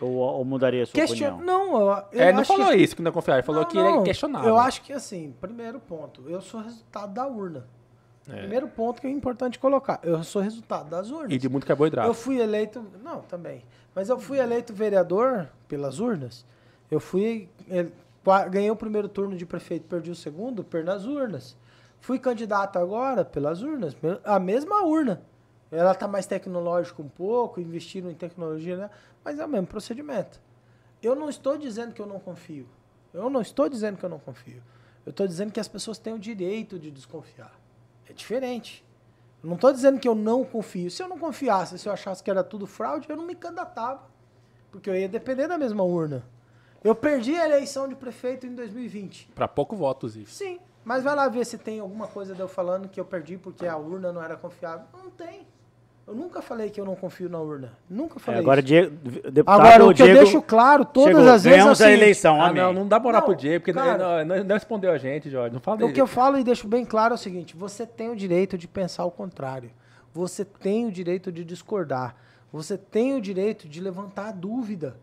Ou, 0.00 0.14
ou 0.14 0.44
mudaria 0.44 0.82
a 0.82 0.86
sua 0.86 0.94
Question... 0.94 1.34
opinião? 1.34 1.44
Não, 1.44 1.80
eu, 1.80 2.04
eu 2.12 2.20
é, 2.20 2.32
não 2.32 2.40
acho 2.40 2.52
falou 2.52 2.68
que... 2.68 2.76
isso 2.76 2.96
que 2.96 3.02
não 3.02 3.10
é 3.10 3.12
confiável, 3.12 3.38
ele 3.38 3.46
falou 3.46 3.62
Não, 3.62 3.68
que 3.68 3.78
ele 3.78 3.88
não. 3.88 4.00
é 4.00 4.04
questionável. 4.04 4.48
Eu 4.48 4.58
acho 4.58 4.82
que 4.82 4.92
assim, 4.92 5.34
primeiro 5.40 5.78
ponto, 5.78 6.28
eu 6.28 6.40
sou 6.40 6.60
resultado 6.60 7.12
da 7.12 7.26
urna. 7.26 7.66
É. 8.28 8.36
Primeiro 8.38 8.68
ponto 8.68 9.00
que 9.00 9.06
é 9.06 9.10
importante 9.10 9.58
colocar. 9.58 10.00
Eu 10.02 10.22
sou 10.22 10.40
resultado 10.40 10.88
das 10.88 11.10
urnas. 11.10 11.32
E 11.32 11.38
de 11.38 11.48
muito 11.48 11.66
carboidrato. 11.66 12.08
Eu 12.08 12.14
fui 12.14 12.40
eleito. 12.40 12.84
Não, 13.02 13.22
também. 13.22 13.64
Mas 13.94 14.08
eu 14.08 14.18
fui 14.18 14.38
eleito 14.38 14.72
vereador 14.72 15.48
pelas 15.66 15.98
urnas. 15.98 16.44
Eu 16.90 17.00
fui. 17.00 17.48
Ganhei 18.50 18.70
o 18.70 18.76
primeiro 18.76 19.08
turno 19.08 19.36
de 19.36 19.46
prefeito, 19.46 19.86
perdi 19.86 20.10
o 20.10 20.14
segundo 20.14 20.62
pelas 20.62 21.06
urnas. 21.06 21.56
Fui 22.00 22.18
candidato 22.18 22.78
agora 22.78 23.24
pelas 23.24 23.62
urnas. 23.62 23.96
A 24.24 24.38
mesma 24.38 24.84
urna. 24.84 25.22
Ela 25.70 25.94
tá 25.94 26.08
mais 26.08 26.26
tecnológica 26.26 27.00
um 27.00 27.08
pouco, 27.08 27.60
investiram 27.60 28.10
em 28.10 28.14
tecnologia, 28.14 28.76
né? 28.76 28.90
Mas 29.24 29.38
é 29.38 29.44
o 29.44 29.48
mesmo 29.48 29.66
procedimento. 29.66 30.40
Eu 31.02 31.14
não 31.14 31.28
estou 31.28 31.56
dizendo 31.56 31.94
que 31.94 32.02
eu 32.02 32.06
não 32.06 32.18
confio. 32.18 32.66
Eu 33.14 33.30
não 33.30 33.40
estou 33.40 33.68
dizendo 33.68 33.96
que 33.96 34.04
eu 34.04 34.08
não 34.08 34.18
confio. 34.18 34.62
Eu 35.06 35.10
estou 35.10 35.26
dizendo 35.26 35.52
que 35.52 35.60
as 35.60 35.68
pessoas 35.68 35.98
têm 35.98 36.12
o 36.12 36.18
direito 36.18 36.78
de 36.78 36.90
desconfiar. 36.90 37.58
É 38.08 38.12
diferente. 38.12 38.84
Eu 39.42 39.48
não 39.48 39.56
estou 39.56 39.72
dizendo 39.72 39.98
que 39.98 40.08
eu 40.08 40.14
não 40.14 40.44
confio. 40.44 40.90
Se 40.90 41.02
eu 41.02 41.08
não 41.08 41.18
confiasse, 41.18 41.78
se 41.78 41.88
eu 41.88 41.92
achasse 41.92 42.22
que 42.22 42.30
era 42.30 42.44
tudo 42.44 42.66
fraude, 42.66 43.08
eu 43.08 43.16
não 43.16 43.24
me 43.24 43.34
candidatava. 43.34 44.02
Porque 44.70 44.90
eu 44.90 44.94
ia 44.94 45.08
depender 45.08 45.48
da 45.48 45.56
mesma 45.56 45.82
urna. 45.82 46.24
Eu 46.82 46.94
perdi 46.94 47.34
a 47.36 47.44
eleição 47.46 47.86
de 47.88 47.94
prefeito 47.94 48.46
em 48.46 48.54
2020. 48.54 49.30
Pra 49.34 49.46
pouco 49.48 49.76
voto, 49.76 50.08
Zif. 50.08 50.32
Sim. 50.32 50.58
Mas 50.84 51.02
vai 51.02 51.14
lá 51.14 51.28
ver 51.28 51.44
se 51.44 51.58
tem 51.58 51.78
alguma 51.78 52.06
coisa 52.06 52.34
de 52.34 52.40
eu 52.40 52.48
falando 52.48 52.88
que 52.88 52.98
eu 52.98 53.04
perdi 53.04 53.36
porque 53.36 53.66
a 53.66 53.76
urna 53.76 54.12
não 54.12 54.22
era 54.22 54.34
confiável. 54.36 54.86
Não 54.94 55.10
tem. 55.10 55.46
Eu 56.08 56.14
nunca 56.14 56.40
falei 56.42 56.70
que 56.70 56.80
eu 56.80 56.84
não 56.84 56.96
confio 56.96 57.28
na 57.28 57.38
urna. 57.38 57.72
Nunca 57.88 58.16
É, 58.16 58.20
falei 58.20 58.40
agora, 58.40 58.60
isso. 58.60 58.66
Diego, 58.66 58.96
deputado 59.30 59.60
Agora, 59.60 59.84
o 59.84 59.88
que 59.90 59.94
Diego 60.02 60.10
eu 60.18 60.22
deixo 60.24 60.42
claro 60.42 60.84
todas 60.84 61.14
chegou. 61.14 61.20
as 61.30 61.44
vezes 61.44 61.58
Ganhamos 61.58 61.80
assim, 61.80 61.90
a 61.90 61.94
eleição, 61.94 62.40
Ah, 62.42 62.48
amém. 62.48 62.62
não, 62.62 62.72
não 62.72 62.88
dá 62.88 62.98
moral 62.98 63.20
Não, 63.20 63.26
pro 63.28 63.36
Diego, 63.36 63.60
porque 63.64 63.72
cara. 63.78 64.24
não, 64.24 64.36
não, 64.36 64.44
não 64.44 64.54
respondeu 64.56 64.90
a 64.90 64.98
gente, 64.98 65.30
Jorge. 65.30 65.52
Não 65.54 65.60
fala 65.60 65.76
O 65.76 65.80
dele. 65.80 65.92
que 65.92 66.00
eu 66.00 66.06
falo 66.08 66.38
e 66.38 66.42
deixo 66.42 66.66
bem 66.66 66.84
claro 66.84 67.12
é 67.12 67.14
o 67.14 67.18
seguinte: 67.18 67.54
você 67.54 67.86
tem 67.86 68.08
o 68.10 68.16
direito 68.16 68.58
de 68.58 68.66
pensar 68.66 69.04
o 69.04 69.10
contrário. 69.10 69.70
Você 70.12 70.44
tem 70.44 70.86
o 70.86 70.90
direito 70.90 71.30
de 71.30 71.44
discordar. 71.44 72.16
Você 72.52 72.76
tem 72.76 73.14
o 73.14 73.20
direito 73.20 73.68
de 73.68 73.80
levantar 73.80 74.32
dúvida. 74.32 74.96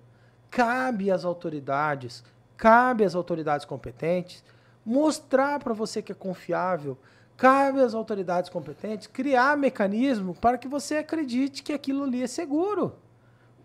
Cabe 0.50 1.12
às 1.12 1.26
autoridades, 1.26 2.24
cabe 2.56 3.04
às 3.04 3.16
autoridades 3.16 3.66
competentes 3.66 4.44
mostrar 4.86 5.60
para 5.60 5.74
você 5.74 6.02
que 6.02 6.12
é 6.12 6.16
confiável. 6.16 6.98
Cabe 7.36 7.82
às 7.82 7.94
autoridades 7.94 8.50
competentes 8.50 9.06
criar 9.08 9.56
mecanismo 9.58 10.34
para 10.34 10.58
que 10.58 10.68
você 10.68 10.98
acredite 10.98 11.62
que 11.62 11.74
aquilo 11.74 12.04
ali 12.04 12.24
é 12.24 12.28
seguro. 12.28 12.96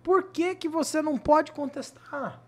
Por 0.02 0.24
que, 0.24 0.54
que 0.54 0.68
você 0.68 1.00
não 1.00 1.16
pode 1.16 1.52
contestar? 1.52 2.40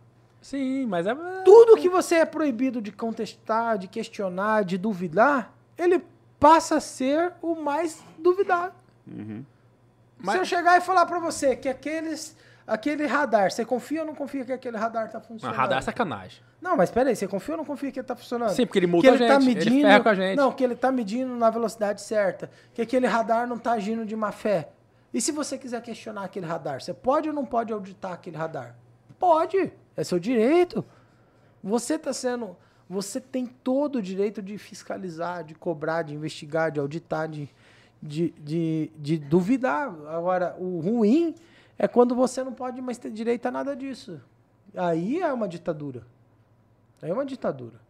Sim, 0.42 0.84
mas 0.86 1.06
é... 1.06 1.14
Tudo 1.44 1.76
que 1.76 1.88
você 1.88 2.16
é 2.16 2.24
proibido 2.26 2.82
de 2.82 2.92
contestar, 2.92 3.78
de 3.78 3.88
questionar, 3.88 4.64
de 4.64 4.76
duvidar, 4.76 5.54
ele 5.78 6.04
passa 6.38 6.76
a 6.76 6.80
ser 6.80 7.32
o 7.40 7.54
mais 7.54 8.02
duvidado. 8.18 8.74
Se 9.06 9.12
eu 9.20 9.44
Mas- 10.18 10.48
chegar 10.48 10.76
e 10.76 10.80
falar 10.82 11.06
pra 11.06 11.18
você 11.18 11.56
que 11.56 11.68
aqueles, 11.68 12.36
aquele 12.66 13.06
radar, 13.06 13.50
você 13.50 13.64
confia 13.64 14.00
ou 14.00 14.06
não 14.06 14.14
confia 14.14 14.44
que 14.44 14.52
aquele 14.52 14.76
radar 14.76 15.10
tá 15.10 15.18
Não, 15.18 15.24
funcionando? 15.26 15.56
radar 15.56 15.78
é 15.78 15.82
sacanagem. 15.82 16.42
Não, 16.60 16.76
mas 16.76 16.90
peraí, 16.90 17.14
você 17.14 17.28
confia 17.28 17.54
ou 17.54 17.58
não 17.58 17.64
confia 17.64 17.92
que 17.92 17.98
ele 17.98 18.06
tá 18.06 18.16
funcionando? 18.16 18.50
Sim, 18.50 18.66
porque 18.66 18.78
ele 18.78 18.86
que 19.00 19.06
ele 19.06 19.24
a 19.24 19.28
tá 19.28 19.40
gente, 19.40 19.50
ele 19.50 19.58
medindo, 19.70 19.86
ferra 19.86 20.00
com 20.00 20.08
a 20.08 20.14
gente. 20.14 20.36
Não, 20.36 20.52
que 20.52 20.64
ele 20.64 20.74
tá 20.76 20.90
medindo 20.90 21.34
na 21.36 21.50
velocidade 21.50 22.00
certa, 22.00 22.50
que 22.72 22.80
aquele 22.80 23.06
radar 23.06 23.46
não 23.46 23.58
tá 23.58 23.72
agindo 23.72 24.04
de 24.06 24.16
má 24.16 24.32
fé. 24.32 24.70
E 25.12 25.20
se 25.20 25.30
você 25.30 25.56
quiser 25.56 25.80
questionar 25.80 26.24
aquele 26.24 26.46
radar, 26.46 26.80
você 26.80 26.92
pode 26.92 27.28
ou 27.28 27.34
não 27.34 27.44
pode 27.44 27.72
auditar 27.72 28.12
aquele 28.12 28.36
radar? 28.36 28.74
Pode, 29.18 29.72
é 29.96 30.02
seu 30.02 30.18
direito. 30.18 30.84
Você 31.62 31.98
tá 31.98 32.12
sendo, 32.12 32.56
você 32.88 33.20
tem 33.20 33.46
todo 33.46 33.96
o 33.96 34.02
direito 34.02 34.42
de 34.42 34.58
fiscalizar, 34.58 35.44
de 35.44 35.54
cobrar, 35.54 36.02
de 36.02 36.14
investigar, 36.14 36.70
de 36.70 36.80
auditar, 36.80 37.28
de, 37.28 37.48
de, 38.02 38.34
de, 38.38 38.90
de 38.96 39.18
duvidar. 39.18 39.94
Agora, 40.08 40.56
o 40.58 40.80
ruim 40.80 41.34
é 41.78 41.88
quando 41.88 42.14
você 42.14 42.42
não 42.42 42.52
pode 42.52 42.80
mais 42.80 42.98
ter 42.98 43.10
direito 43.10 43.46
a 43.46 43.50
nada 43.50 43.74
disso. 43.74 44.20
Aí 44.76 45.20
é 45.20 45.32
uma 45.32 45.48
ditadura. 45.48 46.06
Aí 47.02 47.10
é 47.10 47.12
uma 47.12 47.24
ditadura. 47.26 47.84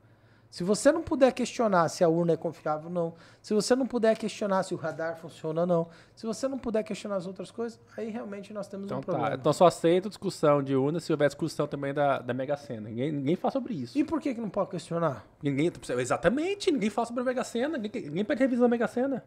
Se 0.55 0.63
você 0.63 0.93
não 0.93 1.03
puder 1.03 1.33
questionar 1.33 1.89
se 1.89 2.05
a 2.05 2.09
urna 2.09 2.35
é 2.35 2.37
confiável 2.37 2.87
ou 2.87 2.93
não, 2.93 3.15
se 3.43 3.53
você 3.53 3.75
não 3.75 3.89
puder 3.89 4.17
questionar 4.17 4.63
se 4.63 4.73
o 4.73 4.77
radar 4.77 5.17
funciona 5.17 5.63
ou 5.63 5.67
não, 5.67 5.89
se 6.15 6.25
você 6.25 6.47
não 6.47 6.57
puder 6.57 6.85
questionar 6.85 7.17
as 7.17 7.27
outras 7.27 7.51
coisas, 7.51 7.81
aí 7.97 8.09
realmente 8.09 8.53
nós 8.53 8.69
temos 8.69 8.87
Então 8.87 8.99
um 8.99 9.01
tá. 9.01 9.13
problema. 9.13 9.35
Então 9.35 9.53
só 9.53 9.67
aceito 9.67 10.09
discussão 10.09 10.63
de 10.63 10.77
urna 10.77 11.01
se 11.01 11.11
houver 11.11 11.27
discussão 11.27 11.67
também 11.67 11.93
da, 11.93 12.21
da 12.21 12.33
Mega 12.33 12.57
Sena. 12.57 12.89
Ninguém, 12.89 13.11
ninguém 13.11 13.35
fala 13.35 13.51
sobre 13.51 13.75
isso. 13.75 13.99
E 13.99 14.05
por 14.05 14.21
que, 14.21 14.33
que 14.33 14.41
não 14.41 14.49
pode 14.49 14.71
questionar? 14.71 15.27
Ninguém, 15.43 15.73
exatamente, 15.99 16.71
ninguém 16.71 16.89
fala 16.89 17.07
sobre 17.09 17.23
a 17.23 17.25
Mega 17.25 17.43
Sena. 17.43 17.77
Ninguém, 17.77 18.03
ninguém 18.03 18.25
pede 18.25 18.41
revisão 18.41 18.63
da 18.63 18.69
Mega 18.69 18.87
Sena. 18.87 19.25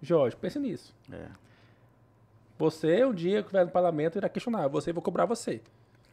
Jorge, 0.00 0.36
pense 0.36 0.60
nisso. 0.60 0.94
É. 1.10 1.26
Você, 2.66 3.04
um 3.04 3.12
dia 3.12 3.38
que 3.42 3.48
estiver 3.48 3.64
no 3.64 3.72
parlamento, 3.72 4.18
irá 4.18 4.28
questionar. 4.28 4.68
Você, 4.68 4.92
vou 4.92 5.02
cobrar 5.02 5.24
você. 5.24 5.60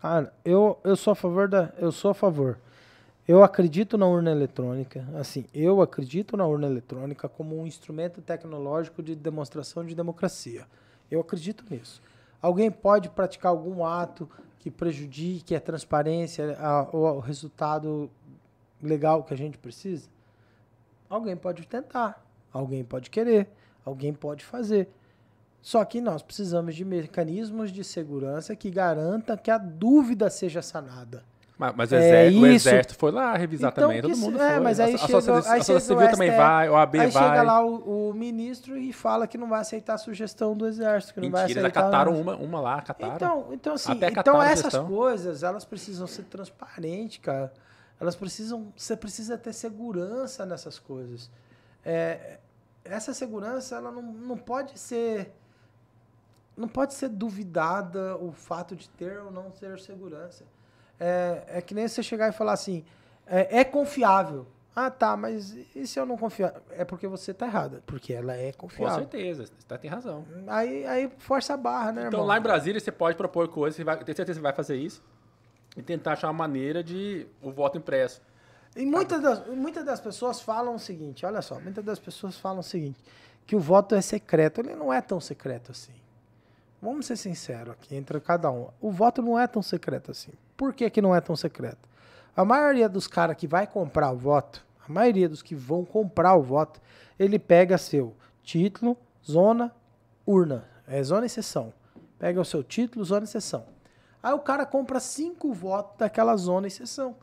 Cara, 0.02 0.34
eu, 0.44 0.80
eu 0.84 0.96
sou 0.96 1.12
a 1.12 1.16
favor 1.16 1.48
da. 1.48 1.72
Eu 1.78 1.92
sou 1.92 2.10
a 2.10 2.14
favor. 2.16 2.58
Eu 3.28 3.44
acredito 3.44 4.00
na 4.00 4.08
urna 4.08 4.32
eletrônica. 4.32 5.06
Assim, 5.14 5.46
eu 5.54 5.80
acredito 5.80 6.36
na 6.36 6.48
urna 6.48 6.66
eletrônica 6.66 7.30
como 7.30 7.56
um 7.56 7.68
instrumento 7.68 8.20
tecnológico 8.20 9.04
de 9.04 9.16
demonstração 9.16 9.86
de 9.86 9.94
democracia. 9.94 10.66
Eu 11.12 11.20
acredito 11.20 11.64
nisso. 11.70 12.02
Alguém 12.42 12.72
pode 12.72 13.10
praticar 13.10 13.52
algum 13.52 13.86
ato 13.86 14.28
que 14.58 14.72
prejudique 14.72 15.56
a 15.56 15.62
transparência, 15.62 16.58
a- 16.60 16.90
o, 16.92 16.98
o 17.18 17.20
resultado 17.20 18.10
legal 18.82 19.22
que 19.24 19.36
a 19.36 19.38
gente 19.38 19.56
precisa? 19.60 20.10
Alguém 21.08 21.36
pode 21.38 21.68
tentar, 21.68 22.26
alguém 22.52 22.84
pode 22.84 23.12
querer, 23.12 23.48
alguém 23.86 24.12
pode 24.14 24.44
fazer. 24.44 24.90
Só 25.62 25.84
que 25.84 26.00
nós 26.00 26.22
precisamos 26.22 26.74
de 26.76 26.86
mecanismos 26.86 27.72
de 27.72 27.84
segurança 27.84 28.56
que 28.56 28.70
garanta 28.72 29.36
que 29.38 29.52
a 29.52 29.58
dúvida 29.58 30.30
seja 30.30 30.62
sanada. 30.62 31.24
Mas, 31.58 31.74
mas 31.76 31.92
o, 31.92 31.96
É 31.96 32.00
exército, 32.28 32.42
o 32.42 32.48
exército 32.48 32.96
foi 32.96 33.12
lá 33.12 33.36
revisar 33.36 33.72
Então, 33.74 33.84
também. 33.90 34.02
Todo 34.02 34.16
mundo 34.16 34.42
é, 34.42 34.52
foi. 34.54 34.60
mas 34.62 34.80
aí 34.80 34.94
a, 34.94 34.98
chega- 34.98 35.12
Sociedade, 35.12 35.48
aí 35.50 35.60
a 35.60 35.80
Civil 35.82 36.10
também 36.10 36.32
vai, 36.32 36.70
o 36.70 36.76
AB 36.78 37.00
Aí 37.02 37.10
vai. 37.12 37.24
chega 37.30 37.42
lá 37.44 37.66
o, 37.66 38.10
o 38.12 38.14
ministro 38.14 38.78
e 38.78 38.94
fala 38.94 39.28
que 39.28 39.38
não 39.38 39.50
vai 39.50 39.60
aceitar 39.60 39.96
a 39.96 39.98
sugestão 39.98 40.56
do 40.56 40.66
exército, 40.66 41.16
que 41.16 41.20
não 41.20 41.30
vai 41.30 41.42
Mentira, 41.42 41.60
eles 41.60 41.66
aceitar. 41.66 41.82
acataram 41.90 42.18
uma, 42.22 42.38
uma 42.38 42.62
lá, 42.62 42.76
acataram. 42.76 43.16
Então, 43.16 43.48
então 43.52 43.74
assim, 43.74 43.92
Até 43.92 44.08
então 44.08 44.42
essas 44.42 44.78
coisas, 44.78 45.44
elas 45.44 45.66
precisam 45.66 46.08
ser 46.08 46.24
transparentes, 46.24 47.18
cara. 47.18 47.52
Elas 48.00 48.16
precisam, 48.16 48.72
você 48.78 48.96
precisa 48.96 49.38
ter 49.38 49.52
segurança 49.52 50.46
nessas 50.46 50.80
coisas. 50.80 51.30
É, 51.84 52.38
essa 52.86 53.14
segurança, 53.14 53.76
ela 53.76 53.92
não, 53.92 54.02
não 54.02 54.38
pode 54.38 54.80
ser 54.80 55.34
não 56.60 56.68
pode 56.68 56.94
ser 56.94 57.10
duvidada 57.10 58.16
o 58.18 58.32
fato 58.32 58.76
de 58.76 58.90
ter 58.90 59.20
ou 59.20 59.32
não 59.32 59.50
ter 59.50 59.80
segurança. 59.80 60.44
É, 61.00 61.44
é 61.48 61.62
que 61.62 61.74
nem 61.74 61.88
você 61.88 62.04
chegar 62.04 62.28
e 62.30 62.32
falar 62.32 62.54
assim, 62.54 62.84
é, 63.26 63.60
é 63.60 63.64
confiável. 63.64 64.46
Ah, 64.76 64.92
tá, 64.92 65.18
mas 65.18 65.58
e 65.76 65.88
se 65.88 66.00
eu 66.00 66.06
não 66.06 66.16
confiar? 66.18 66.54
É 66.72 66.86
porque 66.86 67.08
você 67.08 67.34
tá 67.34 67.48
errada, 67.48 67.82
porque 67.86 68.14
ela 68.14 68.34
é 68.36 68.52
Com 68.54 68.60
confiável. 68.68 68.96
certeza, 69.00 69.46
você 69.46 69.54
tá- 69.68 69.78
tem 69.78 69.90
razão. 69.90 70.26
Aí, 70.48 70.86
aí 70.86 71.12
força 71.18 71.54
a 71.54 71.58
barra, 71.58 71.92
né, 71.92 72.02
Então 72.02 72.20
irmão? 72.20 72.26
lá 72.28 72.38
em 72.38 72.42
Brasília 72.42 72.80
você 72.80 72.92
pode 72.92 73.18
propor 73.18 73.48
coisas, 73.50 73.76
você 73.76 73.84
vai, 73.84 73.98
tem 73.98 74.16
certeza 74.16 74.28
que 74.28 74.34
você 74.36 74.42
vai 74.44 74.54
fazer 74.54 74.76
isso 74.78 75.02
e 75.76 75.82
tentar 75.82 76.14
achar 76.14 76.28
uma 76.28 76.34
maneira 76.34 76.84
de 76.84 77.26
o 77.42 77.52
voto 77.52 77.78
impresso. 77.78 78.22
E 78.76 78.86
muitas 78.86 79.22
das, 79.22 79.48
muitas 79.48 79.84
das 79.84 80.00
pessoas 80.00 80.40
falam 80.40 80.76
o 80.76 80.80
seguinte, 80.80 81.26
olha 81.26 81.42
só, 81.42 81.60
muitas 81.60 81.84
das 81.84 82.00
pessoas 82.00 82.38
falam 82.38 82.60
o 82.60 82.64
seguinte, 82.64 83.04
que 83.46 83.56
o 83.56 83.60
voto 83.60 83.96
é 83.96 84.02
secreto. 84.02 84.62
Ele 84.62 84.76
não 84.76 84.94
é 84.94 85.02
tão 85.02 85.20
secreto 85.20 85.72
assim. 85.72 85.94
Vamos 86.82 87.06
ser 87.06 87.18
sinceros 87.18 87.74
aqui, 87.74 87.96
entre 87.96 88.20
cada 88.22 88.50
um. 88.50 88.68
O 88.80 88.92
voto 88.92 89.22
não 89.22 89.38
é 89.38 89.46
tão 89.48 89.62
secreto 89.62 90.12
assim. 90.12 90.32
Por 90.56 90.74
que, 90.74 90.90
que 90.90 91.02
não 91.02 91.14
é 91.16 91.20
tão 91.20 91.36
secreto? 91.36 91.90
A 92.36 92.46
maioria 92.46 92.88
dos 92.88 93.06
caras 93.06 93.36
que 93.36 93.48
vai 93.48 93.68
comprar 93.68 94.12
o 94.12 94.18
voto, 94.18 94.66
a 94.88 94.92
maioria 94.92 95.28
dos 95.28 95.42
que 95.42 95.54
vão 95.54 95.84
comprar 95.84 96.36
o 96.36 96.42
voto, 96.42 96.80
ele 97.18 97.38
pega 97.38 97.78
seu 97.78 98.16
título, 98.44 98.98
zona, 99.26 99.76
urna. 100.26 100.66
É 100.88 101.04
zona 101.04 101.26
e 101.26 101.30
sessão. 101.30 101.74
Pega 102.18 102.40
o 102.40 102.46
seu 102.46 102.64
título, 102.64 103.04
zona 103.04 103.26
e 103.26 103.28
sessão. 103.28 103.66
Aí 104.24 104.34
o 104.34 104.40
cara 104.40 104.66
compra 104.66 105.00
cinco 105.00 105.54
votos 105.54 105.98
daquela 105.98 106.36
zona 106.38 106.68
e 106.68 106.72
sessão. 106.72 107.16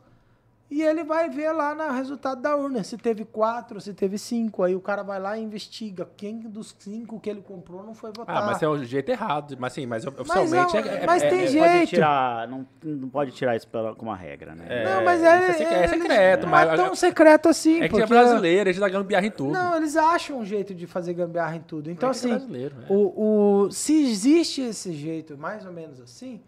E 0.69 0.81
ele 0.81 1.01
vai 1.05 1.29
ver 1.29 1.53
lá 1.53 1.73
no 1.73 1.93
resultado 1.93 2.41
da 2.41 2.53
urna, 2.53 2.83
se 2.83 2.97
teve 2.97 3.23
quatro, 3.23 3.79
se 3.79 3.93
teve 3.93 4.17
cinco. 4.17 4.63
Aí 4.63 4.75
o 4.75 4.81
cara 4.81 5.01
vai 5.01 5.17
lá 5.17 5.37
e 5.37 5.41
investiga 5.41 6.05
quem 6.17 6.39
dos 6.39 6.75
cinco 6.77 7.21
que 7.21 7.29
ele 7.29 7.39
comprou 7.41 7.81
não 7.83 7.93
foi 7.93 8.11
votar. 8.13 8.35
Ah, 8.35 8.45
mas 8.45 8.61
é 8.61 8.67
o 8.67 8.83
jeito 8.83 9.07
errado. 9.09 9.55
Mas 9.57 9.71
sim, 9.71 9.85
mas 9.85 10.05
oficialmente 10.05 10.73
Mas, 10.73 10.85
é, 10.85 11.03
é- 11.03 11.05
mas 11.05 11.23
é- 11.23 11.29
tem 11.29 11.39
é- 11.43 11.47
jeito. 11.47 11.65
Pode 11.71 11.87
tirar, 11.87 12.47
não, 12.49 12.67
não 12.83 13.07
pode 13.07 13.31
tirar 13.31 13.55
isso 13.55 13.65
pela, 13.69 13.95
como 13.95 14.11
uma 14.11 14.17
regra, 14.17 14.53
né? 14.55 14.65
É, 14.67 14.83
não, 14.93 15.05
mas 15.05 15.23
é, 15.23 15.27
é 15.27 15.83
é 15.83 15.87
secreto, 15.87 16.43
não 16.43 16.49
mas- 16.49 16.69
é 16.69 16.75
tão 16.75 16.95
secreto 16.95 17.47
assim. 17.47 17.75
É 17.77 17.79
que 17.79 17.85
é 17.85 17.89
porque- 17.89 18.05
brasileiro, 18.05 18.69
a 18.69 18.73
gente 18.73 18.81
dá 18.81 18.89
gambiarra 18.89 19.25
em 19.25 19.31
tudo. 19.31 19.53
Não, 19.53 19.77
eles 19.77 19.95
acham 19.95 20.37
um 20.39 20.45
jeito 20.45 20.75
de 20.75 20.85
fazer 20.85 21.13
gambiarra 21.13 21.55
em 21.55 21.61
tudo. 21.61 21.89
Então, 21.89 22.09
É 22.09 22.11
é 22.11 22.11
assim, 22.11 22.27
brasileiro, 22.27 22.75
é. 22.89 22.91
o, 22.93 23.65
o, 23.67 23.71
se 23.71 24.03
existe 24.11 24.61
esse 24.63 24.91
jeito, 24.91 25.37
mais 25.37 25.65
ou 25.65 25.71
menos 25.71 26.01
assim, 26.01 26.41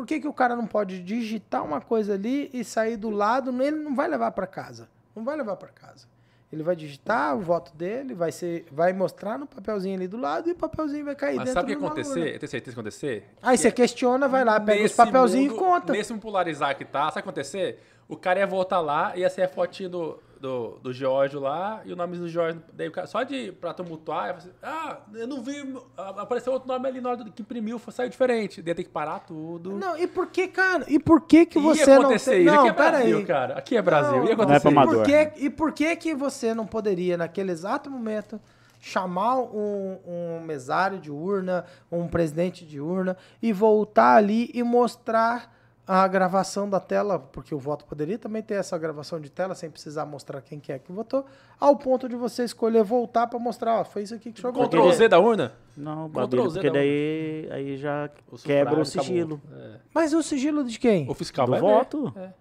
por 0.00 0.06
que, 0.06 0.18
que 0.18 0.26
o 0.26 0.32
cara 0.32 0.56
não 0.56 0.66
pode 0.66 1.02
digitar 1.02 1.62
uma 1.62 1.78
coisa 1.78 2.14
ali 2.14 2.48
e 2.54 2.64
sair 2.64 2.96
do 2.96 3.10
lado? 3.10 3.50
Ele 3.62 3.76
não 3.76 3.94
vai 3.94 4.08
levar 4.08 4.30
para 4.30 4.46
casa. 4.46 4.88
Não 5.14 5.22
vai 5.22 5.36
levar 5.36 5.56
para 5.56 5.68
casa. 5.68 6.06
Ele 6.50 6.62
vai 6.62 6.74
digitar 6.74 7.36
o 7.36 7.40
voto 7.42 7.70
dele, 7.76 8.14
vai, 8.14 8.32
ser, 8.32 8.66
vai 8.72 8.94
mostrar 8.94 9.38
no 9.38 9.46
papelzinho 9.46 9.94
ali 9.96 10.08
do 10.08 10.16
lado 10.16 10.48
e 10.48 10.52
o 10.52 10.54
papelzinho 10.54 11.04
vai 11.04 11.14
cair 11.14 11.36
Mas 11.36 11.44
dentro 11.44 11.60
sabe 11.60 11.74
o 11.74 11.78
que 11.78 11.84
acontecer? 11.84 12.18
urna. 12.18 12.30
Eu 12.30 12.38
tenho 12.38 12.50
certeza 12.50 12.74
que 12.74 12.80
acontecer. 12.80 13.28
Aí 13.42 13.58
você 13.58 13.70
questiona, 13.70 14.26
vai 14.26 14.42
lá, 14.42 14.58
pega 14.58 14.78
os 14.78 14.82
Nesse 14.84 14.96
papelzinhos 14.96 15.46
e 15.46 15.48
mundo- 15.50 15.58
conta. 15.58 15.92
Nesse 15.92 16.12
mundo 16.14 16.22
polarizar 16.22 16.74
que 16.78 16.84
tá, 16.86 17.00
sabe 17.02 17.10
o 17.10 17.12
que 17.12 17.18
acontecer? 17.28 17.82
O 18.08 18.16
cara 18.16 18.40
ia 18.40 18.46
voltar 18.46 18.80
lá, 18.80 19.14
ia 19.18 19.28
ser 19.28 19.42
a 19.42 19.48
fotinha 19.48 19.90
do, 19.90 20.18
do, 20.40 20.78
do 20.82 20.92
Jorge 20.92 21.36
lá, 21.36 21.82
e 21.84 21.92
o 21.92 21.96
nome 21.96 22.16
do 22.16 22.28
Jorge. 22.28 22.58
Daí 22.72 22.88
o 22.88 22.92
cara, 22.92 23.06
só 23.06 23.22
de 23.22 23.52
pra 23.52 23.74
tumultuar, 23.74 24.26
falar 24.28 24.38
assim, 24.38 24.50
ah, 24.62 24.96
eu 25.14 25.26
não 25.28 25.42
vi. 25.42 25.74
Apareceu 25.96 26.52
outro 26.52 26.66
nome 26.66 26.88
ali 26.88 27.00
na 27.00 27.10
hora 27.10 27.24
do- 27.24 27.30
que 27.30 27.42
imprimiu, 27.42 27.78
foi- 27.78 27.92
saiu 27.92 28.08
diferente. 28.08 28.62
Daí 28.62 28.70
ia 28.70 28.74
ter 28.74 28.84
que 28.84 28.90
parar 28.90 29.20
tudo. 29.20 29.72
Não, 29.72 29.96
e 29.98 30.06
por 30.06 30.28
que, 30.28 30.48
cara? 30.48 30.84
E 30.88 30.98
por 30.98 31.20
que 31.22 31.44
que 31.44 31.58
Ia 31.58 31.64
você 31.64 31.94
não 31.94 32.00
acontecer 32.02 32.30
tem... 32.30 32.44
isso. 32.46 32.54
Não, 32.54 32.60
Aqui 32.60 32.68
é 32.68 32.72
Brasil, 32.72 33.04
peraí. 33.10 33.24
cara. 33.26 33.54
Aqui 33.58 33.76
é 33.76 33.82
Brasil. 33.82 34.16
Não, 34.16 34.26
ia 34.26 34.32
acontecer 34.34 34.70
Não 34.70 34.82
é. 34.82 34.86
Por 34.86 35.04
que, 35.04 35.32
e 35.44 35.50
por 35.50 35.72
que 35.72 35.96
que 35.96 36.14
você 36.14 36.54
não 36.54 36.66
poderia, 36.66 37.16
naquele 37.18 37.52
exato 37.52 37.90
momento, 37.90 38.40
chamar 38.80 39.36
um, 39.40 39.98
um 40.06 40.40
mesário 40.42 40.98
de 40.98 41.10
urna, 41.10 41.66
um 41.92 42.08
presidente 42.08 42.64
de 42.64 42.80
urna, 42.80 43.14
e 43.42 43.52
voltar 43.52 44.16
ali 44.16 44.50
e 44.54 44.62
mostrar 44.62 45.54
a 45.92 46.06
gravação 46.06 46.70
da 46.70 46.78
tela, 46.78 47.18
porque 47.18 47.52
o 47.52 47.58
voto 47.58 47.84
poderia 47.84 48.16
também 48.16 48.40
ter 48.40 48.54
essa 48.54 48.78
gravação 48.78 49.18
de 49.20 49.28
tela, 49.28 49.56
sem 49.56 49.68
precisar 49.68 50.06
mostrar 50.06 50.40
quem 50.40 50.60
que 50.60 50.70
é 50.70 50.78
que 50.78 50.92
votou, 50.92 51.26
ao 51.58 51.74
ponto 51.74 52.08
de 52.08 52.14
você 52.14 52.44
escolher 52.44 52.84
voltar 52.84 53.26
para 53.26 53.40
mostrar, 53.40 53.80
ó, 53.80 53.84
foi 53.84 54.04
isso 54.04 54.14
aqui 54.14 54.30
que 54.30 54.38
o 54.38 54.40
senhor 54.40 54.52
votou. 54.52 54.82
Ctrl 54.82 54.92
Z 54.92 55.08
da 55.08 55.18
urna? 55.18 55.52
Não, 55.76 56.08
Z 56.08 56.60
porque 56.60 56.70
daí 56.70 57.48
aí 57.50 57.76
já 57.76 58.08
O 58.30 58.38
quebra 58.38 58.80
o 58.80 58.84
sigilo. 58.84 59.42
É. 59.52 59.80
Mas 59.92 60.12
o 60.14 60.22
sigilo 60.22 60.62
de 60.62 60.78
quem? 60.78 61.10
O 61.10 61.14
fiscal 61.14 61.46
do 61.46 61.52
vai 61.52 61.60
ver. 61.60 62.34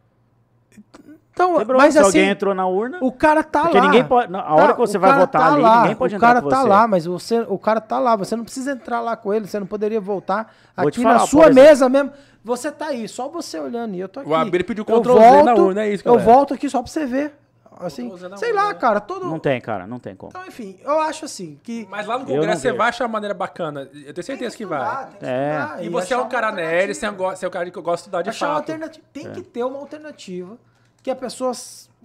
Então, 1.42 1.58
Quebrou, 1.58 1.78
mas 1.80 1.94
se 1.94 2.00
assim, 2.00 2.08
alguém 2.08 2.30
entrou 2.30 2.54
na 2.54 2.68
urna, 2.68 2.98
o 3.02 3.12
cara 3.14 3.42
tá 3.44 3.62
porque 3.62 3.78
lá. 3.78 3.86
ninguém 3.86 4.04
pode. 4.04 4.30
na- 4.30 4.42
A 4.42 4.54
hora 4.56 4.68
Tá, 4.68 4.74
que 4.74 4.80
você 4.80 4.98
o 4.98 5.00
vai 5.00 5.10
cara 5.10 5.22
votar 5.22 5.42
tá 5.42 5.54
ali, 5.54 5.62
lá, 5.62 5.82
ninguém 5.82 5.96
pode 5.96 6.14
o 6.14 6.18
entrar 6.18 6.28
cara 6.28 6.42
com 6.42 6.50
tá 6.50 6.62
você. 6.62 6.68
lá, 6.68 6.88
mas 6.88 7.06
você, 7.06 7.40
o 7.48 7.58
cara 7.58 7.80
tá 7.80 7.98
lá, 7.98 8.16
você 8.18 8.36
não 8.36 8.44
precisa 8.44 8.72
entrar 8.74 9.00
lá 9.00 9.16
com 9.16 9.34
ele, 9.34 9.48
você 9.48 9.58
não 9.58 9.66
poderia 9.68 10.02
voltar 10.02 10.54
Vou 10.76 10.90
aqui 10.90 11.02
falar, 11.02 11.14
na 11.20 11.20
sua 11.28 11.44
exemplo- 11.50 11.64
mesa 11.64 11.88
mesmo. 11.90 12.12
Você 12.44 12.72
tá 12.72 12.88
aí, 12.88 13.08
só 13.08 13.30
você 13.30 13.58
olhando 13.58 13.96
e 13.96 14.00
eu 14.02 14.10
tô 14.10 14.20
aqui. 14.20 14.30
O 14.30 14.36
Abílio 14.36 14.66
pediu 14.66 14.84
Eu 14.88 15.04
Z 15.04 15.44
na 15.44 15.54
urna, 15.54 15.84
é 15.84 15.90
isso, 15.94 16.04
Eu 16.06 16.16
galera. 16.16 16.32
volto 16.34 16.54
aqui 16.54 16.70
só 16.70 16.82
pra 16.82 16.92
você 16.92 17.06
ver. 17.06 17.34
Assim, 17.82 18.12
sei 18.36 18.52
lá, 18.52 18.68
né? 18.70 18.74
cara, 18.74 19.00
todo 19.00 19.26
Não 19.26 19.40
tem, 19.40 19.62
cara, 19.62 19.88
não 19.88 20.00
tem 20.00 20.14
como. 20.14 20.32
Então, 20.36 20.46
enfim, 20.46 20.78
eu 20.84 21.00
acho 21.00 21.24
assim 21.24 21.58
que 21.64 21.88
Mas 21.90 22.06
lá 22.06 22.18
no 22.18 22.26
Eu 22.30 22.36
Congresso 22.36 22.62
você 22.62 22.74
vai 22.74 22.90
achar 22.90 23.06
uma 23.06 23.12
maneira 23.14 23.34
bacana. 23.34 23.84
Eu 23.84 23.88
tenho 23.90 24.14
tem 24.16 24.22
certeza 24.24 24.58
que 24.58 24.64
estudar, 24.64 24.80
vai. 24.96 25.06
tem 25.12 25.20
que 25.20 25.26
É. 25.26 25.60
estudar 25.62 25.84
E 25.86 25.88
você 25.90 26.14
é 26.14 26.18
um 26.18 26.28
cara 26.28 26.52
nerd, 26.52 26.94
você 26.94 27.06
é, 27.06 27.10
um 27.12 27.16
você 27.16 27.46
é 27.46 27.48
um 27.48 27.52
cara 27.52 27.72
que 27.72 27.80
gosta 27.80 27.96
de 27.96 28.00
estudar 28.02 28.22
de 28.22 28.30
achar 28.32 28.48
uma 28.48 28.56
fato. 28.56 28.70
alternativa. 28.72 29.06
Tem 29.14 29.28
É. 29.28 29.30
que 29.32 29.42
ter 29.44 29.64
uma 29.64 29.80
alternativa 29.80 30.58
que 31.04 31.10
a 31.12 31.16
pessoa 31.16 31.52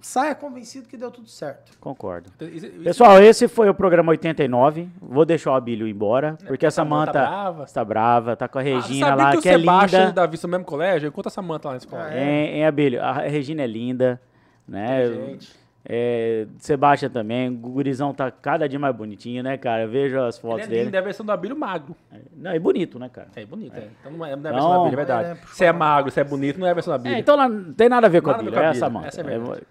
saia 0.01 0.35
convencido 0.35 0.87
que 0.87 0.95
deu 0.97 1.09
tudo 1.09 1.27
certo. 1.27 1.71
Concordo. 1.79 2.29
Isso- 2.41 2.65
isso- 2.67 2.83
Pessoal, 2.83 3.21
esse 3.21 3.47
foi 3.47 3.69
o 3.69 3.73
programa 3.73 4.11
89. 4.11 4.87
Vou 5.01 5.25
deixar 5.25 5.51
o 5.51 5.55
Abílio 5.55 5.87
embora, 5.87 6.37
porque 6.45 6.65
a 6.65 6.71
Samanta 6.71 7.11
Samanta 7.11 7.11
tá 7.13 7.25
brava. 7.29 7.63
está 7.63 7.85
brava, 7.85 8.35
tá 8.35 8.47
com 8.47 8.57
a 8.59 8.61
Ah, 8.61 8.63
Regina 8.63 9.07
sabia 9.07 9.23
lá, 9.25 9.31
que 9.31 9.41
que 9.41 9.49
é 9.49 9.57
linda. 9.57 10.11
Davi 10.11 10.37
são 10.37 10.47
no 10.47 10.51
mesmo 10.51 10.65
colégio? 10.65 11.11
Conta 11.11 11.29
a 11.29 11.31
Samanta 11.31 11.67
lá 11.69 11.73
na 11.73 11.77
escola. 11.77 12.03
Ah, 12.05 12.13
é? 12.13 12.55
Hein, 12.57 12.65
Abílio? 12.65 13.01
A 13.01 13.13
Regina 13.13 13.63
é 13.63 13.67
linda, 13.67 14.21
né? 14.67 15.05
Inteligente. 15.07 15.64
É, 15.87 16.47
Sebastião 16.57 17.09
também. 17.11 17.47
O 17.49 17.53
gurizão 17.57 18.13
tá 18.13 18.31
cada 18.31 18.67
dia 18.67 18.79
mais 18.79 18.95
bonitinho, 18.95 19.43
né, 19.43 19.55
cara? 19.57 19.87
Vejo 19.87 20.19
as 20.19 20.35
Ele 20.35 20.41
fotos 20.41 20.65
é 20.65 20.67
dele. 20.67 20.83
lindo, 20.85 20.95
é 20.95 20.99
a 20.99 21.01
versão 21.01 21.25
do 21.25 21.31
Abílio 21.31 21.55
magro. 21.55 21.95
Não, 22.35 22.51
é 22.51 22.57
bonito, 22.59 22.97
né, 22.97 23.07
cara? 23.09 23.27
É 23.35 23.45
bonito, 23.45 23.75
é. 23.77 23.87
Então 23.99 24.11
não 24.11 24.25
é, 24.25 24.35
não 24.35 24.45
é 24.47 24.49
a 24.49 24.51
versão 24.53 24.69
do 24.69 24.75
Abílio, 24.81 24.93
é 24.93 24.95
verdade. 24.95 25.29
É, 25.29 25.33
né, 25.35 25.39
se 25.53 25.65
é 25.65 25.71
magro, 25.71 26.11
se 26.11 26.19
é 26.19 26.23
bonito, 26.23 26.59
não 26.59 26.67
é 26.67 26.71
a 26.71 26.73
versão 26.73 26.91
do 26.93 26.95
Abílio. 26.95 27.15
É, 27.15 27.19
então 27.19 27.37
não 27.37 27.73
tem 27.73 27.87
nada 27.87 28.07
a 28.07 28.09
ver 28.09 28.21
com 28.21 28.31
Nada 28.31 28.39
a 28.39 28.41
a 28.41 28.43
ver 28.43 28.49
Bíblia, 28.51 28.61
com 28.61 28.65
a 28.65 28.73
é 28.73 28.75
essa, 28.77 28.89
mano. 28.89 29.05
essa 29.07 29.21
é 29.21 29.23
verdade. 29.23 29.61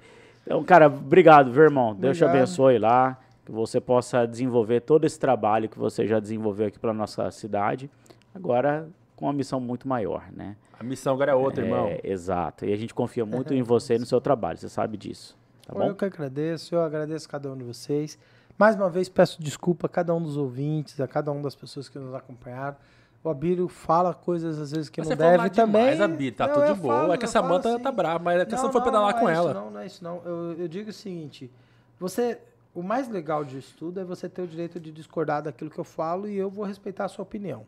então, 0.47 0.62
cara, 0.65 0.86
obrigado, 0.86 1.51
viu, 1.51 1.65
irmão? 1.65 1.94
Deus 1.94 2.17
te 2.17 2.23
Obrigado. 2.25 2.43
abençoe 2.44 2.78
lá. 2.78 3.18
Que 3.44 3.52
você 3.52 3.78
possa 3.78 4.25
desenvolver 4.26 4.81
todo 4.81 5.05
esse 5.05 5.20
trabalho 5.20 5.68
que 5.68 5.78
você 5.78 6.07
já 6.07 6.18
desenvolveu 6.18 6.68
aqui 6.68 6.78
pela 6.78 6.94
nossa 6.94 7.31
cidade. 7.31 7.91
Agora 8.34 8.89
com 9.15 9.26
uma 9.26 9.33
missão 9.34 9.60
muito 9.60 9.86
maior, 9.86 10.25
né? 10.33 10.57
A 10.78 10.83
missão 10.83 11.12
agora 11.15 11.33
é 11.33 11.34
outra, 11.34 11.62
É, 11.62 11.67
irmão. 11.67 11.91
Exato. 12.02 12.65
E 12.65 12.73
a 12.73 12.76
gente 12.76 12.94
confia 12.94 13.25
muito 13.26 13.52
em 13.52 13.62
você 13.62 13.97
e 13.97 13.99
no 13.99 14.07
seu 14.07 14.20
trabalho, 14.20 14.57
você 14.59 14.68
sabe 14.68 14.97
disso. 14.97 15.36
Tá 15.67 15.73
bom? 15.73 15.89
Eu 15.89 15.94
que 15.94 16.05
agradeço, 16.05 16.75
eu 16.75 16.83
agradeço 16.83 17.26
a 17.26 17.31
cada 17.31 17.51
um 17.51 17.57
de 17.57 17.65
vocês. 17.65 18.18
Mais 18.59 18.76
uma 18.76 18.89
vez 18.89 19.09
peço 19.09 19.43
desculpa 19.43 19.86
a 19.86 19.91
cada 19.91 20.15
um 20.15 20.23
dos 20.23 20.36
ouvintes, 20.36 21.01
a 21.01 21.09
cada 21.09 21.33
uma 21.33 21.43
das 21.43 21.55
pessoas 21.55 21.89
que 21.89 21.99
nos 21.99 22.15
acompanharam. 22.15 22.76
O 23.23 23.31
Abílio 23.31 23.68
fala 23.68 24.12
coisas 24.12 24.60
às 24.60 24.70
vezes 24.70 24.91
que 24.91 25.01
Mas 25.01 25.09
não 25.09 25.17
deve 25.17 25.49
também. 25.51 25.83
demais, 25.83 26.01
Abílio, 26.01 26.33
tá 26.34 26.47
Não, 26.47 26.55
tudo 26.55 26.75
de 26.75 26.81
boa. 26.81 26.94
falo, 27.01 27.12
é 27.15 27.18
que 27.18 27.25
a 27.25 27.28
eu 27.28 27.33
falo 27.33 27.47
Samanta 27.49 27.68
assim. 27.75 27.83
tá 27.83 27.91
brava, 27.93 28.18
mas 28.23 28.41
a 28.43 28.44
questão 28.44 28.65
Não, 28.65 28.73
foi 28.73 28.81
não, 28.81 28.84
pedalar 28.86 29.15
não 29.15 29.20
com 29.20 29.28
é 29.28 29.33
isso 29.33 29.41
ela. 29.41 29.55
não, 29.55 29.70
não 29.70 29.81
é 29.81 29.86
isso 29.86 30.05
não. 30.05 30.23
Eu, 30.25 30.52
eu 30.59 30.68
digo 30.68 30.91
o 30.91 30.93
seguinte, 30.93 31.51
você, 31.99 32.39
o 32.75 32.83
mais 32.83 33.09
legal 33.09 33.43
disso 33.43 33.75
tudo 33.78 33.99
é 33.99 34.05
você 34.05 34.28
ter 34.28 34.43
o 34.43 34.47
direito 34.47 34.78
de 34.78 34.93
discordar 34.93 35.43
daquilo 35.43 35.70
que 35.70 35.81
eu 35.81 35.84
falo 35.84 36.28
e 36.28 36.36
eu 36.36 36.51
vou 36.51 36.67
respeitar 36.67 37.07
a 37.07 37.09
sua 37.09 37.23
opinião. 37.23 37.67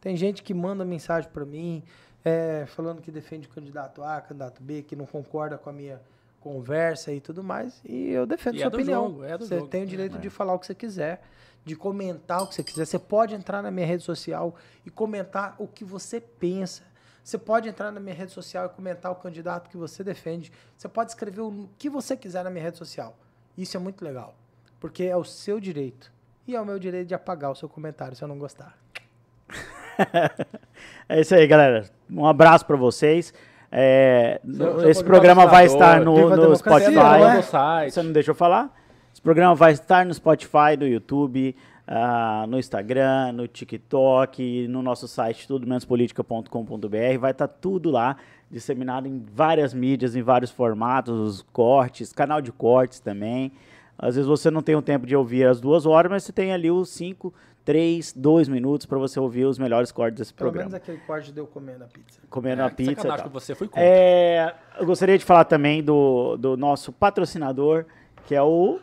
Tem 0.00 0.16
gente 0.16 0.42
que 0.42 0.52
manda 0.52 0.84
mensagem 0.84 1.30
para 1.32 1.44
mim 1.44 1.84
é, 2.24 2.64
falando 2.66 3.00
que 3.00 3.12
defende 3.12 3.46
o 3.46 3.50
candidato 3.50 4.02
A, 4.02 4.20
candidato 4.20 4.60
B, 4.60 4.82
que 4.82 4.96
não 4.96 5.06
concorda 5.06 5.56
com 5.56 5.70
a 5.70 5.72
minha 5.72 6.00
conversa 6.46 7.12
e 7.12 7.20
tudo 7.20 7.42
mais, 7.42 7.80
e 7.84 8.10
eu 8.12 8.24
defendo 8.24 8.54
E 8.54 8.58
sua 8.58 8.66
é 8.68 8.70
do 8.70 8.76
opinião. 8.76 9.06
jogo, 9.08 9.24
é 9.24 9.36
do 9.36 9.44
você 9.46 9.56
jogo. 9.56 9.66
tem 9.68 9.82
o 9.82 9.86
direito 9.86 10.16
de 10.16 10.30
falar 10.30 10.54
o 10.54 10.58
que 10.60 10.66
você 10.66 10.76
quiser, 10.76 11.20
de 11.64 11.74
comentar 11.74 12.40
o 12.40 12.46
que 12.46 12.54
você 12.54 12.62
quiser. 12.62 12.84
Você 12.86 13.00
pode 13.00 13.34
entrar 13.34 13.60
na 13.62 13.70
minha 13.72 13.84
rede 13.84 14.04
social 14.04 14.54
e 14.84 14.90
comentar 14.90 15.56
o 15.58 15.66
que 15.66 15.84
você 15.84 16.20
pensa. 16.20 16.84
Você 17.24 17.36
pode 17.36 17.68
entrar 17.68 17.90
na 17.90 17.98
minha 17.98 18.14
rede 18.14 18.30
social 18.30 18.66
e 18.66 18.68
comentar 18.68 19.10
o 19.10 19.16
candidato 19.16 19.68
que 19.68 19.76
você 19.76 20.04
defende. 20.04 20.52
Você 20.78 20.88
pode 20.88 21.10
escrever 21.10 21.40
o 21.40 21.68
que 21.76 21.90
você 21.90 22.16
quiser 22.16 22.44
na 22.44 22.50
minha 22.50 22.62
rede 22.62 22.78
social. 22.78 23.18
Isso 23.58 23.76
é 23.76 23.80
muito 23.80 24.04
legal, 24.04 24.36
porque 24.78 25.02
é 25.02 25.16
o 25.16 25.24
seu 25.24 25.58
direito. 25.58 26.12
E 26.46 26.54
é 26.54 26.60
o 26.60 26.64
meu 26.64 26.78
direito 26.78 27.08
de 27.08 27.14
apagar 27.16 27.50
o 27.50 27.56
seu 27.56 27.68
comentário 27.68 28.16
se 28.16 28.22
eu 28.22 28.28
não 28.28 28.38
gostar. 28.38 28.78
É 31.08 31.20
isso 31.20 31.34
aí, 31.34 31.46
galera. 31.46 31.88
Um 32.10 32.26
abraço 32.26 32.66
pra 32.66 32.76
vocês. 32.76 33.32
É, 33.78 34.40
Seu- 34.42 34.72
no- 34.72 34.80
seu 34.80 34.90
esse 34.90 35.04
programa 35.04 35.46
vai 35.46 35.66
estar 35.66 36.00
no, 36.00 36.30
no 36.34 36.56
Spotify. 36.56 36.94
é? 37.38 37.42
site. 37.42 37.92
Você 37.92 38.02
não 38.02 38.10
deixou 38.10 38.34
falar? 38.34 38.74
Esse 39.12 39.20
programa 39.20 39.54
vai 39.54 39.72
estar 39.72 40.06
no 40.06 40.14
Spotify, 40.14 40.78
no 40.78 40.86
YouTube, 40.88 41.54
ah, 41.86 42.46
no 42.48 42.58
Instagram, 42.58 43.32
no 43.32 43.46
TikTok, 43.46 44.66
no 44.68 44.80
nosso 44.80 45.06
site 45.06 45.46
tudomenospolitica.com.br. 45.46 47.18
Vai 47.20 47.30
estar 47.32 47.48
tudo 47.48 47.90
lá, 47.90 48.16
disseminado 48.50 49.06
em 49.08 49.22
várias 49.34 49.74
mídias, 49.74 50.16
em 50.16 50.22
vários 50.22 50.50
formatos, 50.50 51.44
cortes, 51.52 52.14
canal 52.14 52.40
de 52.40 52.52
cortes 52.52 52.98
também. 53.00 53.52
Às 53.98 54.14
vezes 54.16 54.26
você 54.28 54.50
não 54.50 54.62
tem 54.62 54.74
o 54.74 54.82
tempo 54.82 55.06
de 55.06 55.14
ouvir 55.14 55.46
as 55.46 55.60
duas 55.60 55.84
horas, 55.84 56.10
mas 56.10 56.24
você 56.24 56.32
tem 56.32 56.52
ali 56.52 56.70
os 56.70 56.88
cinco, 56.88 57.32
três, 57.66 58.12
dois 58.14 58.48
minutos 58.48 58.86
para 58.86 58.96
você 58.96 59.18
ouvir 59.20 59.44
os 59.44 59.58
melhores 59.58 59.90
cortes 59.92 60.18
desse 60.20 60.32
Pelo 60.32 60.50
programa. 60.52 60.70
menos 60.70 60.74
aquele 60.82 60.98
corte 60.98 61.30
deu 61.32 61.46
comendo 61.46 61.84
a 61.84 61.86
pizza. 61.88 62.20
Comendo 62.30 62.62
É, 62.62 62.64
a 62.64 62.70
que 62.70 62.76
pizza. 62.76 62.94
sacanagem 62.94 63.24
com 63.26 63.30
você, 63.32 63.54
fui 63.54 63.66
contra. 63.66 63.82
É, 63.84 64.54
eu 64.78 64.86
gostaria 64.86 65.18
de 65.18 65.24
falar 65.24 65.44
também 65.44 65.82
do, 65.82 66.36
do 66.38 66.56
nosso 66.56 66.92
patrocinador, 66.92 67.84
que 68.24 68.34
é 68.34 68.40
o 68.42 68.78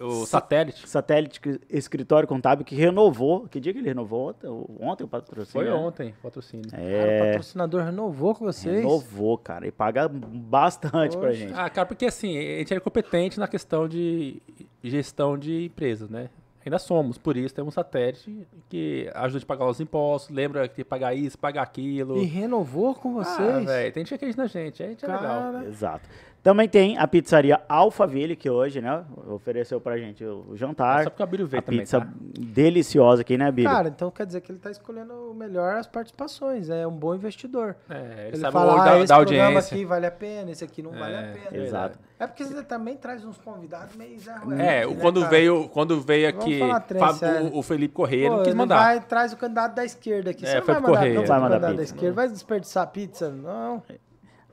O 0.00 0.26
satélite. 0.26 0.88
Satélite 0.88 1.40
Escritório 1.70 2.28
Contábil, 2.28 2.64
que 2.64 2.74
renovou. 2.74 3.48
Que 3.48 3.58
dia 3.60 3.72
que 3.72 3.78
ele 3.78 3.88
renovou? 3.88 4.28
Ontem, 4.30 4.48
ontem 4.80 5.04
o 5.04 5.08
patrocínio? 5.08 5.66
Foi 5.66 5.70
ontem, 5.72 6.14
patrocínio. 6.22 6.70
Cara, 6.70 6.82
o 6.82 6.86
É, 6.86 7.26
patrocinador 7.30 7.82
renovou 7.84 8.34
com 8.34 8.44
vocês. 8.44 8.76
renovou, 8.76 9.38
cara. 9.38 9.66
E 9.66 9.72
paga 9.72 10.08
bastante 10.08 11.16
pra 11.16 11.28
Poxa. 11.28 11.34
gente. 11.34 11.52
Ah, 11.54 11.70
cara, 11.70 11.86
porque 11.86 12.04
assim, 12.06 12.36
a 12.36 12.58
gente 12.58 12.74
é 12.74 12.80
competente 12.80 13.38
na 13.40 13.48
questão 13.48 13.88
de 13.88 14.42
gestão 14.84 15.38
de 15.38 15.64
empresas, 15.66 16.08
né? 16.10 16.28
Ainda 16.64 16.78
somos, 16.78 17.18
por 17.18 17.36
isso 17.36 17.54
temos 17.54 17.68
um 17.68 17.74
satélite 17.74 18.46
que 18.68 19.10
ajuda 19.14 19.42
a 19.42 19.46
pagar 19.46 19.66
os 19.68 19.80
impostos, 19.80 20.34
lembra 20.34 20.68
que 20.68 20.74
tem 20.76 20.84
que 20.84 20.88
pagar 20.88 21.14
isso, 21.14 21.36
pagar 21.38 21.62
aquilo. 21.62 22.18
E 22.18 22.24
renovou 22.24 22.94
com 22.94 23.18
Ah, 23.18 23.24
vocês. 23.24 23.64
velho, 23.64 23.92
tem 23.92 24.00
gente 24.02 24.08
que 24.10 24.14
acredita 24.14 24.42
na 24.42 24.48
gente, 24.48 24.82
a 24.82 24.86
gente 24.88 25.04
é 25.04 25.08
legal. 25.08 25.62
Exato. 25.64 26.08
Também 26.42 26.68
tem 26.68 26.98
a 26.98 27.06
pizzaria 27.06 27.60
Alphaville, 27.68 28.34
que 28.34 28.50
hoje, 28.50 28.80
né, 28.80 29.04
ofereceu 29.28 29.80
pra 29.80 29.96
gente 29.96 30.24
o 30.24 30.44
o 30.48 30.56
jantar. 30.56 31.04
Só 31.04 31.10
porque 31.10 31.22
o 31.22 31.24
Abílio 31.24 31.46
veio 31.46 31.60
a 31.60 31.62
também, 31.62 31.80
pizza 31.80 32.00
tá? 32.00 32.08
deliciosa 32.40 33.22
aqui, 33.22 33.38
né, 33.38 33.50
Billy? 33.52 33.68
Cara, 33.68 33.88
então 33.88 34.10
quer 34.10 34.26
dizer 34.26 34.40
que 34.40 34.50
ele 34.50 34.58
tá 34.58 34.70
escolhendo 34.70 35.12
o 35.30 35.34
melhor 35.34 35.76
as 35.76 35.86
participações. 35.86 36.68
É 36.68 36.84
um 36.86 36.90
bom 36.90 37.14
investidor. 37.14 37.76
É, 37.88 37.94
ele, 37.96 38.28
Ele, 38.28 38.36
sabe 38.38 38.52
fala, 38.52 38.72
o 38.72 38.74
olho 38.74 38.82
ah, 38.82 38.84
da, 38.86 38.98
esse 38.98 39.06
da 39.08 39.16
programa 39.16 39.44
audiência. 39.44 39.74
aqui 39.76 39.84
vale 39.84 40.06
a 40.06 40.10
pena, 40.10 40.50
esse 40.50 40.64
aqui 40.64 40.82
não 40.82 40.90
vale 40.90 41.14
a 41.14 41.20
É, 41.20 41.32
pena. 41.32 41.64
Exato. 41.64 41.98
É 42.18 42.26
porque 42.26 42.44
você 42.44 42.62
também 42.64 42.96
traz 42.96 43.24
uns 43.24 43.38
convidados 43.38 43.94
meio 43.94 44.18
Zé 44.18 44.32
É, 44.32 44.46
né, 44.86 44.94
quando, 45.00 45.20
cara? 45.20 45.30
veio, 45.30 45.68
quando 45.68 46.00
veio 46.00 46.28
aqui 46.28 46.58
Fábio- 46.98 47.52
o, 47.52 47.58
o 47.58 47.62
Felipe 47.62 47.94
Correia, 47.94 48.28
Pô, 48.28 48.36
não 48.36 48.42
quis 48.42 48.48
ele 48.52 48.56
mandar. 48.58 48.76
vai 48.82 49.00
traz 49.00 49.32
o 49.32 49.36
candidato 49.36 49.74
da 49.76 49.84
esquerda 49.84 50.30
aqui. 50.30 50.44
É, 50.44 50.48
Você 50.48 50.58
não 50.58 50.64
vai 50.66 50.74
mandar, 50.74 50.88
Correia. 50.88 51.14
não, 51.14 51.24
vai 51.26 51.36
mandar 51.40 51.48
candidato 51.54 51.70
da 51.76 51.78
pizza. 51.82 51.94
esquerda. 51.94 52.14
Vai 52.16 52.28
desperdiçar 52.28 52.86
pizza? 52.88 53.30
Não. 53.30 53.82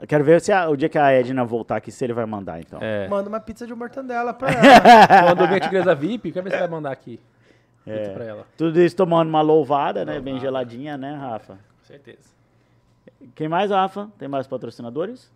Eu 0.02 0.08
Quero 0.08 0.24
ver 0.24 0.40
se 0.42 0.52
a- 0.52 0.70
o 0.70 0.76
dia 0.78 0.88
que 0.90 0.98
a 0.98 1.12
Edna 1.12 1.44
voltar 1.44 1.76
aqui, 1.78 1.92
se 1.92 2.04
ele 2.04 2.14
vai 2.14 2.26
mandar, 2.26 2.60
então. 2.60 2.80
É. 2.82 3.08
Manda 3.08 3.28
uma 3.30 3.40
pizza 3.40 3.68
de 3.68 3.74
mortandela 3.76 4.34
pra 4.34 4.50
ela. 4.52 5.24
Quando 5.36 5.48
vem 5.48 5.58
a 5.58 5.60
Tigresa 5.60 5.94
VIP, 5.96 6.32
quer 6.32 6.42
ver 6.44 6.52
se 6.52 6.58
vai 6.60 6.68
mandar 6.68 6.92
aqui. 6.92 7.20
É. 7.86 7.98
Pizza 8.00 8.12
pra 8.12 8.24
ela. 8.26 8.46
Tudo 8.58 8.80
isso 8.80 8.96
tomando 8.96 9.28
uma 9.28 9.42
louvada, 9.42 10.06
né? 10.06 10.20
Bem 10.20 10.40
geladinha, 10.40 10.98
né, 10.98 11.16
Rafa? 11.16 11.54
Com 11.54 11.86
certeza. 11.86 12.30
Quem 13.36 13.48
mais, 13.50 13.72
Rafa? 13.72 14.10
Tem 14.18 14.28
mais 14.28 14.48
patrocinadores? 14.48 15.32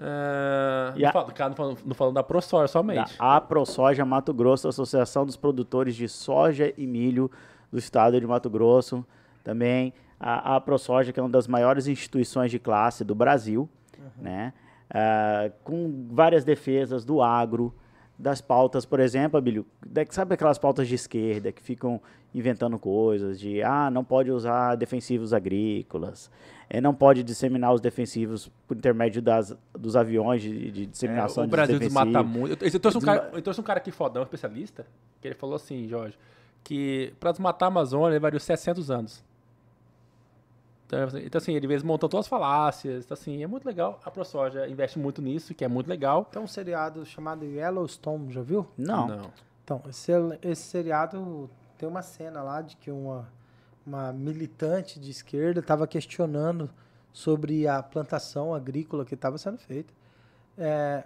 Ah, 0.00 0.92
E 0.96 1.02
não, 1.02 1.08
a- 1.08 1.12
falo, 1.12 1.32
cara, 1.32 1.50
não 1.50 1.56
falando, 1.56 1.78
não 1.84 1.94
falando 1.94 2.14
da 2.14 2.22
ProSoja 2.22 2.62
Da 2.62 2.68
somente. 2.68 3.14
AproSoja 3.18 4.04
Mato 4.04 4.32
Grosso, 4.32 4.68
Associação 4.68 5.26
dos 5.26 5.36
Produtores 5.36 5.94
de 5.96 6.08
Soja 6.08 6.72
e 6.76 6.86
Milho 6.86 7.30
do 7.70 7.78
Estado 7.78 8.18
de 8.20 8.26
Mato 8.26 8.48
Grosso. 8.48 9.04
Também 9.44 9.92
a 10.20 10.56
AproSoja, 10.56 11.12
que 11.12 11.18
é 11.20 11.22
uma 11.22 11.28
das 11.28 11.46
maiores 11.48 11.86
instituições 11.86 12.50
de 12.50 12.58
classe 12.58 13.04
do 13.04 13.14
Brasil, 13.14 13.68
né? 14.16 14.52
Ah, 14.90 15.50
com 15.64 16.06
várias 16.10 16.44
defesas 16.44 17.04
do 17.04 17.22
agro, 17.22 17.74
das 18.18 18.40
pautas, 18.40 18.84
por 18.84 18.98
exemplo, 18.98 19.38
Abílio, 19.38 19.64
sabe 20.10 20.34
aquelas 20.34 20.58
pautas 20.58 20.88
de 20.88 20.94
esquerda 20.96 21.52
que 21.52 21.62
ficam 21.62 22.00
inventando 22.34 22.76
coisas 22.78 23.38
de, 23.38 23.62
ah, 23.62 23.90
não 23.90 24.02
pode 24.02 24.30
usar 24.32 24.74
defensivos 24.74 25.32
agrícolas, 25.32 26.28
eh, 26.68 26.80
não 26.80 26.92
pode 26.94 27.22
disseminar 27.22 27.72
os 27.72 27.80
defensivos 27.80 28.50
por 28.66 28.76
intermédio 28.76 29.22
das, 29.22 29.56
dos 29.72 29.94
aviões 29.94 30.42
de, 30.42 30.70
de 30.72 30.82
É, 30.82 30.86
disseminação 30.86 31.44
o 31.44 31.46
de 31.46 31.50
Brasil 31.50 31.78
defensivos. 31.78 32.04
desmata 32.04 32.26
muito. 32.26 32.64
Eu, 32.64 32.70
eu, 32.72 32.80
trouxe 32.80 32.98
um 32.98 33.00
cara, 33.00 33.30
eu 33.32 33.42
trouxe 33.42 33.60
um 33.60 33.64
cara 33.64 33.78
aqui 33.78 33.92
fodão, 33.92 34.22
especialista, 34.24 34.84
que 35.20 35.28
ele 35.28 35.34
falou 35.36 35.54
assim, 35.54 35.86
Jorge, 35.86 36.18
que 36.64 37.14
pra 37.20 37.30
desmatar 37.30 37.68
a 37.68 37.70
Amazônia 37.70 38.08
levaria 38.10 38.40
700 38.40 38.90
anos. 38.90 39.24
Então, 40.88 41.04
assim, 41.04 41.18
então, 41.18 41.38
assim, 41.38 41.52
ele 41.52 41.66
vezes 41.66 41.82
montou 41.82 42.08
todas 42.08 42.24
as 42.24 42.28
falácias, 42.28 43.04
então, 43.04 43.14
assim, 43.14 43.42
é 43.42 43.46
muito 43.46 43.66
legal. 43.66 44.00
A 44.02 44.10
ProSoja 44.10 44.66
investe 44.66 44.98
muito 44.98 45.20
nisso, 45.20 45.54
que 45.54 45.62
é 45.62 45.68
muito 45.68 45.86
legal. 45.86 46.24
Tem 46.24 46.40
um 46.40 46.46
seriado 46.46 47.04
chamado 47.04 47.44
Yellowstone, 47.44 48.32
já 48.32 48.40
viu? 48.40 48.66
Não. 48.76 49.30
Então, 49.62 49.82
esse, 49.86 50.10
esse 50.42 50.62
seriado 50.62 51.50
tem 51.76 51.86
uma 51.86 52.00
cena 52.00 52.42
lá 52.42 52.62
de 52.62 52.74
que 52.74 52.90
uma, 52.90 53.28
uma 53.86 54.14
militante 54.14 54.98
de 54.98 55.10
esquerda 55.10 55.60
estava 55.60 55.86
questionando 55.86 56.70
sobre 57.12 57.68
a 57.68 57.82
plantação 57.82 58.54
agrícola 58.54 59.04
que 59.04 59.14
estava 59.14 59.36
sendo 59.36 59.58
feita. 59.58 59.92
É, 60.56 61.04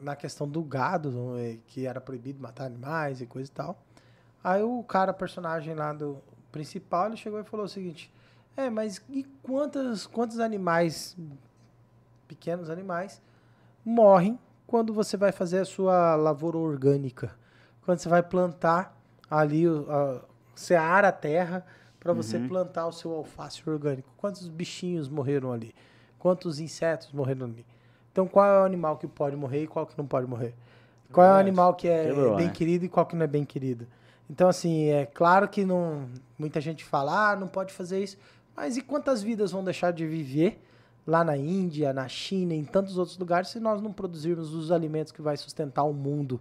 na 0.00 0.14
questão 0.14 0.48
do 0.48 0.62
gado, 0.62 1.36
eh, 1.36 1.58
que 1.66 1.84
era 1.84 2.00
proibido 2.00 2.40
matar 2.40 2.66
animais 2.66 3.20
e 3.20 3.26
coisa 3.26 3.50
e 3.50 3.52
tal. 3.52 3.82
Aí 4.42 4.62
o 4.62 4.82
cara, 4.84 5.12
personagem 5.12 5.74
lá 5.74 5.92
do 5.92 6.18
principal, 6.50 7.08
ele 7.08 7.16
chegou 7.16 7.40
e 7.40 7.44
falou 7.44 7.66
o 7.66 7.68
seguinte: 7.68 8.10
É, 8.60 8.68
mas 8.68 9.02
e 9.08 9.24
quantos, 9.42 10.06
quantos 10.06 10.38
animais, 10.38 11.16
pequenos 12.28 12.68
animais, 12.68 13.22
morrem 13.82 14.38
quando 14.66 14.92
você 14.92 15.16
vai 15.16 15.32
fazer 15.32 15.60
a 15.60 15.64
sua 15.64 16.14
lavoura 16.14 16.58
orgânica? 16.58 17.34
Quando 17.82 17.98
você 17.98 18.08
vai 18.08 18.22
plantar 18.22 18.94
ali, 19.30 19.64
a, 19.66 20.20
você 20.54 20.74
ara 20.74 21.08
a 21.08 21.12
terra 21.12 21.64
para 21.98 22.12
você 22.12 22.38
plantar 22.38 22.86
o 22.86 22.92
seu 22.92 23.12
alface 23.12 23.62
orgânico. 23.68 24.10
Quantos 24.18 24.46
bichinhos 24.46 25.08
morreram 25.08 25.52
ali? 25.52 25.74
Quantos 26.18 26.60
insetos 26.60 27.12
morreram 27.12 27.46
ali? 27.46 27.64
Então, 28.12 28.26
qual 28.26 28.44
é 28.44 28.60
o 28.60 28.64
animal 28.64 28.98
que 28.98 29.06
pode 29.06 29.36
morrer 29.36 29.62
e 29.62 29.66
qual 29.66 29.86
que 29.86 29.96
não 29.96 30.06
pode 30.06 30.26
morrer? 30.26 30.54
Qual 31.10 31.26
é 31.26 31.30
o 31.30 31.34
animal 31.34 31.74
que 31.74 31.88
é 31.88 32.08
Quebrou, 32.08 32.36
bem 32.36 32.48
né? 32.48 32.52
querido 32.52 32.84
e 32.84 32.88
qual 32.90 33.06
que 33.06 33.16
não 33.16 33.24
é 33.24 33.26
bem 33.26 33.44
querido? 33.44 33.86
Então, 34.28 34.48
assim, 34.48 34.90
é 34.90 35.06
claro 35.06 35.48
que 35.48 35.64
não, 35.64 36.08
muita 36.38 36.60
gente 36.60 36.84
fala, 36.84 37.30
ah, 37.30 37.36
não 37.36 37.48
pode 37.48 37.72
fazer 37.72 38.00
isso. 38.02 38.16
Mas 38.56 38.76
e 38.76 38.82
quantas 38.82 39.22
vidas 39.22 39.52
vão 39.52 39.64
deixar 39.64 39.92
de 39.92 40.06
viver 40.06 40.60
lá 41.06 41.24
na 41.24 41.36
Índia, 41.36 41.92
na 41.92 42.08
China, 42.08 42.54
em 42.54 42.64
tantos 42.64 42.98
outros 42.98 43.16
lugares, 43.18 43.48
se 43.48 43.58
nós 43.58 43.80
não 43.80 43.92
produzirmos 43.92 44.54
os 44.54 44.70
alimentos 44.70 45.12
que 45.12 45.22
vai 45.22 45.36
sustentar 45.36 45.84
o 45.84 45.92
mundo? 45.92 46.40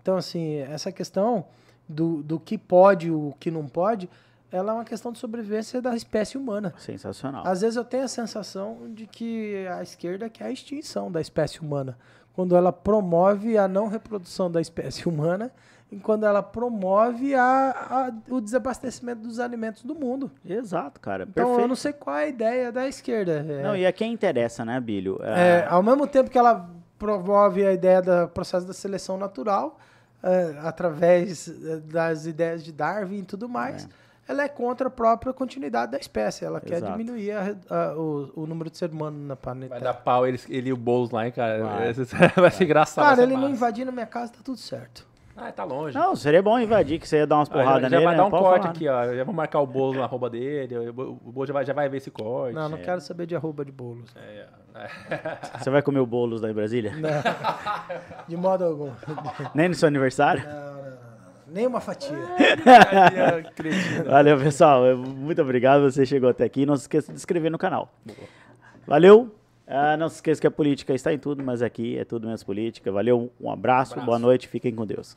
Então, 0.00 0.16
assim, 0.16 0.56
essa 0.56 0.90
questão 0.90 1.46
do, 1.88 2.22
do 2.22 2.40
que 2.40 2.58
pode 2.58 3.08
e 3.08 3.10
o 3.10 3.34
que 3.38 3.50
não 3.50 3.66
pode, 3.66 4.08
ela 4.50 4.72
é 4.72 4.74
uma 4.74 4.84
questão 4.84 5.12
de 5.12 5.18
sobrevivência 5.18 5.80
da 5.80 5.96
espécie 5.96 6.36
humana. 6.36 6.74
Sensacional. 6.78 7.46
Às 7.46 7.62
vezes 7.62 7.76
eu 7.76 7.84
tenho 7.84 8.04
a 8.04 8.08
sensação 8.08 8.92
de 8.92 9.06
que 9.06 9.66
a 9.68 9.82
esquerda 9.82 10.28
quer 10.28 10.44
a 10.44 10.50
extinção 10.50 11.10
da 11.10 11.20
espécie 11.20 11.60
humana, 11.60 11.96
quando 12.34 12.54
ela 12.54 12.72
promove 12.72 13.56
a 13.56 13.66
não 13.66 13.88
reprodução 13.88 14.50
da 14.50 14.60
espécie 14.60 15.06
humana 15.08 15.50
quando 15.98 16.24
ela 16.24 16.42
promove 16.42 17.34
a, 17.34 17.70
a- 18.08 18.12
o 18.32 18.40
desabastecimento 18.40 19.22
dos 19.22 19.38
alimentos 19.40 19.82
do 19.82 19.94
mundo. 19.94 20.30
Exato, 20.44 21.00
cara. 21.00 21.24
Então 21.24 21.44
Perfeito. 21.44 21.60
eu 21.60 21.68
não 21.68 21.76
sei 21.76 21.92
qual 21.92 22.16
é 22.16 22.24
a 22.24 22.28
ideia 22.28 22.72
da 22.72 22.86
esquerda. 22.88 23.44
É, 23.48 23.62
Não, 23.62 23.76
e 23.76 23.84
é 23.84 23.92
quem 23.92 24.12
interessa, 24.12 24.64
né, 24.64 24.80
Bílio? 24.80 25.18
é, 25.22 25.66
Ah, 25.68 25.74
ao 25.74 25.82
mesmo 25.82 26.06
tempo 26.06 26.30
que 26.30 26.38
ela 26.38 26.68
promove 26.98 27.66
a 27.66 27.72
ideia 27.72 28.00
do 28.00 28.28
processo 28.28 28.66
da 28.66 28.72
seleção 28.72 29.16
natural, 29.18 29.78
é, 30.22 30.56
através 30.62 31.48
é, 31.48 31.76
das 31.78 32.26
ideias 32.26 32.62
de 32.64 32.72
Darwin 32.72 33.18
e 33.18 33.22
tudo 33.24 33.48
mais, 33.48 33.88
ela 34.28 34.44
é 34.44 34.48
contra 34.48 34.86
a 34.86 34.90
própria 34.90 35.32
continuidade 35.32 35.90
da 35.92 35.98
espécie. 35.98 36.44
Ela 36.44 36.60
quer 36.60 36.76
Exato. 36.76 36.92
diminuir 36.92 37.32
a- 37.32 37.56
a- 37.68 37.94
o, 37.98 38.30
o 38.36 38.46
número 38.46 38.70
de 38.70 38.78
ser 38.78 38.88
humano 38.90 39.18
na 39.26 39.34
planeta. 39.34 39.70
Vai 39.74 39.80
dar 39.80 39.94
pau 39.94 40.24
ele, 40.26 40.40
ele 40.48 40.70
e 40.70 40.72
o 40.72 40.76
Boulos 40.76 41.10
lá, 41.10 41.26
hein, 41.26 41.32
cara. 41.32 41.62
Vai. 41.64 41.92
Vai, 42.36 42.50
ser 42.52 42.62
engraçado. 42.64 43.04
Cara, 43.04 43.22
ele 43.24 43.32
não 43.34 43.40
massa. 43.42 43.52
invadindo 43.52 43.92
minha 43.92 44.06
casa, 44.06 44.32
tá 44.32 44.38
tudo 44.44 44.58
certo. 44.58 45.04
Ah, 45.36 45.50
tá 45.50 45.64
longe. 45.64 45.96
Não, 45.96 46.14
seria 46.14 46.42
bom 46.42 46.58
invadir, 46.58 46.98
que 47.00 47.08
você 47.08 47.16
ia 47.18 47.26
dar 47.26 47.36
umas 47.36 47.48
Ah, 47.50 47.52
porradas 47.52 47.82
já, 47.82 47.88
já 47.88 47.96
nele. 47.96 48.04
vai 48.04 48.14
né? 48.14 48.20
dar 48.20 48.26
um 48.26 48.30
Pode 48.30 48.42
corte 48.44 48.62
falar. 48.62 48.70
aqui, 48.74 48.88
ó. 48.88 49.14
Já 49.14 49.24
vou 49.24 49.34
marcar 49.34 49.60
o 49.60 49.66
Boulos 49.66 49.96
na 49.96 50.04
arroba 50.04 50.28
dele. 50.28 50.90
O 50.90 50.92
Bo- 50.92 51.18
o 51.24 51.32
Boulos 51.32 51.48
já 51.48 51.54
vai, 51.54 51.64
já 51.64 51.72
vai 51.72 51.88
ver 51.88 51.96
esse 51.96 52.10
corte. 52.10 52.54
Não, 52.54 52.68
não 52.68 52.78
quero 52.78 53.00
saber 53.00 53.26
de 53.26 53.34
arroba 53.34 53.64
de 53.64 53.72
bolos. 53.72 54.14
É, 54.14 54.46
é. 54.74 55.38
Você 55.58 55.70
vai 55.70 55.80
comer 55.82 56.00
o 56.00 56.06
bolos 56.06 56.42
lá 56.42 56.50
em 56.50 56.54
Brasília? 56.54 56.92
De 58.28 58.36
modo 58.36 58.64
algum. 58.64 58.90
Nem 59.54 59.68
no 59.68 59.74
seu 59.74 59.88
aniversário? 59.88 60.42
Nem 61.46 61.66
uma 61.66 61.80
fatia. 61.80 62.16
Valeu, 64.08 64.38
pessoal. 64.38 64.96
Muito 64.96 65.42
obrigado. 65.42 65.82
Você 65.90 66.06
chegou 66.06 66.30
até 66.30 66.44
aqui. 66.44 66.64
Não 66.64 66.76
se 66.76 66.82
esqueça 66.82 67.12
de 67.12 67.18
se 67.18 67.22
inscrever 67.22 67.50
no 67.50 67.58
canal. 67.58 67.88
Valeu. 68.86 69.34
Ah, 69.74 69.96
não 69.96 70.06
se 70.10 70.16
esqueça 70.16 70.38
que 70.38 70.46
a 70.46 70.50
política 70.50 70.92
está 70.92 71.14
em 71.14 71.18
tudo, 71.18 71.42
mas 71.42 71.62
aqui 71.62 71.96
é 71.96 72.04
tudo 72.04 72.26
menos 72.26 72.44
política. 72.44 72.92
Valeu. 72.92 73.32
Um 73.40 73.50
abraço. 73.50 73.94
Abraço. 73.94 74.06
Boa 74.06 74.18
noite. 74.18 74.46
Fiquem 74.46 74.74
com 74.74 74.84
Deus. 74.84 75.16